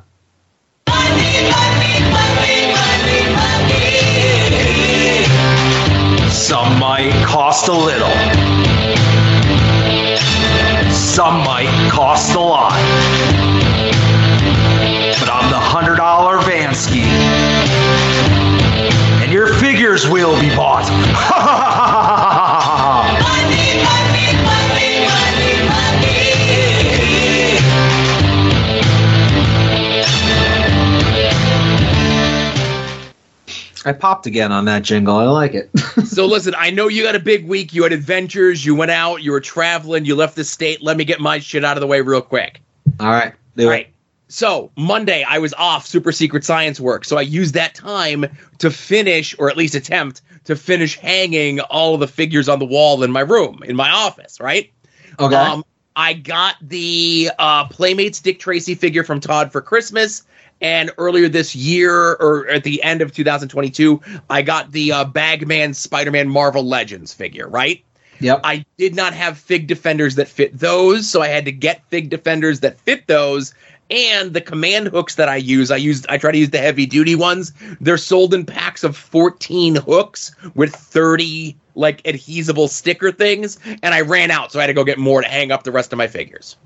Some 6.41 6.79
might 6.79 7.13
cost 7.23 7.67
a 7.67 7.71
little. 7.71 8.09
Some 10.91 11.37
might 11.45 11.69
cost 11.91 12.33
a 12.33 12.39
lot. 12.39 12.71
But 15.19 15.29
I'm 15.29 15.51
the 15.51 15.59
hundred 15.59 15.97
dollar 15.97 16.39
Vansky. 16.39 17.03
And 19.21 19.31
your 19.31 19.53
figures 19.53 20.09
will 20.09 20.37
be 20.41 20.49
bought. 20.55 20.89
I 33.85 33.93
popped 33.93 34.25
again 34.25 34.51
on 34.51 34.65
that 34.65 34.83
jingle. 34.83 35.15
I 35.17 35.25
like 35.25 35.53
it. 35.53 35.69
so 36.05 36.25
listen, 36.25 36.53
I 36.57 36.69
know 36.69 36.87
you 36.87 37.03
got 37.03 37.15
a 37.15 37.19
big 37.19 37.47
week. 37.47 37.73
You 37.73 37.83
had 37.83 37.93
adventures. 37.93 38.65
You 38.65 38.75
went 38.75 38.91
out. 38.91 39.23
You 39.23 39.31
were 39.31 39.39
traveling. 39.39 40.05
You 40.05 40.15
left 40.15 40.35
the 40.35 40.43
state. 40.43 40.81
Let 40.81 40.97
me 40.97 41.05
get 41.05 41.19
my 41.19 41.39
shit 41.39 41.65
out 41.65 41.77
of 41.77 41.81
the 41.81 41.87
way 41.87 42.01
real 42.01 42.21
quick. 42.21 42.61
All 42.99 43.11
right. 43.11 43.33
All 43.59 43.67
right. 43.67 43.87
So 44.27 44.71
Monday 44.77 45.23
I 45.27 45.39
was 45.39 45.53
off 45.55 45.85
super 45.85 46.11
secret 46.11 46.45
science 46.45 46.79
work, 46.79 47.03
so 47.03 47.17
I 47.17 47.21
used 47.21 47.53
that 47.55 47.75
time 47.75 48.25
to 48.59 48.71
finish, 48.71 49.35
or 49.37 49.49
at 49.49 49.57
least 49.57 49.75
attempt 49.75 50.21
to 50.45 50.55
finish 50.55 50.97
hanging 50.97 51.59
all 51.59 51.95
of 51.95 51.99
the 51.99 52.07
figures 52.07 52.47
on 52.47 52.59
the 52.59 52.65
wall 52.65 53.03
in 53.03 53.11
my 53.11 53.19
room, 53.19 53.61
in 53.65 53.75
my 53.75 53.89
office. 53.89 54.39
Right. 54.39 54.71
Okay. 55.19 55.35
Um, 55.35 55.65
I 55.95 56.13
got 56.13 56.55
the 56.61 57.29
uh, 57.37 57.65
Playmates 57.67 58.21
Dick 58.21 58.39
Tracy 58.39 58.75
figure 58.75 59.03
from 59.03 59.19
Todd 59.19 59.51
for 59.51 59.61
Christmas. 59.61 60.23
And 60.61 60.91
earlier 60.97 61.27
this 61.27 61.55
year, 61.55 62.13
or 62.13 62.47
at 62.47 62.63
the 62.63 62.83
end 62.83 63.01
of 63.01 63.11
2022, 63.11 63.99
I 64.29 64.43
got 64.43 64.71
the 64.71 64.91
uh, 64.91 65.05
Bagman 65.05 65.73
Spider 65.73 66.11
Man 66.11 66.29
Marvel 66.29 66.63
Legends 66.63 67.13
figure, 67.13 67.47
right? 67.47 67.83
Yep. 68.19 68.41
I 68.43 68.65
did 68.77 68.95
not 68.95 69.13
have 69.13 69.37
Fig 69.37 69.65
Defenders 69.65 70.15
that 70.15 70.27
fit 70.27 70.57
those, 70.57 71.09
so 71.09 71.21
I 71.21 71.27
had 71.27 71.45
to 71.45 71.51
get 71.51 71.83
Fig 71.89 72.09
Defenders 72.09 72.59
that 72.59 72.79
fit 72.79 73.07
those. 73.07 73.53
And 73.89 74.33
the 74.33 74.41
command 74.41 74.87
hooks 74.87 75.15
that 75.15 75.27
I 75.27 75.35
use, 75.35 75.71
I 75.71 75.75
used 75.77 76.05
I 76.07 76.17
try 76.17 76.31
to 76.31 76.37
use 76.37 76.51
the 76.51 76.59
heavy 76.59 76.85
duty 76.85 77.15
ones. 77.15 77.51
They're 77.81 77.97
sold 77.97 78.33
in 78.33 78.45
packs 78.45 78.83
of 78.83 78.95
14 78.95 79.75
hooks 79.75 80.33
with 80.53 80.73
30 80.73 81.57
like 81.75 82.05
adhesible 82.05 82.67
sticker 82.67 83.11
things, 83.11 83.57
and 83.81 83.93
I 83.93 84.01
ran 84.01 84.31
out, 84.31 84.51
so 84.51 84.59
I 84.59 84.63
had 84.63 84.67
to 84.67 84.73
go 84.73 84.83
get 84.83 84.99
more 84.99 85.21
to 85.21 85.27
hang 85.27 85.51
up 85.51 85.63
the 85.63 85.71
rest 85.71 85.91
of 85.91 85.97
my 85.97 86.07
figures. 86.07 86.57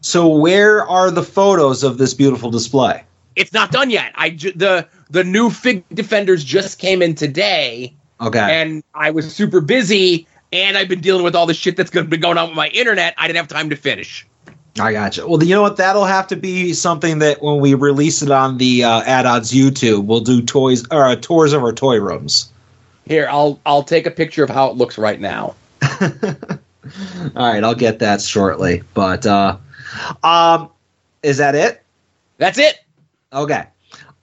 So 0.00 0.28
where 0.28 0.86
are 0.86 1.10
the 1.10 1.22
photos 1.22 1.82
of 1.82 1.98
this 1.98 2.14
beautiful 2.14 2.50
display? 2.50 3.04
It's 3.40 3.52
not 3.54 3.72
done 3.72 3.90
yet. 3.90 4.12
I 4.14 4.30
ju- 4.30 4.52
the 4.54 4.86
the 5.08 5.24
new 5.24 5.50
Fig 5.50 5.82
Defenders 5.94 6.44
just 6.44 6.78
came 6.78 7.00
in 7.02 7.14
today, 7.14 7.94
Okay. 8.20 8.38
and 8.62 8.84
I 8.94 9.10
was 9.10 9.34
super 9.34 9.60
busy, 9.62 10.26
and 10.52 10.76
I've 10.76 10.88
been 10.88 11.00
dealing 11.00 11.24
with 11.24 11.34
all 11.34 11.46
the 11.46 11.54
shit 11.54 11.76
that's 11.76 11.90
going 11.90 12.04
to 12.06 12.10
be 12.10 12.18
going 12.18 12.36
on 12.38 12.48
with 12.48 12.56
my 12.56 12.68
internet. 12.68 13.14
I 13.16 13.26
didn't 13.26 13.38
have 13.38 13.48
time 13.48 13.70
to 13.70 13.76
finish. 13.76 14.26
I 14.78 14.92
gotcha. 14.92 15.26
Well, 15.26 15.42
you 15.42 15.54
know 15.54 15.62
what? 15.62 15.78
That'll 15.78 16.04
have 16.04 16.28
to 16.28 16.36
be 16.36 16.74
something 16.74 17.18
that 17.18 17.42
when 17.42 17.60
we 17.60 17.74
release 17.74 18.22
it 18.22 18.30
on 18.30 18.58
the 18.58 18.84
uh, 18.84 19.02
Ad 19.02 19.26
Odds 19.26 19.52
YouTube, 19.52 20.04
we'll 20.04 20.20
do 20.20 20.40
toys 20.42 20.84
or 20.90 21.06
uh, 21.06 21.16
tours 21.16 21.52
of 21.52 21.62
our 21.64 21.72
toy 21.72 21.98
rooms. 21.98 22.52
Here, 23.06 23.26
I'll 23.30 23.58
I'll 23.66 23.82
take 23.82 24.06
a 24.06 24.10
picture 24.10 24.44
of 24.44 24.50
how 24.50 24.68
it 24.70 24.76
looks 24.76 24.98
right 24.98 25.18
now. 25.20 25.54
All 27.36 27.46
right, 27.52 27.62
I'll 27.64 27.74
get 27.74 27.98
that 27.98 28.20
shortly. 28.20 28.82
But 28.94 29.26
uh, 29.26 29.56
um, 30.22 30.70
is 31.22 31.38
that 31.38 31.54
it? 31.54 31.82
That's 32.38 32.58
it. 32.58 32.78
Okay. 33.32 33.64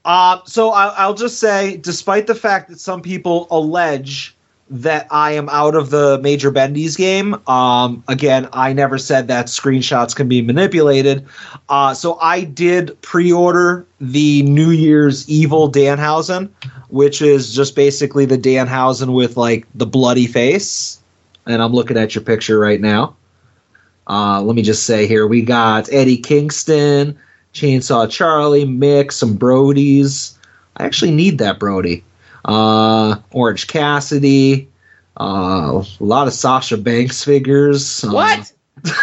Uh, 0.06 0.40
so 0.46 0.72
I, 0.72 0.88
I'll 0.98 1.14
just 1.14 1.40
say, 1.40 1.78
despite 1.78 2.28
the 2.28 2.36
fact 2.36 2.70
that 2.70 2.80
some 2.80 3.02
people 3.02 3.48
allege 3.52 4.34
that 4.70 5.08
I 5.12 5.32
am 5.32 5.48
out 5.50 5.76
of 5.76 5.90
the 5.90 6.20
Major 6.22 6.52
Bendy's 6.52 6.98
game, 6.98 7.36
um, 7.48 8.04
again, 8.08 8.50
I 8.54 8.74
never 8.74 8.98
said 8.98 9.28
that 9.28 9.48
screenshots 9.48 10.16
can 10.16 10.28
be 10.28 10.42
manipulated. 10.42 11.26
Uh, 11.70 11.94
so 11.94 12.18
I 12.22 12.44
did 12.44 13.00
pre-order 13.02 13.86
the 14.00 14.44
New 14.44 14.72
Year's 14.72 15.28
Evil 15.30 15.72
Danhausen, 15.72 16.50
which 16.90 17.22
is 17.22 17.54
just 17.54 17.76
basically 17.76 18.26
the 18.26 18.38
Danhausen 18.38 19.14
with 19.14 19.38
like 19.38 19.68
the 19.76 19.86
bloody 19.86 20.28
face. 20.28 21.02
And 21.46 21.62
I'm 21.62 21.74
looking 21.74 21.98
at 21.98 22.14
your 22.16 22.24
picture 22.24 22.60
right 22.60 22.82
now. 22.82 23.16
Uh, 24.10 24.42
let 24.42 24.56
me 24.56 24.62
just 24.62 24.84
say 24.84 25.06
here 25.06 25.28
we 25.28 25.42
got 25.42 25.92
Eddie 25.92 26.18
Kingston, 26.18 27.18
Chainsaw 27.58 28.10
Charlie, 28.10 28.66
Mick, 28.66 29.12
some 29.12 29.38
Brodies. 29.38 30.38
I 30.78 30.86
actually 30.86 31.12
need 31.12 31.40
that 31.40 31.60
Brody. 31.60 32.04
Uh, 32.46 33.18
Orange 33.32 33.68
Cassidy, 33.68 34.68
uh, 35.20 35.84
a 36.00 36.04
lot 36.04 36.28
of 36.28 36.34
Sasha 36.34 36.78
Banks 36.78 37.24
figures. 37.24 38.04
Uh, 38.04 38.12
What? 38.12 38.52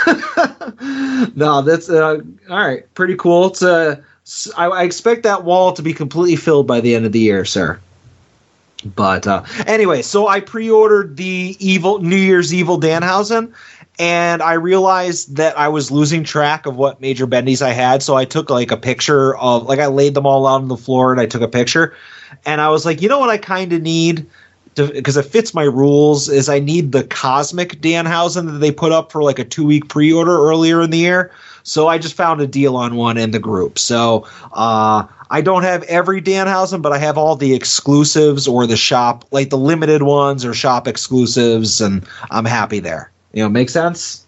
no, 1.36 1.60
that's 1.62 1.90
uh, 1.90 2.20
all 2.48 2.56
right. 2.56 2.92
Pretty 2.94 3.16
cool. 3.16 3.48
It's 3.48 3.62
uh, 3.62 4.00
I, 4.56 4.66
I 4.66 4.82
expect 4.84 5.24
that 5.24 5.44
wall 5.44 5.72
to 5.72 5.82
be 5.82 5.92
completely 5.92 6.36
filled 6.36 6.66
by 6.66 6.80
the 6.80 6.94
end 6.94 7.06
of 7.06 7.12
the 7.12 7.18
year, 7.18 7.44
sir. 7.44 7.78
But 8.84 9.26
uh, 9.26 9.44
anyway, 9.66 10.02
so 10.02 10.28
I 10.28 10.40
pre-ordered 10.40 11.16
the 11.16 11.56
evil 11.58 12.00
New 12.00 12.16
Year's 12.16 12.52
Evil 12.52 12.78
Danhausen, 12.78 13.52
and 13.98 14.42
I 14.42 14.54
realized 14.54 15.36
that 15.36 15.56
I 15.58 15.68
was 15.68 15.90
losing 15.90 16.24
track 16.24 16.66
of 16.66 16.76
what 16.76 17.00
major 17.00 17.26
bendies 17.26 17.62
I 17.62 17.72
had. 17.72 18.02
So 18.02 18.16
I 18.16 18.24
took 18.24 18.50
like 18.50 18.70
a 18.70 18.76
picture 18.76 19.36
of 19.36 19.64
like 19.64 19.78
I 19.78 19.86
laid 19.86 20.14
them 20.14 20.26
all 20.26 20.46
out 20.46 20.62
on 20.62 20.68
the 20.68 20.76
floor 20.76 21.12
and 21.12 21.20
I 21.20 21.26
took 21.26 21.42
a 21.42 21.48
picture, 21.48 21.94
and 22.44 22.60
I 22.60 22.68
was 22.70 22.84
like, 22.84 23.00
you 23.02 23.08
know 23.08 23.18
what, 23.18 23.30
I 23.30 23.38
kind 23.38 23.72
of 23.72 23.82
need 23.82 24.26
because 24.74 25.16
it 25.16 25.24
fits 25.24 25.54
my 25.54 25.62
rules 25.62 26.28
is 26.28 26.48
I 26.48 26.58
need 26.58 26.92
the 26.92 27.04
cosmic 27.04 27.80
Danhausen 27.80 28.46
that 28.46 28.58
they 28.58 28.72
put 28.72 28.92
up 28.92 29.12
for 29.12 29.22
like 29.22 29.38
a 29.38 29.44
two 29.44 29.64
week 29.64 29.88
pre 29.88 30.12
order 30.12 30.36
earlier 30.36 30.82
in 30.82 30.90
the 30.90 30.98
year. 30.98 31.30
So 31.62 31.88
I 31.88 31.96
just 31.96 32.14
found 32.14 32.40
a 32.40 32.46
deal 32.46 32.76
on 32.76 32.96
one 32.96 33.16
in 33.16 33.30
the 33.30 33.38
group. 33.38 33.78
So 33.78 34.26
uh, 34.52 35.06
I 35.30 35.40
don't 35.40 35.62
have 35.62 35.82
every 35.84 36.20
Danhausen, 36.20 36.82
but 36.82 36.92
I 36.92 36.98
have 36.98 37.16
all 37.16 37.36
the 37.36 37.54
exclusives 37.54 38.46
or 38.46 38.66
the 38.66 38.76
shop, 38.76 39.24
like 39.30 39.50
the 39.50 39.58
limited 39.58 40.02
ones 40.02 40.44
or 40.44 40.52
shop 40.52 40.86
exclusives, 40.86 41.80
and 41.80 42.06
I'm 42.30 42.44
happy 42.44 42.80
there. 42.80 43.10
You 43.34 43.42
know, 43.42 43.48
make 43.48 43.68
sense? 43.68 44.24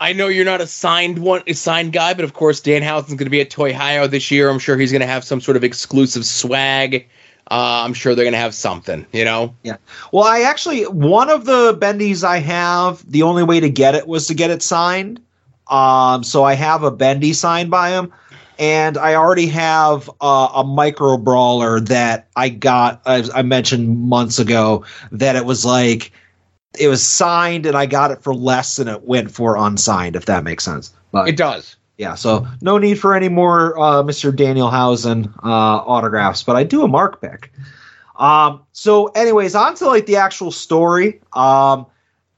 I 0.00 0.12
know 0.12 0.28
you're 0.28 0.44
not 0.44 0.60
a 0.60 0.66
signed 0.66 1.20
one, 1.20 1.42
a 1.46 1.52
signed 1.54 1.92
guy, 1.92 2.12
but 2.14 2.24
of 2.24 2.34
course 2.34 2.60
Dan 2.60 2.82
Danhausen's 2.82 3.14
going 3.14 3.18
to 3.18 3.30
be 3.30 3.40
at 3.40 3.50
Toy 3.50 3.72
Hio 3.72 4.06
this 4.06 4.30
year. 4.30 4.50
I'm 4.50 4.58
sure 4.58 4.76
he's 4.76 4.92
going 4.92 5.00
to 5.00 5.06
have 5.06 5.24
some 5.24 5.40
sort 5.40 5.56
of 5.56 5.64
exclusive 5.64 6.26
swag. 6.26 7.06
Uh, 7.50 7.82
I'm 7.84 7.94
sure 7.94 8.14
they're 8.14 8.24
going 8.24 8.32
to 8.32 8.38
have 8.38 8.54
something, 8.54 9.06
you 9.12 9.24
know. 9.24 9.54
Yeah. 9.62 9.76
Well, 10.12 10.24
I 10.24 10.40
actually 10.40 10.84
one 10.84 11.30
of 11.30 11.46
the 11.46 11.76
bendies 11.80 12.22
I 12.22 12.38
have, 12.38 13.10
the 13.10 13.22
only 13.22 13.42
way 13.42 13.60
to 13.60 13.70
get 13.70 13.94
it 13.94 14.06
was 14.06 14.26
to 14.26 14.34
get 14.34 14.50
it 14.50 14.62
signed. 14.62 15.20
Um, 15.68 16.24
so 16.24 16.44
I 16.44 16.54
have 16.54 16.82
a 16.82 16.90
bendy 16.90 17.32
signed 17.32 17.70
by 17.70 17.90
him, 17.90 18.12
and 18.58 18.98
I 18.98 19.14
already 19.14 19.46
have 19.48 20.10
uh, 20.20 20.50
a 20.54 20.64
micro 20.64 21.16
brawler 21.16 21.80
that 21.80 22.28
I 22.36 22.48
got. 22.50 23.02
As 23.06 23.30
I 23.30 23.42
mentioned 23.42 23.98
months 23.98 24.38
ago, 24.38 24.84
that 25.12 25.36
it 25.36 25.44
was 25.44 25.64
like 25.64 26.12
it 26.78 26.88
was 26.88 27.06
signed, 27.06 27.66
and 27.66 27.76
I 27.76 27.86
got 27.86 28.10
it 28.10 28.22
for 28.22 28.34
less 28.34 28.76
than 28.76 28.88
it 28.88 29.04
went 29.04 29.30
for 29.30 29.56
unsigned. 29.56 30.16
If 30.16 30.26
that 30.26 30.44
makes 30.44 30.64
sense. 30.64 30.92
But 31.12 31.28
It 31.28 31.36
does. 31.36 31.76
yeah, 31.96 32.14
so 32.14 32.46
no 32.60 32.76
need 32.78 32.98
for 32.98 33.14
any 33.14 33.28
more 33.28 33.78
uh, 33.78 34.02
Mr. 34.02 34.34
Daniel 34.34 34.70
Hausen 34.70 35.32
uh, 35.42 35.48
autographs, 35.48 36.42
but 36.42 36.56
I 36.56 36.64
do 36.64 36.82
a 36.82 36.88
mark 36.88 37.20
pick. 37.20 37.50
Um, 38.16 38.62
so, 38.72 39.06
anyways, 39.08 39.54
on 39.54 39.74
to 39.76 39.86
like 39.86 40.06
the 40.06 40.16
actual 40.16 40.50
story. 40.50 41.20
Um, 41.32 41.86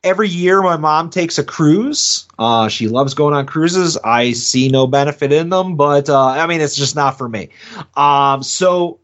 every 0.04 0.28
year, 0.28 0.62
my 0.62 0.76
mom 0.76 1.10
takes 1.10 1.38
a 1.38 1.44
cruise. 1.44 2.28
Uh, 2.38 2.68
she 2.68 2.86
loves 2.86 3.14
going 3.14 3.34
on 3.34 3.46
cruises. 3.46 3.96
I 4.04 4.32
see 4.32 4.68
no 4.68 4.86
benefit 4.86 5.32
in 5.32 5.48
them, 5.48 5.76
but 5.76 6.08
uh, 6.08 6.26
I 6.28 6.46
mean, 6.46 6.60
it's 6.60 6.76
just 6.76 6.94
not 6.94 7.18
for 7.18 7.28
me. 7.28 7.48
Um, 7.96 8.42
so 8.42 9.00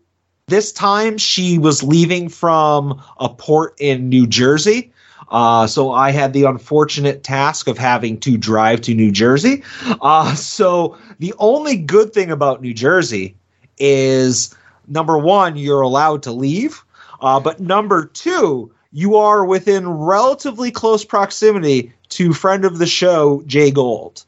this 0.49 0.71
time, 0.71 1.19
she 1.19 1.59
was 1.59 1.83
leaving 1.83 2.29
from 2.29 3.03
a 3.19 3.29
port 3.29 3.75
in 3.81 4.09
New 4.09 4.27
Jersey. 4.27 4.93
Uh, 5.29 5.67
so 5.67 5.91
I 5.91 6.11
had 6.11 6.33
the 6.33 6.45
unfortunate 6.45 7.25
task 7.25 7.67
of 7.69 7.79
having 7.79 8.21
to 8.21 8.37
drive 8.37 8.81
to 8.83 8.95
New 8.95 9.11
Jersey. 9.11 9.63
Uh, 10.01 10.35
so 10.35 10.97
the 11.19 11.35
only 11.39 11.77
good 11.77 12.13
thing 12.13 12.31
about 12.31 12.63
New 12.63 12.75
Jersey 12.75 13.37
is 13.79 14.55
number 14.87 15.19
one, 15.19 15.57
you're 15.57 15.81
allowed 15.81 16.23
to 16.25 16.33
leave. 16.33 16.83
Uh, 17.21 17.41
but 17.41 17.61
number 17.61 18.07
two, 18.07 18.73
you 18.93 19.17
are 19.17 19.45
within 19.45 19.89
relatively 19.89 20.71
close 20.71 21.05
proximity 21.05 21.93
to 22.11 22.33
friend 22.33 22.65
of 22.65 22.79
the 22.79 22.87
show, 22.87 23.43
Jay 23.47 23.71
Gold. 23.71 24.25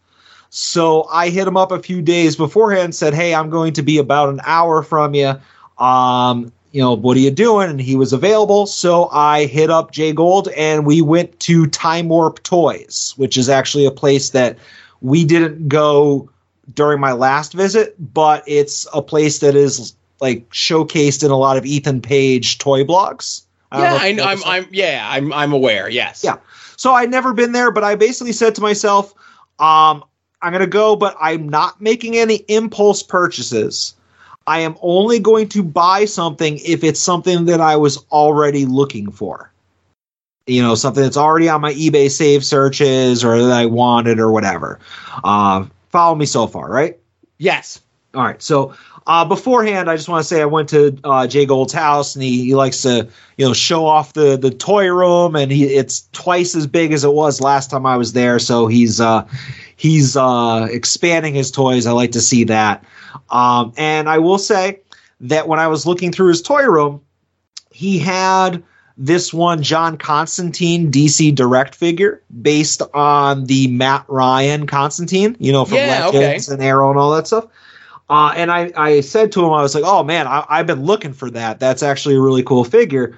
So 0.50 1.04
I 1.04 1.28
hit 1.28 1.46
him 1.46 1.56
up 1.56 1.72
a 1.72 1.82
few 1.82 2.02
days 2.02 2.36
beforehand 2.36 2.84
and 2.84 2.94
said, 2.94 3.14
Hey, 3.14 3.34
I'm 3.34 3.50
going 3.50 3.74
to 3.74 3.82
be 3.82 3.98
about 3.98 4.30
an 4.30 4.40
hour 4.44 4.82
from 4.82 5.14
you. 5.14 5.34
Um, 5.78 6.52
you 6.72 6.82
know, 6.82 6.92
what 6.94 7.16
are 7.16 7.20
you 7.20 7.30
doing? 7.30 7.70
And 7.70 7.80
he 7.80 7.96
was 7.96 8.12
available. 8.12 8.66
So 8.66 9.08
I 9.10 9.46
hit 9.46 9.70
up 9.70 9.90
Jay 9.90 10.12
Gold 10.12 10.48
and 10.48 10.86
we 10.86 11.00
went 11.00 11.38
to 11.40 11.66
Time 11.66 12.08
Warp 12.08 12.42
Toys, 12.42 13.14
which 13.16 13.36
is 13.36 13.48
actually 13.48 13.86
a 13.86 13.90
place 13.90 14.30
that 14.30 14.58
we 15.00 15.24
didn't 15.24 15.68
go 15.68 16.28
during 16.74 17.00
my 17.00 17.12
last 17.12 17.54
visit, 17.54 17.94
but 18.12 18.44
it's 18.46 18.86
a 18.92 19.00
place 19.00 19.38
that 19.38 19.54
is 19.54 19.94
like 20.20 20.48
showcased 20.50 21.24
in 21.24 21.30
a 21.30 21.36
lot 21.36 21.56
of 21.56 21.64
Ethan 21.64 22.00
Page 22.00 22.58
toy 22.58 22.84
blogs. 22.84 23.42
don't 23.72 23.82
Yeah, 23.82 23.98
I 24.00 24.12
know. 24.12 24.24
I'm. 24.24 24.44
I'm. 24.44 24.66
Yeah, 24.70 25.06
I'm. 25.08 25.32
I'm 25.32 25.52
aware. 25.52 25.88
Yes. 25.88 26.22
Yeah. 26.24 26.36
So 26.76 26.92
I'd 26.92 27.10
never 27.10 27.32
been 27.32 27.52
there, 27.52 27.70
but 27.70 27.84
I 27.84 27.94
basically 27.94 28.32
said 28.32 28.54
to 28.54 28.60
myself, 28.60 29.12
um, 29.58 30.04
I'm 30.40 30.52
going 30.52 30.60
to 30.60 30.66
go, 30.66 30.96
but 30.96 31.16
I'm 31.20 31.48
not 31.48 31.80
making 31.80 32.16
any 32.16 32.36
impulse 32.48 33.02
purchases. 33.02 33.94
I 34.48 34.60
am 34.60 34.76
only 34.80 35.18
going 35.18 35.50
to 35.50 35.62
buy 35.62 36.06
something 36.06 36.58
if 36.64 36.82
it's 36.82 36.98
something 36.98 37.44
that 37.44 37.60
I 37.60 37.76
was 37.76 37.98
already 38.10 38.64
looking 38.64 39.12
for. 39.12 39.52
You 40.46 40.62
know, 40.62 40.74
something 40.74 41.02
that's 41.02 41.18
already 41.18 41.50
on 41.50 41.60
my 41.60 41.74
eBay 41.74 42.10
save 42.10 42.42
searches 42.42 43.22
or 43.22 43.42
that 43.42 43.52
I 43.52 43.66
wanted 43.66 44.18
or 44.18 44.32
whatever. 44.32 44.80
Uh, 45.22 45.66
follow 45.90 46.14
me 46.14 46.24
so 46.24 46.46
far, 46.46 46.70
right? 46.70 46.98
Yes. 47.36 47.82
All 48.14 48.22
right. 48.22 48.40
So 48.42 48.74
uh, 49.06 49.26
beforehand, 49.26 49.90
I 49.90 49.96
just 49.96 50.08
want 50.08 50.22
to 50.22 50.26
say 50.26 50.40
I 50.40 50.46
went 50.46 50.70
to 50.70 50.98
uh, 51.04 51.26
Jay 51.26 51.44
Gold's 51.44 51.74
house, 51.74 52.14
and 52.14 52.22
he, 52.22 52.44
he 52.44 52.54
likes 52.54 52.80
to 52.82 53.06
you 53.36 53.46
know 53.46 53.52
show 53.52 53.84
off 53.84 54.14
the 54.14 54.38
the 54.38 54.50
toy 54.50 54.90
room, 54.90 55.36
and 55.36 55.52
he 55.52 55.64
it's 55.64 56.08
twice 56.12 56.54
as 56.54 56.66
big 56.66 56.92
as 56.94 57.04
it 57.04 57.12
was 57.12 57.42
last 57.42 57.70
time 57.70 57.84
I 57.84 57.98
was 57.98 58.14
there. 58.14 58.38
So 58.38 58.66
he's 58.66 58.98
uh, 58.98 59.28
he's 59.76 60.16
uh, 60.16 60.68
expanding 60.70 61.34
his 61.34 61.50
toys. 61.50 61.86
I 61.86 61.92
like 61.92 62.12
to 62.12 62.22
see 62.22 62.44
that. 62.44 62.82
Um, 63.30 63.72
and 63.76 64.08
I 64.08 64.18
will 64.18 64.38
say 64.38 64.80
that 65.20 65.48
when 65.48 65.58
I 65.58 65.66
was 65.66 65.86
looking 65.86 66.12
through 66.12 66.28
his 66.28 66.42
toy 66.42 66.64
room, 66.64 67.00
he 67.70 67.98
had 67.98 68.62
this 68.96 69.32
one 69.32 69.62
John 69.62 69.96
Constantine 69.96 70.90
DC 70.90 71.34
Direct 71.34 71.74
figure 71.74 72.22
based 72.42 72.82
on 72.94 73.44
the 73.44 73.68
Matt 73.68 74.04
Ryan 74.08 74.66
Constantine, 74.66 75.36
you 75.38 75.52
know, 75.52 75.64
from 75.64 75.76
Yeah, 75.76 76.06
Legends 76.06 76.48
okay. 76.48 76.54
and 76.54 76.62
Arrow 76.62 76.90
and 76.90 76.98
all 76.98 77.14
that 77.14 77.26
stuff. 77.26 77.46
Uh, 78.10 78.32
and 78.36 78.50
I, 78.50 78.72
I 78.76 79.00
said 79.00 79.30
to 79.32 79.44
him, 79.44 79.52
I 79.52 79.62
was 79.62 79.74
like, 79.74 79.84
oh 79.86 80.02
man, 80.02 80.26
I, 80.26 80.44
I've 80.48 80.66
been 80.66 80.84
looking 80.84 81.12
for 81.12 81.30
that. 81.30 81.60
That's 81.60 81.82
actually 81.82 82.16
a 82.16 82.20
really 82.20 82.42
cool 82.42 82.64
figure. 82.64 83.16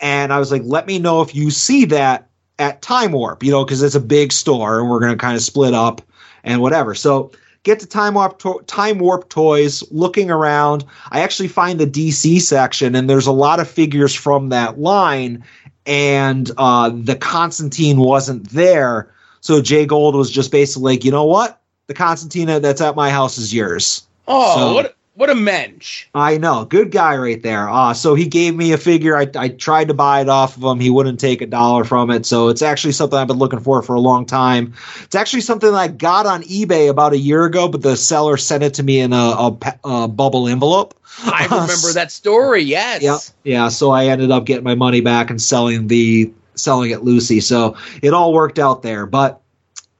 And 0.00 0.32
I 0.32 0.38
was 0.38 0.50
like, 0.50 0.62
let 0.64 0.86
me 0.86 0.98
know 0.98 1.20
if 1.20 1.34
you 1.34 1.50
see 1.50 1.84
that 1.86 2.28
at 2.58 2.82
Time 2.82 3.12
Warp, 3.12 3.42
you 3.42 3.50
know, 3.50 3.64
because 3.64 3.82
it's 3.82 3.94
a 3.94 4.00
big 4.00 4.32
store 4.32 4.80
and 4.80 4.88
we're 4.88 5.00
going 5.00 5.12
to 5.12 5.18
kind 5.18 5.36
of 5.36 5.42
split 5.42 5.74
up 5.74 6.02
and 6.42 6.60
whatever. 6.60 6.94
So 6.94 7.32
get 7.62 7.80
to 7.80 7.86
Time 7.86 8.14
Warp, 8.14 8.38
to- 8.40 8.62
Time 8.66 8.98
Warp 8.98 9.28
Toys, 9.28 9.82
looking 9.90 10.30
around. 10.30 10.84
I 11.10 11.20
actually 11.20 11.48
find 11.48 11.78
the 11.78 11.86
DC 11.86 12.40
section, 12.40 12.94
and 12.94 13.08
there's 13.08 13.26
a 13.26 13.32
lot 13.32 13.60
of 13.60 13.68
figures 13.68 14.14
from 14.14 14.48
that 14.50 14.78
line, 14.78 15.44
and 15.86 16.50
uh, 16.58 16.90
the 16.92 17.16
Constantine 17.16 17.98
wasn't 17.98 18.48
there. 18.50 19.12
So 19.40 19.60
Jay 19.62 19.86
Gold 19.86 20.14
was 20.14 20.30
just 20.30 20.50
basically 20.52 20.94
like, 20.94 21.04
you 21.04 21.10
know 21.10 21.24
what? 21.24 21.60
The 21.86 21.94
Constantine 21.94 22.46
that's 22.62 22.80
at 22.80 22.94
my 22.96 23.10
house 23.10 23.38
is 23.38 23.52
yours. 23.54 24.06
Oh, 24.28 24.56
So- 24.56 24.74
what 24.74 24.96
what 25.20 25.28
a 25.28 25.34
mensch. 25.34 26.06
I 26.14 26.38
know, 26.38 26.64
good 26.64 26.90
guy 26.90 27.14
right 27.18 27.42
there. 27.42 27.68
Uh, 27.68 27.92
so 27.92 28.14
he 28.14 28.26
gave 28.26 28.56
me 28.56 28.72
a 28.72 28.78
figure. 28.78 29.18
I, 29.18 29.28
I 29.36 29.48
tried 29.50 29.88
to 29.88 29.94
buy 29.94 30.22
it 30.22 30.30
off 30.30 30.56
of 30.56 30.62
him. 30.62 30.80
He 30.80 30.88
wouldn't 30.88 31.20
take 31.20 31.42
a 31.42 31.46
dollar 31.46 31.84
from 31.84 32.10
it. 32.10 32.24
So 32.24 32.48
it's 32.48 32.62
actually 32.62 32.92
something 32.92 33.18
I've 33.18 33.28
been 33.28 33.36
looking 33.36 33.60
for 33.60 33.82
for 33.82 33.94
a 33.94 34.00
long 34.00 34.24
time. 34.24 34.72
It's 35.02 35.14
actually 35.14 35.42
something 35.42 35.70
that 35.72 35.76
I 35.76 35.88
got 35.88 36.24
on 36.24 36.42
eBay 36.44 36.88
about 36.88 37.12
a 37.12 37.18
year 37.18 37.44
ago, 37.44 37.68
but 37.68 37.82
the 37.82 37.98
seller 37.98 38.38
sent 38.38 38.62
it 38.62 38.72
to 38.74 38.82
me 38.82 38.98
in 38.98 39.12
a, 39.12 39.16
a, 39.16 39.58
a 39.84 40.08
bubble 40.08 40.48
envelope. 40.48 40.98
I 41.24 41.44
remember 41.50 41.92
that 41.92 42.10
story. 42.10 42.62
Yes. 42.62 43.02
Yep. 43.02 43.20
Yeah. 43.44 43.68
So 43.68 43.90
I 43.90 44.06
ended 44.06 44.30
up 44.30 44.46
getting 44.46 44.64
my 44.64 44.74
money 44.74 45.02
back 45.02 45.28
and 45.28 45.42
selling 45.42 45.88
the 45.88 46.32
selling 46.54 46.92
it 46.92 47.04
Lucy. 47.04 47.40
So 47.40 47.76
it 48.00 48.14
all 48.14 48.32
worked 48.32 48.58
out 48.58 48.82
there. 48.82 49.04
But 49.04 49.38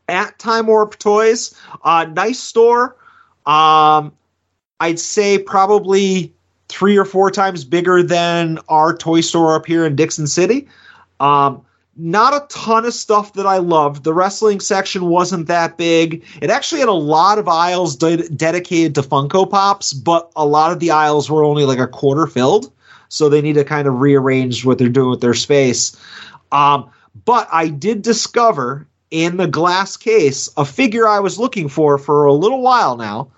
at 0.09 0.39
Time 0.39 0.67
Warp 0.67 0.99
Toys, 0.99 1.55
uh, 1.85 2.07
nice 2.07 2.39
store. 2.39 2.97
Um, 3.45 4.13
I'd 4.81 4.99
say 4.99 5.39
probably 5.39 6.33
three 6.69 6.97
or 6.97 7.05
four 7.05 7.31
times 7.31 7.65
bigger 7.65 8.03
than 8.03 8.59
our 8.69 8.97
toy 8.97 9.21
store 9.21 9.55
up 9.55 9.67
here 9.67 9.85
in 9.85 9.97
Dickson 9.97 10.27
City. 10.27 10.69
Um, 11.19 11.63
not 11.97 12.33
a 12.33 12.47
ton 12.49 12.87
of 12.87 12.95
stuff 12.95 13.35
that 13.35 13.47
I 13.47 13.59
loved. 13.59 14.05
The 14.05 14.15
wrestling 14.15 14.61
section 14.61 15.07
wasn't 15.07 15.49
that 15.49 15.77
big. 15.77 16.25
It 16.41 16.49
actually 16.49 16.81
had 16.81 16.89
a 16.89 16.93
lot 16.93 17.39
of 17.39 17.49
aisles 17.49 17.97
de- 17.97 18.29
dedicated 18.29 18.95
to 18.95 19.03
Funko 19.03 19.49
Pops, 19.51 19.93
but 19.93 20.31
a 20.37 20.47
lot 20.47 20.73
of 20.73 20.81
the 20.81 20.93
aisles 20.93 21.31
were 21.31 21.45
only 21.45 21.65
like 21.65 21.79
a 21.79 21.87
quarter 21.87 22.27
filled. 22.27 22.73
So 23.09 23.29
they 23.29 23.43
need 23.43 23.55
to 23.55 23.65
kind 23.65 23.89
of 23.89 24.01
rearrange 24.01 24.65
what 24.65 24.79
they're 24.79 24.89
doing 24.89 25.11
with 25.11 25.21
their 25.21 25.35
space. 25.35 25.97
Um, 26.53 26.91
but 27.25 27.49
I 27.53 27.69
did 27.69 28.03
discover 28.03 28.87
in 29.11 29.37
the 29.37 29.49
glass 29.49 29.97
case 29.97 30.49
a 30.57 30.65
figure 30.65 31.09
I 31.09 31.19
was 31.19 31.39
looking 31.39 31.69
for 31.69 31.99
for 31.99 32.25
a 32.25 32.33
little 32.33 32.63
while 32.63 32.97
now. 32.97 33.31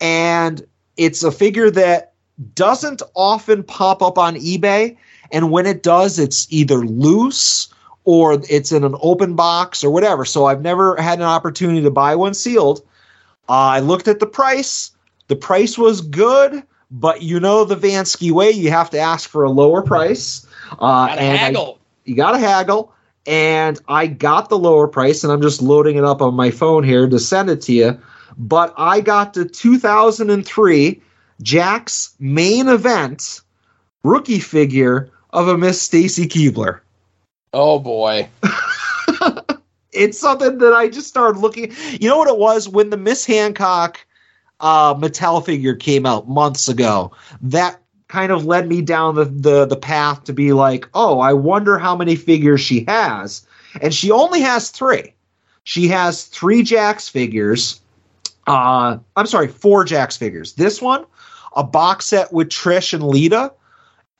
And 0.00 0.64
it's 0.96 1.22
a 1.22 1.30
figure 1.32 1.70
that 1.70 2.12
doesn't 2.54 3.02
often 3.14 3.62
pop 3.62 4.02
up 4.02 4.18
on 4.18 4.34
eBay. 4.36 4.96
And 5.32 5.50
when 5.50 5.66
it 5.66 5.82
does, 5.82 6.18
it's 6.18 6.46
either 6.50 6.76
loose 6.86 7.68
or 8.04 8.38
it's 8.48 8.70
in 8.72 8.84
an 8.84 8.94
open 9.00 9.34
box 9.34 9.82
or 9.82 9.90
whatever. 9.90 10.24
So 10.24 10.46
I've 10.46 10.62
never 10.62 10.96
had 11.00 11.18
an 11.18 11.24
opportunity 11.24 11.82
to 11.82 11.90
buy 11.90 12.14
one 12.14 12.34
sealed. 12.34 12.80
Uh, 13.48 13.52
I 13.52 13.80
looked 13.80 14.06
at 14.08 14.20
the 14.20 14.26
price. 14.26 14.90
The 15.28 15.36
price 15.36 15.76
was 15.76 16.00
good, 16.00 16.62
but 16.90 17.22
you 17.22 17.40
know 17.40 17.64
the 17.64 17.74
Vansky 17.76 18.30
way. 18.30 18.50
You 18.50 18.70
have 18.70 18.90
to 18.90 18.98
ask 18.98 19.28
for 19.28 19.42
a 19.42 19.50
lower 19.50 19.82
price. 19.82 20.46
Uh, 20.72 21.06
Gotta 21.08 21.20
and 21.20 21.32
I- 21.32 21.36
haggle. 21.36 21.78
you 22.04 22.14
got 22.14 22.32
to 22.32 22.38
haggle. 22.38 22.92
And 23.28 23.80
I 23.88 24.06
got 24.06 24.50
the 24.50 24.58
lower 24.58 24.86
price, 24.86 25.24
and 25.24 25.32
I'm 25.32 25.42
just 25.42 25.60
loading 25.60 25.96
it 25.96 26.04
up 26.04 26.22
on 26.22 26.34
my 26.34 26.52
phone 26.52 26.84
here 26.84 27.08
to 27.08 27.18
send 27.18 27.50
it 27.50 27.60
to 27.62 27.72
you. 27.72 28.00
But 28.36 28.74
I 28.76 29.00
got 29.00 29.34
the 29.34 29.44
2003 29.44 31.00
Jakks 31.42 32.14
main 32.18 32.68
event 32.68 33.40
rookie 34.02 34.40
figure 34.40 35.10
of 35.30 35.48
a 35.48 35.58
Miss 35.58 35.80
Stacy 35.80 36.26
Keibler. 36.26 36.80
Oh 37.52 37.78
boy. 37.78 38.28
it's 39.92 40.18
something 40.18 40.58
that 40.58 40.72
I 40.72 40.88
just 40.88 41.08
started 41.08 41.38
looking. 41.38 41.72
You 42.00 42.08
know 42.08 42.18
what 42.18 42.28
it 42.28 42.38
was 42.38 42.68
when 42.68 42.90
the 42.90 42.96
Miss 42.96 43.24
Hancock 43.24 44.04
uh, 44.60 44.94
Mattel 44.94 45.44
figure 45.44 45.74
came 45.74 46.06
out 46.06 46.28
months 46.28 46.68
ago. 46.68 47.12
That 47.42 47.80
kind 48.08 48.30
of 48.30 48.46
led 48.46 48.68
me 48.68 48.82
down 48.82 49.14
the, 49.14 49.24
the 49.24 49.66
the 49.66 49.76
path 49.76 50.24
to 50.24 50.32
be 50.32 50.52
like, 50.52 50.88
oh, 50.94 51.18
I 51.18 51.32
wonder 51.32 51.78
how 51.78 51.96
many 51.96 52.16
figures 52.16 52.60
she 52.60 52.84
has, 52.88 53.46
and 53.80 53.92
she 53.92 54.10
only 54.10 54.40
has 54.40 54.70
three. 54.70 55.14
She 55.64 55.88
has 55.88 56.24
three 56.24 56.62
Jakks 56.62 57.10
figures. 57.10 57.80
Uh, 58.46 58.98
I'm 59.16 59.26
sorry, 59.26 59.48
four 59.48 59.84
Jakks 59.84 60.16
figures. 60.16 60.54
This 60.54 60.80
one, 60.80 61.04
a 61.54 61.64
box 61.64 62.06
set 62.06 62.32
with 62.32 62.48
Trish 62.48 62.92
and 62.94 63.02
Lita, 63.02 63.52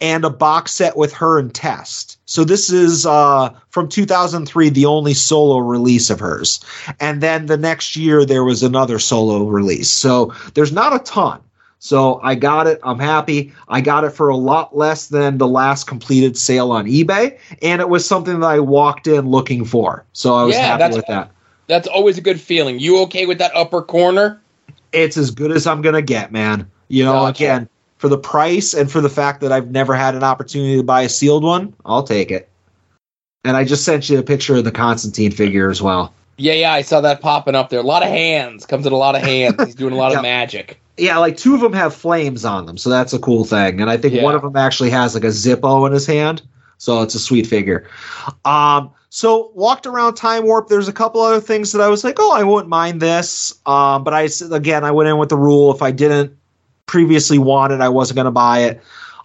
and 0.00 0.24
a 0.24 0.30
box 0.30 0.72
set 0.72 0.96
with 0.96 1.12
her 1.14 1.38
and 1.38 1.54
Test. 1.54 2.18
So 2.26 2.44
this 2.44 2.70
is 2.70 3.06
uh, 3.06 3.50
from 3.70 3.88
2003, 3.88 4.68
the 4.68 4.86
only 4.86 5.14
solo 5.14 5.58
release 5.58 6.10
of 6.10 6.20
hers. 6.20 6.60
And 7.00 7.22
then 7.22 7.46
the 7.46 7.56
next 7.56 7.96
year 7.96 8.24
there 8.24 8.44
was 8.44 8.62
another 8.62 8.98
solo 8.98 9.44
release. 9.44 9.90
So 9.90 10.34
there's 10.54 10.72
not 10.72 10.94
a 10.94 10.98
ton. 10.98 11.40
So 11.78 12.20
I 12.22 12.34
got 12.34 12.66
it. 12.66 12.80
I'm 12.82 12.98
happy. 12.98 13.52
I 13.68 13.80
got 13.80 14.04
it 14.04 14.10
for 14.10 14.28
a 14.28 14.36
lot 14.36 14.76
less 14.76 15.08
than 15.08 15.38
the 15.38 15.46
last 15.46 15.84
completed 15.84 16.36
sale 16.36 16.72
on 16.72 16.86
eBay, 16.86 17.38
and 17.62 17.80
it 17.80 17.88
was 17.88 18.06
something 18.06 18.40
that 18.40 18.46
I 18.46 18.60
walked 18.60 19.06
in 19.06 19.28
looking 19.28 19.64
for. 19.64 20.04
So 20.12 20.34
I 20.34 20.44
was 20.44 20.56
Yeah, 20.56 20.78
happy 20.78 20.96
with 20.96 21.06
that. 21.06 21.30
That's 21.68 21.88
always 21.88 22.16
a 22.18 22.20
good 22.20 22.40
feeling. 22.40 22.78
You 22.78 23.00
okay 23.02 23.26
with 23.26 23.38
that 23.38 23.54
upper 23.54 23.82
corner? 23.82 24.40
It's 24.92 25.16
as 25.16 25.30
good 25.30 25.50
as 25.52 25.66
I'm 25.66 25.82
gonna 25.82 26.02
get, 26.02 26.32
man. 26.32 26.70
You 26.88 27.04
know, 27.04 27.12
Gotcha. 27.12 27.44
again, 27.44 27.68
for 27.98 28.08
the 28.08 28.18
price 28.18 28.72
and 28.74 28.90
for 28.90 29.00
the 29.00 29.08
fact 29.08 29.40
that 29.40 29.52
I've 29.52 29.70
never 29.70 29.94
had 29.94 30.14
an 30.14 30.22
opportunity 30.22 30.76
to 30.76 30.82
buy 30.82 31.02
a 31.02 31.08
sealed 31.08 31.42
one, 31.42 31.74
I'll 31.84 32.02
take 32.04 32.30
it. 32.30 32.48
And 33.44 33.56
I 33.56 33.64
just 33.64 33.84
sent 33.84 34.08
you 34.08 34.18
a 34.18 34.22
picture 34.22 34.56
of 34.56 34.64
the 34.64 34.72
Constantine 34.72 35.30
figure 35.32 35.70
as 35.70 35.80
well. 35.82 36.12
Yeah, 36.38 36.52
yeah, 36.52 36.72
I 36.72 36.82
saw 36.82 37.00
that 37.00 37.20
popping 37.20 37.54
up 37.54 37.70
there. 37.70 37.80
A 37.80 37.84
lot 37.84 38.02
of 38.02 38.08
hands. 38.08 38.66
Comes 38.66 38.86
in 38.86 38.92
a 38.92 38.96
lot 38.96 39.14
of 39.16 39.22
hands. 39.22 39.62
He's 39.64 39.74
doing 39.74 39.92
a 39.94 39.96
lot 39.96 40.12
Yeah. 40.12 40.18
of 40.18 40.22
magic. 40.22 40.78
Yeah, 40.98 41.18
like 41.18 41.36
two 41.36 41.54
of 41.54 41.60
them 41.60 41.72
have 41.72 41.94
flames 41.94 42.44
on 42.44 42.66
them, 42.66 42.78
so 42.78 42.88
that's 42.90 43.12
a 43.12 43.18
cool 43.18 43.44
thing. 43.44 43.80
And 43.80 43.90
I 43.90 43.96
think 43.96 44.14
Yeah. 44.14 44.22
one 44.22 44.34
of 44.34 44.42
them 44.42 44.56
actually 44.56 44.90
has 44.90 45.14
like 45.14 45.24
a 45.24 45.28
Zippo 45.28 45.86
in 45.86 45.92
his 45.92 46.06
hand, 46.06 46.42
so 46.78 47.02
it's 47.02 47.14
a 47.14 47.18
sweet 47.18 47.46
figure. 47.46 47.86
Um, 48.44 48.90
so 49.16 49.50
walked 49.54 49.86
around 49.86 50.12
Time 50.12 50.44
Warp. 50.44 50.68
There's 50.68 50.88
a 50.88 50.92
couple 50.92 51.22
other 51.22 51.40
things 51.40 51.72
that 51.72 51.80
I 51.80 51.88
was 51.88 52.04
like, 52.04 52.16
oh, 52.18 52.32
I 52.32 52.42
wouldn't 52.42 52.68
mind 52.68 53.00
this. 53.00 53.58
Um, 53.64 54.04
but 54.04 54.12
I 54.12 54.28
again, 54.52 54.84
I 54.84 54.90
went 54.90 55.08
in 55.08 55.16
with 55.16 55.30
the 55.30 55.38
rule 55.38 55.74
if 55.74 55.80
I 55.80 55.90
didn't 55.90 56.36
previously 56.84 57.38
want 57.38 57.72
it, 57.72 57.80
I 57.80 57.88
wasn't 57.88 58.16
going 58.16 58.26
to 58.26 58.30
buy 58.30 58.64
it. 58.64 58.82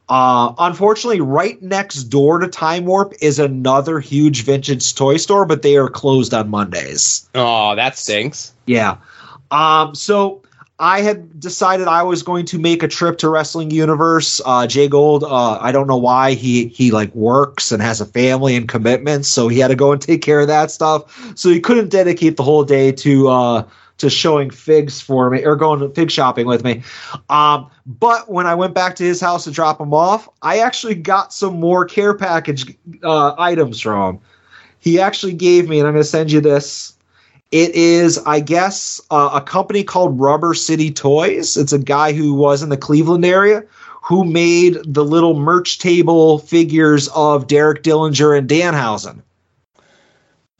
Uh, 0.07 0.53
unfortunately, 0.59 1.19
right 1.19 1.61
next 1.61 2.05
door 2.05 2.39
to 2.39 2.47
Time 2.47 2.85
Warp 2.85 3.11
is 3.19 3.37
another 3.37 3.99
huge 3.99 4.45
vintage 4.45 4.95
toy 4.95 5.17
store, 5.17 5.45
but 5.45 5.61
they 5.61 5.75
are 5.75 5.89
closed 5.89 6.33
on 6.33 6.49
Mondays. 6.49 7.29
Oh, 7.35 7.75
that 7.75 7.97
stinks. 7.97 8.53
Yeah. 8.67 8.95
Um, 9.51 9.93
so 9.93 10.40
I 10.81 11.01
had 11.01 11.39
decided 11.39 11.87
I 11.87 12.01
was 12.01 12.23
going 12.23 12.45
to 12.47 12.57
make 12.57 12.81
a 12.81 12.87
trip 12.87 13.19
to 13.19 13.29
Wrestling 13.29 13.69
Universe. 13.69 14.41
Uh, 14.43 14.65
Jay 14.65 14.87
Gold, 14.87 15.23
uh, 15.23 15.59
I 15.61 15.71
don't 15.71 15.85
know 15.85 15.97
why 15.97 16.33
he 16.33 16.69
he 16.69 16.89
like 16.89 17.13
works 17.13 17.71
and 17.71 17.83
has 17.83 18.01
a 18.01 18.05
family 18.05 18.55
and 18.55 18.67
commitments, 18.67 19.29
so 19.29 19.47
he 19.47 19.59
had 19.59 19.67
to 19.67 19.75
go 19.75 19.91
and 19.91 20.01
take 20.01 20.23
care 20.23 20.39
of 20.39 20.47
that 20.47 20.71
stuff. 20.71 21.37
So 21.37 21.49
he 21.49 21.59
couldn't 21.59 21.89
dedicate 21.89 22.35
the 22.35 22.41
whole 22.41 22.63
day 22.63 22.91
to 22.93 23.27
uh, 23.29 23.63
to 23.99 24.09
showing 24.09 24.49
figs 24.49 24.99
for 24.99 25.29
me 25.29 25.45
or 25.45 25.55
going 25.55 25.93
fig 25.93 26.09
shopping 26.09 26.47
with 26.47 26.63
me. 26.63 26.81
Um, 27.29 27.69
but 27.85 28.31
when 28.31 28.47
I 28.47 28.55
went 28.55 28.73
back 28.73 28.95
to 28.95 29.03
his 29.03 29.21
house 29.21 29.43
to 29.43 29.51
drop 29.51 29.79
him 29.79 29.93
off, 29.93 30.27
I 30.41 30.59
actually 30.61 30.95
got 30.95 31.31
some 31.31 31.59
more 31.59 31.85
care 31.85 32.15
package 32.15 32.75
uh, 33.03 33.35
items 33.37 33.79
from 33.79 34.15
him. 34.15 34.21
He 34.79 34.99
actually 34.99 35.33
gave 35.33 35.69
me, 35.69 35.77
and 35.77 35.87
I'm 35.87 35.93
going 35.93 36.03
to 36.03 36.09
send 36.09 36.31
you 36.31 36.41
this. 36.41 36.97
It 37.51 37.75
is, 37.75 38.17
I 38.25 38.39
guess, 38.39 39.01
uh, 39.11 39.31
a 39.33 39.41
company 39.41 39.83
called 39.83 40.19
Rubber 40.19 40.53
City 40.53 40.89
Toys. 40.91 41.57
It's 41.57 41.73
a 41.73 41.79
guy 41.79 42.13
who 42.13 42.33
was 42.33 42.63
in 42.63 42.69
the 42.69 42.77
Cleveland 42.77 43.25
area 43.25 43.63
who 44.01 44.23
made 44.23 44.77
the 44.85 45.05
little 45.05 45.39
merch 45.39 45.79
table 45.79 46.39
figures 46.39 47.07
of 47.09 47.47
Derek 47.47 47.83
Dillinger 47.83 48.37
and 48.37 48.49
Danhausen. 48.49 49.21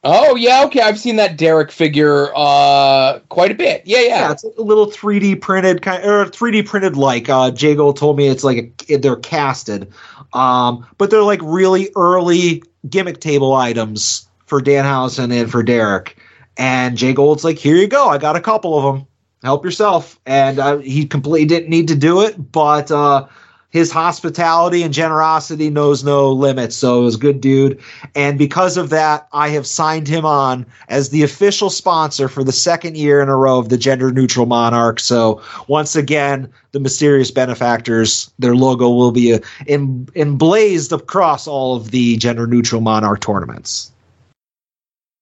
Oh 0.04 0.36
yeah, 0.36 0.64
okay. 0.66 0.82
I've 0.82 1.00
seen 1.00 1.18
that 1.18 1.38
Derek 1.38 1.72
figure 1.72 2.32
uh 2.36 3.20
quite 3.30 3.52
a 3.52 3.56
bit. 3.56 3.84
Yeah, 3.86 4.00
yeah. 4.00 4.32
it's 4.32 4.44
a 4.44 4.62
little 4.62 4.88
3D 4.88 5.42
printed 5.42 5.84
kind 5.84 6.04
or 6.04 6.26
3D 6.26 6.66
printed 6.66 6.98
like 6.98 7.30
uh 7.30 7.52
told 7.52 8.18
me 8.18 8.28
it's 8.28 8.44
like 8.44 8.84
a, 8.90 8.98
they're 8.98 9.16
casted. 9.16 9.92
Um 10.34 10.88
but 10.98 11.12
they're 11.12 11.22
like 11.22 11.42
really 11.44 11.90
early 11.96 12.64
gimmick 12.90 13.20
table 13.20 13.54
items 13.54 14.28
for 14.48 14.60
Danhausen 14.60 15.32
and 15.32 15.52
for 15.52 15.62
Derek. 15.62 16.18
And 16.58 16.98
Jay 16.98 17.14
Gold's 17.14 17.44
like, 17.44 17.58
here 17.58 17.76
you 17.76 17.88
go. 17.88 18.10
I 18.10 18.18
got 18.18 18.36
a 18.36 18.42
couple 18.42 18.78
of 18.78 18.96
them. 18.96 19.08
Help 19.44 19.66
yourself. 19.66 20.20
And 20.26 20.60
uh, 20.60 20.78
he 20.78 21.08
completely 21.08 21.48
didn't 21.48 21.70
need 21.70 21.88
to 21.88 21.96
do 21.96 22.22
it, 22.22 22.52
but 22.52 22.92
uh, 22.92 23.28
his 23.72 23.92
hospitality 23.92 24.84
and 24.84 24.94
generosity 24.94 25.70
knows 25.70 26.04
no 26.04 26.32
limits. 26.32 26.76
So 26.76 27.02
it 27.02 27.06
was 27.06 27.16
a 27.16 27.20
good 27.20 27.42
dude. 27.42 27.80
And 28.14 28.38
because 28.38 28.78
of 28.78 28.90
that, 28.90 29.28
I 29.32 29.50
have 29.50 29.66
signed 29.66 30.08
him 30.08 30.26
on 30.26 30.66
as 30.90 31.10
the 31.10 31.24
official 31.24 31.70
sponsor 31.70 32.28
for 32.28 32.44
the 32.44 32.52
second 32.52 32.98
year 32.98 33.22
in 33.22 33.30
a 33.30 33.36
row 33.36 33.58
of 33.58 33.70
the 33.70 33.78
Gender 33.78 34.12
Neutral 34.12 34.46
Monarch. 34.46 35.00
So 35.00 35.42
once 35.68 35.96
again, 35.96 36.52
the 36.74 36.80
mysterious 36.80 37.32
benefactors, 37.32 38.30
their 38.40 38.56
logo 38.56 38.90
will 38.90 39.12
be 39.12 39.34
uh, 39.34 39.40
em- 39.68 40.06
emblazed 40.16 40.92
across 40.92 41.48
all 41.48 41.76
of 41.76 41.92
the 41.92 42.18
Gender 42.18 42.46
Neutral 42.46 42.82
Monarch 42.82 43.22
tournaments. 43.22 43.92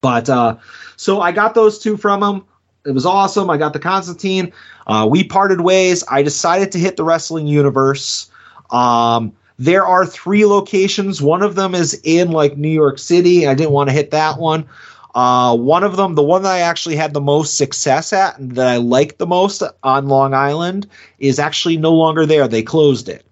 But 0.00 0.28
uh, 0.28 0.56
so 0.96 1.20
I 1.20 1.32
got 1.32 1.54
those 1.54 1.78
two 1.78 1.96
from 1.96 2.22
him. 2.22 2.44
It 2.86 2.92
was 2.92 3.04
awesome. 3.04 3.50
I 3.50 3.58
got 3.58 3.72
the 3.72 3.78
Constantine. 3.78 4.52
Uh, 4.86 5.06
we 5.10 5.24
parted 5.24 5.60
ways. 5.60 6.02
I 6.10 6.22
decided 6.22 6.72
to 6.72 6.78
hit 6.78 6.96
the 6.96 7.04
wrestling 7.04 7.46
universe. 7.46 8.30
Um, 8.70 9.32
there 9.58 9.84
are 9.84 10.06
three 10.06 10.46
locations. 10.46 11.20
One 11.20 11.42
of 11.42 11.54
them 11.54 11.74
is 11.74 12.00
in 12.02 12.30
like 12.32 12.56
New 12.56 12.70
York 12.70 12.98
City. 12.98 13.46
I 13.46 13.54
didn't 13.54 13.72
want 13.72 13.90
to 13.90 13.94
hit 13.94 14.10
that 14.12 14.38
one. 14.38 14.66
Uh, 15.14 15.56
one 15.56 15.84
of 15.84 15.96
them, 15.96 16.14
the 16.14 16.22
one 16.22 16.42
that 16.44 16.52
I 16.52 16.60
actually 16.60 16.96
had 16.96 17.12
the 17.12 17.20
most 17.20 17.58
success 17.58 18.12
at 18.12 18.38
and 18.38 18.52
that 18.52 18.68
I 18.68 18.76
liked 18.76 19.18
the 19.18 19.26
most 19.26 19.62
on 19.82 20.08
Long 20.08 20.32
Island, 20.32 20.86
is 21.18 21.38
actually 21.38 21.76
no 21.76 21.92
longer 21.92 22.24
there. 22.24 22.48
They 22.48 22.62
closed 22.62 23.08
it. 23.08 23.26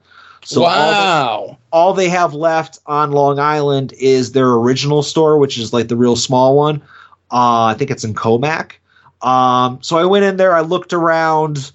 So 0.49 0.65
all 0.65 0.71
they- 0.71 0.93
wow. 0.93 1.59
all 1.73 1.93
they 1.93 2.09
have 2.09 2.33
left 2.33 2.79
on 2.87 3.13
Long 3.13 3.39
Island 3.39 3.93
is 3.99 4.33
their 4.33 4.49
original 4.49 5.03
store, 5.03 5.37
which 5.37 5.59
is 5.59 5.75
like 5.75 5.89
the 5.89 5.97
real 5.97 6.17
small 6.17 6.57
one. 6.57 6.81
Uh, 7.31 7.65
I 7.65 7.75
think 7.77 7.91
it's 7.91 8.03
in 8.03 8.15
Commack. 8.15 8.73
Um, 9.21 9.79
so 9.83 9.99
I 9.99 10.07
went 10.07 10.25
in 10.25 10.39
there, 10.39 10.55
I 10.57 10.63
looked 10.63 10.95
around. 10.95 11.71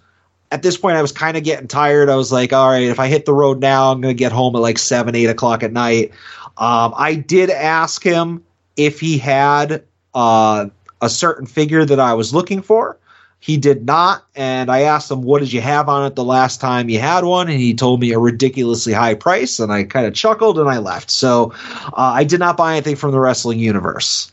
At 0.52 0.64
this 0.64 0.76
point, 0.76 0.98
I 0.98 1.04
was 1.04 1.12
kind 1.12 1.38
of 1.38 1.44
getting 1.44 1.68
tired. 1.68 2.10
I 2.10 2.16
was 2.16 2.32
like, 2.32 2.52
all 2.52 2.70
right, 2.70 2.82
if 2.82 3.00
I 3.00 3.08
hit 3.08 3.26
the 3.26 3.34
road 3.34 3.60
now, 3.60 3.92
I'm 3.92 4.02
going 4.02 4.16
to 4.16 4.18
get 4.18 4.32
home 4.32 4.56
at 4.56 4.60
like 4.64 4.80
7, 4.80 5.14
8 5.14 5.26
o'clock 5.26 5.62
at 5.62 5.72
night. 5.72 6.12
Um, 6.58 6.96
I 6.98 7.14
did 7.14 7.52
ask 7.52 8.04
him 8.04 8.44
if 8.76 9.00
he 9.00 9.20
had 9.20 9.84
uh, 10.16 10.66
a 11.02 11.10
certain 11.10 11.46
figure 11.46 11.86
that 11.86 12.00
I 12.00 12.16
was 12.16 12.34
looking 12.34 12.64
for. 12.64 12.98
He 13.44 13.58
did 13.58 13.86
not, 13.86 14.24
and 14.38 14.72
I 14.72 14.84
asked 14.84 15.12
him, 15.12 15.22
"What 15.22 15.40
did 15.40 15.52
you 15.52 15.60
have 15.60 15.90
on 15.90 16.06
it 16.06 16.16
the 16.16 16.24
last 16.24 16.62
time 16.62 16.88
you 16.88 17.00
had 17.00 17.26
one?" 17.26 17.50
And 17.50 17.60
he 17.60 17.74
told 17.74 18.00
me 18.00 18.14
a 18.14 18.18
ridiculously 18.18 18.94
high 18.94 19.16
price, 19.16 19.60
and 19.60 19.70
I 19.70 19.84
kind 19.84 20.06
of 20.06 20.14
chuckled 20.14 20.58
and 20.58 20.70
I 20.70 20.78
left. 20.78 21.12
So 21.12 21.52
uh, 21.88 21.92
I 22.16 22.24
did 22.24 22.40
not 22.40 22.56
buy 22.56 22.72
anything 22.72 22.96
from 22.96 23.12
the 23.12 23.20
wrestling 23.20 23.60
universe, 23.60 24.32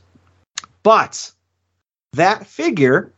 but 0.84 1.32
that 2.12 2.46
figure 2.46 3.12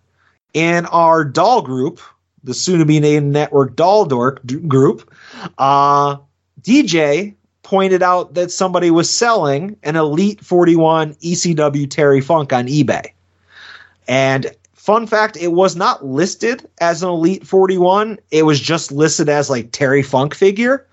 in 0.55 0.87
our 0.87 1.27
doll 1.27 1.61
group, 1.61 2.01
the 2.43 2.55
soon-to-be 2.55 2.99
named 2.99 3.31
Network 3.31 3.77
Doll 3.77 4.07
Dork 4.07 4.41
group, 4.67 5.13
uh, 5.59 6.17
DJ 6.63 7.35
pointed 7.65 8.03
out 8.03 8.33
that 8.33 8.51
somebody 8.51 8.91
was 8.91 9.11
selling 9.11 9.77
an 9.83 9.97
Elite 9.97 10.43
41 10.43 11.17
ECW 11.17 11.91
Terry 11.91 12.23
Funk 12.23 12.51
on 12.55 12.67
eBay. 12.67 13.13
And 14.09 14.57
fun 14.83 15.07
fact, 15.07 15.37
it 15.37 15.53
was 15.53 15.77
not 15.77 16.05
listed 16.05 16.69
as 16.81 17.05
an 17.05 17.09
Elite 17.09 17.47
41. 17.47 18.19
It 18.33 18.43
was 18.43 18.61
just 18.61 18.91
listed 18.91 19.29
as 19.29 19.49
like 19.49 19.71
Terry 19.71 20.03
Funk 20.03 20.35
figure. 20.35 20.85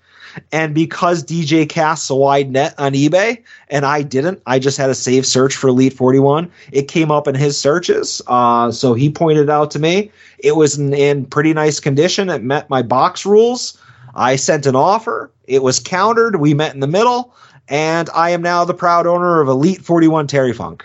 And 0.52 0.76
because 0.76 1.24
DJ 1.24 1.68
casts 1.68 2.08
a 2.08 2.14
wide 2.14 2.52
net 2.52 2.72
on 2.78 2.92
eBay 2.92 3.42
and 3.66 3.84
I 3.84 4.02
didn't, 4.02 4.40
I 4.46 4.60
just 4.60 4.78
had 4.78 4.88
a 4.88 4.94
save 4.94 5.26
search 5.26 5.56
for 5.56 5.66
Elite 5.66 5.92
41. 5.92 6.48
It 6.70 6.86
came 6.86 7.10
up 7.10 7.26
in 7.26 7.34
his 7.34 7.58
searches. 7.58 8.22
Uh, 8.28 8.70
so 8.70 8.94
he 8.94 9.10
pointed 9.10 9.42
it 9.42 9.50
out 9.50 9.72
to 9.72 9.80
me 9.80 10.12
it 10.38 10.54
was 10.54 10.78
in, 10.78 10.94
in 10.94 11.24
pretty 11.24 11.52
nice 11.52 11.80
condition. 11.80 12.30
It 12.30 12.44
met 12.44 12.70
my 12.70 12.82
box 12.82 13.26
rules. 13.26 13.76
I 14.14 14.36
sent 14.36 14.66
an 14.66 14.76
offer. 14.76 15.32
It 15.48 15.64
was 15.64 15.80
countered. 15.80 16.36
We 16.36 16.54
met 16.54 16.74
in 16.74 16.80
the 16.80 16.86
middle. 16.86 17.34
And 17.68 18.08
I 18.14 18.30
am 18.30 18.42
now 18.42 18.64
the 18.64 18.72
proud 18.72 19.08
owner 19.08 19.40
of 19.40 19.48
Elite 19.48 19.82
41 19.82 20.28
Terry 20.28 20.52
Funk. 20.52 20.84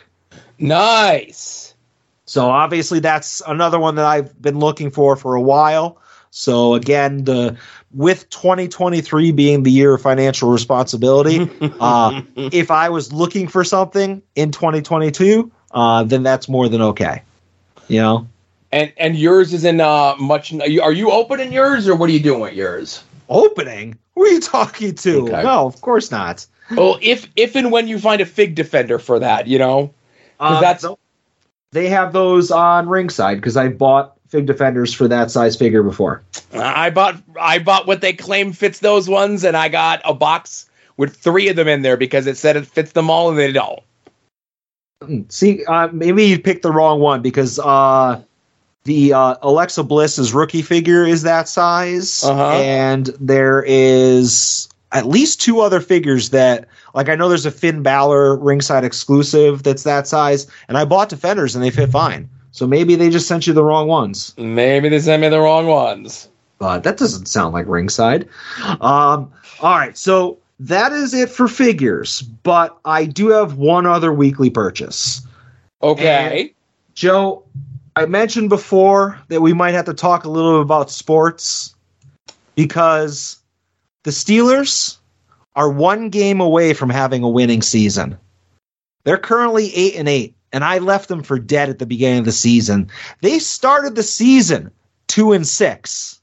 Nice. 0.57 1.64
So 2.25 2.49
obviously 2.49 2.99
that's 2.99 3.41
another 3.47 3.79
one 3.79 3.95
that 3.95 4.05
I've 4.05 4.41
been 4.41 4.59
looking 4.59 4.89
for 4.91 5.15
for 5.15 5.35
a 5.35 5.41
while. 5.41 6.01
So 6.31 6.73
again, 6.73 7.23
the 7.23 7.55
with 7.93 8.29
2023 8.29 9.31
being 9.31 9.63
the 9.63 9.71
year 9.71 9.93
of 9.93 10.01
financial 10.01 10.49
responsibility, 10.49 11.49
uh, 11.79 12.21
if 12.35 12.71
I 12.71 12.89
was 12.89 13.13
looking 13.13 13.47
for 13.47 13.63
something 13.63 14.21
in 14.35 14.51
2022, 14.51 15.49
uh, 15.71 16.03
then 16.03 16.23
that's 16.23 16.49
more 16.49 16.67
than 16.67 16.81
okay. 16.81 17.21
You 17.87 18.01
know, 18.01 18.27
And 18.71 18.91
and 18.97 19.15
yours 19.15 19.53
is 19.53 19.63
in 19.63 19.79
uh 19.79 20.15
much. 20.17 20.51
Are 20.53 20.67
you, 20.67 20.81
are 20.81 20.91
you 20.91 21.11
opening 21.11 21.53
yours 21.53 21.87
or 21.87 21.95
what 21.95 22.09
are 22.09 22.13
you 22.13 22.19
doing 22.19 22.41
with 22.41 22.53
yours? 22.53 23.03
opening. 23.29 23.97
Who 24.15 24.23
are 24.23 24.27
you 24.27 24.39
talking 24.39 24.93
to? 24.95 25.23
Okay. 25.27 25.43
No, 25.43 25.65
of 25.67 25.81
course 25.81 26.11
not. 26.11 26.45
Well, 26.71 26.97
if 27.01 27.29
if 27.35 27.55
and 27.55 27.71
when 27.71 27.87
you 27.87 27.99
find 27.99 28.21
a 28.21 28.25
fig 28.25 28.55
defender 28.55 28.97
for 28.99 29.19
that, 29.19 29.47
you 29.47 29.59
know, 29.59 29.93
'Cause 30.39 30.57
Uh, 30.57 30.61
that's 30.61 30.83
th- 30.83 30.97
they 31.71 31.89
have 31.89 32.13
those 32.13 32.51
on 32.51 32.87
ringside 32.87 33.35
because 33.35 33.57
I 33.57 33.67
bought 33.69 34.13
Fig 34.29 34.45
Defenders 34.45 34.93
for 34.93 35.07
that 35.07 35.29
size 35.31 35.55
figure 35.55 35.83
before. 35.83 36.21
I 36.53 36.89
bought 36.89 37.21
I 37.39 37.59
bought 37.59 37.85
what 37.87 38.01
they 38.01 38.13
claim 38.13 38.53
fits 38.53 38.79
those 38.79 39.07
ones, 39.09 39.43
and 39.43 39.55
I 39.57 39.69
got 39.69 40.01
a 40.05 40.13
box 40.13 40.69
with 40.97 41.15
three 41.15 41.49
of 41.49 41.55
them 41.55 41.67
in 41.67 41.81
there 41.81 41.97
because 41.97 42.27
it 42.27 42.37
said 42.37 42.55
it 42.55 42.65
fits 42.65 42.93
them 42.93 43.09
all, 43.09 43.29
and 43.29 43.37
they 43.37 43.51
don't. 43.51 43.79
See, 45.29 45.63
uh, 45.65 45.89
maybe 45.91 46.25
you 46.25 46.39
picked 46.39 46.63
the 46.63 46.71
wrong 46.71 46.99
one 46.99 47.21
because 47.21 47.59
uh, 47.59 48.21
the 48.85 49.13
uh, 49.13 49.35
Alexa 49.41 49.83
Bliss's 49.83 50.33
rookie 50.33 50.61
figure 50.61 51.05
is 51.05 51.23
that 51.23 51.47
size, 51.47 52.23
Uh-huh. 52.23 52.51
and 52.61 53.07
there 53.19 53.63
is 53.67 54.69
at 54.91 55.05
least 55.05 55.41
two 55.41 55.61
other 55.61 55.81
figures 55.81 56.29
that, 56.29 56.67
like, 56.93 57.09
I 57.09 57.15
know 57.15 57.27
there's 57.27 57.45
a 57.45 57.51
Finn 57.51 57.83
Balor 57.83 58.37
ringside 58.37 58.83
exclusive 58.83 59.63
that's 59.63 59.83
that 59.83 60.07
size, 60.07 60.47
and 60.67 60.77
I 60.77 60.85
bought 60.85 61.09
Defenders 61.09 61.55
and 61.55 61.63
they 61.63 61.71
fit 61.71 61.89
fine. 61.89 62.29
So 62.51 62.65
maybe 62.65 62.95
they 62.95 63.09
just 63.09 63.27
sent 63.27 63.47
you 63.47 63.53
the 63.53 63.63
wrong 63.63 63.87
ones. 63.87 64.33
Maybe 64.37 64.87
they 64.87 64.99
sent 64.99 65.21
me 65.21 65.29
the 65.29 65.39
wrong 65.39 65.67
ones. 65.67 66.29
But 66.57 66.83
that 66.83 66.95
doesn't 66.97 67.25
sound 67.25 67.53
like 67.53 67.67
ringside. 67.67 68.29
Um, 68.79 69.29
all 69.59 69.77
right, 69.77 69.97
so 69.97 70.37
that 70.59 70.93
is 70.93 71.13
it 71.13 71.29
for 71.29 71.49
figures, 71.49 72.21
but 72.21 72.77
I 72.85 73.05
do 73.05 73.29
have 73.29 73.55
one 73.55 73.85
other 73.85 74.13
weekly 74.13 74.49
purchase. 74.49 75.21
Okay. 75.83 76.53
Joe, 76.93 77.43
I 77.97 78.05
mentioned 78.05 78.47
before 78.49 79.19
that 79.27 79.41
we 79.41 79.51
might 79.51 79.73
have 79.73 79.85
to 79.85 79.93
talk 79.93 80.23
a 80.23 80.29
little 80.29 80.53
bit 80.53 80.61
about 80.61 80.89
sports 80.89 81.75
because 82.55 83.37
the 84.05 84.11
Steelers 84.11 84.97
are 85.55 85.69
one 85.69 86.09
game 86.09 86.39
away 86.39 86.73
from 86.73 86.89
having 86.89 87.23
a 87.23 87.29
winning 87.29 87.61
season. 87.61 88.17
They're 89.03 89.17
currently 89.17 89.75
8 89.75 89.95
and 89.95 90.07
8, 90.07 90.35
and 90.53 90.63
I 90.63 90.77
left 90.77 91.09
them 91.09 91.23
for 91.23 91.39
dead 91.39 91.69
at 91.69 91.79
the 91.79 91.85
beginning 91.85 92.19
of 92.19 92.25
the 92.25 92.31
season. 92.31 92.89
They 93.21 93.39
started 93.39 93.95
the 93.95 94.03
season 94.03 94.71
2 95.07 95.33
and 95.33 95.47
6 95.47 96.21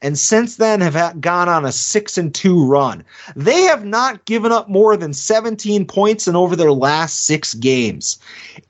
and 0.00 0.18
since 0.18 0.56
then 0.56 0.80
have 0.80 1.20
gone 1.20 1.48
on 1.48 1.64
a 1.64 1.72
6 1.72 2.18
and 2.18 2.34
2 2.34 2.64
run. 2.64 3.04
They 3.34 3.62
have 3.62 3.84
not 3.84 4.24
given 4.26 4.52
up 4.52 4.68
more 4.68 4.96
than 4.96 5.12
17 5.12 5.86
points 5.86 6.28
in 6.28 6.36
over 6.36 6.54
their 6.54 6.72
last 6.72 7.24
6 7.24 7.54
games. 7.54 8.18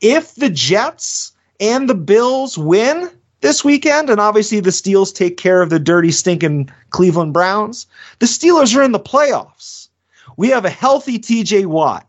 If 0.00 0.34
the 0.36 0.50
Jets 0.50 1.32
and 1.60 1.88
the 1.88 1.94
Bills 1.94 2.56
win 2.56 3.10
this 3.40 3.64
weekend 3.64 4.10
and 4.10 4.20
obviously 4.20 4.60
the 4.60 4.70
Steelers 4.70 5.14
take 5.14 5.36
care 5.36 5.62
of 5.62 5.70
the 5.70 5.78
dirty 5.78 6.10
stinking 6.10 6.70
Cleveland 6.90 7.32
Browns, 7.32 7.86
the 8.18 8.26
Steelers 8.26 8.76
are 8.76 8.82
in 8.82 8.92
the 8.92 9.00
playoffs. 9.00 9.88
We 10.36 10.48
have 10.48 10.64
a 10.64 10.70
healthy 10.70 11.18
TJ 11.18 11.66
Watt. 11.66 12.06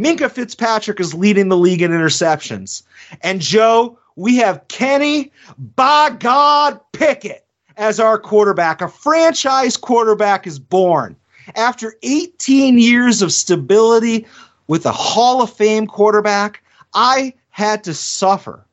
Minkah 0.00 0.30
Fitzpatrick 0.30 1.00
is 1.00 1.14
leading 1.14 1.48
the 1.48 1.56
league 1.56 1.82
in 1.82 1.90
interceptions. 1.90 2.82
And 3.22 3.40
Joe, 3.40 3.98
we 4.14 4.36
have 4.36 4.68
Kenny 4.68 5.32
by 5.76 6.10
God 6.10 6.78
Pickett 6.92 7.46
as 7.76 7.98
our 7.98 8.18
quarterback. 8.18 8.82
A 8.82 8.88
franchise 8.88 9.76
quarterback 9.76 10.46
is 10.46 10.58
born. 10.58 11.16
After 11.54 11.94
18 12.02 12.78
years 12.78 13.22
of 13.22 13.32
stability 13.32 14.26
with 14.66 14.84
a 14.84 14.92
Hall 14.92 15.40
of 15.42 15.52
Fame 15.52 15.86
quarterback, 15.86 16.62
I 16.92 17.32
had 17.50 17.84
to 17.84 17.94
suffer 17.94 18.65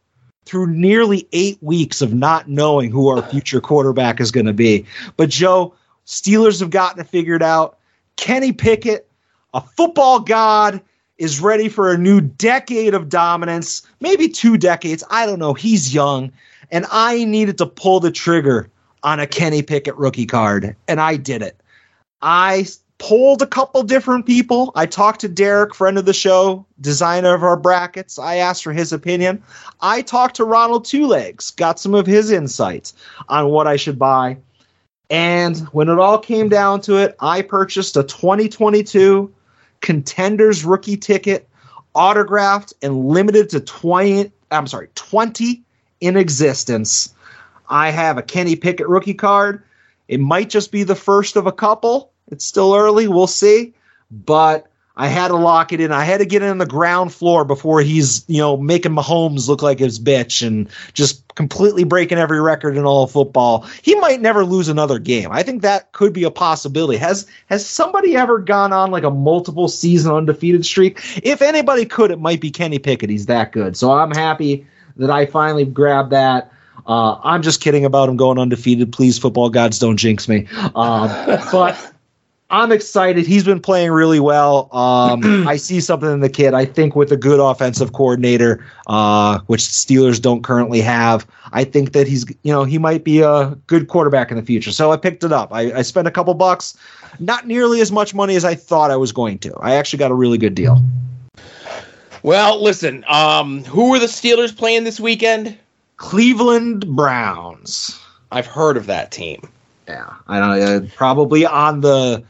through 0.46 0.68
nearly 0.68 1.28
eight 1.32 1.58
weeks 1.62 2.02
of 2.02 2.14
not 2.14 2.50
knowing 2.50 2.92
who 2.92 3.08
our 3.08 3.22
future 3.22 3.62
quarterback 3.62 4.20
is 4.20 4.32
going 4.32 4.46
to 4.46 4.54
be. 4.54 4.86
But 5.18 5.30
Joe, 5.30 5.74
Steelers 6.06 6.60
have 6.60 6.70
gotten 6.70 7.02
it 7.02 7.08
figured 7.08 7.44
out. 7.44 7.78
Kenny 8.16 8.52
Pickett, 8.52 9.10
a 9.54 9.62
football 9.62 10.20
god, 10.20 10.82
is 11.18 11.40
ready 11.40 11.70
for 11.70 11.92
a 11.92 11.98
new 11.98 12.20
decade 12.20 12.94
of 12.94 13.10
dominance, 13.10 13.84
maybe 14.00 14.28
two 14.28 14.58
decades. 14.58 15.04
I 15.10 15.26
don't 15.26 15.40
know. 15.40 15.54
He's 15.54 15.94
young. 15.94 16.32
And 16.72 16.86
I 16.92 17.24
needed 17.24 17.58
to 17.60 17.66
pull 17.66 18.00
the 18.00 18.12
trigger 18.12 18.70
on 19.04 19.20
a 19.20 19.28
Kenny 19.28 19.62
Pickett 19.62 19.96
rookie 19.96 20.26
card, 20.26 20.76
and 20.88 21.00
I 21.00 21.18
did 21.18 21.42
it. 21.42 21.60
I 22.22 22.66
polled 23.04 23.42
a 23.42 23.48
couple 23.48 23.84
different 23.84 24.26
people. 24.26 24.72
I 24.76 24.86
talked 24.86 25.20
to 25.22 25.28
Derek, 25.28 25.76
friend 25.76 25.98
of 25.98 26.06
the 26.06 26.14
show, 26.14 26.66
designer 26.80 27.34
of 27.34 27.44
our 27.44 27.58
brackets. 27.58 28.18
I 28.18 28.38
asked 28.38 28.64
for 28.64 28.72
his 28.72 28.94
opinion. 28.94 29.44
I 29.82 30.04
talked 30.04 30.38
to 30.38 30.46
Ronald 30.46 30.86
Two 30.86 31.06
Legs, 31.06 31.52
got 31.52 31.82
some 31.82 31.96
of 31.96 32.08
his 32.08 32.32
insights 32.32 32.94
on 33.28 33.50
what 33.50 33.68
I 33.68 33.76
should 33.76 34.00
buy. 34.00 34.38
And 35.10 35.60
when 35.74 35.90
it 35.90 36.00
all 36.00 36.18
came 36.18 36.48
down 36.48 36.80
to 36.82 36.96
it, 36.96 37.18
I 37.20 37.42
purchased 37.42 37.98
a 37.98 38.04
2022 38.04 39.30
contenders 39.82 40.64
rookie 40.64 40.96
ticket, 40.96 41.50
autographed 41.94 42.74
and 42.82 43.10
limited 43.10 43.50
to 43.50 43.60
20. 43.60 44.32
I'm 44.50 44.68
sorry, 44.68 44.88
20 44.96 45.62
in 46.00 46.16
existence. 46.16 47.14
I 47.68 47.92
have 47.92 48.18
a 48.18 48.24
Kenny 48.24 48.56
Pickett 48.56 48.88
rookie 48.88 49.14
card. 49.14 49.62
It 50.08 50.22
might 50.22 50.50
just 50.50 50.72
be 50.72 50.84
the 50.84 50.96
first 50.96 51.36
of 51.36 51.48
a 51.48 51.52
couple. 51.52 52.13
It's 52.30 52.46
still 52.46 52.74
early. 52.74 53.08
We'll 53.08 53.28
see. 53.28 53.74
But 54.12 54.68
I 54.96 55.08
had 55.08 55.30
to 55.30 55.36
lock 55.36 55.74
it 55.74 55.82
in. 55.82 55.92
I 55.92 56.04
had 56.04 56.20
to 56.20 56.26
get 56.26 56.44
in 56.44 56.50
on 56.50 56.58
the 56.60 56.68
ground 56.68 57.12
floor 57.12 57.46
before 57.46 57.82
he's, 57.82 58.24
you 58.28 58.38
know, 58.38 58.58
making 58.58 58.92
Mahomes 58.92 59.48
look 59.48 59.64
like 59.64 59.80
his 59.80 60.00
bitch 60.00 60.46
and 60.46 60.70
just 60.94 61.24
completely 61.34 61.84
breaking 61.84 62.20
every 62.20 62.40
record 62.40 62.78
in 62.78 62.86
all 62.86 63.08
football. 63.08 63.66
He 63.82 63.96
might 63.96 64.22
never 64.22 64.46
lose 64.46 64.68
another 64.68 65.00
game. 65.00 65.30
I 65.32 65.42
think 65.42 65.64
that 65.64 65.94
could 65.94 66.14
be 66.14 66.26
a 66.26 66.32
possibility. 66.32 67.00
Has 67.00 67.26
has 67.48 67.66
somebody 67.66 68.16
ever 68.16 68.38
gone 68.38 68.72
on 68.72 68.92
like 68.92 69.04
a 69.04 69.10
multiple 69.10 69.68
season 69.68 70.12
undefeated 70.14 70.64
streak? 70.64 71.00
If 71.24 71.42
anybody 71.42 71.86
could, 71.86 72.12
it 72.12 72.20
might 72.20 72.40
be 72.40 72.52
Kenny 72.52 72.78
Pickett. 72.78 73.10
He's 73.10 73.26
that 73.26 73.52
good. 73.52 73.76
So 73.76 73.92
I'm 73.94 74.12
happy 74.12 74.68
that 74.98 75.10
I 75.10 75.26
finally 75.26 75.66
grabbed 75.66 76.12
that. 76.12 76.52
Uh, 76.86 77.20
I'm 77.24 77.42
just 77.42 77.62
kidding 77.62 77.86
about 77.86 78.10
him 78.10 78.18
going 78.18 78.38
undefeated. 78.38 78.92
Please, 78.92 79.18
football 79.18 79.50
gods, 79.50 79.80
don't 79.80 79.98
jinx 79.98 80.28
me. 80.28 80.48
Um, 80.76 81.08
but 81.52 81.93
I'm 82.50 82.72
excited. 82.72 83.26
He's 83.26 83.44
been 83.44 83.60
playing 83.60 83.92
really 83.92 84.20
well. 84.20 84.70
Um, 84.76 85.48
I 85.48 85.58
see 85.58 85.80
something 85.80 86.12
in 86.12 86.20
the 86.20 86.30
kid. 86.30 86.54
I 86.54 86.66
think 86.66 86.96
with 86.96 87.12
a 87.12 87.18
good 87.18 87.40
offensive 87.40 87.94
coordinator, 87.94 88.64
uh, 88.88 89.40
which 89.48 89.66
the 89.66 89.72
Steelers 89.72 90.22
don't 90.22 90.44
currently 90.44 90.82
have, 90.82 91.26
I 91.52 91.64
think 91.64 91.94
that 91.94 92.08
he's, 92.08 92.26
you 92.44 92.52
know, 92.52 92.64
he 92.64 92.78
might 92.78 93.04
be 93.04 93.22
a 93.22 93.58
good 93.68 93.88
quarterback 93.88 94.30
in 94.30 94.38
the 94.38 94.44
future. 94.44 94.72
So 94.72 94.92
I 94.92 94.98
picked 94.98 95.24
it 95.24 95.32
up. 95.32 95.52
I, 95.52 95.74
I 95.74 95.82
spent 95.82 96.08
a 96.08 96.12
couple 96.12 96.34
bucks, 96.36 96.78
not 97.20 97.48
nearly 97.48 97.82
as 97.82 97.92
much 97.92 98.14
money 98.14 98.36
as 98.36 98.46
I 98.46 98.56
thought 98.56 98.92
I 98.92 98.98
was 98.98 99.12
going 99.12 99.40
to. 99.40 99.56
I 99.56 99.76
actually 99.76 100.00
got 100.00 100.12
a 100.12 100.16
really 100.16 100.38
good 100.38 100.56
deal. 100.56 100.84
Well, 102.22 102.62
listen, 102.62 103.04
um, 103.08 103.64
who 103.66 103.94
are 103.94 104.00
the 104.00 104.06
Steelers 104.06 104.56
playing 104.56 104.84
this 104.84 105.00
weekend? 105.00 105.58
Cleveland 105.98 106.86
Browns. 106.96 108.00
I've 108.32 108.48
heard 108.48 108.78
of 108.78 108.86
that 108.88 109.12
team. 109.12 109.50
Yeah, 109.88 110.14
I 110.28 110.40
don't 110.40 110.60
know. 110.60 110.76
Uh, 110.78 110.90
probably 110.96 111.46
on 111.46 111.82
the 111.82 112.24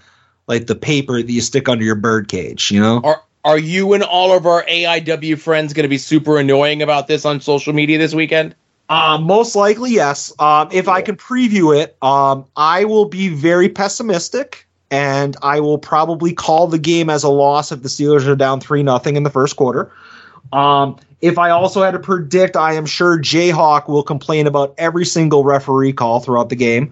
like 0.47 0.67
the 0.67 0.75
paper 0.75 1.21
that 1.21 1.31
you 1.31 1.41
stick 1.41 1.69
under 1.69 1.83
your 1.83 1.95
bird 1.95 2.27
cage. 2.27 2.71
You 2.71 2.79
know. 2.79 3.01
Are 3.03 3.23
are 3.45 3.57
you 3.57 3.93
and 3.93 4.03
all 4.03 4.35
of 4.35 4.45
our 4.45 4.63
AIW 4.65 5.37
friends 5.37 5.73
going 5.73 5.83
to 5.83 5.89
be 5.89 5.97
super 5.97 6.37
annoying 6.37 6.81
about 6.81 7.07
this 7.07 7.25
on 7.25 7.41
social 7.41 7.73
media 7.73 7.97
this 7.97 8.13
weekend? 8.13 8.55
Uh, 8.89 9.17
most 9.17 9.55
likely, 9.55 9.91
yes. 9.91 10.33
Um, 10.39 10.69
if 10.71 10.87
I 10.87 11.01
can 11.01 11.15
preview 11.15 11.77
it, 11.77 11.97
um, 12.01 12.45
I 12.55 12.85
will 12.85 13.05
be 13.05 13.29
very 13.29 13.69
pessimistic, 13.69 14.67
and 14.91 15.35
I 15.41 15.59
will 15.59 15.77
probably 15.77 16.33
call 16.33 16.67
the 16.67 16.79
game 16.79 17.09
as 17.09 17.23
a 17.23 17.29
loss 17.29 17.71
if 17.71 17.81
the 17.81 17.89
Steelers 17.89 18.27
are 18.27 18.35
down 18.35 18.59
three 18.59 18.83
nothing 18.83 19.15
in 19.15 19.23
the 19.23 19.29
first 19.29 19.55
quarter. 19.55 19.91
Um, 20.51 20.97
if 21.23 21.37
I 21.37 21.51
also 21.51 21.81
had 21.81 21.91
to 21.91 21.99
predict, 21.99 22.57
I 22.57 22.73
am 22.73 22.85
sure 22.85 23.17
Jayhawk 23.17 23.87
will 23.87 24.03
complain 24.03 24.45
about 24.45 24.75
every 24.77 25.05
single 25.05 25.45
referee 25.45 25.93
call 25.93 26.19
throughout 26.19 26.49
the 26.49 26.57
game. 26.57 26.91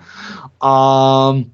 Um, 0.62 1.52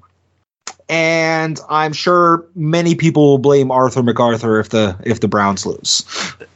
and 0.88 1.58
I'm 1.68 1.92
sure 1.92 2.46
many 2.54 2.94
people 2.94 3.30
will 3.30 3.38
blame 3.38 3.72
Arthur 3.72 4.04
MacArthur 4.04 4.60
if 4.60 4.68
the 4.68 4.96
if 5.02 5.18
the 5.18 5.26
Browns 5.26 5.66
lose. 5.66 6.04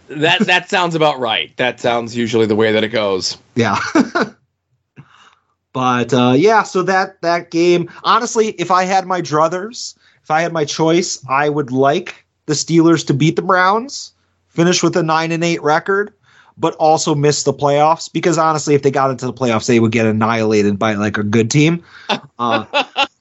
That 0.06 0.38
that 0.46 0.70
sounds 0.70 0.94
about 0.94 1.18
right. 1.18 1.54
That 1.56 1.80
sounds 1.80 2.16
usually 2.16 2.46
the 2.46 2.56
way 2.56 2.70
that 2.70 2.84
it 2.84 2.90
goes. 2.90 3.36
Yeah. 3.56 3.80
but 5.72 6.14
uh, 6.14 6.34
yeah, 6.36 6.62
so 6.62 6.84
that 6.84 7.20
that 7.22 7.50
game, 7.50 7.90
honestly, 8.04 8.50
if 8.50 8.70
I 8.70 8.84
had 8.84 9.06
my 9.06 9.20
druthers, 9.20 9.96
if 10.22 10.30
I 10.30 10.42
had 10.42 10.52
my 10.52 10.66
choice, 10.66 11.20
I 11.28 11.48
would 11.48 11.72
like 11.72 12.24
the 12.46 12.54
Steelers 12.54 13.04
to 13.08 13.14
beat 13.14 13.34
the 13.34 13.42
Browns, 13.42 14.12
finish 14.52 14.82
with 14.82 14.96
a 14.96 15.02
nine 15.02 15.32
and 15.32 15.42
eight 15.42 15.62
record, 15.62 16.12
but 16.56 16.74
also 16.76 17.14
miss 17.14 17.42
the 17.42 17.52
playoffs 17.52 18.12
because 18.12 18.38
honestly, 18.38 18.74
if 18.74 18.82
they 18.82 18.90
got 18.90 19.10
into 19.10 19.26
the 19.26 19.32
playoffs, 19.32 19.66
they 19.66 19.80
would 19.80 19.92
get 19.92 20.06
annihilated 20.06 20.78
by 20.78 20.94
like 20.94 21.18
a 21.18 21.24
good 21.24 21.50
team. 21.50 21.82
Uh, 22.38 22.64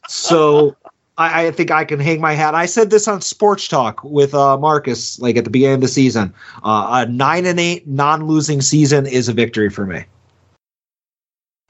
so 0.07 0.75
I, 1.17 1.47
I, 1.47 1.51
think 1.51 1.69
I 1.69 1.85
can 1.85 1.99
hang 1.99 2.19
my 2.19 2.33
hat. 2.33 2.55
I 2.55 2.65
said 2.65 2.89
this 2.89 3.07
on 3.07 3.21
Sports 3.21 3.67
Talk 3.67 4.03
with 4.03 4.33
uh, 4.33 4.57
Marcus, 4.57 5.19
like 5.19 5.37
at 5.37 5.43
the 5.43 5.51
beginning 5.51 5.75
of 5.75 5.81
the 5.81 5.87
season. 5.87 6.33
Uh, 6.63 7.05
a 7.05 7.11
nine 7.11 7.45
and 7.45 7.59
eight 7.59 7.87
non-losing 7.87 8.61
season 8.61 9.05
is 9.05 9.29
a 9.29 9.33
victory 9.33 9.69
for 9.69 9.85
me. 9.85 10.05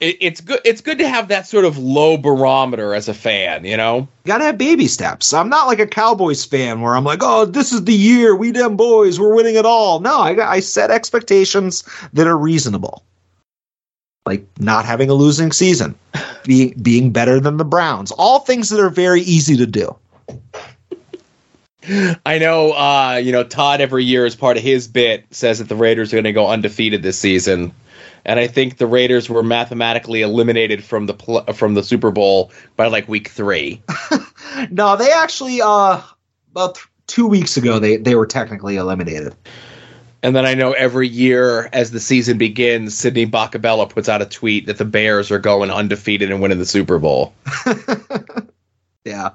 It, 0.01 0.17
it's 0.19 0.41
good. 0.41 0.59
It's 0.65 0.81
good 0.81 0.97
to 0.97 1.07
have 1.07 1.29
that 1.29 1.47
sort 1.47 1.63
of 1.63 1.77
low 1.77 2.17
barometer 2.17 2.93
as 2.93 3.07
a 3.07 3.13
fan. 3.13 3.63
You 3.63 3.77
know, 3.77 3.99
you 3.99 4.07
gotta 4.25 4.43
have 4.43 4.57
baby 4.57 4.87
steps. 4.87 5.33
I'm 5.33 5.47
not 5.47 5.67
like 5.67 5.79
a 5.79 5.87
Cowboys 5.87 6.43
fan 6.43 6.81
where 6.81 6.95
I'm 6.95 7.05
like, 7.05 7.19
oh, 7.21 7.45
this 7.45 7.71
is 7.71 7.85
the 7.85 7.93
year 7.93 8.35
we 8.35 8.51
them 8.51 8.75
boys, 8.75 9.19
we're 9.19 9.33
winning 9.33 9.55
it 9.55 9.65
all. 9.65 10.01
No, 10.01 10.19
I, 10.19 10.55
I 10.55 10.59
set 10.59 10.91
expectations 10.91 11.83
that 12.11 12.27
are 12.27 12.37
reasonable 12.37 13.03
like 14.25 14.45
not 14.59 14.85
having 14.85 15.09
a 15.09 15.13
losing 15.13 15.51
season, 15.51 15.95
being 16.45 16.73
being 16.81 17.11
better 17.11 17.39
than 17.39 17.57
the 17.57 17.65
Browns, 17.65 18.11
all 18.11 18.39
things 18.39 18.69
that 18.69 18.79
are 18.79 18.89
very 18.89 19.21
easy 19.21 19.57
to 19.57 19.65
do. 19.65 19.95
I 22.25 22.37
know, 22.37 22.73
uh, 22.73 23.19
you 23.23 23.31
know, 23.31 23.43
Todd 23.43 23.81
every 23.81 24.03
year 24.03 24.25
as 24.25 24.35
part 24.35 24.55
of 24.55 24.61
his 24.61 24.87
bit 24.87 25.25
says 25.31 25.57
that 25.57 25.67
the 25.67 25.75
Raiders 25.75 26.13
are 26.13 26.17
going 26.17 26.25
to 26.25 26.31
go 26.31 26.47
undefeated 26.47 27.01
this 27.01 27.17
season, 27.17 27.73
and 28.25 28.39
I 28.39 28.47
think 28.47 28.77
the 28.77 28.87
Raiders 28.87 29.29
were 29.29 29.43
mathematically 29.43 30.21
eliminated 30.21 30.83
from 30.83 31.05
the 31.05 31.13
pl- 31.13 31.43
from 31.53 31.73
the 31.73 31.83
Super 31.83 32.11
Bowl 32.11 32.51
by 32.75 32.87
like 32.87 33.07
week 33.07 33.29
three. 33.29 33.81
no, 34.71 34.95
they 34.95 35.11
actually 35.11 35.61
uh, 35.61 36.01
about 36.51 36.75
th- 36.75 36.87
two 37.07 37.27
weeks 37.27 37.57
ago 37.57 37.79
they 37.79 37.97
they 37.97 38.15
were 38.15 38.27
technically 38.27 38.75
eliminated. 38.75 39.35
And 40.23 40.35
then 40.35 40.45
I 40.45 40.53
know 40.53 40.73
every 40.73 41.07
year 41.07 41.67
as 41.73 41.89
the 41.89 41.99
season 41.99 42.37
begins, 42.37 42.95
Sidney 42.95 43.25
Bacabella 43.25 43.89
puts 43.89 44.07
out 44.07 44.21
a 44.21 44.27
tweet 44.27 44.67
that 44.67 44.77
the 44.77 44.85
Bears 44.85 45.31
are 45.31 45.39
going 45.39 45.71
undefeated 45.71 46.29
and 46.29 46.41
winning 46.41 46.59
the 46.59 46.65
Super 46.65 46.99
Bowl. 46.99 47.33
yeah, 49.05 49.31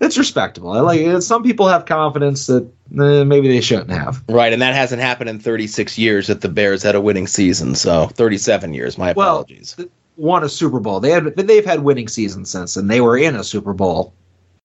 it's 0.00 0.18
respectable. 0.18 0.72
I 0.72 0.80
like 0.80 1.00
it. 1.00 1.20
Some 1.22 1.42
people 1.42 1.68
have 1.68 1.86
confidence 1.86 2.46
that 2.46 2.64
eh, 2.64 3.24
maybe 3.24 3.48
they 3.48 3.60
shouldn't 3.60 3.90
have. 3.90 4.22
Right, 4.28 4.52
and 4.52 4.62
that 4.62 4.74
hasn't 4.74 5.00
happened 5.00 5.30
in 5.30 5.38
36 5.38 5.98
years 5.98 6.26
that 6.26 6.40
the 6.40 6.48
Bears 6.48 6.82
had 6.82 6.94
a 6.94 7.00
winning 7.00 7.26
season. 7.26 7.74
So 7.74 8.06
37 8.08 8.74
years. 8.74 8.98
My 8.98 9.10
apologies. 9.10 9.76
Well, 9.78 9.88
won 10.16 10.44
a 10.44 10.48
Super 10.48 10.80
Bowl. 10.80 11.00
They 11.00 11.10
had 11.10 11.36
they've 11.36 11.64
had 11.64 11.80
winning 11.80 12.08
seasons 12.08 12.50
since, 12.50 12.76
and 12.76 12.90
they 12.90 13.00
were 13.00 13.16
in 13.16 13.36
a 13.36 13.44
Super 13.44 13.72
Bowl 13.72 14.14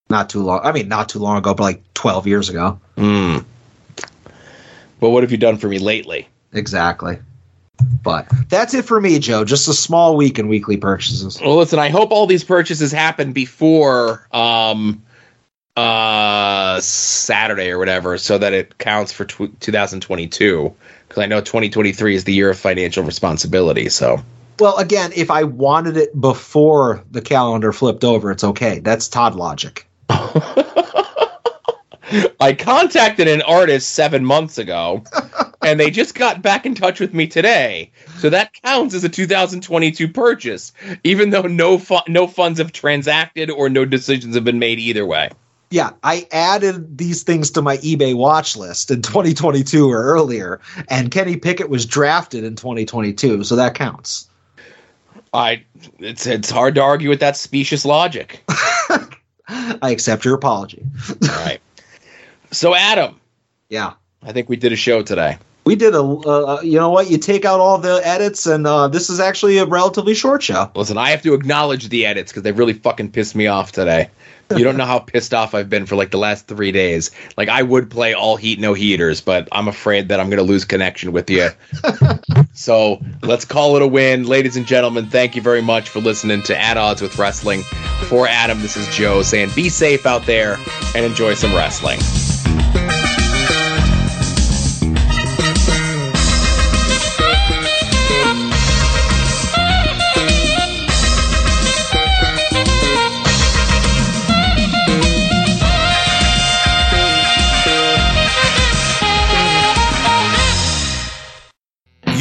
not 0.10 0.30
too 0.30 0.42
long. 0.42 0.62
I 0.64 0.72
mean, 0.72 0.88
not 0.88 1.10
too 1.10 1.20
long 1.20 1.38
ago, 1.38 1.54
but 1.54 1.64
like 1.64 1.94
12 1.94 2.28
years 2.28 2.50
ago. 2.50 2.80
Hmm. 2.98 3.40
But 5.00 5.10
what 5.10 5.24
have 5.24 5.32
you 5.32 5.38
done 5.38 5.58
for 5.58 5.68
me 5.68 5.80
lately? 5.80 6.28
Exactly. 6.54 7.20
But 8.04 8.28
that's 8.50 8.74
it 8.74 8.86
for 8.86 9.00
me, 9.00 9.20
Joe. 9.20 9.46
Just 9.46 9.68
a 9.68 9.74
small 9.74 10.16
week 10.16 10.38
in 10.38 10.48
weekly 10.48 10.78
purchases. 10.78 11.40
Well, 11.42 11.58
listen, 11.58 11.80
I 11.80 11.90
hope 11.90 12.12
all 12.12 12.28
these 12.28 12.44
purchases 12.44 12.92
happen 12.92 13.34
before 13.34 14.28
um, 14.32 15.02
uh, 15.76 16.80
Saturday 16.82 17.72
or 17.72 17.80
whatever, 17.80 18.18
so 18.18 18.38
that 18.38 18.54
it 18.54 18.78
counts 18.78 19.12
for 19.12 19.26
tw- 19.26 19.60
2022. 19.60 20.74
Because 21.08 21.24
I 21.24 21.26
know 21.26 21.42
2023 21.42 22.16
is 22.16 22.24
the 22.26 22.34
year 22.34 22.50
of 22.50 22.60
financial 22.60 23.04
responsibility. 23.04 23.90
So, 23.90 24.22
well, 24.60 24.78
again, 24.78 25.12
if 25.16 25.32
I 25.32 25.44
wanted 25.44 25.98
it 25.98 26.20
before 26.20 27.04
the 27.12 27.22
calendar 27.22 27.72
flipped 27.72 28.04
over, 28.04 28.32
it's 28.32 28.44
okay. 28.44 28.80
That's 28.80 29.08
Todd 29.08 29.36
logic. 29.36 29.88
I 32.40 32.54
contacted 32.54 33.28
an 33.28 33.42
artist 33.44 33.90
seven 33.94 34.26
months 34.26 34.58
ago, 34.58 35.04
and 35.66 35.80
they 35.80 35.90
just 35.92 36.16
got 36.16 36.42
back 36.42 36.66
in 36.66 36.76
touch 36.76 37.00
with 37.00 37.14
me 37.14 37.28
today. 37.28 37.92
So 38.18 38.30
that 38.30 38.54
counts 38.54 38.94
as 38.94 39.04
a 39.04 39.10
2022 39.10 40.08
purchase, 40.08 40.72
even 41.04 41.30
though 41.30 41.44
no 41.44 41.78
fu- 41.78 41.98
no 42.08 42.28
funds 42.28 42.60
have 42.60 42.72
transacted 42.72 43.50
or 43.50 43.70
no 43.70 43.86
decisions 43.86 44.36
have 44.36 44.44
been 44.44 44.60
made 44.60 44.80
either 44.80 45.06
way. 45.06 45.30
Yeah, 45.70 45.92
I 46.04 46.28
added 46.32 47.00
these 47.00 47.24
things 47.24 47.50
to 47.52 47.64
my 47.64 47.78
eBay 47.78 48.16
watch 48.16 48.56
list 48.56 48.92
in 48.92 49.02
2022 49.02 49.90
or 49.90 50.04
earlier, 50.04 50.62
and 50.88 51.10
Kenny 51.10 51.36
Pickett 51.36 51.68
was 51.68 51.88
drafted 51.88 52.44
in 52.44 52.56
2022, 52.56 53.44
so 53.44 53.56
that 53.56 53.74
counts. 53.74 54.30
I 55.34 55.64
it's 55.98 56.28
it's 56.28 56.52
hard 56.52 56.76
to 56.76 56.82
argue 56.82 57.10
with 57.10 57.22
that 57.22 57.36
specious 57.38 57.86
logic. 57.86 58.44
I 59.48 59.90
accept 59.90 60.26
your 60.26 60.36
apology. 60.36 60.84
All 61.24 61.46
right. 61.46 61.60
So 62.52 62.76
Adam, 62.76 63.20
yeah, 63.68 63.94
I 64.22 64.32
think 64.32 64.50
we 64.50 64.58
did 64.58 64.74
a 64.74 64.76
show 64.76 65.02
today. 65.02 65.40
We 65.66 65.76
did 65.76 65.96
a, 65.96 66.02
uh, 66.02 66.62
you 66.62 66.78
know 66.78 66.90
what? 66.90 67.10
You 67.10 67.18
take 67.18 67.46
out 67.46 67.60
all 67.60 67.78
the 67.78 68.02
edits, 68.06 68.46
and 68.46 68.68
uh, 68.68 68.90
this 68.90 69.10
is 69.10 69.20
actually 69.20 69.58
a 69.60 69.66
relatively 69.66 70.14
short 70.14 70.44
show. 70.44 70.70
Listen, 70.76 70.98
I 70.98 71.12
have 71.12 71.22
to 71.24 71.34
acknowledge 71.34 71.90
the 71.90 72.06
edits 72.06 72.32
because 72.32 72.44
they 72.44 72.52
really 72.52 72.74
fucking 72.74 73.12
pissed 73.12 73.36
me 73.36 73.48
off 73.48 73.72
today. 73.72 74.10
You 74.58 74.64
don't 74.64 74.78
know 74.78 74.86
how 74.86 75.00
pissed 75.00 75.34
off 75.34 75.56
I've 75.56 75.70
been 75.70 75.88
for 75.88 75.96
like 75.96 76.12
the 76.12 76.18
last 76.20 76.48
three 76.48 76.72
days. 76.72 77.10
Like 77.38 77.50
I 77.50 77.64
would 77.64 77.90
play 77.90 78.14
all 78.14 78.36
heat, 78.36 78.60
no 78.60 78.74
heaters, 78.74 79.20
but 79.20 79.48
I'm 79.52 79.68
afraid 79.68 80.10
that 80.10 80.20
I'm 80.20 80.30
going 80.30 80.38
to 80.38 80.44
lose 80.44 80.64
connection 80.64 81.12
with 81.12 81.28
you. 81.30 81.50
so 82.54 83.02
let's 83.24 83.46
call 83.46 83.76
it 83.78 83.82
a 83.82 83.88
win, 83.88 84.28
ladies 84.28 84.56
and 84.56 84.68
gentlemen. 84.68 85.08
Thank 85.08 85.36
you 85.36 85.42
very 85.42 85.62
much 85.62 85.90
for 85.90 86.02
listening 86.02 86.44
to 86.44 86.60
At 86.60 86.78
Odds 86.78 87.02
with 87.02 87.18
Wrestling. 87.18 87.64
For 88.10 88.28
Adam, 88.28 88.62
this 88.62 88.78
is 88.78 88.88
Joe 88.96 89.24
saying, 89.24 89.50
be 89.56 89.70
safe 89.70 90.06
out 90.06 90.26
there 90.26 90.60
and 90.94 91.04
enjoy 91.04 91.34
some 91.34 91.54
wrestling. 91.56 92.00